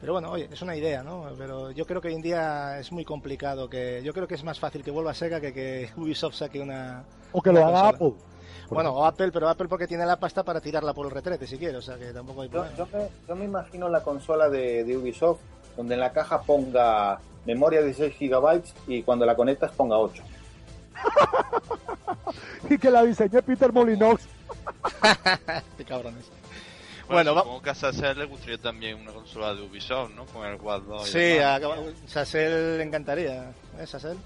Pero 0.01 0.12
bueno, 0.15 0.31
oye, 0.31 0.49
es 0.51 0.62
una 0.62 0.77
idea, 0.77 1.02
¿no? 1.02 1.27
Pero 1.36 1.70
yo 1.73 1.85
creo 1.86 2.01
que 2.01 2.09
hoy 2.09 2.15
en 2.15 2.23
día 2.23 2.78
es 2.78 2.93
muy 2.93 3.05
complicado 3.05 3.69
que 3.69 4.01
yo 4.02 4.12
creo 4.12 4.27
que 4.27 4.35
es 4.35 4.44
más 4.44 4.59
fácil 4.59 4.83
que 4.83 4.91
vuelva 4.91 5.12
Sega 5.12 5.41
que 5.41 5.52
que 5.52 5.91
Ubisoft 5.97 6.35
saque 6.35 6.60
una 6.60 7.05
o 7.33 7.43
que 7.43 7.52
lo 7.52 7.67
haga 7.67 7.89
Apple. 7.89 8.15
Bueno, 8.70 8.92
o 8.92 9.05
Apple, 9.05 9.31
pero 9.32 9.49
Apple 9.49 9.68
porque 9.68 9.86
tiene 9.86 10.07
la 10.07 10.18
pasta 10.18 10.42
para 10.42 10.60
tirarla 10.60 10.92
por 10.92 11.07
el 11.07 11.12
retrete 11.12 11.47
si 11.47 11.58
quiere, 11.58 11.76
o 11.76 11.82
sea 11.82 11.99
que 11.99 12.12
tampoco 12.12 12.42
hay 12.42 12.49
problema. 12.49 12.76
Yo, 13.28 13.36
me, 13.36 13.44
imagino 13.44 13.89
la 13.89 14.02
consola 14.02 14.49
de, 14.49 14.84
de 14.84 14.97
Ubisoft 14.97 15.40
donde 15.76 15.94
en 15.94 16.00
la 16.00 16.12
caja 16.12 16.42
ponga 16.42 17.20
memoria 17.47 17.82
de 17.82 17.94
6 17.94 18.15
GB 18.18 18.62
y 18.86 19.02
cuando 19.02 19.26
la 19.26 19.34
conectas 19.34 19.73
ponga 19.73 19.99
8. 19.99 20.23
y 22.70 22.78
que 22.78 22.90
la 22.90 23.02
diseñe 23.02 23.42
Peter 23.42 23.73
Molinox. 23.73 24.23
Qué 25.76 25.84
cabrones. 25.84 26.24
Bueno, 27.08 27.32
bueno 27.32 27.40
supongo 27.40 27.62
que 27.62 27.70
a 27.70 27.74
Sacer 27.74 28.16
le 28.16 28.24
gustaría 28.26 28.58
también 28.58 29.00
una 29.00 29.12
consola 29.12 29.55
de 29.55 29.62
Ubisoft, 29.62 30.12
¿no? 30.15 30.26
Con 30.26 30.47
el 30.47 30.60
Wild 30.60 30.86
2. 30.86 31.08
Sí, 31.08 31.39
a 31.39 31.58
Sacer 32.07 32.78
le 32.78 32.84
encantaría. 32.84 33.52
¿Eh, 33.78 33.86
Sacer? 33.86 34.16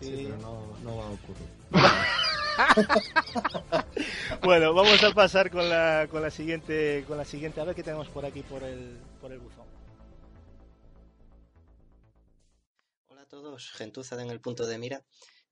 Sí, 0.00 0.28
pero 0.28 0.36
no, 0.38 0.62
no 0.82 0.96
va 0.96 1.04
a 1.04 1.10
ocurrir. 1.10 1.46
bueno, 4.42 4.74
vamos 4.74 5.02
a 5.02 5.12
pasar 5.12 5.50
con 5.50 5.68
la, 5.68 6.06
con 6.10 6.22
la 6.22 6.30
siguiente 6.30 7.04
con 7.06 7.16
la 7.16 7.24
siguiente 7.24 7.60
a 7.60 7.64
ver 7.64 7.74
qué 7.74 7.82
tenemos 7.82 8.08
por 8.08 8.24
aquí 8.24 8.42
por 8.42 8.62
el 8.62 8.98
por 9.20 9.32
el 9.32 9.38
buzón. 9.38 9.72
todos, 13.32 13.70
gentuza 13.72 14.20
en 14.22 14.30
el 14.30 14.42
punto 14.42 14.66
de 14.66 14.76
mira. 14.76 15.06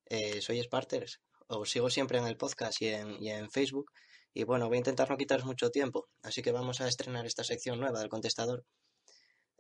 Eh, 0.05 0.43
soy 0.43 0.63
Sparters, 0.63 1.23
os 1.47 1.71
sigo 1.71 1.89
siempre 1.89 2.19
en 2.19 2.27
el 2.27 2.37
podcast 2.37 2.83
y 2.83 2.89
en, 2.89 3.51
Facebook. 3.51 3.91
Y 4.35 4.45
bueno, 4.45 4.69
voy 4.69 4.77
a 4.77 4.85
intentar 4.85 5.09
no 5.09 5.17
quitaros 5.17 5.47
mucho 5.47 5.71
tiempo, 5.71 6.09
así 6.23 6.43
que 6.43 6.53
vamos 6.53 6.83
a 6.83 6.89
estrenar 6.89 7.25
esta 7.25 7.43
sección 7.43 7.81
nueva 7.81 8.01
del 8.01 8.11
contestador. 8.11 8.67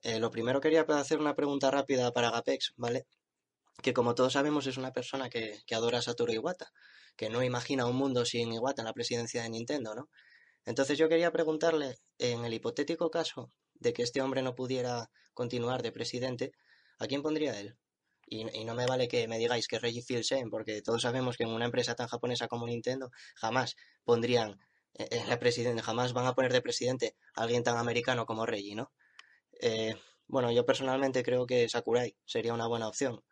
Eh, 0.03 0.19
lo 0.19 0.31
primero 0.31 0.61
quería 0.61 0.83
hacer 0.83 1.19
una 1.19 1.35
pregunta 1.35 1.71
rápida 1.71 2.13
para 2.13 2.31
Gapex, 2.31 2.75
¿vale? 2.77 3.07
Que 3.83 3.95
como 3.95 4.15
todos 4.15 4.35
sabemos 4.35 4.67
es 4.67 4.77
una 4.77 4.93
persona 4.93 5.31
que, 5.31 5.63
que 5.67 5.75
adora 5.75 5.99
a 5.99 6.03
Satoru 6.03 6.35
Iwata, 6.35 6.71
que 7.21 7.29
no 7.29 7.43
imagina 7.43 7.85
un 7.85 7.97
mundo 7.97 8.25
sin 8.25 8.51
Iwata 8.51 8.81
en 8.81 8.87
la 8.87 8.95
presidencia 8.95 9.43
de 9.43 9.51
Nintendo, 9.51 9.95
¿no? 9.95 10.09
Entonces 10.65 10.97
yo 10.97 11.07
quería 11.07 11.31
preguntarle, 11.31 11.99
en 12.17 12.47
el 12.47 12.55
hipotético 12.55 13.11
caso 13.11 13.51
de 13.75 13.93
que 13.93 14.03
este 14.03 14.23
hombre 14.23 14.41
no 14.41 14.55
pudiera 14.55 15.11
continuar 15.35 15.83
de 15.83 15.93
presidente, 15.93 16.53
¿a 16.99 17.07
quién 17.07 17.21
pondría 17.21 17.61
él? 17.61 17.77
Y, 18.27 18.65
no 18.65 18.75
me 18.75 18.87
vale 18.87 19.07
que 19.07 19.29
me 19.29 19.37
digáis 19.37 19.69
que 19.69 19.79
Reggie 19.79 20.01
Fils-Aime, 20.01 20.49
porque 20.51 20.81
todos 20.81 21.03
sabemos 21.03 21.37
que 21.37 21.43
en 21.43 21.51
una 21.51 21.67
empresa 21.67 21.95
tan 21.95 22.09
japonesa 22.09 22.49
como 22.49 22.67
Nintendo 22.67 23.11
jamás 23.35 23.77
pondrían 24.05 24.59
eh, 24.95 25.09
eh, 25.11 25.25
la 25.29 25.39
presidente, 25.39 25.83
jamás 25.83 26.15
van 26.15 26.27
a 26.27 26.35
poner 26.35 26.55
de 26.55 26.63
presidente 26.63 27.17
a 27.35 27.43
alguien 27.43 27.63
tan 27.63 27.77
americano 27.77 28.25
como 28.25 28.47
Reggie, 28.47 28.77
¿no? 28.77 28.93
Eh, 29.61 29.95
bueno, 30.27 30.51
yo 30.53 30.65
personalmente 30.65 31.23
creo 31.23 31.45
que 31.45 31.69
Sakurai 31.69 32.17
sería 32.25 32.55
una 32.55 32.67
buena 32.67 32.89
opción. 32.89 33.23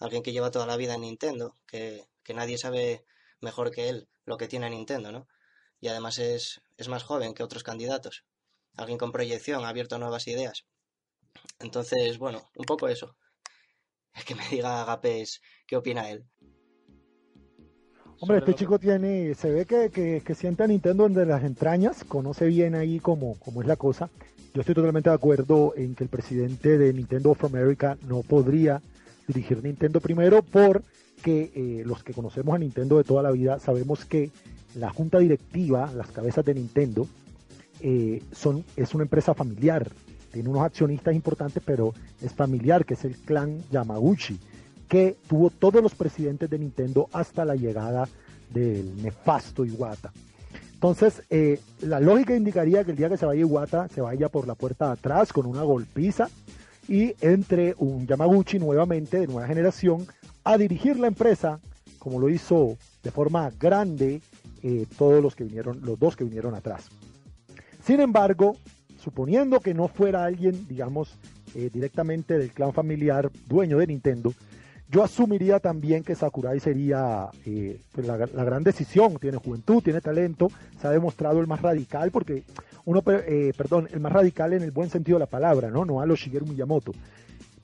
Alguien 0.00 0.24
que 0.24 0.32
lleva 0.32 0.50
toda 0.50 0.66
la 0.66 0.76
vida 0.76 0.94
en 0.94 1.02
Nintendo, 1.02 1.56
que, 1.64 2.08
que 2.24 2.34
nadie 2.34 2.58
sabe 2.58 3.04
mejor 3.40 3.70
que 3.70 3.88
él 3.88 4.08
lo 4.24 4.36
que 4.36 4.48
tiene 4.48 4.70
Nintendo, 4.70 5.12
¿no? 5.12 5.26
Y 5.80 5.88
además 5.88 6.18
es, 6.18 6.60
es 6.76 6.88
más 6.88 7.04
joven 7.04 7.34
que 7.34 7.42
otros 7.42 7.62
candidatos. 7.62 8.24
Alguien 8.76 8.98
con 8.98 9.12
proyección, 9.12 9.64
abierto 9.64 9.96
a 9.96 9.98
nuevas 9.98 10.26
ideas. 10.26 10.64
Entonces, 11.60 12.18
bueno, 12.18 12.50
un 12.56 12.64
poco 12.64 12.88
eso 12.88 13.16
que 14.26 14.34
me 14.34 14.48
diga 14.48 14.82
Agapes 14.82 15.40
qué 15.66 15.76
opina 15.76 16.10
él. 16.10 16.24
Hombre, 18.18 18.38
este 18.38 18.54
chico 18.54 18.78
tiene, 18.78 19.34
se 19.34 19.50
ve 19.50 19.66
que, 19.66 20.22
que, 20.24 20.34
siente 20.34 20.62
a 20.62 20.66
Nintendo 20.66 21.04
entre 21.04 21.26
las 21.26 21.44
entrañas, 21.44 22.02
conoce 22.04 22.46
bien 22.46 22.74
ahí 22.74 22.98
cómo, 22.98 23.38
cómo 23.40 23.60
es 23.60 23.68
la 23.68 23.76
cosa. 23.76 24.08
Yo 24.54 24.60
estoy 24.60 24.74
totalmente 24.74 25.10
de 25.10 25.16
acuerdo 25.16 25.74
en 25.76 25.94
que 25.94 26.04
el 26.04 26.08
presidente 26.08 26.78
de 26.78 26.94
Nintendo 26.94 27.32
of 27.32 27.44
America 27.44 27.98
no 28.08 28.22
podría 28.22 28.80
dirigir 29.28 29.62
Nintendo 29.62 30.00
primero 30.00 30.40
porque 31.26 31.50
eh, 31.56 31.82
los 31.84 32.04
que 32.04 32.14
conocemos 32.14 32.54
a 32.54 32.58
Nintendo 32.58 32.98
de 32.98 33.02
toda 33.02 33.20
la 33.20 33.32
vida 33.32 33.58
sabemos 33.58 34.04
que 34.04 34.30
la 34.76 34.90
junta 34.90 35.18
directiva, 35.18 35.90
las 35.92 36.12
cabezas 36.12 36.44
de 36.44 36.54
Nintendo, 36.54 37.08
eh, 37.80 38.22
son, 38.30 38.64
es 38.76 38.94
una 38.94 39.02
empresa 39.02 39.34
familiar 39.34 39.90
tiene 40.32 40.50
unos 40.50 40.62
accionistas 40.62 41.14
importantes, 41.14 41.62
pero 41.64 41.94
es 42.20 42.32
familiar, 42.32 42.84
que 42.84 42.94
es 42.94 43.04
el 43.06 43.16
clan 43.16 43.60
Yamaguchi, 43.72 44.38
que 44.86 45.16
tuvo 45.26 45.50
todos 45.50 45.82
los 45.82 45.94
presidentes 45.94 46.50
de 46.50 46.58
Nintendo 46.58 47.08
hasta 47.12 47.44
la 47.44 47.56
llegada 47.56 48.06
del 48.52 49.02
nefasto 49.02 49.64
Iwata. 49.64 50.12
Entonces, 50.74 51.22
eh, 51.30 51.58
la 51.80 52.00
lógica 52.00 52.36
indicaría 52.36 52.84
que 52.84 52.90
el 52.90 52.98
día 52.98 53.08
que 53.08 53.16
se 53.16 53.24
vaya 53.24 53.40
Iwata, 53.40 53.88
se 53.88 54.02
vaya 54.02 54.28
por 54.28 54.46
la 54.46 54.54
puerta 54.54 54.88
de 54.88 54.92
atrás 54.92 55.32
con 55.32 55.46
una 55.46 55.62
golpiza 55.62 56.28
y 56.86 57.14
entre 57.20 57.74
un 57.78 58.06
Yamaguchi 58.06 58.58
nuevamente 58.58 59.18
de 59.18 59.26
nueva 59.26 59.48
generación 59.48 60.06
a 60.46 60.56
dirigir 60.56 60.96
la 60.96 61.08
empresa, 61.08 61.58
como 61.98 62.20
lo 62.20 62.28
hizo 62.28 62.78
de 63.02 63.10
forma 63.10 63.50
grande 63.58 64.22
eh, 64.62 64.86
todos 64.96 65.20
los 65.20 65.34
que 65.34 65.42
vinieron, 65.42 65.80
los 65.82 65.98
dos 65.98 66.14
que 66.14 66.22
vinieron 66.22 66.54
atrás. 66.54 66.88
Sin 67.82 67.98
embargo, 67.98 68.56
suponiendo 68.96 69.58
que 69.58 69.74
no 69.74 69.88
fuera 69.88 70.24
alguien, 70.24 70.68
digamos, 70.68 71.18
eh, 71.56 71.68
directamente 71.72 72.38
del 72.38 72.52
clan 72.52 72.72
familiar 72.72 73.28
dueño 73.48 73.78
de 73.78 73.88
Nintendo, 73.88 74.32
yo 74.88 75.02
asumiría 75.02 75.58
también 75.58 76.04
que 76.04 76.14
Sakurai 76.14 76.60
sería 76.60 77.28
eh, 77.44 77.80
pues, 77.90 78.06
la, 78.06 78.16
gran 78.16 78.62
decisión. 78.62 79.16
Tiene 79.16 79.38
juventud, 79.38 79.82
tiene 79.82 80.00
talento, 80.00 80.48
se 80.80 80.86
ha 80.86 80.92
demostrado 80.92 81.40
el 81.40 81.48
más 81.48 81.60
radical, 81.60 82.12
porque 82.12 82.44
uno, 82.84 83.02
perdón, 83.02 83.88
el 83.92 83.98
más 83.98 84.12
radical 84.12 84.52
en 84.52 84.62
el 84.62 84.70
buen 84.70 84.90
sentido 84.90 85.18
de 85.18 85.24
la 85.24 85.26
palabra, 85.26 85.72
¿no? 85.72 85.84
No 85.84 86.00
a 86.00 86.06
los 86.06 86.20
Shigeru 86.20 86.46
Miyamoto. 86.46 86.92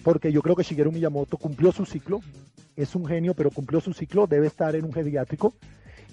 Porque 0.02 0.32
yo 0.32 0.42
creo 0.42 0.56
que 0.56 0.62
Shigeru 0.62 0.92
Miyamoto 0.92 1.36
cumplió 1.36 1.72
su 1.72 1.84
ciclo, 1.84 2.20
es 2.76 2.94
un 2.94 3.06
genio, 3.06 3.34
pero 3.34 3.50
cumplió 3.50 3.80
su 3.80 3.92
ciclo, 3.92 4.26
debe 4.26 4.46
estar 4.46 4.74
en 4.74 4.84
un 4.84 4.92
geriátrico 4.92 5.54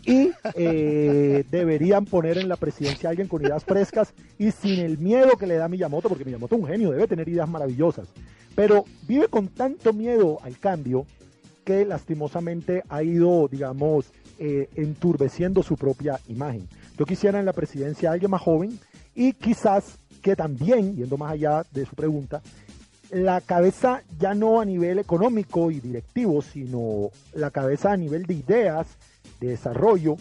y 0.05 0.31
eh, 0.55 1.43
deberían 1.51 2.05
poner 2.05 2.37
en 2.37 2.47
la 2.47 2.55
presidencia 2.55 3.09
a 3.09 3.11
alguien 3.11 3.27
con 3.27 3.41
ideas 3.41 3.63
frescas 3.63 4.13
y 4.37 4.51
sin 4.51 4.79
el 4.79 4.97
miedo 4.97 5.37
que 5.37 5.47
le 5.47 5.55
da 5.55 5.67
Miyamoto, 5.67 6.09
porque 6.09 6.25
Miyamoto 6.25 6.55
es 6.55 6.61
un 6.61 6.67
genio, 6.67 6.91
debe 6.91 7.07
tener 7.07 7.27
ideas 7.27 7.49
maravillosas, 7.49 8.07
pero 8.55 8.85
vive 9.07 9.27
con 9.27 9.47
tanto 9.47 9.93
miedo 9.93 10.39
al 10.43 10.59
cambio 10.59 11.05
que 11.63 11.85
lastimosamente 11.85 12.83
ha 12.89 13.03
ido, 13.03 13.47
digamos, 13.47 14.11
eh, 14.39 14.69
enturbeciendo 14.75 15.61
su 15.63 15.75
propia 15.75 16.19
imagen. 16.27 16.67
Yo 16.97 17.05
quisiera 17.05 17.39
en 17.39 17.45
la 17.45 17.53
presidencia 17.53 18.09
a 18.09 18.13
alguien 18.13 18.31
más 18.31 18.41
joven 18.41 18.79
y 19.13 19.33
quizás 19.33 19.99
que 20.21 20.35
también, 20.35 20.95
yendo 20.95 21.17
más 21.17 21.31
allá 21.31 21.63
de 21.71 21.85
su 21.85 21.95
pregunta, 21.95 22.41
la 23.11 23.41
cabeza 23.41 24.03
ya 24.19 24.33
no 24.33 24.61
a 24.61 24.65
nivel 24.65 24.99
económico 24.99 25.71
y 25.71 25.79
directivo, 25.79 26.41
sino 26.41 27.09
la 27.33 27.51
cabeza 27.51 27.91
a 27.91 27.97
nivel 27.97 28.25
de 28.25 28.35
ideas, 28.35 28.87
de 29.39 29.49
desarrollo 29.49 30.17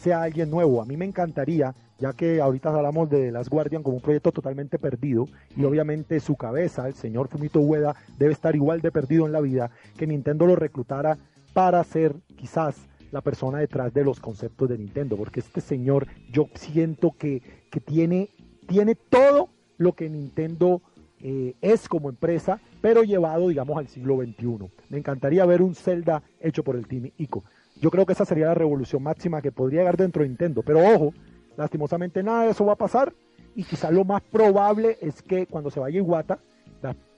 sea 0.00 0.22
alguien 0.22 0.50
nuevo. 0.50 0.82
A 0.82 0.84
mí 0.84 0.96
me 0.96 1.04
encantaría, 1.04 1.74
ya 1.98 2.12
que 2.12 2.40
ahorita 2.40 2.70
hablamos 2.70 3.08
de 3.10 3.30
Las 3.30 3.48
Guardian 3.48 3.82
como 3.82 3.96
un 3.96 4.02
proyecto 4.02 4.32
totalmente 4.32 4.78
perdido 4.78 5.28
y 5.56 5.64
obviamente 5.64 6.18
su 6.20 6.36
cabeza, 6.36 6.88
el 6.88 6.94
señor 6.94 7.28
Fumito 7.28 7.60
Ueda, 7.60 7.94
debe 8.18 8.32
estar 8.32 8.56
igual 8.56 8.80
de 8.80 8.90
perdido 8.90 9.26
en 9.26 9.32
la 9.32 9.40
vida, 9.40 9.70
que 9.96 10.06
Nintendo 10.06 10.46
lo 10.46 10.56
reclutara 10.56 11.18
para 11.52 11.84
ser 11.84 12.14
quizás 12.36 12.76
la 13.10 13.20
persona 13.20 13.58
detrás 13.58 13.92
de 13.92 14.04
los 14.04 14.20
conceptos 14.20 14.70
de 14.70 14.78
Nintendo, 14.78 15.16
porque 15.16 15.40
este 15.40 15.60
señor 15.60 16.06
yo 16.32 16.48
siento 16.54 17.12
que, 17.16 17.42
que 17.70 17.78
tiene, 17.78 18.30
tiene 18.66 18.94
todo 18.94 19.50
lo 19.76 19.92
que 19.92 20.08
Nintendo 20.08 20.80
eh, 21.22 21.54
es 21.60 21.88
como 21.88 22.08
empresa, 22.08 22.60
pero 22.80 23.02
llevado, 23.02 23.48
digamos, 23.48 23.78
al 23.78 23.88
siglo 23.88 24.16
XXI. 24.16 24.70
Me 24.88 24.98
encantaría 24.98 25.46
ver 25.46 25.62
un 25.62 25.74
Zelda 25.74 26.22
hecho 26.40 26.64
por 26.64 26.76
el 26.76 26.86
Team 26.86 27.10
ICO. 27.16 27.44
Yo 27.80 27.90
creo 27.90 28.06
que 28.06 28.12
esa 28.12 28.24
sería 28.24 28.46
la 28.46 28.54
revolución 28.54 29.02
máxima 29.02 29.40
que 29.40 29.52
podría 29.52 29.80
llegar 29.80 29.96
dentro 29.96 30.22
de 30.22 30.28
Nintendo. 30.28 30.62
Pero 30.62 30.80
ojo, 30.94 31.14
lastimosamente 31.56 32.22
nada 32.22 32.44
de 32.44 32.50
eso 32.50 32.64
va 32.66 32.72
a 32.72 32.76
pasar 32.76 33.12
y 33.54 33.64
quizás 33.64 33.92
lo 33.92 34.04
más 34.04 34.22
probable 34.22 34.98
es 35.00 35.22
que 35.22 35.46
cuando 35.46 35.70
se 35.70 35.80
vaya 35.80 35.98
Iwata, 35.98 36.38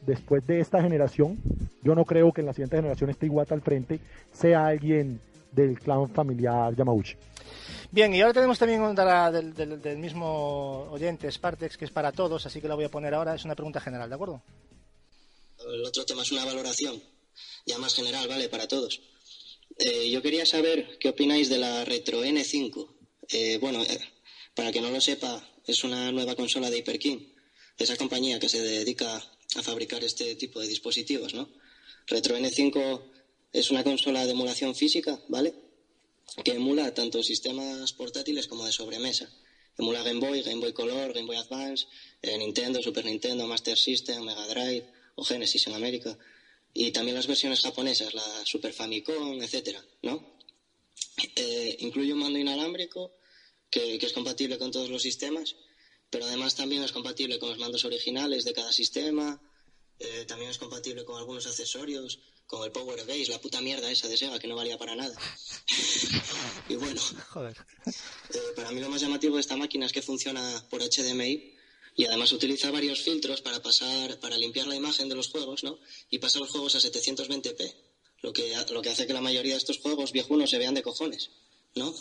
después 0.05 0.47
de 0.47 0.60
esta 0.60 0.83
generación, 0.83 1.39
yo 1.83 1.94
no 1.94 2.05
creo 2.05 2.33
que 2.33 2.42
en 2.42 2.47
la 2.47 2.52
siguiente 2.52 2.76
generación 2.76 3.08
esté 3.08 3.26
Iwata 3.26 3.55
al 3.55 3.62
frente, 3.62 4.00
sea 4.33 4.66
alguien 4.66 5.20
del 5.52 5.78
clan 5.78 6.08
familiar 6.10 6.74
Yamauchi. 6.74 7.16
Bien, 7.90 8.12
y 8.12 8.20
ahora 8.20 8.34
tenemos 8.34 8.58
también 8.58 8.81
una 8.81 9.31
del, 9.31 9.55
del, 9.55 9.98
mismo 9.98 10.89
oyente, 10.90 11.31
Spartex, 11.31 11.76
que 11.76 11.84
es 11.84 11.90
para 11.90 12.10
todos, 12.10 12.44
así 12.44 12.60
que 12.60 12.66
la 12.66 12.74
voy 12.74 12.84
a 12.84 12.90
poner 12.90 13.14
ahora. 13.14 13.34
Es 13.34 13.44
una 13.44 13.55
pregunta 13.55 13.81
general, 13.81 14.08
¿de 14.08 14.14
acuerdo? 14.14 14.42
El 15.66 15.84
otro 15.84 16.05
tema 16.05 16.23
es 16.23 16.32
una 16.32 16.44
valoración, 16.44 17.00
ya 17.64 17.78
más 17.78 17.94
general, 17.94 18.26
¿vale? 18.26 18.48
Para 18.48 18.66
todos. 18.66 19.00
Eh, 19.78 20.10
yo 20.10 20.23
quería 20.23 20.44
saber 20.44 20.98
qué 20.98 21.10
opináis 21.10 21.48
de 21.48 21.58
la 21.58 21.84
Retro 21.84 22.24
N5. 22.24 22.89
Eh, 23.31 23.58
bueno, 23.60 23.82
eh, 23.82 24.00
para 24.55 24.73
que 24.73 24.81
no 24.81 24.90
lo 24.90 25.00
sepa, 25.00 25.48
es 25.66 25.84
una 25.84 26.12
nueva 26.12 26.34
consola 26.34 26.70
de 26.70 26.78
Hyperkin, 26.78 27.32
esa 27.78 27.97
compañía 27.97 28.39
que 28.39 28.48
se 28.48 28.60
dedica 28.60 29.16
a 29.56 29.62
fabricar 29.62 30.02
este 30.05 30.34
tipo 30.36 30.60
de 30.60 30.68
dispositivos, 30.68 31.34
¿no? 31.34 31.48
Retro 32.06 32.36
N5 32.36 33.02
es 33.52 33.70
una 33.70 33.84
consola 33.84 34.24
de 34.24 34.32
emulación 34.32 34.74
física, 34.74 35.20
¿vale? 35.28 35.55
Que 36.42 36.52
emula 36.52 36.92
tanto 36.92 37.22
sistemas 37.22 37.92
portátiles 37.92 38.46
como 38.46 38.64
de 38.64 38.72
sobremesa. 38.72 39.30
Emula 39.76 40.02
Game 40.02 40.20
Boy, 40.20 40.42
Game 40.42 40.60
Boy 40.60 40.72
Color, 40.72 41.12
Game 41.12 41.26
Boy 41.26 41.36
Advance, 41.36 41.86
eh, 42.22 42.36
Nintendo, 42.38 42.82
Super 42.82 43.04
Nintendo, 43.04 43.46
Master 43.46 43.76
System, 43.76 44.24
Mega 44.24 44.46
Drive 44.46 44.86
o 45.16 45.24
Genesis 45.24 45.66
en 45.66 45.74
América. 45.74 46.16
Y 46.72 46.90
también 46.90 47.14
las 47.14 47.26
versiones 47.26 47.60
japonesas, 47.60 48.14
la 48.14 48.44
Super 48.44 48.72
Famicom, 48.72 49.40
etcétera, 49.42 49.84
¿no? 50.02 50.34
Eh, 51.36 51.76
incluye 51.80 52.12
un 52.12 52.18
mando 52.18 52.38
inalámbrico 52.38 53.12
que, 53.70 53.94
es 53.94 54.12
compatible 54.12 54.58
con 54.58 54.70
todos 54.70 54.90
los 54.90 55.02
sistemas, 55.02 55.56
pero 56.10 56.26
además 56.26 56.54
también 56.54 56.82
es 56.82 56.92
compatible 56.92 57.38
con 57.38 57.48
los 57.48 57.58
mandos 57.58 57.84
originales 57.84 58.44
de 58.44 58.52
cada 58.52 58.72
sistema, 58.72 59.40
eh, 59.98 60.24
también 60.26 60.50
es 60.50 60.58
compatible 60.58 61.04
con 61.04 61.16
algunos 61.16 61.46
accesorios, 61.46 62.18
con 62.47 62.64
el 62.64 62.73
Power 62.73 63.05
Base, 63.06 63.28
la 63.28 63.40
puta 63.40 63.60
mierda 63.60 63.90
esa 63.90 64.08
de 64.08 64.16
Sega 64.16 64.39
que 64.39 64.47
no 64.47 64.56
valía 64.56 64.78
para 64.78 64.94
nada. 64.94 65.16
y 66.68 66.76
bueno, 66.76 67.00
eh, 67.00 68.39
para 68.55 68.70
mí 68.70 68.81
lo 68.81 68.89
más 68.89 69.00
llamativo 69.00 69.36
de 69.36 69.40
esta 69.40 69.56
máquina 69.56 69.86
es 69.86 69.92
que 69.92 70.02
funciona 70.02 70.64
por 70.68 70.82
HDMI 70.82 71.55
y 71.97 72.05
además 72.06 72.32
utiliza 72.32 72.70
varios 72.70 73.00
filtros 73.00 73.40
para 73.40 73.62
pasar, 73.62 74.18
para 74.20 74.36
limpiar 74.36 74.66
la 74.66 74.74
imagen 74.74 75.08
de 75.08 75.14
los 75.14 75.28
juegos, 75.28 75.64
¿no? 75.64 75.78
Y 76.10 76.18
pasa 76.18 76.39
los 76.39 76.50
juegos 76.50 76.74
a 76.74 76.78
720p, 76.78 77.74
lo 78.23 78.32
que, 78.32 78.55
lo 78.70 78.82
que 78.82 78.90
hace 78.90 79.06
que 79.06 79.12
la 79.12 79.20
mayoría 79.20 79.52
de 79.52 79.58
estos 79.58 79.78
juegos 79.78 80.12
viejunos 80.12 80.50
se 80.50 80.58
vean 80.58 80.74
de 80.74 80.82
cojones, 80.82 81.31
¿no? 81.74 81.94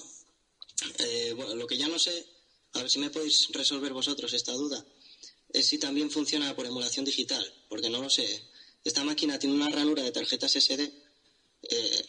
Eh, 0.99 1.33
bueno, 1.35 1.55
lo 1.55 1.67
que 1.67 1.77
ya 1.77 1.87
no 1.87 1.99
sé, 1.99 2.25
a 2.73 2.79
ver 2.79 2.89
si 2.89 2.99
me 2.99 3.11
podéis 3.11 3.49
resolver 3.51 3.93
vosotros 3.93 4.33
esta 4.33 4.53
duda, 4.53 4.83
es 5.53 5.67
si 5.67 5.77
también 5.77 6.09
funciona 6.09 6.55
por 6.55 6.65
emulación 6.65 7.05
digital, 7.05 7.45
porque 7.69 7.89
no 7.89 8.01
lo 8.01 8.09
sé 8.09 8.52
esta 8.83 9.03
máquina 9.03 9.39
tiene 9.39 9.55
una 9.55 9.69
ranura 9.69 10.03
de 10.03 10.11
tarjetas 10.11 10.53
SD 10.53 10.91
eh, 11.69 12.05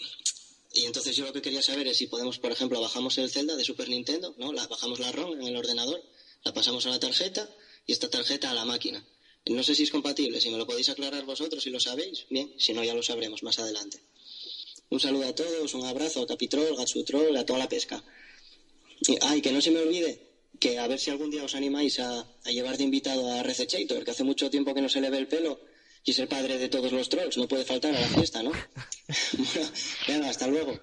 y 0.72 0.84
entonces 0.86 1.14
yo 1.14 1.24
lo 1.24 1.32
que 1.32 1.40
quería 1.40 1.62
saber 1.62 1.86
es 1.86 1.96
si 1.96 2.06
podemos, 2.06 2.38
por 2.38 2.50
ejemplo, 2.50 2.80
bajamos 2.80 3.16
el 3.18 3.30
Zelda 3.30 3.54
de 3.54 3.64
Super 3.64 3.88
Nintendo, 3.88 4.34
¿no? 4.38 4.52
La, 4.52 4.66
bajamos 4.66 4.98
la 4.98 5.12
ROM 5.12 5.40
en 5.40 5.46
el 5.46 5.56
ordenador, 5.56 6.02
la 6.42 6.52
pasamos 6.52 6.84
a 6.86 6.90
la 6.90 6.98
tarjeta 6.98 7.48
y 7.86 7.92
esta 7.92 8.08
tarjeta 8.08 8.50
a 8.50 8.54
la 8.54 8.64
máquina. 8.64 9.06
No 9.46 9.62
sé 9.62 9.74
si 9.74 9.84
es 9.84 9.90
compatible, 9.90 10.40
si 10.40 10.50
me 10.50 10.56
lo 10.56 10.66
podéis 10.66 10.88
aclarar 10.88 11.24
vosotros, 11.24 11.62
si 11.62 11.70
lo 11.70 11.78
sabéis, 11.78 12.26
bien, 12.28 12.52
si 12.58 12.72
no 12.72 12.82
ya 12.82 12.94
lo 12.94 13.02
sabremos 13.02 13.42
más 13.42 13.58
adelante. 13.58 14.00
Un 14.90 15.00
saludo 15.00 15.28
a 15.28 15.34
todos, 15.34 15.74
un 15.74 15.84
abrazo 15.84 16.22
a 16.22 16.26
Capitrol, 16.26 16.76
Gatsutrol, 16.76 17.36
a 17.36 17.44
toda 17.44 17.58
la 17.58 17.68
pesca. 17.68 18.02
Y, 19.06 19.16
ay, 19.20 19.40
que 19.42 19.52
no 19.52 19.60
se 19.60 19.70
me 19.70 19.80
olvide 19.80 20.20
que 20.58 20.78
a 20.78 20.86
ver 20.86 20.98
si 20.98 21.10
algún 21.10 21.30
día 21.30 21.44
os 21.44 21.54
animáis 21.54 21.98
a, 21.98 22.26
llevar 22.46 22.78
de 22.78 22.84
invitado 22.84 23.30
a 23.30 23.42
Recechator, 23.42 24.04
que 24.04 24.10
hace 24.10 24.24
mucho 24.24 24.50
tiempo 24.50 24.74
que 24.74 24.80
no 24.80 24.88
se 24.88 25.00
le 25.00 25.10
ve 25.10 25.18
el 25.18 25.28
pelo 25.28 25.60
y 26.04 26.10
es 26.10 26.18
el 26.18 26.28
padre 26.28 26.58
de 26.58 26.68
todos 26.68 26.92
los 26.92 27.08
trolls, 27.08 27.38
no 27.38 27.48
puede 27.48 27.64
faltar 27.64 27.94
a 27.94 28.00
la 28.00 28.06
fiesta, 28.06 28.42
¿no? 28.42 28.50
bueno, 29.38 29.70
venga, 30.06 30.28
hasta 30.28 30.46
luego. 30.46 30.74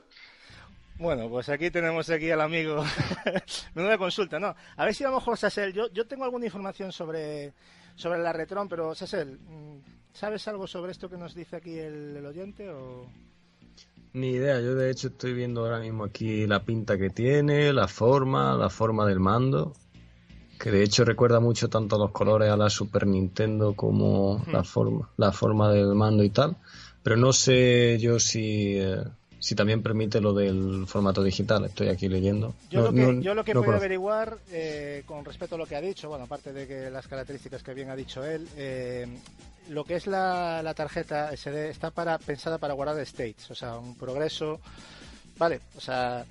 Bueno, 0.98 1.30
pues 1.30 1.50
aquí 1.50 1.70
tenemos 1.70 2.10
aquí 2.10 2.32
al 2.32 2.42
amigo. 2.42 2.84
Menuda 3.76 3.98
consulta, 4.00 4.40
¿no? 4.40 4.56
A 4.76 4.86
ver 4.86 4.96
si 4.96 5.04
a 5.04 5.10
lo 5.10 5.16
mejor, 5.16 5.38
Sassel, 5.38 5.74
yo, 5.74 5.92
yo 5.92 6.08
tengo 6.08 6.26
alguna 6.26 6.46
información 6.46 6.92
sobre, 6.92 7.54
sobre 7.96 8.20
la 8.20 8.34
Retron, 8.34 8.68
pero 8.68 8.96
Sassel, 8.96 9.40
mm, 9.40 9.78
¿sabes 10.12 10.48
algo 10.48 10.66
sobre 10.66 10.92
esto 10.92 11.10
que 11.10 11.18
nos 11.18 11.36
dice 11.36 11.56
aquí 11.56 11.78
el, 11.78 12.18
el 12.18 12.26
oyente 12.26 12.70
o...? 12.70 13.08
Ni 14.14 14.32
idea, 14.32 14.60
yo 14.60 14.76
de 14.76 14.92
hecho 14.92 15.08
estoy 15.08 15.34
viendo 15.34 15.62
ahora 15.62 15.80
mismo 15.80 16.04
aquí 16.04 16.46
la 16.46 16.66
pinta 16.66 16.98
que 16.98 17.10
tiene, 17.10 17.72
la 17.72 17.88
forma, 17.88 18.56
la 18.56 18.70
forma 18.70 19.06
del 19.06 19.20
mando 19.20 19.74
que 20.62 20.70
de 20.70 20.84
hecho 20.84 21.04
recuerda 21.04 21.40
mucho 21.40 21.70
tanto 21.70 21.98
los 21.98 22.12
colores 22.12 22.50
a 22.52 22.56
la 22.56 22.70
Super 22.70 23.08
Nintendo 23.08 23.74
como 23.74 24.44
la 24.52 24.64
forma 24.64 25.10
la 25.18 25.32
forma 25.32 25.72
del 25.72 25.96
mando 25.96 26.24
y 26.24 26.30
tal. 26.30 26.56
Pero 27.02 27.18
no 27.18 27.34
sé 27.34 27.98
yo 28.00 28.20
si 28.20 28.78
eh, 28.78 29.02
si 29.40 29.56
también 29.56 29.82
permite 29.82 30.22
lo 30.22 30.34
del 30.34 30.86
formato 30.86 31.24
digital. 31.24 31.66
Estoy 31.66 31.88
aquí 31.88 32.08
leyendo. 32.08 32.54
Yo 32.70 32.84
lo 32.84 32.94
que, 32.94 33.24
yo 33.24 33.34
lo 33.34 33.44
que 33.44 33.54
puedo 33.54 33.72
averiguar 33.72 34.38
eh, 34.52 35.02
con 35.08 35.26
respecto 35.26 35.56
a 35.56 35.58
lo 35.58 35.66
que 35.66 35.76
ha 35.76 35.82
dicho 35.82 36.10
bueno 36.10 36.26
aparte 36.26 36.54
de 36.54 36.68
que 36.68 36.92
las 36.92 37.08
características 37.08 37.64
que 37.64 37.74
bien 37.74 37.90
ha 37.90 37.96
dicho 37.96 38.24
él 38.24 38.48
eh, 38.56 39.08
lo 39.70 39.84
que 39.84 39.96
es 39.96 40.06
la, 40.06 40.62
la 40.62 40.76
tarjeta 40.76 41.36
SD 41.36 41.70
está 41.70 41.90
para 41.90 42.20
pensada 42.20 42.60
para 42.60 42.76
guardar 42.76 43.00
states 43.00 43.50
o 43.50 43.56
sea 43.56 43.80
un 43.80 43.96
progreso. 43.96 44.60
Vale 45.40 45.60
o 45.76 45.82
sea 45.82 46.24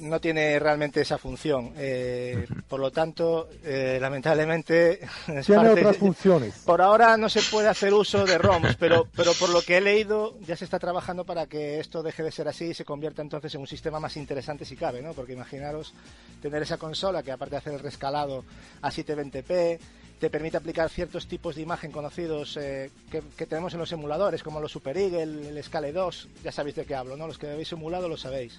no 0.00 0.20
tiene 0.20 0.58
realmente 0.58 1.00
esa 1.00 1.18
función. 1.18 1.72
Eh, 1.76 2.46
por 2.68 2.80
lo 2.80 2.90
tanto, 2.90 3.48
eh, 3.64 3.98
lamentablemente. 4.00 5.00
Tiene 5.46 5.68
otras 5.68 5.96
funciones. 5.96 6.54
Por 6.64 6.80
ahora 6.80 7.16
no 7.16 7.28
se 7.28 7.42
puede 7.42 7.68
hacer 7.68 7.92
uso 7.94 8.24
de 8.24 8.38
ROMs, 8.38 8.76
pero, 8.76 9.06
pero 9.14 9.32
por 9.34 9.50
lo 9.50 9.62
que 9.62 9.78
he 9.78 9.80
leído, 9.80 10.38
ya 10.40 10.56
se 10.56 10.64
está 10.64 10.78
trabajando 10.78 11.24
para 11.24 11.46
que 11.46 11.80
esto 11.80 12.02
deje 12.02 12.22
de 12.22 12.32
ser 12.32 12.48
así 12.48 12.66
y 12.66 12.74
se 12.74 12.84
convierta 12.84 13.22
entonces 13.22 13.54
en 13.54 13.60
un 13.60 13.66
sistema 13.66 14.00
más 14.00 14.16
interesante 14.16 14.64
si 14.64 14.76
cabe, 14.76 15.02
¿no? 15.02 15.12
Porque 15.12 15.32
imaginaros 15.32 15.94
tener 16.42 16.62
esa 16.62 16.78
consola 16.78 17.22
que, 17.22 17.32
aparte 17.32 17.52
de 17.52 17.58
hacer 17.58 17.74
el 17.74 17.80
rescalado 17.80 18.44
a 18.82 18.90
720p, 18.90 19.78
te 20.18 20.30
permite 20.30 20.56
aplicar 20.56 20.88
ciertos 20.88 21.26
tipos 21.26 21.56
de 21.56 21.62
imagen 21.62 21.90
conocidos 21.90 22.56
eh, 22.56 22.90
que, 23.10 23.46
tenemos 23.46 23.74
en 23.74 23.80
los 23.80 23.92
emuladores, 23.92 24.42
como 24.42 24.60
los 24.60 24.72
Super 24.72 24.96
Eagle, 24.96 25.48
el 25.48 25.62
Scale 25.62 25.92
2, 25.92 26.28
ya 26.42 26.52
sabéis 26.52 26.76
de 26.76 26.84
qué 26.84 26.94
hablo, 26.94 27.16
¿no? 27.16 27.26
Los 27.26 27.38
que 27.38 27.50
habéis 27.50 27.72
emulado 27.72 28.08
lo 28.08 28.16
sabéis. 28.16 28.58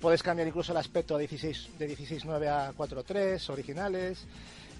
Puedes 0.00 0.22
cambiar 0.22 0.46
incluso 0.46 0.72
el 0.72 0.78
aspecto 0.78 1.16
a 1.16 1.18
16, 1.18 1.70
de 1.78 1.96
16.9 1.96 2.48
a 2.48 2.72
4.3 2.72 3.50
originales. 3.50 4.26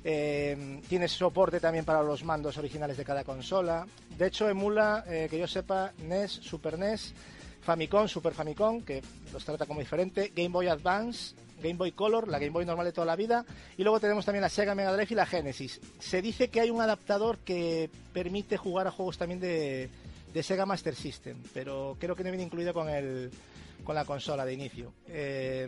Eh, 0.05 0.81
tienes 0.89 1.13
soporte 1.13 1.59
también 1.59 1.85
para 1.85 2.03
los 2.03 2.25
mandos 2.25 2.57
originales 2.57 2.97
de 2.97 3.05
cada 3.05 3.25
consola. 3.25 3.87
De 4.17 4.27
hecho, 4.29 4.49
emula, 4.49 5.05
eh, 5.09 5.27
que 5.29 5.39
yo 5.39 5.49
sepa, 5.49 5.93
NES, 5.99 6.31
Super 6.31 6.79
NES, 6.79 7.15
Famicom, 7.63 8.07
Super 8.07 8.33
Famicom, 8.33 8.83
que 8.83 9.03
los 9.33 9.45
trata 9.45 9.67
como 9.67 9.81
diferente, 9.81 10.33
Game 10.35 10.51
Boy 10.51 10.69
Advance, 10.69 11.35
Game 11.61 11.75
Boy 11.75 11.93
Color, 11.93 12.29
la 12.29 12.39
Game 12.39 12.53
Boy 12.53 12.65
normal 12.65 12.87
de 12.87 12.93
toda 12.93 13.07
la 13.07 13.17
vida, 13.17 13.45
y 13.77 13.83
luego 13.83 13.99
tenemos 13.99 14.25
también 14.25 14.43
la 14.43 14.49
Sega 14.49 14.77
Mega 14.77 14.93
Drive 14.93 15.09
y 15.11 15.15
la 15.17 15.27
Genesis. 15.27 15.81
Se 15.99 16.23
dice 16.23 16.49
que 16.49 16.61
hay 16.61 16.71
un 16.71 16.81
adaptador 16.81 17.39
que 17.39 17.91
permite 18.13 18.57
jugar 18.57 18.87
a 18.87 18.93
juegos 18.93 19.19
también 19.19 19.41
de, 19.41 19.91
de 20.33 20.43
Sega 20.45 20.65
Master 20.65 20.95
System, 20.95 21.43
pero 21.53 21.97
creo 21.99 22.15
que 22.15 22.23
no 22.23 22.31
viene 22.31 22.45
incluido 22.45 22.73
con 22.73 22.89
el, 22.89 23.31
con 23.89 23.95
la 23.95 24.05
consola 24.05 24.45
de 24.45 24.53
inicio. 24.53 24.93
Eh, 25.07 25.67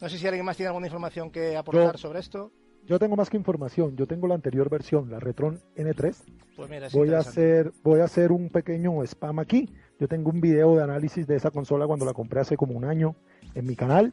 no 0.00 0.08
sé 0.08 0.16
si 0.16 0.24
alguien 0.28 0.46
más 0.46 0.56
tiene 0.56 0.68
alguna 0.68 0.86
información 0.86 1.28
que 1.28 1.56
aportar 1.56 1.98
sobre 1.98 2.20
esto. 2.20 2.52
Yo 2.86 3.00
tengo 3.00 3.16
más 3.16 3.28
que 3.30 3.36
información, 3.36 3.96
yo 3.96 4.06
tengo 4.06 4.28
la 4.28 4.36
anterior 4.36 4.70
versión, 4.70 5.10
la 5.10 5.18
Retron 5.18 5.58
N3. 5.76 6.14
Pues 6.54 6.70
mira, 6.70 6.86
voy 6.92 7.12
a 7.14 7.18
hacer 7.18 7.72
voy 7.82 7.98
a 7.98 8.04
hacer 8.04 8.30
un 8.30 8.48
pequeño 8.48 9.02
spam 9.02 9.40
aquí. 9.40 9.68
Yo 9.98 10.06
tengo 10.06 10.30
un 10.30 10.40
video 10.40 10.76
de 10.76 10.84
análisis 10.84 11.26
de 11.26 11.34
esa 11.34 11.50
consola 11.50 11.88
cuando 11.88 12.04
la 12.04 12.12
compré 12.12 12.38
hace 12.38 12.56
como 12.56 12.74
un 12.74 12.84
año 12.84 13.16
en 13.56 13.66
mi 13.66 13.74
canal. 13.74 14.12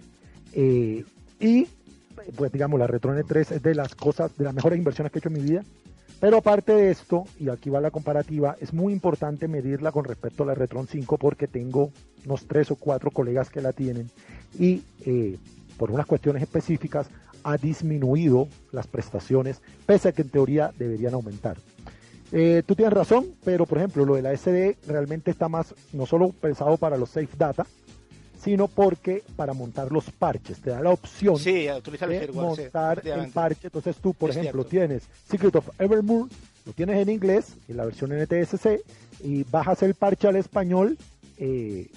Eh, 0.53 1.06
y 1.40 1.67
pues 2.35 2.51
digamos, 2.51 2.80
la 2.80 2.88
Retron 2.88 3.15
N3 3.15 3.51
es 3.51 3.61
de 3.61 3.75
las 3.75 3.93
cosas, 3.93 4.35
de 4.40 4.43
las 4.43 4.56
mejores 4.56 4.80
inversiones 4.80 5.11
que 5.11 5.19
he 5.19 5.22
hecho 5.22 5.30
en 5.30 5.35
mi 5.35 5.41
vida. 5.41 5.61
Pero 6.19 6.37
aparte 6.37 6.73
de 6.73 6.91
esto, 6.91 7.25
y 7.39 7.49
aquí 7.49 7.69
va 7.69 7.81
la 7.81 7.91
comparativa, 7.91 8.55
es 8.59 8.73
muy 8.73 8.93
importante 8.93 9.47
medirla 9.47 9.91
con 9.91 10.05
respecto 10.05 10.43
a 10.43 10.47
la 10.47 10.55
Retron 10.55 10.87
5 10.87 11.17
porque 11.17 11.47
tengo 11.47 11.91
unos 12.25 12.45
tres 12.47 12.71
o 12.71 12.75
cuatro 12.75 13.11
colegas 13.11 13.49
que 13.49 13.61
la 13.61 13.73
tienen 13.73 14.09
y 14.57 14.81
eh, 15.05 15.37
por 15.77 15.91
unas 15.91 16.05
cuestiones 16.05 16.41
específicas 16.41 17.09
ha 17.43 17.57
disminuido 17.57 18.47
las 18.71 18.87
prestaciones, 18.87 19.61
pese 19.85 20.09
a 20.09 20.11
que 20.13 20.23
en 20.23 20.29
teoría 20.29 20.71
deberían 20.77 21.13
aumentar. 21.13 21.57
Eh, 22.31 22.63
tú 22.65 22.75
tienes 22.75 22.93
razón, 22.93 23.27
pero 23.43 23.65
por 23.67 23.77
ejemplo 23.77 24.03
lo 24.03 24.15
de 24.15 24.23
la 24.23 24.35
SD 24.35 24.77
realmente 24.87 25.29
está 25.29 25.47
más, 25.47 25.75
no 25.93 26.05
solo 26.07 26.29
pensado 26.29 26.77
para 26.77 26.97
los 26.97 27.09
safe 27.09 27.29
data, 27.37 27.67
sino 28.41 28.67
porque 28.67 29.23
para 29.35 29.53
montar 29.53 29.91
los 29.91 30.05
parches 30.11 30.59
te 30.61 30.69
da 30.69 30.81
la 30.81 30.91
opción 30.91 31.35
de 31.43 32.30
montar 32.33 33.01
el 33.05 33.31
parche. 33.31 33.67
Entonces 33.67 33.95
tú, 33.97 34.14
por 34.14 34.30
ejemplo, 34.30 34.65
tienes 34.65 35.03
Secret 35.30 35.55
of 35.55 35.69
Evermore, 35.80 36.30
lo 36.65 36.73
tienes 36.73 36.97
en 37.01 37.09
inglés, 37.09 37.53
en 37.67 37.77
la 37.77 37.85
versión 37.85 38.11
NTSC, 38.11 38.81
y 39.23 39.43
bajas 39.43 39.81
el 39.83 39.93
parche 39.95 40.27
al 40.27 40.35
español, 40.35 40.97
eh, 41.38 41.89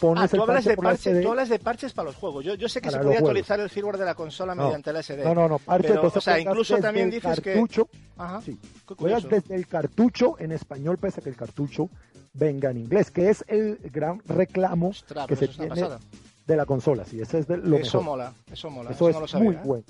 pones 0.00 0.24
Ah, 0.24 0.28
tú 0.28 0.36
el 0.36 0.42
hablas, 0.42 0.64
parche 0.64 0.70
de 0.70 0.76
por 0.76 0.84
la 0.84 1.22
tú 1.22 1.28
hablas 1.30 1.48
de 1.48 1.58
parches 1.60 1.92
para 1.92 2.06
los 2.06 2.16
juegos. 2.16 2.44
Yo, 2.44 2.54
yo 2.54 2.68
sé 2.68 2.80
que 2.80 2.90
se 2.90 2.98
podía 2.98 3.18
actualizar 3.18 3.60
el 3.60 3.70
firmware 3.70 3.98
de 3.98 4.04
la 4.06 4.14
consola 4.14 4.54
No. 4.54 4.64
mediante 4.64 4.90
el 4.90 4.96
SD. 4.96 5.22
No, 5.24 5.34
no, 5.34 5.48
no, 5.48 5.58
parche, 5.60 5.88
Pero, 5.90 6.10
o 6.12 6.20
sea, 6.20 6.40
incluso 6.40 6.78
también 6.78 7.06
el 7.06 7.12
dices 7.14 7.40
que- 7.40 7.52
cartucho, 7.52 7.88
Ajá. 8.16 8.40
sí, 8.42 8.58
juegas 8.96 9.28
desde 9.28 9.54
el 9.54 9.66
cartucho 9.68 10.34
en 10.40 10.50
español 10.52 10.98
pese 10.98 11.20
a 11.20 11.22
que 11.22 11.30
el 11.30 11.36
cartucho 11.36 11.88
venga 12.34 12.70
en 12.70 12.78
inglés, 12.78 13.10
que 13.10 13.30
es 13.30 13.44
el 13.48 13.78
gran 13.92 14.20
reclamo 14.26 14.88
Ostras, 14.88 15.26
que 15.26 15.36
se 15.36 15.48
tiene 15.48 15.68
pasada. 15.68 15.98
de 16.46 16.56
la 16.56 16.66
consola, 16.66 17.04
sí, 17.04 17.20
ese 17.20 17.38
es 17.40 17.46
de 17.48 17.56
lo 17.58 17.76
Eso 17.76 17.98
mejor. 17.98 18.04
mola, 18.04 18.32
eso 18.52 18.70
mola. 18.70 18.90
Eso 18.90 19.08
es 19.08 19.14
no 19.14 19.20
lo 19.22 19.28
sabía, 19.28 19.44
muy 19.46 19.54
¿eh? 19.56 19.60
bueno. 19.64 19.84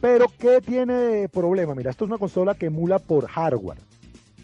Pero 0.00 0.26
¿qué 0.38 0.60
tiene 0.60 0.92
de 0.94 1.28
problema? 1.28 1.74
Mira, 1.74 1.90
esto 1.90 2.04
es 2.04 2.10
una 2.10 2.18
consola 2.18 2.54
que 2.54 2.66
emula 2.66 2.98
por 2.98 3.26
hardware, 3.26 3.78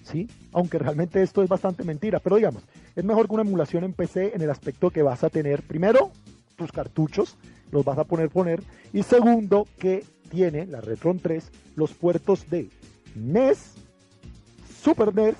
¿sí? 0.03 0.29
Aunque 0.53 0.79
realmente 0.79 1.23
esto 1.23 1.43
es 1.43 1.49
bastante 1.49 1.85
mentira, 1.85 2.21
pero 2.21 2.37
digamos, 2.37 2.63
es 2.97 3.05
mejor 3.05 3.27
que 3.29 3.35
una 3.35 3.43
emulación 3.43 3.85
en 3.85 3.93
PC 3.93 4.33
en 4.35 4.41
el 4.43 4.51
aspecto 4.51 4.91
que 4.91 5.03
vas 5.03 5.23
a 5.25 5.29
tener, 5.31 5.63
primero, 5.63 6.11
tus 6.57 6.73
cartuchos, 6.73 7.37
los 7.71 7.85
vas 7.85 7.99
a 7.99 8.05
poner 8.05 8.31
poner, 8.31 8.63
y 8.93 9.03
segundo, 9.03 9.67
que 9.79 10.05
tiene 10.31 10.67
la 10.67 10.81
Retron 10.81 11.19
3 11.19 11.51
los 11.77 11.93
puertos 11.93 12.49
de 12.49 12.71
NES, 13.15 13.75
Super 14.83 15.15
NES 15.15 15.37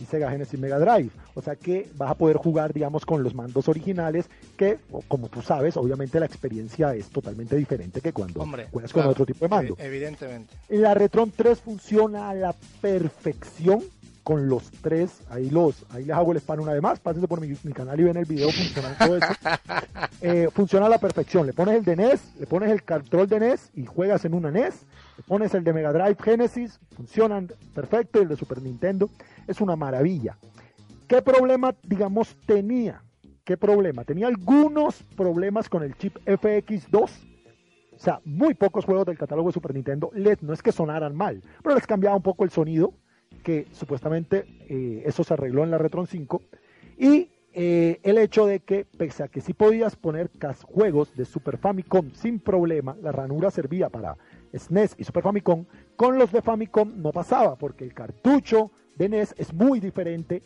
y 0.00 0.04
Sega 0.06 0.30
Genesis 0.30 0.58
Mega 0.58 0.78
Drive. 0.80 1.10
O 1.34 1.42
sea 1.42 1.56
que 1.56 1.88
vas 1.96 2.10
a 2.10 2.14
poder 2.14 2.36
jugar, 2.36 2.72
digamos, 2.72 3.06
con 3.06 3.22
los 3.22 3.34
mandos 3.34 3.68
originales, 3.68 4.26
que, 4.56 4.78
como 5.08 5.28
tú 5.28 5.40
sabes, 5.42 5.76
obviamente 5.76 6.20
la 6.20 6.26
experiencia 6.26 6.94
es 6.94 7.08
totalmente 7.08 7.56
diferente 7.56 8.00
que 8.00 8.12
cuando 8.12 8.40
Hombre, 8.42 8.68
juegas 8.70 8.92
claro, 8.92 9.06
con 9.06 9.12
otro 9.12 9.26
tipo 9.26 9.44
de 9.44 9.48
mando. 9.48 9.76
evi- 9.76 9.84
Evidentemente. 9.84 10.54
La 10.68 10.94
Retron 10.94 11.30
3 11.34 11.58
funciona 11.60 12.28
a 12.30 12.34
la 12.34 12.54
perfección 12.80 13.82
con 14.22 14.48
los 14.48 14.70
tres. 14.82 15.10
Ahí 15.30 15.50
los, 15.50 15.84
ahí 15.90 16.04
les 16.04 16.14
hago 16.16 16.30
el 16.32 16.38
spam 16.38 16.60
una 16.60 16.72
vez 16.74 16.82
más. 16.82 17.00
Pásense 17.00 17.26
por 17.26 17.40
mi, 17.40 17.56
mi 17.64 17.72
canal 17.72 17.98
y 17.98 18.04
ven 18.04 18.16
el 18.16 18.24
video 18.24 18.50
funcionando 18.50 18.96
todo 19.04 19.16
eso. 19.16 19.26
Eh, 20.24 20.48
funciona 20.54 20.86
a 20.86 20.88
la 20.88 20.98
perfección. 20.98 21.46
Le 21.48 21.52
pones 21.52 21.74
el 21.78 21.84
de 21.84 21.96
NES, 21.96 22.20
le 22.38 22.46
pones 22.46 22.70
el 22.70 22.84
control 22.84 23.26
de 23.28 23.40
NES 23.40 23.70
y 23.74 23.84
juegas 23.86 24.24
en 24.24 24.34
una 24.34 24.52
NES. 24.52 24.74
Le 25.16 25.24
pones 25.24 25.52
el 25.54 25.64
de 25.64 25.72
Mega 25.72 25.92
Drive 25.92 26.16
Genesis, 26.22 26.78
funcionan 26.96 27.50
perfecto. 27.74 28.20
Y 28.20 28.22
el 28.22 28.28
de 28.28 28.36
Super 28.36 28.62
Nintendo 28.62 29.10
es 29.48 29.60
una 29.60 29.74
maravilla. 29.74 30.36
¿Qué 31.12 31.20
problema, 31.20 31.74
digamos, 31.82 32.34
tenía? 32.46 33.04
¿Qué 33.44 33.58
problema? 33.58 34.02
Tenía 34.02 34.28
algunos 34.28 35.02
problemas 35.14 35.68
con 35.68 35.82
el 35.82 35.94
chip 35.94 36.16
FX2. 36.24 37.10
O 37.94 37.98
sea, 37.98 38.22
muy 38.24 38.54
pocos 38.54 38.86
juegos 38.86 39.04
del 39.04 39.18
catálogo 39.18 39.50
de 39.50 39.52
Super 39.52 39.74
Nintendo 39.74 40.10
LED 40.14 40.38
no 40.40 40.54
es 40.54 40.62
que 40.62 40.72
sonaran 40.72 41.14
mal, 41.14 41.42
pero 41.62 41.74
les 41.74 41.86
cambiaba 41.86 42.16
un 42.16 42.22
poco 42.22 42.44
el 42.44 42.50
sonido, 42.50 42.94
que 43.42 43.66
supuestamente 43.72 44.46
eh, 44.70 45.02
eso 45.04 45.22
se 45.22 45.34
arregló 45.34 45.64
en 45.64 45.70
la 45.70 45.76
Retron 45.76 46.06
5. 46.06 46.40
Y 46.96 47.28
eh, 47.52 48.00
el 48.04 48.16
hecho 48.16 48.46
de 48.46 48.60
que, 48.60 48.86
pese 48.86 49.22
a 49.22 49.28
que 49.28 49.42
sí 49.42 49.52
podías 49.52 49.96
poner 49.96 50.30
juegos 50.62 51.14
de 51.14 51.26
Super 51.26 51.58
Famicom 51.58 52.10
sin 52.14 52.40
problema, 52.40 52.96
la 53.02 53.12
ranura 53.12 53.50
servía 53.50 53.90
para 53.90 54.16
SNES 54.54 54.94
y 54.96 55.04
Super 55.04 55.24
Famicom, 55.24 55.66
con 55.94 56.18
los 56.18 56.32
de 56.32 56.40
Famicom 56.40 57.02
no 57.02 57.12
pasaba, 57.12 57.56
porque 57.56 57.84
el 57.84 57.92
cartucho 57.92 58.70
de 58.96 59.10
NES 59.10 59.34
es 59.36 59.52
muy 59.52 59.78
diferente 59.78 60.42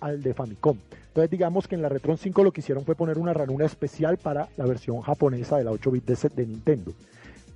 al 0.00 0.22
de 0.22 0.34
Famicom. 0.34 0.76
Entonces 1.08 1.30
digamos 1.30 1.66
que 1.66 1.74
en 1.74 1.82
la 1.82 1.88
Retron 1.88 2.18
5 2.18 2.44
lo 2.44 2.52
que 2.52 2.60
hicieron 2.60 2.84
fue 2.84 2.94
poner 2.94 3.18
una 3.18 3.32
ranura 3.34 3.66
especial 3.66 4.18
para 4.18 4.48
la 4.56 4.66
versión 4.66 5.00
japonesa 5.00 5.56
de 5.56 5.64
la 5.64 5.72
8 5.72 5.90
bit 5.90 6.04
de, 6.04 6.16
se- 6.16 6.28
de 6.28 6.46
Nintendo. 6.46 6.92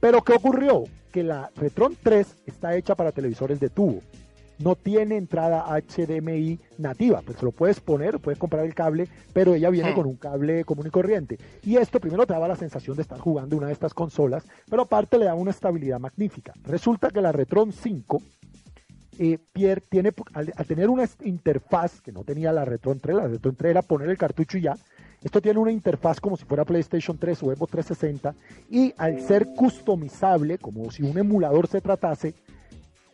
Pero 0.00 0.22
¿qué 0.22 0.32
ocurrió? 0.32 0.84
Que 1.12 1.22
la 1.22 1.50
Retron 1.56 1.96
3 2.02 2.26
está 2.46 2.74
hecha 2.76 2.94
para 2.94 3.12
televisores 3.12 3.60
de 3.60 3.68
tubo. 3.68 4.00
No 4.58 4.76
tiene 4.76 5.16
entrada 5.16 5.64
HDMI 5.68 6.58
nativa, 6.78 7.20
pues 7.24 7.42
lo 7.42 7.50
puedes 7.52 7.80
poner, 7.80 8.18
puedes 8.20 8.38
comprar 8.38 8.64
el 8.64 8.74
cable, 8.74 9.08
pero 9.32 9.54
ella 9.54 9.70
viene 9.70 9.92
Hmm. 9.92 9.94
con 9.94 10.06
un 10.06 10.16
cable 10.16 10.64
común 10.64 10.86
y 10.86 10.90
corriente. 10.90 11.38
Y 11.64 11.76
esto 11.76 11.98
primero 12.00 12.26
te 12.26 12.32
daba 12.32 12.48
la 12.48 12.56
sensación 12.56 12.94
de 12.96 13.02
estar 13.02 13.18
jugando 13.18 13.56
una 13.56 13.66
de 13.68 13.72
estas 13.72 13.94
consolas, 13.94 14.44
pero 14.70 14.82
aparte 14.82 15.18
le 15.18 15.24
da 15.24 15.34
una 15.34 15.50
estabilidad 15.50 15.98
magnífica. 15.98 16.52
Resulta 16.64 17.10
que 17.10 17.20
la 17.20 17.32
Retron 17.32 17.72
5 17.72 18.22
eh, 19.24 19.38
Pierre 19.52 19.80
tiene, 19.88 20.12
al, 20.32 20.52
al 20.56 20.66
tener 20.66 20.90
una 20.90 21.08
interfaz 21.22 22.00
que 22.00 22.10
no 22.10 22.24
tenía 22.24 22.50
la 22.50 22.64
Retron 22.64 22.98
3, 22.98 23.14
la 23.14 23.28
Retron 23.28 23.54
3 23.54 23.70
era 23.70 23.82
poner 23.82 24.10
el 24.10 24.18
cartucho 24.18 24.58
y 24.58 24.62
ya, 24.62 24.74
esto 25.22 25.40
tiene 25.40 25.60
una 25.60 25.70
interfaz 25.70 26.20
como 26.20 26.36
si 26.36 26.44
fuera 26.44 26.64
PlayStation 26.64 27.16
3 27.16 27.40
o 27.44 27.54
Xbox 27.54 27.70
360 27.70 28.34
y 28.68 28.92
al 28.98 29.20
ser 29.20 29.54
customizable, 29.54 30.58
como 30.58 30.90
si 30.90 31.04
un 31.04 31.16
emulador 31.16 31.68
se 31.68 31.80
tratase, 31.80 32.34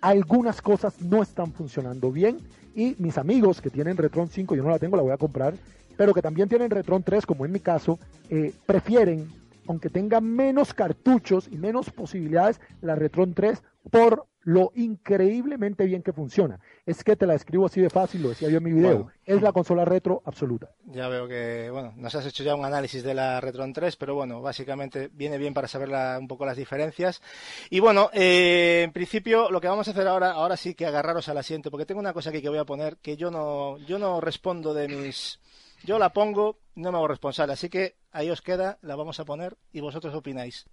algunas 0.00 0.62
cosas 0.62 0.98
no 1.02 1.22
están 1.22 1.52
funcionando 1.52 2.10
bien 2.10 2.38
y 2.74 2.96
mis 2.98 3.18
amigos 3.18 3.60
que 3.60 3.68
tienen 3.68 3.98
Retron 3.98 4.30
5, 4.30 4.56
yo 4.56 4.62
no 4.62 4.70
la 4.70 4.78
tengo, 4.78 4.96
la 4.96 5.02
voy 5.02 5.12
a 5.12 5.18
comprar, 5.18 5.52
pero 5.98 6.14
que 6.14 6.22
también 6.22 6.48
tienen 6.48 6.70
Retron 6.70 7.02
3, 7.02 7.26
como 7.26 7.44
en 7.44 7.52
mi 7.52 7.60
caso, 7.60 7.98
eh, 8.30 8.54
prefieren, 8.64 9.28
aunque 9.66 9.90
tenga 9.90 10.22
menos 10.22 10.72
cartuchos 10.72 11.48
y 11.52 11.58
menos 11.58 11.90
posibilidades, 11.90 12.62
la 12.80 12.94
Retron 12.94 13.34
3 13.34 13.62
por 13.90 14.26
lo 14.42 14.72
increíblemente 14.76 15.84
bien 15.84 16.02
que 16.02 16.12
funciona. 16.14 16.58
Es 16.86 17.04
que 17.04 17.16
te 17.16 17.26
la 17.26 17.34
escribo 17.34 17.66
así 17.66 17.82
de 17.82 17.90
fácil, 17.90 18.22
lo 18.22 18.30
decía 18.30 18.48
yo 18.48 18.58
en 18.58 18.64
mi 18.64 18.72
video. 18.72 18.96
Bueno. 19.04 19.12
Es 19.26 19.42
la 19.42 19.52
consola 19.52 19.84
retro 19.84 20.22
absoluta. 20.24 20.70
Ya 20.86 21.06
veo 21.08 21.28
que, 21.28 21.68
bueno, 21.70 21.92
nos 21.96 22.14
has 22.14 22.24
hecho 22.24 22.42
ya 22.44 22.54
un 22.54 22.64
análisis 22.64 23.02
de 23.02 23.12
la 23.12 23.40
Retron 23.42 23.74
3, 23.74 23.96
pero 23.96 24.14
bueno, 24.14 24.40
básicamente 24.40 25.10
viene 25.12 25.36
bien 25.36 25.52
para 25.52 25.68
saber 25.68 25.90
la- 25.90 26.16
un 26.18 26.28
poco 26.28 26.46
las 26.46 26.56
diferencias. 26.56 27.20
Y 27.68 27.80
bueno, 27.80 28.08
eh, 28.14 28.82
en 28.84 28.92
principio 28.92 29.50
lo 29.50 29.60
que 29.60 29.68
vamos 29.68 29.86
a 29.88 29.90
hacer 29.90 30.08
ahora, 30.08 30.30
ahora 30.30 30.56
sí 30.56 30.74
que 30.74 30.86
agarraros 30.86 31.28
al 31.28 31.36
asiento, 31.36 31.70
porque 31.70 31.84
tengo 31.84 32.00
una 32.00 32.14
cosa 32.14 32.30
aquí 32.30 32.40
que 32.40 32.48
voy 32.48 32.58
a 32.58 32.64
poner 32.64 32.96
que 32.98 33.18
yo 33.18 33.30
no, 33.30 33.76
yo 33.78 33.98
no 33.98 34.18
respondo 34.20 34.72
de 34.72 34.88
mis, 34.88 35.40
yo 35.84 35.98
la 35.98 36.14
pongo, 36.14 36.58
no 36.74 36.90
me 36.90 36.96
hago 36.96 37.08
responsable, 37.08 37.52
así 37.52 37.68
que 37.68 37.96
ahí 38.12 38.30
os 38.30 38.40
queda, 38.40 38.78
la 38.80 38.96
vamos 38.96 39.20
a 39.20 39.26
poner 39.26 39.58
y 39.72 39.80
vosotros 39.80 40.14
opináis. 40.14 40.64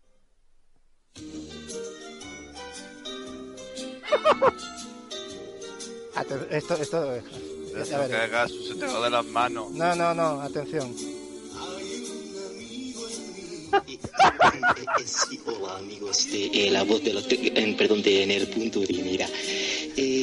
Aten- 6.16 6.48
Esto, 6.50 6.76
esto, 6.76 6.98
a 6.98 7.04
ver, 8.00 8.16
hagas 8.16 8.52
se 8.52 8.76
te 8.76 8.86
va 8.86 9.04
de 9.04 9.10
las 9.10 9.26
manos. 9.26 9.72
no, 9.72 9.96
no, 9.96 10.14
no, 10.14 10.42
atención. 10.42 10.94
Eh, 13.88 14.00
eh, 14.00 15.04
sí, 15.06 15.40
hola 15.46 15.78
amigos 15.78 16.28
de 16.32 16.46
eh, 16.68 16.72
la 16.72 16.84
voz 16.84 17.04
de 17.04 17.14
los 17.14 17.26
eh, 17.30 17.76
perdón 17.78 18.02
de 18.04 18.24
en 18.24 18.32
el 18.32 18.48
punto 18.48 18.80
de 18.80 18.88
mira 18.94 19.28
Eh, 19.98 20.15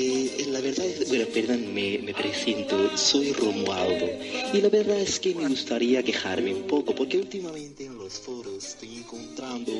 la 0.53 0.61
verdad 0.61 0.85
es 0.85 1.09
bueno 1.09 1.25
perdón 1.33 1.73
me, 1.73 1.99
me 1.99 2.13
presento. 2.13 2.95
Soy 2.97 3.33
Romualdo. 3.33 4.07
Y 4.53 4.61
la 4.61 4.69
verdad 4.69 4.99
es 4.99 5.19
que 5.19 5.35
me 5.35 5.49
gustaría 5.49 6.03
quejarme 6.03 6.55
un 6.55 6.65
poco 6.65 6.95
porque 6.95 7.17
últimamente 7.17 7.87
en 7.87 7.97
los 7.97 8.19
foros 8.21 8.63
estoy 8.63 8.99
encontrando 8.99 9.73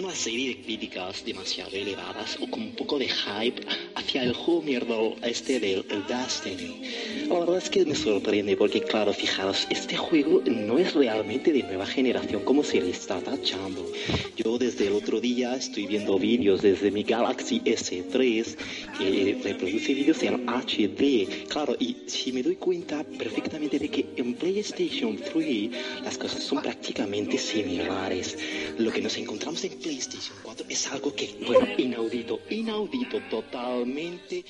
una 0.00 0.14
serie 0.14 0.48
de 0.48 0.62
críticas 0.62 1.24
demasiado 1.24 1.70
elevadas 1.70 2.36
o 2.40 2.50
con 2.50 2.62
un 2.62 2.74
poco 2.74 2.98
de 2.98 3.08
hype 3.08 3.62
hacia 3.94 4.24
el 4.24 4.34
juego 4.34 4.62
mierda 4.62 4.96
este 5.22 5.60
del 5.60 5.84
el 5.90 6.06
Destiny. 6.06 6.82
La 7.28 7.38
verdad 7.38 7.58
es 7.58 7.70
que 7.70 7.84
me 7.84 7.94
sorprende 7.94 8.56
porque 8.56 8.82
claro 8.82 9.14
fijaros 9.14 9.66
este 9.70 9.96
juego 9.96 10.42
no 10.44 10.78
es 10.78 10.92
realmente 10.92 11.52
de 11.52 11.62
nueva 11.62 11.86
generación 11.86 12.44
como 12.44 12.64
se 12.64 12.80
le 12.80 12.90
está 12.90 13.20
tachando. 13.20 13.90
Yo 14.36 14.58
desde 14.58 14.88
el 14.88 14.94
otro 14.94 15.20
día 15.20 15.54
estoy 15.54 15.86
viendo 15.86 16.18
vídeos 16.18 16.62
desde 16.62 16.90
mi 16.90 17.02
Galaxy 17.02 17.60
S3 17.60 18.56
que 18.98 19.40
reproduce 19.42 19.94
vídeos 20.02 20.22
en 20.24 20.48
HD. 20.48 21.46
Claro, 21.48 21.76
y 21.78 21.96
si 22.06 22.32
me 22.32 22.42
doy 22.42 22.56
cuenta 22.56 23.04
perfectamente 23.04 23.78
de 23.78 23.88
que 23.88 24.06
en 24.16 24.34
PlayStation 24.34 25.16
3 25.16 26.02
las 26.02 26.18
cosas 26.18 26.42
son 26.42 26.60
prácticamente 26.60 27.38
similares. 27.38 28.36
Lo 28.78 28.90
que 28.90 29.00
nos 29.00 29.16
encontramos 29.16 29.62
en 29.62 29.78
PlayStation 29.78 30.36
4 30.42 30.66
es 30.68 30.88
algo 30.88 31.14
que, 31.14 31.36
bueno, 31.46 31.68
inaudito, 31.78 32.40
inaudito, 32.50 33.20
totalmente 33.30 34.44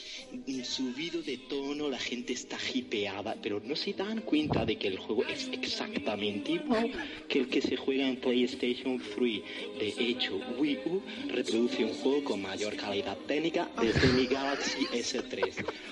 subido 0.65 1.21
de 1.21 1.37
tono, 1.37 1.91
la 1.91 1.99
gente 1.99 2.33
está 2.33 2.57
hipeada, 2.73 3.37
pero 3.43 3.61
no 3.63 3.77
se 3.77 3.93
dan 3.93 4.23
cuenta 4.23 4.65
de 4.65 4.79
que 4.79 4.89
el 4.89 4.99
juego 4.99 5.25
es 5.27 5.51
exactamente 5.53 6.53
igual 6.53 6.91
que 7.29 7.41
el 7.41 7.49
que 7.49 7.61
se 7.61 7.77
juega 7.77 8.09
en 8.09 8.17
PlayStation 8.17 8.99
3. 8.99 9.43
De 9.79 9.95
hecho, 9.99 10.41
Wii 10.59 10.79
U 10.87 11.03
reproduce 11.29 11.85
un 11.85 11.93
juego 11.93 12.25
con 12.25 12.41
mayor 12.41 12.75
calidad 12.77 13.19
técnica 13.27 13.69
desde 13.83 14.09
mi 14.15 14.27
Galaxy 14.27 14.87
S3. 14.87 15.42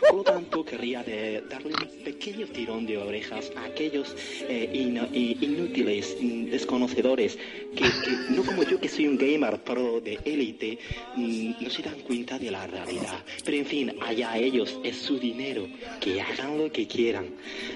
Por 0.00 0.14
lo 0.14 0.22
tanto, 0.24 0.64
querría 0.64 1.02
de- 1.02 1.42
darle 1.48 1.74
un 1.74 2.04
pequeño 2.04 2.46
tirón 2.48 2.86
de 2.86 2.98
orejas 2.98 3.50
a 3.56 3.64
aquellos 3.64 4.14
eh, 4.48 4.70
ino- 4.72 5.08
i- 5.12 5.36
inútiles, 5.40 6.16
mm, 6.20 6.44
desconocedores, 6.50 7.38
que, 7.76 7.84
que 8.02 8.10
no 8.30 8.42
como 8.42 8.62
yo 8.62 8.80
que 8.80 8.88
soy 8.88 9.06
un 9.06 9.16
gamer 9.18 9.58
pro 9.62 10.00
de 10.00 10.18
élite, 10.24 10.78
mm, 11.16 11.52
no 11.62 11.70
se 11.70 11.82
dan 11.82 12.00
cuenta 12.00 12.38
de 12.38 12.50
la 12.50 12.66
realidad. 12.66 13.18
Pero 13.44 13.56
en 13.56 13.66
fin, 13.66 13.94
allá 14.00 14.36
ellos, 14.36 14.78
es 14.84 14.96
su 14.96 15.18
dinero, 15.18 15.66
que 16.00 16.20
hagan 16.20 16.58
lo 16.58 16.70
que 16.72 16.86
quieran. 16.86 17.26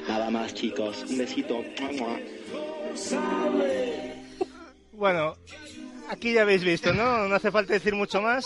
Nada 0.09 0.31
más 0.31 0.55
chicos, 0.55 1.05
un 1.09 1.19
besito. 1.19 1.65
Bueno, 4.93 5.36
aquí 6.09 6.33
ya 6.33 6.43
habéis 6.43 6.62
visto, 6.65 6.93
¿no? 6.94 7.27
No 7.28 7.35
hace 7.35 7.51
falta 7.51 7.73
decir 7.73 7.94
mucho 7.94 8.20
más 8.20 8.44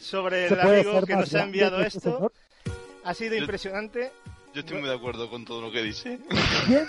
sobre 0.00 0.48
¿Se 0.48 0.54
el 0.54 0.60
amigo 0.60 1.02
que 1.04 1.16
nos 1.16 1.34
ha 1.34 1.42
enviado 1.42 1.80
esto. 1.80 2.00
señor? 2.00 2.32
Ha 3.08 3.14
sido 3.14 3.36
impresionante. 3.36 4.12
Yo 4.52 4.60
estoy 4.60 4.80
muy 4.80 4.88
de 4.88 4.94
acuerdo 4.94 5.30
con 5.30 5.44
todo 5.44 5.62
lo 5.62 5.70
que 5.72 5.82
dice. 5.82 6.18
¿Quién, 6.66 6.86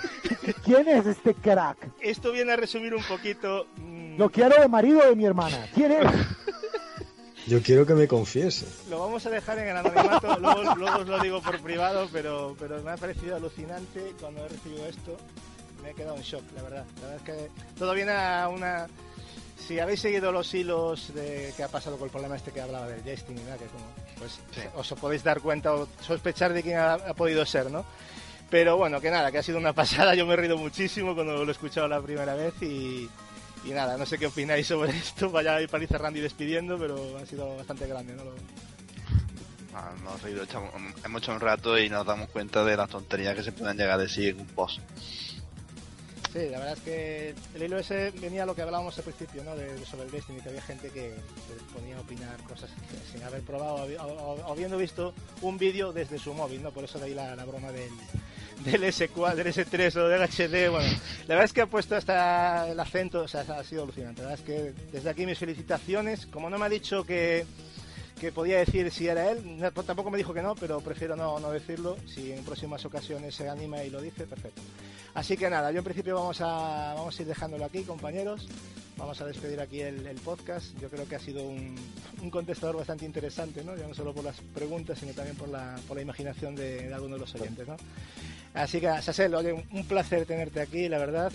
quién 0.65 0.87
es 0.89 1.05
este 1.05 1.33
crack? 1.33 1.77
Esto 2.01 2.31
viene 2.33 2.51
a 2.51 2.55
resumir 2.57 2.93
un 2.93 3.03
poquito. 3.03 3.67
mm, 3.77 4.17
Lo 4.17 4.29
quiero 4.29 4.59
de 4.61 4.67
marido 4.67 4.99
de 5.07 5.15
mi 5.15 5.25
hermana. 5.25 5.67
¿Quién 5.73 5.91
es? 5.93 6.11
Yo 7.47 7.61
quiero 7.61 7.85
que 7.85 7.93
me 7.93 8.07
confiese. 8.07 8.65
Lo 8.89 8.99
vamos 8.99 9.25
a 9.25 9.29
dejar 9.29 9.57
en 9.59 9.69
el 9.69 9.77
anonimato, 9.77 10.37
luego, 10.39 10.75
luego 10.75 10.97
os 10.99 11.07
lo 11.07 11.19
digo 11.19 11.41
por 11.41 11.59
privado, 11.61 12.07
pero, 12.11 12.55
pero 12.59 12.81
me 12.83 12.91
ha 12.91 12.97
parecido 12.97 13.37
alucinante 13.37 14.13
cuando 14.19 14.45
he 14.45 14.49
recibido 14.49 14.85
esto. 14.85 15.17
Me 15.81 15.91
he 15.91 15.93
quedado 15.93 16.17
en 16.17 16.21
shock, 16.23 16.43
la 16.55 16.63
verdad. 16.63 16.85
La 17.01 17.07
verdad 17.07 17.15
es 17.17 17.23
que 17.23 17.49
todo 17.79 17.93
viene 17.93 18.11
a 18.11 18.49
una... 18.49 18.87
Si 19.57 19.79
habéis 19.79 19.99
seguido 19.99 20.31
los 20.31 20.53
hilos 20.53 21.13
de 21.13 21.53
qué 21.55 21.63
ha 21.63 21.67
pasado 21.67 21.97
con 21.97 22.05
el 22.07 22.11
problema 22.11 22.35
este 22.35 22.51
que 22.51 22.61
hablaba 22.61 22.87
del 22.87 23.01
Justin 23.01 23.37
y 23.37 23.41
nada, 23.43 23.57
que 23.57 23.65
como, 23.65 23.85
pues 24.19 24.39
os 24.75 24.93
podéis 24.99 25.23
dar 25.23 25.39
cuenta 25.41 25.73
o 25.73 25.87
sospechar 26.01 26.53
de 26.53 26.61
quién 26.61 26.77
ha, 26.77 26.93
ha 26.93 27.13
podido 27.13 27.45
ser, 27.45 27.71
¿no? 27.71 27.85
Pero 28.49 28.77
bueno, 28.77 28.99
que 28.99 29.09
nada, 29.11 29.31
que 29.31 29.37
ha 29.39 29.43
sido 29.43 29.57
una 29.57 29.73
pasada. 29.81 30.13
Yo 30.15 30.25
me 30.25 30.33
he 30.33 30.37
reído 30.37 30.57
muchísimo 30.57 31.15
cuando 31.15 31.43
lo 31.43 31.49
he 31.49 31.51
escuchado 31.51 31.87
la 31.87 32.01
primera 32.01 32.35
vez 32.35 32.53
y, 32.61 33.09
y 33.65 33.69
nada, 33.71 33.97
no 33.97 34.05
sé 34.05 34.17
qué 34.17 34.27
opináis 34.27 34.67
sobre 34.67 34.91
esto. 34.97 35.29
Vaya 35.31 35.55
a 35.55 35.61
ir 35.61 35.69
para 35.69 35.83
ir 35.83 35.89
cerrando 35.89 36.19
y 36.19 36.21
despidiendo, 36.21 36.77
pero 36.77 37.17
ha 37.17 37.25
sido 37.25 37.55
bastante 37.57 37.87
grande, 37.87 38.13
¿no? 38.13 38.25
Lo- 38.25 38.33
Ah, 39.73 39.91
hemos, 39.97 40.19
hemos 41.05 41.21
hecho 41.21 41.31
un 41.31 41.39
rato 41.39 41.77
y 41.77 41.89
nos 41.89 42.05
damos 42.05 42.29
cuenta 42.29 42.65
de 42.65 42.75
las 42.75 42.89
tonterías 42.89 43.35
que 43.35 43.43
se 43.43 43.51
pueden 43.51 43.77
llegar 43.77 43.93
a 43.93 43.97
decir 44.03 44.29
en 44.29 44.39
un 44.41 44.47
post. 44.47 44.79
Sí, 46.31 46.47
la 46.49 46.59
verdad 46.59 46.73
es 46.73 46.79
que 46.81 47.35
el 47.55 47.63
hilo 47.63 47.79
ese 47.79 48.11
venía 48.11 48.43
a 48.43 48.45
lo 48.45 48.53
que 48.53 48.61
hablábamos 48.61 48.95
al 48.97 49.03
principio, 49.03 49.43
¿no? 49.43 49.55
De, 49.55 49.83
sobre 49.83 50.03
el 50.03 50.11
Destiny, 50.11 50.41
que 50.41 50.49
había 50.49 50.61
gente 50.61 50.89
que 50.89 51.15
se 51.15 51.73
ponía 51.73 51.97
a 51.97 52.01
opinar 52.01 52.37
cosas 52.43 52.69
sin 53.11 53.23
haber 53.23 53.41
probado 53.41 53.87
o 53.87 54.51
habiendo 54.51 54.77
visto 54.77 55.13
un 55.41 55.57
vídeo 55.57 55.91
desde 55.91 56.19
su 56.19 56.33
móvil, 56.35 56.61
¿no? 56.61 56.71
Por 56.71 56.83
eso 56.83 56.99
de 56.99 57.05
ahí 57.05 57.13
la, 57.15 57.35
la 57.35 57.45
broma 57.45 57.71
del, 57.71 57.89
del 58.63 58.83
S4, 58.83 59.35
del 59.35 59.47
S3 59.47 59.95
o 59.95 60.07
del 60.07 60.21
HD. 60.21 60.69
Bueno, 60.69 60.89
la 61.21 61.35
verdad 61.35 61.45
es 61.45 61.53
que 61.53 61.61
ha 61.61 61.67
puesto 61.67 61.95
hasta 61.95 62.69
el 62.69 62.79
acento, 62.79 63.21
o 63.21 63.27
sea, 63.27 63.41
ha 63.41 63.63
sido 63.63 63.83
alucinante. 63.83 64.21
La 64.21 64.29
verdad 64.29 64.45
es 64.45 64.45
que 64.45 64.73
desde 64.91 65.09
aquí 65.09 65.25
mis 65.25 65.39
felicitaciones. 65.39 66.27
Como 66.27 66.49
no 66.49 66.59
me 66.59 66.65
ha 66.67 66.69
dicho 66.69 67.03
que 67.05 67.45
que 68.19 68.31
podía 68.31 68.59
decir 68.59 68.91
si 68.91 69.07
era 69.07 69.31
él. 69.31 69.57
No, 69.59 69.71
Tampoco 69.71 70.11
me 70.11 70.17
dijo 70.17 70.33
que 70.33 70.41
no, 70.41 70.55
pero 70.55 70.79
prefiero 70.81 71.15
no, 71.15 71.39
no 71.39 71.51
decirlo. 71.51 71.97
Si 72.05 72.31
en 72.31 72.43
próximas 72.43 72.85
ocasiones 72.85 73.33
se 73.33 73.49
anima 73.49 73.83
y 73.83 73.89
lo 73.89 74.01
dice, 74.01 74.25
perfecto. 74.25 74.61
Así 75.13 75.37
que 75.37 75.49
nada, 75.49 75.71
yo 75.71 75.79
en 75.79 75.83
principio 75.83 76.15
vamos 76.15 76.39
a, 76.41 76.93
vamos 76.95 77.17
a 77.17 77.21
ir 77.21 77.27
dejándolo 77.27 77.65
aquí, 77.65 77.83
compañeros. 77.83 78.47
Vamos 78.99 79.19
a 79.21 79.25
despedir 79.25 79.59
aquí 79.61 79.79
el, 79.81 80.05
el 80.05 80.17
podcast. 80.17 80.77
Yo 80.79 80.89
creo 80.89 81.07
que 81.07 81.15
ha 81.15 81.19
sido 81.19 81.41
un, 81.43 81.75
un 82.21 82.29
contestador 82.29 82.75
bastante 82.77 83.05
interesante, 83.05 83.63
¿no? 83.63 83.75
Ya 83.75 83.87
no 83.87 83.93
solo 83.95 84.13
por 84.13 84.23
las 84.25 84.35
preguntas, 84.53 84.99
sino 84.99 85.13
también 85.13 85.35
por 85.37 85.47
la, 85.49 85.79
por 85.87 85.95
la 85.97 86.03
imaginación 86.03 86.53
de, 86.55 86.87
de 86.89 86.93
algunos 86.93 87.17
de 87.17 87.21
los 87.21 87.35
oyentes, 87.35 87.67
¿no? 87.67 87.77
Así 88.53 88.81
que, 88.81 88.87
Sasel, 89.01 89.33
oye, 89.35 89.53
un- 89.71 89.85
placer 89.85 90.25
tenerte 90.25 90.59
aquí, 90.59 90.89
la 90.89 90.97
verdad. 90.97 91.31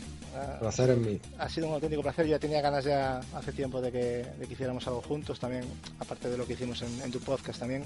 Placer 0.60 0.90
en 0.90 1.00
mí. 1.06 1.20
ha 1.38 1.48
sido 1.48 1.68
un 1.68 1.74
auténtico 1.74 2.02
placer. 2.02 2.26
Yo 2.26 2.32
ya 2.32 2.38
tenía 2.40 2.60
ganas 2.60 2.84
ya 2.84 3.20
hace 3.34 3.52
tiempo 3.52 3.80
de 3.80 3.90
que, 3.92 3.98
de 4.38 4.46
que 4.46 4.52
hiciéramos 4.52 4.86
algo 4.88 5.00
juntos 5.00 5.38
también, 5.38 5.64
aparte 6.00 6.28
de 6.28 6.36
lo 6.36 6.44
que 6.44 6.54
hicimos 6.54 6.82
en, 6.82 7.00
en 7.02 7.10
tu 7.12 7.20
podcast 7.20 7.60
también. 7.60 7.84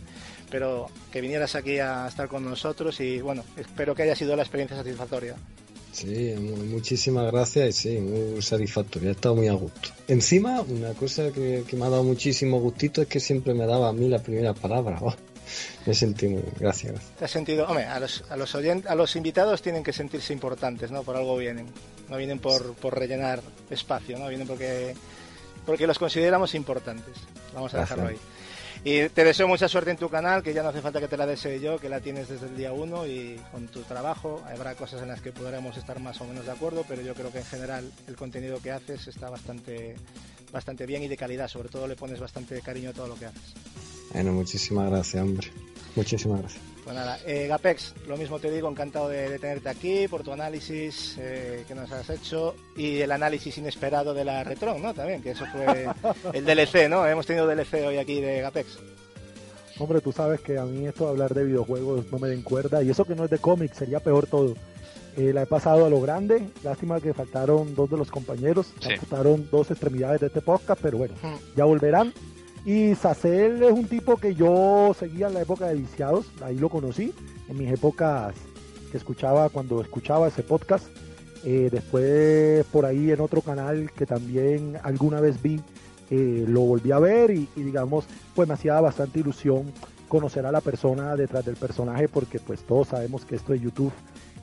Pero 0.50 0.86
que 1.12 1.20
vinieras 1.20 1.54
aquí 1.54 1.78
a 1.78 2.08
estar 2.08 2.26
con 2.26 2.42
nosotros 2.44 2.98
y 3.00 3.20
bueno, 3.20 3.44
espero 3.56 3.94
que 3.94 4.02
haya 4.04 4.16
sido 4.16 4.34
la 4.34 4.42
experiencia 4.42 4.76
satisfactoria. 4.78 5.36
Sí, 6.00 6.34
mu- 6.38 6.56
muchísimas 6.64 7.30
gracias 7.32 7.68
y 7.68 7.72
sí, 7.72 7.98
muy 7.98 8.40
satisfactorio, 8.42 9.08
he 9.08 9.12
estado 9.12 9.34
muy 9.36 9.48
a 9.48 9.52
gusto. 9.54 9.90
Encima, 10.06 10.60
una 10.62 10.92
cosa 10.94 11.30
que, 11.32 11.64
que 11.66 11.76
me 11.76 11.86
ha 11.86 11.88
dado 11.88 12.04
muchísimo 12.04 12.60
gustito 12.60 13.02
es 13.02 13.08
que 13.08 13.20
siempre 13.20 13.54
me 13.54 13.66
daba 13.66 13.88
a 13.88 13.92
mí 13.92 14.08
la 14.08 14.18
primera 14.20 14.54
palabra. 14.54 14.98
oh, 15.00 15.14
me 15.86 15.94
sentí 15.94 16.28
muy... 16.28 16.42
Gracias, 16.60 16.92
gracias. 16.92 17.16
¿Te 17.18 17.24
has 17.24 17.30
sentido? 17.30 17.66
Hombre, 17.66 17.84
a 17.86 17.98
los, 17.98 18.22
a 18.28 18.36
los, 18.36 18.54
oyent- 18.54 18.86
a 18.86 18.94
los 18.94 19.16
invitados 19.16 19.60
tienen 19.62 19.82
que 19.82 19.92
sentirse 19.92 20.32
importantes, 20.32 20.90
¿no? 20.90 21.02
Por 21.02 21.16
algo 21.16 21.36
vienen. 21.36 21.66
No 22.08 22.16
vienen 22.16 22.38
por, 22.38 22.74
por 22.74 22.98
rellenar 22.98 23.42
espacio, 23.70 24.18
¿no? 24.18 24.28
Vienen 24.28 24.46
porque, 24.46 24.94
porque 25.66 25.86
los 25.86 25.98
consideramos 25.98 26.54
importantes. 26.54 27.14
Vamos 27.54 27.74
a 27.74 27.80
dejarlo 27.80 28.08
ahí. 28.08 28.16
Y 28.84 29.08
te 29.08 29.24
deseo 29.24 29.48
mucha 29.48 29.68
suerte 29.68 29.90
en 29.90 29.96
tu 29.96 30.08
canal, 30.08 30.42
que 30.42 30.54
ya 30.54 30.62
no 30.62 30.68
hace 30.68 30.80
falta 30.80 31.00
que 31.00 31.08
te 31.08 31.16
la 31.16 31.26
desee 31.26 31.60
yo, 31.60 31.78
que 31.78 31.88
la 31.88 32.00
tienes 32.00 32.28
desde 32.28 32.46
el 32.46 32.56
día 32.56 32.72
uno 32.72 33.06
y 33.06 33.40
con 33.50 33.66
tu 33.68 33.82
trabajo. 33.82 34.42
Habrá 34.46 34.74
cosas 34.74 35.02
en 35.02 35.08
las 35.08 35.20
que 35.20 35.32
podremos 35.32 35.76
estar 35.76 36.00
más 36.00 36.20
o 36.20 36.24
menos 36.24 36.46
de 36.46 36.52
acuerdo, 36.52 36.84
pero 36.86 37.02
yo 37.02 37.14
creo 37.14 37.32
que 37.32 37.38
en 37.38 37.44
general 37.44 37.90
el 38.06 38.16
contenido 38.16 38.60
que 38.60 38.70
haces 38.70 39.08
está 39.08 39.30
bastante, 39.30 39.96
bastante 40.52 40.86
bien 40.86 41.02
y 41.02 41.08
de 41.08 41.16
calidad. 41.16 41.48
Sobre 41.48 41.68
todo 41.68 41.86
le 41.86 41.96
pones 41.96 42.20
bastante 42.20 42.60
cariño 42.60 42.90
a 42.90 42.92
todo 42.92 43.08
lo 43.08 43.16
que 43.16 43.26
haces. 43.26 43.54
Bueno, 44.12 44.32
muchísimas 44.32 44.90
gracias, 44.90 45.22
hombre. 45.22 45.48
Muchísimas 45.96 46.40
gracias. 46.40 46.77
Pues 46.88 46.96
nada, 46.96 47.18
eh, 47.26 47.46
Gapex, 47.48 47.92
lo 48.06 48.16
mismo 48.16 48.38
te 48.38 48.50
digo, 48.50 48.66
encantado 48.66 49.10
de, 49.10 49.28
de 49.28 49.38
tenerte 49.38 49.68
aquí 49.68 50.08
por 50.08 50.22
tu 50.22 50.32
análisis 50.32 51.16
eh, 51.18 51.62
que 51.68 51.74
nos 51.74 51.92
has 51.92 52.08
hecho 52.08 52.54
y 52.78 53.02
el 53.02 53.12
análisis 53.12 53.58
inesperado 53.58 54.14
de 54.14 54.24
la 54.24 54.42
Retron, 54.42 54.80
¿no? 54.80 54.94
También, 54.94 55.22
que 55.22 55.32
eso 55.32 55.44
fue 55.52 55.86
el 56.32 56.46
DLC, 56.46 56.88
¿no? 56.88 57.06
Hemos 57.06 57.26
tenido 57.26 57.46
DLC 57.46 57.86
hoy 57.86 57.98
aquí 57.98 58.22
de 58.22 58.40
Gapex. 58.40 58.78
Hombre, 59.78 60.00
tú 60.00 60.12
sabes 60.12 60.40
que 60.40 60.56
a 60.56 60.64
mí 60.64 60.86
esto 60.86 61.04
de 61.04 61.10
hablar 61.10 61.34
de 61.34 61.44
videojuegos 61.44 62.10
no 62.10 62.18
me 62.18 62.28
den 62.28 62.40
cuerda. 62.40 62.82
Y 62.82 62.88
eso 62.88 63.04
que 63.04 63.14
no 63.14 63.24
es 63.24 63.30
de 63.30 63.38
cómics, 63.38 63.76
sería 63.76 64.00
peor 64.00 64.26
todo. 64.26 64.54
Eh, 65.18 65.32
la 65.34 65.42
he 65.42 65.46
pasado 65.46 65.84
a 65.84 65.90
lo 65.90 66.00
grande. 66.00 66.48
Lástima 66.64 67.02
que 67.02 67.12
faltaron 67.12 67.74
dos 67.74 67.90
de 67.90 67.98
los 67.98 68.10
compañeros. 68.10 68.72
Sí. 68.80 68.96
Faltaron 68.96 69.46
dos 69.50 69.70
extremidades 69.70 70.22
de 70.22 70.28
este 70.28 70.40
podcast, 70.40 70.80
pero 70.80 70.96
bueno, 70.96 71.12
ya 71.54 71.66
volverán. 71.66 72.14
Y 72.64 72.94
Sacel 72.94 73.62
es 73.62 73.72
un 73.72 73.86
tipo 73.86 74.16
que 74.16 74.34
yo 74.34 74.94
seguía 74.98 75.28
en 75.28 75.34
la 75.34 75.42
época 75.42 75.66
de 75.66 75.76
Viciados. 75.76 76.26
Ahí 76.42 76.58
lo 76.58 76.68
conocí. 76.68 77.14
En 77.48 77.56
mis 77.56 77.72
épocas 77.72 78.34
que 78.90 78.98
escuchaba, 78.98 79.48
cuando 79.48 79.80
escuchaba 79.80 80.28
ese 80.28 80.42
podcast. 80.42 80.86
Eh, 81.44 81.68
después 81.70 82.64
por 82.66 82.84
ahí 82.84 83.12
en 83.12 83.20
otro 83.20 83.42
canal 83.42 83.92
que 83.92 84.06
también 84.06 84.76
alguna 84.82 85.20
vez 85.20 85.40
vi, 85.40 85.60
eh, 86.10 86.44
lo 86.48 86.62
volví 86.62 86.90
a 86.90 86.98
ver 86.98 87.30
y, 87.30 87.48
y 87.54 87.62
digamos, 87.62 88.06
pues 88.34 88.48
me 88.48 88.54
hacía 88.54 88.80
bastante 88.80 89.20
ilusión 89.20 89.72
conocer 90.08 90.46
a 90.46 90.52
la 90.52 90.60
persona 90.60 91.14
detrás 91.14 91.44
del 91.44 91.56
personaje 91.56 92.08
porque 92.08 92.40
pues 92.40 92.60
todos 92.62 92.88
sabemos 92.88 93.24
que 93.24 93.36
esto 93.36 93.52
de 93.52 93.60
YouTube 93.60 93.92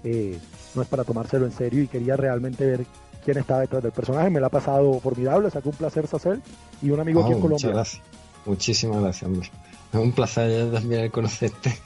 eh, 0.04 0.40
no 0.76 0.84
es 0.84 0.88
para 0.88 1.04
tomárselo 1.04 1.46
en 1.46 1.52
serio 1.52 1.82
y 1.82 1.88
quería 1.88 2.16
realmente 2.16 2.66
ver 2.66 2.86
quién 3.26 3.38
estaba 3.40 3.62
detrás 3.62 3.84
del 3.84 3.92
personaje. 3.92 4.30
Me 4.30 4.40
la 4.40 4.48
ha 4.48 4.52
pasado 4.52 5.00
formidable, 5.02 5.50
sacó 5.52 5.70
un 5.70 5.76
placer 5.76 6.08
Sacel 6.08 6.42
y 6.82 6.92
un 6.92 7.00
amigo 7.02 7.22
aquí 7.24 7.34
Oh, 7.34 7.36
en 7.36 7.42
muchas 7.42 7.62
Colombia. 7.62 7.70
gracias. 7.82 8.02
Muchísimas 8.46 9.02
gracias, 9.02 9.24
hombre. 9.24 9.52
Es 9.94 10.00
un 10.00 10.12
placer 10.12 10.72
también 10.72 11.02
el 11.02 11.12
conocerte. 11.12 11.78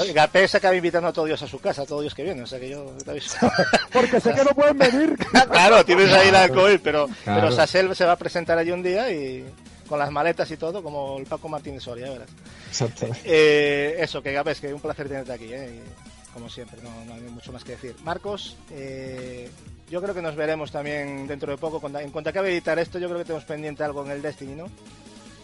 Oye, 0.00 0.12
Gapex 0.12 0.54
acaba 0.56 0.76
invitando 0.76 1.08
a 1.08 1.12
todos 1.12 1.26
Dios 1.28 1.42
a 1.42 1.46
su 1.48 1.58
casa, 1.58 1.82
a 1.82 1.86
todos 1.86 2.02
Dios 2.02 2.14
que 2.14 2.22
vienen, 2.22 2.44
o 2.44 2.46
sea 2.46 2.60
que 2.60 2.68
yo 2.68 2.84
te 3.04 3.10
aviso. 3.10 3.36
Porque 3.92 4.20
sé 4.20 4.32
que 4.34 4.44
no 4.44 4.50
pueden 4.50 4.76
venir. 4.78 5.16
claro, 5.50 5.84
tienes 5.84 6.12
ahí 6.12 6.30
la 6.30 6.48
COVID, 6.48 6.80
pero, 6.82 7.08
Claro. 7.24 7.40
pero 7.40 7.52
Sasel 7.52 7.94
se 7.96 8.04
va 8.04 8.12
a 8.12 8.16
presentar 8.16 8.58
allí 8.58 8.70
un 8.70 8.82
día 8.82 9.10
y 9.10 9.44
con 9.88 9.98
las 9.98 10.10
maletas 10.12 10.50
y 10.50 10.56
todo, 10.58 10.82
como 10.82 11.18
el 11.18 11.24
Paco 11.24 11.48
Martínez 11.48 11.82
Soria, 11.82 12.10
verás. 12.10 12.28
Exactamente. 12.68 13.20
Eh, 13.24 13.96
eso, 14.00 14.22
que 14.22 14.32
Gapes, 14.32 14.60
que 14.60 14.72
un 14.74 14.80
placer 14.80 15.08
tenerte 15.08 15.32
aquí, 15.32 15.50
eh, 15.52 15.80
y 15.82 16.32
como 16.34 16.48
siempre, 16.50 16.78
no, 16.82 16.90
no 17.06 17.14
hay 17.14 17.22
mucho 17.22 17.52
más 17.52 17.64
que 17.64 17.72
decir. 17.72 17.96
Marcos, 18.04 18.56
eh, 18.70 19.48
yo 19.90 20.02
creo 20.02 20.14
que 20.14 20.22
nos 20.22 20.36
veremos 20.36 20.70
también 20.70 21.26
dentro 21.26 21.50
de 21.50 21.58
poco. 21.58 21.80
En 21.98 22.10
cuanto 22.10 22.30
acabe 22.30 22.48
de 22.48 22.54
editar 22.54 22.78
esto, 22.78 22.98
yo 22.98 23.08
creo 23.08 23.18
que 23.18 23.24
tenemos 23.24 23.44
pendiente 23.44 23.82
algo 23.82 24.04
en 24.04 24.10
el 24.10 24.22
Destiny, 24.22 24.54
¿no? 24.54 24.66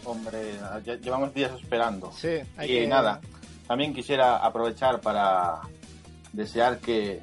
Hombre, 0.05 0.53
llevamos 1.01 1.33
días 1.33 1.51
esperando. 1.59 2.11
Sí, 2.11 2.39
hay 2.57 2.71
y 2.71 2.79
que... 2.81 2.87
nada, 2.87 3.19
también 3.67 3.93
quisiera 3.93 4.37
aprovechar 4.37 5.01
para 5.01 5.61
desear 6.31 6.77
que, 6.79 7.21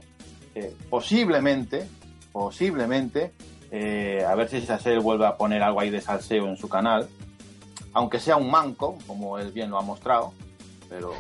que 0.53 0.75
posiblemente, 0.91 1.87
posiblemente, 2.33 3.33
eh, 3.71 4.25
a 4.29 4.35
ver 4.35 4.49
si 4.49 4.61
Sasel 4.61 5.01
vuelve 5.01 5.27
a 5.27 5.37
poner 5.37 5.63
algo 5.63 5.81
ahí 5.81 5.91
de 5.91 6.01
salseo 6.01 6.49
en 6.49 6.57
su 6.57 6.69
canal, 6.69 7.09
aunque 7.93 8.19
sea 8.19 8.37
un 8.37 8.51
manco, 8.51 8.99
como 9.07 9.39
él 9.39 9.53
bien 9.53 9.71
lo 9.71 9.79
ha 9.79 9.83
mostrado, 9.83 10.33
pero 10.89 11.15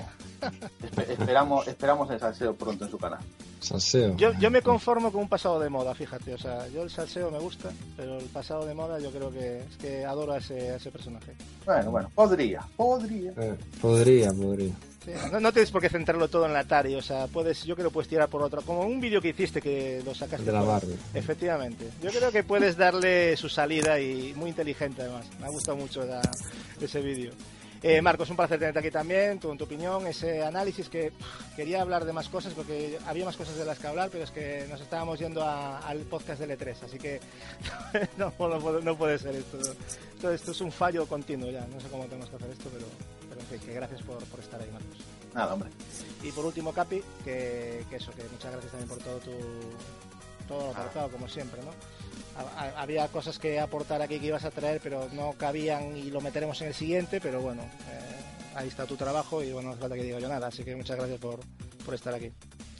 esperamos, 1.08 1.66
esperamos 1.68 2.10
el 2.10 2.18
salseo 2.20 2.54
pronto 2.54 2.84
en 2.84 2.90
su 2.90 2.98
canal. 2.98 3.20
Salseo. 3.60 4.16
Yo, 4.16 4.32
yo 4.40 4.50
me 4.50 4.60
conformo 4.62 5.12
con 5.12 5.22
un 5.22 5.28
pasado 5.28 5.60
de 5.60 5.68
moda, 5.68 5.94
fíjate. 5.94 6.34
O 6.34 6.38
sea, 6.38 6.66
yo 6.68 6.82
el 6.82 6.90
salseo 6.90 7.30
me 7.30 7.38
gusta, 7.38 7.70
pero 7.96 8.18
el 8.18 8.24
pasado 8.26 8.66
de 8.66 8.74
moda 8.74 8.98
yo 8.98 9.10
creo 9.10 9.30
que 9.30 9.58
es 9.60 9.76
que 9.76 10.04
adoro 10.04 10.32
a 10.32 10.38
ese, 10.38 10.70
a 10.70 10.76
ese 10.76 10.90
personaje. 10.90 11.32
Bueno, 11.64 11.90
bueno, 11.90 12.10
podría, 12.14 12.62
podría. 12.76 13.32
Eh, 13.36 13.54
podría, 13.80 14.32
podría. 14.32 14.72
Sí, 15.04 15.10
No, 15.32 15.40
no 15.40 15.52
tienes 15.52 15.70
por 15.72 15.80
qué 15.80 15.88
centrarlo 15.88 16.28
todo 16.28 16.46
en 16.46 16.52
la 16.52 16.60
Atari, 16.60 16.94
o 16.94 17.02
sea, 17.02 17.26
puedes, 17.26 17.64
yo 17.64 17.74
creo 17.74 17.88
que 17.88 17.94
puedes 17.94 18.08
tirar 18.08 18.28
por 18.28 18.40
otro, 18.42 18.62
como 18.62 18.82
un 18.82 19.00
vídeo 19.00 19.20
que 19.20 19.30
hiciste 19.30 19.60
que 19.60 20.00
lo 20.04 20.14
sacaste. 20.14 20.46
De 20.46 20.52
la 20.52 20.62
Barbie. 20.62 20.96
Efectivamente. 21.14 21.88
Yo 22.02 22.10
creo 22.10 22.30
que 22.32 22.44
puedes 22.44 22.76
darle 22.76 23.36
su 23.36 23.48
salida 23.48 23.98
y 24.00 24.32
muy 24.36 24.50
inteligente 24.50 25.02
además. 25.02 25.26
Me 25.40 25.46
ha 25.46 25.50
gustado 25.50 25.76
mucho 25.76 26.04
la- 26.04 26.20
ese 26.80 27.00
vídeo. 27.00 27.32
Eh, 27.84 28.00
Marcos, 28.00 28.30
un 28.30 28.36
placer 28.36 28.60
tenerte 28.60 28.78
aquí 28.78 28.90
también, 28.92 29.40
tu, 29.40 29.54
tu 29.56 29.64
opinión, 29.64 30.06
ese 30.06 30.42
análisis 30.44 30.88
que 30.88 31.10
pff, 31.10 31.56
quería 31.56 31.82
hablar 31.82 32.04
de 32.04 32.12
más 32.12 32.28
cosas 32.28 32.54
porque 32.54 32.96
había 33.06 33.24
más 33.24 33.36
cosas 33.36 33.56
de 33.56 33.64
las 33.64 33.78
que 33.80 33.88
hablar, 33.88 34.08
pero 34.12 34.22
es 34.22 34.30
que 34.30 34.66
nos 34.70 34.80
estábamos 34.80 35.18
yendo 35.18 35.42
a- 35.42 35.78
al 35.78 35.98
podcast 36.02 36.40
del 36.40 36.56
E3, 36.56 36.76
así 36.84 36.98
que 36.98 37.20
no, 38.18 38.32
no 38.38 38.58
puede- 38.60 38.82
no 38.82 38.96
puede 38.96 39.18
ser 39.18 39.34
esto. 39.34 39.58
esto. 39.60 40.30
Esto 40.32 40.50
es 40.52 40.60
un 40.60 40.70
fallo 40.70 41.06
continuo 41.06 41.50
ya, 41.50 41.66
no 41.66 41.80
sé 41.80 41.88
cómo 41.88 42.04
tenemos 42.04 42.30
que 42.30 42.36
hacer 42.36 42.50
esto, 42.52 42.70
pero, 42.72 42.86
pero 43.28 43.40
en 43.40 43.46
fin, 43.48 43.58
que 43.58 43.74
gracias 43.74 44.00
por, 44.02 44.22
por 44.26 44.38
estar 44.38 44.60
ahí, 44.60 44.70
Marcos. 44.70 44.98
Nada, 45.34 45.54
hombre. 45.54 45.70
Y 46.22 46.30
por 46.30 46.44
último, 46.46 46.72
Capi, 46.72 47.02
que, 47.24 47.84
que 47.90 47.96
eso, 47.96 48.12
que 48.12 48.22
muchas 48.30 48.52
gracias 48.52 48.70
también 48.70 48.88
por 48.90 48.98
todo 48.98 49.18
tu 49.18 49.30
todo 50.46 50.64
lo 50.66 50.70
aportado, 50.70 51.08
como 51.10 51.28
siempre, 51.28 51.60
¿no? 51.62 51.70
Ha- 52.36 52.60
ha- 52.64 52.82
Había 52.82 53.08
cosas 53.08 53.38
que 53.38 53.60
aportar 53.60 54.00
aquí 54.02 54.18
que 54.18 54.26
ibas 54.26 54.44
a 54.44 54.50
traer, 54.50 54.80
pero 54.82 55.08
no 55.12 55.32
cabían 55.32 55.96
y 55.96 56.10
lo 56.10 56.20
meteremos 56.20 56.60
en 56.62 56.68
el 56.68 56.74
siguiente, 56.74 57.20
pero 57.20 57.40
bueno, 57.40 57.62
eh, 57.62 58.54
ahí 58.54 58.68
está 58.68 58.86
tu 58.86 58.96
trabajo 58.96 59.42
y 59.42 59.52
bueno, 59.52 59.68
no 59.68 59.72
hace 59.72 59.80
falta 59.80 59.96
que 59.96 60.02
diga 60.04 60.18
yo 60.18 60.28
nada, 60.28 60.46
así 60.48 60.64
que 60.64 60.74
muchas 60.74 60.96
gracias 60.96 61.18
por, 61.20 61.40
por 61.84 61.94
estar 61.94 62.14
aquí. 62.14 62.30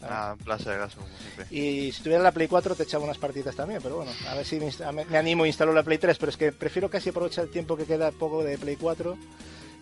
Ah, 0.04 0.34
un 0.36 0.44
placer, 0.44 0.76
Gaso, 0.78 0.96
como 0.96 1.08
siempre. 1.16 1.46
Y 1.56 1.92
si 1.92 2.02
tuviera 2.02 2.22
la 2.24 2.32
Play 2.32 2.48
4 2.48 2.74
te 2.74 2.82
echaba 2.82 3.04
unas 3.04 3.18
partidas 3.18 3.54
también, 3.54 3.80
pero 3.80 3.96
bueno, 3.98 4.10
a 4.28 4.34
ver 4.34 4.44
si 4.44 4.58
me- 4.58 5.04
me 5.08 5.16
animo 5.18 5.44
a 5.44 5.46
instalar 5.46 5.72
la 5.74 5.84
Play 5.84 5.98
3, 5.98 6.18
pero 6.18 6.30
es 6.30 6.36
que 6.36 6.50
prefiero 6.50 6.90
casi 6.90 7.10
aprovechar 7.10 7.44
el 7.44 7.50
tiempo 7.50 7.76
que 7.76 7.84
queda 7.84 8.10
poco 8.10 8.42
de 8.42 8.58
Play 8.58 8.74
4 8.76 9.16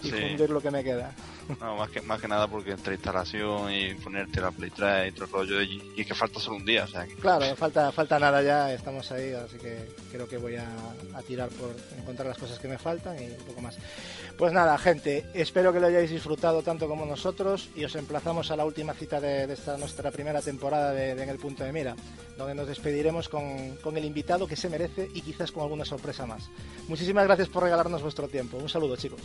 y 0.03 0.11
Sí. 0.11 0.17
fundir 0.21 0.51
lo 0.51 0.61
que 0.61 0.71
me 0.71 0.83
queda. 0.85 1.13
No, 1.61 1.77
más 1.77 1.91
que, 1.91 2.01
más 2.03 2.21
que 2.21 2.29
nada 2.29 2.47
porque 2.47 2.71
entre 2.71 2.95
instalación 2.95 3.73
y 3.73 3.95
ponerte 3.95 4.41
la 4.41 4.53
Play 4.53 4.71
3 4.71 5.09
y 5.09 5.13
todo 5.13 5.25
el 5.25 5.31
rollo, 5.33 5.63
y, 5.63 5.83
y 5.97 6.05
que 6.05 6.15
falta 6.15 6.39
solo 6.39 6.57
un 6.57 6.65
día, 6.65 6.85
o 6.85 6.87
sea 6.89 7.07
que... 7.07 7.15
Claro, 7.17 7.57
falta, 7.57 7.91
falta 7.91 8.19
nada 8.21 8.41
ya, 8.41 8.73
estamos 8.73 9.11
ahí, 9.11 9.33
así 9.33 9.57
que 9.59 9.89
creo 10.13 10.29
que 10.29 10.37
voy 10.37 10.55
a, 10.57 10.67
a 11.15 11.23
tirar 11.23 11.49
por 11.49 11.75
encontrar 11.99 12.29
las 12.29 12.39
cosas 12.39 12.59
que 12.61 12.69
me 12.69 12.79
faltan 12.79 13.17
y 13.21 13.27
un 13.27 13.45
poco 13.47 13.61
más. 13.63 13.77
Pues 14.37 14.53
nada, 14.53 14.79
gente, 14.79 15.27
espero 15.35 15.73
que 15.73 15.81
lo 15.81 15.89
hayáis 15.89 16.11
disfrutado 16.11 16.63
tanto 16.63 16.89
como 16.89 17.05
nosotros 17.05 17.69
y 17.77 17.85
os 17.85 17.95
emplazamos 17.95 18.51
a 18.51 18.57
la 18.57 18.65
última 18.65 18.95
cita 18.95 19.21
de, 19.21 19.53
esta 19.53 19.77
nuestra 19.77 20.11
primera 20.11 20.41
temporada 20.41 20.93
de, 20.93 21.11
En 21.11 21.29
el 21.29 21.39
Punto 21.39 21.65
de 21.65 21.73
Mira, 21.73 21.95
donde 22.39 22.55
nos 22.55 22.67
despediremos 22.67 23.29
con 23.29 23.97
el 23.97 24.05
invitado 24.05 24.47
que 24.47 24.57
se 24.57 24.71
merece 24.71 25.09
y 25.15 25.21
quizás 25.21 25.53
con 25.53 25.63
alguna 25.63 25.85
sorpresa 25.85 26.27
más. 26.27 26.51
Muchísimas 26.89 27.25
gracias 27.25 27.49
por 27.49 27.63
regalarnos 27.63 28.03
vuestro 28.03 28.29
tiempo. 28.29 28.57
Un 28.57 28.69
saludo, 28.69 28.97
chicos. 28.97 29.21